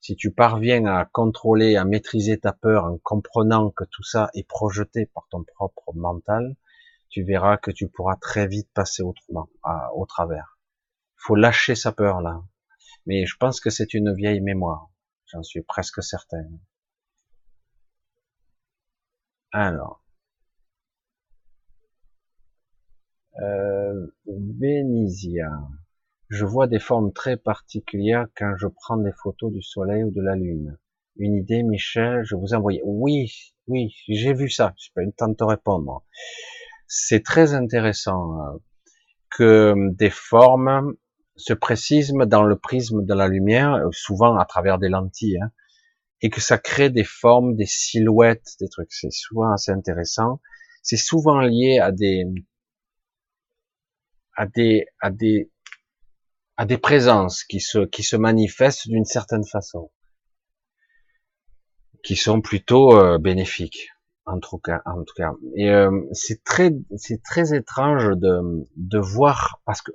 Si 0.04 0.18
tu 0.18 0.32
parviens 0.32 0.86
à 0.86 1.06
contrôler, 1.06 1.78
à 1.78 1.86
maîtriser 1.86 2.38
ta 2.38 2.52
peur 2.52 2.84
en 2.84 2.98
comprenant 2.98 3.72
que 3.72 3.86
tout 3.86 4.04
ça 4.04 4.30
est 4.34 4.46
projeté 4.46 5.06
par 5.06 5.26
ton 5.30 5.46
propre 5.46 5.94
mental, 5.96 6.58
tu 7.08 7.24
verras 7.24 7.56
que 7.56 7.72
tu 7.72 7.88
pourras 7.88 8.18
très 8.18 8.46
vite 8.46 8.70
passer 8.74 9.02
autrement, 9.02 9.48
au 9.96 10.06
travers. 10.06 10.60
Il 11.16 11.24
faut 11.26 11.36
lâcher 11.36 11.76
sa 11.76 11.94
peur 11.94 12.20
là. 12.20 12.44
Mais 13.06 13.26
je 13.26 13.38
pense 13.38 13.62
que 13.62 13.70
c'est 13.70 13.94
une 13.94 14.14
vieille 14.14 14.42
mémoire. 14.42 14.90
J'en 15.28 15.42
suis 15.42 15.62
presque 15.62 16.04
certain. 16.04 16.50
Alors. 19.54 20.04
Euh, 23.42 24.08
Vénisia. 24.26 25.50
Je 26.34 26.46
vois 26.46 26.66
des 26.66 26.80
formes 26.80 27.14
très 27.14 27.38
particulières 27.38 28.26
quand 28.36 28.56
je 28.58 28.66
prends 28.66 28.98
des 28.98 29.12
photos 29.22 29.54
du 29.54 29.62
soleil 29.62 30.04
ou 30.04 30.10
de 30.10 30.20
la 30.20 30.36
lune. 30.36 30.80
Une 31.18 31.36
idée, 31.36 31.62
Michel, 31.62 32.24
je 32.24 32.36
vous 32.36 32.56
envoie. 32.56 32.74
Oui, 32.84 33.54
oui, 33.68 33.94
j'ai 34.08 34.34
vu 34.34 34.50
ça. 34.50 34.74
Je 34.80 34.90
pas 34.96 35.04
eu 35.04 35.06
le 35.06 35.12
temps 35.12 35.28
de 35.28 35.36
te 35.36 35.44
répondre. 35.44 36.04
C'est 36.88 37.22
très 37.22 37.54
intéressant 37.54 38.40
euh, 38.40 38.58
que 39.30 39.76
des 39.92 40.10
formes 40.10 40.96
se 41.36 41.54
précisent 41.54 42.14
dans 42.26 42.44
le 42.44 42.58
prisme 42.58 43.06
de 43.06 43.14
la 43.14 43.28
lumière, 43.28 43.76
euh, 43.76 43.90
souvent 43.92 44.36
à 44.36 44.46
travers 44.46 44.80
des 44.80 44.90
lentilles, 44.90 45.40
hein, 45.40 45.52
et 46.22 46.32
que 46.32 46.42
ça 46.42 46.58
crée 46.58 46.90
des 46.90 47.04
formes, 47.04 47.56
des 47.56 47.68
silhouettes, 47.68 48.56
des 48.60 48.70
trucs. 48.70 48.92
C'est 48.92 49.12
souvent 49.12 49.52
assez 49.52 49.72
intéressant. 49.72 50.42
C'est 50.82 50.98
souvent 50.98 51.42
lié 51.42 51.78
à 51.78 51.92
des 51.92 52.26
à 54.36 54.48
des 54.48 54.88
à 55.00 55.12
des 55.12 55.53
à 56.58 56.66
des 56.66 56.78
présences 56.78 57.44
qui 57.44 57.60
se, 57.60 57.80
qui 57.86 58.04
se 58.04 58.16
manifestent 58.16 58.88
d'une 58.88 59.06
certaine 59.06 59.46
façon, 59.46 59.92
qui 62.04 62.16
sont 62.16 62.42
plutôt 62.42 62.98
euh, 62.98 63.18
bénéfiques, 63.18 63.90
en 64.26 64.40
tout 64.40 64.60
cas. 64.60 64.82
En 64.86 65.04
tout 65.04 65.16
cas. 65.16 65.34
Et 65.56 65.70
euh, 65.70 65.92
c'est 66.12 66.44
très, 66.44 66.72
très 67.24 67.56
étrange 67.56 68.10
de, 68.18 68.68
de 68.76 69.00
voir 69.00 69.62
parce 69.66 69.82
que 69.82 69.92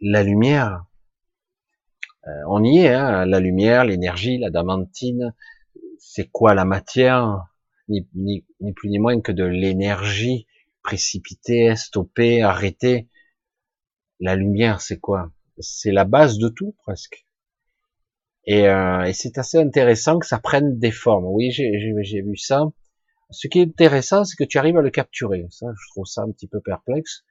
la 0.00 0.22
lumière, 0.22 0.84
euh, 2.26 2.42
on 2.48 2.62
y 2.62 2.78
est, 2.78 2.94
hein, 2.94 3.26
la 3.26 3.40
lumière, 3.40 3.84
l'énergie, 3.84 4.38
la 4.38 4.50
damantine, 4.50 5.34
c'est 5.98 6.30
quoi 6.30 6.54
la 6.54 6.64
matière? 6.64 7.46
Ni, 7.88 8.08
ni, 8.14 8.46
ni 8.60 8.72
plus 8.72 8.88
ni 8.88 9.00
moins 9.00 9.20
que 9.20 9.32
de 9.32 9.42
l'énergie 9.44 10.46
précipitée, 10.82 11.74
stoppée, 11.74 12.40
arrêtée. 12.40 13.08
La 14.20 14.36
lumière, 14.36 14.80
c'est 14.80 15.00
quoi? 15.00 15.32
C'est 15.60 15.92
la 15.92 16.04
base 16.04 16.38
de 16.38 16.48
tout 16.48 16.74
presque. 16.82 17.26
Et, 18.44 18.68
euh, 18.68 19.04
et 19.04 19.12
c'est 19.12 19.38
assez 19.38 19.58
intéressant 19.58 20.18
que 20.18 20.26
ça 20.26 20.38
prenne 20.38 20.78
des 20.78 20.90
formes. 20.90 21.26
Oui, 21.26 21.50
j'ai 21.50 22.22
vu 22.22 22.36
ça. 22.36 22.64
Ce 23.30 23.46
qui 23.46 23.60
est 23.60 23.68
intéressant, 23.68 24.24
c'est 24.24 24.36
que 24.36 24.44
tu 24.44 24.58
arrives 24.58 24.76
à 24.76 24.82
le 24.82 24.90
capturer. 24.90 25.46
Ça, 25.50 25.66
je 25.72 25.90
trouve 25.90 26.06
ça 26.06 26.22
un 26.22 26.32
petit 26.32 26.48
peu 26.48 26.60
perplexe. 26.60 27.24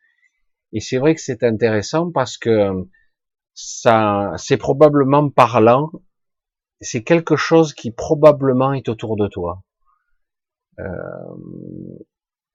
Et 0.72 0.80
c'est 0.80 0.97
vrai 0.97 1.15
que 1.15 1.22
c'est 1.22 1.43
intéressant 1.43 2.11
parce 2.11 2.38
que 2.38 2.88
ça, 3.53 4.34
c'est 4.38 4.57
probablement 4.57 5.30
parlant. 5.30 5.91
C'est 6.80 7.03
quelque 7.03 7.35
chose 7.35 7.73
qui 7.73 7.91
probablement 7.91 8.73
est 8.73 8.88
autour 8.88 9.18
de 9.18 9.27
toi. 9.27 9.64
Euh, 10.80 10.85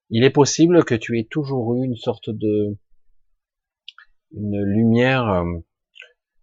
il 0.09 0.25
est 0.25 0.31
possible 0.31 0.85
que 0.85 0.95
tu 0.95 1.19
aies 1.19 1.29
toujours 1.31 1.75
eu 1.75 1.85
une 1.85 1.97
sorte 1.97 2.31
de 2.31 2.79
une 4.37 4.63
lumière 4.63 5.29
euh, 5.29 5.45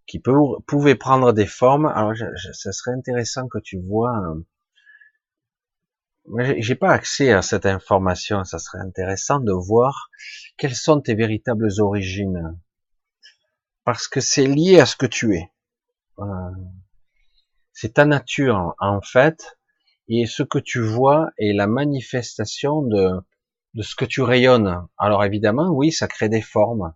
qui 0.06 0.18
peut, 0.18 0.36
pouvait 0.66 0.94
prendre 0.94 1.32
des 1.32 1.46
formes. 1.46 1.86
Alors, 1.86 2.12
ça 2.52 2.72
serait 2.72 2.92
intéressant 2.92 3.48
que 3.48 3.58
tu 3.58 3.80
vois. 3.80 4.18
Euh, 6.36 6.54
j'ai 6.58 6.74
pas 6.74 6.90
accès 6.90 7.32
à 7.32 7.42
cette 7.42 7.66
information. 7.66 8.44
Ça 8.44 8.58
serait 8.58 8.80
intéressant 8.80 9.40
de 9.40 9.52
voir 9.52 10.10
quelles 10.56 10.74
sont 10.74 11.00
tes 11.00 11.14
véritables 11.14 11.68
origines, 11.78 12.58
parce 13.84 14.06
que 14.08 14.20
c'est 14.20 14.46
lié 14.46 14.78
à 14.78 14.86
ce 14.86 14.96
que 14.96 15.06
tu 15.06 15.36
es. 15.36 15.50
C'est 17.72 17.94
ta 17.94 18.04
nature 18.04 18.74
en 18.78 19.00
fait, 19.00 19.58
et 20.06 20.26
ce 20.26 20.44
que 20.44 20.58
tu 20.58 20.80
vois 20.80 21.30
est 21.38 21.52
la 21.52 21.66
manifestation 21.66 22.82
de 22.82 23.10
de 23.74 23.82
ce 23.82 23.96
que 23.96 24.04
tu 24.04 24.20
rayonnes. 24.20 24.86
Alors 24.98 25.24
évidemment, 25.24 25.70
oui, 25.70 25.90
ça 25.90 26.06
crée 26.06 26.28
des 26.28 26.42
formes 26.42 26.94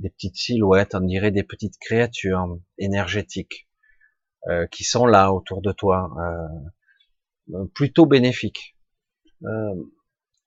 des 0.00 0.10
petites 0.10 0.36
silhouettes, 0.36 0.94
on 0.94 1.00
dirait 1.00 1.30
des 1.30 1.42
petites 1.42 1.78
créatures 1.78 2.58
énergétiques 2.78 3.68
euh, 4.48 4.66
qui 4.68 4.84
sont 4.84 5.06
là 5.06 5.32
autour 5.32 5.60
de 5.60 5.72
toi, 5.72 6.10
euh, 6.18 7.56
euh, 7.56 7.66
plutôt 7.74 8.06
bénéfiques. 8.06 8.76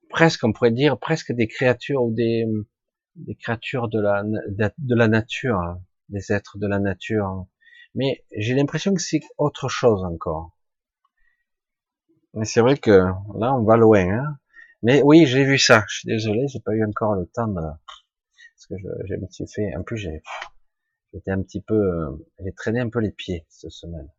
presque, 0.09 0.43
on 0.43 0.53
pourrait 0.53 0.71
dire, 0.71 0.99
presque 0.99 1.31
des 1.31 1.47
créatures 1.47 2.03
ou 2.03 2.13
des, 2.13 2.45
créatures 3.39 3.89
de 3.89 3.99
la, 3.99 4.23
de 4.23 4.95
la 4.95 5.07
nature, 5.07 5.59
hein, 5.59 5.81
des 6.09 6.31
êtres 6.31 6.57
de 6.57 6.67
la 6.67 6.79
nature. 6.79 7.45
Mais 7.95 8.23
j'ai 8.35 8.55
l'impression 8.55 8.93
que 8.93 9.01
c'est 9.01 9.21
autre 9.37 9.69
chose 9.69 10.03
encore. 10.03 10.57
Mais 12.33 12.45
c'est 12.45 12.61
vrai 12.61 12.77
que 12.77 12.91
là, 12.91 13.55
on 13.55 13.63
va 13.63 13.77
loin. 13.77 14.07
Hein. 14.09 14.37
Mais 14.81 15.01
oui, 15.03 15.25
j'ai 15.27 15.43
vu 15.43 15.59
ça. 15.59 15.85
Je 15.87 15.99
suis 15.99 16.07
désolé, 16.07 16.47
j'ai 16.47 16.59
pas 16.59 16.73
eu 16.73 16.83
encore 16.85 17.15
le 17.15 17.27
temps 17.27 17.47
de, 17.47 17.61
parce 18.69 18.81
que 18.81 19.25
suis 19.31 19.47
fait, 19.47 19.75
en 19.75 19.83
plus 19.83 19.97
j'ai, 19.97 20.21
j'étais 21.13 21.31
un 21.31 21.41
petit 21.41 21.61
peu, 21.61 21.75
euh, 21.75 22.11
j'ai 22.43 22.53
traîné 22.53 22.79
un 22.79 22.89
peu 22.89 22.99
les 22.99 23.11
pieds 23.11 23.45
cette 23.49 23.71
semaine. 23.71 24.09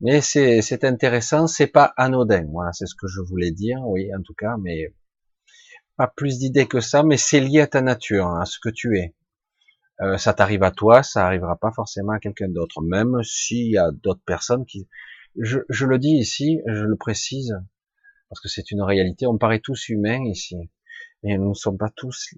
Mais 0.00 0.20
c'est, 0.20 0.84
intéressant, 0.84 1.46
c'est 1.46 1.68
pas 1.68 1.94
anodin. 1.96 2.46
Voilà, 2.50 2.72
c'est 2.72 2.86
ce 2.86 2.94
que 2.94 3.06
je 3.06 3.20
voulais 3.20 3.50
dire, 3.50 3.78
oui, 3.86 4.14
en 4.14 4.20
tout 4.22 4.34
cas, 4.34 4.56
mais 4.60 4.94
pas 5.96 6.12
plus 6.14 6.38
d'idées 6.38 6.66
que 6.66 6.80
ça, 6.80 7.02
mais 7.02 7.16
c'est 7.16 7.40
lié 7.40 7.60
à 7.60 7.66
ta 7.66 7.80
nature, 7.80 8.28
à 8.28 8.44
ce 8.44 8.58
que 8.58 8.68
tu 8.68 8.98
es. 8.98 9.14
Euh, 10.02 10.18
ça 10.18 10.34
t'arrive 10.34 10.62
à 10.62 10.70
toi, 10.70 11.02
ça 11.02 11.24
arrivera 11.24 11.56
pas 11.56 11.72
forcément 11.72 12.12
à 12.12 12.18
quelqu'un 12.18 12.48
d'autre, 12.48 12.82
même 12.82 13.22
s'il 13.22 13.70
y 13.70 13.78
a 13.78 13.90
d'autres 13.90 14.22
personnes 14.26 14.66
qui, 14.66 14.86
je, 15.40 15.60
je 15.70 15.86
le 15.86 15.98
dis 15.98 16.16
ici, 16.16 16.60
je 16.66 16.84
le 16.84 16.96
précise, 16.96 17.56
parce 18.28 18.40
que 18.42 18.48
c'est 18.48 18.70
une 18.70 18.82
réalité, 18.82 19.26
on 19.26 19.38
paraît 19.38 19.60
tous 19.60 19.88
humains 19.88 20.22
ici, 20.26 20.56
mais 21.22 21.38
nous 21.38 21.48
ne 21.48 21.54
sommes 21.54 21.78
pas 21.78 21.90
tous 21.96 22.34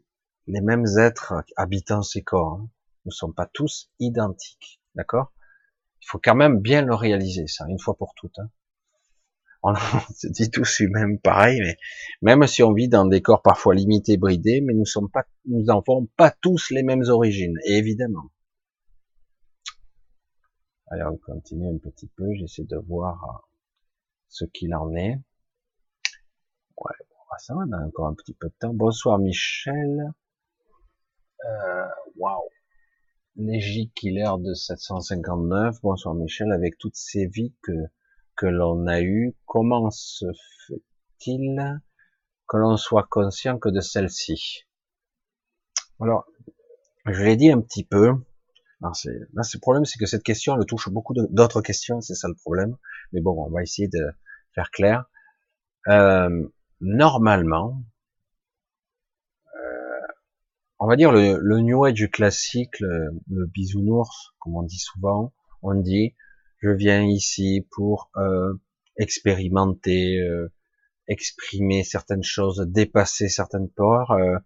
les 0.49 0.63
mêmes 0.63 0.87
êtres 0.99 1.35
habitant 1.57 2.03
ces 2.03 2.23
corps. 2.23 2.55
Hein. 2.55 2.71
Nous 3.05 3.11
ne 3.11 3.15
sommes 3.15 3.35
pas 3.35 3.47
tous 3.47 3.91
identiques, 4.01 4.81
d'accord? 4.95 5.33
Il 6.03 6.07
faut 6.07 6.21
quand 6.23 6.35
même 6.35 6.61
bien 6.61 6.83
le 6.83 6.95
réaliser, 6.95 7.47
ça, 7.47 7.67
une 7.69 7.79
fois 7.79 7.97
pour 7.97 8.15
toutes. 8.15 8.39
Hein. 8.39 8.51
On 9.63 9.75
se 10.15 10.29
dit 10.29 10.51
tous 10.51 10.81
humains 10.81 11.17
pareil, 11.17 11.61
mais 11.61 11.77
même 12.23 12.47
si 12.47 12.63
on 12.63 12.73
vit 12.73 12.89
dans 12.89 13.05
des 13.05 13.21
corps 13.21 13.43
parfois 13.43 13.75
limités, 13.75 14.17
bridés, 14.17 14.63
mais 14.63 14.73
nous 14.73 14.87
sommes 14.87 15.11
pas, 15.11 15.27
nous 15.45 15.67
pas 16.17 16.31
tous 16.31 16.71
les 16.71 16.83
mêmes 16.83 17.05
origines, 17.09 17.59
évidemment. 17.65 18.31
Allez, 20.91 21.05
on 21.05 21.19
continue 21.19 21.69
un 21.69 21.79
petit 21.79 22.09
peu, 22.17 22.25
j'essaie 22.35 22.65
de 22.65 22.79
voir 22.79 23.23
euh, 23.25 23.47
ce 24.29 24.47
qu'il 24.47 24.75
en 24.75 24.95
est. 24.95 25.21
Ouais, 26.79 26.95
ça 27.39 27.55
va, 27.55 27.65
on 27.69 27.73
a 27.73 27.85
encore 27.85 28.07
un 28.07 28.15
petit 28.15 28.33
peu 28.33 28.49
de 28.49 28.55
temps. 28.59 28.73
Bonsoir 28.73 29.19
Michel. 29.19 30.13
Euh. 31.47 31.87
Wow. 32.17 32.49
Killer 33.95 34.31
de 34.39 34.55
759. 34.55 35.81
Bonsoir 35.83 36.15
Michel, 36.15 36.51
avec 36.51 36.77
toutes 36.79 36.97
ces 36.97 37.27
vies 37.27 37.55
que, 37.63 37.73
que 38.37 38.47
l'on 38.47 38.87
a 38.89 39.01
eue, 39.01 39.37
comment 39.47 39.91
se 39.91 40.27
fait-il 40.67 41.81
que 42.49 42.57
l'on 42.57 42.77
soit 42.77 43.07
conscient 43.09 43.59
que 43.59 43.69
de 43.69 43.81
celle-ci? 43.81 44.65
Alors, 46.01 46.27
je 47.07 47.23
l'ai 47.23 47.37
dit 47.37 47.51
un 47.51 47.61
petit 47.61 47.85
peu. 47.85 48.13
là, 48.81 48.91
le 49.05 49.61
problème, 49.61 49.85
c'est 49.85 49.99
que 49.99 50.07
cette 50.07 50.23
question, 50.23 50.57
elle 50.57 50.67
touche 50.67 50.89
beaucoup 50.89 51.15
d'autres 51.15 51.63
questions, 51.63 52.01
c'est 52.01 52.15
ça 52.15 52.29
le 52.29 52.35
problème. 52.35 52.77
Mais 53.13 53.21
bon, 53.21 53.45
on 53.45 53.51
va 53.51 53.63
essayer 53.63 53.89
de 53.89 54.11
faire 54.55 54.71
clair. 54.71 55.05
Euh, 55.89 56.49
normalement, 56.81 57.83
on 60.79 60.87
va 60.87 60.97
dire 60.97 61.13
le, 61.13 61.39
le 61.41 61.61
New 61.61 61.85
Age 61.85 62.09
classique, 62.11 62.81
le, 62.81 63.47
bisounours, 63.47 64.35
comme 64.39 64.57
on 64.57 64.63
dit 64.63 64.79
souvent, 64.79 65.33
on 65.63 65.75
dit, 65.75 66.15
je 66.61 66.71
viens 66.71 67.05
ici 67.05 67.67
pour 67.73 68.11
euh, 68.17 68.55
expérimenter, 68.97 70.19
euh, 70.21 70.53
exprimer 71.09 71.85
certaines 71.85 72.23
choses, 72.23 72.65
dépasser 72.69 73.29
certaines 73.29 73.69
peurs, 73.71 74.13
euh, 74.13 74.39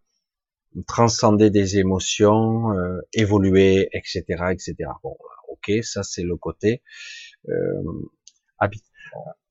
transcender 0.87 1.51
des 1.51 1.79
émotions, 1.79 2.73
évoluer, 3.13 3.91
etc., 3.93 4.25
etc. 4.53 4.75
Bon, 5.03 5.15
ok, 5.49 5.71
ça 5.83 6.03
c'est 6.03 6.23
le 6.23 6.37
côté 6.37 6.83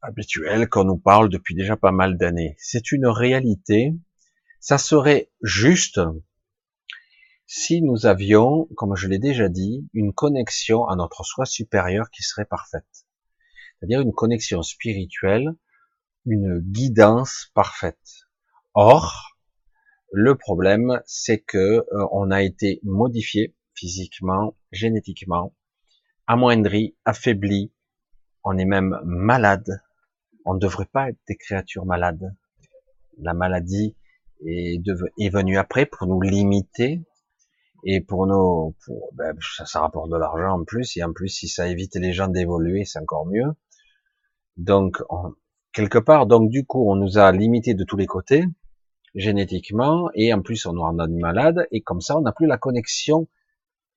habituel 0.01 0.67
qu'on 0.67 0.85
nous 0.85 0.97
parle 0.97 1.29
depuis 1.29 1.53
déjà 1.53 1.77
pas 1.77 1.91
mal 1.91 2.17
d'années. 2.17 2.55
C'est 2.57 2.91
une 2.91 3.05
réalité. 3.05 3.93
Ça 4.59 4.79
serait 4.79 5.29
juste 5.43 5.99
si 7.53 7.81
nous 7.81 8.05
avions, 8.05 8.69
comme 8.77 8.95
je 8.95 9.09
l'ai 9.09 9.19
déjà 9.19 9.49
dit, 9.49 9.85
une 9.93 10.13
connexion 10.13 10.87
à 10.87 10.95
notre 10.95 11.25
soi 11.25 11.45
supérieur 11.45 12.09
qui 12.09 12.23
serait 12.23 12.45
parfaite. 12.45 12.87
C'est-à-dire 13.77 13.99
une 13.99 14.13
connexion 14.13 14.61
spirituelle 14.63 15.53
une 16.25 16.59
guidance 16.59 17.51
parfaite. 17.53 18.29
Or, 18.73 19.37
le 20.13 20.35
problème, 20.35 21.01
c'est 21.05 21.39
que 21.39 21.57
euh, 21.57 22.07
on 22.13 22.31
a 22.31 22.41
été 22.41 22.79
modifié 22.83 23.53
physiquement, 23.73 24.55
génétiquement, 24.71 25.53
amoindri, 26.27 26.95
affaibli. 27.03 27.73
On 28.45 28.57
est 28.57 28.65
même 28.65 28.97
malade. 29.03 29.81
On 30.45 30.53
ne 30.53 30.59
devrait 30.59 30.85
pas 30.89 31.09
être 31.09 31.19
des 31.27 31.35
créatures 31.35 31.85
malades. 31.85 32.33
La 33.17 33.33
maladie 33.33 33.97
est, 34.45 34.81
est 35.19 35.29
venue 35.29 35.57
après 35.57 35.85
pour 35.85 36.07
nous 36.07 36.21
limiter 36.21 37.03
et 37.83 38.01
pour 38.01 38.27
nous, 38.27 38.75
pour, 38.85 39.09
ben, 39.13 39.35
ça, 39.55 39.65
ça 39.65 39.81
rapporte 39.81 40.09
de 40.11 40.17
l'argent 40.17 40.59
en 40.59 40.63
plus 40.63 40.97
et 40.97 41.03
en 41.03 41.13
plus 41.13 41.29
si 41.29 41.47
ça 41.47 41.67
évite 41.67 41.95
les 41.95 42.13
gens 42.13 42.27
d'évoluer, 42.27 42.85
c'est 42.85 42.99
encore 42.99 43.25
mieux. 43.25 43.51
Donc, 44.57 44.97
on, 45.09 45.33
quelque 45.73 45.97
part. 45.97 46.27
Donc 46.27 46.49
du 46.49 46.65
coup, 46.65 46.89
on 46.89 46.95
nous 46.95 47.17
a 47.17 47.31
limité 47.31 47.73
de 47.73 47.83
tous 47.83 47.97
les 47.97 48.07
côtés 48.07 48.43
génétiquement 49.13 50.09
et 50.13 50.33
en 50.33 50.41
plus 50.41 50.65
on 50.65 50.73
nous 50.73 50.81
rend 50.81 50.93
malade 50.93 51.67
et 51.71 51.81
comme 51.81 51.99
ça 51.99 52.17
on 52.17 52.21
n'a 52.21 52.31
plus 52.31 52.47
la 52.47 52.57
connexion 52.57 53.27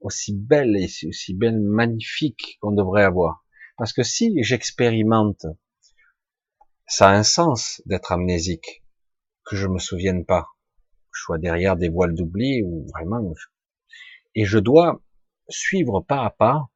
aussi 0.00 0.34
belle 0.34 0.76
et 0.76 0.88
aussi 1.06 1.34
belle 1.34 1.60
magnifique 1.60 2.58
qu'on 2.60 2.72
devrait 2.72 3.04
avoir. 3.04 3.44
Parce 3.76 3.92
que 3.92 4.02
si 4.02 4.42
j'expérimente, 4.42 5.46
ça 6.86 7.08
a 7.08 7.14
un 7.14 7.22
sens 7.22 7.80
d'être 7.86 8.12
amnésique, 8.12 8.84
que 9.44 9.56
je 9.56 9.66
me 9.66 9.78
souvienne 9.78 10.24
pas, 10.24 10.42
que 10.82 11.18
je 11.18 11.22
sois 11.22 11.38
derrière 11.38 11.76
des 11.76 11.88
voiles 11.88 12.14
d'oubli 12.14 12.62
ou 12.62 12.86
vraiment, 12.92 13.32
et 14.34 14.44
je 14.44 14.58
dois 14.58 15.00
suivre 15.48 16.00
pas 16.00 16.24
à 16.24 16.30
pas 16.30 16.68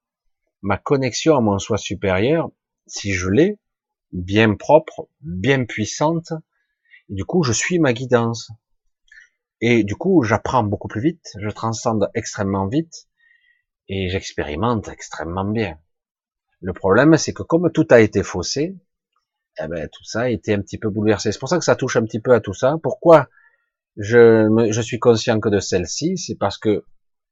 ma 0.63 0.77
connexion 0.77 1.37
à 1.37 1.41
mon 1.41 1.59
soi 1.59 1.79
supérieur, 1.79 2.51
si 2.87 3.13
je 3.13 3.29
l'ai, 3.29 3.59
bien 4.13 4.55
propre, 4.55 5.09
bien 5.21 5.65
puissante. 5.65 6.33
Et 7.09 7.15
du 7.15 7.25
coup, 7.25 7.43
je 7.43 7.53
suis 7.53 7.79
ma 7.79 7.93
guidance. 7.93 8.51
Et 9.61 9.85
du 9.85 9.97
coup, 9.97 10.23
j'apprends 10.23 10.63
beaucoup 10.63 10.89
plus 10.89 11.01
vite, 11.01 11.33
je 11.41 11.49
transcende 11.49 12.11
extrêmement 12.15 12.69
vite 12.69 13.09
et 13.89 14.09
j'expérimente 14.09 14.89
extrêmement 14.89 15.45
bien. 15.45 15.79
Le 16.61 16.73
problème, 16.73 17.17
c'est 17.17 17.33
que 17.33 17.43
comme 17.43 17.71
tout 17.73 17.87
a 17.91 18.01
été 18.01 18.23
faussé, 18.23 18.77
eh 19.61 19.67
ben, 19.67 19.89
tout 19.89 20.05
ça 20.05 20.23
a 20.23 20.29
été 20.29 20.55
un 20.55 20.61
petit 20.61 20.79
peu 20.79 20.91
bouleversé. 20.91 21.33
C'est 21.33 21.39
pour 21.39 21.49
ça 21.49 21.59
que 21.59 21.65
ça 21.65 21.77
touche 21.77 21.97
un 21.97 22.05
petit 22.05 22.21
peu 22.21 22.33
à 22.33 22.41
tout 22.41 22.55
ça. 22.55 22.77
Pourquoi 22.83 23.29
je, 23.97 24.69
je 24.71 24.81
suis 24.81 25.01
conscient 25.01 25.41
que 25.41 25.49
de 25.49 25.59
celle-ci? 25.59 26.17
C'est 26.17 26.37
parce 26.37 26.59
que 26.59 26.85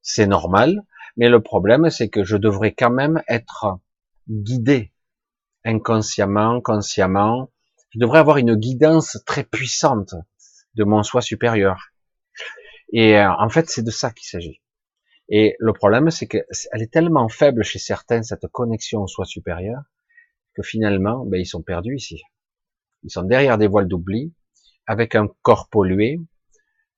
c'est 0.07 0.29
normal, 0.29 0.83
mais 1.17 1.29
le 1.29 1.43
problème, 1.43 1.91
c'est 1.91 2.09
que 2.09 2.23
je 2.23 2.37
devrais 2.37 2.73
quand 2.73 2.91
même 2.91 3.23
être 3.29 3.81
guidé 4.31 4.93
inconsciemment, 5.65 6.61
consciemment. 6.61 7.51
Je 7.91 7.99
devrais 7.99 8.21
avoir 8.21 8.37
une 8.37 8.55
guidance 8.55 9.19
très 9.27 9.43
puissante 9.43 10.15
de 10.75 10.85
mon 10.85 11.03
soi 11.03 11.21
supérieur. 11.23 11.91
Et 12.93 13.19
euh, 13.19 13.33
en 13.33 13.49
fait, 13.49 13.69
c'est 13.69 13.83
de 13.83 13.91
ça 13.91 14.13
qu'il 14.13 14.29
s'agit. 14.29 14.63
Et 15.29 15.57
le 15.59 15.73
problème, 15.73 16.11
c'est 16.11 16.29
qu'elle 16.29 16.45
est 16.83 16.93
tellement 16.93 17.29
faible 17.29 17.65
chez 17.65 17.81
certains, 17.81 18.23
cette 18.23 18.47
connexion 18.53 19.03
au 19.03 19.09
soi 19.09 19.25
supérieur, 19.25 19.83
que 20.55 20.63
finalement, 20.63 21.27
ben, 21.27 21.41
ils 21.41 21.47
sont 21.47 21.63
perdus 21.63 21.97
ici. 21.97 22.23
Ils 23.03 23.11
sont 23.11 23.25
derrière 23.25 23.59
des 23.59 23.67
voiles 23.67 23.89
d'oubli, 23.89 24.33
avec 24.87 25.17
un 25.17 25.27
corps 25.43 25.69
pollué, 25.69 26.21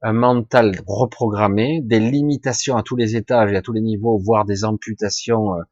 un 0.02 0.12
mental 0.12 0.78
reprogrammé, 0.86 1.80
des 1.82 2.00
limitations 2.00 2.76
à 2.76 2.82
tous 2.82 2.96
les 2.96 3.16
étages 3.16 3.52
et 3.52 3.56
à 3.56 3.62
tous 3.62 3.72
les 3.72 3.80
niveaux, 3.80 4.18
voire 4.18 4.44
des 4.44 4.64
amputations, 4.64 5.54
euh, 5.54 5.62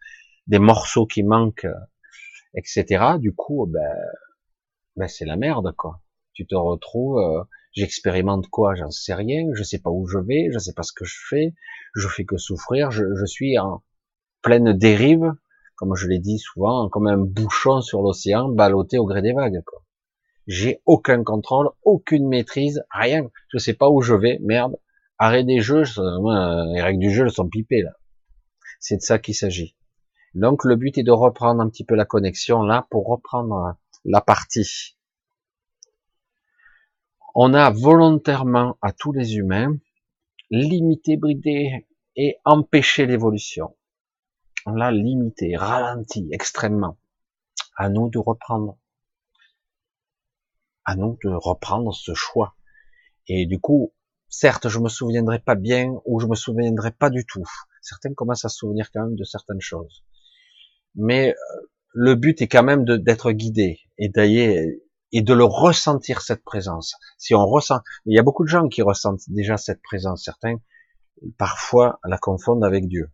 des 0.47 0.59
morceaux 0.59 1.07
qui 1.07 1.23
manquent 1.23 1.67
etc. 2.57 3.19
Du 3.19 3.35
coup, 3.35 3.67
ben, 3.67 3.95
ben 4.97 5.09
c'est 5.09 5.27
la 5.27 5.37
merde, 5.37 5.75
quoi. 5.77 6.01
Tu 6.33 6.47
te 6.47 6.55
retrouves, 6.55 7.19
euh, 7.19 7.45
j'expérimente 7.73 8.49
quoi, 8.49 8.75
j'en 8.75 8.91
sais 8.91 9.15
rien, 9.15 9.47
je 9.55 9.63
sais 9.63 9.79
pas 9.79 9.91
où 9.91 10.07
je 10.07 10.19
vais, 10.19 10.49
je 10.53 10.59
sais 10.59 10.73
pas 10.73 10.83
ce 10.83 10.93
que 10.93 11.05
je 11.05 11.17
fais, 11.29 11.55
je 11.95 12.09
fais 12.09 12.25
que 12.25 12.37
souffrir, 12.37 12.91
je, 12.91 13.05
je 13.15 13.27
suis 13.27 13.59
en 13.59 13.83
pleine 14.43 14.73
dérive, 14.73 15.33
comme 15.77 15.95
je 15.95 16.09
l'ai 16.09 16.19
dit 16.19 16.39
souvent, 16.39 16.89
comme 16.89 17.07
un 17.07 17.19
bouchon 17.19 17.81
sur 17.83 18.03
l'océan, 18.03 18.49
ballotté 18.49 18.99
au 18.99 19.07
gré 19.07 19.23
des 19.23 19.33
vagues, 19.33 19.63
quoi. 19.65 19.83
J'ai 20.47 20.81
aucun 20.87 21.25
contrôle, 21.25 21.71
aucune 21.83 22.29
maîtrise, 22.29 22.85
rien. 22.91 23.31
Je 23.49 23.59
sais 23.59 23.75
pas 23.75 23.89
où 23.89 24.01
je 24.01 24.15
vais, 24.15 24.39
merde. 24.43 24.77
Arrêt 25.19 25.45
des 25.45 25.61
jeux, 25.61 25.83
les 25.83 26.83
règles 26.83 27.01
du 27.01 27.11
jeu 27.11 27.29
sont 27.29 27.49
pipées, 27.49 27.83
là. 27.83 27.93
C'est 28.81 28.97
de 28.97 29.03
ça 29.03 29.19
qu'il 29.19 29.35
s'agit. 29.35 29.75
Donc 30.35 30.65
le 30.65 30.77
but 30.77 30.99
est 30.99 31.03
de 31.03 31.13
reprendre 31.13 31.63
un 31.63 31.69
petit 31.69 31.85
peu 31.85 31.95
la 31.95 32.05
connexion 32.05 32.63
là 32.63 32.87
pour 32.91 33.07
reprendre 33.07 33.77
la 34.05 34.21
partie. 34.21 34.97
On 37.35 37.55
a 37.55 37.71
volontairement 37.71 38.77
à 38.83 38.93
tous 38.93 39.13
les 39.13 39.37
humains 39.37 39.77
limité, 40.51 41.17
bridé 41.17 41.87
et 42.17 42.37
empêché 42.45 43.07
l'évolution. 43.07 43.77
On 44.65 44.73
l'a 44.73 44.91
limité, 44.91 45.57
ralenti 45.57 46.29
extrêmement. 46.33 46.97
À 47.77 47.89
nous 47.89 48.09
de 48.09 48.19
reprendre. 48.19 48.79
À 50.87 50.97
nous 50.97 51.19
de 51.23 51.29
reprendre 51.29 51.93
ce 51.93 52.15
choix. 52.15 52.57
Et 53.29 53.45
du 53.45 53.61
coup, 53.61 53.93
certes, 54.29 54.69
je 54.69 54.79
me 54.79 54.89
souviendrai 54.89 55.41
pas 55.41 55.57
bien 55.57 55.93
ou 56.07 56.21
je 56.21 56.27
me 56.27 56.35
souviendrai 56.35 56.93
pas 56.93 57.11
du 57.11 57.27
tout. 57.27 57.45
Certains 57.83 58.15
commencent 58.15 58.47
à 58.47 58.49
se 58.49 58.57
souvenir 58.57 58.91
quand 58.91 59.03
même 59.03 59.17
de 59.17 59.25
certaines 59.25 59.61
choses 59.61 60.05
mais 60.97 61.31
euh, 61.31 61.61
le 61.93 62.15
but 62.15 62.43
est 62.43 62.49
quand 62.49 62.65
même 62.65 62.85
d'être 62.85 63.31
guidé 63.33 63.81
et 63.99 64.09
d'aller 64.09 64.83
et 65.13 65.23
de 65.23 65.33
le 65.33 65.45
ressentir 65.45 66.21
cette 66.21 66.43
présence. 66.43 66.97
Si 67.17 67.35
on 67.35 67.47
ressent, 67.47 67.81
il 68.07 68.17
y 68.17 68.19
a 68.19 68.23
beaucoup 68.23 68.43
de 68.43 68.49
gens 68.49 68.69
qui 68.69 68.83
ressentent 68.83 69.23
déjà 69.29 69.57
cette 69.57 69.81
présence. 69.83 70.25
Certains 70.25 70.57
parfois 71.39 72.01
la 72.05 72.19
confondent 72.19 72.65
avec 72.65 72.89
Dieu. 72.89 73.11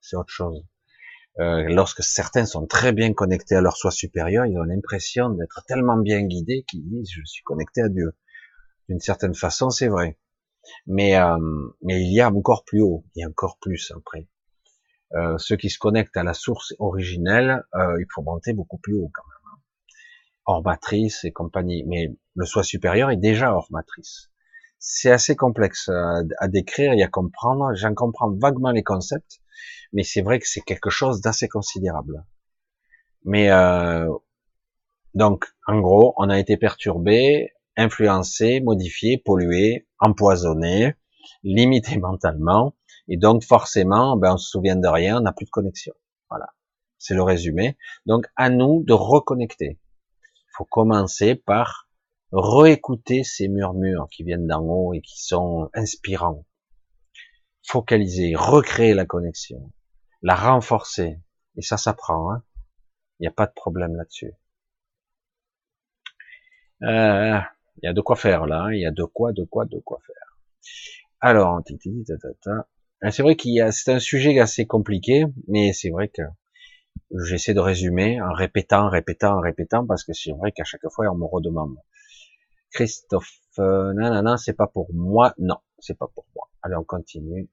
C'est 0.00 0.16
autre 0.16 0.30
chose. 0.30 0.62
Euh, 1.40 1.64
lorsque 1.68 2.02
certains 2.02 2.44
sont 2.44 2.66
très 2.66 2.92
bien 2.92 3.14
connectés 3.14 3.54
à 3.54 3.60
leur 3.60 3.76
soi 3.76 3.90
supérieur, 3.90 4.44
ils 4.46 4.58
ont 4.58 4.64
l'impression 4.64 5.30
d'être 5.30 5.64
tellement 5.66 5.96
bien 5.96 6.22
guidés 6.22 6.64
qu'ils 6.68 6.86
disent 6.88 7.10
je 7.10 7.24
suis 7.24 7.42
connecté 7.42 7.82
à 7.82 7.88
Dieu. 7.88 8.14
D'une 8.88 9.00
certaine 9.00 9.34
façon, 9.34 9.70
c'est 9.70 9.88
vrai. 9.88 10.18
Mais 10.86 11.16
euh, 11.16 11.38
mais 11.82 12.00
il 12.00 12.12
y 12.12 12.20
a 12.20 12.30
encore 12.30 12.64
plus 12.64 12.82
haut, 12.82 13.04
il 13.14 13.20
y 13.20 13.24
a 13.24 13.28
encore 13.28 13.58
plus 13.60 13.92
après. 13.96 14.28
Euh, 15.14 15.36
ceux 15.38 15.56
qui 15.56 15.68
se 15.68 15.78
connectent 15.78 16.16
à 16.16 16.22
la 16.22 16.34
source 16.34 16.74
originelle, 16.78 17.64
euh, 17.74 18.00
il 18.00 18.06
faut 18.14 18.22
monter 18.22 18.54
beaucoup 18.54 18.78
plus 18.78 18.94
haut 18.94 19.10
quand 19.12 19.22
même. 19.26 19.52
Hein. 19.52 19.58
Hors 20.46 20.62
matrice 20.64 21.24
et 21.24 21.32
compagnie. 21.32 21.84
Mais 21.86 22.14
le 22.34 22.46
soi 22.46 22.62
supérieur 22.62 23.10
est 23.10 23.18
déjà 23.18 23.52
hors 23.54 23.68
matrice. 23.70 24.30
C'est 24.78 25.10
assez 25.10 25.36
complexe 25.36 25.88
à, 25.88 26.48
décrire 26.48 26.92
et 26.92 27.02
à 27.02 27.08
comprendre. 27.08 27.72
J'en 27.74 27.94
comprends 27.94 28.30
vaguement 28.30 28.72
les 28.72 28.82
concepts, 28.82 29.40
mais 29.92 30.02
c'est 30.02 30.22
vrai 30.22 30.38
que 30.38 30.48
c'est 30.48 30.60
quelque 30.60 30.90
chose 30.90 31.20
d'assez 31.20 31.48
considérable. 31.48 32.24
Mais 33.24 33.50
euh, 33.50 34.08
donc, 35.14 35.46
en 35.66 35.80
gros, 35.80 36.14
on 36.16 36.30
a 36.30 36.38
été 36.38 36.56
perturbé, 36.56 37.52
influencé, 37.76 38.60
modifié, 38.60 39.18
pollué, 39.18 39.86
empoisonné, 39.98 40.94
limité 41.42 41.98
mentalement, 41.98 42.74
et 43.08 43.16
donc 43.16 43.44
forcément, 43.44 44.16
ben, 44.16 44.34
on 44.34 44.36
se 44.38 44.48
souvient 44.50 44.76
de 44.76 44.88
rien, 44.88 45.18
on 45.18 45.22
n'a 45.22 45.32
plus 45.32 45.46
de 45.46 45.50
connexion. 45.50 45.92
Voilà. 46.30 46.46
C'est 46.98 47.14
le 47.14 47.22
résumé. 47.22 47.76
Donc, 48.06 48.26
à 48.36 48.48
nous 48.48 48.84
de 48.84 48.92
reconnecter. 48.92 49.78
Il 50.22 50.52
faut 50.56 50.64
commencer 50.64 51.34
par 51.34 51.88
réécouter 52.32 53.24
ces 53.24 53.48
murmures 53.48 54.06
qui 54.10 54.22
viennent 54.22 54.46
d'en 54.46 54.62
haut 54.62 54.94
et 54.94 55.00
qui 55.00 55.22
sont 55.22 55.68
inspirants. 55.74 56.46
Focaliser, 57.66 58.34
recréer 58.34 58.94
la 58.94 59.04
connexion, 59.04 59.72
la 60.22 60.34
renforcer. 60.34 61.20
Et 61.56 61.62
ça 61.62 61.76
s'apprend. 61.76 62.32
Hein 62.32 62.42
Il 63.18 63.24
n'y 63.24 63.28
a 63.28 63.32
pas 63.32 63.46
de 63.46 63.52
problème 63.52 63.94
là-dessus. 63.96 64.32
Euh, 66.82 67.38
il 67.76 67.86
y 67.86 67.88
a 67.88 67.92
de 67.92 68.00
quoi 68.00 68.16
faire 68.16 68.46
là. 68.46 68.64
Hein. 68.64 68.72
Il 68.72 68.80
y 68.80 68.86
a 68.86 68.90
de 68.90 69.04
quoi, 69.04 69.32
de 69.32 69.44
quoi, 69.44 69.64
de 69.64 69.78
quoi 69.78 70.00
faire. 70.06 70.38
Alors, 71.20 71.60
c'est 73.10 73.22
vrai 73.22 73.36
qu'il 73.36 73.52
y 73.54 73.60
a, 73.60 73.70
c'est 73.70 73.92
un 73.92 73.98
sujet 74.00 74.38
assez 74.40 74.66
compliqué, 74.66 75.24
mais 75.48 75.72
c'est 75.72 75.90
vrai 75.90 76.08
que 76.08 76.22
j'essaie 77.24 77.54
de 77.54 77.60
résumer 77.60 78.20
en 78.20 78.32
répétant, 78.32 78.88
répétant, 78.88 79.40
répétant, 79.40 79.86
parce 79.86 80.04
que 80.04 80.12
c'est 80.12 80.32
vrai 80.32 80.52
qu'à 80.52 80.64
chaque 80.64 80.88
fois 80.90 81.06
on 81.10 81.16
me 81.16 81.24
redemande. 81.24 81.76
Christophe, 82.72 83.30
euh, 83.58 83.92
non, 83.94 84.10
non, 84.12 84.22
non, 84.22 84.36
c'est 84.36 84.54
pas 84.54 84.66
pour 84.66 84.92
moi. 84.94 85.34
Non, 85.38 85.58
c'est 85.82 85.98
pas 85.98 86.06
pour 86.06 86.24
moi. 86.34 86.48
Allez, 86.62 86.76
on 86.76 86.84
continue. 86.84 87.50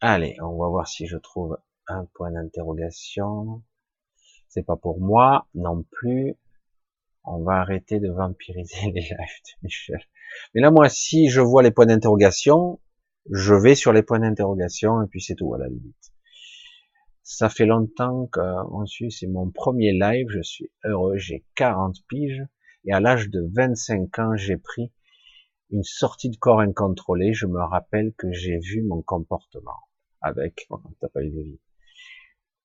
Allez, 0.00 0.36
on 0.40 0.56
va 0.56 0.68
voir 0.68 0.86
si 0.86 1.06
je 1.06 1.16
trouve 1.18 1.58
un 1.88 2.06
point 2.14 2.30
d'interrogation. 2.30 3.62
C'est 4.48 4.62
pas 4.64 4.76
pour 4.76 5.00
moi 5.00 5.48
non 5.54 5.82
plus. 5.82 6.36
On 7.24 7.42
va 7.42 7.54
arrêter 7.54 7.98
de 7.98 8.08
vampiriser 8.08 8.82
les 8.94 9.00
lives 9.00 9.10
de 9.10 9.64
Michel. 9.64 10.00
Mais 10.54 10.60
là, 10.60 10.70
moi, 10.70 10.88
si 10.88 11.28
je 11.28 11.40
vois 11.40 11.64
les 11.64 11.72
points 11.72 11.86
d'interrogation, 11.86 12.80
je 13.30 13.54
vais 13.54 13.74
sur 13.74 13.92
les 13.92 14.04
points 14.04 14.20
d'interrogation 14.20 15.02
et 15.02 15.08
puis 15.08 15.20
c'est 15.20 15.34
tout 15.34 15.52
à 15.54 15.58
la 15.58 15.66
limite. 15.66 16.12
Ça 17.24 17.48
fait 17.48 17.66
longtemps 17.66 18.28
qu'on 18.32 18.86
suit, 18.86 19.10
c'est 19.10 19.26
mon 19.26 19.50
premier 19.50 19.90
live, 19.90 20.28
je 20.30 20.42
suis 20.42 20.70
heureux, 20.84 21.16
j'ai 21.16 21.44
40 21.56 21.96
piges 22.06 22.44
et 22.84 22.92
à 22.92 23.00
l'âge 23.00 23.28
de 23.30 23.44
25 23.52 24.16
ans, 24.20 24.36
j'ai 24.36 24.56
pris 24.56 24.92
une 25.70 25.82
sortie 25.82 26.30
de 26.30 26.36
corps 26.36 26.60
incontrôlée. 26.60 27.32
Je 27.32 27.46
me 27.46 27.60
rappelle 27.60 28.12
que 28.16 28.32
j'ai 28.32 28.58
vu 28.58 28.82
mon 28.82 29.02
comportement 29.02 29.86
avec, 30.20 30.68
t'as 31.00 31.08
pas 31.08 31.22
eu 31.22 31.30
de 31.30 31.42
vie. 31.42 31.60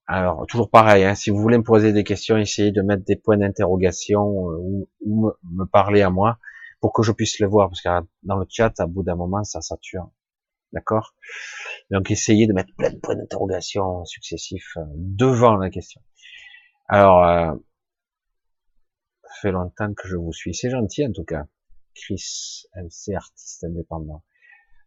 Alors, 0.08 0.46
toujours 0.48 0.70
pareil, 0.70 1.06
hein, 1.06 1.16
si 1.16 1.30
vous 1.30 1.38
voulez 1.38 1.58
me 1.58 1.64
poser 1.64 1.94
des 1.94 2.04
questions, 2.04 2.38
essayez 2.38 2.72
de 2.72 2.82
mettre 2.82 3.06
des 3.06 3.16
points 3.16 3.38
d'interrogation 3.38 4.52
euh, 4.52 4.88
ou, 5.02 5.32
me, 5.44 5.66
parler 5.66 6.02
à 6.02 6.10
moi 6.10 6.38
pour 6.82 6.92
que 6.92 7.04
je 7.04 7.12
puisse 7.12 7.40
le 7.40 7.48
voir, 7.48 7.70
parce 7.70 7.82
que 7.82 7.90
dans 8.24 8.38
le 8.38 8.46
chat, 8.50 8.74
à 8.80 8.88
bout 8.88 9.04
d'un 9.04 9.16
moment, 9.16 9.44
ça 9.44 9.62
sature. 9.62 10.10
D'accord? 10.74 11.16
Donc 11.92 12.12
essayez 12.12 12.48
de 12.48 12.54
mettre 12.54 12.74
plein 12.78 12.92
de 12.92 12.98
points 12.98 13.16
d'interrogation 13.16 14.04
successifs 14.06 14.76
euh, 14.78 14.84
devant 14.96 15.56
la 15.58 15.70
question. 15.70 16.02
Alors, 16.88 17.24
euh, 17.26 17.54
ça 19.24 19.34
fait 19.42 19.52
longtemps 19.52 19.94
que 19.94 20.08
je 20.08 20.16
vous 20.16 20.34
suis. 20.34 20.54
C'est 20.54 20.70
gentil 20.70 21.06
en 21.06 21.12
tout 21.12 21.24
cas. 21.26 21.46
Chris, 21.96 22.66
MC 22.76 23.16
artiste 23.16 23.64
indépendant. 23.64 24.24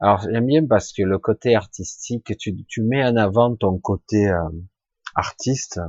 Alors 0.01 0.21
j'aime 0.21 0.47
bien 0.47 0.67
parce 0.67 0.93
que 0.93 1.03
le 1.03 1.19
côté 1.19 1.55
artistique, 1.55 2.37
tu, 2.39 2.65
tu 2.67 2.83
mets 2.83 3.05
en 3.05 3.17
avant 3.17 3.55
ton 3.57 3.79
côté 3.79 4.29
euh, 4.29 4.49
artiste 5.15 5.81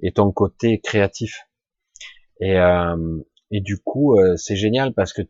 et 0.00 0.12
ton 0.12 0.32
côté 0.32 0.80
créatif. 0.80 1.48
Et, 2.40 2.58
euh, 2.58 3.18
et 3.50 3.60
du 3.60 3.78
coup, 3.78 4.18
c'est 4.36 4.56
génial 4.56 4.92
parce 4.92 5.12
que 5.12 5.22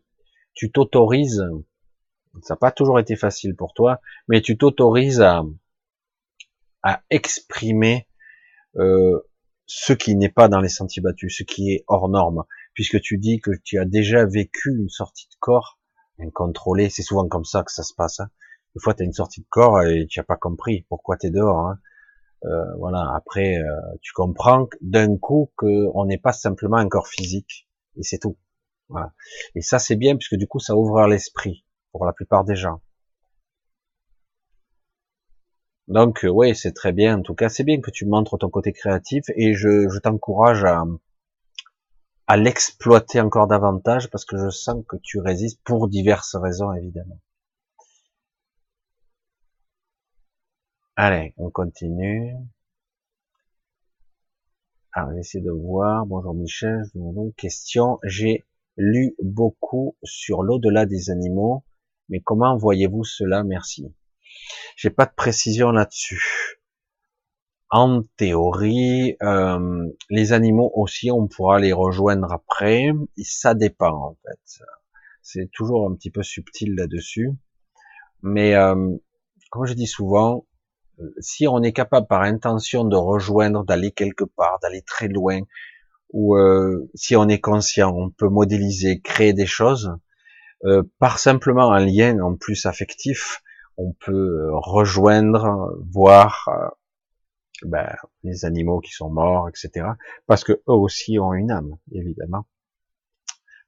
tu 0.53 0.71
t'autorises 0.71 1.43
ça 2.41 2.55
n'a 2.55 2.57
pas 2.57 2.71
toujours 2.71 2.99
été 2.99 3.15
facile 3.15 3.55
pour 3.55 3.73
toi, 3.73 4.01
mais 4.27 4.41
tu 4.41 4.57
t'autorises 4.57 5.21
à, 5.21 5.43
à 6.83 7.01
exprimer 7.09 8.07
euh, 8.77 9.19
ce 9.65 9.93
qui 9.93 10.15
n'est 10.15 10.29
pas 10.29 10.47
dans 10.47 10.59
les 10.59 10.69
sentiers 10.69 11.01
battus, 11.01 11.37
ce 11.37 11.43
qui 11.43 11.71
est 11.71 11.83
hors 11.87 12.09
norme, 12.09 12.43
puisque 12.75 13.01
tu 13.01 13.17
dis 13.17 13.39
que 13.39 13.51
tu 13.63 13.79
as 13.79 13.85
déjà 13.85 14.25
vécu 14.25 14.69
une 14.77 14.89
sortie 14.89 15.27
de 15.27 15.35
corps 15.39 15.79
incontrôlée, 16.19 16.89
c'est 16.89 17.01
souvent 17.01 17.27
comme 17.27 17.45
ça 17.45 17.63
que 17.63 17.71
ça 17.71 17.83
se 17.83 17.93
passe. 17.95 18.19
Hein. 18.19 18.29
Des 18.75 18.81
fois, 18.81 18.93
tu 18.93 19.01
as 19.01 19.05
une 19.05 19.13
sortie 19.13 19.41
de 19.41 19.47
corps 19.49 19.81
et 19.81 20.05
tu 20.07 20.19
n'as 20.19 20.23
pas 20.23 20.35
compris 20.35 20.85
pourquoi 20.89 21.17
tu 21.17 21.27
es 21.27 21.29
dehors. 21.31 21.67
Hein. 21.67 21.79
Euh, 22.43 22.75
voilà. 22.77 23.11
Après, 23.15 23.57
euh, 23.57 23.81
tu 24.01 24.13
comprends 24.13 24.67
d'un 24.81 25.17
coup 25.17 25.51
qu'on 25.55 26.05
n'est 26.05 26.19
pas 26.19 26.33
simplement 26.33 26.77
un 26.77 26.87
corps 26.87 27.07
physique 27.07 27.67
et 27.97 28.03
c'est 28.03 28.19
tout. 28.19 28.37
Et 29.55 29.61
ça, 29.61 29.79
c'est 29.79 29.95
bien 29.95 30.15
puisque 30.15 30.35
du 30.35 30.45
coup, 30.45 30.59
ça 30.59 30.75
ouvre 30.75 31.07
l'esprit 31.07 31.65
pour 31.91 32.05
la 32.05 32.13
plupart 32.13 32.43
des 32.43 32.55
gens. 32.55 32.81
Donc 35.87 36.25
euh, 36.25 36.29
oui, 36.29 36.55
c'est 36.55 36.73
très 36.73 36.91
bien. 36.91 37.19
En 37.19 37.21
tout 37.21 37.35
cas, 37.35 37.49
c'est 37.49 37.63
bien 37.63 37.79
que 37.79 37.91
tu 37.91 38.05
montres 38.05 38.37
ton 38.37 38.49
côté 38.49 38.73
créatif 38.73 39.23
et 39.35 39.53
je, 39.53 39.97
t'encourage 39.99 40.63
à, 40.63 40.83
à 42.27 42.37
l'exploiter 42.37 43.21
encore 43.21 43.47
davantage 43.47 44.09
parce 44.09 44.25
que 44.25 44.37
je 44.37 44.49
sens 44.49 44.83
que 44.87 44.97
tu 44.97 45.19
résistes 45.19 45.61
pour 45.63 45.87
diverses 45.87 46.35
raisons 46.35 46.73
évidemment. 46.73 47.19
Allez, 50.95 51.33
on 51.37 51.49
continue. 51.49 52.35
Alors, 54.93 55.11
j'essaie 55.13 55.41
de 55.41 55.51
voir. 55.51 56.05
Bonjour 56.05 56.33
Michel. 56.33 56.83
Question. 57.35 57.99
J'ai 58.03 58.45
lu 58.77 59.15
beaucoup 59.21 59.97
sur 60.03 60.41
l'au-delà 60.41 60.85
des 60.85 61.09
animaux 61.09 61.63
mais 62.09 62.21
comment 62.21 62.57
voyez-vous 62.57 63.03
cela? 63.03 63.43
Merci. 63.43 63.93
J'ai 64.75 64.89
pas 64.89 65.05
de 65.05 65.13
précision 65.15 65.71
là-dessus. 65.71 66.59
En 67.77 68.03
théorie, 68.15 69.17
euh, 69.21 69.89
les 70.09 70.31
animaux 70.31 70.71
aussi, 70.75 71.11
on 71.11 71.27
pourra 71.27 71.59
les 71.59 71.73
rejoindre 71.73 72.31
après. 72.31 72.91
Ça 73.21 73.53
dépend 73.53 73.91
en 73.91 74.17
fait. 74.23 74.63
C'est 75.21 75.51
toujours 75.51 75.85
un 75.85 75.93
petit 75.93 76.09
peu 76.09 76.23
subtil 76.23 76.73
là-dessus. 76.73 77.31
Mais 78.21 78.55
euh, 78.55 78.95
comme 79.51 79.65
je 79.65 79.73
dis 79.73 79.87
souvent, 79.87 80.45
si 81.19 81.49
on 81.49 81.63
est 81.63 81.73
capable 81.73 82.07
par 82.07 82.21
intention 82.21 82.85
de 82.85 82.95
rejoindre, 82.95 83.65
d'aller 83.65 83.91
quelque 83.91 84.23
part, 84.23 84.57
d'aller 84.61 84.81
très 84.81 85.09
loin, 85.09 85.41
ou 86.13 86.37
euh, 86.37 86.89
si 86.93 87.17
on 87.17 87.27
est 87.27 87.41
conscient, 87.41 87.93
on 87.93 88.09
peut 88.09 88.29
modéliser, 88.29 89.01
créer 89.01 89.33
des 89.33 89.45
choses, 89.45 89.91
euh, 90.63 90.83
par 90.99 91.19
simplement 91.19 91.73
un 91.73 91.85
lien 91.85 92.19
en 92.19 92.37
plus 92.37 92.67
affectif, 92.67 93.41
on 93.75 93.91
peut 93.91 94.13
euh, 94.13 94.51
rejoindre, 94.53 95.77
voir 95.91 96.47
euh, 96.47 96.69
ben, 97.63 97.95
les 98.23 98.45
animaux 98.45 98.79
qui 98.79 98.91
sont 98.91 99.09
morts, 99.09 99.49
etc. 99.49 99.87
Parce 100.27 100.43
que 100.43 100.53
eux 100.53 100.73
aussi 100.73 101.19
ont 101.19 101.33
une 101.33 101.51
âme, 101.51 101.77
évidemment. 101.91 102.45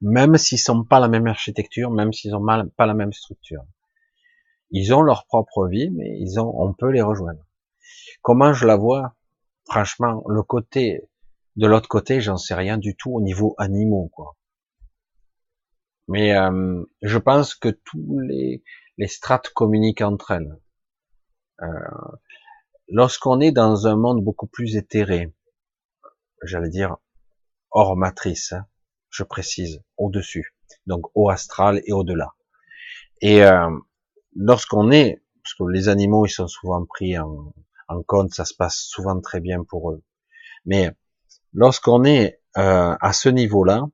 Même 0.01 0.37
s'ils 0.37 0.59
sont 0.59 0.83
pas 0.83 0.99
la 0.99 1.07
même 1.07 1.27
architecture, 1.27 1.89
même 1.89 2.13
s'ils 2.13 2.35
ont 2.35 2.45
pas 2.45 2.85
la 2.85 2.93
même 2.93 3.13
structure. 3.13 3.65
Ils 4.71 4.93
ont 4.93 5.01
leur 5.01 5.25
propre 5.25 5.67
vie, 5.67 5.89
mais 5.91 6.19
ils 6.19 6.39
ont, 6.39 6.53
on 6.61 6.73
peut 6.73 6.91
les 6.91 7.01
rejoindre. 7.01 7.41
Comment 8.21 8.53
je 8.53 8.67
la 8.67 8.75
vois? 8.75 9.15
Franchement, 9.65 10.23
le 10.27 10.43
côté, 10.43 11.09
de 11.55 11.67
l'autre 11.67 11.89
côté, 11.89 12.21
j'en 12.21 12.37
sais 12.37 12.55
rien 12.55 12.77
du 12.77 12.95
tout 12.95 13.11
au 13.11 13.21
niveau 13.21 13.55
animaux, 13.57 14.09
quoi. 14.13 14.35
Mais 16.09 16.33
euh, 16.35 16.83
je 17.01 17.17
pense 17.17 17.55
que 17.55 17.69
tous 17.69 18.19
les, 18.19 18.63
les 18.97 19.07
strates 19.07 19.49
communiquent 19.49 20.01
entre 20.01 20.31
elles. 20.31 20.57
Euh, 21.61 21.67
Lorsqu'on 22.89 23.41
est 23.41 23.51
dans 23.51 23.87
un 23.87 23.95
monde 23.95 24.23
beaucoup 24.23 24.47
plus 24.47 24.77
éthéré, 24.77 25.33
j'allais 26.43 26.69
dire 26.69 26.97
hors 27.71 27.97
matrice, 27.97 28.53
hein, 28.53 28.65
je 29.09 29.23
précise, 29.23 29.81
au-dessus, 29.97 30.55
donc 30.85 31.05
au 31.15 31.29
astral 31.29 31.81
et 31.85 31.91
au-delà. 31.91 32.33
Et 33.21 33.43
euh, 33.43 33.69
lorsqu'on 34.35 34.91
est, 34.91 35.21
parce 35.43 35.53
que 35.55 35.63
les 35.71 35.89
animaux 35.89 36.25
ils 36.25 36.31
sont 36.31 36.47
souvent 36.47 36.85
pris 36.85 37.17
en, 37.17 37.53
en, 37.89 38.03
compte, 38.03 38.33
ça 38.33 38.45
se 38.45 38.53
passe 38.53 38.77
souvent 38.77 39.19
très 39.19 39.41
bien 39.41 39.63
pour 39.63 39.91
eux, 39.91 40.03
mais 40.65 40.91
lorsqu'on 41.53 42.05
est 42.05 42.41
euh, 42.57 42.95
à 42.99 43.13
ce 43.13 43.29
niveau-là, 43.29 43.87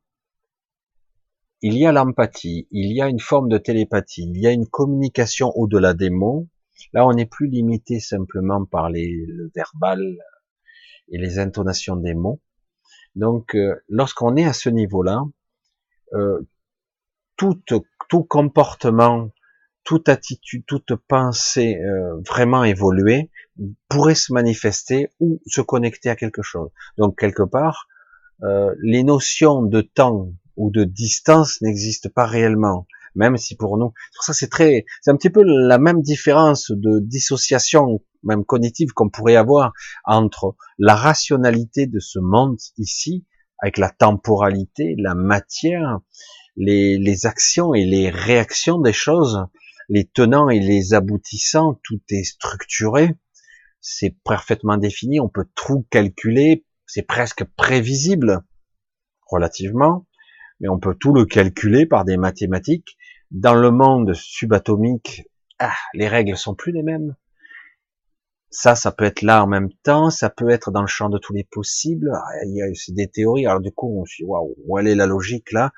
il 1.61 1.77
y 1.77 1.85
a 1.85 1.91
l'empathie, 1.91 2.67
il 2.71 2.91
y 2.91 3.01
a 3.01 3.07
une 3.07 3.21
forme 3.21 3.49
de 3.49 3.57
télépathie, 3.57 4.29
il 4.29 4.37
y 4.37 4.47
a 4.47 4.51
une 4.51 4.67
communication 4.67 5.51
au-delà 5.55 5.93
des 5.93 6.09
mots. 6.09 6.47
Là, 6.93 7.05
on 7.07 7.13
n'est 7.13 7.25
plus 7.25 7.47
limité 7.47 7.99
simplement 7.99 8.65
par 8.65 8.89
les, 8.89 9.25
le 9.27 9.51
verbal 9.55 10.01
et 11.09 11.17
les 11.17 11.39
intonations 11.39 11.95
des 11.95 12.13
mots. 12.13 12.41
Donc, 13.15 13.55
euh, 13.55 13.75
lorsqu'on 13.89 14.35
est 14.35 14.45
à 14.45 14.53
ce 14.53 14.69
niveau-là, 14.69 15.23
euh, 16.13 16.39
tout, 17.35 17.59
tout 18.09 18.23
comportement, 18.23 19.29
toute 19.83 20.09
attitude, 20.09 20.65
toute 20.65 20.95
pensée 21.07 21.77
euh, 21.81 22.21
vraiment 22.27 22.63
évoluée 22.63 23.29
pourrait 23.89 24.15
se 24.15 24.33
manifester 24.33 25.09
ou 25.19 25.41
se 25.45 25.61
connecter 25.61 26.09
à 26.09 26.15
quelque 26.15 26.41
chose. 26.41 26.69
Donc, 26.97 27.19
quelque 27.19 27.43
part, 27.43 27.87
les 28.81 29.03
notions 29.03 29.61
de 29.61 29.79
temps 29.79 30.33
ou 30.57 30.69
de 30.69 30.83
distance 30.83 31.61
n'existe 31.61 32.09
pas 32.09 32.25
réellement. 32.25 32.87
Même 33.15 33.37
si 33.37 33.55
pour 33.55 33.77
nous, 33.77 33.93
ça 34.21 34.33
c'est 34.33 34.49
très, 34.49 34.85
c'est 35.01 35.11
un 35.11 35.17
petit 35.17 35.29
peu 35.29 35.43
la 35.43 35.77
même 35.77 36.01
différence 36.01 36.71
de 36.71 36.99
dissociation, 36.99 38.01
même 38.23 38.45
cognitive 38.45 38.91
qu'on 38.93 39.09
pourrait 39.09 39.35
avoir 39.35 39.73
entre 40.05 40.55
la 40.77 40.95
rationalité 40.95 41.87
de 41.87 41.99
ce 41.99 42.19
monde 42.19 42.57
ici, 42.77 43.25
avec 43.59 43.77
la 43.77 43.89
temporalité, 43.89 44.95
la 44.97 45.15
matière, 45.15 45.99
les, 46.55 46.97
les 46.97 47.25
actions 47.25 47.73
et 47.73 47.85
les 47.85 48.09
réactions 48.09 48.79
des 48.79 48.93
choses, 48.93 49.45
les 49.89 50.05
tenants 50.05 50.49
et 50.49 50.59
les 50.59 50.93
aboutissants, 50.93 51.79
tout 51.83 52.01
est 52.09 52.23
structuré, 52.23 53.15
c'est 53.79 54.15
parfaitement 54.23 54.77
défini, 54.77 55.19
on 55.19 55.29
peut 55.29 55.47
tout 55.55 55.85
calculer, 55.89 56.65
c'est 56.85 57.01
presque 57.01 57.43
prévisible, 57.43 58.43
relativement, 59.27 60.07
mais 60.59 60.69
on 60.69 60.79
peut 60.79 60.95
tout 60.99 61.13
le 61.13 61.25
calculer 61.25 61.85
par 61.85 62.05
des 62.05 62.17
mathématiques. 62.17 62.97
Dans 63.33 63.55
le 63.55 63.71
monde 63.71 64.13
subatomique, 64.13 65.27
ah, 65.59 65.73
les 65.93 66.07
règles 66.07 66.37
sont 66.37 66.55
plus 66.55 66.71
les 66.71 66.83
mêmes. 66.83 67.15
Ça, 68.51 68.75
ça 68.75 68.91
peut 68.91 69.05
être 69.05 69.23
là 69.23 69.43
en 69.43 69.47
même 69.47 69.71
temps, 69.83 70.11
ça 70.11 70.29
peut 70.29 70.49
être 70.49 70.69
dans 70.69 70.81
le 70.81 70.87
champ 70.87 71.09
de 71.09 71.17
tous 71.17 71.33
les 71.33 71.43
possibles. 71.43 72.11
Ah, 72.13 72.45
il 72.45 72.55
y 72.55 72.61
a 72.61 72.67
des 72.89 73.07
théories. 73.07 73.47
Alors 73.47 73.59
du 73.59 73.71
coup, 73.71 73.99
on 73.99 74.05
se 74.05 74.17
dit 74.19 74.23
waouh, 74.23 74.55
où 74.65 74.77
est 74.77 74.95
la 74.95 75.07
logique 75.07 75.51
là? 75.51 75.71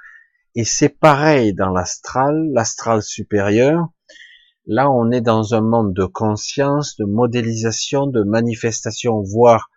Et 0.56 0.65
c'est 0.65 0.90
pareil 0.90 1.53
dans 1.53 1.69
l'astral, 1.69 2.49
l'astral 2.52 3.02
supérieur. 3.02 3.88
Là, 4.65 4.91
on 4.91 5.11
est 5.11 5.22
dans 5.22 5.56
un 5.56 5.61
monde 5.61 5.94
de 5.94 6.06
conscience, 6.06 6.98
de 6.98 7.06
modélisation, 7.06 8.07
de 8.07 8.23
manifestation, 8.23 9.22
voire 9.22 9.69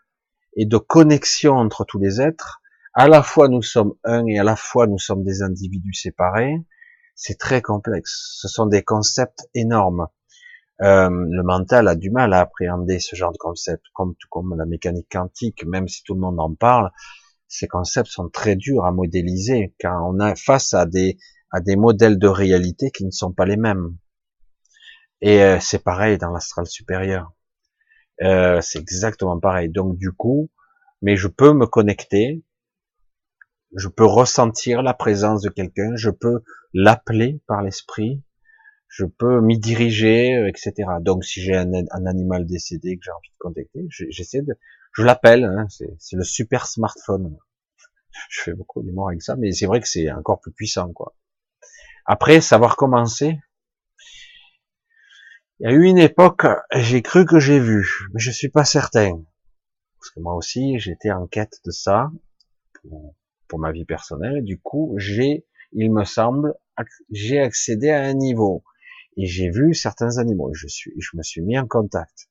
et 0.56 0.66
de 0.66 0.78
connexion 0.78 1.54
entre 1.54 1.84
tous 1.84 1.98
les 1.98 2.20
êtres 2.20 2.60
à 2.94 3.06
la 3.06 3.22
fois 3.22 3.48
nous 3.48 3.62
sommes 3.62 3.94
un 4.02 4.26
et 4.26 4.40
à 4.40 4.42
la 4.42 4.56
fois 4.56 4.88
nous 4.88 4.98
sommes 4.98 5.22
des 5.22 5.42
individus 5.42 5.94
séparés, 5.94 6.56
c'est 7.18 7.36
très 7.36 7.60
complexe. 7.60 8.36
Ce 8.40 8.46
sont 8.48 8.66
des 8.66 8.84
concepts 8.84 9.48
énormes. 9.52 10.06
Euh, 10.80 11.10
le 11.10 11.42
mental 11.42 11.88
a 11.88 11.96
du 11.96 12.10
mal 12.10 12.32
à 12.32 12.40
appréhender 12.40 13.00
ce 13.00 13.16
genre 13.16 13.32
de 13.32 13.38
concepts, 13.38 13.84
comme 13.92 14.14
tout 14.14 14.28
comme 14.30 14.54
la 14.56 14.64
mécanique 14.64 15.08
quantique, 15.10 15.66
même 15.66 15.88
si 15.88 16.04
tout 16.04 16.14
le 16.14 16.20
monde 16.20 16.38
en 16.38 16.54
parle, 16.54 16.92
ces 17.48 17.66
concepts 17.66 18.08
sont 18.08 18.28
très 18.28 18.54
durs 18.54 18.84
à 18.84 18.92
modéliser, 18.92 19.74
car 19.78 20.06
on 20.06 20.20
a 20.20 20.36
face 20.36 20.74
à 20.74 20.86
des 20.86 21.18
à 21.50 21.60
des 21.60 21.76
modèles 21.76 22.18
de 22.18 22.28
réalité 22.28 22.90
qui 22.92 23.04
ne 23.04 23.10
sont 23.10 23.32
pas 23.32 23.46
les 23.46 23.56
mêmes. 23.56 23.96
Et 25.20 25.42
euh, 25.42 25.58
c'est 25.60 25.82
pareil 25.82 26.18
dans 26.18 26.30
l'astral 26.30 26.66
supérieur. 26.66 27.32
Euh, 28.22 28.60
c'est 28.60 28.78
exactement 28.78 29.40
pareil. 29.40 29.70
Donc 29.70 29.96
du 29.96 30.12
coup, 30.12 30.50
mais 31.02 31.16
je 31.16 31.26
peux 31.26 31.52
me 31.52 31.66
connecter, 31.66 32.44
je 33.76 33.88
peux 33.88 34.04
ressentir 34.04 34.82
la 34.82 34.94
présence 34.94 35.42
de 35.42 35.48
quelqu'un, 35.48 35.94
je 35.96 36.10
peux 36.10 36.42
l'appeler 36.72 37.40
par 37.46 37.62
l'esprit, 37.62 38.22
je 38.88 39.04
peux 39.04 39.40
m'y 39.40 39.58
diriger, 39.58 40.34
euh, 40.34 40.48
etc. 40.48 40.72
Donc 41.00 41.24
si 41.24 41.40
j'ai 41.42 41.56
un, 41.56 41.72
animal 42.06 42.46
décédé 42.46 42.96
que 42.96 43.02
j'ai 43.04 43.10
envie 43.10 43.30
de 43.30 43.38
contacter, 43.38 43.86
j'essaie 43.90 44.42
de, 44.42 44.58
je 44.92 45.02
l'appelle, 45.02 45.44
hein, 45.44 45.66
c'est 45.68 46.16
le 46.16 46.24
super 46.24 46.66
smartphone. 46.66 47.36
Je 48.30 48.40
fais 48.40 48.52
beaucoup 48.52 48.82
d'humour 48.82 49.10
avec 49.10 49.22
ça, 49.22 49.36
mais 49.36 49.52
c'est 49.52 49.66
vrai 49.66 49.80
que 49.80 49.86
c'est 49.86 50.10
encore 50.10 50.40
plus 50.40 50.50
puissant, 50.50 50.92
quoi. 50.92 51.14
Après, 52.04 52.40
savoir 52.40 52.74
commencer. 52.74 53.38
Il 55.60 55.68
y 55.68 55.72
a 55.72 55.72
eu 55.72 55.84
une 55.84 55.98
époque, 55.98 56.46
j'ai 56.74 57.00
cru 57.02 57.26
que 57.26 57.38
j'ai 57.38 57.60
vu, 57.60 57.86
mais 58.12 58.20
je 58.20 58.32
suis 58.32 58.48
pas 58.48 58.64
certain. 58.64 59.22
Parce 60.00 60.10
que 60.10 60.20
moi 60.20 60.34
aussi, 60.34 60.80
j'étais 60.80 61.12
en 61.12 61.28
quête 61.28 61.60
de 61.64 61.70
ça 61.70 62.10
ma 63.56 63.72
vie 63.72 63.86
personnelle. 63.86 64.44
Du 64.44 64.60
coup, 64.60 64.94
j'ai, 64.98 65.46
il 65.72 65.92
me 65.92 66.04
semble, 66.04 66.54
j'ai 67.10 67.40
accédé 67.40 67.90
à 67.90 68.02
un 68.02 68.14
niveau 68.14 68.64
et 69.16 69.26
j'ai 69.26 69.50
vu 69.50 69.74
certains 69.74 70.18
animaux. 70.18 70.52
Je 70.54 70.68
suis, 70.68 70.92
je 70.98 71.16
me 71.16 71.22
suis 71.22 71.40
mis 71.40 71.58
en 71.58 71.66
contact, 71.66 72.28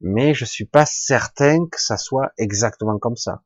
mais 0.00 0.34
je 0.34 0.44
suis 0.44 0.64
pas 0.64 0.86
certain 0.86 1.66
que 1.66 1.80
ça 1.80 1.96
soit 1.96 2.32
exactement 2.38 2.98
comme 2.98 3.16
ça. 3.16 3.42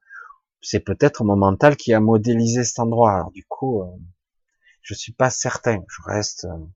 C'est 0.60 0.80
peut-être 0.80 1.24
mon 1.24 1.36
mental 1.36 1.76
qui 1.76 1.92
a 1.92 2.00
modélisé 2.00 2.64
cet 2.64 2.78
endroit. 2.78 3.12
Alors 3.12 3.30
du 3.30 3.44
coup, 3.44 3.82
euh, 3.82 3.86
je 4.82 4.94
suis 4.94 5.12
pas 5.12 5.30
certain. 5.30 5.84
Je 5.88 6.02
reste. 6.04 6.44
Euh, 6.44 6.66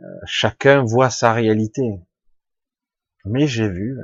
euh, 0.00 0.20
chacun 0.26 0.82
voit 0.84 1.10
sa 1.10 1.32
réalité. 1.32 2.00
Mais 3.24 3.46
j'ai 3.46 3.68
vu, 3.68 3.98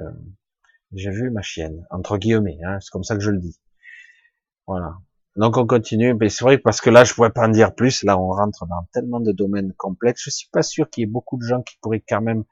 j'ai 0.93 1.11
vu 1.11 1.31
ma 1.31 1.41
chienne 1.41 1.87
entre 1.91 2.19
guillemets. 2.19 2.59
Hein, 2.65 2.79
c'est 2.81 2.91
comme 2.91 3.05
ça 3.05 3.15
que 3.15 3.23
je 3.23 3.31
le 3.31 3.39
dis. 3.39 3.59
Voilà. 4.66 4.99
Donc 5.36 5.57
on 5.57 5.66
continue, 5.66 6.15
mais 6.15 6.28
c'est 6.28 6.45
vrai 6.45 6.59
parce 6.59 6.81
que 6.81 6.91
là 6.91 7.05
je 7.05 7.12
pourrais 7.12 7.32
pas 7.32 7.47
en 7.47 7.49
dire 7.49 7.74
plus. 7.74 8.05
Là 8.05 8.19
on 8.19 8.28
rentre 8.28 8.66
dans 8.66 8.86
tellement 8.93 9.20
de 9.20 9.32
domaines 9.32 9.73
complexes. 9.74 10.23
Je 10.24 10.31
suis 10.31 10.49
pas 10.53 10.62
sûr 10.62 10.89
qu'il 10.89 11.03
y 11.03 11.05
ait 11.05 11.11
beaucoup 11.11 11.39
de 11.39 11.45
gens 11.45 11.62
qui 11.62 11.77
pourraient 11.81 12.05
quand 12.07 12.23
même 12.23 12.45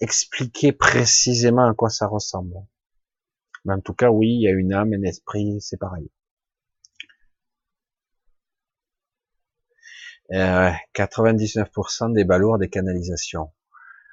expliquer 0.00 0.72
précisément 0.72 1.68
à 1.68 1.74
quoi 1.74 1.90
ça 1.90 2.06
ressemble. 2.06 2.54
Mais 3.64 3.74
en 3.74 3.80
tout 3.80 3.94
cas, 3.94 4.10
oui, 4.10 4.28
il 4.28 4.42
y 4.42 4.48
a 4.48 4.52
une 4.52 4.72
âme, 4.72 4.92
un 4.92 5.02
esprit, 5.02 5.60
c'est 5.60 5.78
pareil. 5.78 6.08
Euh, 10.32 10.70
99% 10.94 12.12
des 12.12 12.24
balourds 12.24 12.58
des 12.58 12.68
canalisations. 12.68 13.50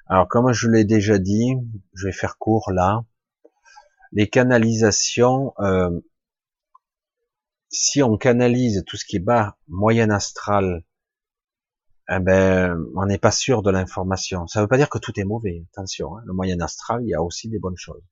Alors 0.08 0.28
comme 0.28 0.52
je 0.52 0.68
l'ai 0.68 0.84
déjà 0.84 1.18
dit, 1.18 1.54
je 1.94 2.06
vais 2.06 2.12
faire 2.12 2.38
court 2.38 2.72
là. 2.72 3.04
Les 4.12 4.28
canalisations, 4.28 5.52
euh, 5.60 5.90
si 7.68 8.02
on 8.02 8.16
canalise 8.16 8.84
tout 8.86 8.96
ce 8.96 9.04
qui 9.04 9.16
est 9.16 9.20
bas, 9.20 9.56
moyen 9.68 10.10
astral, 10.10 10.84
eh 12.08 12.20
ben, 12.20 12.76
on 12.94 13.06
n'est 13.06 13.18
pas 13.18 13.32
sûr 13.32 13.62
de 13.62 13.70
l'information. 13.70 14.46
Ça 14.46 14.60
ne 14.60 14.64
veut 14.64 14.68
pas 14.68 14.76
dire 14.76 14.88
que 14.88 14.98
tout 14.98 15.18
est 15.18 15.24
mauvais. 15.24 15.64
Attention, 15.72 16.16
hein. 16.16 16.22
le 16.24 16.32
moyen 16.32 16.60
astral, 16.60 17.00
il 17.02 17.08
y 17.08 17.14
a 17.14 17.22
aussi 17.22 17.48
des 17.48 17.58
bonnes 17.58 17.76
choses. 17.76 18.02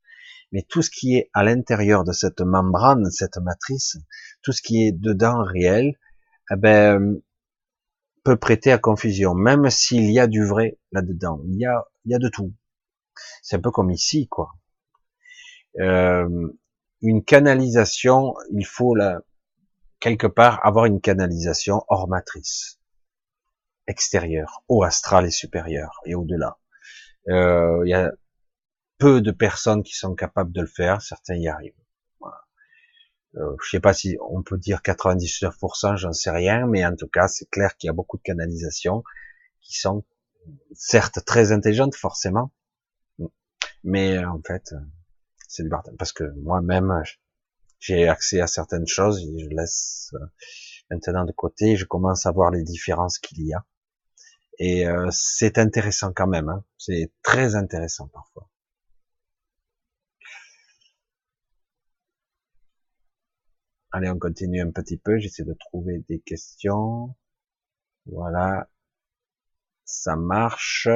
Mais 0.52 0.62
tout 0.62 0.82
ce 0.82 0.90
qui 0.90 1.16
est 1.16 1.30
à 1.32 1.44
l'intérieur 1.44 2.04
de 2.04 2.12
cette 2.12 2.40
membrane, 2.40 3.10
cette 3.10 3.38
matrice, 3.38 3.96
tout 4.42 4.52
ce 4.52 4.62
qui 4.62 4.86
est 4.86 4.92
dedans 4.92 5.42
réel, 5.42 5.98
eh 6.50 6.56
ben, 6.56 7.20
peut 8.24 8.36
prêter 8.36 8.72
à 8.72 8.78
confusion, 8.78 9.34
même 9.34 9.70
s'il 9.70 10.10
y 10.10 10.18
a 10.18 10.26
du 10.26 10.44
vrai 10.44 10.78
là-dedans. 10.92 11.40
Il 11.46 11.56
y 11.56 11.66
a, 11.66 11.84
il 12.04 12.12
y 12.12 12.14
a 12.14 12.18
de 12.18 12.28
tout. 12.28 12.52
C'est 13.42 13.56
un 13.56 13.60
peu 13.60 13.70
comme 13.70 13.90
ici, 13.90 14.26
quoi. 14.28 14.54
Euh, 15.80 16.48
une 17.00 17.24
canalisation, 17.24 18.34
il 18.52 18.64
faut 18.64 18.94
la, 18.94 19.20
quelque 20.04 20.26
part 20.26 20.60
avoir 20.66 20.84
une 20.84 21.00
canalisation 21.00 21.82
hors 21.88 22.08
matrice, 22.08 22.78
extérieure, 23.86 24.62
au 24.68 24.82
astral 24.82 25.24
et 25.24 25.30
supérieur 25.30 26.02
et 26.04 26.14
au-delà. 26.14 26.58
Euh, 27.28 27.80
il 27.86 27.88
y 27.88 27.94
a 27.94 28.12
peu 28.98 29.22
de 29.22 29.30
personnes 29.30 29.82
qui 29.82 29.94
sont 29.94 30.14
capables 30.14 30.52
de 30.52 30.60
le 30.60 30.66
faire, 30.66 31.00
certains 31.00 31.36
y 31.36 31.48
arrivent. 31.48 31.72
Voilà. 32.20 32.36
Euh, 33.36 33.56
je 33.64 33.70
sais 33.70 33.80
pas 33.80 33.94
si 33.94 34.18
on 34.20 34.42
peut 34.42 34.58
dire 34.58 34.82
99%, 34.84 35.96
j'en 35.96 36.12
sais 36.12 36.30
rien, 36.30 36.66
mais 36.66 36.84
en 36.84 36.94
tout 36.94 37.08
cas, 37.08 37.26
c'est 37.26 37.48
clair 37.48 37.74
qu'il 37.78 37.88
y 37.88 37.90
a 37.90 37.94
beaucoup 37.94 38.18
de 38.18 38.22
canalisations 38.22 39.02
qui 39.62 39.78
sont 39.78 40.04
certes 40.74 41.24
très 41.24 41.50
intelligentes, 41.50 41.94
forcément, 41.94 42.52
mais 43.82 44.22
en 44.22 44.42
fait, 44.46 44.74
c'est 45.48 45.62
du. 45.62 45.70
Parce 45.98 46.12
que 46.12 46.24
moi-même, 46.42 46.92
j'ai 47.84 48.08
accès 48.08 48.40
à 48.40 48.46
certaines 48.46 48.86
choses, 48.86 49.20
et 49.20 49.38
je 49.38 49.48
laisse 49.50 50.10
euh, 50.14 50.26
maintenant 50.90 51.24
de 51.26 51.32
côté, 51.32 51.76
je 51.76 51.84
commence 51.84 52.24
à 52.26 52.32
voir 52.32 52.50
les 52.50 52.62
différences 52.62 53.18
qu'il 53.18 53.46
y 53.46 53.52
a. 53.52 53.64
Et 54.58 54.86
euh, 54.86 55.08
c'est 55.10 55.58
intéressant 55.58 56.12
quand 56.14 56.26
même, 56.26 56.48
hein. 56.48 56.64
c'est 56.78 57.12
très 57.22 57.56
intéressant 57.56 58.08
parfois. 58.08 58.48
Allez, 63.92 64.08
on 64.08 64.18
continue 64.18 64.62
un 64.62 64.70
petit 64.70 64.96
peu, 64.96 65.18
j'essaie 65.18 65.44
de 65.44 65.54
trouver 65.54 66.04
des 66.08 66.20
questions. 66.20 67.14
Voilà, 68.06 68.68
ça 69.84 70.16
marche. 70.16 70.88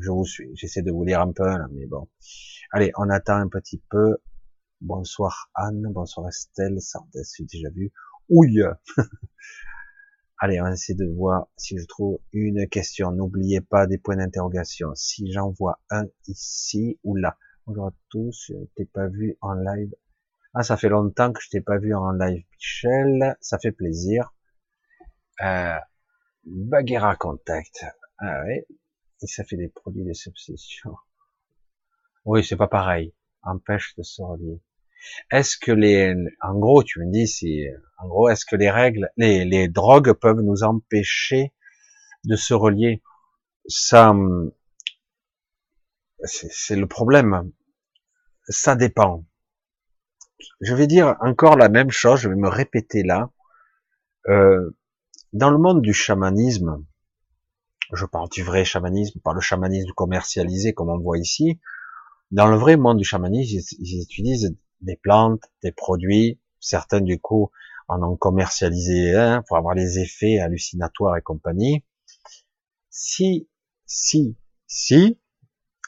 Je 0.00 0.10
vous 0.10 0.24
suis, 0.24 0.50
j'essaie 0.56 0.82
de 0.82 0.92
vous 0.92 1.04
lire 1.04 1.20
un 1.20 1.32
peu, 1.32 1.44
mais 1.72 1.86
bon. 1.86 2.08
Allez, 2.72 2.90
on 2.96 3.10
attend 3.10 3.36
un 3.36 3.48
petit 3.48 3.82
peu. 3.90 4.16
Bonsoir 4.82 5.50
Anne, 5.54 5.90
bonsoir 5.90 6.28
Estelle, 6.28 6.82
Sardes, 6.82 7.08
j'ai 7.14 7.44
déjà 7.44 7.70
vu. 7.70 7.94
Ouille 8.28 8.62
Allez, 10.38 10.60
on 10.60 10.64
va 10.64 10.72
essayer 10.72 10.94
de 10.94 11.06
voir 11.06 11.46
si 11.56 11.78
je 11.78 11.86
trouve 11.86 12.20
une 12.32 12.68
question. 12.68 13.10
N'oubliez 13.10 13.62
pas 13.62 13.86
des 13.86 13.96
points 13.96 14.16
d'interrogation. 14.16 14.94
Si 14.94 15.32
j'en 15.32 15.50
vois 15.50 15.80
un 15.88 16.04
ici 16.28 17.00
ou 17.04 17.16
là. 17.16 17.38
Bonjour 17.66 17.86
à 17.86 17.92
tous, 18.10 18.48
je 18.48 18.64
t'ai 18.76 18.84
pas 18.84 19.08
vu 19.08 19.38
en 19.40 19.54
live. 19.54 19.94
Ah, 20.52 20.62
ça 20.62 20.76
fait 20.76 20.90
longtemps 20.90 21.32
que 21.32 21.40
je 21.42 21.48
t'ai 21.48 21.62
pas 21.62 21.78
vu 21.78 21.94
en 21.94 22.12
live, 22.12 22.44
Michel. 22.52 23.34
Ça 23.40 23.58
fait 23.58 23.72
plaisir. 23.72 24.34
Euh, 25.40 25.78
Baguera 26.44 27.16
Contact. 27.16 27.86
Ah 28.18 28.42
ouais. 28.44 28.66
Et 29.22 29.26
ça 29.26 29.42
fait 29.42 29.56
des 29.56 29.68
produits 29.68 30.04
de 30.04 30.12
substitution. 30.12 30.94
Oui, 32.26 32.44
c'est 32.44 32.56
pas 32.56 32.68
pareil. 32.68 33.14
Empêche 33.42 33.96
de 33.96 34.02
se 34.02 34.20
relier. 34.20 34.60
Est-ce 35.30 35.56
que 35.58 35.72
les, 35.72 36.14
en 36.42 36.58
gros, 36.58 36.82
tu 36.82 37.00
me 37.00 37.10
dis, 37.10 37.26
si, 37.26 37.64
en 37.98 38.08
gros, 38.08 38.28
est-ce 38.28 38.44
que 38.44 38.56
les 38.56 38.70
règles, 38.70 39.10
les, 39.16 39.44
les 39.44 39.68
drogues 39.68 40.12
peuvent 40.12 40.40
nous 40.40 40.62
empêcher 40.62 41.52
de 42.24 42.36
se 42.36 42.54
relier? 42.54 43.02
Ça, 43.68 44.14
c'est 46.24 46.76
le 46.76 46.86
problème. 46.86 47.52
Ça 48.48 48.76
dépend. 48.76 49.24
Je 50.60 50.74
vais 50.74 50.86
dire 50.86 51.16
encore 51.20 51.56
la 51.56 51.68
même 51.68 51.90
chose, 51.90 52.20
je 52.20 52.28
vais 52.28 52.36
me 52.36 52.48
répéter 52.48 53.02
là. 53.02 53.30
Euh, 54.28 54.76
dans 55.32 55.50
le 55.50 55.58
monde 55.58 55.82
du 55.82 55.92
chamanisme, 55.92 56.84
je 57.92 58.06
parle 58.06 58.28
du 58.30 58.42
vrai 58.42 58.64
chamanisme, 58.64 59.20
pas 59.20 59.32
le 59.32 59.40
chamanisme 59.40 59.92
commercialisé 59.94 60.72
comme 60.72 60.90
on 60.90 60.98
voit 60.98 61.18
ici. 61.18 61.60
Dans 62.30 62.48
le 62.48 62.56
vrai 62.56 62.76
monde 62.76 62.98
du 62.98 63.04
chamanisme, 63.04 63.58
ils, 63.78 64.02
utilisent 64.02 64.56
des 64.80 64.96
plantes, 64.96 65.42
des 65.62 65.72
produits, 65.72 66.40
certains 66.60 67.00
du 67.00 67.18
coup 67.18 67.50
en 67.88 68.02
ont 68.02 68.16
commercialisé 68.16 69.38
pour 69.46 69.56
avoir 69.56 69.74
les 69.74 69.98
effets 70.00 70.38
hallucinatoires 70.38 71.16
et 71.16 71.22
compagnie. 71.22 71.84
Si, 72.90 73.48
si, 73.86 74.36
si, 74.66 75.20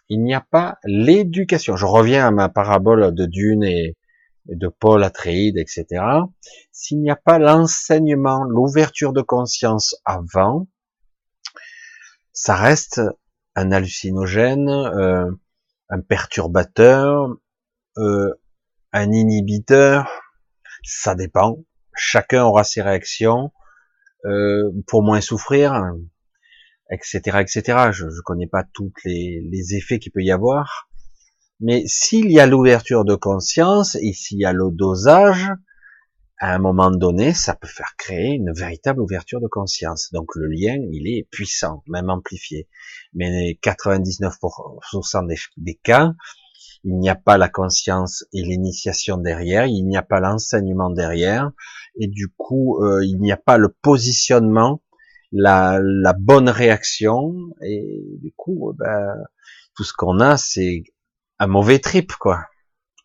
il 0.09 0.23
n'y 0.23 0.35
a 0.35 0.41
pas 0.41 0.79
l'éducation. 0.85 1.77
Je 1.77 1.87
reviens 1.87 2.27
à 2.27 2.31
ma 2.31 2.49
parabole 2.49 3.15
de 3.15 3.27
Dune 3.27 3.65
et, 3.65 3.97
de 4.47 4.69
Paul 4.69 5.05
Atreides, 5.05 5.59
etc. 5.59 6.03
S'il 6.73 7.01
n'y 7.01 7.11
a 7.11 7.17
pas 7.17 7.39
l'enseignement, 7.39 8.45
l'ouverture 8.45 9.13
de 9.13 9.21
conscience 9.21 9.95
avant, 10.07 10.67
ça 12.33 12.55
reste 12.55 13.03
un 13.57 13.73
hallucinogène, 13.73 14.71
euh, 14.71 15.31
un 15.91 16.01
perturbateur, 16.01 17.29
euh, 17.99 18.33
un 18.93 19.13
inhibiteur, 19.13 20.09
ça 20.83 21.15
dépend. 21.15 21.59
Chacun 21.95 22.45
aura 22.45 22.65
ses 22.65 22.83
réactions 22.83 23.53
euh, 24.25 24.71
pour 24.87 25.03
moins 25.03 25.21
souffrir, 25.21 25.75
etc., 26.91 27.39
etc. 27.41 27.91
Je 27.93 28.07
ne 28.07 28.23
connais 28.25 28.47
pas 28.47 28.65
tous 28.73 28.93
les, 29.05 29.75
effets 29.75 29.99
qu'il 29.99 30.13
peut 30.13 30.23
y 30.23 30.31
avoir, 30.31 30.89
mais 31.61 31.85
s'il 31.87 32.31
y 32.31 32.41
a 32.41 32.47
l'ouverture 32.47 33.05
de 33.05 33.15
conscience 33.15 33.97
et 33.97 34.13
s'il 34.13 34.39
y 34.39 34.45
a 34.45 34.53
le 34.53 34.71
dosage, 34.71 35.51
à 36.41 36.55
un 36.55 36.59
moment 36.59 36.93
donné, 36.93 37.35
ça 37.35 37.57
peut 37.57 37.67
faire 37.67 37.95
créer 37.99 38.35
une 38.35 38.53
véritable 38.53 39.01
ouverture 39.01 39.41
de 39.41 39.49
conscience. 39.49 40.11
Donc 40.13 40.31
le 40.37 40.47
lien, 40.47 40.77
il 40.93 41.09
est 41.09 41.27
puissant, 41.33 41.83
même 41.89 42.11
amplifié. 42.11 42.69
Mais 43.13 43.59
99% 43.61 45.27
des, 45.27 45.37
des 45.57 45.75
cas, 45.75 46.15
il 46.85 46.99
n'y 46.99 47.09
a 47.09 47.15
pas 47.15 47.39
la 47.39 47.49
conscience 47.49 48.25
et 48.33 48.43
l'initiation 48.43 49.19
derrière, 49.19 49.67
il 49.67 49.85
n'y 49.85 49.97
a 49.97 50.03
pas 50.03 50.21
l'enseignement 50.21 50.91
derrière, 50.91 51.53
et 51.99 52.07
du 52.07 52.29
coup, 52.37 52.83
euh, 52.83 53.05
il 53.05 53.19
n'y 53.19 53.33
a 53.33 53.37
pas 53.37 53.59
le 53.59 53.69
positionnement, 53.69 54.83
la, 55.33 55.81
la 55.83 56.13
bonne 56.13 56.49
réaction, 56.49 57.35
et 57.63 58.03
du 58.23 58.33
coup, 58.37 58.73
ben, 58.79 59.15
tout 59.75 59.85
ce 59.85 59.93
qu'on 59.93 60.21
a, 60.21 60.37
c'est 60.37 60.83
un 61.39 61.47
mauvais 61.47 61.79
trip, 61.79 62.13
quoi, 62.15 62.45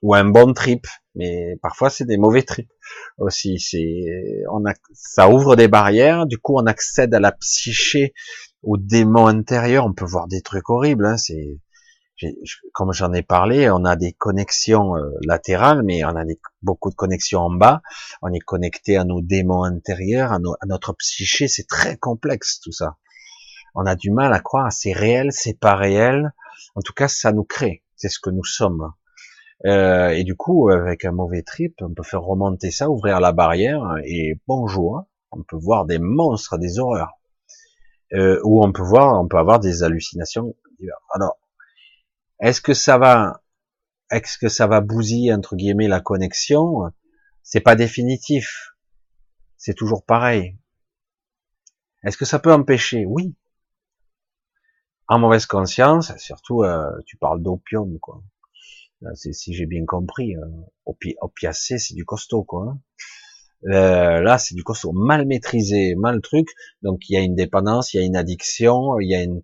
ou 0.01 0.15
un 0.15 0.25
bon 0.25 0.53
trip. 0.53 0.85
Mais 1.15 1.57
parfois, 1.61 1.89
c'est 1.89 2.05
des 2.05 2.17
mauvais 2.17 2.41
trips 2.41 2.71
aussi. 3.17 3.59
C'est, 3.59 4.05
on 4.51 4.65
a, 4.65 4.73
ça 4.93 5.29
ouvre 5.29 5.55
des 5.55 5.67
barrières. 5.67 6.25
Du 6.25 6.37
coup, 6.37 6.55
on 6.57 6.65
accède 6.65 7.13
à 7.13 7.19
la 7.19 7.31
psyché, 7.31 8.13
au 8.63 8.77
démon 8.77 9.27
intérieur. 9.27 9.85
On 9.85 9.93
peut 9.93 10.05
voir 10.05 10.27
des 10.27 10.41
trucs 10.41 10.69
horribles. 10.69 11.05
Hein, 11.05 11.17
c'est, 11.17 11.59
comme 12.73 12.93
j'en 12.93 13.11
ai 13.13 13.23
parlé, 13.23 13.69
on 13.69 13.85
a 13.85 13.95
des 13.95 14.13
connexions 14.13 14.95
euh, 14.95 15.09
latérales, 15.25 15.83
mais 15.83 16.03
on 16.05 16.15
a 16.15 16.23
beaucoup 16.61 16.89
de 16.89 16.95
connexions 16.95 17.41
en 17.41 17.51
bas. 17.51 17.81
On 18.21 18.31
est 18.31 18.39
connecté 18.39 18.97
à 18.97 19.03
nos 19.03 19.21
démons 19.21 19.63
intérieurs, 19.63 20.31
à, 20.31 20.35
à 20.35 20.65
notre 20.67 20.93
psyché. 20.93 21.47
C'est 21.47 21.67
très 21.67 21.97
complexe 21.97 22.59
tout 22.59 22.71
ça. 22.71 22.97
On 23.75 23.85
a 23.85 23.95
du 23.95 24.11
mal 24.11 24.31
à 24.33 24.39
croire. 24.39 24.71
C'est 24.71 24.93
réel, 24.93 25.31
c'est 25.31 25.59
pas 25.59 25.75
réel. 25.75 26.33
En 26.75 26.81
tout 26.81 26.93
cas, 26.93 27.07
ça 27.07 27.31
nous 27.31 27.43
crée 27.43 27.83
c'est 28.03 28.09
ce 28.09 28.19
que 28.19 28.29
nous 28.29 28.43
sommes. 28.43 28.91
Euh, 29.65 30.09
et 30.09 30.25
du 30.25 30.35
coup, 30.35 30.69
avec 30.69 31.05
un 31.05 31.13
mauvais 31.13 31.41
trip, 31.41 31.75
on 31.81 31.93
peut 31.93 32.03
faire 32.03 32.21
remonter 32.21 32.69
ça, 32.69 32.89
ouvrir 32.89 33.21
la 33.21 33.31
barrière, 33.31 33.95
et 34.03 34.37
bonjour, 34.45 35.05
on 35.31 35.41
peut 35.41 35.55
voir 35.55 35.85
des 35.85 35.99
monstres, 35.99 36.57
des 36.57 36.79
horreurs. 36.79 37.13
Euh, 38.13 38.41
ou 38.43 38.61
on 38.61 38.73
peut 38.73 38.83
voir, 38.83 39.21
on 39.21 39.27
peut 39.29 39.37
avoir 39.37 39.61
des 39.61 39.83
hallucinations. 39.83 40.53
Alors, 41.13 41.37
est-ce 42.39 42.61
que 42.61 42.73
ça 42.73 42.97
va, 42.97 43.43
est-ce 44.11 44.37
que 44.37 44.49
ça 44.49 44.67
va 44.67 44.81
bousiller 44.81 45.33
entre 45.33 45.55
guillemets 45.55 45.87
la 45.87 46.01
connexion? 46.01 46.91
C'est 47.43 47.61
pas 47.61 47.75
définitif. 47.75 48.75
C'est 49.57 49.75
toujours 49.75 50.05
pareil. 50.05 50.57
Est-ce 52.03 52.17
que 52.17 52.25
ça 52.25 52.39
peut 52.39 52.51
empêcher? 52.51 53.05
Oui, 53.05 53.35
en 55.07 55.19
mauvaise 55.19 55.45
conscience, 55.45 56.15
surtout 56.17 56.63
euh, 56.63 56.89
tu 57.05 57.17
parles 57.17 57.41
d'opium 57.41 57.99
quoi. 57.99 58.23
Si 59.15 59.53
j'ai 59.53 59.65
bien 59.65 59.85
compris, 59.85 60.35
euh, 60.37 60.45
opi 60.85 61.15
opiacé 61.19 61.77
c'est 61.77 61.93
du 61.93 62.05
costaud 62.05 62.43
quoi. 62.43 62.69
Hein. 62.69 62.79
Euh, 63.65 64.21
là 64.21 64.37
c'est 64.37 64.55
du 64.55 64.63
costaud, 64.63 64.93
mal 64.93 65.25
maîtrisé, 65.25 65.95
mal 65.95 66.21
truc. 66.21 66.47
Donc 66.81 67.09
il 67.09 67.13
y 67.13 67.17
a 67.17 67.21
une 67.21 67.35
dépendance, 67.35 67.93
il 67.93 67.97
y 67.97 68.03
a 68.03 68.05
une 68.05 68.15
addiction, 68.15 68.99
il 68.99 69.09
y 69.09 69.15
a 69.15 69.23
une, 69.23 69.41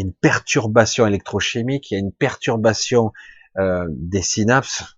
une 0.00 0.12
perturbation 0.12 1.06
électrochimique, 1.06 1.90
il 1.90 1.94
y 1.94 1.96
a 1.96 2.00
une 2.00 2.12
perturbation 2.12 3.12
euh, 3.58 3.86
des 3.90 4.22
synapses. 4.22 4.96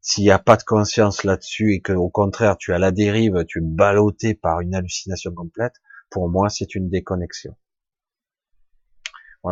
S'il 0.00 0.24
n'y 0.24 0.30
a 0.30 0.38
pas 0.38 0.56
de 0.56 0.62
conscience 0.62 1.24
là-dessus 1.24 1.74
et 1.74 1.80
que 1.80 1.92
au 1.92 2.08
contraire 2.08 2.56
tu 2.58 2.72
as 2.72 2.78
la 2.78 2.92
dérive, 2.92 3.44
tu 3.48 3.58
es 3.58 3.62
ballotté 3.62 4.34
par 4.34 4.60
une 4.60 4.74
hallucination 4.74 5.32
complète, 5.32 5.74
pour 6.10 6.28
moi 6.28 6.48
c'est 6.48 6.74
une 6.74 6.88
déconnexion 6.88 7.56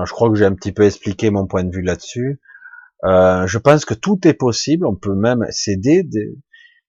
je 0.05 0.13
crois 0.13 0.29
que 0.29 0.37
j'ai 0.37 0.45
un 0.45 0.55
petit 0.55 0.73
peu 0.73 0.85
expliqué 0.85 1.31
mon 1.31 1.47
point 1.47 1.65
de 1.65 1.75
vue 1.75 1.83
là-dessus. 1.83 2.41
Euh, 3.05 3.47
je 3.47 3.59
pense 3.59 3.85
que 3.85 3.95
tout 3.95 4.27
est 4.27 4.35
possible. 4.35 4.87
On 4.87 4.97
peut 4.97 5.15
même 5.15 5.47
céder 5.51 6.09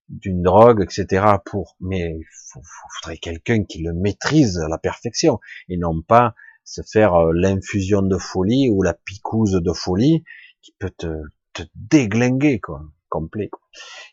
d'une 0.09 0.41
drogue, 0.41 0.81
etc. 0.81 1.25
Pour, 1.45 1.75
mais 1.79 2.17
il 2.19 2.61
faudrait 3.01 3.17
quelqu'un 3.17 3.63
qui 3.63 3.83
le 3.83 3.93
maîtrise 3.93 4.57
à 4.59 4.67
la 4.67 4.77
perfection 4.77 5.39
et 5.69 5.77
non 5.77 6.01
pas 6.01 6.33
se 6.65 6.81
faire 6.81 7.13
euh, 7.13 7.31
l'infusion 7.33 8.01
de 8.01 8.17
folie 8.17 8.69
ou 8.69 8.81
la 8.81 8.93
picouse 8.93 9.53
de 9.53 9.71
folie 9.71 10.23
qui 10.61 10.73
peut 10.79 10.91
te, 10.97 11.21
te 11.53 11.63
déglinguer 11.75 12.59
quoi, 12.59 12.81
complet. 13.07 13.49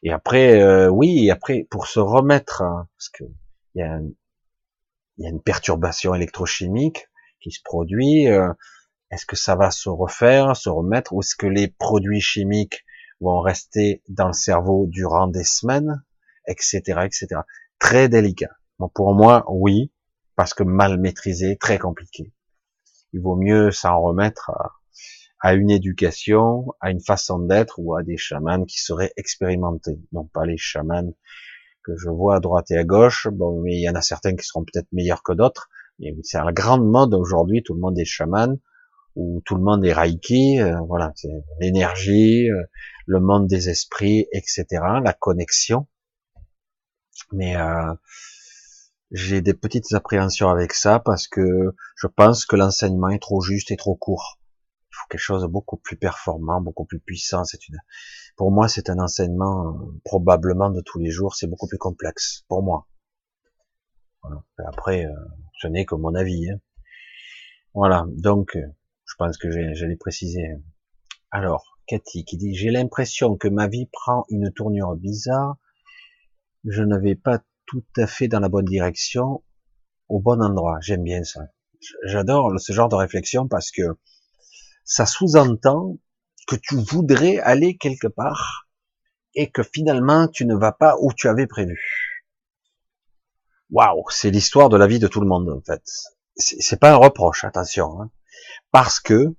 Et 0.02 0.12
après, 0.12 0.60
euh, 0.60 0.88
oui, 0.88 1.30
après 1.30 1.66
pour 1.70 1.86
se 1.86 1.98
remettre, 1.98 2.62
hein, 2.62 2.88
parce 2.96 3.08
que 3.08 3.24
il 3.74 3.80
y 3.80 3.82
a, 3.82 3.98
y 5.18 5.26
a 5.26 5.30
une 5.30 5.42
perturbation 5.42 6.14
électrochimique 6.14 7.08
qui 7.40 7.50
se 7.50 7.60
produit. 7.64 8.28
Euh, 8.28 8.52
est-ce 9.10 9.26
que 9.26 9.36
ça 9.36 9.56
va 9.56 9.70
se 9.70 9.88
refaire, 9.88 10.56
se 10.56 10.68
remettre, 10.68 11.12
ou 11.12 11.20
est-ce 11.20 11.36
que 11.36 11.46
les 11.46 11.68
produits 11.68 12.20
chimiques 12.20 12.84
vont 13.20 13.40
rester 13.40 14.02
dans 14.08 14.26
le 14.26 14.32
cerveau 14.32 14.86
durant 14.88 15.26
des 15.26 15.44
semaines, 15.44 16.02
etc., 16.46 16.80
etc. 17.04 17.26
Très 17.78 18.08
délicat. 18.08 18.50
Bon, 18.78 18.88
pour 18.88 19.14
moi, 19.14 19.44
oui, 19.48 19.92
parce 20.34 20.54
que 20.54 20.62
mal 20.62 20.98
maîtrisé, 20.98 21.56
très 21.56 21.78
compliqué. 21.78 22.32
Il 23.12 23.20
vaut 23.20 23.36
mieux 23.36 23.70
s'en 23.70 24.00
remettre 24.00 24.50
à, 25.40 25.54
une 25.54 25.70
éducation, 25.70 26.66
à 26.80 26.90
une 26.90 27.00
façon 27.00 27.38
d'être 27.38 27.78
ou 27.78 27.96
à 27.96 28.02
des 28.02 28.16
chamans 28.16 28.64
qui 28.64 28.78
seraient 28.78 29.12
expérimentés, 29.16 30.00
non 30.12 30.24
pas 30.24 30.46
les 30.46 30.56
chamans 30.56 31.12
que 31.84 31.96
je 31.96 32.08
vois 32.08 32.36
à 32.36 32.40
droite 32.40 32.70
et 32.70 32.76
à 32.76 32.84
gauche. 32.84 33.28
Bon, 33.32 33.60
mais 33.60 33.76
il 33.76 33.82
y 33.82 33.88
en 33.88 33.94
a 33.94 34.02
certains 34.02 34.36
qui 34.36 34.44
seront 34.44 34.64
peut-être 34.64 34.86
meilleurs 34.92 35.22
que 35.22 35.32
d'autres. 35.32 35.68
Mais 35.98 36.14
c'est 36.22 36.38
la 36.38 36.52
grande 36.52 36.88
mode 36.88 37.14
aujourd'hui, 37.14 37.62
tout 37.62 37.74
le 37.74 37.80
monde 37.80 37.98
est 37.98 38.04
chaman 38.04 38.58
où 39.16 39.42
tout 39.44 39.56
le 39.56 39.62
monde 39.62 39.84
est 39.84 39.92
Reiki, 39.92 40.60
euh, 40.60 40.78
voilà, 40.88 41.12
c'est 41.16 41.28
l'énergie, 41.60 42.50
euh, 42.50 42.62
le 43.06 43.20
monde 43.20 43.46
des 43.46 43.68
esprits, 43.68 44.26
etc., 44.32 44.64
la 45.02 45.12
connexion. 45.12 45.86
Mais 47.32 47.56
euh, 47.56 47.94
j'ai 49.12 49.42
des 49.42 49.52
petites 49.52 49.92
appréhensions 49.92 50.48
avec 50.48 50.72
ça 50.72 50.98
parce 50.98 51.28
que 51.28 51.74
je 51.96 52.06
pense 52.06 52.46
que 52.46 52.56
l'enseignement 52.56 53.10
est 53.10 53.20
trop 53.20 53.42
juste 53.42 53.70
et 53.70 53.76
trop 53.76 53.94
court. 53.94 54.40
Il 54.90 54.94
faut 54.94 55.06
quelque 55.10 55.20
chose 55.20 55.42
de 55.42 55.46
beaucoup 55.46 55.76
plus 55.76 55.96
performant, 55.96 56.62
beaucoup 56.62 56.86
plus 56.86 56.98
puissant. 56.98 57.42
Pour 58.36 58.50
moi, 58.50 58.68
c'est 58.68 58.88
un 58.88 58.98
enseignement 58.98 59.78
probablement 60.04 60.70
de 60.70 60.80
tous 60.80 60.98
les 60.98 61.10
jours. 61.10 61.34
C'est 61.34 61.46
beaucoup 61.46 61.68
plus 61.68 61.78
complexe 61.78 62.44
pour 62.48 62.62
moi. 62.62 62.88
Après, 64.58 65.06
ce 65.60 65.66
n'est 65.66 65.84
que 65.84 65.94
mon 65.94 66.14
avis. 66.14 66.50
Hein. 66.50 66.60
Voilà. 67.74 68.06
Donc, 68.08 68.56
je 68.56 69.14
pense 69.18 69.36
que 69.36 69.50
j'allais 69.50 69.96
préciser. 69.96 70.56
Alors, 71.30 71.78
Cathy 71.86 72.24
qui 72.24 72.38
dit, 72.38 72.54
j'ai 72.54 72.70
l'impression 72.70 73.36
que 73.36 73.48
ma 73.48 73.68
vie 73.68 73.88
prend 73.92 74.24
une 74.30 74.52
tournure 74.52 74.96
bizarre. 74.96 75.56
Je 76.64 76.82
ne 76.82 76.96
vais 76.96 77.16
pas 77.16 77.42
tout 77.72 77.84
à 77.96 78.06
fait 78.06 78.28
dans 78.28 78.40
la 78.40 78.50
bonne 78.50 78.66
direction, 78.66 79.42
au 80.10 80.20
bon 80.20 80.42
endroit. 80.42 80.76
J'aime 80.82 81.02
bien 81.02 81.24
ça. 81.24 81.40
J'adore 82.04 82.60
ce 82.60 82.70
genre 82.74 82.90
de 82.90 82.96
réflexion 82.96 83.48
parce 83.48 83.70
que 83.70 83.82
ça 84.84 85.06
sous-entend 85.06 85.96
que 86.46 86.56
tu 86.56 86.76
voudrais 86.76 87.38
aller 87.38 87.78
quelque 87.78 88.08
part 88.08 88.68
et 89.34 89.50
que 89.50 89.62
finalement 89.62 90.28
tu 90.28 90.44
ne 90.44 90.54
vas 90.54 90.72
pas 90.72 90.96
où 91.00 91.14
tu 91.14 91.28
avais 91.28 91.46
prévu. 91.46 91.80
waouh, 93.70 94.04
c'est 94.10 94.30
l'histoire 94.30 94.68
de 94.68 94.76
la 94.76 94.86
vie 94.86 94.98
de 94.98 95.08
tout 95.08 95.22
le 95.22 95.26
monde 95.26 95.48
en 95.48 95.62
fait. 95.62 95.82
C'est 96.36 96.78
pas 96.78 96.92
un 96.92 96.96
reproche, 96.96 97.44
attention, 97.44 98.02
hein. 98.02 98.10
parce 98.70 99.00
que 99.00 99.34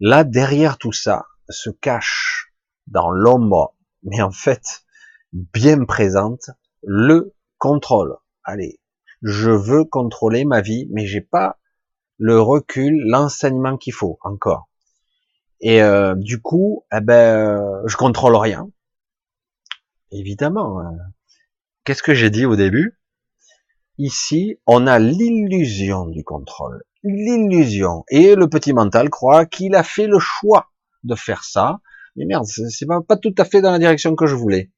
là 0.00 0.24
derrière 0.24 0.76
tout 0.76 0.92
ça 0.92 1.24
se 1.48 1.70
cache 1.70 2.52
dans 2.88 3.12
l'ombre, 3.12 3.76
mais 4.02 4.22
en 4.22 4.32
fait 4.32 4.84
bien 5.32 5.84
présente, 5.84 6.50
le 6.82 7.34
contrôle. 7.64 8.18
Allez, 8.44 8.78
je 9.22 9.50
veux 9.50 9.84
contrôler 9.84 10.44
ma 10.44 10.60
vie, 10.60 10.86
mais 10.90 11.06
j'ai 11.06 11.22
pas 11.22 11.58
le 12.18 12.38
recul, 12.38 12.94
l'enseignement 13.06 13.78
qu'il 13.78 13.94
faut 13.94 14.18
encore. 14.20 14.68
Et 15.62 15.82
euh, 15.82 16.14
du 16.14 16.42
coup, 16.42 16.84
eh 16.94 17.00
ben, 17.00 17.82
je 17.86 17.96
contrôle 17.96 18.36
rien. 18.36 18.68
Évidemment. 20.10 20.78
Hein. 20.78 20.94
Qu'est-ce 21.84 22.02
que 22.02 22.12
j'ai 22.12 22.28
dit 22.28 22.44
au 22.44 22.54
début? 22.54 23.00
Ici, 23.96 24.60
on 24.66 24.86
a 24.86 24.98
l'illusion 24.98 26.04
du 26.04 26.22
contrôle, 26.22 26.84
l'illusion. 27.02 28.04
Et 28.10 28.34
le 28.34 28.46
petit 28.46 28.74
mental 28.74 29.08
croit 29.08 29.46
qu'il 29.46 29.74
a 29.74 29.82
fait 29.82 30.06
le 30.06 30.18
choix 30.18 30.70
de 31.02 31.14
faire 31.14 31.44
ça. 31.44 31.80
Mais 32.16 32.26
merde, 32.26 32.44
c'est 32.44 32.86
pas, 32.86 33.00
pas 33.00 33.16
tout 33.16 33.34
à 33.38 33.46
fait 33.46 33.62
dans 33.62 33.72
la 33.72 33.78
direction 33.78 34.14
que 34.16 34.26
je 34.26 34.34
voulais. 34.34 34.70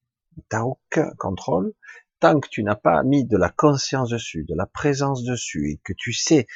T'as 0.49 0.63
aucun 0.63 1.11
contrôle 1.19 1.75
tant 2.21 2.41
que 2.41 2.49
tu 2.49 2.63
n'as 2.63 2.77
pas 2.77 3.03
mis 3.03 3.25
de 3.25 3.37
la 3.37 3.51
conscience 3.51 4.11
dessus, 4.11 4.45
de 4.49 4.55
la 4.55 4.67
présence 4.67 5.25
dessus, 5.25 5.71
et 5.71 5.81
que 5.85 5.93
tu 5.97 6.13
sais 6.13 6.47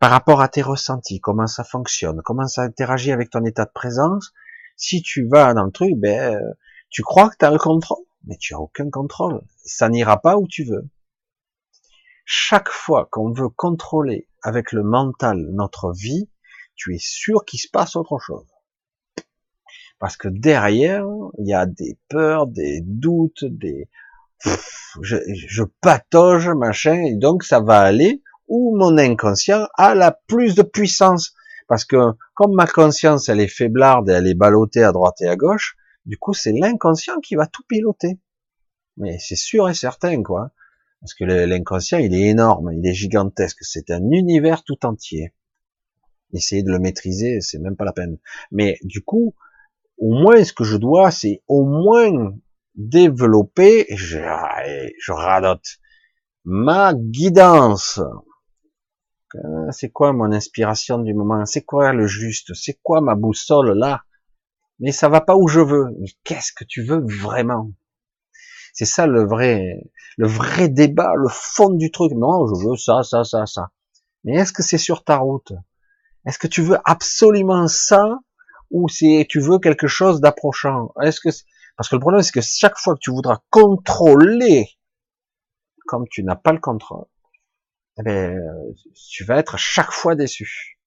par 0.00 0.10
rapport 0.10 0.40
à 0.40 0.48
tes 0.48 0.62
ressentis, 0.62 1.20
comment 1.20 1.46
ça 1.46 1.64
fonctionne, 1.64 2.20
comment 2.22 2.46
ça 2.46 2.62
interagit 2.62 3.12
avec 3.12 3.30
ton 3.30 3.44
état 3.44 3.64
de 3.64 3.72
présence, 3.72 4.32
si 4.76 5.02
tu 5.02 5.26
vas 5.26 5.54
dans 5.54 5.64
le 5.64 5.70
truc, 5.70 5.92
ben, 5.96 6.38
tu 6.90 7.02
crois 7.02 7.30
que 7.30 7.36
tu 7.38 7.44
as 7.44 7.50
le 7.50 7.58
contrôle, 7.58 8.04
mais 8.24 8.36
tu 8.36 8.54
as 8.54 8.60
aucun 8.60 8.90
contrôle. 8.90 9.40
Ça 9.64 9.88
n'ira 9.88 10.20
pas 10.20 10.36
où 10.36 10.46
tu 10.46 10.64
veux. 10.64 10.88
Chaque 12.24 12.68
fois 12.68 13.08
qu'on 13.10 13.32
veut 13.32 13.48
contrôler 13.48 14.28
avec 14.42 14.72
le 14.72 14.82
mental 14.82 15.38
notre 15.52 15.92
vie, 15.92 16.28
tu 16.74 16.94
es 16.94 16.98
sûr 16.98 17.44
qu'il 17.44 17.60
se 17.60 17.68
passe 17.68 17.96
autre 17.96 18.18
chose. 18.18 18.46
Parce 19.98 20.16
que 20.16 20.28
derrière, 20.28 21.06
il 21.38 21.48
y 21.48 21.54
a 21.54 21.66
des 21.66 21.98
peurs, 22.08 22.46
des 22.46 22.80
doutes, 22.82 23.44
des, 23.44 23.88
je, 25.02 25.16
je 25.26 25.64
patauge, 25.80 26.48
machin, 26.48 27.02
et 27.04 27.16
donc 27.16 27.44
ça 27.44 27.60
va 27.60 27.80
aller 27.80 28.22
où 28.48 28.76
mon 28.76 28.98
inconscient 28.98 29.66
a 29.74 29.94
la 29.94 30.12
plus 30.12 30.54
de 30.54 30.62
puissance. 30.62 31.34
Parce 31.66 31.84
que 31.84 32.12
comme 32.34 32.54
ma 32.54 32.66
conscience, 32.66 33.28
elle 33.28 33.40
est 33.40 33.48
faiblarde 33.48 34.08
et 34.10 34.12
elle 34.12 34.26
est 34.26 34.34
ballottée 34.34 34.84
à 34.84 34.92
droite 34.92 35.20
et 35.20 35.28
à 35.28 35.36
gauche, 35.36 35.76
du 36.04 36.18
coup, 36.18 36.34
c'est 36.34 36.52
l'inconscient 36.52 37.20
qui 37.20 37.34
va 37.34 37.46
tout 37.46 37.62
piloter. 37.66 38.18
Mais 38.96 39.18
c'est 39.18 39.36
sûr 39.36 39.68
et 39.68 39.74
certain, 39.74 40.22
quoi. 40.22 40.50
Parce 41.00 41.14
que 41.14 41.24
l'inconscient, 41.24 41.98
il 41.98 42.14
est 42.14 42.28
énorme, 42.28 42.70
il 42.72 42.86
est 42.86 42.94
gigantesque. 42.94 43.58
C'est 43.62 43.90
un 43.90 44.10
univers 44.10 44.62
tout 44.62 44.84
entier. 44.86 45.34
Essayer 46.32 46.62
de 46.62 46.70
le 46.70 46.78
maîtriser, 46.78 47.40
c'est 47.40 47.58
même 47.58 47.76
pas 47.76 47.84
la 47.84 47.92
peine. 47.92 48.18
Mais 48.50 48.78
du 48.82 49.02
coup, 49.02 49.34
au 49.98 50.12
moins, 50.12 50.42
ce 50.44 50.52
que 50.52 50.64
je 50.64 50.76
dois, 50.76 51.10
c'est 51.10 51.42
au 51.46 51.64
moins 51.64 52.34
développer, 52.74 53.86
je, 53.90 54.18
je 54.98 55.12
radote, 55.12 55.78
ma 56.44 56.94
guidance. 56.94 58.00
Euh, 59.34 59.70
c'est 59.72 59.90
quoi 59.90 60.12
mon 60.12 60.32
inspiration 60.32 60.98
du 60.98 61.14
moment? 61.14 61.44
C'est 61.44 61.64
quoi 61.64 61.92
le 61.92 62.06
juste? 62.06 62.54
C'est 62.54 62.78
quoi 62.82 63.00
ma 63.00 63.14
boussole 63.14 63.76
là? 63.76 64.04
Mais 64.80 64.92
ça 64.92 65.08
va 65.08 65.20
pas 65.20 65.36
où 65.36 65.48
je 65.48 65.60
veux. 65.60 65.86
Mais 66.00 66.08
qu'est-ce 66.24 66.52
que 66.52 66.64
tu 66.64 66.82
veux 66.82 67.04
vraiment? 67.06 67.70
C'est 68.72 68.84
ça 68.84 69.06
le 69.06 69.24
vrai, 69.24 69.82
le 70.16 70.26
vrai 70.26 70.68
débat, 70.68 71.12
le 71.16 71.28
fond 71.30 71.70
du 71.70 71.90
truc. 71.90 72.12
Non, 72.12 72.46
je 72.46 72.68
veux 72.68 72.76
ça, 72.76 73.02
ça, 73.02 73.24
ça, 73.24 73.46
ça. 73.46 73.70
Mais 74.24 74.34
est-ce 74.34 74.52
que 74.52 74.62
c'est 74.62 74.78
sur 74.78 75.04
ta 75.04 75.16
route? 75.16 75.52
Est-ce 76.26 76.38
que 76.38 76.46
tu 76.46 76.62
veux 76.62 76.78
absolument 76.84 77.68
ça? 77.68 78.18
Ou 78.70 78.88
c'est 78.88 79.26
tu 79.28 79.40
veux 79.40 79.58
quelque 79.58 79.86
chose 79.86 80.20
d'approchant? 80.20 80.92
Est-ce 81.02 81.20
que 81.20 81.28
parce 81.76 81.88
que 81.88 81.96
le 81.96 82.00
problème 82.00 82.22
c'est 82.22 82.32
que 82.32 82.40
chaque 82.40 82.78
fois 82.78 82.94
que 82.94 83.00
tu 83.00 83.10
voudras 83.10 83.42
contrôler, 83.50 84.68
comme 85.86 86.06
tu 86.08 86.22
n'as 86.24 86.36
pas 86.36 86.52
le 86.52 86.60
contrôle, 86.60 87.06
eh 87.98 88.02
ben, 88.02 88.38
tu 89.10 89.24
vas 89.24 89.38
être 89.38 89.56
chaque 89.56 89.92
fois 89.92 90.14
déçu. 90.14 90.80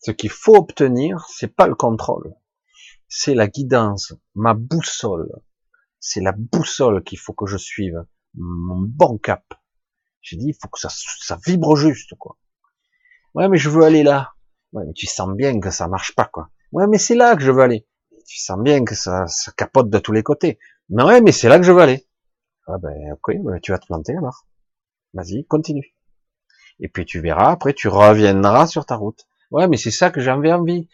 Ce 0.00 0.10
qu'il 0.10 0.30
faut 0.30 0.56
obtenir, 0.56 1.26
c'est 1.28 1.54
pas 1.54 1.66
le 1.66 1.74
contrôle, 1.74 2.34
c'est 3.08 3.34
la 3.34 3.46
guidance, 3.46 4.14
ma 4.34 4.54
boussole. 4.54 5.30
C'est 6.00 6.20
la 6.20 6.32
boussole 6.32 7.02
qu'il 7.02 7.18
faut 7.18 7.32
que 7.32 7.46
je 7.46 7.56
suive, 7.56 8.04
mon 8.34 8.80
bon 8.80 9.16
cap. 9.16 9.44
J'ai 10.20 10.36
dit, 10.36 10.48
il 10.48 10.56
faut 10.60 10.68
que 10.68 10.78
ça, 10.78 10.88
ça 10.90 11.38
vibre 11.46 11.76
juste, 11.76 12.14
quoi. 12.18 12.38
Ouais, 13.34 13.48
mais 13.48 13.56
je 13.56 13.70
veux 13.70 13.84
aller 13.84 14.02
là. 14.02 14.34
Ouais, 14.72 14.84
mais 14.86 14.92
tu 14.92 15.06
sens 15.06 15.34
bien 15.34 15.58
que 15.60 15.70
ça 15.70 15.88
marche 15.88 16.14
pas, 16.14 16.26
quoi. 16.26 16.50
Ouais, 16.72 16.86
mais 16.86 16.98
c'est 16.98 17.14
là 17.14 17.36
que 17.36 17.42
je 17.42 17.50
veux 17.50 17.62
aller. 17.62 17.86
Tu 18.26 18.38
sens 18.38 18.58
bien 18.60 18.84
que 18.84 18.94
ça, 18.94 19.26
ça 19.26 19.52
capote 19.52 19.90
de 19.90 19.98
tous 19.98 20.12
les 20.12 20.22
côtés. 20.22 20.58
Mais 20.88 21.02
ouais, 21.02 21.20
mais 21.20 21.32
c'est 21.32 21.48
là 21.48 21.58
que 21.58 21.64
je 21.64 21.72
veux 21.72 21.82
aller. 21.82 22.06
Ah 22.66 22.78
ben, 22.78 23.12
ok, 23.12 23.36
ben, 23.42 23.60
tu 23.60 23.72
vas 23.72 23.78
te 23.78 23.86
planter 23.86 24.16
alors. 24.16 24.46
Vas-y, 25.12 25.44
continue. 25.44 25.94
Et 26.80 26.88
puis 26.88 27.04
tu 27.04 27.20
verras, 27.20 27.52
après 27.52 27.72
tu 27.72 27.88
reviendras 27.88 28.66
sur 28.66 28.86
ta 28.86 28.96
route. 28.96 29.26
Ouais, 29.50 29.68
mais 29.68 29.76
c'est 29.76 29.90
ça 29.90 30.10
que 30.10 30.20
j'avais 30.20 30.52
envie. 30.52 30.88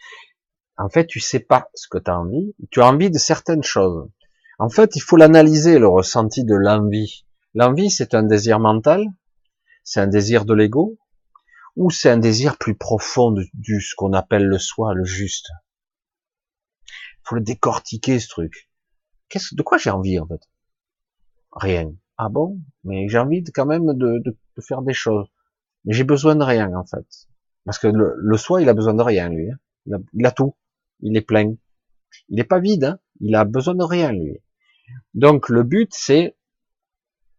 En 0.77 0.89
fait, 0.89 1.07
tu 1.07 1.19
sais 1.19 1.39
pas 1.39 1.69
ce 1.73 1.87
que 1.87 1.97
tu 1.97 2.11
as 2.11 2.19
envie. 2.19 2.55
Tu 2.71 2.81
as 2.81 2.87
envie 2.87 3.09
de 3.09 3.17
certaines 3.17 3.63
choses. 3.63 4.09
En 4.59 4.69
fait, 4.69 4.95
il 4.95 5.01
faut 5.01 5.17
l'analyser, 5.17 5.79
le 5.79 5.87
ressenti 5.87 6.43
de 6.43 6.55
l'envie. 6.55 7.25
L'envie, 7.55 7.89
c'est 7.89 8.13
un 8.13 8.23
désir 8.23 8.59
mental, 8.59 9.03
c'est 9.83 9.99
un 9.99 10.07
désir 10.07 10.45
de 10.45 10.53
l'ego, 10.53 10.97
ou 11.75 11.89
c'est 11.89 12.09
un 12.09 12.17
désir 12.17 12.57
plus 12.57 12.75
profond 12.75 13.31
du, 13.31 13.81
ce 13.81 13.95
qu'on 13.95 14.13
appelle 14.13 14.45
le 14.45 14.59
soi, 14.59 14.93
le 14.93 15.03
juste. 15.03 15.49
Faut 17.23 17.35
le 17.35 17.41
décortiquer, 17.41 18.19
ce 18.19 18.27
truc. 18.27 18.69
Qu'est-ce, 19.29 19.55
de 19.55 19.61
quoi 19.61 19.77
j'ai 19.77 19.89
envie, 19.89 20.19
en 20.19 20.27
fait? 20.27 20.41
Rien. 21.51 21.93
Ah 22.23 22.29
bon? 22.29 22.61
Mais 22.83 23.09
j'ai 23.09 23.17
envie 23.17 23.43
quand 23.43 23.65
même 23.65 23.93
de, 23.95 24.37
faire 24.59 24.83
des 24.83 24.93
choses. 24.93 25.27
Mais 25.85 25.93
j'ai 25.93 26.03
besoin 26.03 26.35
de 26.35 26.43
rien 26.43 26.71
en 26.75 26.85
fait. 26.85 27.07
Parce 27.65 27.79
que 27.79 27.87
le, 27.87 28.37
soi, 28.37 28.61
il 28.61 28.69
a 28.69 28.75
besoin 28.75 28.93
de 28.93 29.01
rien 29.01 29.27
lui. 29.29 29.49
Hein. 29.49 30.01
Il, 30.13 30.25
a, 30.27 30.31
tout. 30.31 30.55
Il 30.99 31.17
est 31.17 31.21
plein. 31.21 31.55
Il 32.29 32.35
n'est 32.35 32.43
pas 32.43 32.59
vide. 32.59 32.83
Hein. 32.83 32.99
Il 33.21 33.35
a 33.35 33.43
besoin 33.43 33.73
de 33.73 33.83
rien 33.83 34.11
lui. 34.11 34.37
Donc 35.15 35.49
le 35.49 35.63
but 35.63 35.89
c'est, 35.93 36.37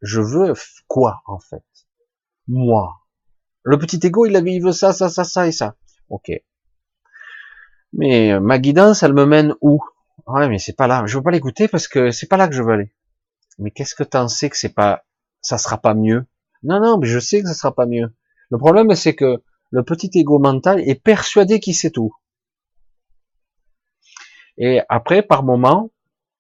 je 0.01 0.21
veux 0.21 0.53
quoi 0.89 1.23
en 1.27 1.39
fait? 1.39 1.65
Moi. 2.49 2.93
Le 3.63 3.79
petit 3.79 4.05
ego, 4.05 4.27
il, 4.27 4.35
il 4.49 4.61
veut 4.61 4.73
ça, 4.73 4.93
ça, 4.93 5.09
ça, 5.09 5.23
ça 5.23 5.47
et 5.47 5.53
ça. 5.53 5.77
Ok. 6.09 6.33
Mais 7.93 8.39
ma 8.41 8.59
guidance, 8.59 9.03
elle 9.03 9.15
me 9.15 9.27
mène 9.27 9.55
où? 9.61 9.81
Ouais, 10.27 10.49
mais 10.49 10.59
c'est 10.59 10.77
pas 10.77 10.87
là. 10.87 11.05
Je 11.07 11.17
veux 11.17 11.23
pas 11.23 11.31
l'écouter 11.31 11.69
parce 11.69 11.89
que 11.89 12.11
c'est 12.11 12.29
pas 12.29 12.37
là 12.37 12.49
que 12.49 12.55
je 12.55 12.63
veux 12.63 12.73
aller 12.73 12.93
mais 13.59 13.71
qu'est-ce 13.71 13.95
que 13.95 14.03
t'en 14.03 14.29
sais 14.29 14.51
que 14.51 14.57
c'est 14.57 14.75
pas, 14.75 15.05
ça 15.41 15.59
sera 15.59 15.79
pas 15.79 15.95
mieux? 15.95 16.27
Non, 16.63 16.81
non, 16.81 16.99
mais 16.99 17.07
je 17.07 17.19
sais 17.19 17.43
que 17.43 17.49
ça 17.49 17.55
sera 17.55 17.75
pas 17.75 17.87
mieux. 17.87 18.15
Le 18.51 18.59
problème, 18.59 18.95
c'est 18.95 19.15
que 19.15 19.43
le 19.71 19.83
petit 19.83 20.11
ego 20.15 20.39
mental 20.39 20.81
est 20.81 21.03
persuadé 21.03 21.61
qu'il 21.61 21.75
sait 21.75 21.91
tout. 21.91 22.15
Et 24.59 24.81
après, 24.89 25.23
par 25.23 25.43
moment, 25.43 25.91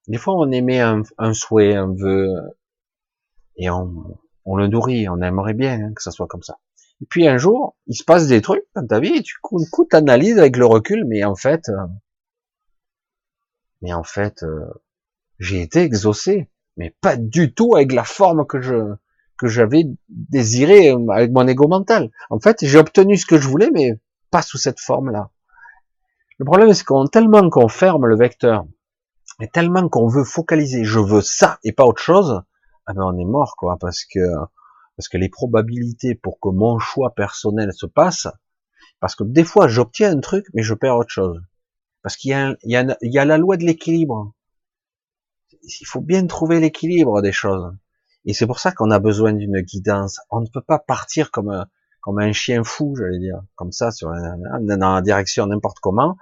des 0.06 0.18
fois, 0.18 0.34
on 0.34 0.50
émet 0.50 0.80
un, 0.80 1.02
souhait, 1.32 1.74
un 1.74 1.94
vœu, 1.94 2.28
et 3.56 3.70
on, 3.70 4.18
on, 4.44 4.56
le 4.56 4.68
nourrit, 4.68 5.08
on 5.08 5.20
aimerait 5.22 5.54
bien 5.54 5.80
hein, 5.80 5.92
que 5.94 6.02
ça 6.02 6.10
soit 6.10 6.26
comme 6.26 6.42
ça. 6.42 6.58
Et 7.02 7.06
puis 7.10 7.28
un 7.28 7.36
jour, 7.36 7.76
il 7.86 7.94
se 7.94 8.04
passe 8.04 8.26
des 8.28 8.40
trucs 8.40 8.64
dans 8.74 8.86
ta 8.86 9.00
vie, 9.00 9.16
et 9.16 9.22
tu 9.22 9.36
coup, 9.42 9.58
analyses 9.92 10.38
avec 10.38 10.56
le 10.56 10.66
recul, 10.66 11.04
mais 11.06 11.24
en 11.24 11.34
fait, 11.34 11.68
euh, 11.68 11.86
mais 13.82 13.92
en 13.92 14.04
fait, 14.04 14.42
euh, 14.44 14.66
j'ai 15.38 15.60
été 15.60 15.80
exaucé 15.80 16.48
mais 16.76 16.94
pas 17.00 17.16
du 17.16 17.52
tout 17.52 17.74
avec 17.74 17.92
la 17.92 18.04
forme 18.04 18.46
que 18.46 18.60
je 18.60 18.94
que 19.38 19.48
j'avais 19.48 19.84
désiré 20.08 20.90
avec 21.10 21.32
mon 21.32 21.48
ego 21.48 21.66
mental. 21.66 22.10
En 22.30 22.38
fait, 22.38 22.58
j'ai 22.62 22.78
obtenu 22.78 23.16
ce 23.16 23.26
que 23.26 23.38
je 23.38 23.48
voulais, 23.48 23.70
mais 23.72 24.00
pas 24.30 24.42
sous 24.42 24.58
cette 24.58 24.78
forme-là. 24.78 25.30
Le 26.38 26.44
problème, 26.44 26.72
c'est 26.72 26.84
qu'on 26.84 27.06
tellement 27.06 27.50
qu'on 27.50 27.68
ferme 27.68 28.06
le 28.06 28.16
vecteur, 28.16 28.66
et 29.40 29.48
tellement 29.48 29.88
qu'on 29.88 30.06
veut 30.06 30.24
focaliser, 30.24 30.84
je 30.84 31.00
veux 31.00 31.22
ça 31.22 31.58
et 31.64 31.72
pas 31.72 31.84
autre 31.84 32.00
chose, 32.00 32.42
ah 32.86 32.92
ben 32.92 33.02
on 33.02 33.18
est 33.18 33.24
mort, 33.24 33.54
quoi, 33.56 33.76
parce 33.80 34.04
que 34.04 34.20
parce 35.02 35.08
que 35.08 35.18
les 35.18 35.28
probabilités 35.28 36.14
pour 36.14 36.38
que 36.38 36.48
mon 36.48 36.78
choix 36.78 37.12
personnel 37.12 37.72
se 37.74 37.86
passe, 37.86 38.28
parce 39.00 39.16
que 39.16 39.24
des 39.24 39.42
fois 39.42 39.66
j'obtiens 39.66 40.12
un 40.12 40.20
truc, 40.20 40.46
mais 40.54 40.62
je 40.62 40.74
perds 40.74 40.96
autre 40.96 41.10
chose, 41.10 41.42
parce 42.02 42.16
qu'il 42.16 42.30
y 42.30 42.76
a, 42.76 43.24
la 43.24 43.36
loi 43.36 43.56
de 43.56 43.64
l'équilibre 43.64 44.32
il 45.64 45.86
faut 45.86 46.00
bien 46.00 46.24
trouver 46.28 46.60
l'équilibre 46.60 47.20
des 47.20 47.32
choses. 47.32 47.74
Et 48.26 48.32
c'est 48.32 48.46
pour 48.46 48.60
ça 48.60 48.70
qu'on 48.70 48.92
a 48.92 49.00
besoin 49.00 49.32
d'une 49.32 49.60
guidance. 49.60 50.20
On 50.30 50.40
ne 50.40 50.46
peut 50.46 50.62
pas 50.62 50.78
partir 50.78 51.32
comme 51.32 51.50
un, 51.50 52.32
chien 52.32 52.62
fou, 52.62 52.94
j'allais 52.96 53.18
dire, 53.18 53.42
comme 53.56 53.72
ça, 53.72 53.90
dans 54.00 54.94
la 54.94 55.02
direction 55.02 55.48
n'importe 55.48 55.78
comment. 55.80 56.16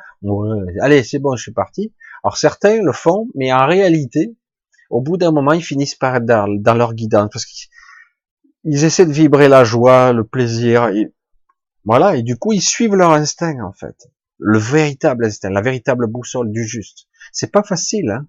allez, 0.80 1.02
c'est 1.02 1.18
bon, 1.18 1.36
je 1.36 1.42
suis 1.42 1.52
parti. 1.52 1.92
Alors 2.24 2.38
certains 2.38 2.82
le 2.82 2.92
font, 2.92 3.28
mais 3.34 3.52
en 3.52 3.66
réalité, 3.66 4.34
au 4.88 5.02
bout 5.02 5.18
d'un 5.18 5.32
moment, 5.32 5.52
ils 5.52 5.62
finissent 5.62 5.94
par 5.94 6.16
être 6.16 6.24
dans, 6.24 6.74
leur 6.74 6.94
guidance, 6.94 7.28
parce 7.30 7.44
que 7.44 7.52
ils 8.64 8.84
essaient 8.84 9.06
de 9.06 9.12
vibrer 9.12 9.48
la 9.48 9.64
joie, 9.64 10.12
le 10.12 10.24
plaisir, 10.24 10.88
et 10.88 11.12
voilà, 11.84 12.16
et 12.16 12.22
du 12.22 12.36
coup 12.36 12.52
ils 12.52 12.62
suivent 12.62 12.94
leur 12.94 13.12
instinct 13.12 13.60
en 13.64 13.72
fait, 13.72 14.10
le 14.38 14.58
véritable 14.58 15.24
instinct, 15.24 15.50
la 15.50 15.62
véritable 15.62 16.06
boussole 16.06 16.50
du 16.50 16.64
juste. 16.64 17.06
C'est 17.32 17.52
pas 17.52 17.62
facile, 17.62 18.10
hein 18.10 18.26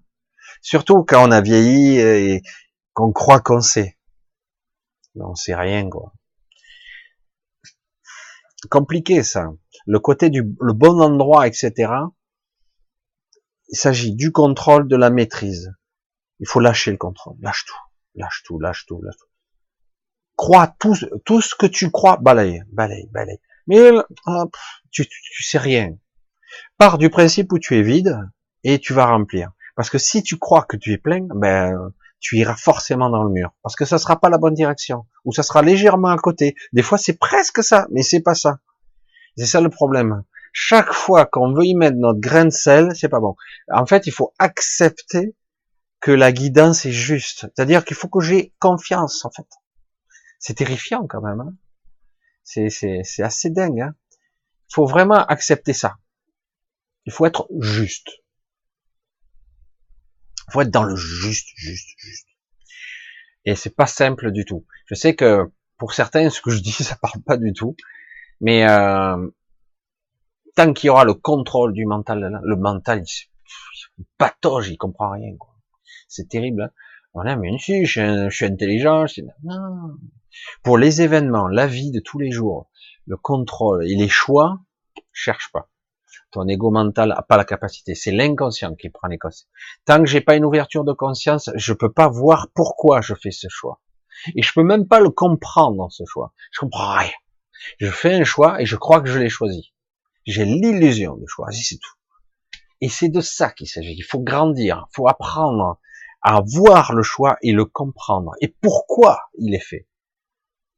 surtout 0.62 1.04
quand 1.04 1.28
on 1.28 1.30
a 1.30 1.40
vieilli 1.40 1.98
et 1.98 2.42
qu'on 2.94 3.12
croit 3.12 3.40
qu'on 3.40 3.60
sait. 3.60 3.98
On 5.16 5.34
sait 5.34 5.54
rien 5.54 5.90
quoi. 5.90 6.14
Compliqué 8.70 9.22
ça. 9.22 9.52
Le 9.86 9.98
côté 9.98 10.30
du 10.30 10.42
le 10.60 10.72
bon 10.72 11.00
endroit, 11.00 11.46
etc. 11.46 11.92
Il 13.68 13.76
s'agit 13.76 14.14
du 14.14 14.32
contrôle, 14.32 14.86
de 14.86 14.96
la 14.96 15.10
maîtrise. 15.10 15.74
Il 16.38 16.46
faut 16.46 16.60
lâcher 16.60 16.92
le 16.92 16.96
contrôle. 16.96 17.36
Lâche 17.40 17.64
tout, 17.66 17.74
lâche 18.14 18.42
tout, 18.44 18.58
lâche 18.58 18.86
tout, 18.86 19.02
lâche 19.02 19.16
tout 19.18 19.31
crois 20.42 20.74
tout, 20.80 20.96
tout 21.24 21.40
ce 21.40 21.54
que 21.54 21.66
tu 21.66 21.92
crois, 21.92 22.16
balaye, 22.16 22.64
balaye, 22.72 23.08
balaye. 23.12 23.38
Mais 23.68 23.92
tu, 24.90 25.06
tu 25.06 25.42
sais 25.44 25.58
rien. 25.58 25.96
Pars 26.78 26.98
du 26.98 27.10
principe 27.10 27.52
où 27.52 27.60
tu 27.60 27.78
es 27.78 27.82
vide 27.82 28.18
et 28.64 28.80
tu 28.80 28.92
vas 28.92 29.06
remplir. 29.06 29.52
Parce 29.76 29.88
que 29.88 29.98
si 29.98 30.24
tu 30.24 30.38
crois 30.38 30.64
que 30.64 30.76
tu 30.76 30.92
es 30.92 30.98
plein, 30.98 31.28
ben 31.36 31.92
tu 32.18 32.38
iras 32.38 32.56
forcément 32.56 33.08
dans 33.08 33.22
le 33.22 33.30
mur. 33.30 33.54
Parce 33.62 33.76
que 33.76 33.84
ça 33.84 33.98
sera 33.98 34.18
pas 34.18 34.30
la 34.30 34.38
bonne 34.38 34.54
direction. 34.54 35.06
Ou 35.24 35.32
ça 35.32 35.44
sera 35.44 35.62
légèrement 35.62 36.08
à 36.08 36.16
côté. 36.16 36.56
Des 36.72 36.82
fois 36.82 36.98
c'est 36.98 37.18
presque 37.18 37.62
ça, 37.62 37.86
mais 37.92 38.02
c'est 38.02 38.22
pas 38.22 38.34
ça. 38.34 38.58
C'est 39.36 39.46
ça 39.46 39.60
le 39.60 39.70
problème. 39.70 40.24
Chaque 40.52 40.92
fois 40.92 41.24
qu'on 41.24 41.54
veut 41.54 41.66
y 41.66 41.76
mettre 41.76 41.98
notre 41.98 42.18
grain 42.18 42.46
de 42.46 42.50
sel, 42.50 42.96
c'est 42.96 43.08
pas 43.08 43.20
bon. 43.20 43.36
En 43.72 43.86
fait, 43.86 44.08
il 44.08 44.12
faut 44.12 44.34
accepter 44.40 45.36
que 46.00 46.10
la 46.10 46.32
guidance 46.32 46.84
est 46.84 46.90
juste. 46.90 47.46
C'est-à-dire 47.54 47.84
qu'il 47.84 47.96
faut 47.96 48.08
que 48.08 48.20
j'ai 48.20 48.52
confiance, 48.58 49.24
en 49.24 49.30
fait. 49.30 49.46
C'est 50.42 50.54
terrifiant 50.54 51.06
quand 51.06 51.22
même. 51.22 51.40
Hein. 51.40 51.54
c'est 52.42 53.22
assez 53.22 53.48
dingue. 53.48 53.80
Hein. 53.80 53.94
Il 54.68 54.74
faut 54.74 54.86
vraiment 54.86 55.24
accepter 55.24 55.72
ça. 55.72 55.98
Il 57.06 57.12
faut 57.12 57.26
être 57.26 57.46
juste. 57.60 58.10
Il 60.48 60.52
faut 60.52 60.60
être 60.62 60.70
dans 60.70 60.82
le 60.82 60.96
juste, 60.96 61.48
juste, 61.54 61.90
juste. 61.96 62.26
Et 63.44 63.54
c'est 63.54 63.74
pas 63.76 63.86
simple 63.86 64.32
du 64.32 64.44
tout. 64.44 64.66
Je 64.86 64.96
sais 64.96 65.14
que 65.14 65.48
pour 65.78 65.94
certains, 65.94 66.28
ce 66.28 66.40
que 66.40 66.50
je 66.50 66.60
dis, 66.60 66.72
ça 66.72 66.96
parle 66.96 67.22
pas 67.22 67.36
du 67.36 67.52
tout. 67.52 67.76
Mais 68.40 68.68
euh, 68.68 69.30
tant 70.56 70.72
qu'il 70.72 70.88
y 70.88 70.90
aura 70.90 71.04
le 71.04 71.14
contrôle 71.14 71.72
du 71.72 71.86
mental, 71.86 72.40
le 72.42 72.56
mental, 72.56 73.04
il, 73.04 74.04
patauge, 74.18 74.70
il 74.70 74.76
comprend 74.76 75.12
rien. 75.12 75.36
C'est 76.08 76.28
terrible. 76.28 76.62
Hein. 76.62 76.70
Voilà, 77.14 77.36
mais 77.36 77.56
si, 77.58 77.84
je, 77.84 78.28
je 78.28 78.34
suis 78.34 78.46
intelligent. 78.46 79.06
Pour 80.62 80.78
les 80.78 81.02
événements, 81.02 81.48
la 81.48 81.66
vie 81.66 81.90
de 81.90 82.00
tous 82.00 82.18
les 82.18 82.30
jours, 82.30 82.70
le 83.06 83.16
contrôle 83.16 83.86
et 83.88 83.94
les 83.94 84.08
choix, 84.08 84.60
cherche 85.12 85.50
pas. 85.52 85.68
Ton 86.30 86.48
ego 86.48 86.70
mental 86.70 87.10
n'a 87.10 87.22
pas 87.22 87.36
la 87.36 87.44
capacité. 87.44 87.94
C'est 87.94 88.10
l'inconscient 88.10 88.74
qui 88.74 88.88
prend 88.88 89.08
les 89.08 89.18
consciences. 89.18 89.50
Tant 89.84 89.98
que 89.98 90.06
j'ai 90.06 90.22
pas 90.22 90.34
une 90.34 90.44
ouverture 90.44 90.84
de 90.84 90.92
conscience, 90.92 91.50
je 91.54 91.72
peux 91.74 91.92
pas 91.92 92.08
voir 92.08 92.48
pourquoi 92.54 93.02
je 93.02 93.14
fais 93.14 93.30
ce 93.30 93.48
choix. 93.50 93.80
Et 94.34 94.42
je 94.42 94.52
peux 94.52 94.62
même 94.62 94.88
pas 94.88 95.00
le 95.00 95.10
comprendre, 95.10 95.90
ce 95.90 96.04
choix. 96.06 96.32
Je 96.52 96.60
comprends 96.60 96.94
rien. 96.94 97.10
Je 97.78 97.90
fais 97.90 98.14
un 98.14 98.24
choix 98.24 98.60
et 98.60 98.66
je 98.66 98.76
crois 98.76 99.00
que 99.00 99.08
je 99.08 99.18
l'ai 99.18 99.28
choisi. 99.28 99.72
J'ai 100.24 100.44
l'illusion 100.44 101.16
de 101.16 101.26
choisir, 101.26 101.64
c'est 101.64 101.78
tout. 101.78 101.96
Et 102.80 102.88
c'est 102.88 103.08
de 103.08 103.20
ça 103.20 103.50
qu'il 103.50 103.68
s'agit. 103.68 103.94
Il 103.96 104.04
faut 104.04 104.20
grandir, 104.20 104.86
il 104.88 104.94
faut 104.94 105.08
apprendre 105.08 105.78
à 106.22 106.40
voir 106.40 106.94
le 106.94 107.02
choix 107.02 107.36
et 107.42 107.52
le 107.52 107.64
comprendre. 107.64 108.32
Et 108.40 108.48
pourquoi 108.48 109.20
il 109.38 109.54
est 109.54 109.60
fait 109.60 109.86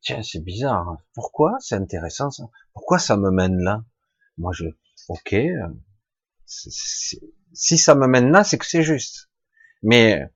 tiens, 0.05 0.23
c'est 0.23 0.41
bizarre. 0.45 0.89
Hein. 0.89 0.99
Pourquoi 1.15 1.57
C'est 1.61 1.75
intéressant 1.75 2.31
ça? 2.31 2.45
Pourquoi 2.73 2.99
ça 2.99 3.17
me 3.17 3.31
mène 3.31 3.59
là? 3.59 3.85
Moi, 4.39 4.53
je, 4.53 4.67
ok. 5.09 5.33
Euh, 5.33 5.69
si 6.47 7.79
ça 7.79 7.95
me 7.95 8.07
mène 8.07 8.31
là, 8.31 8.45
c'est 8.45 8.59
que 8.59 8.67
c'est 8.67 8.83
juste. 8.83 9.31
Mais 9.83 10.31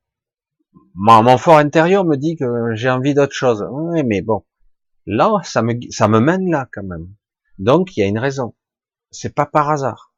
mon, 0.95 1.37
fort 1.37 1.57
intérieur 1.57 2.05
me 2.05 2.17
dit 2.17 2.35
que 2.35 2.75
j'ai 2.75 2.89
envie 2.89 3.13
d'autre 3.13 3.33
chose. 3.33 3.65
Oui, 3.71 4.03
mais 4.03 4.21
bon, 4.21 4.45
là, 5.05 5.39
ça 5.43 5.61
me, 5.61 5.73
ça 5.91 6.07
me 6.07 6.19
mène 6.19 6.49
là 6.49 6.67
quand 6.71 6.83
même. 6.83 7.13
Donc, 7.57 7.95
il 7.95 8.01
y 8.01 8.03
a 8.03 8.07
une 8.07 8.19
raison. 8.19 8.55
C'est 9.11 9.33
pas 9.33 9.45
par 9.45 9.69
hasard. 9.69 10.13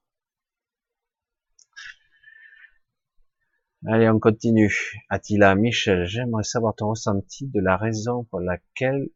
Allez, 3.88 4.08
on 4.10 4.20
continue. 4.20 4.76
Attila, 5.10 5.56
Michel, 5.56 6.06
j'aimerais 6.06 6.44
savoir 6.44 6.76
ton 6.76 6.90
ressenti 6.90 7.48
de 7.48 7.60
la 7.60 7.78
raison 7.78 8.26
pour 8.26 8.40
laquelle 8.40 9.10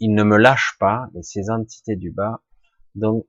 il 0.00 0.14
ne 0.14 0.22
me 0.22 0.36
lâche 0.36 0.76
pas, 0.78 1.08
et 1.14 1.22
ces 1.22 1.50
entités 1.50 1.96
du 1.96 2.10
bas, 2.10 2.42
donc, 2.94 3.26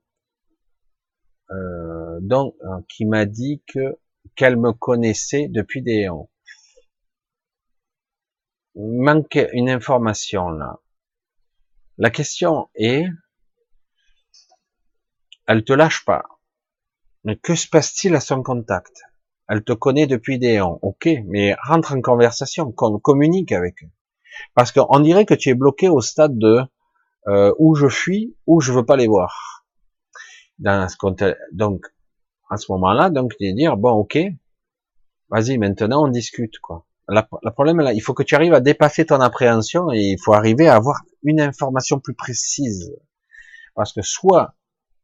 euh, 1.50 2.18
donc 2.20 2.54
euh, 2.62 2.80
qui 2.88 3.04
m'a 3.06 3.26
dit 3.26 3.62
que 3.66 3.98
qu'elle 4.36 4.56
me 4.56 4.72
connaissait 4.72 5.48
depuis 5.48 5.82
des 5.82 6.08
ans. 6.08 6.30
Il 8.74 9.02
manque 9.02 9.38
une 9.52 9.68
information 9.68 10.50
là. 10.50 10.80
La 11.98 12.10
question 12.10 12.70
est, 12.74 13.04
elle 15.46 15.64
te 15.64 15.72
lâche 15.72 16.04
pas. 16.04 16.24
Mais 17.24 17.36
que 17.36 17.54
se 17.54 17.68
passe-t-il 17.68 18.14
à 18.14 18.20
son 18.20 18.42
contact? 18.42 19.02
Elle 19.48 19.64
te 19.64 19.72
connaît 19.72 20.06
depuis 20.06 20.38
des 20.38 20.60
ans, 20.60 20.78
ok, 20.80 21.08
mais 21.26 21.54
rentre 21.62 21.92
en 21.92 22.00
conversation, 22.00 22.72
communique 22.72 23.52
avec 23.52 23.82
eux. 23.82 23.90
Parce 24.54 24.72
qu'on 24.72 25.00
dirait 25.00 25.26
que 25.26 25.34
tu 25.34 25.48
es 25.48 25.54
bloqué 25.54 25.88
au 25.88 26.00
stade 26.00 26.36
de 26.38 26.60
euh, 27.28 27.52
où 27.58 27.74
je 27.74 27.88
fuis, 27.88 28.34
où 28.46 28.60
je 28.60 28.72
veux 28.72 28.84
pas 28.84 28.96
les 28.96 29.06
voir. 29.06 29.66
Dans 30.58 30.88
ce 30.88 31.34
donc, 31.52 31.86
à 32.50 32.56
ce 32.56 32.70
moment-là, 32.72 33.10
donc, 33.10 33.32
de 33.40 33.54
dire, 33.54 33.76
bon, 33.76 33.92
ok, 33.92 34.18
vas-y, 35.30 35.58
maintenant, 35.58 36.04
on 36.04 36.08
discute, 36.08 36.58
quoi. 36.58 36.86
Le 37.08 37.50
problème, 37.50 37.80
là, 37.80 37.92
il 37.92 38.00
faut 38.00 38.14
que 38.14 38.22
tu 38.22 38.36
arrives 38.36 38.54
à 38.54 38.60
dépasser 38.60 39.06
ton 39.06 39.20
appréhension 39.20 39.90
et 39.92 40.12
il 40.12 40.18
faut 40.22 40.32
arriver 40.32 40.68
à 40.68 40.76
avoir 40.76 41.02
une 41.24 41.40
information 41.40 41.98
plus 41.98 42.14
précise. 42.14 42.92
Parce 43.74 43.92
que 43.92 44.02
soit 44.02 44.54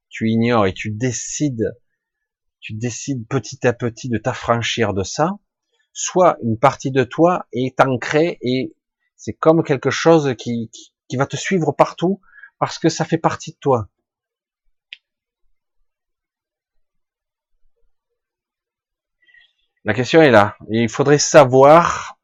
tu 0.09 0.31
ignores 0.31 0.67
et 0.67 0.73
tu 0.73 0.93
décides, 0.93 1.77
tu 2.61 2.75
décides 2.75 3.27
petit 3.27 3.67
à 3.67 3.73
petit 3.73 4.09
de 4.09 4.19
t'affranchir 4.19 4.95
de 4.95 5.03
ça, 5.03 5.33
soit 5.93 6.37
une 6.45 6.59
partie 6.59 6.93
de 6.93 7.03
toi 7.03 7.47
est 7.53 7.81
ancrée 7.81 8.39
et 8.41 8.76
c'est 9.17 9.33
comme 9.33 9.63
quelque 9.63 9.91
chose 9.91 10.35
qui, 10.39 10.71
qui, 11.09 11.17
va 11.17 11.27
te 11.27 11.37
suivre 11.37 11.73
partout 11.73 12.21
parce 12.59 12.79
que 12.79 12.89
ça 12.89 13.05
fait 13.05 13.19
partie 13.19 13.53
de 13.53 13.59
toi. 13.59 13.89
La 19.85 19.95
question 19.95 20.21
est 20.21 20.31
là. 20.31 20.57
Il 20.69 20.89
faudrait 20.89 21.19
savoir, 21.19 22.19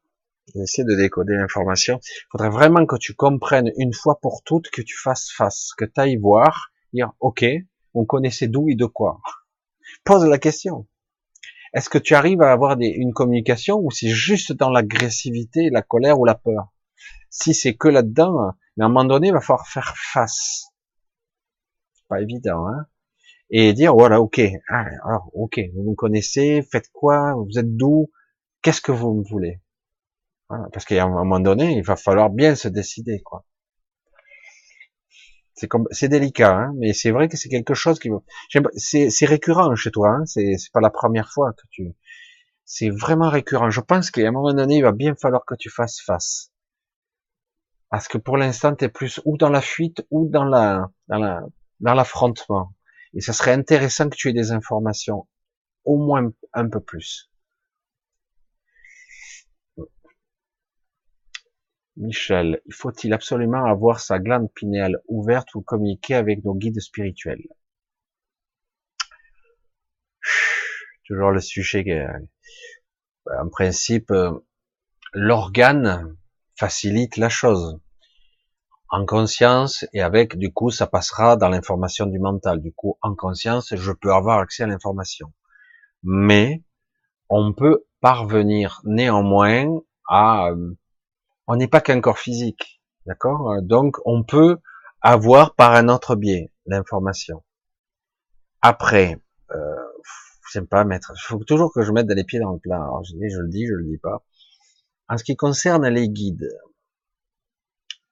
essayer 0.55 0.83
de 0.83 0.95
décoder 0.95 1.33
l'information, 1.33 1.99
il 2.03 2.27
faudrait 2.31 2.49
vraiment 2.49 2.85
que 2.85 2.97
tu 2.97 3.15
comprennes 3.15 3.71
une 3.77 3.93
fois 3.93 4.19
pour 4.21 4.43
toutes, 4.43 4.69
que 4.69 4.81
tu 4.81 4.97
fasses 4.97 5.31
face, 5.31 5.71
que 5.77 5.85
tu 5.85 5.99
ailles 6.01 6.17
voir, 6.17 6.71
dire, 6.93 7.13
ok, 7.21 7.45
on 7.93 8.05
connaissait 8.05 8.47
d'où 8.47 8.69
et 8.69 8.75
de 8.75 8.85
quoi. 8.85 9.21
Pose 10.03 10.25
la 10.25 10.37
question. 10.37 10.87
Est-ce 11.73 11.89
que 11.89 11.97
tu 11.97 12.13
arrives 12.15 12.41
à 12.41 12.51
avoir 12.51 12.77
une 12.79 13.13
communication 13.13 13.79
ou 13.79 13.91
c'est 13.91 14.09
juste 14.09 14.51
dans 14.51 14.69
l'agressivité, 14.69 15.69
la 15.71 15.81
colère 15.81 16.19
ou 16.19 16.25
la 16.25 16.35
peur? 16.35 16.73
Si 17.29 17.53
c'est 17.53 17.75
que 17.75 17.87
là-dedans, 17.87 18.53
mais 18.77 18.83
à 18.83 18.87
un 18.87 18.89
moment 18.89 19.05
donné, 19.05 19.27
il 19.27 19.33
va 19.33 19.41
falloir 19.41 19.67
faire 19.67 19.93
face. 19.95 20.67
Pas 22.07 22.21
évident, 22.21 22.67
hein 22.67 22.85
Et 23.49 23.73
dire, 23.73 23.93
voilà, 23.93 24.21
ok, 24.21 24.41
ah, 24.69 24.85
alors, 25.05 25.29
ok, 25.33 25.59
vous 25.75 25.91
me 25.91 25.95
connaissez, 25.95 26.61
faites 26.71 26.89
quoi, 26.91 27.33
vous 27.35 27.57
êtes 27.57 27.75
d'où, 27.75 28.11
qu'est-ce 28.61 28.81
que 28.81 28.91
vous 28.91 29.13
me 29.13 29.23
voulez? 29.23 29.61
Voilà, 30.49 30.67
Parce 30.73 30.85
qu'à 30.85 31.03
un 31.03 31.09
moment 31.09 31.39
donné, 31.39 31.77
il 31.77 31.83
va 31.83 31.95
falloir 31.95 32.29
bien 32.29 32.55
se 32.55 32.67
décider, 32.67 33.21
quoi. 33.21 33.45
C'est 35.55 35.67
comme, 35.67 35.87
c'est 35.91 36.09
délicat, 36.09 36.55
hein, 36.55 36.73
mais 36.77 36.93
c'est 36.93 37.11
vrai 37.11 37.29
que 37.29 37.37
c'est 37.37 37.49
quelque 37.49 37.75
chose 37.75 37.99
qui, 37.99 38.09
c'est, 38.75 39.25
récurrent 39.25 39.75
chez 39.75 39.91
toi, 39.91 40.17
hein, 40.19 40.25
c'est 40.25 40.57
pas 40.73 40.81
la 40.81 40.89
première 40.89 41.31
fois 41.31 41.53
que 41.53 41.63
tu, 41.69 41.95
c'est 42.65 42.89
vraiment 42.89 43.29
récurrent. 43.29 43.69
Je 43.69 43.81
pense 43.81 44.09
qu'à 44.11 44.27
un 44.27 44.31
moment 44.31 44.53
donné, 44.53 44.77
il 44.77 44.83
va 44.83 44.91
bien 44.91 45.15
falloir 45.15 45.45
que 45.45 45.55
tu 45.55 45.69
fasses 45.69 46.01
face. 46.01 46.52
Parce 47.93 48.07
que 48.07 48.17
pour 48.17 48.37
l'instant, 48.37 48.75
tu 48.75 48.85
es 48.85 48.89
plus 48.89 49.21
ou 49.23 49.37
dans 49.37 49.51
la 49.51 49.61
fuite 49.61 50.03
ou 50.09 50.27
dans 50.27 50.45
la, 50.45 50.89
dans 51.09 51.19
la, 51.19 51.43
dans 51.79 51.93
l'affrontement. 51.93 52.73
Et 53.13 53.21
ça 53.21 53.33
serait 53.33 53.51
intéressant 53.51 54.09
que 54.09 54.15
tu 54.15 54.29
aies 54.29 54.33
des 54.33 54.51
informations, 54.51 55.27
au 55.85 56.03
moins 56.03 56.33
un 56.53 56.69
peu 56.69 56.81
plus. 56.81 57.31
Michel, 61.95 62.61
il 62.65 62.73
faut-il 62.73 63.13
absolument 63.13 63.63
avoir 63.63 63.99
sa 63.99 64.17
glande 64.17 64.51
pinéale 64.55 64.99
ouverte 65.07 65.53
ou 65.53 65.61
communiquer 65.61 66.15
avec 66.15 66.43
nos 66.43 66.55
guides 66.55 66.79
spirituels? 66.79 67.47
Toujours 71.05 71.29
le 71.29 71.41
sujet. 71.41 72.07
En 73.27 73.49
principe, 73.49 74.09
euh, 74.09 74.31
l'organe 75.13 76.17
facilite 76.55 77.17
la 77.17 77.29
chose. 77.29 77.82
En 78.93 79.07
conscience 79.07 79.87
et 79.91 80.03
avec, 80.03 80.37
du 80.37 80.53
coup, 80.53 80.69
ça 80.69 80.85
passera 80.85 81.35
dans 81.35 81.49
l'information 81.49 82.05
du 82.05 82.19
mental. 82.19 82.61
Du 82.61 82.71
coup, 82.71 82.99
en 83.01 83.15
conscience, 83.15 83.73
je 83.75 83.91
peux 83.91 84.13
avoir 84.13 84.37
accès 84.37 84.61
à 84.61 84.67
l'information. 84.67 85.33
Mais, 86.03 86.61
on 87.27 87.53
peut 87.53 87.85
parvenir 88.01 88.81
néanmoins 88.83 89.65
à, 90.07 90.49
euh, 90.49 90.77
on 91.47 91.55
n'est 91.55 91.67
pas 91.67 91.81
qu'un 91.81 92.01
corps 92.01 92.19
physique, 92.19 92.83
d'accord? 93.07 93.63
Donc, 93.63 93.97
on 94.05 94.23
peut 94.23 94.59
avoir 95.01 95.55
par 95.55 95.73
un 95.73 95.89
autre 95.89 96.15
biais 96.15 96.51
l'information. 96.67 97.43
Après, 98.61 99.19
euh, 99.55 99.75
j'aime 100.51 100.67
pas 100.67 100.83
mettre, 100.83 101.13
il 101.15 101.19
faut 101.19 101.43
toujours 101.43 101.73
que 101.73 101.81
je 101.81 101.91
mette 101.91 102.11
les 102.11 102.25
pieds 102.25 102.39
dans 102.39 102.51
le 102.51 102.59
plat. 102.59 102.87
Je, 103.05 103.13
je 103.13 103.39
le 103.39 103.49
dis, 103.49 103.65
je 103.65 103.73
le 103.73 103.85
dis 103.85 103.97
pas. 103.97 104.23
En 105.09 105.17
ce 105.17 105.23
qui 105.23 105.35
concerne 105.35 105.87
les 105.87 106.09
guides, 106.09 106.47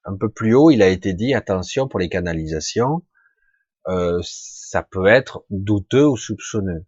un 0.06 0.18
peu 0.18 0.30
plus 0.30 0.54
haut, 0.54 0.72
il 0.72 0.82
a 0.82 0.88
été 0.88 1.14
dit 1.14 1.34
attention 1.34 1.88
pour 1.88 2.00
les 2.00 2.10
canalisations, 2.10 3.06
euh, 3.88 4.20
ça 4.24 4.84
peut 4.84 5.08
être 5.08 5.46
douteux 5.50 6.08
ou 6.08 6.18
soupçonneux. 6.18 6.86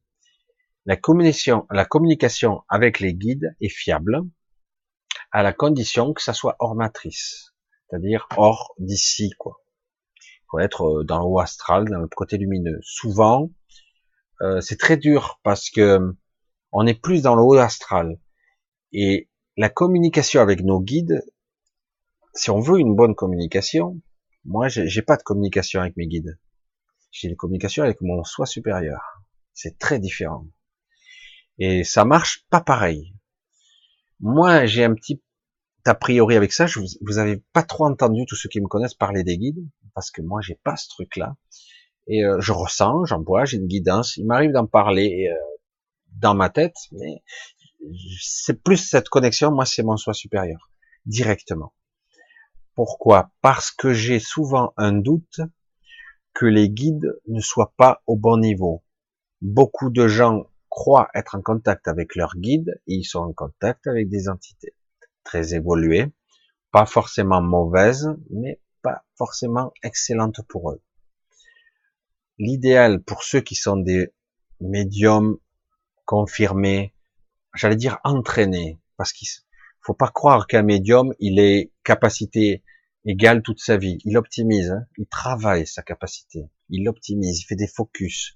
La 0.85 0.97
communication, 0.97 1.65
la 1.71 1.85
communication 1.85 2.63
avec 2.69 2.99
les 2.99 3.13
guides 3.13 3.55
est 3.61 3.69
fiable 3.69 4.21
à 5.31 5.43
la 5.43 5.53
condition 5.53 6.13
que 6.13 6.21
ça 6.21 6.33
soit 6.33 6.55
hors 6.59 6.75
matrice, 6.75 7.53
c'est-à-dire 7.89 8.27
hors 8.37 8.73
d'ici, 8.77 9.31
quoi. 9.37 9.61
Il 10.19 10.45
faut 10.49 10.59
être 10.59 10.83
euh, 10.83 11.03
dans 11.03 11.19
le 11.19 11.25
haut 11.25 11.39
astral, 11.39 11.89
dans 11.89 11.99
le 11.99 12.07
côté 12.07 12.37
lumineux. 12.37 12.79
Souvent, 12.81 13.49
euh, 14.41 14.61
c'est 14.61 14.77
très 14.77 14.97
dur 14.97 15.39
parce 15.43 15.69
que 15.69 15.99
on 16.71 16.85
est 16.85 16.99
plus 16.99 17.21
dans 17.21 17.35
le 17.35 17.41
haut 17.41 17.55
astral 17.55 18.19
et 18.91 19.29
la 19.57 19.69
communication 19.69 20.41
avec 20.41 20.63
nos 20.63 20.81
guides, 20.81 21.23
si 22.33 22.49
on 22.49 22.59
veut 22.59 22.79
une 22.79 22.95
bonne 22.95 23.15
communication, 23.15 24.01
moi, 24.45 24.67
j'ai 24.67 25.01
pas 25.01 25.17
de 25.17 25.23
communication 25.23 25.81
avec 25.81 25.95
mes 25.97 26.07
guides. 26.07 26.37
J'ai 27.11 27.29
une 27.29 27.35
communication 27.35 27.83
avec 27.83 28.01
mon 28.01 28.23
soi 28.23 28.45
supérieur. 28.45 29.23
C'est 29.53 29.77
très 29.77 29.99
différent. 29.99 30.47
Et 31.59 31.83
ça 31.83 32.05
marche 32.05 32.45
pas 32.49 32.61
pareil. 32.61 33.13
Moi, 34.19 34.65
j'ai 34.65 34.83
un 34.83 34.93
petit 34.95 35.21
a 35.85 35.95
priori 35.95 36.35
avec 36.35 36.53
ça. 36.53 36.65
Je 36.65 36.79
vous, 36.79 36.87
vous 37.01 37.17
avez 37.19 37.43
pas 37.53 37.63
trop 37.63 37.85
entendu 37.85 38.25
tous 38.25 38.35
ceux 38.35 38.49
qui 38.49 38.61
me 38.61 38.67
connaissent 38.67 38.95
parler 38.95 39.23
des 39.23 39.37
guides, 39.37 39.67
parce 39.93 40.11
que 40.11 40.21
moi, 40.21 40.41
j'ai 40.41 40.55
pas 40.63 40.75
ce 40.75 40.89
truc-là. 40.89 41.35
Et 42.07 42.25
euh, 42.25 42.39
je 42.39 42.51
ressens, 42.51 43.05
j'en 43.05 43.21
vois, 43.21 43.45
j'ai 43.45 43.57
une 43.57 43.67
guidance. 43.67 44.17
Il 44.17 44.25
m'arrive 44.25 44.51
d'en 44.51 44.65
parler 44.65 45.29
euh, 45.31 45.35
dans 46.17 46.33
ma 46.33 46.49
tête, 46.49 46.75
mais 46.91 47.23
c'est 48.19 48.61
plus 48.61 48.77
cette 48.77 49.09
connexion. 49.09 49.51
Moi, 49.51 49.65
c'est 49.65 49.83
mon 49.83 49.97
soi 49.97 50.13
supérieur 50.13 50.69
directement. 51.05 51.73
Pourquoi? 52.75 53.31
Parce 53.41 53.71
que 53.71 53.93
j'ai 53.93 54.19
souvent 54.19 54.73
un 54.77 54.93
doute 54.93 55.41
que 56.33 56.45
les 56.45 56.69
guides 56.69 57.19
ne 57.27 57.39
soient 57.39 57.73
pas 57.77 58.01
au 58.07 58.15
bon 58.15 58.37
niveau. 58.37 58.83
Beaucoup 59.41 59.91
de 59.91 60.07
gens 60.07 60.47
croient 60.69 61.09
être 61.13 61.35
en 61.35 61.41
contact 61.41 61.87
avec 61.87 62.15
leurs 62.15 62.35
guides 62.35 62.81
et 62.87 62.95
ils 62.95 63.03
sont 63.03 63.19
en 63.19 63.33
contact 63.33 63.85
avec 63.85 64.09
des 64.09 64.27
entités 64.27 64.73
très 65.23 65.53
évoluées, 65.53 66.11
pas 66.71 66.87
forcément 66.87 67.41
mauvaises, 67.41 68.09
mais 68.31 68.59
pas 68.81 69.03
forcément 69.15 69.71
excellentes 69.83 70.41
pour 70.47 70.71
eux. 70.71 70.81
L'idéal 72.39 73.03
pour 73.03 73.23
ceux 73.23 73.41
qui 73.41 73.55
sont 73.55 73.77
des 73.77 74.11
médiums 74.59 75.37
confirmés, 76.05 76.95
j'allais 77.53 77.75
dire 77.75 77.99
entraînés, 78.03 78.79
parce 78.97 79.13
qu'il 79.13 79.27
faut 79.85 79.93
pas 79.93 80.09
croire 80.09 80.47
qu'un 80.47 80.63
médium, 80.63 81.13
il 81.19 81.39
est 81.39 81.71
capacité 81.83 82.63
égale 83.05 83.41
toute 83.41 83.59
sa 83.59 83.77
vie. 83.77 83.97
Il 84.05 84.17
optimise, 84.17 84.71
hein. 84.71 84.85
il 84.97 85.07
travaille 85.07 85.67
sa 85.67 85.81
capacité, 85.81 86.49
il 86.69 86.87
optimise, 86.87 87.41
il 87.41 87.45
fait 87.45 87.55
des 87.55 87.67
focus. 87.67 88.33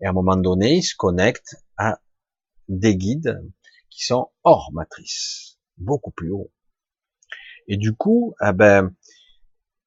Et 0.00 0.06
à 0.06 0.10
un 0.10 0.12
moment 0.12 0.36
donné, 0.36 0.76
il 0.76 0.82
se 0.82 0.94
connecte 0.94 1.56
à 1.76 2.00
des 2.68 2.96
guides 2.96 3.42
qui 3.90 4.04
sont 4.04 4.30
hors 4.44 4.70
matrice, 4.72 5.58
beaucoup 5.78 6.10
plus 6.10 6.30
haut. 6.30 6.52
Et 7.68 7.76
du 7.76 7.94
coup, 7.94 8.34
eh 8.46 8.52
ben, 8.52 8.94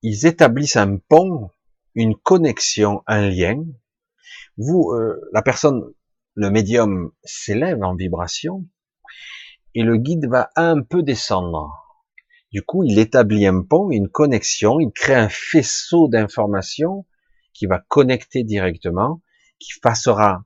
ils 0.01 0.25
établissent 0.25 0.77
un 0.77 0.97
pont, 0.97 1.49
une 1.93 2.15
connexion, 2.15 3.03
un 3.07 3.29
lien. 3.29 3.63
Vous, 4.57 4.91
euh, 4.91 5.21
la 5.33 5.41
personne, 5.41 5.83
le 6.35 6.49
médium 6.49 7.11
s'élève 7.23 7.83
en 7.83 7.95
vibration, 7.95 8.65
et 9.75 9.83
le 9.83 9.97
guide 9.97 10.27
va 10.27 10.49
un 10.55 10.81
peu 10.81 11.03
descendre. 11.03 11.69
Du 12.51 12.63
coup, 12.63 12.83
il 12.83 12.97
établit 12.97 13.45
un 13.45 13.61
pont, 13.61 13.91
une 13.91 14.07
connexion, 14.07 14.79
il 14.79 14.91
crée 14.91 15.15
un 15.15 15.29
faisceau 15.29 16.07
d'informations 16.07 17.05
qui 17.53 17.65
va 17.65 17.83
connecter 17.89 18.43
directement, 18.43 19.21
qui 19.59 19.77
passera 19.81 20.45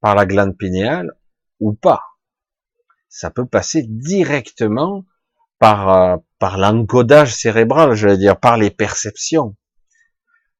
par 0.00 0.14
la 0.14 0.24
glande 0.24 0.56
pinéale 0.56 1.12
ou 1.60 1.74
pas. 1.74 2.02
Ça 3.10 3.30
peut 3.30 3.46
passer 3.46 3.82
directement 3.82 5.04
par 5.58 5.88
euh, 5.90 6.16
par 6.38 6.56
l'encodage 6.56 7.34
cérébral, 7.34 7.94
je 7.94 8.08
veux 8.08 8.16
dire, 8.16 8.40
par 8.40 8.56
les 8.56 8.70
perceptions. 8.70 9.56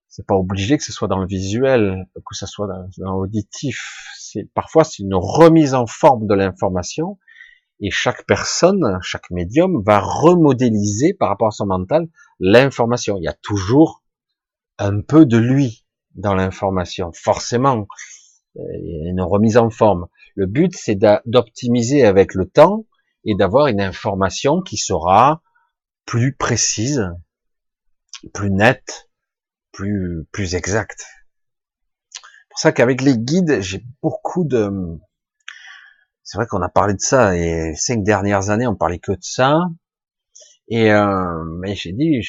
C'est 0.09 0.27
pas 0.27 0.35
obligé 0.35 0.77
que 0.77 0.85
ce 0.85 0.93
soit 0.93 1.09
dans 1.09 1.21
le 1.21 1.27
visuel, 1.27 2.07
que 2.15 2.35
ce 2.35 2.45
soit 2.45 2.67
dans, 2.99 3.13
l'auditif. 3.13 4.13
Parfois 4.55 4.85
c'est 4.85 5.03
une 5.03 5.15
remise 5.15 5.73
en 5.73 5.87
forme 5.87 6.27
de 6.27 6.35
l'information 6.35 7.19
et 7.81 7.91
chaque 7.91 8.27
personne, 8.27 8.99
chaque 9.03 9.31
médium 9.31 9.83
va 9.85 10.01
remodéliser 10.01 11.15
par 11.15 11.29
rapport 11.29 11.49
à 11.49 11.53
son 11.53 11.67
mental 11.67 12.09
l'information. 12.39 13.17
Il 13.17 13.25
y 13.25 13.29
a 13.29 13.33
toujours 13.33 14.03
un 14.79 15.01
peu 15.01 15.27
de 15.27 15.39
lui 15.39 15.87
dans 16.15 16.35
l'information, 16.35 17.11
forcément. 17.13 17.87
A 18.59 18.63
une 19.09 19.23
remise 19.23 19.57
en 19.57 19.71
forme. 19.71 20.09
Le 20.35 20.47
but, 20.47 20.75
c'est 20.77 20.99
d'optimiser 21.25 22.05
avec 22.05 22.35
le 22.35 22.47
temps 22.47 22.87
et 23.25 23.35
d'avoir 23.35 23.69
une 23.69 23.81
information 23.81 24.61
qui 24.61 24.77
sera 24.77 25.43
plus 26.05 26.35
précise, 26.35 27.09
plus 28.35 28.51
nette, 28.51 29.09
plus, 29.73 30.27
plus 30.33 30.55
exacte. 30.55 31.05
C'est 32.13 32.49
pour 32.51 32.59
ça 32.59 32.73
qu'avec 32.73 33.03
les 33.03 33.17
guides, 33.17 33.61
j'ai 33.61 33.85
beaucoup 34.03 34.45
de, 34.45 34.99
c'est 36.31 36.39
vrai 36.39 36.47
qu'on 36.47 36.63
a 36.63 36.69
parlé 36.69 36.95
de 36.95 37.01
ça 37.01 37.37
et 37.37 37.75
cinq 37.75 38.05
dernières 38.05 38.51
années, 38.51 38.69
on 38.69 38.77
parlait 38.77 39.01
que 39.01 39.11
de 39.11 39.19
ça. 39.21 39.63
Et 40.69 40.93
euh, 40.93 41.45
mais 41.59 41.75
j'ai 41.75 41.91
dit 41.91 42.25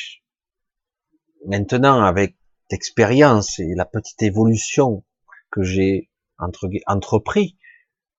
maintenant 1.45 2.01
avec 2.03 2.35
l'expérience 2.71 3.59
et 3.59 3.75
la 3.75 3.85
petite 3.85 4.23
évolution 4.23 5.05
que 5.51 5.61
j'ai 5.61 6.09
entre, 6.39 6.67
entrepris, 6.87 7.59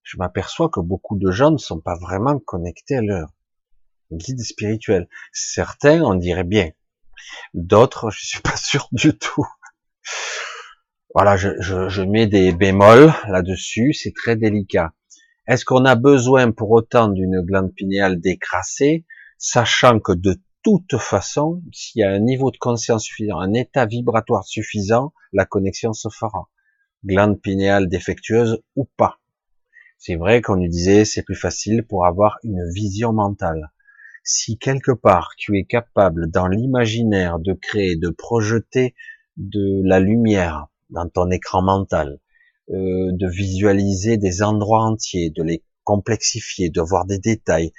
je 0.04 0.18
m'aperçois 0.18 0.68
que 0.68 0.78
beaucoup 0.78 1.18
de 1.18 1.32
gens 1.32 1.50
ne 1.50 1.58
sont 1.58 1.80
pas 1.80 1.96
vraiment 1.96 2.38
connectés 2.38 2.98
à 2.98 3.02
leur 3.02 3.30
guide 4.12 4.40
spirituel. 4.40 5.08
Certains, 5.32 6.00
on 6.02 6.14
dirait 6.14 6.44
bien. 6.44 6.70
D'autres, 7.54 8.10
je 8.10 8.24
suis 8.24 8.40
pas 8.40 8.56
sûr 8.56 8.86
du 8.92 9.18
tout. 9.18 9.48
Voilà, 11.12 11.36
je, 11.36 11.60
je, 11.60 11.88
je 11.88 12.02
mets 12.02 12.28
des 12.28 12.52
bémols 12.52 13.12
là-dessus, 13.26 13.94
c'est 13.94 14.14
très 14.14 14.36
délicat. 14.36 14.92
Est-ce 15.48 15.64
qu'on 15.64 15.84
a 15.84 15.96
besoin 15.96 16.52
pour 16.52 16.70
autant 16.70 17.08
d'une 17.08 17.40
glande 17.40 17.74
pinéale 17.74 18.20
décrassée, 18.20 19.04
sachant 19.38 19.98
que 19.98 20.12
de 20.12 20.40
toute 20.62 20.96
façon, 20.98 21.62
s'il 21.72 22.00
y 22.00 22.04
a 22.04 22.12
un 22.12 22.20
niveau 22.20 22.52
de 22.52 22.58
conscience 22.58 23.04
suffisant, 23.04 23.40
un 23.40 23.52
état 23.52 23.84
vibratoire 23.86 24.44
suffisant, 24.44 25.12
la 25.32 25.44
connexion 25.44 25.92
se 25.92 26.08
fera. 26.08 26.48
Glande 27.04 27.40
pinéale 27.40 27.88
défectueuse 27.88 28.62
ou 28.76 28.88
pas. 28.96 29.18
C'est 29.98 30.14
vrai 30.14 30.42
qu'on 30.42 30.56
nous 30.56 30.68
disait 30.68 31.04
c'est 31.04 31.24
plus 31.24 31.34
facile 31.34 31.84
pour 31.88 32.06
avoir 32.06 32.38
une 32.44 32.62
vision 32.72 33.12
mentale. 33.12 33.72
Si 34.22 34.58
quelque 34.58 34.92
part 34.92 35.32
tu 35.36 35.58
es 35.58 35.64
capable 35.64 36.30
dans 36.30 36.46
l'imaginaire 36.46 37.40
de 37.40 37.52
créer, 37.52 37.96
de 37.96 38.10
projeter 38.10 38.94
de 39.36 39.82
la 39.84 39.98
lumière 39.98 40.68
dans 40.90 41.08
ton 41.08 41.30
écran 41.32 41.62
mental, 41.62 42.20
euh, 42.72 43.10
de 43.12 43.28
visualiser 43.28 44.16
des 44.16 44.42
endroits 44.42 44.84
entiers, 44.84 45.30
de 45.30 45.42
les 45.42 45.62
complexifier, 45.84 46.70
de 46.70 46.80
voir 46.80 47.04
des 47.04 47.18
détails, 47.18 47.72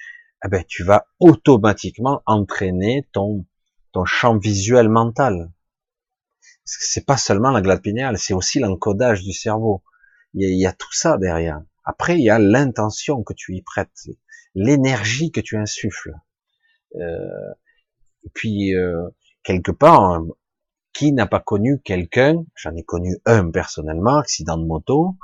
eh 0.45 0.49
ben, 0.49 0.63
tu 0.67 0.83
vas 0.83 1.07
automatiquement 1.19 2.21
entraîner 2.25 3.07
ton, 3.11 3.45
ton 3.91 4.05
champ 4.05 4.37
visuel 4.37 4.89
mental. 4.89 5.51
C'est 6.65 7.05
pas 7.05 7.17
seulement 7.17 7.51
la 7.51 7.61
glande 7.61 7.81
pinéale, 7.81 8.17
c'est 8.17 8.33
aussi 8.33 8.59
l'encodage 8.59 9.23
du 9.23 9.33
cerveau. 9.33 9.83
Il 10.33 10.43
y, 10.43 10.45
a, 10.45 10.49
il 10.49 10.59
y, 10.59 10.65
a, 10.65 10.73
tout 10.73 10.93
ça 10.93 11.17
derrière. 11.17 11.61
Après, 11.83 12.17
il 12.17 12.23
y 12.23 12.29
a 12.29 12.39
l'intention 12.39 13.23
que 13.23 13.33
tu 13.33 13.55
y 13.55 13.61
prêtes, 13.61 14.09
l'énergie 14.55 15.31
que 15.31 15.41
tu 15.41 15.57
insuffles. 15.57 16.13
Euh, 16.95 17.53
et 18.25 18.29
puis, 18.33 18.75
euh, 18.75 19.09
quelque 19.43 19.71
part, 19.71 20.23
qui 20.93 21.11
n'a 21.11 21.25
pas 21.25 21.39
connu 21.39 21.81
quelqu'un, 21.81 22.43
j'en 22.55 22.75
ai 22.75 22.83
connu 22.83 23.17
un 23.25 23.49
personnellement, 23.49 24.17
accident 24.17 24.57
de 24.57 24.65
moto, 24.65 25.17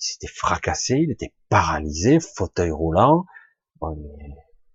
il 0.00 0.04
s'était 0.04 0.26
fracassé, 0.26 0.96
il 0.96 1.10
était 1.12 1.32
paralysé, 1.48 2.18
fauteuil 2.20 2.70
roulant, 2.70 3.24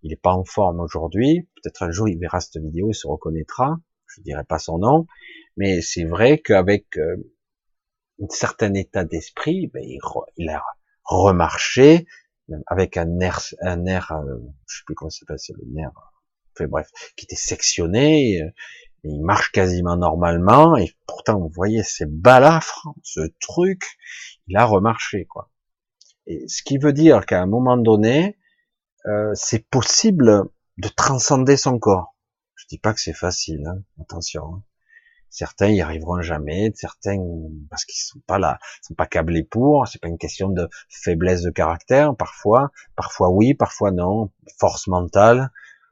il 0.01 0.09
n'est 0.09 0.15
pas 0.15 0.33
en 0.33 0.45
forme 0.45 0.79
aujourd'hui, 0.79 1.47
peut-être 1.55 1.83
un 1.83 1.91
jour 1.91 2.07
il 2.07 2.17
verra 2.17 2.39
cette 2.39 2.61
vidéo 2.61 2.89
et 2.89 2.93
se 2.93 3.07
reconnaîtra, 3.07 3.77
je 4.07 4.21
dirais 4.21 4.45
pas 4.45 4.59
son 4.59 4.79
nom, 4.79 5.07
mais 5.57 5.81
c'est 5.81 6.05
vrai 6.05 6.39
qu'avec 6.39 6.97
euh, 6.97 7.17
un 8.21 8.29
certain 8.29 8.73
état 8.73 9.03
d'esprit, 9.03 9.67
ben, 9.67 9.83
il, 10.37 10.49
a 10.49 10.63
remarché 11.03 12.05
avec 12.67 12.97
un 12.97 13.05
nerf, 13.05 13.53
un 13.61 13.77
nerf, 13.77 14.11
euh, 14.11 14.37
je 14.67 14.77
sais 14.77 14.83
plus 14.85 14.95
comment 14.95 15.09
ça 15.09 15.19
s'appelle, 15.19 15.55
le 15.61 15.73
nerf, 15.73 15.91
enfin 16.55 16.67
bref, 16.67 16.89
qui 17.15 17.25
était 17.25 17.35
sectionné, 17.35 18.41
euh, 18.41 18.49
il 19.03 19.21
marche 19.21 19.51
quasiment 19.51 19.95
normalement, 19.95 20.75
et 20.77 20.91
pourtant, 21.05 21.39
vous 21.39 21.51
voyez, 21.53 21.83
c'est 21.83 22.09
balafre, 22.09 22.87
ce 23.03 23.21
truc, 23.39 23.97
il 24.47 24.57
a 24.57 24.65
remarché, 24.65 25.25
quoi. 25.25 25.51
Et 26.27 26.47
ce 26.47 26.61
qui 26.63 26.77
veut 26.77 26.93
dire 26.93 27.25
qu'à 27.25 27.41
un 27.41 27.47
moment 27.47 27.77
donné, 27.77 28.37
euh, 29.07 29.31
c'est 29.33 29.67
possible 29.67 30.43
de 30.77 30.87
transcender 30.89 31.57
son 31.57 31.79
corps. 31.79 32.15
Je 32.55 32.65
dis 32.67 32.77
pas 32.77 32.93
que 32.93 32.99
c'est 32.99 33.13
facile, 33.13 33.65
hein, 33.65 33.81
attention. 34.01 34.43
Hein. 34.43 34.63
Certains 35.31 35.67
y 35.67 35.81
arriveront 35.81 36.21
jamais, 36.21 36.71
certains 36.75 37.17
parce 37.69 37.85
qu'ils 37.85 38.01
sont 38.01 38.19
pas 38.25 38.39
là, 38.39 38.57
sont 38.81 38.95
pas 38.95 39.05
câblés 39.05 39.43
pour. 39.43 39.87
C'est 39.87 40.01
pas 40.01 40.07
une 40.07 40.17
question 40.17 40.49
de 40.49 40.67
faiblesse 40.89 41.43
de 41.43 41.51
caractère, 41.51 42.15
parfois, 42.15 42.71
parfois 42.95 43.29
oui, 43.29 43.53
parfois 43.53 43.91
non. 43.91 44.31
Force 44.59 44.87
mentale, 44.87 45.51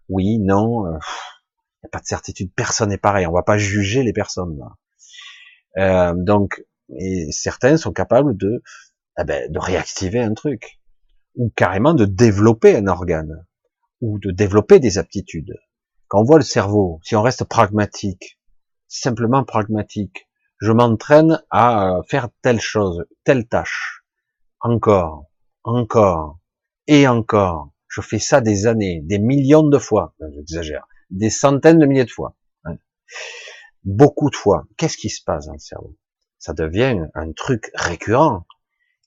oui, 0.09 0.39
non. 0.39 0.85
Il 1.77 1.85
n'y 1.85 1.87
a 1.87 1.91
pas 1.91 1.99
de 1.99 2.05
certitude. 2.05 2.51
Personne 2.55 2.89
n'est 2.89 2.97
pareil. 2.97 3.27
On 3.27 3.33
va 3.33 3.43
pas 3.43 3.57
juger 3.57 4.03
les 4.03 4.13
personnes. 4.13 4.59
Euh, 5.77 6.13
donc, 6.15 6.63
et 6.95 7.31
certains 7.31 7.77
sont 7.77 7.91
capables 7.91 8.35
de 8.35 8.63
eh 9.19 9.23
ben, 9.23 9.51
de 9.51 9.59
réactiver 9.59 10.19
un 10.19 10.33
truc, 10.33 10.79
ou 11.35 11.51
carrément 11.55 11.93
de 11.93 12.05
développer 12.05 12.75
un 12.75 12.87
organe, 12.87 13.45
ou 13.99 14.19
de 14.19 14.31
développer 14.31 14.79
des 14.79 14.99
aptitudes. 14.99 15.55
Quand 16.07 16.21
on 16.21 16.23
voit 16.23 16.37
le 16.37 16.43
cerveau, 16.43 16.99
si 17.03 17.15
on 17.15 17.23
reste 17.23 17.43
pragmatique, 17.43 18.39
simplement 18.87 19.43
pragmatique, 19.43 20.27
je 20.59 20.71
m'entraîne 20.71 21.43
à 21.49 21.99
faire 22.07 22.29
telle 22.41 22.59
chose, 22.59 23.05
telle 23.23 23.47
tâche, 23.47 24.03
encore, 24.59 25.25
encore, 25.63 26.39
et 26.85 27.07
encore. 27.07 27.71
Je 27.87 28.01
fais 28.01 28.19
ça 28.19 28.39
des 28.39 28.67
années, 28.67 29.01
des 29.03 29.19
millions 29.19 29.67
de 29.67 29.79
fois, 29.79 30.13
j'exagère, 30.35 30.87
des 31.09 31.29
centaines 31.29 31.79
de 31.79 31.85
milliers 31.85 32.05
de 32.05 32.11
fois, 32.11 32.35
hein. 32.65 32.75
beaucoup 33.83 34.29
de 34.29 34.35
fois. 34.35 34.65
Qu'est-ce 34.77 34.97
qui 34.97 35.09
se 35.09 35.23
passe 35.23 35.47
dans 35.47 35.53
le 35.53 35.59
cerveau? 35.59 35.97
Ça 36.39 36.53
devient 36.53 37.07
un 37.15 37.31
truc 37.31 37.71
récurrent 37.73 38.45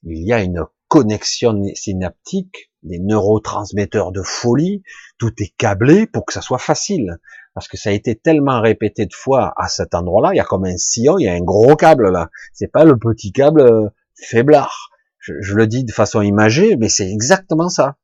il 0.03 0.27
y 0.27 0.33
a 0.33 0.43
une 0.43 0.65
connexion 0.89 1.63
synaptique, 1.75 2.71
des 2.83 2.99
neurotransmetteurs 2.99 4.13
de 4.13 4.23
folie, 4.23 4.83
tout 5.19 5.33
est 5.39 5.55
câblé 5.57 6.07
pour 6.07 6.25
que 6.25 6.33
ça 6.33 6.41
soit 6.41 6.59
facile. 6.59 7.19
Parce 7.55 7.69
que 7.69 7.77
ça 7.77 7.91
a 7.91 7.93
été 7.93 8.17
tellement 8.17 8.61
répété 8.61 9.07
de 9.07 9.13
fois 9.13 9.53
à 9.57 9.69
cet 9.69 9.95
endroit-là, 9.95 10.31
il 10.33 10.37
y 10.37 10.41
a 10.41 10.45
comme 10.45 10.65
un 10.65 10.77
sillon, 10.77 11.19
il 11.19 11.25
y 11.25 11.29
a 11.29 11.33
un 11.33 11.43
gros 11.43 11.77
câble 11.77 12.11
là. 12.11 12.31
C'est 12.53 12.71
pas 12.71 12.85
le 12.85 12.99
petit 12.99 13.33
câble 13.33 13.61
euh, 13.61 13.89
faiblard. 14.15 14.91
Je, 15.19 15.55
le 15.55 15.67
dis 15.67 15.85
de 15.85 15.93
façon 15.93 16.23
imagée, 16.23 16.77
mais 16.77 16.89
c'est 16.89 17.11
exactement 17.11 17.69
ça. 17.69 17.97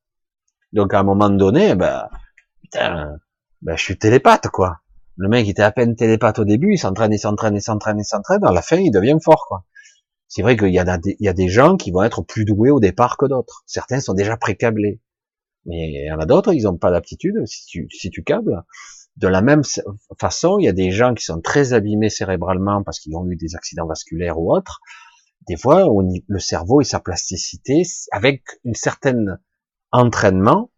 Donc 0.73 0.93
à 0.93 1.01
un 1.01 1.03
moment 1.03 1.31
donné, 1.31 1.75
ben, 1.75 2.09
putain, 2.63 3.17
ben, 3.67 3.77
je 3.77 3.83
suis 3.83 3.99
télépathe 3.99 4.47
quoi. 4.49 4.79
Le 5.17 5.29
mec 5.29 5.49
était 5.49 5.63
à 5.63 5.73
peine 5.73 5.97
télépathe 5.97 6.39
au 6.39 6.45
début, 6.45 6.75
il 6.75 6.79
s'entraîne, 6.79 7.13
il 7.13 7.19
s'entraîne, 7.19 7.57
il 7.57 7.61
s'entraîne, 7.61 7.99
il 7.99 8.05
s'entraîne, 8.05 8.45
à 8.45 8.53
la 8.53 8.63
fin 8.63 8.77
il 8.77 8.93
devient 8.93 9.19
fort 9.23 9.47
quoi. 9.49 9.65
C'est 10.29 10.43
vrai 10.43 10.57
qu'il 10.57 10.73
y, 10.73 10.79
a 10.79 10.99
des, 10.99 11.17
il 11.19 11.27
y 11.27 11.29
a 11.29 11.33
des 11.33 11.49
gens 11.49 11.77
qui 11.77 11.91
vont 11.91 12.03
être 12.03 12.23
plus 12.23 12.45
doués 12.45 12.71
au 12.71 12.81
départ 12.81 13.17
que 13.17 13.27
d'autres. 13.27 13.63
Certains 13.67 14.01
sont 14.01 14.15
déjà 14.15 14.37
précablés. 14.37 15.01
Mais 15.65 15.89
il 15.91 16.07
y 16.07 16.13
en 16.13 16.19
a 16.19 16.27
d'autres, 16.27 16.53
ils 16.53 16.65
n'ont 16.65 16.77
pas 16.77 16.91
d'aptitude 16.91 17.45
si 17.47 17.65
tu, 17.67 17.89
si 17.91 18.11
tu 18.11 18.23
câbles. 18.23 18.63
De 19.17 19.29
la 19.29 19.41
même 19.41 19.63
façon, 20.21 20.59
il 20.59 20.65
y 20.65 20.69
a 20.69 20.73
des 20.73 20.91
gens 20.91 21.15
qui 21.15 21.25
sont 21.25 21.41
très 21.41 21.73
abîmés 21.73 22.11
cérébralement 22.11 22.83
parce 22.85 23.01
qu'ils 23.01 23.17
ont 23.17 23.27
eu 23.29 23.37
des 23.37 23.55
accidents 23.57 23.87
vasculaires 23.87 24.39
ou 24.39 24.53
autres. 24.53 24.81
Des 25.49 25.57
fois, 25.57 25.89
le 26.29 26.39
cerveau 26.39 26.81
et 26.81 26.85
sa 26.85 27.01
plasticité, 27.01 27.83
avec 28.11 28.43
une 28.65 28.75
certaine 28.75 29.39
entraînement, 29.93 30.71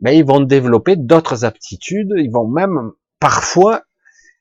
ben, 0.00 0.12
ils 0.12 0.24
vont 0.24 0.40
développer 0.40 0.96
d'autres 0.96 1.44
aptitudes. 1.44 2.12
Ils 2.16 2.30
vont 2.30 2.48
même 2.48 2.92
parfois 3.18 3.82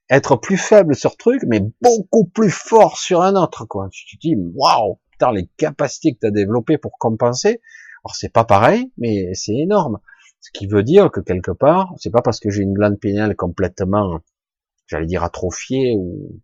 être 0.10 0.36
plus 0.38 0.58
faible 0.58 0.96
sur 0.96 1.18
truc, 1.18 1.44
mais 1.48 1.62
beaucoup 1.82 2.26
plus 2.26 2.50
fort 2.50 2.98
sur 2.98 3.22
un 3.22 3.36
autre, 3.36 3.66
quoi. 3.66 3.90
Tu 3.92 4.18
te 4.18 4.22
dis, 4.22 4.36
waouh, 4.56 5.00
putain, 5.12 5.32
les 5.32 5.48
capacités 5.58 6.14
que 6.14 6.20
tu 6.22 6.28
as 6.28 6.32
développées 6.32 6.78
pour 6.78 6.94
compenser. 6.98 7.62
Alors, 8.04 8.16
c'est 8.16 8.34
pas 8.34 8.46
pareil, 8.46 8.92
mais 8.98 9.34
c'est 9.34 9.56
énorme. 9.56 10.00
Ce 10.40 10.50
qui 10.52 10.68
veut 10.68 10.84
dire 10.84 11.12
que 11.12 11.20
quelque 11.20 11.52
part, 11.52 11.94
c'est 11.98 12.12
pas 12.12 12.22
parce 12.22 12.40
que 12.40 12.50
j'ai 12.50 12.64
une 12.64 12.74
glande 12.74 12.98
péniale 13.00 13.36
complètement, 13.36 14.20
j'allais 14.88 15.06
dire 15.06 15.24
atrophiée 15.24 15.94
ou 15.98 16.42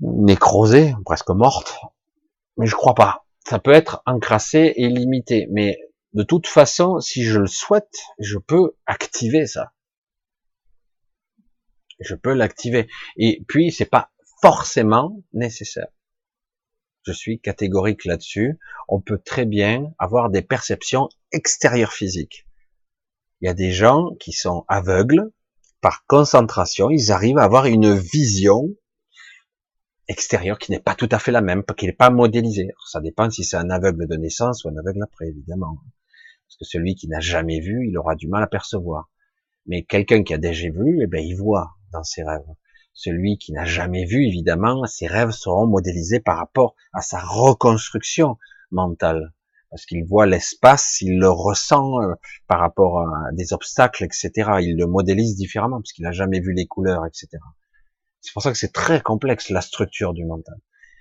nécrosée, 0.00 0.94
presque 1.04 1.30
morte, 1.30 1.80
mais 2.56 2.66
je 2.66 2.76
crois 2.76 2.94
pas. 2.94 3.24
Ça 3.46 3.58
peut 3.58 3.72
être 3.72 4.02
encrassé 4.06 4.72
et 4.76 4.88
limité, 4.88 5.48
mais 5.50 5.76
de 6.16 6.24
toute 6.24 6.48
façon, 6.48 6.98
si 6.98 7.22
je 7.22 7.38
le 7.38 7.46
souhaite, 7.46 7.94
je 8.18 8.38
peux 8.38 8.72
activer 8.86 9.46
ça 9.46 9.72
je 12.00 12.14
peux 12.14 12.32
l'activer. 12.32 12.88
Et 13.16 13.44
puis, 13.48 13.72
c'est 13.72 13.86
pas 13.86 14.10
forcément 14.40 15.22
nécessaire. 15.32 15.88
Je 17.04 17.12
suis 17.12 17.40
catégorique 17.40 18.04
là-dessus. 18.04 18.58
On 18.88 19.00
peut 19.00 19.18
très 19.18 19.46
bien 19.46 19.92
avoir 19.98 20.28
des 20.30 20.42
perceptions 20.42 21.08
extérieures 21.32 21.92
physiques. 21.92 22.46
Il 23.40 23.46
y 23.46 23.48
a 23.48 23.54
des 23.54 23.70
gens 23.70 24.14
qui 24.18 24.32
sont 24.32 24.64
aveugles 24.68 25.30
par 25.80 26.04
concentration. 26.06 26.90
Ils 26.90 27.12
arrivent 27.12 27.38
à 27.38 27.44
avoir 27.44 27.66
une 27.66 27.94
vision 27.94 28.64
extérieure 30.08 30.58
qui 30.58 30.70
n'est 30.70 30.80
pas 30.80 30.94
tout 30.94 31.08
à 31.10 31.18
fait 31.18 31.32
la 31.32 31.42
même, 31.42 31.64
qui 31.76 31.86
n'est 31.86 31.92
pas 31.92 32.10
modélisée. 32.10 32.68
ça 32.86 33.00
dépend 33.00 33.30
si 33.30 33.44
c'est 33.44 33.56
un 33.56 33.70
aveugle 33.70 34.08
de 34.08 34.16
naissance 34.16 34.64
ou 34.64 34.68
un 34.68 34.76
aveugle 34.76 35.02
après, 35.02 35.28
évidemment. 35.28 35.78
Parce 36.48 36.56
que 36.58 36.64
celui 36.64 36.94
qui 36.94 37.08
n'a 37.08 37.20
jamais 37.20 37.60
vu, 37.60 37.88
il 37.88 37.98
aura 37.98 38.14
du 38.14 38.28
mal 38.28 38.42
à 38.42 38.46
percevoir. 38.46 39.10
Mais 39.66 39.82
quelqu'un 39.82 40.22
qui 40.22 40.32
a 40.32 40.38
déjà 40.38 40.70
vu, 40.70 41.00
eh 41.02 41.06
ben, 41.06 41.24
il 41.24 41.34
voit 41.34 41.72
dans 41.92 42.04
ses 42.04 42.22
rêves. 42.22 42.46
Celui 42.92 43.36
qui 43.36 43.52
n'a 43.52 43.64
jamais 43.64 44.06
vu, 44.06 44.26
évidemment, 44.26 44.86
ses 44.86 45.06
rêves 45.06 45.32
seront 45.32 45.66
modélisés 45.66 46.20
par 46.20 46.38
rapport 46.38 46.74
à 46.92 47.02
sa 47.02 47.20
reconstruction 47.20 48.38
mentale. 48.70 49.32
Parce 49.70 49.84
qu'il 49.84 50.04
voit 50.04 50.26
l'espace, 50.26 51.00
il 51.02 51.18
le 51.18 51.28
ressent 51.28 52.00
euh, 52.00 52.14
par 52.46 52.60
rapport 52.60 53.00
à 53.00 53.32
des 53.32 53.52
obstacles, 53.52 54.04
etc. 54.04 54.30
Il 54.60 54.76
le 54.78 54.86
modélise 54.86 55.36
différemment, 55.36 55.78
parce 55.78 55.92
qu'il 55.92 56.04
n'a 56.04 56.12
jamais 56.12 56.40
vu 56.40 56.52
les 56.52 56.66
couleurs, 56.66 57.04
etc. 57.04 57.28
C'est 58.20 58.32
pour 58.32 58.42
ça 58.42 58.52
que 58.52 58.58
c'est 58.58 58.72
très 58.72 59.00
complexe, 59.00 59.50
la 59.50 59.60
structure 59.60 60.14
du 60.14 60.24
mental. 60.24 60.56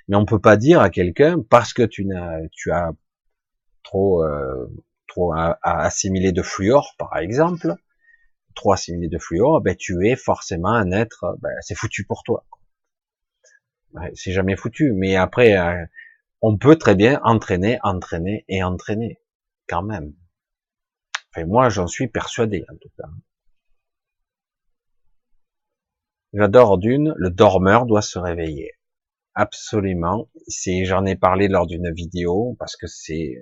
Mais 0.07 0.15
on 0.15 0.25
peut 0.25 0.41
pas 0.41 0.57
dire 0.57 0.82
à 0.82 0.90
quelqu'un, 0.90 1.41
parce 1.49 1.74
que 1.74 1.83
tu, 1.83 2.06
n'as, 2.06 2.40
tu 2.51 2.72
as 2.72 2.91
trop, 3.83 4.24
euh, 4.24 4.67
trop 5.08 5.34
assimilé 5.64 6.32
de 6.32 6.42
fluor, 6.42 6.95
par 6.98 7.17
exemple, 7.17 7.75
trop 8.56 8.74
assimilé 8.74 9.09
de 9.09 9.19
fluor, 9.19 9.61
ben 9.61 9.75
tu 9.75 10.08
es 10.08 10.16
forcément 10.16 10.74
un 10.74 10.92
être, 10.92 11.38
ben, 11.42 11.51
c'est 11.61 11.75
foutu 11.75 12.06
pour 12.06 12.24
toi. 12.24 12.45
c'est 14.16 14.32
jamais 14.32 14.56
foutu. 14.56 14.93
Mais 14.93 15.16
après, 15.16 15.58
euh, 15.58 15.85
on 16.42 16.58
peut 16.58 16.77
très 16.77 16.95
bien 16.95 17.19
entraîner, 17.24 17.80
entraîner 17.84 18.45
et 18.48 18.64
entraîner, 18.64 19.19
quand 19.67 19.84
même. 19.84 20.14
Enfin, 21.32 21.45
moi, 21.45 21.69
j'en 21.69 21.88
suis 21.88 22.08
persuadé, 22.08 22.66
en 22.69 22.75
tout 22.75 22.90
cas. 22.98 23.08
J'adore 26.34 26.77
d'une, 26.77 27.14
le 27.17 27.30
dormeur 27.30 27.85
doit 27.85 28.01
se 28.01 28.19
réveiller. 28.19 28.74
Absolument. 29.35 30.30
C'est, 30.48 30.85
j'en 30.85 31.06
ai 31.06 31.16
parlé 31.16 31.48
lors 31.48 31.67
d'une 31.67 31.93
vidéo 31.93 32.56
parce 32.59 32.75
que 32.75 32.88
c'est, 32.88 33.35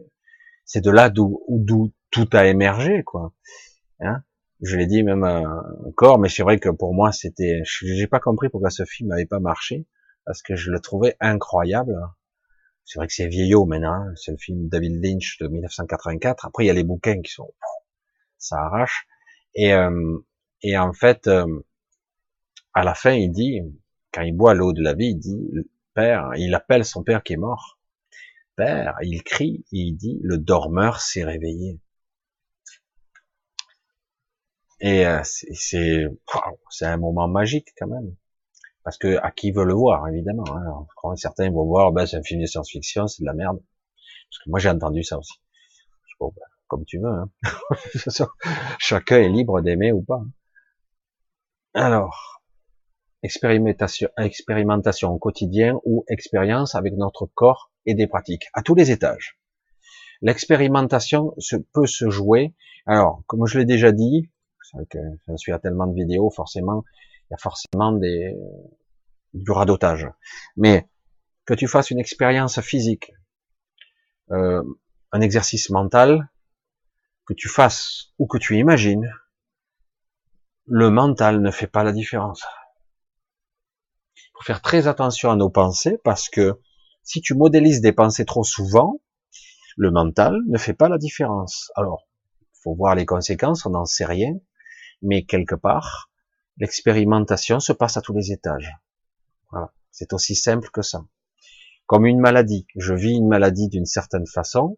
c'est 0.65 0.81
de 0.81 0.91
là 0.91 1.09
d'où, 1.09 1.91
tout 2.11 2.29
a 2.33 2.45
émergé, 2.45 3.03
quoi. 3.03 3.33
Hein 3.99 4.23
je 4.63 4.77
l'ai 4.77 4.87
dit 4.87 5.03
même 5.03 5.23
encore, 5.85 6.19
mais 6.19 6.29
c'est 6.29 6.41
vrai 6.41 6.57
que 6.57 6.69
pour 6.69 6.93
moi 6.93 7.11
c'était, 7.11 7.61
j'ai 7.65 8.07
pas 8.07 8.19
compris 8.19 8.49
pourquoi 8.49 8.69
ce 8.69 8.85
film 8.85 9.09
n'avait 9.09 9.25
pas 9.25 9.39
marché, 9.39 9.85
parce 10.25 10.41
que 10.41 10.55
je 10.55 10.71
le 10.71 10.79
trouvais 10.79 11.15
incroyable. 11.19 11.99
C'est 12.85 12.99
vrai 12.99 13.07
que 13.07 13.13
c'est 13.13 13.27
vieillot 13.27 13.65
maintenant, 13.65 13.93
hein. 13.93 14.13
c'est 14.15 14.31
le 14.31 14.37
film 14.37 14.69
David 14.69 15.03
Lynch 15.03 15.37
de 15.39 15.47
1984. 15.47 16.45
Après 16.45 16.63
il 16.63 16.67
y 16.67 16.69
a 16.69 16.73
les 16.73 16.83
bouquins 16.83 17.21
qui 17.21 17.31
sont, 17.31 17.53
ça 18.37 18.57
arrache. 18.57 19.05
Et 19.55 19.73
euh, 19.73 20.17
et 20.61 20.77
en 20.77 20.93
fait, 20.93 21.27
euh, 21.27 21.45
à 22.73 22.83
la 22.83 22.93
fin 22.93 23.11
il 23.11 23.31
dit, 23.31 23.61
quand 24.13 24.21
il 24.21 24.35
boit 24.35 24.53
l'eau 24.53 24.73
de 24.73 24.81
la 24.81 24.93
vie, 24.93 25.09
il 25.09 25.19
dit, 25.19 25.67
père, 25.93 26.31
il 26.37 26.55
appelle 26.55 26.85
son 26.85 27.03
père 27.03 27.23
qui 27.23 27.33
est 27.33 27.37
mort. 27.37 27.79
Père, 28.55 28.95
il 29.01 29.23
crie, 29.23 29.65
il 29.71 29.95
dit, 29.95 30.19
le 30.23 30.37
dormeur 30.37 31.01
s'est 31.01 31.23
réveillé. 31.23 31.79
Et 34.79 35.07
euh, 35.07 35.21
c'est 35.23 36.85
un 36.85 36.97
moment 36.97 37.27
magique 37.27 37.69
quand 37.77 37.87
même. 37.87 38.15
Parce 38.83 38.97
que 38.97 39.17
à 39.17 39.31
qui 39.31 39.51
veut 39.51 39.63
le 39.63 39.73
voir, 39.73 40.07
évidemment. 40.09 40.43
Hein. 40.49 41.15
certains 41.15 41.49
vont 41.49 41.65
voir, 41.65 41.91
ben, 41.93 42.05
c'est 42.05 42.17
un 42.17 42.23
film 42.23 42.41
de 42.41 42.45
science-fiction, 42.45 43.07
c'est 43.07 43.21
de 43.21 43.25
la 43.25 43.33
merde. 43.33 43.57
Parce 44.29 44.43
que 44.43 44.49
moi 44.49 44.59
j'ai 44.59 44.69
entendu 44.69 45.03
ça 45.03 45.17
aussi. 45.17 45.39
Ben, 46.19 46.29
comme 46.67 46.85
tu 46.85 46.99
veux. 46.99 47.09
Hein. 47.09 47.29
Chacun 48.79 49.17
est 49.17 49.29
libre 49.29 49.61
d'aimer 49.61 49.91
ou 49.91 50.03
pas. 50.03 50.21
Alors, 51.73 52.41
expérimentation, 53.23 54.09
expérimentation 54.17 55.11
au 55.11 55.17
quotidien 55.17 55.79
ou 55.85 56.05
expérience 56.07 56.75
avec 56.75 56.93
notre 56.93 57.25
corps 57.25 57.72
et 57.85 57.93
des 57.93 58.07
pratiques 58.07 58.47
à 58.53 58.61
tous 58.61 58.75
les 58.75 58.91
étages. 58.91 59.39
L'expérimentation 60.21 61.33
se, 61.37 61.55
peut 61.55 61.85
se 61.85 62.09
jouer. 62.09 62.53
Alors, 62.85 63.23
comme 63.27 63.45
je 63.45 63.59
l'ai 63.59 63.65
déjà 63.65 63.91
dit, 63.91 64.31
j'en 65.27 65.37
suis 65.37 65.51
à 65.51 65.59
tellement 65.59 65.87
de 65.87 65.93
vidéos, 65.93 66.29
forcément, 66.29 66.83
il 67.29 67.31
y 67.31 67.33
a 67.33 67.37
forcément 67.37 67.91
des, 67.91 68.35
du 69.33 69.51
radotage. 69.51 70.07
Mais 70.55 70.87
que 71.45 71.53
tu 71.53 71.67
fasses 71.67 71.91
une 71.91 71.99
expérience 71.99 72.61
physique, 72.61 73.11
euh, 74.31 74.63
un 75.11 75.21
exercice 75.21 75.69
mental, 75.69 76.29
que 77.25 77.33
tu 77.33 77.49
fasses 77.49 78.13
ou 78.17 78.27
que 78.27 78.37
tu 78.37 78.57
imagines, 78.57 79.09
le 80.65 80.89
mental 80.89 81.41
ne 81.41 81.51
fait 81.51 81.67
pas 81.67 81.83
la 81.83 81.91
différence. 81.91 82.45
Il 84.15 84.29
faut 84.37 84.43
faire 84.43 84.61
très 84.61 84.87
attention 84.87 85.31
à 85.31 85.35
nos 85.35 85.49
pensées 85.49 85.97
parce 86.03 86.29
que 86.29 86.59
si 87.03 87.21
tu 87.21 87.35
modélises 87.35 87.81
des 87.81 87.91
pensées 87.91 88.25
trop 88.25 88.43
souvent, 88.43 89.01
le 89.77 89.91
mental 89.91 90.39
ne 90.47 90.57
fait 90.57 90.73
pas 90.73 90.89
la 90.89 90.97
différence. 90.97 91.71
Alors, 91.75 92.07
faut 92.63 92.75
voir 92.75 92.95
les 92.95 93.05
conséquences, 93.05 93.65
on 93.65 93.71
n'en 93.71 93.85
sait 93.85 94.05
rien, 94.05 94.33
mais 95.01 95.23
quelque 95.23 95.55
part, 95.55 96.09
l'expérimentation 96.57 97.59
se 97.59 97.73
passe 97.73 97.97
à 97.97 98.01
tous 98.01 98.13
les 98.13 98.31
étages. 98.31 98.71
Voilà. 99.51 99.71
C'est 99.91 100.13
aussi 100.13 100.35
simple 100.35 100.69
que 100.71 100.81
ça. 100.81 101.05
Comme 101.85 102.05
une 102.05 102.19
maladie. 102.19 102.65
Je 102.75 102.93
vis 102.93 103.15
une 103.15 103.27
maladie 103.27 103.67
d'une 103.67 103.85
certaine 103.85 104.25
façon, 104.25 104.77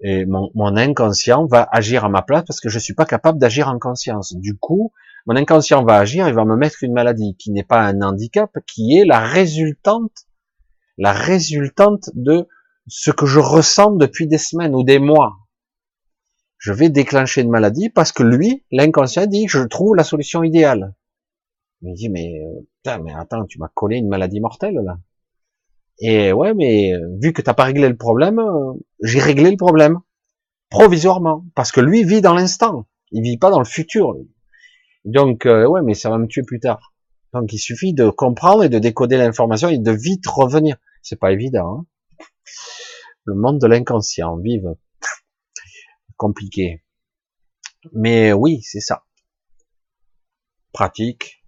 et 0.00 0.26
mon, 0.26 0.76
inconscient 0.76 1.46
va 1.46 1.68
agir 1.70 2.04
à 2.04 2.08
ma 2.08 2.22
place 2.22 2.44
parce 2.46 2.60
que 2.60 2.68
je 2.68 2.78
suis 2.78 2.94
pas 2.94 3.06
capable 3.06 3.38
d'agir 3.38 3.68
en 3.68 3.78
conscience. 3.78 4.34
Du 4.36 4.56
coup, 4.56 4.92
mon 5.26 5.36
inconscient 5.36 5.84
va 5.84 5.98
agir, 5.98 6.28
il 6.28 6.34
va 6.34 6.44
me 6.44 6.56
mettre 6.56 6.82
une 6.82 6.92
maladie 6.92 7.36
qui 7.38 7.50
n'est 7.52 7.64
pas 7.64 7.80
un 7.80 8.02
handicap, 8.02 8.50
qui 8.66 8.98
est 8.98 9.04
la 9.04 9.20
résultante, 9.20 10.26
la 10.98 11.12
résultante 11.12 12.10
de 12.14 12.46
ce 12.86 13.10
que 13.10 13.26
je 13.26 13.40
ressens 13.40 13.92
depuis 13.92 14.26
des 14.26 14.38
semaines 14.38 14.74
ou 14.74 14.84
des 14.84 14.98
mois. 14.98 15.36
Je 16.58 16.72
vais 16.72 16.88
déclencher 16.88 17.42
une 17.42 17.50
maladie 17.50 17.90
parce 17.90 18.12
que 18.12 18.22
lui, 18.22 18.64
l'inconscient, 18.70 19.26
dit 19.26 19.46
je 19.48 19.60
trouve 19.60 19.96
la 19.96 20.04
solution 20.04 20.42
idéale. 20.42 20.94
Il 21.82 21.94
dit 21.94 22.08
mais 22.08 22.40
putain, 22.76 22.98
mais 22.98 23.12
attends, 23.12 23.44
tu 23.46 23.58
m'as 23.58 23.68
collé 23.74 23.96
une 23.96 24.08
maladie 24.08 24.40
mortelle 24.40 24.80
là. 24.84 24.98
Et 26.00 26.32
ouais, 26.32 26.54
mais 26.54 26.92
vu 27.20 27.32
que 27.32 27.42
t'as 27.42 27.54
pas 27.54 27.64
réglé 27.64 27.88
le 27.88 27.96
problème, 27.96 28.40
j'ai 29.02 29.20
réglé 29.20 29.50
le 29.50 29.56
problème 29.56 30.00
provisoirement 30.70 31.44
parce 31.54 31.70
que 31.70 31.80
lui 31.80 32.02
vit 32.02 32.20
dans 32.20 32.34
l'instant, 32.34 32.86
il 33.12 33.22
vit 33.22 33.38
pas 33.38 33.50
dans 33.50 33.60
le 33.60 33.64
futur. 33.64 34.16
Donc 35.04 35.46
euh, 35.46 35.66
ouais, 35.66 35.82
mais 35.82 35.94
ça 35.94 36.10
va 36.10 36.18
me 36.18 36.26
tuer 36.26 36.42
plus 36.42 36.60
tard. 36.60 36.93
Donc 37.34 37.52
il 37.52 37.58
suffit 37.58 37.92
de 37.92 38.08
comprendre 38.08 38.64
et 38.64 38.68
de 38.68 38.78
décoder 38.78 39.18
l'information 39.18 39.68
et 39.68 39.78
de 39.78 39.92
vite 39.92 40.26
revenir. 40.26 40.76
C'est 41.02 41.18
pas 41.18 41.32
évident. 41.32 41.80
Hein 41.80 41.86
le 43.24 43.34
monde 43.34 43.60
de 43.60 43.66
l'inconscient, 43.66 44.36
vive, 44.36 44.74
compliqué. 46.16 46.84
Mais 47.92 48.32
oui, 48.32 48.62
c'est 48.62 48.80
ça. 48.80 49.04
Pratique 50.72 51.44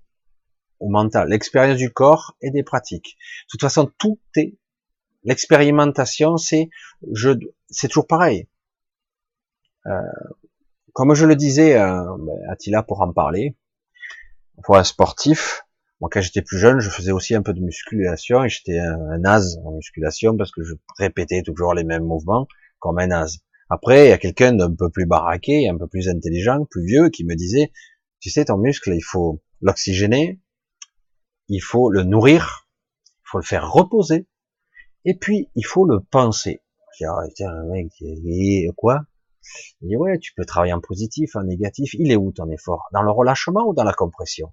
ou 0.78 0.90
mental, 0.90 1.28
l'expérience 1.28 1.78
du 1.78 1.90
corps 1.90 2.36
et 2.42 2.50
des 2.50 2.62
pratiques. 2.62 3.16
De 3.46 3.50
toute 3.50 3.62
façon, 3.62 3.90
tout 3.98 4.20
est 4.36 4.58
l'expérimentation, 5.24 6.36
c'est 6.36 6.68
je, 7.12 7.30
c'est 7.68 7.88
toujours 7.88 8.06
pareil. 8.06 8.48
Euh, 9.86 10.00
comme 10.92 11.14
je 11.14 11.24
le 11.24 11.34
disais, 11.34 11.78
euh, 11.78 12.16
ben, 12.18 12.38
Attila 12.50 12.82
pour 12.82 13.00
en 13.00 13.12
parler, 13.12 13.56
pour 14.64 14.76
un 14.76 14.84
sportif, 14.84 15.65
moi, 16.00 16.10
quand 16.12 16.20
j'étais 16.20 16.42
plus 16.42 16.58
jeune, 16.58 16.80
je 16.80 16.90
faisais 16.90 17.12
aussi 17.12 17.34
un 17.34 17.42
peu 17.42 17.54
de 17.54 17.60
musculation 17.60 18.44
et 18.44 18.48
j'étais 18.48 18.78
un, 18.78 19.18
naze 19.18 19.58
en 19.64 19.72
musculation 19.72 20.36
parce 20.36 20.50
que 20.50 20.62
je 20.62 20.74
répétais 20.98 21.42
toujours 21.42 21.74
les 21.74 21.84
mêmes 21.84 22.04
mouvements 22.04 22.46
comme 22.78 22.98
un 22.98 23.06
naze. 23.06 23.38
Après, 23.70 24.06
il 24.06 24.08
y 24.10 24.12
a 24.12 24.18
quelqu'un 24.18 24.52
d'un 24.52 24.74
peu 24.74 24.90
plus 24.90 25.06
baraqué, 25.06 25.68
un 25.68 25.76
peu 25.76 25.88
plus 25.88 26.08
intelligent, 26.08 26.66
plus 26.66 26.84
vieux, 26.84 27.08
qui 27.08 27.24
me 27.24 27.34
disait, 27.34 27.72
tu 28.20 28.30
sais, 28.30 28.44
ton 28.44 28.58
muscle, 28.58 28.92
il 28.94 29.02
faut 29.02 29.42
l'oxygéner, 29.60 30.40
il 31.48 31.60
faut 31.60 31.90
le 31.90 32.04
nourrir, 32.04 32.68
il 33.06 33.24
faut 33.24 33.38
le 33.38 33.44
faire 33.44 33.72
reposer, 33.72 34.28
et 35.08 35.14
puis, 35.14 35.48
il 35.54 35.64
faut 35.64 35.84
le 35.84 36.00
penser. 36.00 36.60
Je 36.92 37.04
dis, 37.04 37.08
oh, 37.08 37.30
tiens, 37.34 37.62
mec, 37.70 37.92
quoi? 38.76 39.02
Il 39.80 39.88
dit, 39.88 39.96
ouais, 39.96 40.18
tu 40.18 40.34
peux 40.34 40.44
travailler 40.44 40.72
en 40.72 40.80
positif, 40.80 41.36
en 41.36 41.44
négatif. 41.44 41.94
Il 41.94 42.10
est 42.10 42.16
où 42.16 42.32
ton 42.32 42.50
effort? 42.50 42.88
Dans 42.92 43.02
le 43.02 43.12
relâchement 43.12 43.68
ou 43.68 43.72
dans 43.72 43.84
la 43.84 43.92
compression? 43.92 44.52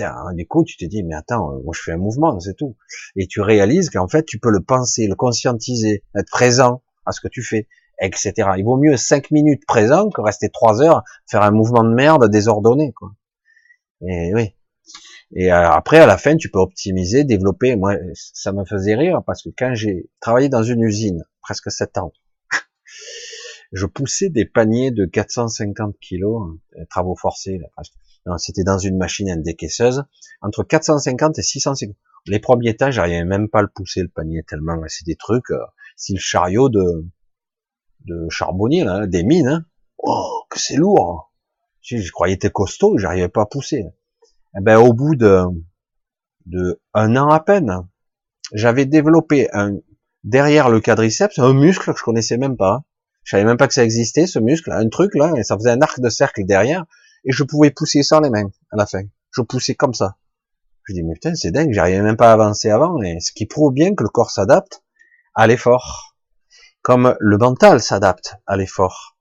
Hein, 0.00 0.34
du 0.34 0.46
coup, 0.46 0.64
tu 0.64 0.76
te 0.76 0.84
dis, 0.84 1.02
mais 1.02 1.14
attends, 1.14 1.60
moi 1.64 1.72
je 1.74 1.80
fais 1.82 1.92
un 1.92 1.98
mouvement, 1.98 2.38
c'est 2.40 2.54
tout. 2.54 2.76
Et 3.16 3.26
tu 3.26 3.40
réalises 3.40 3.90
qu'en 3.90 4.08
fait, 4.08 4.24
tu 4.24 4.38
peux 4.38 4.50
le 4.50 4.60
penser, 4.60 5.06
le 5.06 5.14
conscientiser, 5.14 6.02
être 6.14 6.30
présent 6.30 6.82
à 7.06 7.12
ce 7.12 7.20
que 7.20 7.28
tu 7.28 7.42
fais, 7.42 7.66
etc. 8.00 8.34
Il 8.58 8.64
vaut 8.64 8.76
mieux 8.76 8.96
cinq 8.96 9.30
minutes 9.30 9.64
présent 9.66 10.10
que 10.10 10.20
rester 10.20 10.50
trois 10.50 10.82
heures 10.82 11.02
faire 11.30 11.42
un 11.42 11.50
mouvement 11.50 11.84
de 11.84 11.94
merde 11.94 12.28
désordonné, 12.30 12.92
quoi. 12.92 13.12
Et 14.02 14.34
oui. 14.34 14.54
Et 15.34 15.52
euh, 15.52 15.70
après, 15.70 15.98
à 15.98 16.06
la 16.06 16.18
fin, 16.18 16.36
tu 16.36 16.50
peux 16.50 16.58
optimiser, 16.58 17.24
développer. 17.24 17.74
Moi, 17.76 17.96
ça 18.14 18.52
me 18.52 18.64
faisait 18.64 18.94
rire 18.94 19.22
parce 19.26 19.42
que 19.42 19.48
quand 19.56 19.74
j'ai 19.74 20.08
travaillé 20.20 20.48
dans 20.48 20.62
une 20.62 20.82
usine, 20.82 21.24
presque 21.40 21.70
sept 21.70 21.98
ans, 21.98 22.12
je 23.72 23.86
poussais 23.86 24.28
des 24.28 24.44
paniers 24.44 24.90
de 24.92 25.06
450 25.06 25.98
kilos, 26.00 26.42
hein, 26.42 26.84
travaux 26.90 27.16
forcés, 27.16 27.58
là, 27.58 27.66
presque 27.74 27.94
c'était 28.38 28.64
dans 28.64 28.78
une 28.78 28.96
machine 28.96 29.30
indécaisseuse, 29.30 30.04
entre 30.40 30.62
450 30.64 31.38
et 31.38 31.42
650. 31.42 31.96
Les 32.26 32.40
premiers 32.40 32.70
étages, 32.70 32.94
j'arrivais 32.94 33.24
même 33.24 33.48
pas 33.48 33.60
à 33.60 33.62
le 33.62 33.68
pousser 33.68 34.02
le 34.02 34.08
panier 34.08 34.42
tellement 34.42 34.76
c'est 34.88 35.06
des 35.06 35.16
trucs, 35.16 35.50
euh, 35.50 35.64
c'est 35.96 36.14
le 36.14 36.18
chariot 36.18 36.68
de 36.68 37.06
de 38.04 38.28
charbonnier 38.30 38.84
là, 38.84 39.06
des 39.06 39.22
mines. 39.22 39.48
Hein. 39.48 39.64
Oh, 39.98 40.42
que 40.50 40.58
c'est 40.58 40.76
lourd. 40.76 41.32
Je, 41.82 41.98
je 41.98 42.12
croyais 42.12 42.34
était 42.34 42.50
costaud, 42.50 42.98
j'arrivais 42.98 43.28
pas 43.28 43.42
à 43.42 43.46
pousser. 43.46 43.84
Eh 44.58 44.60
ben 44.60 44.78
au 44.78 44.92
bout 44.92 45.14
de 45.14 45.42
de 46.46 46.80
un 46.94 47.16
an 47.16 47.28
à 47.28 47.40
peine, 47.40 47.86
j'avais 48.52 48.86
développé 48.86 49.48
un 49.52 49.78
derrière 50.24 50.68
le 50.68 50.80
quadriceps 50.80 51.38
un 51.38 51.52
muscle 51.52 51.92
que 51.92 51.98
je 51.98 52.02
connaissais 52.02 52.38
même 52.38 52.56
pas. 52.56 52.82
Je 53.22 53.32
savais 53.32 53.44
même 53.44 53.56
pas 53.56 53.66
que 53.66 53.74
ça 53.74 53.84
existait 53.84 54.26
ce 54.26 54.38
muscle, 54.38 54.70
un 54.70 54.88
truc 54.88 55.14
là, 55.16 55.32
et 55.36 55.42
ça 55.42 55.56
faisait 55.56 55.70
un 55.70 55.80
arc 55.80 56.00
de 56.00 56.08
cercle 56.08 56.44
derrière 56.44 56.84
et 57.26 57.32
je 57.32 57.42
pouvais 57.42 57.70
pousser 57.70 58.02
sans 58.02 58.20
les 58.20 58.30
mains 58.30 58.48
à 58.70 58.76
la 58.76 58.86
fin. 58.86 59.02
Je 59.32 59.42
poussais 59.42 59.74
comme 59.74 59.92
ça. 59.92 60.16
Je 60.84 60.94
dis 60.94 61.02
mais 61.02 61.14
putain 61.14 61.34
c'est 61.34 61.50
dingue, 61.50 61.72
j'arrivais 61.72 62.00
même 62.00 62.16
pas 62.16 62.30
à 62.30 62.32
avancer 62.32 62.70
avant, 62.70 63.02
et 63.02 63.20
ce 63.20 63.32
qui 63.32 63.44
prouve 63.46 63.72
bien 63.72 63.94
que 63.94 64.04
le 64.04 64.08
corps 64.08 64.30
s'adapte 64.30 64.82
à 65.34 65.46
l'effort, 65.46 66.16
comme 66.82 67.16
le 67.18 67.36
mental 67.36 67.80
s'adapte 67.80 68.36
à 68.46 68.56
l'effort. 68.56 69.18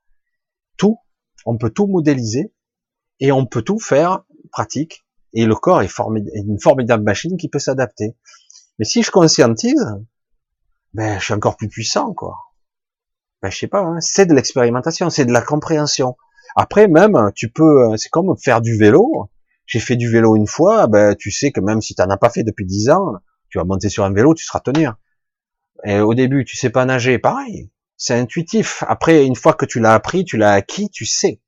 Tout, 0.77 1.00
on 1.45 1.58
peut 1.58 1.72
tout 1.72 1.88
modéliser 1.88 2.53
et 3.19 3.32
on 3.32 3.45
peut 3.45 3.64
tout 3.64 3.80
faire 3.80 4.24
pratique. 4.51 5.06
Et 5.34 5.45
le 5.45 5.56
corps 5.56 5.82
est, 5.82 5.92
une 6.35 6.59
formidable 6.61 7.03
machine 7.03 7.38
qui 7.38 7.50
peut 7.50 7.59
s'adapter. 7.59 8.16
Mais 8.80 8.85
si 8.85 9.03
je 9.03 9.11
conscientise, 9.11 9.85
ben 10.93 11.19
je 11.19 11.25
suis 11.25 11.34
encore 11.34 11.58
plus 11.58 11.67
puissant 11.67 12.14
quoi. 12.14 12.38
Ben 13.42 13.50
je 13.50 13.58
sais 13.58 13.67
pas, 13.67 13.82
hein, 13.82 14.00
c'est 14.00 14.25
de 14.25 14.34
l'expérimentation, 14.34 15.09
c'est 15.09 15.25
de 15.25 15.34
la 15.34 15.42
compréhension. 15.42 16.16
Après, 16.56 16.88
même, 16.88 17.32
tu 17.36 17.50
peux, 17.50 17.92
euh, 17.92 17.98
c'est 17.98 18.10
comme 18.10 18.36
faire 18.38 18.62
du 18.62 18.78
vélo. 18.78 19.30
J'ai 19.66 19.80
fait 19.80 19.96
du 19.96 20.10
vélo 20.10 20.36
une 20.36 20.48
fois, 20.48 20.88
ben, 20.88 21.16
tu 21.16 21.32
sais 21.32 21.52
que 21.52 21.60
même 21.60 21.82
si 21.82 21.96
tu 21.96 22.02
n'en 22.02 22.10
as 22.10 22.18
pas 22.18 22.30
fait 22.30 22.44
depuis 22.44 22.66
dix 22.66 22.90
ans, 22.90 23.14
tu 23.50 23.58
vas 23.58 23.64
monter 23.64 23.90
sur 23.90 24.04
un 24.04 24.14
vélo, 24.14 24.34
tu 24.34 24.46
seras 24.46 24.60
tenir. 24.60 24.96
Et 25.84 26.00
au 26.00 26.14
début, 26.14 26.46
tu 26.46 26.56
sais 26.56 26.70
pas 26.70 26.86
nager, 26.86 27.20
pareil. 27.20 27.72
C'est 27.98 28.14
intuitif. 28.14 28.84
Après, 28.88 29.26
une 29.26 29.36
fois 29.36 29.54
que 29.54 29.66
tu 29.66 29.80
l'as 29.80 29.94
appris, 29.94 30.26
tu 30.26 30.38
l'as 30.38 30.54
acquis, 30.54 30.90
tu 30.90 31.06
sais. 31.06 31.42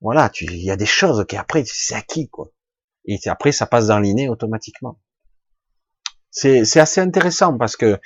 Voilà, 0.00 0.30
il 0.40 0.62
y 0.62 0.70
a 0.70 0.76
des 0.76 0.86
choses 0.86 1.24
qui 1.28 1.36
après, 1.36 1.64
c'est 1.66 1.94
acquis, 1.94 2.28
quoi. 2.28 2.50
Et 3.04 3.18
après, 3.26 3.52
ça 3.52 3.66
passe 3.66 3.88
dans 3.88 3.98
l'inné 3.98 4.28
automatiquement. 4.28 4.98
C'est 6.30 6.78
assez 6.78 7.00
intéressant 7.00 7.58
parce 7.58 7.76
que 7.76 7.98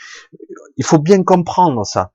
il 0.76 0.84
faut 0.84 0.98
bien 0.98 1.22
comprendre 1.22 1.84
ça. 1.84 2.10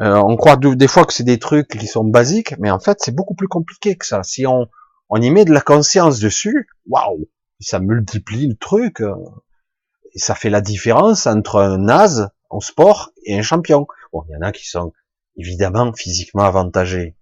Euh, 0.00 0.16
on 0.16 0.36
croit 0.36 0.56
des 0.56 0.88
fois 0.88 1.04
que 1.04 1.12
c'est 1.12 1.24
des 1.24 1.38
trucs 1.38 1.68
qui 1.68 1.86
sont 1.86 2.04
basiques, 2.04 2.54
mais 2.58 2.70
en 2.70 2.78
fait 2.78 2.98
c'est 3.00 3.14
beaucoup 3.14 3.34
plus 3.34 3.48
compliqué 3.48 3.96
que 3.96 4.04
ça. 4.04 4.22
Si 4.22 4.46
on, 4.46 4.66
on 5.08 5.20
y 5.20 5.30
met 5.30 5.44
de 5.44 5.52
la 5.52 5.62
conscience 5.62 6.18
dessus, 6.18 6.68
waouh, 6.86 7.28
ça 7.60 7.78
multiplie 7.78 8.46
le 8.46 8.56
truc. 8.56 9.00
Euh, 9.00 9.14
ça 10.14 10.34
fait 10.34 10.50
la 10.50 10.60
différence 10.60 11.26
entre 11.26 11.60
un 11.60 11.78
naze 11.78 12.30
en 12.50 12.60
sport 12.60 13.12
et 13.24 13.38
un 13.38 13.42
champion. 13.42 13.86
Bon, 14.12 14.24
il 14.28 14.32
y 14.32 14.36
en 14.36 14.42
a 14.42 14.52
qui 14.52 14.66
sont 14.66 14.92
évidemment 15.36 15.92
physiquement 15.92 16.44
avantagés, 16.44 17.16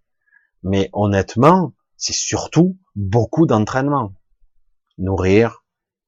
mais 0.63 0.91
honnêtement, 0.93 1.75
c'est 1.97 2.13
surtout 2.13 2.77
beaucoup 2.95 3.47
d'entraînement. 3.47 4.15
Nourrir, 4.99 5.65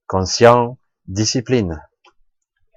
conscient, 0.06 0.78
discipline. 1.06 1.82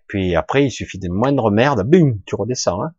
Puis 0.07 0.35
après, 0.35 0.65
il 0.65 0.71
suffit 0.71 0.97
de 0.97 1.09
moindre 1.09 1.51
merde, 1.51 1.83
bim, 1.87 2.17
tu 2.25 2.35
redescends. 2.35 2.81
Hein 2.83 2.93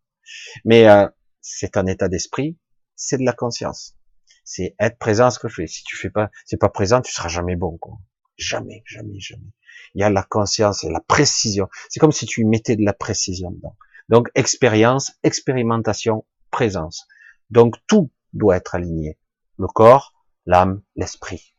mais 0.64 0.88
euh, 0.88 1.08
c'est 1.40 1.76
un 1.76 1.86
état 1.86 2.08
d'esprit, 2.08 2.58
c'est 2.96 3.18
de 3.18 3.24
la 3.24 3.32
conscience. 3.32 3.96
C'est 4.44 4.74
être 4.78 4.98
présent 4.98 5.26
à 5.26 5.30
ce 5.30 5.38
que 5.38 5.48
je 5.48 5.54
fais. 5.54 5.66
Si 5.66 5.84
tu 5.84 5.96
fais 5.96 6.10
pas, 6.10 6.30
c'est 6.44 6.56
pas 6.56 6.68
présent, 6.68 7.00
tu 7.00 7.12
seras 7.12 7.28
jamais 7.28 7.56
bon. 7.56 7.78
Quoi. 7.78 7.98
Jamais, 8.36 8.82
jamais, 8.86 9.20
jamais. 9.20 9.52
Il 9.94 10.00
y 10.00 10.04
a 10.04 10.10
la 10.10 10.22
conscience 10.22 10.84
et 10.84 10.90
la 10.90 11.00
précision. 11.00 11.68
C'est 11.88 12.00
comme 12.00 12.12
si 12.12 12.26
tu 12.26 12.44
mettais 12.44 12.76
de 12.76 12.84
la 12.84 12.92
précision 12.92 13.50
dedans. 13.50 13.76
Donc, 14.08 14.28
expérience, 14.34 15.12
expérimentation, 15.22 16.24
présence. 16.50 17.06
Donc, 17.50 17.76
tout 17.86 18.10
doit 18.32 18.56
être 18.56 18.74
aligné. 18.74 19.18
Le 19.58 19.66
corps, 19.66 20.14
l'âme, 20.46 20.82
l'esprit. 20.96 21.54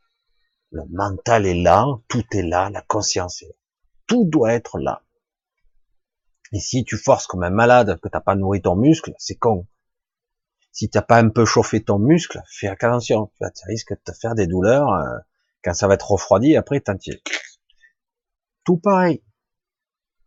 Le 0.72 0.83
mental 0.90 1.45
est 1.45 1.61
là, 1.61 1.85
tout 2.08 2.25
est 2.32 2.43
là, 2.43 2.69
la 2.69 2.82
conscience 2.82 3.41
est 3.41 3.48
là. 3.48 3.53
Tout 4.08 4.25
doit 4.25 4.53
être 4.53 4.80
là. 4.80 5.03
Et 6.54 6.60
si 6.60 6.84
tu 6.84 6.98
forces 6.98 7.28
comme 7.28 7.44
un 7.44 7.50
malade 7.50 8.00
que 8.02 8.10
t'as 8.10 8.20
pas 8.20 8.36
nourri 8.36 8.62
ton 8.62 8.76
muscle, 8.76 9.14
c'est 9.18 9.36
con. 9.36 9.68
Si 10.72 10.90
t'as 10.90 11.02
pas 11.02 11.18
un 11.18 11.30
peu 11.30 11.46
chauffé 11.46 11.84
ton 11.84 12.00
muscle, 12.00 12.42
fais 12.48 12.68
attention. 12.68 13.32
Tu 13.40 13.66
risques 13.68 13.94
de 13.94 14.00
te 14.04 14.12
faire 14.14 14.36
des 14.36 14.48
douleurs 14.48 14.90
euh, 14.90 15.18
quand 15.64 15.74
ça 15.74 15.88
va 15.88 15.96
être 15.96 16.12
refroidi. 16.12 16.56
Après, 16.56 16.80
t'en 16.80 16.96
Tout 18.64 18.78
pareil. 18.78 19.24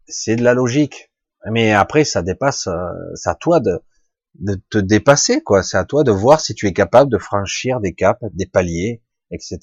C'est 0.07 0.37
de 0.37 0.45
la 0.45 0.55
logique. 0.55 1.11
Mais 1.51 1.73
après, 1.73 2.05
ça 2.05 2.23
dépasse. 2.23 2.67
Euh, 2.69 2.93
c'est 3.15 3.31
à 3.31 3.35
toi 3.35 3.61
de, 3.61 3.83
de 4.35 4.55
te 4.71 4.79
dépasser, 4.79 5.43
quoi. 5.43 5.63
C'est 5.63 5.77
à 5.79 5.85
toi 5.85 6.05
de 6.05 6.11
voir 6.11 6.41
si 6.41 6.55
tu 6.55 6.67
es 6.67 6.73
capable 6.73 7.11
de 7.11 7.19
franchir 7.19 7.81
des 7.81 7.95
caps, 7.95 8.23
des 8.33 8.47
paliers, 8.47 9.03
etc. 9.31 9.59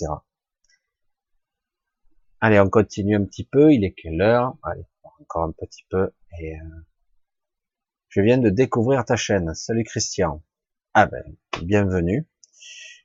Allez, 2.40 2.60
on 2.60 2.70
continue 2.70 3.16
un 3.16 3.26
petit 3.26 3.46
peu. 3.46 3.72
Il 3.72 3.84
est 3.84 3.94
quelle 3.94 4.22
heure? 4.22 4.56
Allez, 4.64 4.86
encore 5.20 5.44
un 5.44 5.52
petit 5.52 5.86
peu. 5.90 6.12
Euh, 6.40 6.46
je 8.10 8.22
viens 8.22 8.38
de 8.38 8.50
découvrir 8.50 9.04
ta 9.06 9.16
chaîne. 9.16 9.54
Salut 9.54 9.84
Christian. 9.84 10.44
Ah 10.94 11.06
ben, 11.06 11.24
bienvenue. 11.62 12.28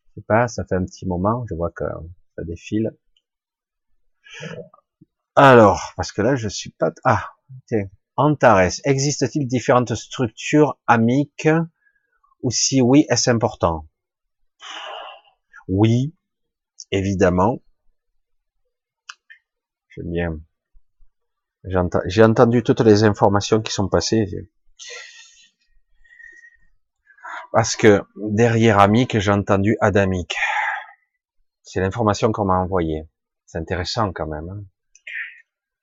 Je 0.09 0.15
sais 0.15 0.25
pas, 0.27 0.49
ça 0.49 0.65
fait 0.65 0.77
un 0.77 0.85
petit 0.85 1.07
moment. 1.07 1.45
Je 1.49 1.55
vois 1.55 1.71
que 1.71 1.85
ça 2.37 2.45
défile. 2.45 2.97
Alors, 5.35 5.93
parce 5.97 6.13
que 6.13 6.23
là, 6.23 6.37
je 6.37 6.49
suis 6.49 6.71
pas. 6.71 6.93
Ah, 7.05 7.31
tiens. 7.67 7.89
Antares. 8.17 8.81
Existe-t-il 8.85 9.47
différentes 9.47 9.95
structures 9.95 10.79
amiques? 10.87 11.49
Ou 12.43 12.51
si 12.51 12.81
oui, 12.81 13.07
est-ce 13.11 13.29
important? 13.29 13.89
Oui, 15.69 16.15
évidemment. 16.93 17.61
J'aime 19.89 20.11
bien. 20.11 20.41
J'ai 22.07 22.23
entendu 22.23 22.63
toutes 22.63 22.81
les 22.81 23.05
informations 23.05 23.61
qui 23.61 23.73
sont 23.73 23.89
passées. 23.89 24.27
Parce 27.53 27.75
que 27.75 28.03
derrière 28.17 28.79
amique, 28.79 29.19
j'ai 29.19 29.33
entendu 29.33 29.77
adamique. 29.81 30.37
C'est 31.63 31.81
l'information 31.81 32.31
qu'on 32.31 32.45
m'a 32.45 32.59
envoyée. 32.59 33.09
C'est 33.47 33.59
intéressant 33.59 34.13
quand 34.13 34.27
même. 34.27 34.49
Hein. 34.49 34.65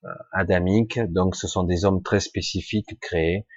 Euh, 0.05 0.09
adamique, 0.33 0.99
donc 0.99 1.35
ce 1.35 1.47
sont 1.47 1.63
des 1.63 1.85
hommes 1.85 2.03
très 2.03 2.19
spécifiques 2.19 2.99
créés, 2.99 3.47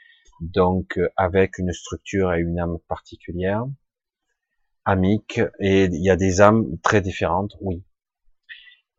donc 0.41 0.97
euh, 0.97 1.09
avec 1.17 1.59
une 1.59 1.73
structure 1.73 2.33
et 2.33 2.41
une 2.41 2.59
âme 2.61 2.79
particulière. 2.89 3.65
Amique, 4.85 5.41
et 5.59 5.85
il 5.85 6.03
y 6.03 6.11
a 6.11 6.15
des 6.15 6.41
âmes 6.41 6.79
très 6.83 7.01
différentes, 7.01 7.57
oui. 7.61 7.85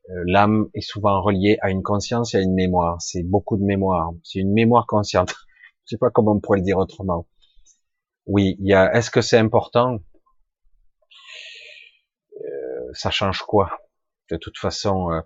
Euh, 0.10 0.24
l'âme 0.26 0.70
est 0.74 0.82
souvent 0.82 1.22
reliée 1.22 1.58
à 1.62 1.70
une 1.70 1.84
conscience 1.84 2.34
et 2.34 2.38
à 2.38 2.42
une 2.42 2.54
mémoire. 2.54 3.02
C'est 3.02 3.24
beaucoup 3.24 3.58
de 3.58 3.64
mémoire. 3.64 4.12
C'est 4.24 4.40
une 4.40 4.54
mémoire 4.54 4.86
consciente. 4.88 5.34
Je 5.86 5.96
sais 5.96 5.98
pas 5.98 6.10
comment 6.10 6.34
on 6.34 6.40
pourrait 6.40 6.60
le 6.60 6.64
dire 6.64 6.78
autrement. 6.78 7.28
Oui, 8.26 8.56
il 8.60 8.68
y 8.68 8.74
a. 8.74 8.94
Est-ce 8.94 9.12
que 9.12 9.22
c'est 9.22 9.38
important? 9.38 10.00
Euh, 12.36 12.94
Ça 12.94 13.12
change 13.12 13.40
quoi? 13.40 13.80
De 14.30 14.38
toute 14.38 14.58
façon, 14.58 15.12
euh, 15.12 15.22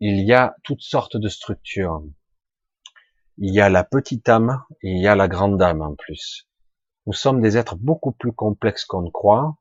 il 0.00 0.24
y 0.26 0.32
a 0.32 0.56
toutes 0.64 0.82
sortes 0.82 1.16
de 1.16 1.28
structures. 1.28 2.02
Il 3.38 3.54
y 3.54 3.60
a 3.60 3.68
la 3.68 3.84
petite 3.84 4.28
âme 4.28 4.62
et 4.82 4.90
il 4.90 5.00
y 5.02 5.06
a 5.06 5.16
la 5.16 5.28
grande 5.28 5.60
âme 5.62 5.82
en 5.82 5.94
plus. 5.94 6.48
Nous 7.06 7.12
sommes 7.12 7.40
des 7.40 7.56
êtres 7.56 7.76
beaucoup 7.76 8.12
plus 8.12 8.32
complexes 8.32 8.84
qu'on 8.84 9.02
ne 9.02 9.10
croit. 9.10 9.56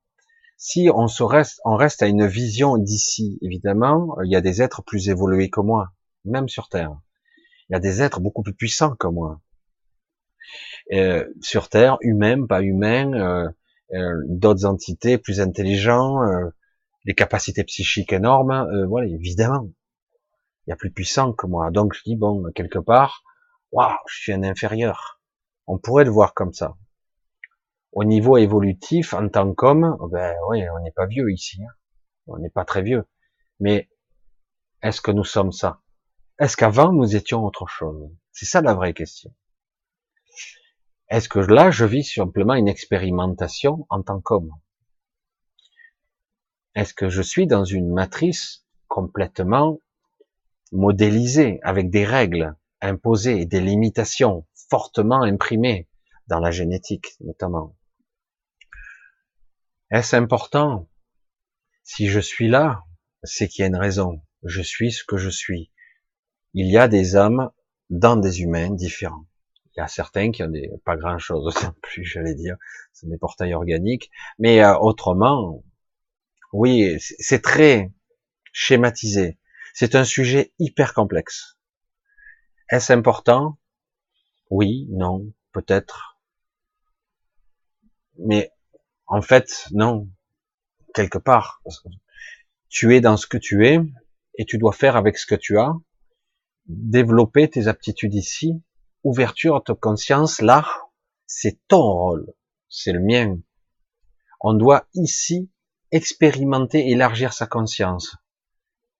Si 0.64 0.92
on 0.94 1.08
se 1.08 1.24
reste, 1.24 2.04
à 2.04 2.06
une 2.06 2.28
vision 2.28 2.78
d'ici, 2.78 3.40
évidemment, 3.42 4.16
il 4.22 4.32
y 4.32 4.36
a 4.36 4.42
des 4.42 4.62
êtres 4.62 4.84
plus 4.84 5.10
évolués 5.10 5.50
que 5.50 5.60
moi, 5.60 5.92
même 6.24 6.50
sur 6.50 6.70
Terre. 6.70 6.96
Il 7.68 7.74
y 7.74 7.76
a 7.76 7.80
des 7.80 8.04
êtres 8.04 8.20
beaucoup 8.20 8.44
plus 8.44 8.54
puissants 8.54 8.96
que 8.96 9.08
moi. 9.08 9.42
Euh, 10.94 11.28
sur 11.42 11.68
Terre, 11.68 11.98
humains, 12.02 12.46
pas 12.46 12.62
humains, 12.62 13.12
euh, 13.14 13.50
euh, 13.94 14.22
d'autres 14.28 14.66
entités 14.66 15.18
plus 15.18 15.42
intelligents, 15.42 16.20
des 17.06 17.16
capacités 17.16 17.64
psychiques 17.64 18.14
énormes, 18.14 18.86
voilà, 18.88 19.08
évidemment. 19.08 19.68
Il 20.68 20.70
y 20.70 20.74
a 20.74 20.76
plus 20.76 20.92
puissant 20.92 21.34
que 21.34 21.48
moi. 21.48 21.72
Donc 21.72 21.96
je 21.96 22.04
dis, 22.04 22.16
bon, 22.16 22.44
quelque 22.54 22.78
part, 22.78 23.24
waouh, 23.72 23.98
je 24.08 24.16
suis 24.16 24.32
un 24.32 24.44
inférieur. 24.44 25.20
On 25.66 25.80
pourrait 25.80 26.06
le 26.06 26.12
voir 26.12 26.36
comme 26.36 26.54
ça 26.54 26.76
au 27.94 28.04
niveau 28.04 28.38
évolutif, 28.38 29.14
en 29.14 29.28
tant 29.28 29.54
qu'homme, 29.54 29.98
oh 30.00 30.08
ben 30.08 30.34
oui, 30.50 30.64
on 30.70 30.80
n'est 30.82 30.92
pas 30.92 31.06
vieux 31.06 31.30
ici, 31.32 31.62
hein. 31.64 31.74
on 32.28 32.38
n'est 32.38 32.50
pas 32.50 32.66
très 32.66 32.82
vieux. 32.82 33.06
Mais 33.60 33.90
est-ce 34.82 35.02
que 35.02 35.12
nous 35.12 35.26
sommes 35.26 35.52
ça? 35.52 35.82
Est-ce 36.40 36.58
qu'avant 36.58 36.92
nous 36.92 37.16
étions 37.16 37.44
autre 37.46 37.68
chose? 37.68 38.10
C'est 38.32 38.46
ça 38.46 38.62
la 38.62 38.74
vraie 38.74 38.94
question. 38.94 39.34
Est-ce 41.10 41.28
que 41.28 41.40
là, 41.40 41.70
je 41.72 41.84
vis 41.84 42.06
simplement 42.06 42.54
une 42.54 42.70
expérimentation 42.70 43.86
en 43.90 44.02
tant 44.02 44.22
qu'homme? 44.22 44.54
Est-ce 46.74 46.94
que 46.94 47.10
je 47.10 47.22
suis 47.22 47.48
dans 47.48 47.66
une 47.66 47.92
matrice 47.92 48.66
complètement 48.88 49.80
modélisée, 50.72 51.60
avec 51.64 51.90
des 51.90 52.06
règles 52.06 52.56
imposées, 52.80 53.46
des 53.46 53.60
limitations 53.60 54.48
fortement 54.70 55.22
imprimées 55.22 55.90
dans 56.28 56.40
la 56.40 56.52
génétique 56.52 57.18
notamment? 57.20 57.76
Est-ce 59.92 60.16
important? 60.16 60.90
Si 61.84 62.08
je 62.08 62.20
suis 62.20 62.48
là, 62.48 62.84
c'est 63.24 63.48
qu'il 63.48 63.62
y 63.62 63.66
a 63.66 63.68
une 63.68 63.76
raison. 63.76 64.22
Je 64.44 64.62
suis 64.62 64.92
ce 64.92 65.04
que 65.04 65.18
je 65.18 65.30
suis. 65.30 65.72
Il 66.54 66.72
y 66.72 66.78
a 66.78 66.88
des 66.88 67.18
âmes 67.18 67.52
dans 67.90 68.16
des 68.16 68.42
humains 68.42 68.72
différents. 68.72 69.26
Il 69.76 69.80
y 69.80 69.82
a 69.82 69.88
certains 69.88 70.32
qui 70.32 70.44
ont 70.44 70.50
des, 70.50 70.70
pas 70.86 70.96
grand 70.96 71.18
chose 71.18 71.54
plus, 71.82 72.06
j'allais 72.06 72.36
dire. 72.36 72.56
C'est 72.94 73.10
des 73.10 73.18
portails 73.18 73.54
organiques. 73.54 74.10
Mais 74.40 74.64
euh, 74.64 74.78
autrement, 74.78 75.64
oui, 76.54 76.98
c'est 77.00 77.42
très 77.42 77.92
schématisé. 78.54 79.40
C'est 79.74 79.96
un 79.96 80.06
sujet 80.06 80.54
hyper 80.60 80.94
complexe. 80.94 81.58
Est-ce 82.70 82.94
important? 82.94 83.58
Oui, 84.50 84.88
non, 84.90 85.32
peut-être. 85.52 86.20
Mais 88.18 88.52
en 89.12 89.22
fait, 89.22 89.68
non. 89.72 90.10
Quelque 90.96 91.18
part. 91.18 91.62
Tu 92.70 92.96
es 92.96 93.02
dans 93.02 93.18
ce 93.18 93.28
que 93.28 93.38
tu 93.38 93.68
es 93.68 93.80
et 94.38 94.46
tu 94.46 94.58
dois 94.58 94.72
faire 94.72 94.96
avec 94.96 95.18
ce 95.18 95.26
que 95.26 95.36
tu 95.36 95.60
as. 95.60 95.74
Développer 96.68 97.50
tes 97.50 97.68
aptitudes 97.68 98.16
ici. 98.16 98.64
Ouverture 99.04 99.58
à 99.58 99.62
ta 99.62 99.76
conscience, 99.76 100.40
là, 100.42 100.66
c'est 101.28 101.60
ton 101.68 101.82
rôle. 101.82 102.34
C'est 102.70 102.94
le 102.94 103.02
mien. 103.02 103.38
On 104.40 104.54
doit 104.54 104.88
ici 104.94 105.52
expérimenter, 105.92 106.90
élargir 106.90 107.34
sa 107.34 107.48
conscience. 107.48 108.16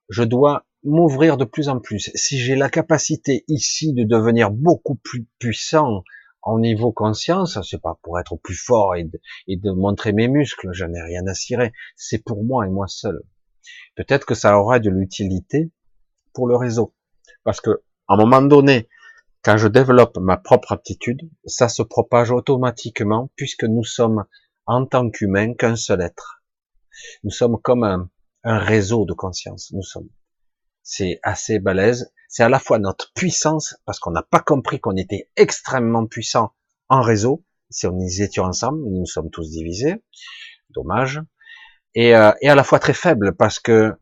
Je 0.10 0.24
dois 0.24 0.66
m'ouvrir 0.84 1.38
de 1.38 1.46
plus 1.46 1.70
en 1.70 1.80
plus. 1.80 2.12
Si 2.16 2.38
j'ai 2.38 2.58
la 2.58 2.70
capacité 2.70 3.46
ici 3.48 3.94
de 3.94 4.04
devenir 4.04 4.52
beaucoup 4.52 4.96
plus 4.96 5.26
puissant 5.40 6.04
en 6.44 6.60
niveau 6.60 6.92
conscience, 6.92 7.60
c'est 7.62 7.82
pas 7.82 8.00
pour 8.02 8.20
être 8.20 8.36
plus 8.36 8.56
fort 8.56 8.96
et 8.96 9.06
de, 9.48 9.72
montrer 9.72 10.14
mes 10.14 10.28
muscles, 10.28 10.70
je 10.72 10.86
n'ai 10.86 11.02
rien 11.02 11.26
à 11.28 11.34
cirer, 11.34 11.72
c'est 11.96 12.24
pour 12.24 12.44
moi 12.44 12.66
et 12.66 12.70
moi 12.70 12.88
seul. 12.88 13.22
Peut-être 13.96 14.26
que 14.26 14.34
ça 14.34 14.58
aura 14.58 14.80
de 14.80 14.90
l'utilité 14.90 15.72
pour 16.34 16.48
le 16.48 16.56
réseau. 16.56 16.96
Parce 17.44 17.62
que, 17.62 17.84
à 18.08 18.16
un 18.16 18.18
moment 18.18 18.42
donné, 18.42 18.90
quand 19.44 19.58
je 19.58 19.68
développe 19.68 20.18
ma 20.18 20.38
propre 20.38 20.72
aptitude, 20.72 21.30
ça 21.46 21.70
se 21.70 21.84
propage 21.84 22.32
automatiquement 22.32 23.32
puisque 23.36 23.64
nous 23.64 23.84
sommes, 23.84 24.26
en 24.66 24.86
tant 24.86 25.10
qu'humains, 25.10 25.54
qu'un 25.54 25.76
seul 25.76 26.02
être. 26.02 26.44
Nous 27.24 27.32
sommes 27.32 27.60
comme 27.62 27.84
un 27.84 28.60
réseau 28.60 29.06
de 29.06 29.14
conscience. 29.14 29.72
Nous 29.74 29.84
sommes. 29.84 30.10
C'est 30.84 31.20
assez 31.24 31.60
balèze 31.60 32.12
c'est 32.32 32.44
à 32.44 32.50
la 32.50 32.60
fois 32.60 32.80
notre 32.80 33.12
puissance, 33.14 33.76
parce 33.84 34.00
qu'on 34.00 34.12
n'a 34.12 34.24
pas 34.24 34.40
compris 34.40 34.80
qu'on 34.80 34.96
était 34.96 35.30
extrêmement 35.36 36.08
puissant 36.08 36.54
en 36.88 37.02
réseau, 37.02 37.44
si 37.70 37.88
on 37.88 38.00
y 38.00 38.22
étions 38.22 38.46
ensemble, 38.46 38.80
nous 38.90 39.06
sommes 39.06 39.30
tous 39.30 39.50
divisés, 39.50 40.02
dommage, 40.70 41.22
et, 41.94 42.16
euh, 42.16 42.32
à 42.42 42.56
la 42.56 42.64
fois 42.64 42.80
très 42.80 42.94
faible, 42.94 43.36
parce 43.36 43.60
que 43.60 43.94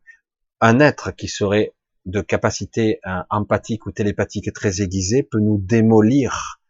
un 0.60 0.78
être 0.78 1.10
qui 1.10 1.26
serait 1.26 1.74
de 2.06 2.20
capacité 2.20 3.00
euh, 3.04 3.20
empathique 3.30 3.86
ou 3.86 3.90
télépathique 3.90 4.52
très 4.52 4.80
aiguisée 4.80 5.24
peut 5.24 5.40
nous 5.40 5.58
démolir 5.58 6.60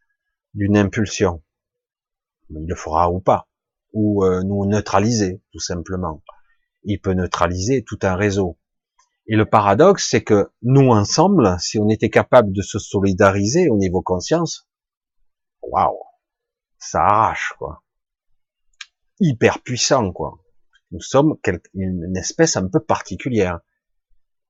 d'une 0.54 0.78
impulsion. 0.78 1.42
Il 2.48 2.66
le 2.66 2.74
fera 2.74 3.10
ou 3.10 3.20
pas, 3.20 3.48
ou 3.92 4.24
euh, 4.24 4.42
nous 4.42 4.64
neutraliser, 4.64 5.42
tout 5.52 5.60
simplement. 5.60 6.22
Il 6.84 7.02
peut 7.02 7.12
neutraliser 7.12 7.84
tout 7.84 7.98
un 8.00 8.16
réseau. 8.16 8.56
Et 9.26 9.36
le 9.36 9.44
paradoxe, 9.44 10.08
c'est 10.10 10.24
que 10.24 10.50
nous 10.62 10.88
ensemble, 10.90 11.56
si 11.60 11.78
on 11.78 11.88
était 11.88 12.10
capable 12.10 12.52
de 12.52 12.62
se 12.62 12.78
solidariser 12.78 13.68
au 13.68 13.76
niveau 13.76 14.02
conscience, 14.02 14.68
waouh, 15.62 15.98
ça 16.78 17.02
arrache 17.02 17.54
quoi, 17.58 17.82
hyper 19.20 19.62
puissant 19.62 20.12
quoi. 20.12 20.38
Nous 20.90 21.00
sommes 21.00 21.36
une 21.74 22.16
espèce 22.16 22.56
un 22.56 22.66
peu 22.66 22.80
particulière, 22.80 23.60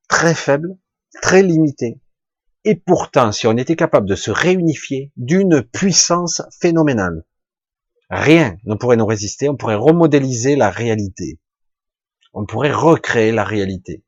très 0.08 0.34
faible, 0.34 0.78
très 1.20 1.42
limitée. 1.42 2.00
Et 2.64 2.76
pourtant, 2.76 3.32
si 3.32 3.46
on 3.46 3.56
était 3.56 3.76
capable 3.76 4.08
de 4.08 4.14
se 4.14 4.30
réunifier 4.30 5.12
d'une 5.16 5.62
puissance 5.62 6.42
phénoménale, 6.60 7.24
rien 8.10 8.56
ne 8.64 8.74
pourrait 8.74 8.96
nous 8.96 9.06
résister, 9.06 9.48
on 9.48 9.56
pourrait 9.56 9.74
remodéliser 9.74 10.56
la 10.56 10.70
réalité. 10.70 11.40
On 12.32 12.46
pourrait 12.46 12.72
recréer 12.72 13.32
la 13.32 13.44
réalité. 13.44 14.04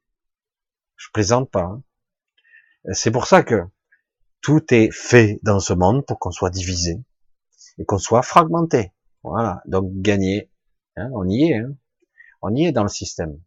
Je 1.03 1.11
plaisante 1.13 1.51
pas. 1.51 1.65
Hein. 1.65 1.83
C'est 2.93 3.11
pour 3.11 3.27
ça 3.27 3.43
que 3.43 3.65
tout 4.41 4.63
est 4.73 4.91
fait 4.93 5.41
dans 5.43 5.59
ce 5.59 5.73
monde 5.73 6.07
pour 6.07 6.19
qu'on 6.21 6.31
soit 6.31 6.51
divisé 6.51 7.03
et 7.79 7.85
qu'on 7.85 7.99
soit 7.99 8.23
fragmenté. 8.23 8.93
Voilà. 9.25 9.63
Donc 9.67 9.91
gagner. 10.01 10.51
Hein, 10.97 11.11
on 11.13 11.29
y 11.29 11.51
est. 11.51 11.59
Hein. 11.59 11.75
On 12.41 12.55
y 12.55 12.67
est 12.67 12.73
dans 12.73 12.85
le 12.85 12.89
système. 12.89 13.41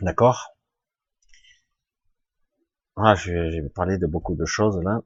D'accord? 0.00 0.56
Ah, 2.96 3.14
je 3.14 3.32
vais 3.62 3.68
parler 3.70 3.98
de 3.98 4.06
beaucoup 4.06 4.34
de 4.34 4.44
choses 4.46 4.80
là. 4.82 5.02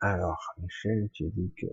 Alors, 0.00 0.54
Michel, 0.58 1.10
tu 1.12 1.24
dis 1.34 1.52
que... 1.58 1.66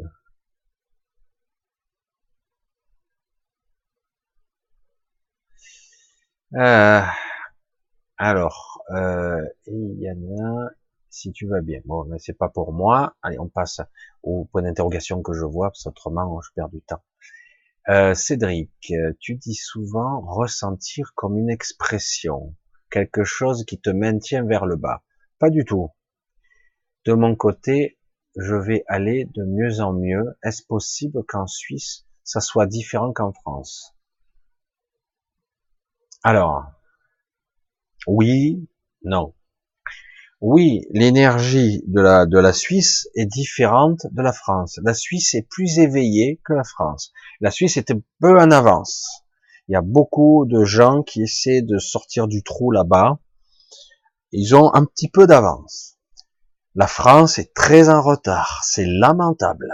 Euh, 6.55 7.01
alors, 8.23 8.81
euh, 8.91 9.45
il 9.67 9.99
y 9.99 10.09
en 10.09 10.43
a, 10.43 10.69
si 11.09 11.33
tu 11.33 11.45
vas 11.45 11.61
bien. 11.61 11.81
Bon, 11.83 12.05
mais 12.05 12.19
c'est 12.19 12.37
pas 12.37 12.47
pour 12.47 12.71
moi. 12.71 13.15
Allez, 13.21 13.37
on 13.37 13.49
passe 13.49 13.81
au 14.23 14.45
point 14.45 14.61
d'interrogation 14.61 15.21
que 15.21 15.33
je 15.33 15.43
vois, 15.43 15.69
parce 15.69 15.83
qu'autrement, 15.83 16.39
je 16.41 16.49
perds 16.55 16.69
du 16.69 16.81
temps. 16.81 17.03
Euh, 17.89 18.13
Cédric, 18.13 18.93
tu 19.19 19.35
dis 19.35 19.55
souvent 19.55 20.21
ressentir 20.21 21.11
comme 21.15 21.37
une 21.37 21.49
expression 21.49 22.55
quelque 22.89 23.25
chose 23.25 23.65
qui 23.65 23.77
te 23.77 23.89
maintient 23.89 24.45
vers 24.45 24.65
le 24.65 24.77
bas. 24.77 25.03
Pas 25.37 25.49
du 25.49 25.65
tout. 25.65 25.89
De 27.05 27.11
mon 27.11 27.35
côté, 27.35 27.99
je 28.37 28.55
vais 28.55 28.85
aller 28.87 29.25
de 29.25 29.43
mieux 29.43 29.81
en 29.81 29.91
mieux. 29.91 30.37
Est-ce 30.43 30.63
possible 30.65 31.25
qu'en 31.27 31.45
Suisse, 31.45 32.05
ça 32.23 32.39
soit 32.39 32.67
différent 32.67 33.11
qu'en 33.11 33.33
France? 33.33 33.93
Alors, 36.23 36.71
oui, 38.07 38.67
non. 39.03 39.33
Oui, 40.41 40.81
l'énergie 40.91 41.83
de 41.87 42.01
la, 42.01 42.25
de 42.25 42.37
la 42.37 42.51
Suisse 42.51 43.07
est 43.15 43.25
différente 43.25 44.05
de 44.11 44.21
la 44.21 44.33
France. 44.33 44.79
La 44.83 44.93
Suisse 44.93 45.33
est 45.35 45.47
plus 45.49 45.79
éveillée 45.79 46.41
que 46.43 46.53
la 46.53 46.65
France. 46.65 47.13
La 47.39 47.49
Suisse 47.49 47.77
était 47.77 48.01
peu 48.19 48.37
en 48.37 48.51
avance. 48.51 49.23
Il 49.69 49.73
y 49.73 49.77
a 49.77 49.81
beaucoup 49.81 50.45
de 50.45 50.65
gens 50.65 51.01
qui 51.01 51.23
essaient 51.23 51.61
de 51.61 51.77
sortir 51.77 52.27
du 52.27 52.43
trou 52.43 52.71
là-bas. 52.71 53.19
Ils 54.33 54.53
ont 54.55 54.73
un 54.73 54.83
petit 54.83 55.09
peu 55.09 55.27
d'avance. 55.27 55.97
La 56.75 56.87
France 56.87 57.39
est 57.39 57.53
très 57.53 57.87
en 57.87 58.01
retard. 58.01 58.61
C'est 58.63 58.85
lamentable. 58.85 59.71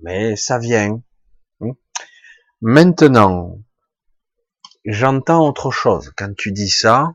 Mais 0.00 0.36
ça 0.36 0.58
vient. 0.58 1.00
Hmm. 1.60 1.72
Maintenant, 2.60 3.58
j'entends 4.84 5.46
autre 5.46 5.70
chose. 5.70 6.12
Quand 6.18 6.34
tu 6.36 6.52
dis 6.52 6.68
ça, 6.68 7.14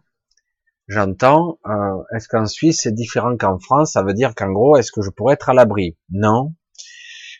j'entends, 0.91 1.59
euh, 1.65 2.03
est-ce 2.15 2.27
qu'en 2.27 2.45
Suisse 2.45 2.81
c'est 2.83 2.93
différent 2.93 3.35
qu'en 3.37 3.59
France? 3.59 3.93
Ça 3.93 4.03
veut 4.03 4.13
dire 4.13 4.35
qu'en 4.35 4.51
gros, 4.51 4.77
est-ce 4.77 4.91
que 4.91 5.01
je 5.01 5.09
pourrais 5.09 5.33
être 5.33 5.49
à 5.49 5.53
l'abri? 5.53 5.97
Non. 6.09 6.53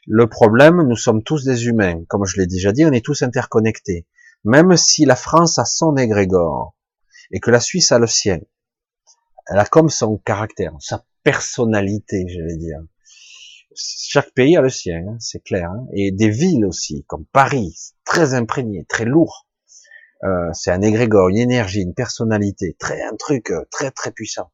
Le 0.08 0.28
problème, 0.28 0.82
nous 0.88 0.96
sommes 0.96 1.22
tous 1.22 1.44
des 1.44 1.68
humains. 1.68 2.04
Comme 2.08 2.26
je 2.26 2.40
l'ai 2.40 2.48
déjà 2.48 2.72
dit, 2.72 2.86
on 2.86 2.92
est 2.92 3.06
tous 3.06 3.22
interconnectés 3.22 4.08
même 4.44 4.76
si 4.76 5.06
la 5.06 5.16
France 5.16 5.60
a 5.60 5.66
son 5.66 5.96
égrégore 5.98 6.76
et 7.32 7.40
que 7.40 7.52
la 7.52 7.60
Suisse 7.60 7.92
a 7.92 8.00
le 8.00 8.08
sien, 8.08 8.40
elle 9.48 9.60
a 9.60 9.66
comme 9.66 9.90
son 9.90 10.18
caractère, 10.18 10.74
sa 10.80 11.06
personnalité, 11.24 12.26
je 12.28 12.42
vais 12.42 12.58
dire. 12.58 12.80
Chaque 13.74 14.32
pays 14.32 14.58
a 14.58 14.62
le 14.62 14.70
sien, 14.70 15.04
hein, 15.08 15.18
c'est 15.20 15.44
clair, 15.44 15.70
hein. 15.70 15.86
et 15.94 16.12
des 16.12 16.30
villes 16.30 16.66
aussi, 16.66 17.06
comme 17.08 17.26
Paris, 17.26 17.94
très 18.04 18.34
imprégné, 18.34 18.86
très 18.90 19.06
lourd. 19.06 19.48
Euh, 20.24 20.52
c'est 20.54 20.72
un 20.72 20.82
égrégore, 20.82 21.30
une 21.30 21.38
énergie, 21.38 21.82
une 21.82 21.96
personnalité, 21.96 22.76
très 22.80 23.02
un 23.02 23.16
truc 23.16 23.50
euh, 23.50 23.66
très 23.72 23.90
très 23.92 24.12
puissant. 24.12 24.52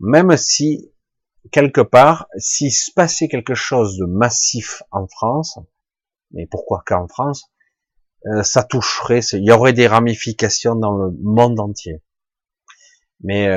Même 0.00 0.36
si 0.36 0.92
quelque 1.52 1.80
part, 1.80 2.26
s'il 2.36 2.72
se 2.72 2.90
passait 2.90 3.28
quelque 3.28 3.54
chose 3.54 3.96
de 3.96 4.06
massif 4.06 4.82
en 4.90 5.06
France, 5.06 5.58
mais 6.32 6.46
pourquoi 6.46 6.82
qu'en 6.84 7.06
France 7.06 7.50
euh, 8.26 8.42
ça 8.42 8.64
toucherait, 8.64 9.20
il 9.34 9.44
y 9.44 9.52
aurait 9.52 9.74
des 9.74 9.86
ramifications 9.86 10.74
dans 10.74 10.96
le 10.96 11.10
monde 11.22 11.60
entier. 11.60 12.02
Mais 13.20 13.48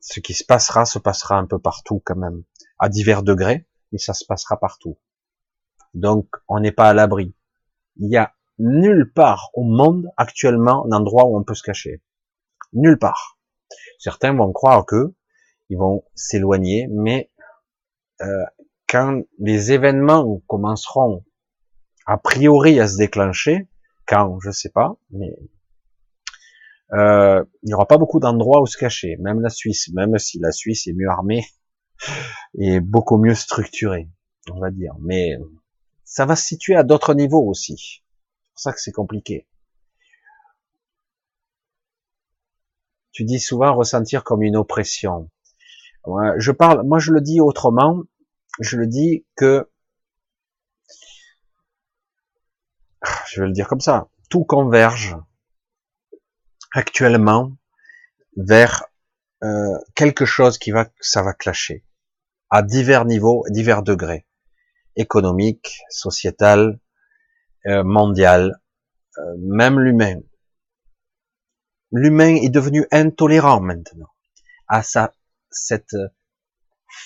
ce 0.00 0.20
qui 0.20 0.32
se 0.32 0.44
passera 0.44 0.84
se 0.84 1.00
passera 1.00 1.38
un 1.38 1.46
peu 1.46 1.58
partout 1.58 2.00
quand 2.04 2.14
même, 2.14 2.44
à 2.78 2.88
divers 2.88 3.24
degrés, 3.24 3.66
mais 3.90 3.98
ça 3.98 4.14
se 4.14 4.24
passera 4.24 4.60
partout. 4.60 4.96
Donc 5.94 6.28
on 6.46 6.60
n'est 6.60 6.72
pas 6.72 6.88
à 6.88 6.94
l'abri. 6.94 7.34
Il 7.96 8.10
y 8.10 8.16
a 8.16 8.32
nulle 8.58 9.10
part 9.12 9.50
au 9.54 9.62
monde 9.62 10.08
actuellement 10.16 10.86
un 10.86 10.92
endroit 10.92 11.26
où 11.26 11.38
on 11.38 11.44
peut 11.44 11.54
se 11.54 11.62
cacher. 11.62 12.02
Nulle 12.72 12.98
part. 12.98 13.38
Certains 13.98 14.34
vont 14.34 14.52
croire 14.52 14.84
que 14.86 15.14
ils 15.70 15.76
vont 15.76 16.04
s'éloigner, 16.14 16.88
mais 16.90 17.30
euh, 18.22 18.44
quand 18.88 19.22
les 19.38 19.72
événements 19.72 20.40
commenceront 20.46 21.24
a 22.06 22.16
priori 22.16 22.80
à 22.80 22.88
se 22.88 22.96
déclencher, 22.96 23.68
quand, 24.06 24.38
je 24.40 24.50
sais 24.50 24.70
pas, 24.70 24.96
mais 25.10 25.36
euh, 26.94 27.44
il 27.62 27.66
n'y 27.66 27.74
aura 27.74 27.86
pas 27.86 27.98
beaucoup 27.98 28.18
d'endroits 28.18 28.62
où 28.62 28.66
se 28.66 28.78
cacher, 28.78 29.16
même 29.20 29.40
la 29.40 29.50
Suisse, 29.50 29.90
même 29.92 30.18
si 30.18 30.38
la 30.38 30.52
Suisse 30.52 30.86
est 30.86 30.94
mieux 30.94 31.08
armée 31.08 31.44
et 32.58 32.80
beaucoup 32.80 33.18
mieux 33.18 33.34
structurée, 33.34 34.08
on 34.50 34.58
va 34.58 34.70
dire. 34.70 34.94
Mais 35.00 35.36
ça 36.04 36.24
va 36.24 36.34
se 36.34 36.46
situer 36.46 36.76
à 36.76 36.82
d'autres 36.82 37.12
niveaux 37.12 37.46
aussi. 37.46 38.02
Pour 38.58 38.62
ça 38.64 38.72
que 38.72 38.80
c'est 38.80 38.90
compliqué. 38.90 39.46
Tu 43.12 43.22
dis 43.22 43.38
souvent 43.38 43.72
ressentir 43.72 44.24
comme 44.24 44.42
une 44.42 44.56
oppression. 44.56 45.30
Je 46.38 46.50
parle, 46.50 46.84
moi 46.84 46.98
je 46.98 47.12
le 47.12 47.20
dis 47.20 47.40
autrement. 47.40 48.02
Je 48.58 48.76
le 48.76 48.88
dis 48.88 49.24
que 49.36 49.70
je 53.28 53.40
vais 53.40 53.46
le 53.46 53.52
dire 53.52 53.68
comme 53.68 53.78
ça, 53.78 54.08
tout 54.28 54.42
converge 54.42 55.16
actuellement 56.72 57.56
vers 58.36 58.86
euh, 59.44 59.78
quelque 59.94 60.24
chose 60.24 60.58
qui 60.58 60.72
va, 60.72 60.88
ça 60.98 61.22
va 61.22 61.32
clasher 61.32 61.84
à 62.50 62.62
divers 62.62 63.04
niveaux, 63.04 63.44
divers 63.50 63.84
degrés, 63.84 64.26
économique, 64.96 65.78
sociétal, 65.90 66.80
euh, 67.68 67.84
mondial, 67.84 68.60
euh, 69.18 69.34
même 69.38 69.78
l'humain. 69.78 70.20
L'humain 71.92 72.34
est 72.34 72.50
devenu 72.50 72.86
intolérant 72.90 73.60
maintenant 73.60 74.08
à 74.68 74.82
sa 74.82 75.12
cette 75.50 75.96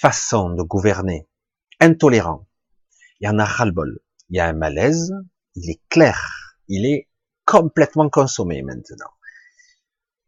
façon 0.00 0.50
de 0.50 0.62
gouverner, 0.62 1.28
intolérant. 1.80 2.48
Il 3.20 3.26
y 3.26 3.28
en 3.28 3.38
a 3.38 3.44
ras-le-bol. 3.44 4.00
Il 4.30 4.36
y 4.36 4.40
a 4.40 4.46
un 4.46 4.52
malaise, 4.52 5.12
il 5.54 5.70
est 5.70 5.80
clair, 5.88 6.56
il 6.68 6.86
est 6.86 7.08
complètement 7.44 8.08
consommé 8.08 8.62
maintenant. 8.62 9.10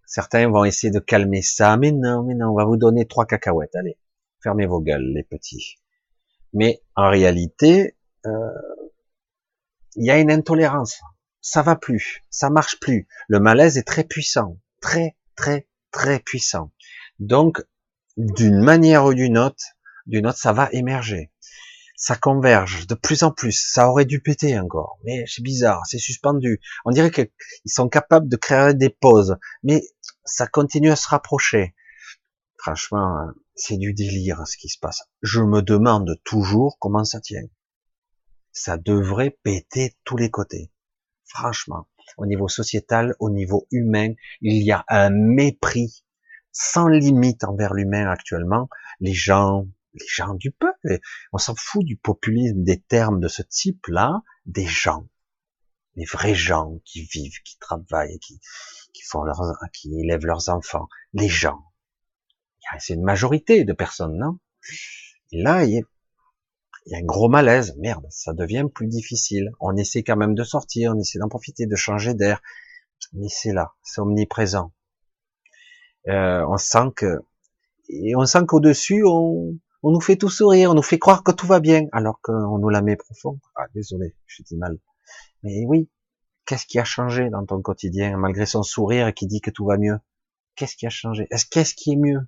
Certains 0.07 0.49
vont 0.49 0.65
essayer 0.65 0.91
de 0.91 1.01
calmer 1.01 1.43
ça, 1.43 1.77
mais 1.77 1.91
non, 1.91 2.23
mais 2.23 2.35
non, 2.35 2.51
on 2.51 2.55
va 2.55 2.65
vous 2.65 2.77
donner 2.77 3.07
trois 3.07 3.27
cacahuètes, 3.27 3.75
allez, 3.75 3.99
fermez 4.43 4.67
vos 4.67 4.81
gueules, 4.81 5.13
les 5.15 5.25
petits. 5.25 5.77
Mais 6.53 6.83
en 6.95 7.09
réalité, 7.09 7.97
euh, 8.27 8.31
il 9.97 10.07
y 10.07 10.11
a 10.11 10.19
une 10.19 10.31
intolérance. 10.31 11.01
Ça 11.41 11.63
va 11.63 11.77
plus, 11.77 12.23
ça 12.31 12.51
marche 12.51 12.81
plus. 12.81 13.07
Le 13.29 13.41
malaise 13.41 13.77
est 13.77 13.87
très 13.87 14.05
puissant, 14.05 14.59
très, 14.81 15.17
très, 15.37 15.69
très 15.91 16.21
puissant. 16.21 16.73
Donc, 17.19 17.63
d'une 18.17 18.61
manière 18.61 19.05
ou 19.05 19.15
d'une 19.15 19.39
autre, 19.39 19.65
d'une 20.07 20.27
autre, 20.27 20.39
ça 20.39 20.53
va 20.53 20.69
émerger 20.73 21.31
ça 21.97 22.17
converge 22.17 22.87
de 22.87 22.95
plus 22.95 23.23
en 23.23 23.31
plus. 23.31 23.53
Ça 23.53 23.89
aurait 23.89 24.05
dû 24.05 24.21
péter 24.21 24.59
encore, 24.59 24.99
mais 25.05 25.25
c'est 25.27 25.43
bizarre, 25.43 25.83
c'est 25.87 25.99
suspendu. 25.99 26.61
On 26.85 26.91
dirait 26.91 27.11
qu'ils 27.11 27.31
sont 27.67 27.89
capables 27.89 28.29
de 28.29 28.37
créer 28.37 28.75
des 28.75 28.91
pauses, 28.91 29.37
mais 29.63 29.83
ça 30.25 30.47
continue 30.47 30.91
à 30.91 30.97
se 30.97 31.09
rapprocher. 31.09 31.75
Franchement, 32.59 33.17
c'est 33.55 33.77
du 33.77 33.95
délire 33.95 34.47
ce 34.47 34.57
qui 34.57 34.69
se 34.69 34.79
passe. 34.79 35.03
Je 35.23 35.41
me 35.41 35.63
demande 35.63 36.19
toujours 36.25 36.77
comment 36.79 37.05
ça 37.05 37.21
tient. 37.21 37.47
Ça 38.55 38.79
devrait 38.79 39.37
péter 39.43 39.95
tous 40.05 40.17
les 40.17 40.31
côtés. 40.31 40.71
Franchement. 41.27 41.89
au 42.17 42.27
niveau 42.27 42.49
sociétal, 42.49 43.15
au 43.19 43.29
niveau 43.29 43.67
humain, 43.73 44.13
il 44.41 44.63
y 44.63 44.71
a 44.73 44.85
un 44.89 45.11
mépris 45.11 46.05
sans 46.53 46.87
limite 46.87 47.45
envers 47.45 47.75
l'humain 47.75 48.09
actuellement. 48.09 48.69
Les 49.01 49.13
gens, 49.13 49.67
les 49.95 50.07
gens 50.07 50.35
du 50.35 50.53
peuple, 50.53 51.01
on 51.33 51.39
s'en 51.39 51.55
fout 51.57 51.85
du 51.85 51.97
populisme, 51.97 52.63
des 52.63 52.81
termes 52.81 53.21
de 53.21 53.29
ce 53.29 53.43
type-là, 53.43 54.23
des 54.47 54.67
gens, 54.67 55.09
les 55.97 56.05
vrais 56.05 56.35
gens 56.35 56.79
qui 56.85 57.03
vivent, 57.03 57.41
qui 57.45 57.59
travaillent, 57.59 58.19
qui, 58.21 58.41
font 59.05 59.25
leurs, 59.25 59.43
qui 59.73 59.99
élèvent 59.99 60.27
leurs 60.27 60.49
enfants, 60.49 60.89
les 61.13 61.29
gens. 61.29 61.65
C'est 62.79 62.95
une 62.95 63.03
majorité 63.03 63.65
de 63.65 63.73
personnes, 63.73 64.17
non? 64.17 64.39
Et 65.33 65.43
là, 65.43 65.65
il 65.65 65.75
y, 65.75 65.85
il 66.87 66.93
y 66.93 66.95
a 66.95 66.99
un 66.99 67.05
gros 67.05 67.29
malaise. 67.29 67.75
Merde, 67.79 68.07
ça 68.11 68.33
devient 68.33 68.67
plus 68.73 68.87
difficile. 68.87 69.51
On 69.61 69.77
essaie 69.77 70.03
quand 70.03 70.17
même 70.17 70.35
de 70.35 70.45
sortir, 70.45 70.93
on 70.95 70.99
essaie 70.99 71.19
d'en 71.19 71.29
profiter, 71.29 71.67
de 71.67 71.77
changer 71.77 72.15
d'air, 72.15 72.43
mais 73.13 73.29
c'est 73.29 73.53
là, 73.53 73.73
c'est 73.83 74.01
omniprésent. 74.01 74.73
Euh, 76.09 76.45
on 76.49 76.59
sent 76.59 76.93
que 76.97 77.21
et 77.89 78.17
on 78.17 78.25
sent 78.25 78.47
qu'au-dessus, 78.47 79.05
on, 79.07 79.59
on 79.83 79.91
nous 79.91 80.01
fait 80.01 80.17
tout 80.17 80.31
sourire, 80.31 80.71
on 80.71 80.75
nous 80.75 80.83
fait 80.83 80.99
croire 80.99 81.23
que 81.23 81.33
tout 81.33 81.47
va 81.47 81.61
bien, 81.61 81.87
alors 81.93 82.21
qu'on 82.23 82.59
nous 82.59 82.69
la 82.71 82.83
met 82.83 82.97
profond. 82.97 83.41
Ah, 83.57 83.67
désolé, 83.75 84.17
je 84.27 84.43
dis 84.43 84.57
mal. 84.57 84.79
Mais 85.43 85.65
oui, 85.67 85.91
qu'est-ce 86.47 86.67
qui 86.67 86.79
a 86.79 86.85
changé 86.85 87.29
dans 87.29 87.45
ton 87.45 87.61
quotidien, 87.61 88.17
malgré 88.17 88.47
son 88.47 88.63
sourire 88.63 89.13
qui 89.13 89.27
dit 89.27 89.41
que 89.43 89.51
tout 89.51 89.67
va 89.67 89.77
mieux? 89.77 89.99
Qu'est-ce 90.57 90.77
qui 90.77 90.87
a 90.87 90.91
changé? 90.91 91.27
Est-ce 91.31 91.45
qu'est-ce 91.47 91.75
qui 91.75 91.93
est 91.93 91.97
mieux? 91.97 92.21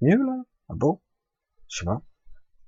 Mieux 0.00 0.16
là? 0.16 0.42
Ah 0.68 0.74
bon? 0.74 1.00
Je 1.68 1.78
sais 1.78 1.84
pas. 1.84 2.02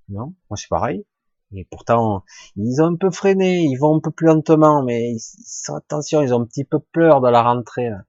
Non, 0.08 0.34
moi 0.48 0.56
c'est 0.56 0.68
pareil. 0.68 1.04
Et 1.52 1.64
pourtant, 1.70 2.24
ils 2.56 2.82
ont 2.82 2.86
un 2.86 2.96
peu 2.96 3.10
freiné, 3.10 3.62
ils 3.62 3.76
vont 3.76 3.96
un 3.96 4.00
peu 4.00 4.10
plus 4.10 4.26
lentement, 4.26 4.82
mais 4.82 5.12
ils, 5.12 5.20
sont, 5.20 5.76
attention, 5.76 6.20
ils 6.20 6.34
ont 6.34 6.40
un 6.42 6.44
petit 6.44 6.64
peu 6.64 6.80
peur 6.80 7.20
de 7.20 7.28
la 7.28 7.42
rentrée. 7.42 7.90
Là. 7.90 8.02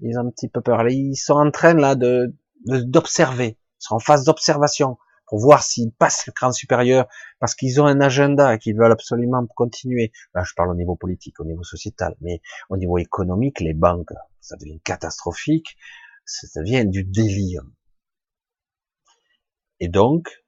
Ils 0.00 0.16
ont 0.18 0.26
un 0.26 0.30
petit 0.30 0.48
peu 0.48 0.60
peur. 0.60 0.88
Ils 0.88 1.16
sont 1.16 1.34
en 1.34 1.50
train 1.50 1.74
là 1.74 1.94
de 1.94 2.34
d'observer. 2.64 3.58
Ils 3.58 3.84
sont 3.84 3.96
en 3.96 3.98
phase 3.98 4.24
d'observation 4.24 4.98
pour 5.26 5.40
voir 5.40 5.62
s'ils 5.62 5.92
passent 5.92 6.26
le 6.26 6.32
cran 6.32 6.52
supérieur, 6.52 7.08
parce 7.40 7.54
qu'ils 7.54 7.80
ont 7.80 7.86
un 7.86 8.00
agenda 8.00 8.58
qu'ils 8.58 8.76
veulent 8.76 8.92
absolument 8.92 9.46
continuer. 9.46 10.12
Là, 10.34 10.44
je 10.44 10.52
parle 10.54 10.70
au 10.70 10.74
niveau 10.74 10.94
politique, 10.94 11.40
au 11.40 11.44
niveau 11.44 11.62
sociétal, 11.62 12.14
mais 12.20 12.42
au 12.68 12.76
niveau 12.76 12.98
économique, 12.98 13.60
les 13.60 13.72
banques, 13.72 14.12
ça 14.40 14.56
devient 14.56 14.78
catastrophique, 14.80 15.78
ça 16.26 16.60
devient 16.60 16.84
du 16.86 17.02
délire. 17.04 17.62
Et 19.80 19.88
donc, 19.88 20.41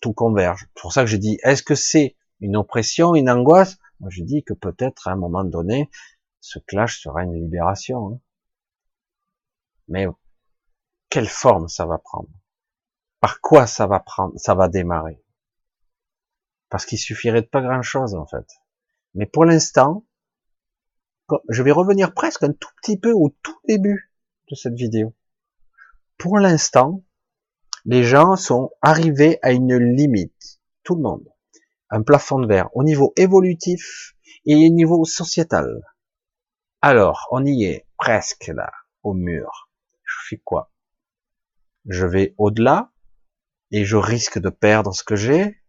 tout 0.00 0.12
converge. 0.12 0.66
C'est 0.74 0.80
pour 0.80 0.92
ça 0.92 1.02
que 1.02 1.10
je 1.10 1.16
dis, 1.16 1.38
est-ce 1.42 1.62
que 1.62 1.74
c'est 1.74 2.16
une 2.40 2.56
oppression, 2.56 3.14
une 3.14 3.30
angoisse? 3.30 3.78
Moi, 4.00 4.10
je 4.10 4.22
dis 4.22 4.42
que 4.42 4.54
peut-être 4.54 5.08
à 5.08 5.12
un 5.12 5.16
moment 5.16 5.44
donné, 5.44 5.90
ce 6.40 6.58
clash 6.58 7.00
sera 7.00 7.22
une 7.22 7.34
libération. 7.34 8.08
Hein. 8.08 8.20
Mais 9.88 10.06
quelle 11.10 11.28
forme 11.28 11.68
ça 11.68 11.84
va 11.86 11.98
prendre? 11.98 12.30
Par 13.20 13.40
quoi 13.40 13.66
ça 13.66 13.86
va 13.86 14.00
prendre 14.00 14.38
Ça 14.38 14.54
va 14.54 14.68
démarrer? 14.68 15.22
Parce 16.70 16.86
qu'il 16.86 16.98
suffirait 16.98 17.42
de 17.42 17.46
pas 17.46 17.60
grand-chose 17.60 18.14
en 18.14 18.26
fait. 18.26 18.46
Mais 19.14 19.26
pour 19.26 19.44
l'instant, 19.44 20.06
je 21.48 21.62
vais 21.62 21.72
revenir 21.72 22.14
presque 22.14 22.42
un 22.42 22.52
tout 22.52 22.70
petit 22.80 22.98
peu 22.98 23.12
au 23.12 23.30
tout 23.42 23.58
début 23.68 24.12
de 24.50 24.54
cette 24.54 24.74
vidéo. 24.74 25.14
Pour 26.16 26.38
l'instant, 26.38 27.02
les 27.84 28.04
gens 28.04 28.36
sont 28.36 28.70
arrivés 28.82 29.38
à 29.42 29.52
une 29.52 29.76
limite, 29.76 30.60
tout 30.82 30.94
le 30.94 31.02
monde, 31.02 31.28
un 31.90 32.02
plafond 32.02 32.38
de 32.38 32.46
verre 32.46 32.68
au 32.74 32.82
niveau 32.82 33.12
évolutif 33.16 34.14
et 34.44 34.54
au 34.54 34.72
niveau 34.72 35.04
sociétal. 35.04 35.82
Alors, 36.82 37.28
on 37.30 37.44
y 37.44 37.64
est 37.64 37.86
presque 37.96 38.48
là, 38.48 38.70
au 39.02 39.14
mur. 39.14 39.70
Je 40.04 40.16
fais 40.28 40.38
quoi? 40.38 40.72
Je 41.86 42.06
vais 42.06 42.34
au-delà 42.38 42.90
et 43.70 43.84
je 43.84 43.96
risque 43.96 44.38
de 44.38 44.50
perdre 44.50 44.94
ce 44.94 45.04
que 45.04 45.16
j'ai. 45.16 45.62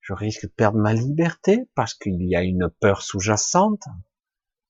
Je 0.00 0.12
risque 0.12 0.42
de 0.42 0.52
perdre 0.52 0.78
ma 0.78 0.92
liberté 0.92 1.68
parce 1.74 1.94
qu'il 1.94 2.22
y 2.22 2.36
a 2.36 2.42
une 2.42 2.70
peur 2.80 3.02
sous-jacente 3.02 3.84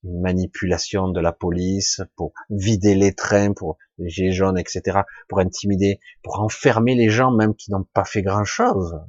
une 0.03 0.21
manipulation 0.21 1.09
de 1.09 1.19
la 1.19 1.31
police 1.31 2.01
pour 2.15 2.33
vider 2.49 2.95
les 2.95 3.13
trains, 3.13 3.53
pour 3.53 3.77
les 3.97 4.09
gilets 4.09 4.31
jaunes, 4.31 4.57
etc., 4.57 5.01
pour 5.27 5.39
intimider, 5.39 5.99
pour 6.23 6.39
enfermer 6.39 6.95
les 6.95 7.09
gens 7.09 7.31
même 7.31 7.55
qui 7.55 7.71
n'ont 7.71 7.85
pas 7.93 8.05
fait 8.05 8.21
grand 8.21 8.43
chose. 8.43 8.99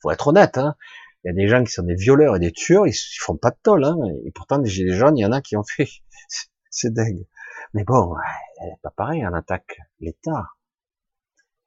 Faut 0.00 0.10
être 0.10 0.28
honnête, 0.28 0.58
hein. 0.58 0.76
Il 1.24 1.28
y 1.28 1.30
a 1.30 1.34
des 1.34 1.48
gens 1.48 1.64
qui 1.64 1.72
sont 1.72 1.82
des 1.82 1.96
violeurs 1.96 2.36
et 2.36 2.38
des 2.38 2.52
tueurs, 2.52 2.86
ils, 2.86 2.94
font 3.20 3.36
pas 3.36 3.50
de 3.50 3.58
tol, 3.62 3.84
hein. 3.84 3.96
Et 4.24 4.30
pourtant, 4.30 4.58
des 4.58 4.70
gilets 4.70 4.94
jaunes, 4.94 5.18
il 5.18 5.22
y 5.22 5.26
en 5.26 5.32
a 5.32 5.40
qui 5.40 5.56
ont 5.56 5.64
fait. 5.64 5.88
C'est 6.70 6.92
dingue. 6.92 7.26
Mais 7.74 7.84
bon, 7.84 8.14
elle 8.60 8.68
est 8.68 8.80
pas 8.82 8.90
pareil, 8.90 9.26
on 9.26 9.34
attaque 9.34 9.78
l'État. 9.98 10.46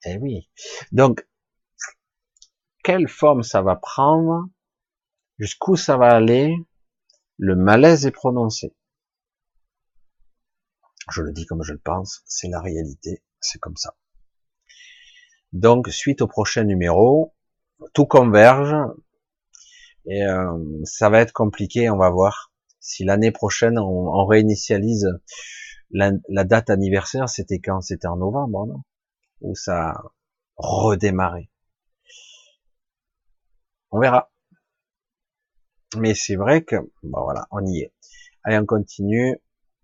Eh 0.06 0.18
oui. 0.18 0.50
Donc, 0.92 1.28
quelle 2.84 3.10
forme 3.10 3.44
ça 3.44 3.62
va 3.62 3.76
prendre? 3.76 4.48
Jusqu'où 5.38 5.76
ça 5.76 5.98
va 5.98 6.08
aller? 6.08 6.56
Le 7.40 7.56
malaise 7.56 8.06
est 8.06 8.12
prononcé. 8.12 8.76
Je 11.10 11.22
le 11.22 11.32
dis 11.32 11.46
comme 11.46 11.64
je 11.64 11.72
le 11.72 11.80
pense, 11.80 12.22
c'est 12.26 12.50
la 12.50 12.60
réalité, 12.60 13.24
c'est 13.40 13.60
comme 13.60 13.78
ça. 13.78 13.96
Donc, 15.54 15.88
suite 15.88 16.22
au 16.22 16.28
prochain 16.28 16.66
numéro, 16.66 17.34
tout 17.94 18.06
converge, 18.06 18.76
et 20.06 20.26
euh, 20.26 20.82
ça 20.84 21.10
va 21.10 21.22
être 21.22 21.32
compliqué, 21.32 21.90
on 21.90 21.98
va 21.98 22.10
voir. 22.10 22.52
Si 22.82 23.06
l'année 23.06 23.32
prochaine, 23.32 23.80
on, 23.80 24.26
réinitialise 24.26 25.08
la, 25.92 26.12
date 26.44 26.70
anniversaire, 26.70 27.30
c'était 27.30 27.60
quand? 27.60 27.80
C'était 27.80 28.08
en 28.08 28.18
novembre, 28.18 28.68
non? 28.68 28.82
Où 29.40 29.56
ça 29.56 29.92
a 29.92 30.04
redémarré? 30.58 31.50
On 33.92 34.00
verra. 34.00 34.30
Mais 35.98 36.14
c'est 36.14 36.36
vrai 36.36 36.64
que, 36.64 36.76
bon 37.04 37.24
voilà, 37.24 37.48
on 37.52 37.66
y 37.66 37.80
est. 37.80 37.94
Allez, 38.44 38.58
on 38.60 38.66
continue. 38.66 39.38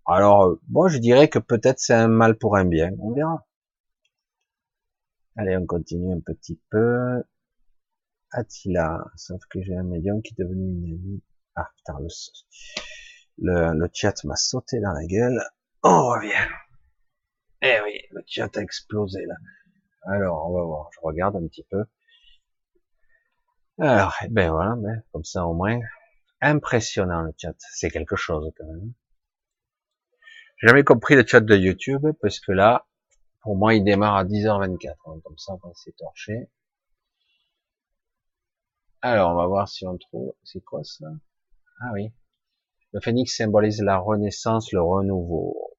Alors, 0.06 0.56
bon, 0.68 0.88
je 0.88 0.98
dirais 0.98 1.28
que 1.28 1.38
peut-être 1.38 1.80
c'est 1.80 1.94
un 1.94 2.08
mal 2.08 2.36
pour 2.38 2.56
un 2.56 2.64
bien. 2.64 2.92
On 3.00 3.12
verra. 3.12 3.44
Allez, 5.36 5.56
on 5.56 5.66
continue 5.66 6.14
un 6.14 6.20
petit 6.20 6.60
peu. 6.70 7.22
Attila, 8.30 9.04
sauf 9.16 9.40
que 9.50 9.60
j'ai 9.62 9.76
un 9.76 9.82
médium 9.82 10.22
qui 10.22 10.34
est 10.34 10.42
devenu 10.42 10.70
une 10.70 10.84
amie. 10.94 11.22
Ah, 11.56 11.68
putain, 11.76 11.98
le, 12.00 12.08
le, 13.38 13.78
le 13.78 13.90
chat 13.92 14.24
m'a 14.24 14.36
sauté 14.36 14.80
dans 14.80 14.92
la 14.92 15.04
gueule. 15.06 15.40
On 15.82 16.08
revient. 16.08 16.48
Eh 17.62 17.78
oui, 17.84 18.00
le 18.12 18.22
chat 18.26 18.56
a 18.56 18.60
explosé 18.60 19.24
là. 19.26 19.34
Alors, 20.06 20.48
on 20.48 20.54
va 20.54 20.62
voir. 20.64 20.90
Je 20.94 21.00
regarde 21.02 21.36
un 21.36 21.46
petit 21.48 21.66
peu. 21.68 21.84
Alors, 23.78 24.14
eh 24.24 24.28
ben 24.28 24.50
voilà, 24.52 24.74
ben, 24.76 25.02
comme 25.12 25.24
ça 25.24 25.44
au 25.46 25.52
moins. 25.54 25.80
Impressionnant 26.40 27.22
le 27.22 27.32
chat, 27.36 27.54
c'est 27.58 27.90
quelque 27.90 28.16
chose 28.16 28.52
quand 28.56 28.66
même. 28.66 28.92
J'ai 30.58 30.68
jamais 30.68 30.84
compris 30.84 31.14
le 31.14 31.26
chat 31.26 31.40
de 31.40 31.56
YouTube, 31.56 32.06
parce 32.20 32.40
que 32.40 32.52
là, 32.52 32.86
pour 33.40 33.56
moi, 33.56 33.74
il 33.74 33.84
démarre 33.84 34.16
à 34.16 34.24
10h24, 34.24 34.96
hein, 35.06 35.20
comme 35.22 35.38
ça, 35.38 35.54
on 35.62 35.74
s'est 35.74 35.92
torché. 35.92 36.48
Alors, 39.02 39.32
on 39.32 39.36
va 39.36 39.46
voir 39.46 39.68
si 39.68 39.86
on 39.86 39.96
trouve, 39.98 40.34
c'est 40.42 40.62
quoi 40.62 40.82
ça? 40.82 41.06
Ah 41.80 41.90
oui. 41.92 42.12
Le 42.92 43.00
phénix 43.00 43.36
symbolise 43.36 43.82
la 43.82 43.98
renaissance, 43.98 44.72
le 44.72 44.82
renouveau. 44.82 45.76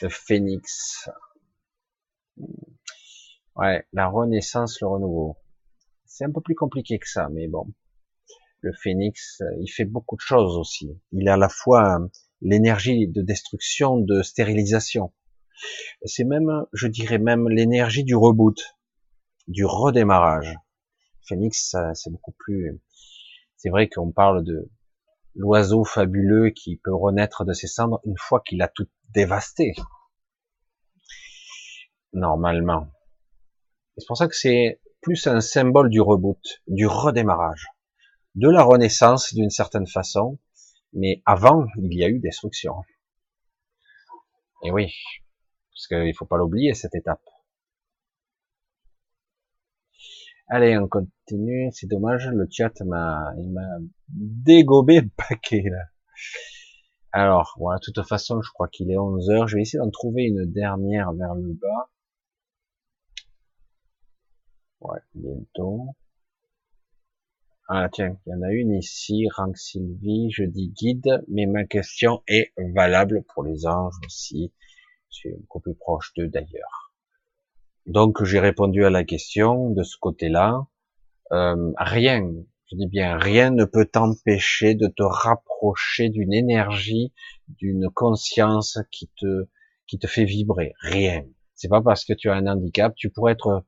Le 0.00 0.08
phénix. 0.08 1.08
Ouais, 3.56 3.86
la 3.92 4.08
renaissance, 4.08 4.80
le 4.80 4.88
renouveau. 4.88 5.36
C'est 6.06 6.24
un 6.24 6.32
peu 6.32 6.40
plus 6.40 6.54
compliqué 6.54 6.98
que 6.98 7.08
ça, 7.08 7.28
mais 7.28 7.46
bon. 7.46 7.66
Le 8.64 8.72
phénix, 8.72 9.42
euh, 9.42 9.44
il 9.60 9.68
fait 9.68 9.84
beaucoup 9.84 10.16
de 10.16 10.22
choses 10.22 10.56
aussi. 10.56 10.98
Il 11.12 11.28
est 11.28 11.30
à 11.30 11.36
la 11.36 11.50
fois 11.50 12.00
euh, 12.00 12.08
l'énergie 12.40 13.06
de 13.06 13.20
destruction, 13.20 13.98
de 13.98 14.22
stérilisation. 14.22 15.12
C'est 16.06 16.24
même, 16.24 16.64
je 16.72 16.86
dirais 16.86 17.18
même, 17.18 17.46
l'énergie 17.50 18.04
du 18.04 18.16
reboot, 18.16 18.58
du 19.48 19.66
redémarrage. 19.66 20.56
Phénix, 21.28 21.76
c'est 21.92 22.10
beaucoup 22.10 22.32
plus. 22.38 22.80
C'est 23.58 23.68
vrai 23.68 23.90
qu'on 23.90 24.12
parle 24.12 24.42
de 24.44 24.70
l'oiseau 25.34 25.84
fabuleux 25.84 26.48
qui 26.48 26.78
peut 26.78 26.94
renaître 26.94 27.44
de 27.44 27.52
ses 27.52 27.66
cendres 27.66 28.00
une 28.06 28.16
fois 28.16 28.40
qu'il 28.40 28.62
a 28.62 28.68
tout 28.68 28.88
dévasté. 29.10 29.74
Normalement. 32.14 32.88
C'est 33.98 34.06
pour 34.06 34.16
ça 34.16 34.26
que 34.26 34.34
c'est 34.34 34.80
plus 35.02 35.26
un 35.26 35.42
symbole 35.42 35.90
du 35.90 36.00
reboot, 36.00 36.62
du 36.66 36.86
redémarrage, 36.86 37.66
de 38.34 38.48
la 38.48 38.62
renaissance 38.62 39.34
d'une 39.34 39.50
certaine 39.50 39.86
façon, 39.86 40.38
mais 40.92 41.22
avant, 41.26 41.66
il 41.76 41.94
y 41.94 42.04
a 42.04 42.08
eu 42.08 42.18
destruction. 42.18 42.74
Et 44.64 44.70
oui, 44.70 44.92
parce 45.72 45.86
qu'il 45.88 46.14
faut 46.16 46.26
pas 46.26 46.38
l'oublier, 46.38 46.74
cette 46.74 46.94
étape. 46.94 47.20
Allez, 50.48 50.76
on 50.78 50.88
continue. 50.88 51.70
C'est 51.72 51.86
dommage, 51.86 52.28
le 52.28 52.46
chat 52.50 52.72
m'a, 52.82 53.32
il 53.38 53.50
m'a 53.50 53.78
dégobé 54.08 55.02
paquet, 55.16 55.64
là. 55.70 55.84
Alors, 57.12 57.54
voilà, 57.58 57.78
de 57.78 57.92
toute 57.92 58.06
façon, 58.08 58.42
je 58.42 58.50
crois 58.52 58.68
qu'il 58.68 58.90
est 58.90 58.98
11 58.98 59.30
heures. 59.30 59.48
Je 59.48 59.56
vais 59.56 59.62
essayer 59.62 59.78
d'en 59.78 59.90
trouver 59.90 60.24
une 60.24 60.44
dernière 60.46 61.12
vers 61.12 61.34
le 61.34 61.52
bas. 61.54 61.90
Ouais, 64.80 65.00
bientôt. 65.14 65.94
Ah 67.66 67.88
tiens, 67.90 68.18
il 68.26 68.30
y 68.30 68.34
en 68.34 68.42
a 68.42 68.52
une 68.52 68.74
ici, 68.74 69.26
Rank 69.34 69.56
Sylvie, 69.56 70.30
je 70.30 70.44
dis 70.44 70.68
guide, 70.68 71.24
mais 71.28 71.46
ma 71.46 71.64
question 71.64 72.22
est 72.28 72.52
valable 72.74 73.24
pour 73.32 73.42
les 73.42 73.66
anges 73.66 73.94
aussi. 74.04 74.52
Je 75.10 75.16
suis 75.16 75.30
beaucoup 75.36 75.60
plus 75.60 75.74
proche 75.74 76.12
d'eux 76.14 76.28
d'ailleurs. 76.28 76.92
Donc 77.86 78.22
j'ai 78.22 78.38
répondu 78.38 78.84
à 78.84 78.90
la 78.90 79.02
question 79.02 79.70
de 79.70 79.82
ce 79.82 79.96
côté-là. 79.98 80.66
Euh, 81.32 81.72
rien, 81.78 82.30
je 82.70 82.76
dis 82.76 82.86
bien 82.86 83.16
rien 83.16 83.50
ne 83.50 83.64
peut 83.64 83.86
t'empêcher 83.86 84.74
de 84.74 84.86
te 84.86 85.02
rapprocher 85.02 86.10
d'une 86.10 86.34
énergie, 86.34 87.14
d'une 87.48 87.88
conscience 87.94 88.78
qui 88.90 89.10
te 89.16 89.48
qui 89.86 89.98
te 89.98 90.06
fait 90.06 90.24
vibrer. 90.24 90.74
Rien. 90.80 91.24
C'est 91.54 91.68
pas 91.68 91.80
parce 91.80 92.04
que 92.04 92.12
tu 92.12 92.28
as 92.28 92.34
un 92.34 92.46
handicap, 92.46 92.94
tu 92.94 93.08
pourrais 93.08 93.32
être 93.32 93.64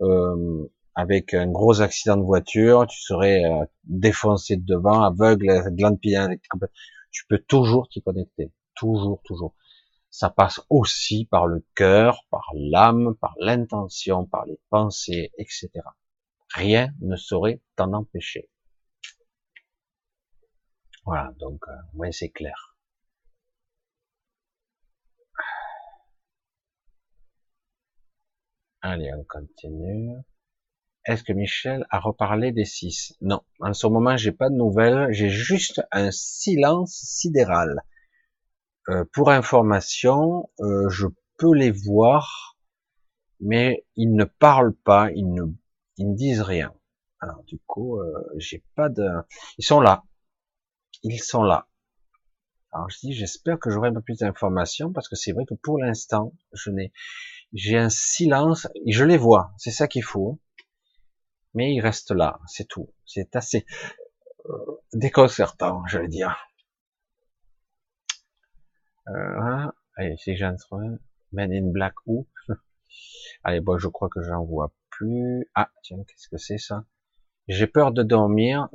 euh, 0.00 0.66
avec 0.96 1.34
un 1.34 1.46
gros 1.46 1.82
accident 1.82 2.16
de 2.16 2.24
voiture, 2.24 2.86
tu 2.88 3.00
serais 3.00 3.44
euh, 3.44 3.64
défoncé 3.84 4.56
de 4.56 4.64
devant, 4.64 5.02
aveugle, 5.02 5.62
glande 5.72 6.00
tu 6.00 7.26
peux 7.28 7.38
toujours 7.38 7.88
t'y 7.88 8.02
connecter, 8.02 8.50
toujours, 8.74 9.20
toujours. 9.24 9.54
Ça 10.10 10.30
passe 10.30 10.60
aussi 10.70 11.26
par 11.26 11.46
le 11.46 11.64
cœur, 11.74 12.24
par 12.30 12.50
l'âme, 12.54 13.14
par 13.20 13.34
l'intention, 13.38 14.24
par 14.24 14.46
les 14.46 14.58
pensées, 14.70 15.30
etc. 15.38 15.68
Rien 16.54 16.90
ne 17.00 17.16
saurait 17.16 17.60
t'en 17.76 17.92
empêcher. 17.92 18.48
Voilà, 21.04 21.32
donc, 21.38 21.62
euh, 21.68 22.10
c'est 22.12 22.30
clair. 22.30 22.76
Allez, 28.80 29.12
on 29.12 29.24
continue. 29.24 30.16
Est-ce 31.06 31.22
que 31.22 31.32
Michel 31.32 31.86
a 31.90 32.00
reparlé 32.00 32.50
des 32.50 32.64
six? 32.64 33.14
Non, 33.20 33.40
en 33.60 33.72
ce 33.72 33.86
moment, 33.86 34.16
j'ai 34.16 34.32
pas 34.32 34.50
de 34.50 34.56
nouvelles. 34.56 35.12
J'ai 35.12 35.28
juste 35.28 35.80
un 35.92 36.10
silence 36.10 36.94
sidéral. 36.94 37.82
Euh, 38.88 39.04
pour 39.12 39.30
information, 39.30 40.50
euh, 40.60 40.88
je 40.88 41.06
peux 41.38 41.54
les 41.54 41.70
voir, 41.70 42.56
mais 43.38 43.86
ils 43.94 44.14
ne 44.14 44.24
parlent 44.24 44.74
pas, 44.74 45.12
ils 45.12 45.32
ne, 45.32 45.44
disent 45.96 46.42
rien. 46.42 46.74
Alors 47.20 47.44
du 47.44 47.58
coup, 47.66 48.00
euh, 48.00 48.12
j'ai 48.36 48.64
pas 48.74 48.88
de. 48.88 49.08
Ils 49.58 49.64
sont 49.64 49.80
là. 49.80 50.02
Ils 51.04 51.22
sont 51.22 51.44
là. 51.44 51.68
Alors 52.72 52.90
je 52.90 52.98
dis, 52.98 53.12
j'espère 53.12 53.60
que 53.60 53.70
j'aurai 53.70 53.90
un 53.90 53.94
peu 53.94 54.02
plus 54.02 54.18
d'informations 54.18 54.92
parce 54.92 55.08
que 55.08 55.14
c'est 55.14 55.32
vrai 55.32 55.44
que 55.46 55.54
pour 55.54 55.78
l'instant, 55.78 56.32
je 56.52 56.70
n'ai, 56.70 56.92
j'ai 57.52 57.78
un 57.78 57.90
silence. 57.90 58.66
Et 58.84 58.92
je 58.92 59.04
les 59.04 59.16
vois. 59.16 59.52
C'est 59.56 59.70
ça 59.70 59.86
qu'il 59.86 60.02
faut 60.02 60.40
mais 61.56 61.74
il 61.74 61.80
reste 61.80 62.12
là, 62.12 62.38
c'est 62.46 62.68
tout. 62.68 62.92
C'est 63.06 63.34
assez 63.34 63.66
euh, 64.48 64.82
déconcertant, 64.92 65.84
je 65.86 65.98
vais 65.98 66.08
dire. 66.08 66.36
Euh, 69.08 69.66
allez, 69.96 70.16
si 70.18 70.36
j'entre, 70.36 70.78
Men 71.32 71.52
in 71.52 71.72
Black 71.72 71.94
où? 72.06 72.28
Allez, 73.44 73.60
bon, 73.60 73.78
je 73.78 73.88
crois 73.88 74.08
que 74.08 74.22
j'en 74.22 74.44
vois 74.44 74.72
plus. 74.90 75.48
Ah, 75.54 75.70
tiens, 75.82 76.04
qu'est-ce 76.06 76.28
que 76.28 76.36
c'est 76.36 76.58
ça? 76.58 76.84
J'ai 77.48 77.66
peur 77.66 77.92
de 77.92 78.02
dormir, 78.02 78.68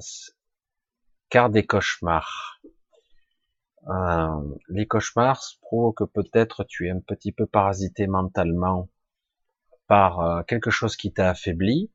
car 1.30 1.50
des 1.50 1.66
cauchemars. 1.66 2.61
Euh, 3.88 4.58
les 4.69 4.88
cauchemars 4.88 5.42
prouvent 5.61 5.93
que 5.93 6.03
peut-être 6.03 6.64
tu 6.64 6.88
es 6.88 6.92
un 6.92 7.00
petit 7.00 7.32
peu 7.32 7.45
parasité 7.45 8.08
mentalement 8.08 8.90
par 9.88 10.19
euh, 10.19 10.43
quelque 10.43 10.72
chose 10.72 10.95
qui 10.95 11.11
t'a 11.11 11.30
affaibli, 11.32 11.92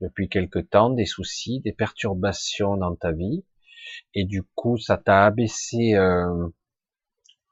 depuis 0.00 0.28
quelque 0.28 0.58
temps, 0.58 0.90
des 0.90 1.06
soucis, 1.06 1.60
des 1.60 1.72
perturbations 1.72 2.76
dans 2.76 2.94
ta 2.94 3.12
vie, 3.12 3.44
et 4.14 4.24
du 4.24 4.42
coup, 4.54 4.76
ça 4.78 4.96
t'a 4.96 5.24
abaissé 5.24 5.94
euh, 5.94 6.48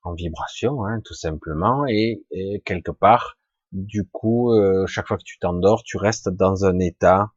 en 0.03 0.15
vibration, 0.15 0.85
hein, 0.85 1.01
tout 1.05 1.15
simplement, 1.15 1.87
et, 1.87 2.23
quelque 2.65 2.91
part, 2.91 3.39
du 3.73 4.07
coup, 4.07 4.53
euh, 4.53 4.87
chaque 4.87 5.09
fois 5.09 5.17
que 5.17 5.25
tu 5.25 5.39
t'endors, 5.39 5.83
tu 5.83 5.97
restes 5.97 6.29
dans 6.29 6.65
un 6.65 6.79
état 6.79 7.33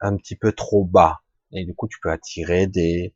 un 0.00 0.16
petit 0.16 0.36
peu 0.36 0.52
trop 0.52 0.84
bas, 0.84 1.22
et 1.52 1.64
du 1.64 1.74
coup, 1.74 1.88
tu 1.88 1.98
peux 2.00 2.10
attirer 2.10 2.66
des 2.66 3.14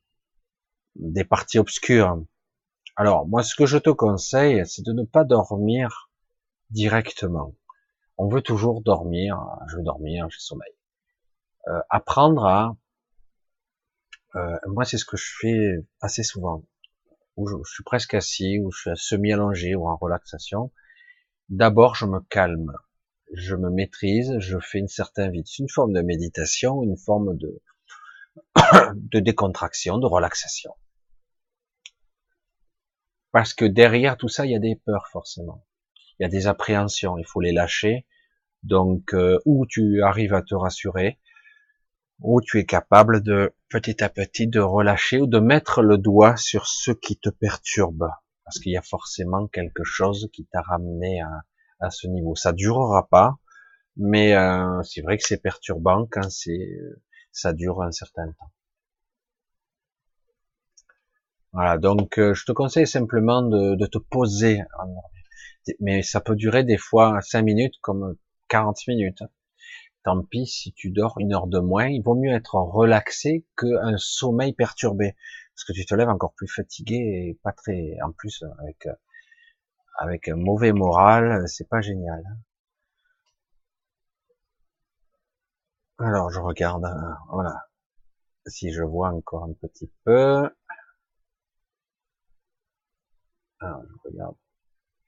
des 0.99 1.25
parties 1.25 1.59
obscures. 1.59 2.25
Alors, 2.97 3.27
moi, 3.27 3.43
ce 3.43 3.55
que 3.55 3.67
je 3.67 3.79
te 3.79 3.91
conseille, 3.91 4.63
c'est 4.67 4.85
de 4.85 4.93
ne 4.93 5.05
pas 5.05 5.25
dormir 5.25 6.11
directement. 6.71 7.55
On 8.19 8.29
veut 8.29 8.41
toujours 8.41 8.81
dormir, 8.83 9.39
je 9.69 9.77
veux 9.77 9.83
dormir, 9.83 10.29
j'ai 10.31 10.39
sommeil. 10.41 10.73
Euh, 11.69 11.81
apprendre 11.91 12.45
à, 12.47 12.77
euh, 14.37 14.57
moi 14.69 14.85
c'est 14.85 14.99
ce 14.99 15.05
que 15.05 15.17
je 15.17 15.33
fais 15.41 15.85
assez 16.01 16.23
souvent, 16.23 16.65
où 17.37 17.49
je, 17.49 17.57
suis 17.65 17.83
presque 17.83 18.15
assis, 18.15 18.61
où 18.61 18.71
je 18.71 18.79
suis 18.79 18.91
semi-allongé 18.95 19.75
ou 19.75 19.89
en 19.89 19.97
relaxation. 19.97 20.73
D'abord 21.49 21.97
je 21.97 22.07
me 22.07 22.21
calme, 22.21 22.73
je 23.33 23.57
me 23.57 23.71
maîtrise, 23.71 24.39
je 24.39 24.59
fais 24.61 24.79
une 24.79 24.89
certaine 24.89 25.33
vie, 25.33 25.45
une 25.59 25.69
forme 25.69 25.93
de 25.93 26.03
méditation, 26.03 26.83
une 26.83 26.97
forme 26.97 27.37
de 27.37 27.61
de 28.95 29.19
décontraction, 29.19 29.99
de 29.99 30.07
relaxation. 30.07 30.75
Parce 33.33 33.55
que 33.55 33.65
derrière 33.65 34.17
tout 34.17 34.29
ça, 34.29 34.47
il 34.47 34.53
y 34.53 34.57
a 34.57 34.61
des 34.61 34.77
peurs 34.77 35.09
forcément. 35.09 35.67
Il 36.19 36.23
y 36.23 36.27
a 36.27 36.29
des 36.29 36.47
appréhensions, 36.47 37.19
il 37.19 37.27
faut 37.27 37.41
les 37.41 37.53
lâcher. 37.53 38.07
Donc, 38.63 39.13
euh, 39.15 39.39
où 39.45 39.67
tu 39.67 40.03
arrives 40.03 40.33
à 40.33 40.43
te 40.43 40.55
rassurer, 40.55 41.19
où 42.21 42.41
tu 42.41 42.59
es 42.59 42.65
capable 42.65 43.23
de 43.23 43.55
petit 43.69 44.03
à 44.03 44.09
petit 44.09 44.47
de 44.47 44.61
relâcher 44.61 45.21
ou 45.21 45.27
de 45.27 45.39
mettre 45.39 45.83
le 45.83 45.99
doigt 45.99 46.37
sur 46.37 46.67
ce 46.67 46.91
qui 46.91 47.17
te 47.17 47.29
perturbe, 47.29 48.09
parce 48.45 48.59
qu'il 48.59 48.73
y 48.73 48.77
a 48.77 48.83
forcément 48.83 49.47
quelque 49.49 49.85
chose 49.85 50.29
qui 50.33 50.47
t'a 50.47 50.63
ramené 50.63 51.21
à, 51.81 51.91
ce 51.91 52.07
niveau. 52.07 52.35
Ça 52.35 52.53
durera 52.53 53.07
pas, 53.09 53.37
mais 53.97 54.35
euh, 54.35 54.83
c'est 54.83 55.03
vrai 55.03 55.19
que 55.19 55.25
c'est 55.25 55.43
perturbant 55.43 56.07
quand 56.11 56.31
c'est 56.31 56.71
ça 57.33 57.53
dure 57.53 57.83
un 57.83 57.93
certain 57.93 58.27
temps. 58.33 58.51
Voilà, 61.53 61.79
donc 61.79 62.19
euh, 62.19 62.35
je 62.35 62.45
te 62.45 62.53
conseille 62.53 62.87
simplement 62.87 63.43
de, 63.43 63.75
de 63.77 63.87
te 63.87 63.99
poser, 63.99 64.61
mais 65.81 66.03
ça 66.03 66.21
peut 66.21 66.37
durer 66.37 66.65
des 66.65 66.77
fois 66.79 67.21
5 67.21 67.43
minutes 67.43 67.75
comme 67.81 68.17
40 68.49 68.87
minutes 68.89 69.23
tant 70.07 70.23
pis 70.23 70.47
si 70.47 70.73
tu 70.73 70.91
dors 70.91 71.17
une 71.19 71.35
heure 71.35 71.49
de 71.49 71.59
moins, 71.59 71.89
il 71.89 72.01
vaut 72.01 72.15
mieux 72.15 72.33
être 72.33 72.55
relaxé 72.55 73.45
qu'un 73.57 73.97
sommeil 73.99 74.53
perturbé, 74.55 75.17
parce 75.55 75.65
que 75.65 75.73
tu 75.73 75.85
te 75.85 75.95
lèves 75.97 76.09
encore 76.09 76.33
plus 76.35 76.47
fatigué 76.49 76.95
et 76.97 77.41
pas 77.43 77.53
très, 77.53 77.97
en 78.05 78.13
plus 78.13 78.45
avec 78.61 78.89
avec 79.99 80.29
un 80.29 80.37
mauvais 80.37 80.73
moral, 80.73 81.49
c'est 81.49 81.69
pas 81.69 81.81
génial. 81.81 82.23
Alors 85.99 86.31
je 86.31 86.41
regarde, 86.41 86.87
voilà, 87.31 87.67
si 88.47 88.73
je 88.73 88.83
vois 88.83 89.11
encore 89.11 89.45
un 89.45 89.53
petit 89.55 89.91
peu. 90.05 90.49
Alors 93.61 93.83
je 93.89 94.09
regarde, 94.09 94.37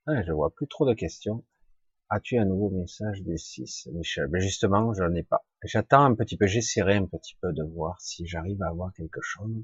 ah, 0.07 0.23
je 0.23 0.33
vois 0.33 0.51
plus 0.51 0.69
trop 0.69 0.87
de 0.89 0.95
questions. 0.95 1.45
As-tu 2.11 2.39
un 2.39 2.47
nouveau 2.47 2.71
message 2.71 3.21
des 3.23 3.37
6, 3.37 3.89
Michel? 3.93 4.29
Ben, 4.29 4.41
justement, 4.41 4.95
je 4.95 5.03
n'en 5.03 5.15
ai 5.15 5.23
pas. 5.23 5.45
J'attends 5.63 6.05
un 6.05 6.15
petit 6.15 6.39
peu, 6.39 6.47
j'essaierai 6.47 6.97
un 6.97 7.05
petit 7.05 7.37
peu 7.43 7.53
de 7.53 7.63
voir 7.63 8.01
si 8.01 8.27
j'arrive 8.27 8.63
à 8.63 8.69
avoir 8.69 8.95
quelque 8.95 9.21
chose. 9.21 9.63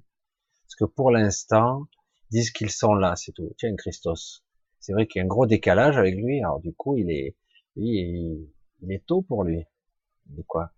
Parce 0.64 0.74
que 0.74 0.84
pour 0.84 1.10
l'instant, 1.10 1.86
ils 2.30 2.40
disent 2.40 2.50
qu'ils 2.50 2.70
sont 2.70 2.94
là, 2.94 3.16
c'est 3.16 3.32
tout. 3.32 3.50
Tiens, 3.56 3.74
Christos. 3.76 4.44
C'est 4.78 4.92
vrai 4.92 5.06
qu'il 5.06 5.20
y 5.20 5.22
a 5.22 5.24
un 5.24 5.28
gros 5.28 5.46
décalage 5.46 5.96
avec 5.96 6.16
lui, 6.16 6.40
alors 6.40 6.60
du 6.60 6.74
coup, 6.74 6.98
il 6.98 7.10
est, 7.10 7.34
il, 7.76 8.46
est 8.90 9.06
tôt 9.06 9.22
pour 9.22 9.44
lui. 9.44 9.64
Il 10.30 10.40
est 10.40 10.44
quoi? 10.44 10.70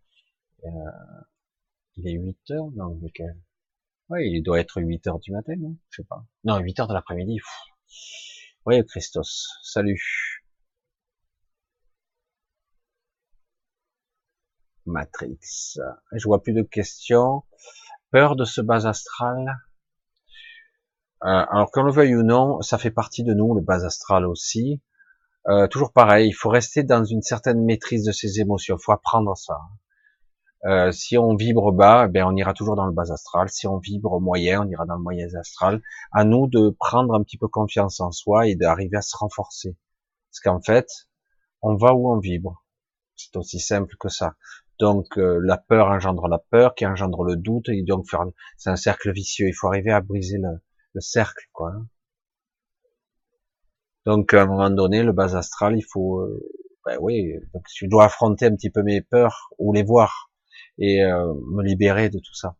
Euh, 0.64 0.68
Il 1.96 2.06
est 2.06 2.12
8 2.12 2.50
heures? 2.52 2.70
Non, 2.76 2.96
lequel 3.02 3.36
Oui, 4.08 4.30
il 4.30 4.42
doit 4.42 4.60
être 4.60 4.80
8 4.80 5.04
heures 5.08 5.18
du 5.18 5.32
matin, 5.32 5.54
non? 5.58 5.76
Je 5.90 6.02
sais 6.02 6.06
pas. 6.08 6.24
Non, 6.44 6.58
8 6.58 6.78
heures 6.78 6.88
de 6.88 6.94
l'après-midi. 6.94 7.40
Oui, 8.66 8.84
Christos. 8.86 9.48
Salut. 9.62 10.35
Matrix. 14.86 15.78
Je 16.12 16.24
vois 16.24 16.42
plus 16.42 16.52
de 16.52 16.62
questions. 16.62 17.44
Peur 18.10 18.36
de 18.36 18.44
ce 18.44 18.60
bas 18.60 18.86
astral. 18.86 19.58
Euh, 21.24 21.44
alors 21.50 21.70
qu'on 21.70 21.82
le 21.82 21.92
veuille 21.92 22.14
ou 22.14 22.22
non, 22.22 22.60
ça 22.62 22.78
fait 22.78 22.90
partie 22.90 23.24
de 23.24 23.34
nous, 23.34 23.54
le 23.54 23.60
bas 23.60 23.84
astral 23.84 24.26
aussi. 24.26 24.82
Euh, 25.48 25.66
toujours 25.68 25.92
pareil, 25.92 26.28
il 26.28 26.32
faut 26.32 26.48
rester 26.48 26.82
dans 26.82 27.04
une 27.04 27.22
certaine 27.22 27.64
maîtrise 27.64 28.04
de 28.04 28.12
ses 28.12 28.40
émotions. 28.40 28.76
Il 28.78 28.82
faut 28.82 28.92
apprendre 28.92 29.36
ça. 29.36 29.58
Euh, 30.64 30.90
si 30.90 31.16
on 31.16 31.36
vibre 31.36 31.72
bas, 31.72 32.08
ben 32.08 32.24
on 32.24 32.34
ira 32.34 32.52
toujours 32.52 32.74
dans 32.74 32.86
le 32.86 32.92
bas 32.92 33.12
astral. 33.12 33.48
Si 33.48 33.66
on 33.66 33.78
vibre 33.78 34.20
moyen, 34.20 34.62
on 34.62 34.68
ira 34.68 34.84
dans 34.84 34.96
le 34.96 35.02
moyen 35.02 35.28
astral. 35.38 35.82
À 36.12 36.24
nous 36.24 36.48
de 36.48 36.70
prendre 36.78 37.14
un 37.14 37.22
petit 37.22 37.38
peu 37.38 37.46
confiance 37.48 38.00
en 38.00 38.10
soi 38.10 38.48
et 38.48 38.56
d'arriver 38.56 38.96
à 38.96 39.02
se 39.02 39.16
renforcer. 39.16 39.76
Parce 40.30 40.40
qu'en 40.40 40.60
fait, 40.60 40.88
on 41.62 41.76
va 41.76 41.94
où 41.94 42.10
on 42.10 42.18
vibre. 42.18 42.64
C'est 43.14 43.36
aussi 43.36 43.60
simple 43.60 43.94
que 43.98 44.08
ça. 44.08 44.34
Donc 44.78 45.18
euh, 45.18 45.40
la 45.42 45.56
peur 45.56 45.88
engendre 45.88 46.28
la 46.28 46.38
peur, 46.38 46.74
qui 46.74 46.86
engendre 46.86 47.24
le 47.24 47.36
doute, 47.36 47.68
et 47.68 47.82
donc 47.82 48.06
c'est 48.56 48.70
un 48.70 48.76
cercle 48.76 49.12
vicieux. 49.12 49.48
Il 49.48 49.54
faut 49.54 49.68
arriver 49.68 49.90
à 49.90 50.00
briser 50.00 50.38
le, 50.38 50.60
le 50.94 51.00
cercle, 51.00 51.46
quoi. 51.52 51.72
Donc 54.04 54.34
à 54.34 54.42
un 54.42 54.46
moment 54.46 54.70
donné, 54.70 55.02
le 55.02 55.12
bas 55.12 55.36
astral, 55.36 55.76
il 55.76 55.82
faut, 55.82 56.20
euh, 56.20 56.40
ben 56.84 56.96
oui, 57.00 57.34
donc 57.52 57.64
je 57.74 57.86
dois 57.86 58.04
affronter 58.04 58.46
un 58.46 58.54
petit 58.54 58.70
peu 58.70 58.82
mes 58.82 59.00
peurs 59.00 59.48
ou 59.58 59.72
les 59.72 59.82
voir 59.82 60.30
et 60.78 61.02
euh, 61.02 61.34
me 61.50 61.62
libérer 61.62 62.08
de 62.08 62.18
tout 62.18 62.34
ça. 62.34 62.56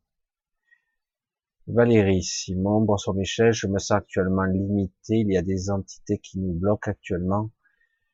Valérie 1.69 2.23
Simon, 2.23 2.81
bonsoir 2.81 3.15
Michel, 3.15 3.53
je 3.53 3.67
me 3.67 3.79
sens 3.79 3.99
actuellement 3.99 4.45
limité, 4.45 5.17
il 5.17 5.33
y 5.33 5.37
a 5.37 5.43
des 5.43 5.71
entités 5.71 6.19
qui 6.19 6.39
nous 6.39 6.55
bloquent 6.55 6.91
actuellement. 6.91 7.51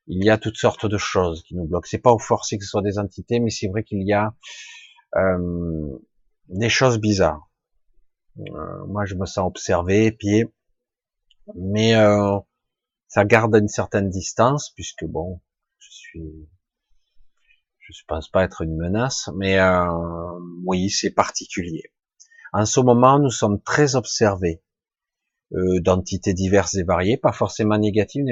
Il 0.07 0.25
y 0.25 0.31
a 0.31 0.39
toutes 0.39 0.57
sortes 0.57 0.87
de 0.87 0.99
choses 0.99 1.43
qui 1.43 1.55
nous 1.55 1.67
bloquent. 1.67 1.89
C'est 1.89 1.99
pas 1.99 2.13
au 2.13 2.19
forcé 2.19 2.59
que 2.59 2.65
ce 2.65 2.71
soit 2.71 2.83
des 2.83 2.99
entités, 2.99 3.41
mais 3.41 3.51
c'est 3.51 3.69
vrai 3.69 3.85
qu'il 3.85 4.03
y 4.07 4.13
a 4.13 4.35
euh, 5.17 5.99
des 6.49 6.69
choses 6.69 6.99
bizarres. 6.99 7.49
Euh, 8.39 8.87
moi, 8.87 9.05
je 9.05 9.15
me 9.15 9.27
sens 9.27 9.47
observé, 9.47 10.11
pied, 10.13 10.53
mais 11.55 11.95
euh, 11.95 12.39
ça 13.09 13.25
garde 13.25 13.55
une 13.55 13.69
certaine 13.69 14.09
distance 14.11 14.71
puisque 14.75 15.05
bon, 15.05 15.41
je 15.79 15.89
suis 15.91 16.49
je 17.93 18.03
pense 18.07 18.29
pas 18.29 18.45
être 18.45 18.63
une 18.63 18.77
menace, 18.77 19.29
mais 19.37 19.59
euh, 19.59 19.87
oui, 20.65 20.89
c'est 20.91 21.11
particulier. 21.11 21.93
En 22.53 22.65
ce 22.65 22.81
moment, 22.81 23.19
nous 23.19 23.31
sommes 23.31 23.61
très 23.63 23.97
observés 23.97 24.63
euh, 25.53 25.81
d'entités 25.81 26.35
diverses 26.35 26.75
et 26.75 26.85
variées, 26.85 27.17
pas 27.17 27.33
forcément 27.33 27.79
négatives, 27.79 28.25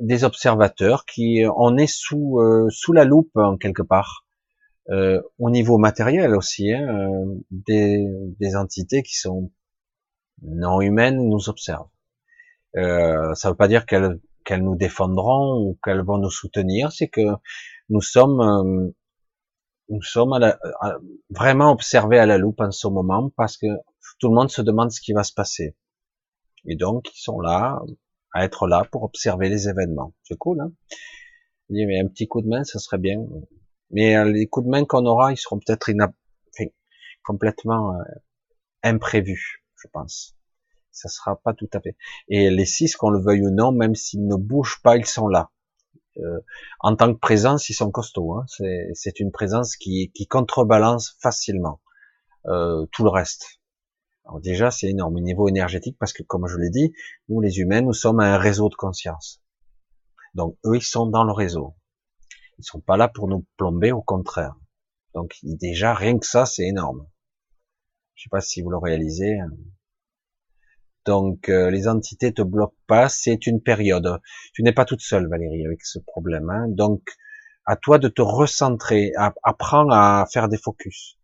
des 0.00 0.24
observateurs 0.24 1.04
qui, 1.04 1.42
on 1.56 1.76
est 1.76 1.86
sous 1.86 2.38
euh, 2.40 2.68
sous 2.70 2.92
la 2.92 3.04
loupe 3.04 3.36
en 3.36 3.56
quelque 3.56 3.82
part, 3.82 4.26
euh, 4.90 5.20
au 5.38 5.50
niveau 5.50 5.78
matériel 5.78 6.34
aussi, 6.34 6.72
hein, 6.72 6.86
euh, 6.88 7.34
des, 7.50 8.06
des 8.40 8.56
entités 8.56 9.02
qui 9.02 9.16
sont 9.16 9.50
non 10.42 10.80
humaines 10.80 11.28
nous 11.28 11.48
observent. 11.48 11.90
Euh, 12.76 13.34
ça 13.34 13.50
veut 13.50 13.56
pas 13.56 13.68
dire 13.68 13.86
qu'elles 13.86 14.20
qu'elles 14.44 14.62
nous 14.62 14.76
défendront 14.76 15.60
ou 15.60 15.78
qu'elles 15.84 16.02
vont 16.02 16.18
nous 16.18 16.30
soutenir, 16.30 16.90
c'est 16.92 17.08
que 17.08 17.20
nous 17.90 18.00
sommes 18.00 18.40
euh, 18.40 18.90
nous 19.90 20.02
sommes 20.02 20.32
à 20.34 20.38
la, 20.38 20.58
vraiment 21.30 21.72
observés 21.72 22.18
à 22.18 22.26
la 22.26 22.38
loupe 22.38 22.60
en 22.60 22.70
ce 22.70 22.88
moment 22.88 23.30
parce 23.36 23.56
que 23.56 23.66
tout 24.20 24.28
le 24.28 24.34
monde 24.34 24.50
se 24.50 24.62
demande 24.62 24.90
ce 24.90 25.00
qui 25.00 25.12
va 25.12 25.24
se 25.24 25.32
passer. 25.32 25.76
Et 26.66 26.76
donc, 26.76 27.08
ils 27.14 27.20
sont 27.20 27.40
là, 27.40 27.80
à 28.32 28.44
être 28.44 28.66
là 28.66 28.84
pour 28.90 29.02
observer 29.04 29.48
les 29.48 29.68
événements. 29.68 30.14
C'est 30.22 30.36
cool, 30.36 30.60
hein 30.60 30.72
dit, 31.70 31.86
mais 31.86 32.00
un 32.00 32.08
petit 32.08 32.26
coup 32.26 32.40
de 32.40 32.48
main, 32.48 32.64
ça 32.64 32.78
serait 32.78 32.98
bien. 32.98 33.24
Mais 33.90 34.16
euh, 34.16 34.24
les 34.24 34.46
coups 34.46 34.66
de 34.66 34.70
main 34.70 34.84
qu'on 34.84 35.06
aura, 35.06 35.32
ils 35.32 35.36
seront 35.36 35.58
peut-être 35.58 35.90
enfin, 35.90 36.70
complètement 37.24 37.94
euh, 37.94 38.02
imprévus, 38.82 39.64
je 39.76 39.88
pense. 39.92 40.34
Ça 40.90 41.08
sera 41.08 41.40
pas 41.40 41.54
tout 41.54 41.68
à 41.72 41.80
fait. 41.80 41.96
Et 42.28 42.50
les 42.50 42.66
six, 42.66 42.96
qu'on 42.96 43.10
le 43.10 43.20
veuille 43.20 43.46
ou 43.46 43.50
non, 43.50 43.72
même 43.72 43.94
s'ils 43.94 44.26
ne 44.26 44.36
bougent 44.36 44.80
pas, 44.82 44.96
ils 44.96 45.06
sont 45.06 45.28
là. 45.28 45.50
Euh, 46.18 46.40
en 46.80 46.96
tant 46.96 47.12
que 47.14 47.18
présence, 47.18 47.68
ils 47.68 47.74
sont 47.74 47.90
costauds. 47.90 48.34
Hein. 48.34 48.44
C'est 48.94 49.20
une 49.20 49.30
présence 49.30 49.76
qui, 49.76 50.10
qui 50.12 50.26
contrebalance 50.26 51.16
facilement 51.20 51.80
euh, 52.46 52.86
tout 52.92 53.04
le 53.04 53.10
reste. 53.10 53.57
Alors 54.28 54.40
déjà, 54.40 54.70
c'est 54.70 54.88
énorme 54.88 55.16
au 55.16 55.20
niveau 55.20 55.48
énergétique 55.48 55.96
parce 55.98 56.12
que, 56.12 56.22
comme 56.22 56.46
je 56.46 56.58
l'ai 56.58 56.68
dit, 56.68 56.92
nous 57.30 57.40
les 57.40 57.60
humains, 57.60 57.80
nous 57.80 57.94
sommes 57.94 58.20
un 58.20 58.36
réseau 58.36 58.68
de 58.68 58.74
conscience. 58.74 59.42
Donc 60.34 60.58
eux, 60.66 60.76
ils 60.76 60.82
sont 60.82 61.06
dans 61.06 61.24
le 61.24 61.32
réseau. 61.32 61.74
Ils 62.58 62.64
sont 62.64 62.80
pas 62.80 62.98
là 62.98 63.08
pour 63.08 63.28
nous 63.28 63.46
plomber, 63.56 63.90
au 63.90 64.02
contraire. 64.02 64.54
Donc 65.14 65.34
déjà, 65.42 65.94
rien 65.94 66.18
que 66.18 66.26
ça, 66.26 66.44
c'est 66.44 66.66
énorme. 66.66 67.06
Je 68.14 68.24
sais 68.24 68.28
pas 68.30 68.42
si 68.42 68.60
vous 68.60 68.68
le 68.68 68.76
réalisez. 68.76 69.38
Hein. 69.38 69.48
Donc 71.06 71.48
euh, 71.48 71.70
les 71.70 71.88
entités 71.88 72.34
te 72.34 72.42
bloquent 72.42 72.76
pas, 72.86 73.08
c'est 73.08 73.46
une 73.46 73.62
période. 73.62 74.20
Tu 74.52 74.62
n'es 74.62 74.72
pas 74.72 74.84
toute 74.84 75.00
seule, 75.00 75.26
Valérie, 75.26 75.64
avec 75.64 75.82
ce 75.86 76.00
problème. 76.00 76.50
Hein. 76.50 76.66
Donc 76.68 77.02
à 77.64 77.76
toi 77.76 77.98
de 77.98 78.08
te 78.08 78.20
recentrer, 78.20 79.12
apprends 79.42 79.88
à 79.90 80.26
faire 80.30 80.48
des 80.48 80.58
focus. 80.58 81.17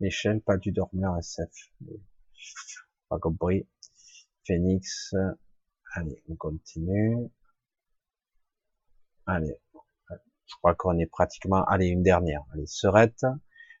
Michel, 0.00 0.40
pas 0.40 0.56
du 0.56 0.72
dormeur 0.72 1.18
SF. 1.18 1.50
Pas 3.08 3.18
compris. 3.18 3.66
Phoenix. 4.46 5.14
Allez, 5.94 6.22
on 6.28 6.36
continue. 6.36 7.30
Allez. 9.26 9.60
Je 10.46 10.54
crois 10.56 10.74
qu'on 10.74 10.98
est 10.98 11.06
pratiquement, 11.06 11.64
allez, 11.64 11.86
une 11.86 12.02
dernière. 12.02 12.44
Allez, 12.52 12.66
Serette. 12.66 13.24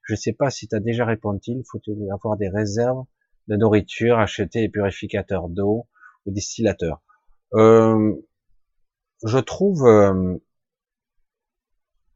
Je 0.02 0.14
sais 0.14 0.32
pas 0.32 0.50
si 0.50 0.68
tu 0.68 0.76
as 0.76 0.80
déjà 0.80 1.04
répondu, 1.04 1.52
il 1.52 1.62
faut 1.70 1.80
avoir 2.12 2.36
des 2.36 2.48
réserves 2.48 3.04
de 3.48 3.56
nourriture, 3.56 4.18
acheter 4.18 4.60
des 4.60 4.68
purificateurs 4.68 5.48
d'eau 5.48 5.88
ou 6.26 6.30
distillateurs. 6.30 7.02
Euh, 7.54 8.14
je 9.24 9.38
trouve, 9.38 9.86
euh, 9.86 10.36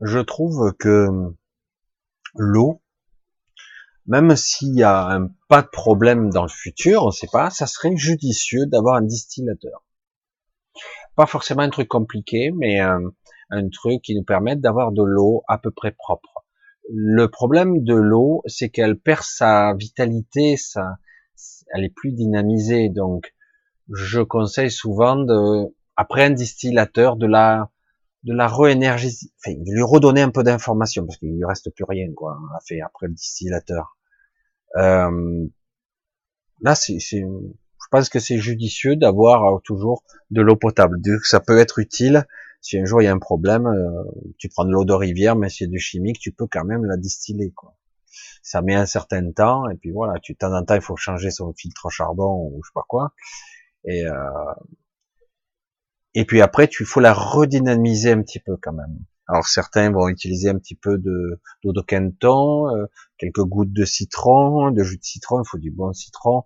je 0.01 0.19
trouve 0.19 0.75
que 0.79 1.09
l'eau, 2.35 2.83
même 4.09 4.35
s'il 4.37 4.75
y 4.75 4.83
a 4.83 5.07
un, 5.07 5.29
pas 5.49 5.61
de 5.61 5.69
problème 5.69 6.31
dans 6.31 6.43
le 6.43 6.49
futur, 6.49 7.05
on 7.05 7.11
sait 7.11 7.29
pas, 7.31 7.51
ça 7.51 7.67
serait 7.67 7.95
judicieux 7.95 8.65
d'avoir 8.65 8.97
un 8.97 9.03
distillateur. 9.03 9.85
Pas 11.15 11.27
forcément 11.27 11.63
un 11.63 11.69
truc 11.69 11.89
compliqué, 11.89 12.51
mais 12.51 12.81
un, 12.81 13.01
truc 13.71 14.03
qui 14.03 14.15
nous 14.15 14.25
permette 14.25 14.61
d'avoir 14.61 14.93
de 14.93 15.03
l'eau 15.03 15.43
à 15.47 15.59
peu 15.59 15.71
près 15.71 15.93
propre. 15.93 16.45
Le 16.91 17.29
problème 17.29 17.83
de 17.83 17.95
l'eau, 17.95 18.43
c'est 18.47 18.71
qu'elle 18.71 18.99
perd 18.99 19.23
sa 19.23 19.75
vitalité, 19.75 20.57
elle 21.75 21.85
est 21.85 21.95
plus 21.95 22.13
dynamisée. 22.13 22.89
Donc, 22.89 23.35
je 23.93 24.21
conseille 24.21 24.71
souvent 24.71 25.17
de, 25.17 25.75
après 25.97 26.25
un 26.25 26.31
distillateur, 26.31 27.17
de 27.17 27.27
la, 27.27 27.71
de 28.23 28.33
la 28.33 28.49
réénergiser, 28.49 29.31
enfin, 29.39 29.55
de 29.55 29.71
lui 29.71 29.83
redonner 29.83 30.23
un 30.23 30.31
peu 30.31 30.43
d'informations 30.43 31.05
parce 31.05 31.19
qu'il 31.19 31.35
lui 31.35 31.45
reste 31.45 31.71
plus 31.75 31.85
rien, 31.85 32.11
quoi, 32.15 32.39
à 32.57 32.61
faire 32.67 32.87
après 32.87 33.09
le 33.09 33.15
distillateur. 33.15 33.98
Euh, 34.77 35.47
là, 36.61 36.75
c'est, 36.75 36.99
je 37.01 37.87
pense 37.91 38.09
que 38.09 38.19
c'est 38.19 38.39
judicieux 38.39 38.97
d'avoir 38.97 39.61
toujours 39.63 40.03
de 40.31 40.41
l'eau 40.43 40.57
potable. 40.57 40.99
Ça 41.25 41.41
peut 41.41 41.59
être 41.59 41.79
utile 41.79 42.27
si 42.61 42.79
un 42.79 42.85
jour 42.85 43.01
il 43.01 43.05
y 43.05 43.09
a 43.09 43.13
un 43.13 43.19
problème, 43.19 43.67
euh, 43.67 44.05
tu 44.37 44.49
prends 44.49 44.65
de 44.65 44.73
l'eau 44.73 44.85
de 44.85 44.93
rivière, 44.93 45.37
mais 45.37 45.49
c'est 45.49 45.69
du 45.69 45.79
chimique, 45.79 46.19
tu 46.19 46.33
peux 46.33 46.47
quand 46.51 46.65
même 46.65 46.85
la 46.85 46.97
distiller, 46.97 47.53
quoi 47.53 47.77
ça 48.43 48.63
met 48.63 48.75
un 48.75 48.87
certain 48.87 49.31
temps, 49.33 49.69
et 49.69 49.77
puis 49.77 49.91
voilà, 49.91 50.19
tu 50.21 50.35
temps 50.37 50.53
en 50.55 50.65
temps, 50.65 50.75
il 50.75 50.81
faut 50.81 50.97
changer 50.97 51.31
son 51.31 51.53
filtre 51.53 51.87
à 51.87 51.91
charbon 51.91 52.51
ou 52.51 52.61
je 52.63 52.69
sais 52.69 52.73
pas 52.75 52.85
quoi. 52.89 53.13
Et 53.85 54.07
euh, 54.07 54.55
et 56.15 56.25
puis 56.25 56.41
après, 56.41 56.69
tu 56.69 56.85
faut 56.85 57.01
la 57.01 57.13
redynamiser 57.13 58.13
un 58.13 58.23
petit 58.23 58.41
peu 58.41 58.57
quand 58.57 58.73
même. 58.73 58.99
Alors 59.29 59.47
certains 59.47 59.91
vont 59.91 60.09
utiliser 60.09 60.49
un 60.49 60.59
petit 60.59 60.75
peu 60.75 60.99
de 60.99 61.41
d'eau 61.63 61.73
de 61.73 61.83
quinton, 61.83 62.75
euh, 62.75 62.87
quelques 63.19 63.45
gouttes 63.45 63.73
de 63.73 63.85
citron, 63.85 64.71
de 64.71 64.83
jus 64.83 64.99
de 64.99 65.05
citron. 65.05 65.43
Il 65.43 65.49
faut 65.49 65.59
du 65.59 65.71
bon 65.71 65.93
citron. 65.93 66.45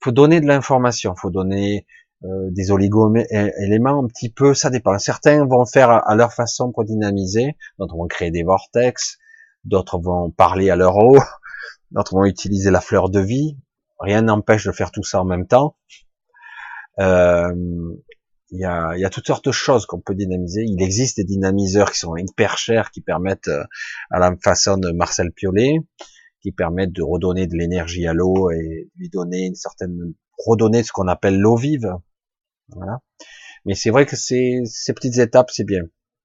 Il 0.00 0.04
faut 0.04 0.12
donner 0.12 0.40
de 0.40 0.46
l'information. 0.46 1.14
Il 1.16 1.20
faut 1.20 1.30
donner 1.30 1.86
euh, 2.24 2.50
des 2.50 2.70
oligo-éléments 2.70 4.04
un 4.04 4.06
petit 4.06 4.30
peu. 4.30 4.54
Ça 4.54 4.70
dépend. 4.70 4.96
Certains 4.98 5.44
vont 5.44 5.66
faire 5.66 5.90
à 5.90 6.14
leur 6.14 6.32
façon 6.32 6.70
pour 6.72 6.84
dynamiser. 6.84 7.56
D'autres 7.78 7.96
vont 7.96 8.06
créer 8.06 8.30
des 8.30 8.44
vortex. 8.44 9.18
D'autres 9.64 9.98
vont 9.98 10.30
parler 10.30 10.70
à 10.70 10.76
leur 10.76 10.96
eau 10.96 11.18
d'autres 11.90 12.14
vont 12.14 12.24
utiliser 12.24 12.70
la 12.70 12.80
fleur 12.80 13.10
de 13.10 13.20
vie. 13.20 13.56
Rien 13.98 14.22
n'empêche 14.22 14.66
de 14.66 14.72
faire 14.72 14.90
tout 14.90 15.02
ça 15.02 15.20
en 15.20 15.24
même 15.24 15.46
temps. 15.46 15.76
Euh, 16.98 17.54
il 18.50 18.60
y, 18.60 18.64
a, 18.64 18.96
y, 18.96 19.04
a, 19.04 19.10
toutes 19.10 19.26
sortes 19.26 19.44
de 19.46 19.52
choses 19.52 19.86
qu'on 19.86 20.00
peut 20.00 20.14
dynamiser. 20.14 20.64
Il 20.66 20.82
existe 20.82 21.16
des 21.18 21.24
dynamiseurs 21.24 21.92
qui 21.92 22.00
sont 22.00 22.16
hyper 22.16 22.58
chers, 22.58 22.90
qui 22.90 23.00
permettent, 23.00 23.48
euh, 23.48 23.62
à 24.10 24.18
la 24.18 24.34
façon 24.42 24.76
de 24.76 24.90
Marcel 24.90 25.30
Piolet, 25.32 25.76
qui 26.40 26.50
permettent 26.50 26.92
de 26.92 27.02
redonner 27.02 27.46
de 27.46 27.56
l'énergie 27.56 28.06
à 28.06 28.12
l'eau 28.12 28.50
et 28.50 28.90
lui 28.96 29.08
donner 29.08 29.46
une 29.46 29.54
certaine, 29.54 30.14
redonner 30.38 30.82
ce 30.82 30.90
qu'on 30.90 31.06
appelle 31.06 31.38
l'eau 31.38 31.56
vive. 31.56 31.94
Voilà. 32.68 33.00
Mais 33.64 33.74
c'est 33.74 33.90
vrai 33.90 34.06
que 34.06 34.16
ces, 34.16 34.62
ces 34.64 34.94
petites 34.94 35.18
étapes, 35.18 35.50
c'est 35.50 35.64
bien. 35.64 35.82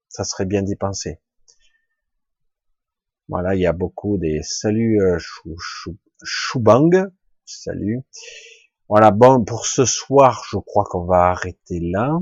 Ça 0.08 0.24
serait 0.24 0.46
bien 0.46 0.64
d'y 0.64 0.76
penser. 0.76 1.20
Voilà, 3.28 3.56
il 3.56 3.62
y 3.62 3.66
a 3.66 3.74
beaucoup 3.74 4.18
des 4.18 4.42
saluts 4.44 5.02
euh, 5.02 5.18
Choubang. 6.24 7.12
Salut. 7.44 8.02
Voilà, 8.88 9.10
bon, 9.10 9.44
pour 9.44 9.66
ce 9.66 9.84
soir, 9.84 10.44
je 10.52 10.58
crois 10.58 10.84
qu'on 10.86 11.06
va 11.06 11.32
arrêter 11.32 11.80
là. 11.80 12.20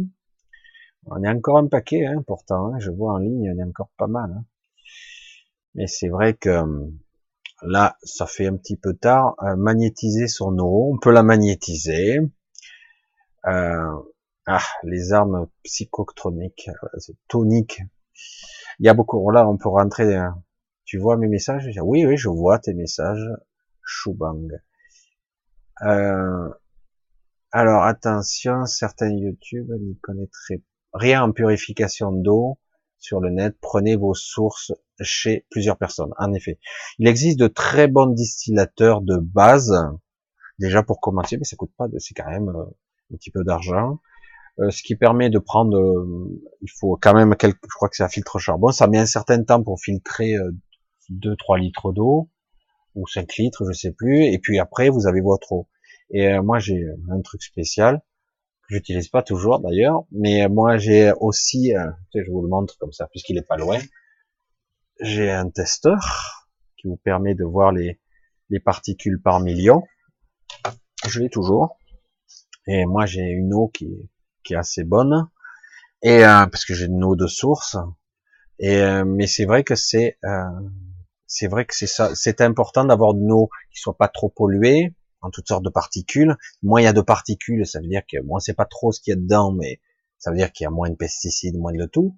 On 1.08 1.22
est 1.22 1.30
encore 1.30 1.58
un 1.58 1.67
paquet, 1.67 2.06
hein, 2.06 2.24
pourtant. 2.25 2.74
Hein, 2.74 2.80
je 2.80 2.90
vois 2.90 3.14
en 3.14 3.17
ligne, 3.17 3.51
on 3.53 3.59
est 3.59 3.67
encore 3.67 3.90
pas 3.98 4.08
mal. 4.08 4.32
Hein. 4.32 4.45
Mais 5.75 5.88
c'est 5.88 6.08
vrai 6.08 6.35
que 6.35 6.64
là, 7.64 7.98
ça 8.03 8.27
fait 8.27 8.48
un 8.48 8.56
petit 8.56 8.77
peu 8.77 8.93
tard. 8.93 9.35
magnétiser 9.58 10.27
son 10.27 10.58
eau, 10.59 10.92
on 10.93 11.00
peut 11.00 11.11
la 11.11 11.24
magnétiser. 11.24 12.19
Euh, 13.45 14.00
ah, 14.45 14.64
les 14.83 15.11
armes 15.11 15.48
psychotroniques, 15.64 16.69
toniques. 17.27 17.82
Il 18.80 18.85
y 18.85 18.90
a 18.90 18.93
beaucoup. 18.93 19.30
Là, 19.32 19.48
on 19.50 19.58
peut 19.58 19.69
rentrer. 19.69 20.17
Tu 20.85 20.98
vois 20.98 21.17
mes 21.17 21.27
messages? 21.27 21.67
Oui, 21.82 22.06
oui, 22.06 22.16
je 22.16 22.30
vois 22.30 22.59
tes 22.59 22.74
messages. 22.74 23.30
Shubang. 23.83 24.48
Euh, 25.82 26.50
alors 27.52 27.84
attention, 27.84 28.66
certains 28.66 29.10
YouTube 29.10 29.69
n'y 29.80 29.98
connaîtraient 30.00 30.61
rien 30.93 31.24
en 31.24 31.32
purification 31.32 32.11
d'eau 32.11 32.60
sur 33.00 33.19
le 33.19 33.30
net. 33.30 33.56
Prenez 33.61 33.95
vos 33.95 34.14
sources 34.14 34.72
chez 35.02 35.45
plusieurs 35.50 35.77
personnes. 35.77 36.14
En 36.18 36.34
effet, 36.34 36.60
il 37.00 37.08
existe 37.08 37.40
de 37.40 37.48
très 37.48 37.88
bons 37.88 38.08
distillateurs 38.08 39.02
de 39.02 39.18
base. 39.18 39.76
Déjà 40.60 40.84
pour 40.84 41.02
commencer, 41.02 41.38
mais 41.38 41.43
ça 41.45 41.56
coûte 41.56 41.74
pas, 41.77 41.88
c'est 41.98 42.14
quand 42.14 42.30
même 42.30 42.50
euh, 42.50 42.64
un 43.14 43.18
petit 43.18 43.32
peu 43.32 43.43
d'argent. 43.43 44.00
Euh, 44.60 44.69
ce 44.69 44.84
qui 44.84 44.95
permet 44.95 45.32
de 45.32 45.40
prendre, 45.40 46.06
il 46.61 46.69
faut 46.80 46.95
quand 47.02 47.16
même 47.16 47.35
quelques, 47.35 47.58
je 47.64 47.76
crois 47.76 47.90
que 47.90 47.95
c'est 47.95 48.03
un 48.03 48.10
filtre 48.10 48.38
charbon, 48.38 48.72
ça 48.72 48.88
met 48.88 49.00
un 49.00 49.08
certain 49.08 49.43
temps 49.43 49.64
pour 49.64 49.80
filtrer 49.80 50.35
2-3 51.10 51.60
litres 51.60 51.92
d'eau 51.92 52.30
ou 52.95 53.07
5 53.07 53.35
litres, 53.38 53.65
je 53.65 53.73
sais 53.73 53.91
plus, 53.91 54.25
et 54.25 54.39
puis 54.39 54.59
après 54.59 54.89
vous 54.89 55.07
avez 55.07 55.22
votre 55.22 55.51
eau. 55.51 55.67
Et 56.11 56.27
euh, 56.27 56.41
moi 56.41 56.59
j'ai 56.59 56.85
un 57.09 57.22
truc 57.22 57.41
spécial 57.43 58.01
que 58.67 58.75
j'utilise 58.75 59.09
pas 59.09 59.23
toujours 59.23 59.59
d'ailleurs, 59.59 60.03
mais 60.11 60.47
moi 60.47 60.77
j'ai 60.77 61.11
aussi, 61.19 61.75
euh, 61.75 61.89
je 62.13 62.30
vous 62.30 62.41
le 62.41 62.49
montre 62.49 62.77
comme 62.77 62.91
ça 62.91 63.07
puisqu'il 63.07 63.38
est 63.38 63.47
pas 63.47 63.57
loin, 63.57 63.80
j'ai 65.01 65.31
un 65.31 65.49
testeur 65.49 66.47
qui 66.77 66.88
vous 66.88 66.97
permet 66.97 67.35
de 67.35 67.43
voir 67.43 67.72
les, 67.72 67.99
les 68.49 68.59
particules 68.59 69.22
par 69.22 69.39
million. 69.39 69.83
Je 71.07 71.19
l'ai 71.19 71.30
toujours. 71.30 71.77
Et 72.67 72.85
moi 72.85 73.05
j'ai 73.05 73.23
une 73.23 73.53
eau 73.53 73.67
qui, 73.67 74.09
qui 74.43 74.53
est 74.53 74.57
assez 74.57 74.83
bonne 74.83 75.27
et 76.01 76.25
euh, 76.25 76.45
parce 76.47 76.65
que 76.65 76.73
j'ai 76.73 76.85
une 76.85 77.03
eau 77.03 77.15
de 77.15 77.27
source. 77.27 77.77
Et 78.59 78.81
mais 79.03 79.25
c'est 79.25 79.45
vrai 79.45 79.63
que 79.63 79.75
c'est 79.75 80.17
c'est 81.35 81.47
vrai 81.47 81.65
que 81.65 81.73
c'est 81.75 81.87
ça, 81.87 82.13
c'est 82.13 82.41
important 82.41 82.85
d'avoir 82.85 83.15
de 83.15 83.27
l'eau 83.27 83.49
qui 83.71 83.79
soit 83.79 83.97
pas 83.97 84.07
trop 84.07 84.29
polluée 84.29 84.93
en 85.21 85.31
toutes 85.31 85.47
sortes 85.47 85.65
de 85.65 85.71
particules. 85.71 86.37
Moins 86.61 86.81
il 86.81 86.83
y 86.83 86.87
a 86.87 86.93
de 86.93 87.01
particules, 87.01 87.65
ça 87.65 87.79
veut 87.79 87.87
dire 87.87 88.03
que 88.07 88.21
moi 88.21 88.39
c'est 88.39 88.53
pas 88.53 88.65
trop 88.65 88.91
ce 88.91 89.01
qu'il 89.01 89.15
y 89.15 89.17
a 89.17 89.19
dedans, 89.19 89.51
mais 89.51 89.81
ça 90.19 90.29
veut 90.29 90.37
dire 90.37 90.51
qu'il 90.51 90.65
y 90.65 90.67
a 90.67 90.69
moins 90.69 90.91
de 90.91 90.95
pesticides, 90.95 91.57
moins 91.57 91.73
de 91.73 91.85
tout. 91.87 92.15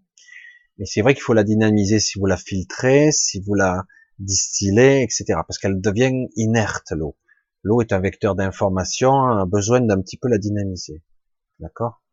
Mais 0.77 0.85
c'est 0.85 1.01
vrai 1.01 1.13
qu'il 1.13 1.23
faut 1.23 1.33
la 1.33 1.45
dynamiser 1.45 2.01
si 2.01 2.19
vous 2.19 2.25
la 2.25 2.35
filtrez, 2.35 3.13
si 3.13 3.39
vous 3.39 3.53
la 3.53 3.85
distillez, 4.19 5.03
etc. 5.03 5.23
Parce 5.47 5.59
qu'elle 5.59 5.79
devient 5.79 6.27
inerte 6.35 6.91
l'eau. 6.91 7.15
L'eau 7.63 7.79
est 7.79 7.93
un 7.93 7.99
vecteur 7.99 8.35
d'information, 8.35 9.13
a 9.13 9.45
besoin 9.45 9.79
d'un 9.79 10.01
petit 10.01 10.17
peu 10.17 10.27
la 10.27 10.39
dynamiser. 10.39 11.01
D'accord? 11.59 12.03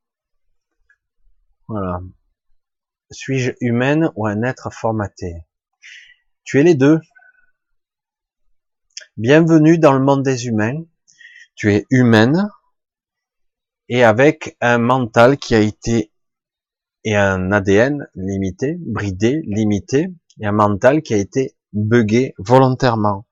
Voilà. 1.67 2.01
Suis-je 3.11 3.51
humaine 3.61 4.13
ou 4.15 4.25
un 4.25 4.45
être 4.45 4.73
formaté? 4.73 5.47
Tu 6.45 6.61
es 6.61 6.63
les 6.63 6.75
deux. 6.75 7.01
Bienvenue 9.17 9.79
dans 9.79 9.93
le 9.93 10.01
monde 10.01 10.23
des 10.23 10.47
humains. 10.47 10.85
Tu 11.55 11.73
es 11.73 11.87
humaine 11.91 12.49
et 13.89 14.05
avec 14.05 14.57
un 14.61 14.79
mental 14.79 15.37
qui 15.37 15.55
a 15.55 15.61
été 15.61 16.13
et 17.05 17.17
un 17.17 17.51
ADN 17.51 18.09
limité, 18.15 18.77
bridé, 18.79 19.43
limité, 19.45 20.09
et 20.41 20.47
un 20.47 20.53
mental 20.53 21.03
qui 21.03 21.15
a 21.15 21.17
été 21.17 21.57
buggé 21.73 22.35
volontairement. 22.39 23.27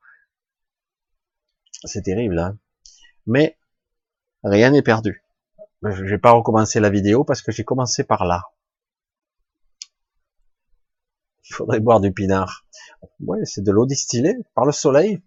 C'est 1.85 2.03
terrible, 2.03 2.39
hein 2.39 2.59
Mais 3.27 3.57
rien 4.43 4.71
n'est 4.71 4.83
perdu. 4.83 5.23
Je 5.83 6.05
vais 6.05 6.19
pas 6.19 6.33
recommencer 6.33 6.81
la 6.81 6.91
vidéo 6.91 7.25
parce 7.25 7.43
que 7.43 7.53
j'ai 7.53 7.65
commencé 7.65 8.05
par 8.05 8.25
là. 8.25 8.43
Il 11.49 11.55
faudrait 11.55 11.81
boire 11.81 12.01
du 12.01 12.13
pinard. 12.13 12.67
Ouais, 13.21 13.45
c'est 13.45 13.63
de 13.63 13.73
l'eau 13.73 13.87
distillée 13.87 14.37
par 14.55 14.65
le 14.65 14.73
soleil. 14.73 15.23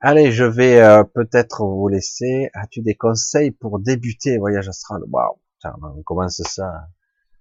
Allez, 0.00 0.30
je 0.30 0.44
vais 0.44 0.80
euh, 0.80 1.04
peut-être 1.04 1.64
vous 1.64 1.88
laisser. 1.88 2.50
As-tu 2.52 2.82
des 2.82 2.94
conseils 2.94 3.50
pour 3.50 3.78
débuter 3.78 4.38
voyage 4.38 4.68
astral? 4.68 5.02
Waouh, 5.10 5.38
on 5.64 6.02
commence 6.02 6.42
ça 6.42 6.88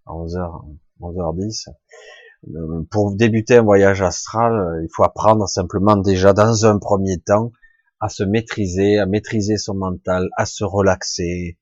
à 0.06 0.12
11h, 0.12 0.66
11h10. 1.02 1.70
Euh, 2.48 2.84
pour 2.92 3.16
débuter 3.16 3.58
un 3.58 3.64
voyage 3.64 4.02
astral, 4.02 4.82
il 4.84 4.88
faut 4.96 5.04
apprendre 5.04 5.48
simplement 5.48 5.98
déjà 5.98 6.34
dans 6.34 6.66
un 6.66 6.78
premier 6.80 7.20
temps 7.20 7.52
à 8.00 8.10
se 8.10 8.24
maîtriser, 8.24 9.00
à 9.00 9.06
maîtriser 9.06 9.58
son 9.58 9.76
mental, 9.76 10.30
à 10.38 10.46
se 10.46 10.64
relaxer, 10.64 11.58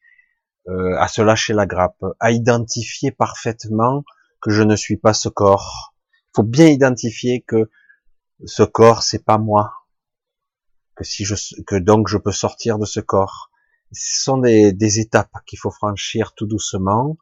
euh, 0.68 0.96
à 0.98 1.08
se 1.08 1.22
lâcher 1.22 1.54
la 1.54 1.66
grappe, 1.66 2.04
à 2.20 2.32
identifier 2.32 3.12
parfaitement 3.12 4.04
que 4.42 4.52
je 4.52 4.62
ne 4.62 4.76
suis 4.76 4.98
pas 4.98 5.14
ce 5.14 5.30
corps. 5.30 5.93
Faut 6.36 6.44
bien 6.44 6.68
identifier 6.68 7.42
que 7.42 7.70
ce 8.46 8.64
corps, 8.64 9.04
c'est 9.04 9.24
pas 9.24 9.38
moi. 9.38 9.74
Que 10.96 11.04
si 11.04 11.26
je, 11.26 11.36
que 11.66 11.76
donc 11.76 12.08
je 12.08 12.18
peux 12.18 12.32
sortir 12.32 12.80
de 12.80 12.86
ce 12.86 13.00
corps. 13.00 13.52
Ce 13.92 14.24
sont 14.24 14.38
des, 14.38 14.74
des 14.74 15.00
étapes 15.00 15.34
qu'il 15.46 15.60
faut 15.60 15.72
franchir 15.72 16.34
tout 16.36 16.48
doucement. 16.48 17.18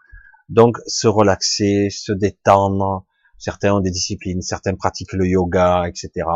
Donc, 0.50 0.78
se 0.88 1.08
relaxer, 1.08 1.90
se 1.90 2.12
détendre. 2.12 3.06
Certains 3.38 3.74
ont 3.74 3.80
des 3.80 3.92
disciplines, 3.92 4.42
certains 4.42 4.76
pratiquent 4.76 5.14
le 5.14 5.28
yoga, 5.28 5.88
etc. 5.88 6.28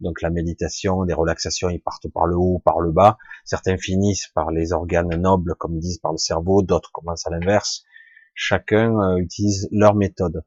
Donc 0.00 0.22
la 0.22 0.30
méditation, 0.30 1.02
les 1.02 1.14
relaxations, 1.14 1.70
ils 1.70 1.80
partent 1.80 2.08
par 2.08 2.26
le 2.26 2.36
haut, 2.36 2.60
par 2.64 2.80
le 2.80 2.92
bas. 2.92 3.16
Certains 3.44 3.76
finissent 3.78 4.28
par 4.34 4.50
les 4.50 4.72
organes 4.72 5.14
nobles, 5.16 5.54
comme 5.58 5.76
ils 5.76 5.80
disent, 5.80 5.98
par 5.98 6.12
le 6.12 6.18
cerveau. 6.18 6.62
D'autres 6.62 6.90
commencent 6.92 7.26
à 7.26 7.30
l'inverse 7.30 7.84
chacun 8.38 8.98
euh, 9.00 9.16
utilise 9.16 9.68
leur 9.72 9.94
méthode. 9.94 10.44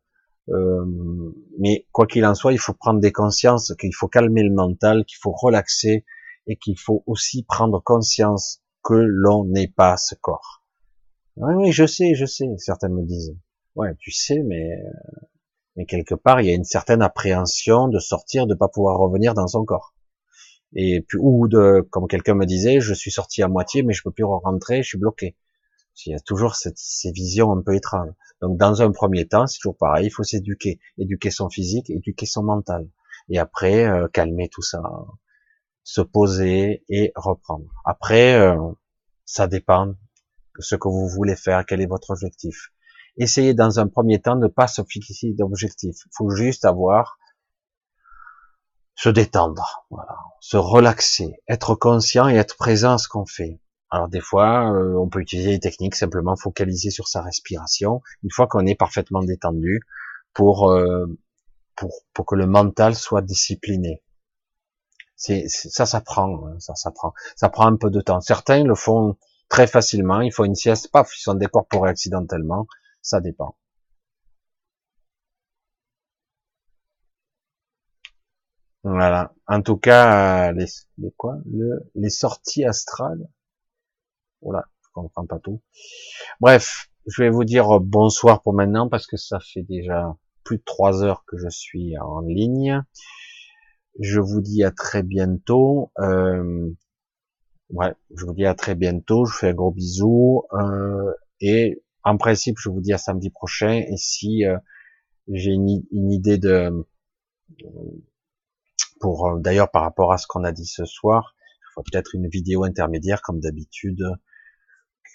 Euh, 0.50 0.86
mais 1.60 1.88
quoi 1.92 2.08
qu'il 2.08 2.26
en 2.26 2.36
soit, 2.36 2.53
il 2.53 2.60
faut 2.60 2.74
prendre 2.74 3.00
des 3.00 3.11
consciences, 3.11 3.74
qu'il 3.80 3.94
faut 3.95 4.08
calmer 4.08 4.44
le 4.44 4.53
mental, 4.53 5.06
qu'il 5.06 5.18
faut 5.22 5.32
relaxer 5.32 6.06
et 6.48 6.56
qu'il 6.58 6.80
faut 6.80 7.03
aussi 7.06 7.44
prendre 7.44 7.82
conscience 7.82 8.61
que 8.84 8.95
l'on 8.95 9.45
n'est 9.45 9.68
pas 9.68 9.98
ce 9.98 10.16
corps. 10.16 10.64
Oui, 11.38 11.53
oui, 11.56 11.72
je 11.72 11.86
sais, 11.86 12.16
je 12.16 12.26
sais, 12.26 12.48
certains 12.58 12.90
me 12.90 13.03
disent. 13.03 13.38
Ouais, 13.76 13.95
tu 14.00 14.11
sais, 14.11 14.42
mais 14.44 14.74
euh, 14.74 15.28
mais 15.76 15.86
quelque 15.86 16.16
part, 16.16 16.42
il 16.42 16.48
y 16.48 16.52
a 16.52 16.56
une 16.56 16.66
certaine 16.66 17.02
appréhension 17.02 17.88
de 17.88 18.00
sortir, 18.00 18.45
de 18.48 18.56
pas 18.56 18.68
pouvoir 18.68 18.98
revenir 18.98 19.34
dans 19.34 19.48
son 19.48 19.64
corps. 19.64 19.94
Et 20.74 21.02
puis 21.08 21.18
ou 21.20 21.48
de, 21.48 21.88
comme 21.90 22.08
quelqu'un 22.08 22.34
me 22.34 22.45
disait, 22.45 22.80
je 22.80 22.94
suis 22.94 23.11
sorti 23.11 23.42
à 23.44 23.48
moitié, 23.48 23.84
mais 23.84 23.94
je 23.94 24.03
peux 24.03 24.11
plus 24.11 24.24
rentrer, 24.24 24.84
je 24.84 24.90
suis 24.90 24.98
bloqué. 24.98 25.38
Il 26.06 26.11
y 26.11 26.16
a 26.16 26.20
toujours 26.20 26.56
cette, 26.56 26.78
ces 26.78 27.11
visions 27.11 27.52
un 27.52 27.61
peu 27.61 27.76
étranges. 27.76 28.11
Donc, 28.42 28.58
dans 28.58 28.82
un 28.82 28.92
premier 28.92 29.28
temps, 29.28 29.45
c'est 29.48 29.60
toujours 29.60 29.78
pareil, 29.78 30.08
il 30.08 30.10
faut 30.10 30.24
s'éduquer, 30.24 30.80
éduquer 30.98 31.30
son 31.30 31.50
physique, 31.50 31.90
éduquer 31.90 32.26
son 32.26 32.44
mental, 32.44 32.90
et 33.30 33.38
après 33.38 33.86
euh, 33.86 34.08
calmer 34.08 34.50
tout 34.50 34.64
ça, 34.64 34.82
se 35.84 36.02
poser 36.02 36.84
et 36.90 37.11
reprendre. 37.16 37.72
Après, 37.86 38.36
euh, 38.36 38.58
ça 39.26 39.48
dépend 39.48 39.88
de 39.88 40.61
ce 40.61 40.76
que 40.76 40.88
vous 40.88 41.08
voulez 41.08 41.36
faire, 41.36 41.66
quel 41.66 41.82
est 41.82 41.88
votre 41.88 42.11
objectif. 42.11 42.72
Essayez 43.18 43.53
dans 43.53 43.80
un 43.80 43.88
premier 43.88 44.20
temps 44.22 44.36
de 44.36 44.44
ne 44.44 44.48
pas 44.48 44.68
se 44.68 44.82
fixer 44.88 45.34
d'objectif. 45.34 45.95
Il 46.06 46.11
faut 46.16 46.30
juste 46.32 46.66
avoir 46.66 47.20
se 48.95 49.10
détendre, 49.10 49.88
se 50.40 50.58
relaxer, 50.58 51.34
être 51.48 51.76
conscient 51.76 52.30
et 52.30 52.36
être 52.36 52.56
présent 52.56 52.94
à 52.94 52.98
ce 52.98 53.08
qu'on 53.08 53.26
fait. 53.26 53.60
Alors 53.92 54.08
des 54.10 54.22
fois, 54.22 54.74
euh, 54.74 54.95
on 54.98 55.10
peut 55.10 55.20
utiliser 55.22 55.52
des 55.52 55.60
techniques 55.60 55.95
simplement 55.95 56.36
focaliser 56.36 56.90
sur 56.92 57.08
sa 57.08 57.22
respiration. 57.22 58.02
Une 58.24 58.32
fois 58.32 58.48
qu'on 58.48 58.66
est 58.66 58.76
parfaitement 58.76 59.22
détendu, 59.24 59.82
pour, 60.34 60.72
euh, 60.72 61.06
pour 61.76 61.92
pour 62.14 62.26
que 62.26 62.36
le 62.36 62.48
mental 62.48 62.95
soit 62.95 63.22
discipliné. 63.22 64.02
C'est 65.16 65.48
ça, 65.48 65.86
ça 65.86 66.02
prend, 66.02 66.48
hein, 66.48 66.60
ça, 66.60 66.76
ça 66.76 66.92
prend, 66.92 67.14
ça 67.36 67.50
prend 67.50 67.68
un 67.68 67.76
peu 67.78 67.90
de 67.90 68.02
temps. 68.02 68.22
Certains 68.22 68.64
le 68.64 68.76
font 68.76 69.18
très 69.50 69.68
facilement. 69.68 70.22
Il 70.22 70.32
faut 70.34 70.45
une 70.45 70.56
sieste, 70.56 70.92
paf, 70.92 71.16
ils 71.18 71.22
sont 71.22 71.36
décorporés 71.36 71.90
accidentellement. 71.90 72.68
Ça 73.02 73.22
dépend. 73.22 73.56
Voilà. 78.84 79.34
En 79.48 79.61
tout 79.64 79.78
cas, 79.78 80.52
les, 80.52 80.66
les 81.00 81.11
quoi, 81.18 81.38
le, 81.52 81.90
les 81.95 82.10
sorties 82.10 82.64
astrales? 82.66 83.28
Voilà, 84.42 84.66
je 84.82 84.90
comprends 84.94 85.26
pas 85.26 85.40
tout. 85.40 85.61
Bref, 86.40 86.90
je 87.08 87.24
vais 87.24 87.30
vous 87.30 87.44
dire 87.44 87.80
bonsoir 87.80 88.42
pour 88.42 88.53
maintenant 88.53 88.90
parce 88.90 89.08
que 89.08 89.18
ça 89.18 89.40
fait 89.40 89.64
déjà 89.64 90.16
plus 90.44 90.58
de 90.58 90.64
trois 90.64 91.03
heures 91.03 91.26
que 91.26 91.38
je 91.38 91.50
suis 91.50 91.98
en 91.98 92.22
ligne. 92.22 92.84
Je 94.00 94.20
vous 94.20 94.42
dis 94.42 94.64
à 94.64 94.72
très 94.72 95.03
bientôt. 95.03 95.92
Euh, 96.00 96.72
ouais, 97.70 97.94
je 98.16 98.26
vous 98.26 98.34
dis 98.34 98.45
à 98.45 98.53
très 98.53 98.76
bientôt. 98.76 99.26
Je 99.26 99.36
fais 99.36 99.50
un 99.50 99.53
gros 99.53 99.72
bisou. 99.72 100.44
Euh, 100.53 101.11
et 101.40 101.84
en 102.03 102.18
principe, 102.18 102.58
je 102.60 102.70
vous 102.70 102.82
dis 102.82 102.94
à 102.94 102.98
samedi 102.98 103.30
prochain. 103.30 103.84
Et 103.88 103.98
si 103.98 104.45
euh, 104.45 104.58
j'ai 105.28 105.52
une, 105.52 105.84
idée 105.92 106.38
de, 106.38 106.86
pour 109.00 109.28
euh, 109.28 109.40
d'ailleurs 109.40 109.72
par 109.72 109.84
rapport 109.84 110.14
à 110.14 110.18
ce 110.18 110.28
qu'on 110.28 110.44
a 110.44 110.52
dit 110.52 110.66
ce 110.66 110.86
soir, 110.86 111.36
il 111.60 111.74
faut 111.74 111.84
peut-être 111.84 112.16
une 112.16 112.28
vidéo 112.28 112.64
intermédiaire 112.64 113.22
comme 113.22 113.40
d'habitude 113.40 114.03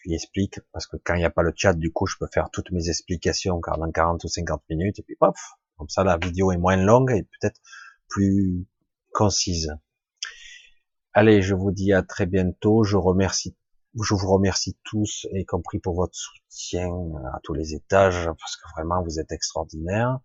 qui 0.06 0.14
explique 0.14 0.60
parce 0.72 0.86
que 0.86 0.96
quand 1.04 1.14
il 1.14 1.18
n'y 1.18 1.24
a 1.24 1.30
pas 1.30 1.42
le 1.42 1.52
chat, 1.54 1.74
du 1.74 1.92
coup, 1.92 2.06
je 2.06 2.16
peux 2.18 2.28
faire 2.32 2.50
toutes 2.50 2.70
mes 2.70 2.88
explications 2.88 3.60
pendant 3.60 3.90
40 3.90 4.22
ou 4.22 4.28
50 4.28 4.62
minutes 4.70 4.98
et 5.00 5.02
puis 5.02 5.16
paf, 5.16 5.36
comme 5.76 5.88
ça 5.88 6.04
la 6.04 6.16
vidéo 6.16 6.52
est 6.52 6.56
moins 6.56 6.76
longue 6.76 7.10
et 7.10 7.22
peut-être 7.22 7.60
plus 8.08 8.66
concise. 9.12 9.72
Allez, 11.12 11.42
je 11.42 11.54
vous 11.54 11.72
dis 11.72 11.92
à 11.92 12.02
très 12.02 12.26
bientôt. 12.26 12.84
Je 12.84 12.96
remercie, 12.96 13.56
je 14.00 14.14
vous 14.14 14.28
remercie 14.28 14.76
tous, 14.84 15.26
y 15.32 15.44
compris 15.44 15.78
pour 15.78 15.94
votre 15.94 16.14
soutien 16.14 16.88
à 17.34 17.40
tous 17.42 17.54
les 17.54 17.74
étages, 17.74 18.26
parce 18.26 18.56
que 18.56 18.68
vraiment 18.76 19.02
vous 19.02 19.18
êtes 19.18 19.32
extraordinaires. 19.32 20.18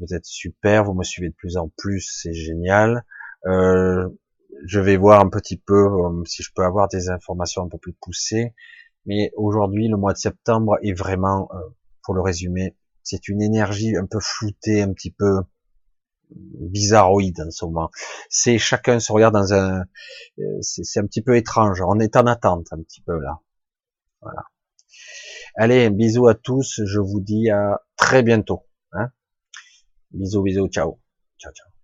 Vous 0.00 0.14
êtes 0.14 0.24
super, 0.24 0.84
vous 0.84 0.94
me 0.94 1.04
suivez 1.04 1.28
de 1.28 1.34
plus 1.34 1.56
en 1.56 1.68
plus, 1.76 2.08
c'est 2.22 2.32
génial. 2.32 3.04
Euh, 3.46 4.08
je 4.64 4.80
vais 4.80 4.96
voir 4.96 5.20
un 5.20 5.28
petit 5.28 5.56
peu 5.56 5.86
euh, 5.86 6.24
si 6.24 6.42
je 6.42 6.50
peux 6.54 6.64
avoir 6.64 6.88
des 6.88 7.10
informations 7.10 7.62
un 7.64 7.68
peu 7.68 7.78
plus 7.78 7.92
poussées. 7.92 8.54
Mais 9.08 9.32
aujourd'hui, 9.36 9.88
le 9.88 9.96
mois 9.96 10.12
de 10.12 10.18
septembre 10.18 10.76
est 10.82 10.92
vraiment, 10.92 11.48
euh, 11.54 11.58
pour 12.02 12.14
le 12.14 12.20
résumer, 12.20 12.76
c'est 13.02 13.26
une 13.28 13.40
énergie 13.40 13.96
un 13.96 14.04
peu 14.04 14.20
floutée, 14.20 14.82
un 14.82 14.92
petit 14.92 15.10
peu 15.10 15.40
bizarroïde 16.30 17.40
en 17.40 17.50
ce 17.50 17.64
moment. 17.64 17.90
C'est 18.28 18.58
chacun 18.58 19.00
se 19.00 19.10
regarde 19.10 19.32
dans 19.32 19.54
un, 19.54 19.80
euh, 20.38 20.58
c'est 20.60 21.00
un 21.00 21.06
petit 21.06 21.22
peu 21.22 21.36
étrange. 21.36 21.80
On 21.80 21.98
est 22.00 22.16
en 22.16 22.26
attente 22.26 22.66
un 22.70 22.82
petit 22.82 23.00
peu 23.00 23.18
là. 23.18 23.40
Voilà. 24.20 24.44
Allez, 25.56 25.86
un 25.86 25.90
bisou 25.90 26.28
à 26.28 26.34
tous. 26.34 26.82
Je 26.84 27.00
vous 27.00 27.20
dis 27.20 27.48
à 27.48 27.80
très 27.96 28.22
bientôt. 28.22 28.66
Hein 28.92 29.10
bisous, 30.10 30.42
bisous, 30.42 30.68
ciao, 30.68 31.00
ciao, 31.38 31.52
ciao. 31.54 31.77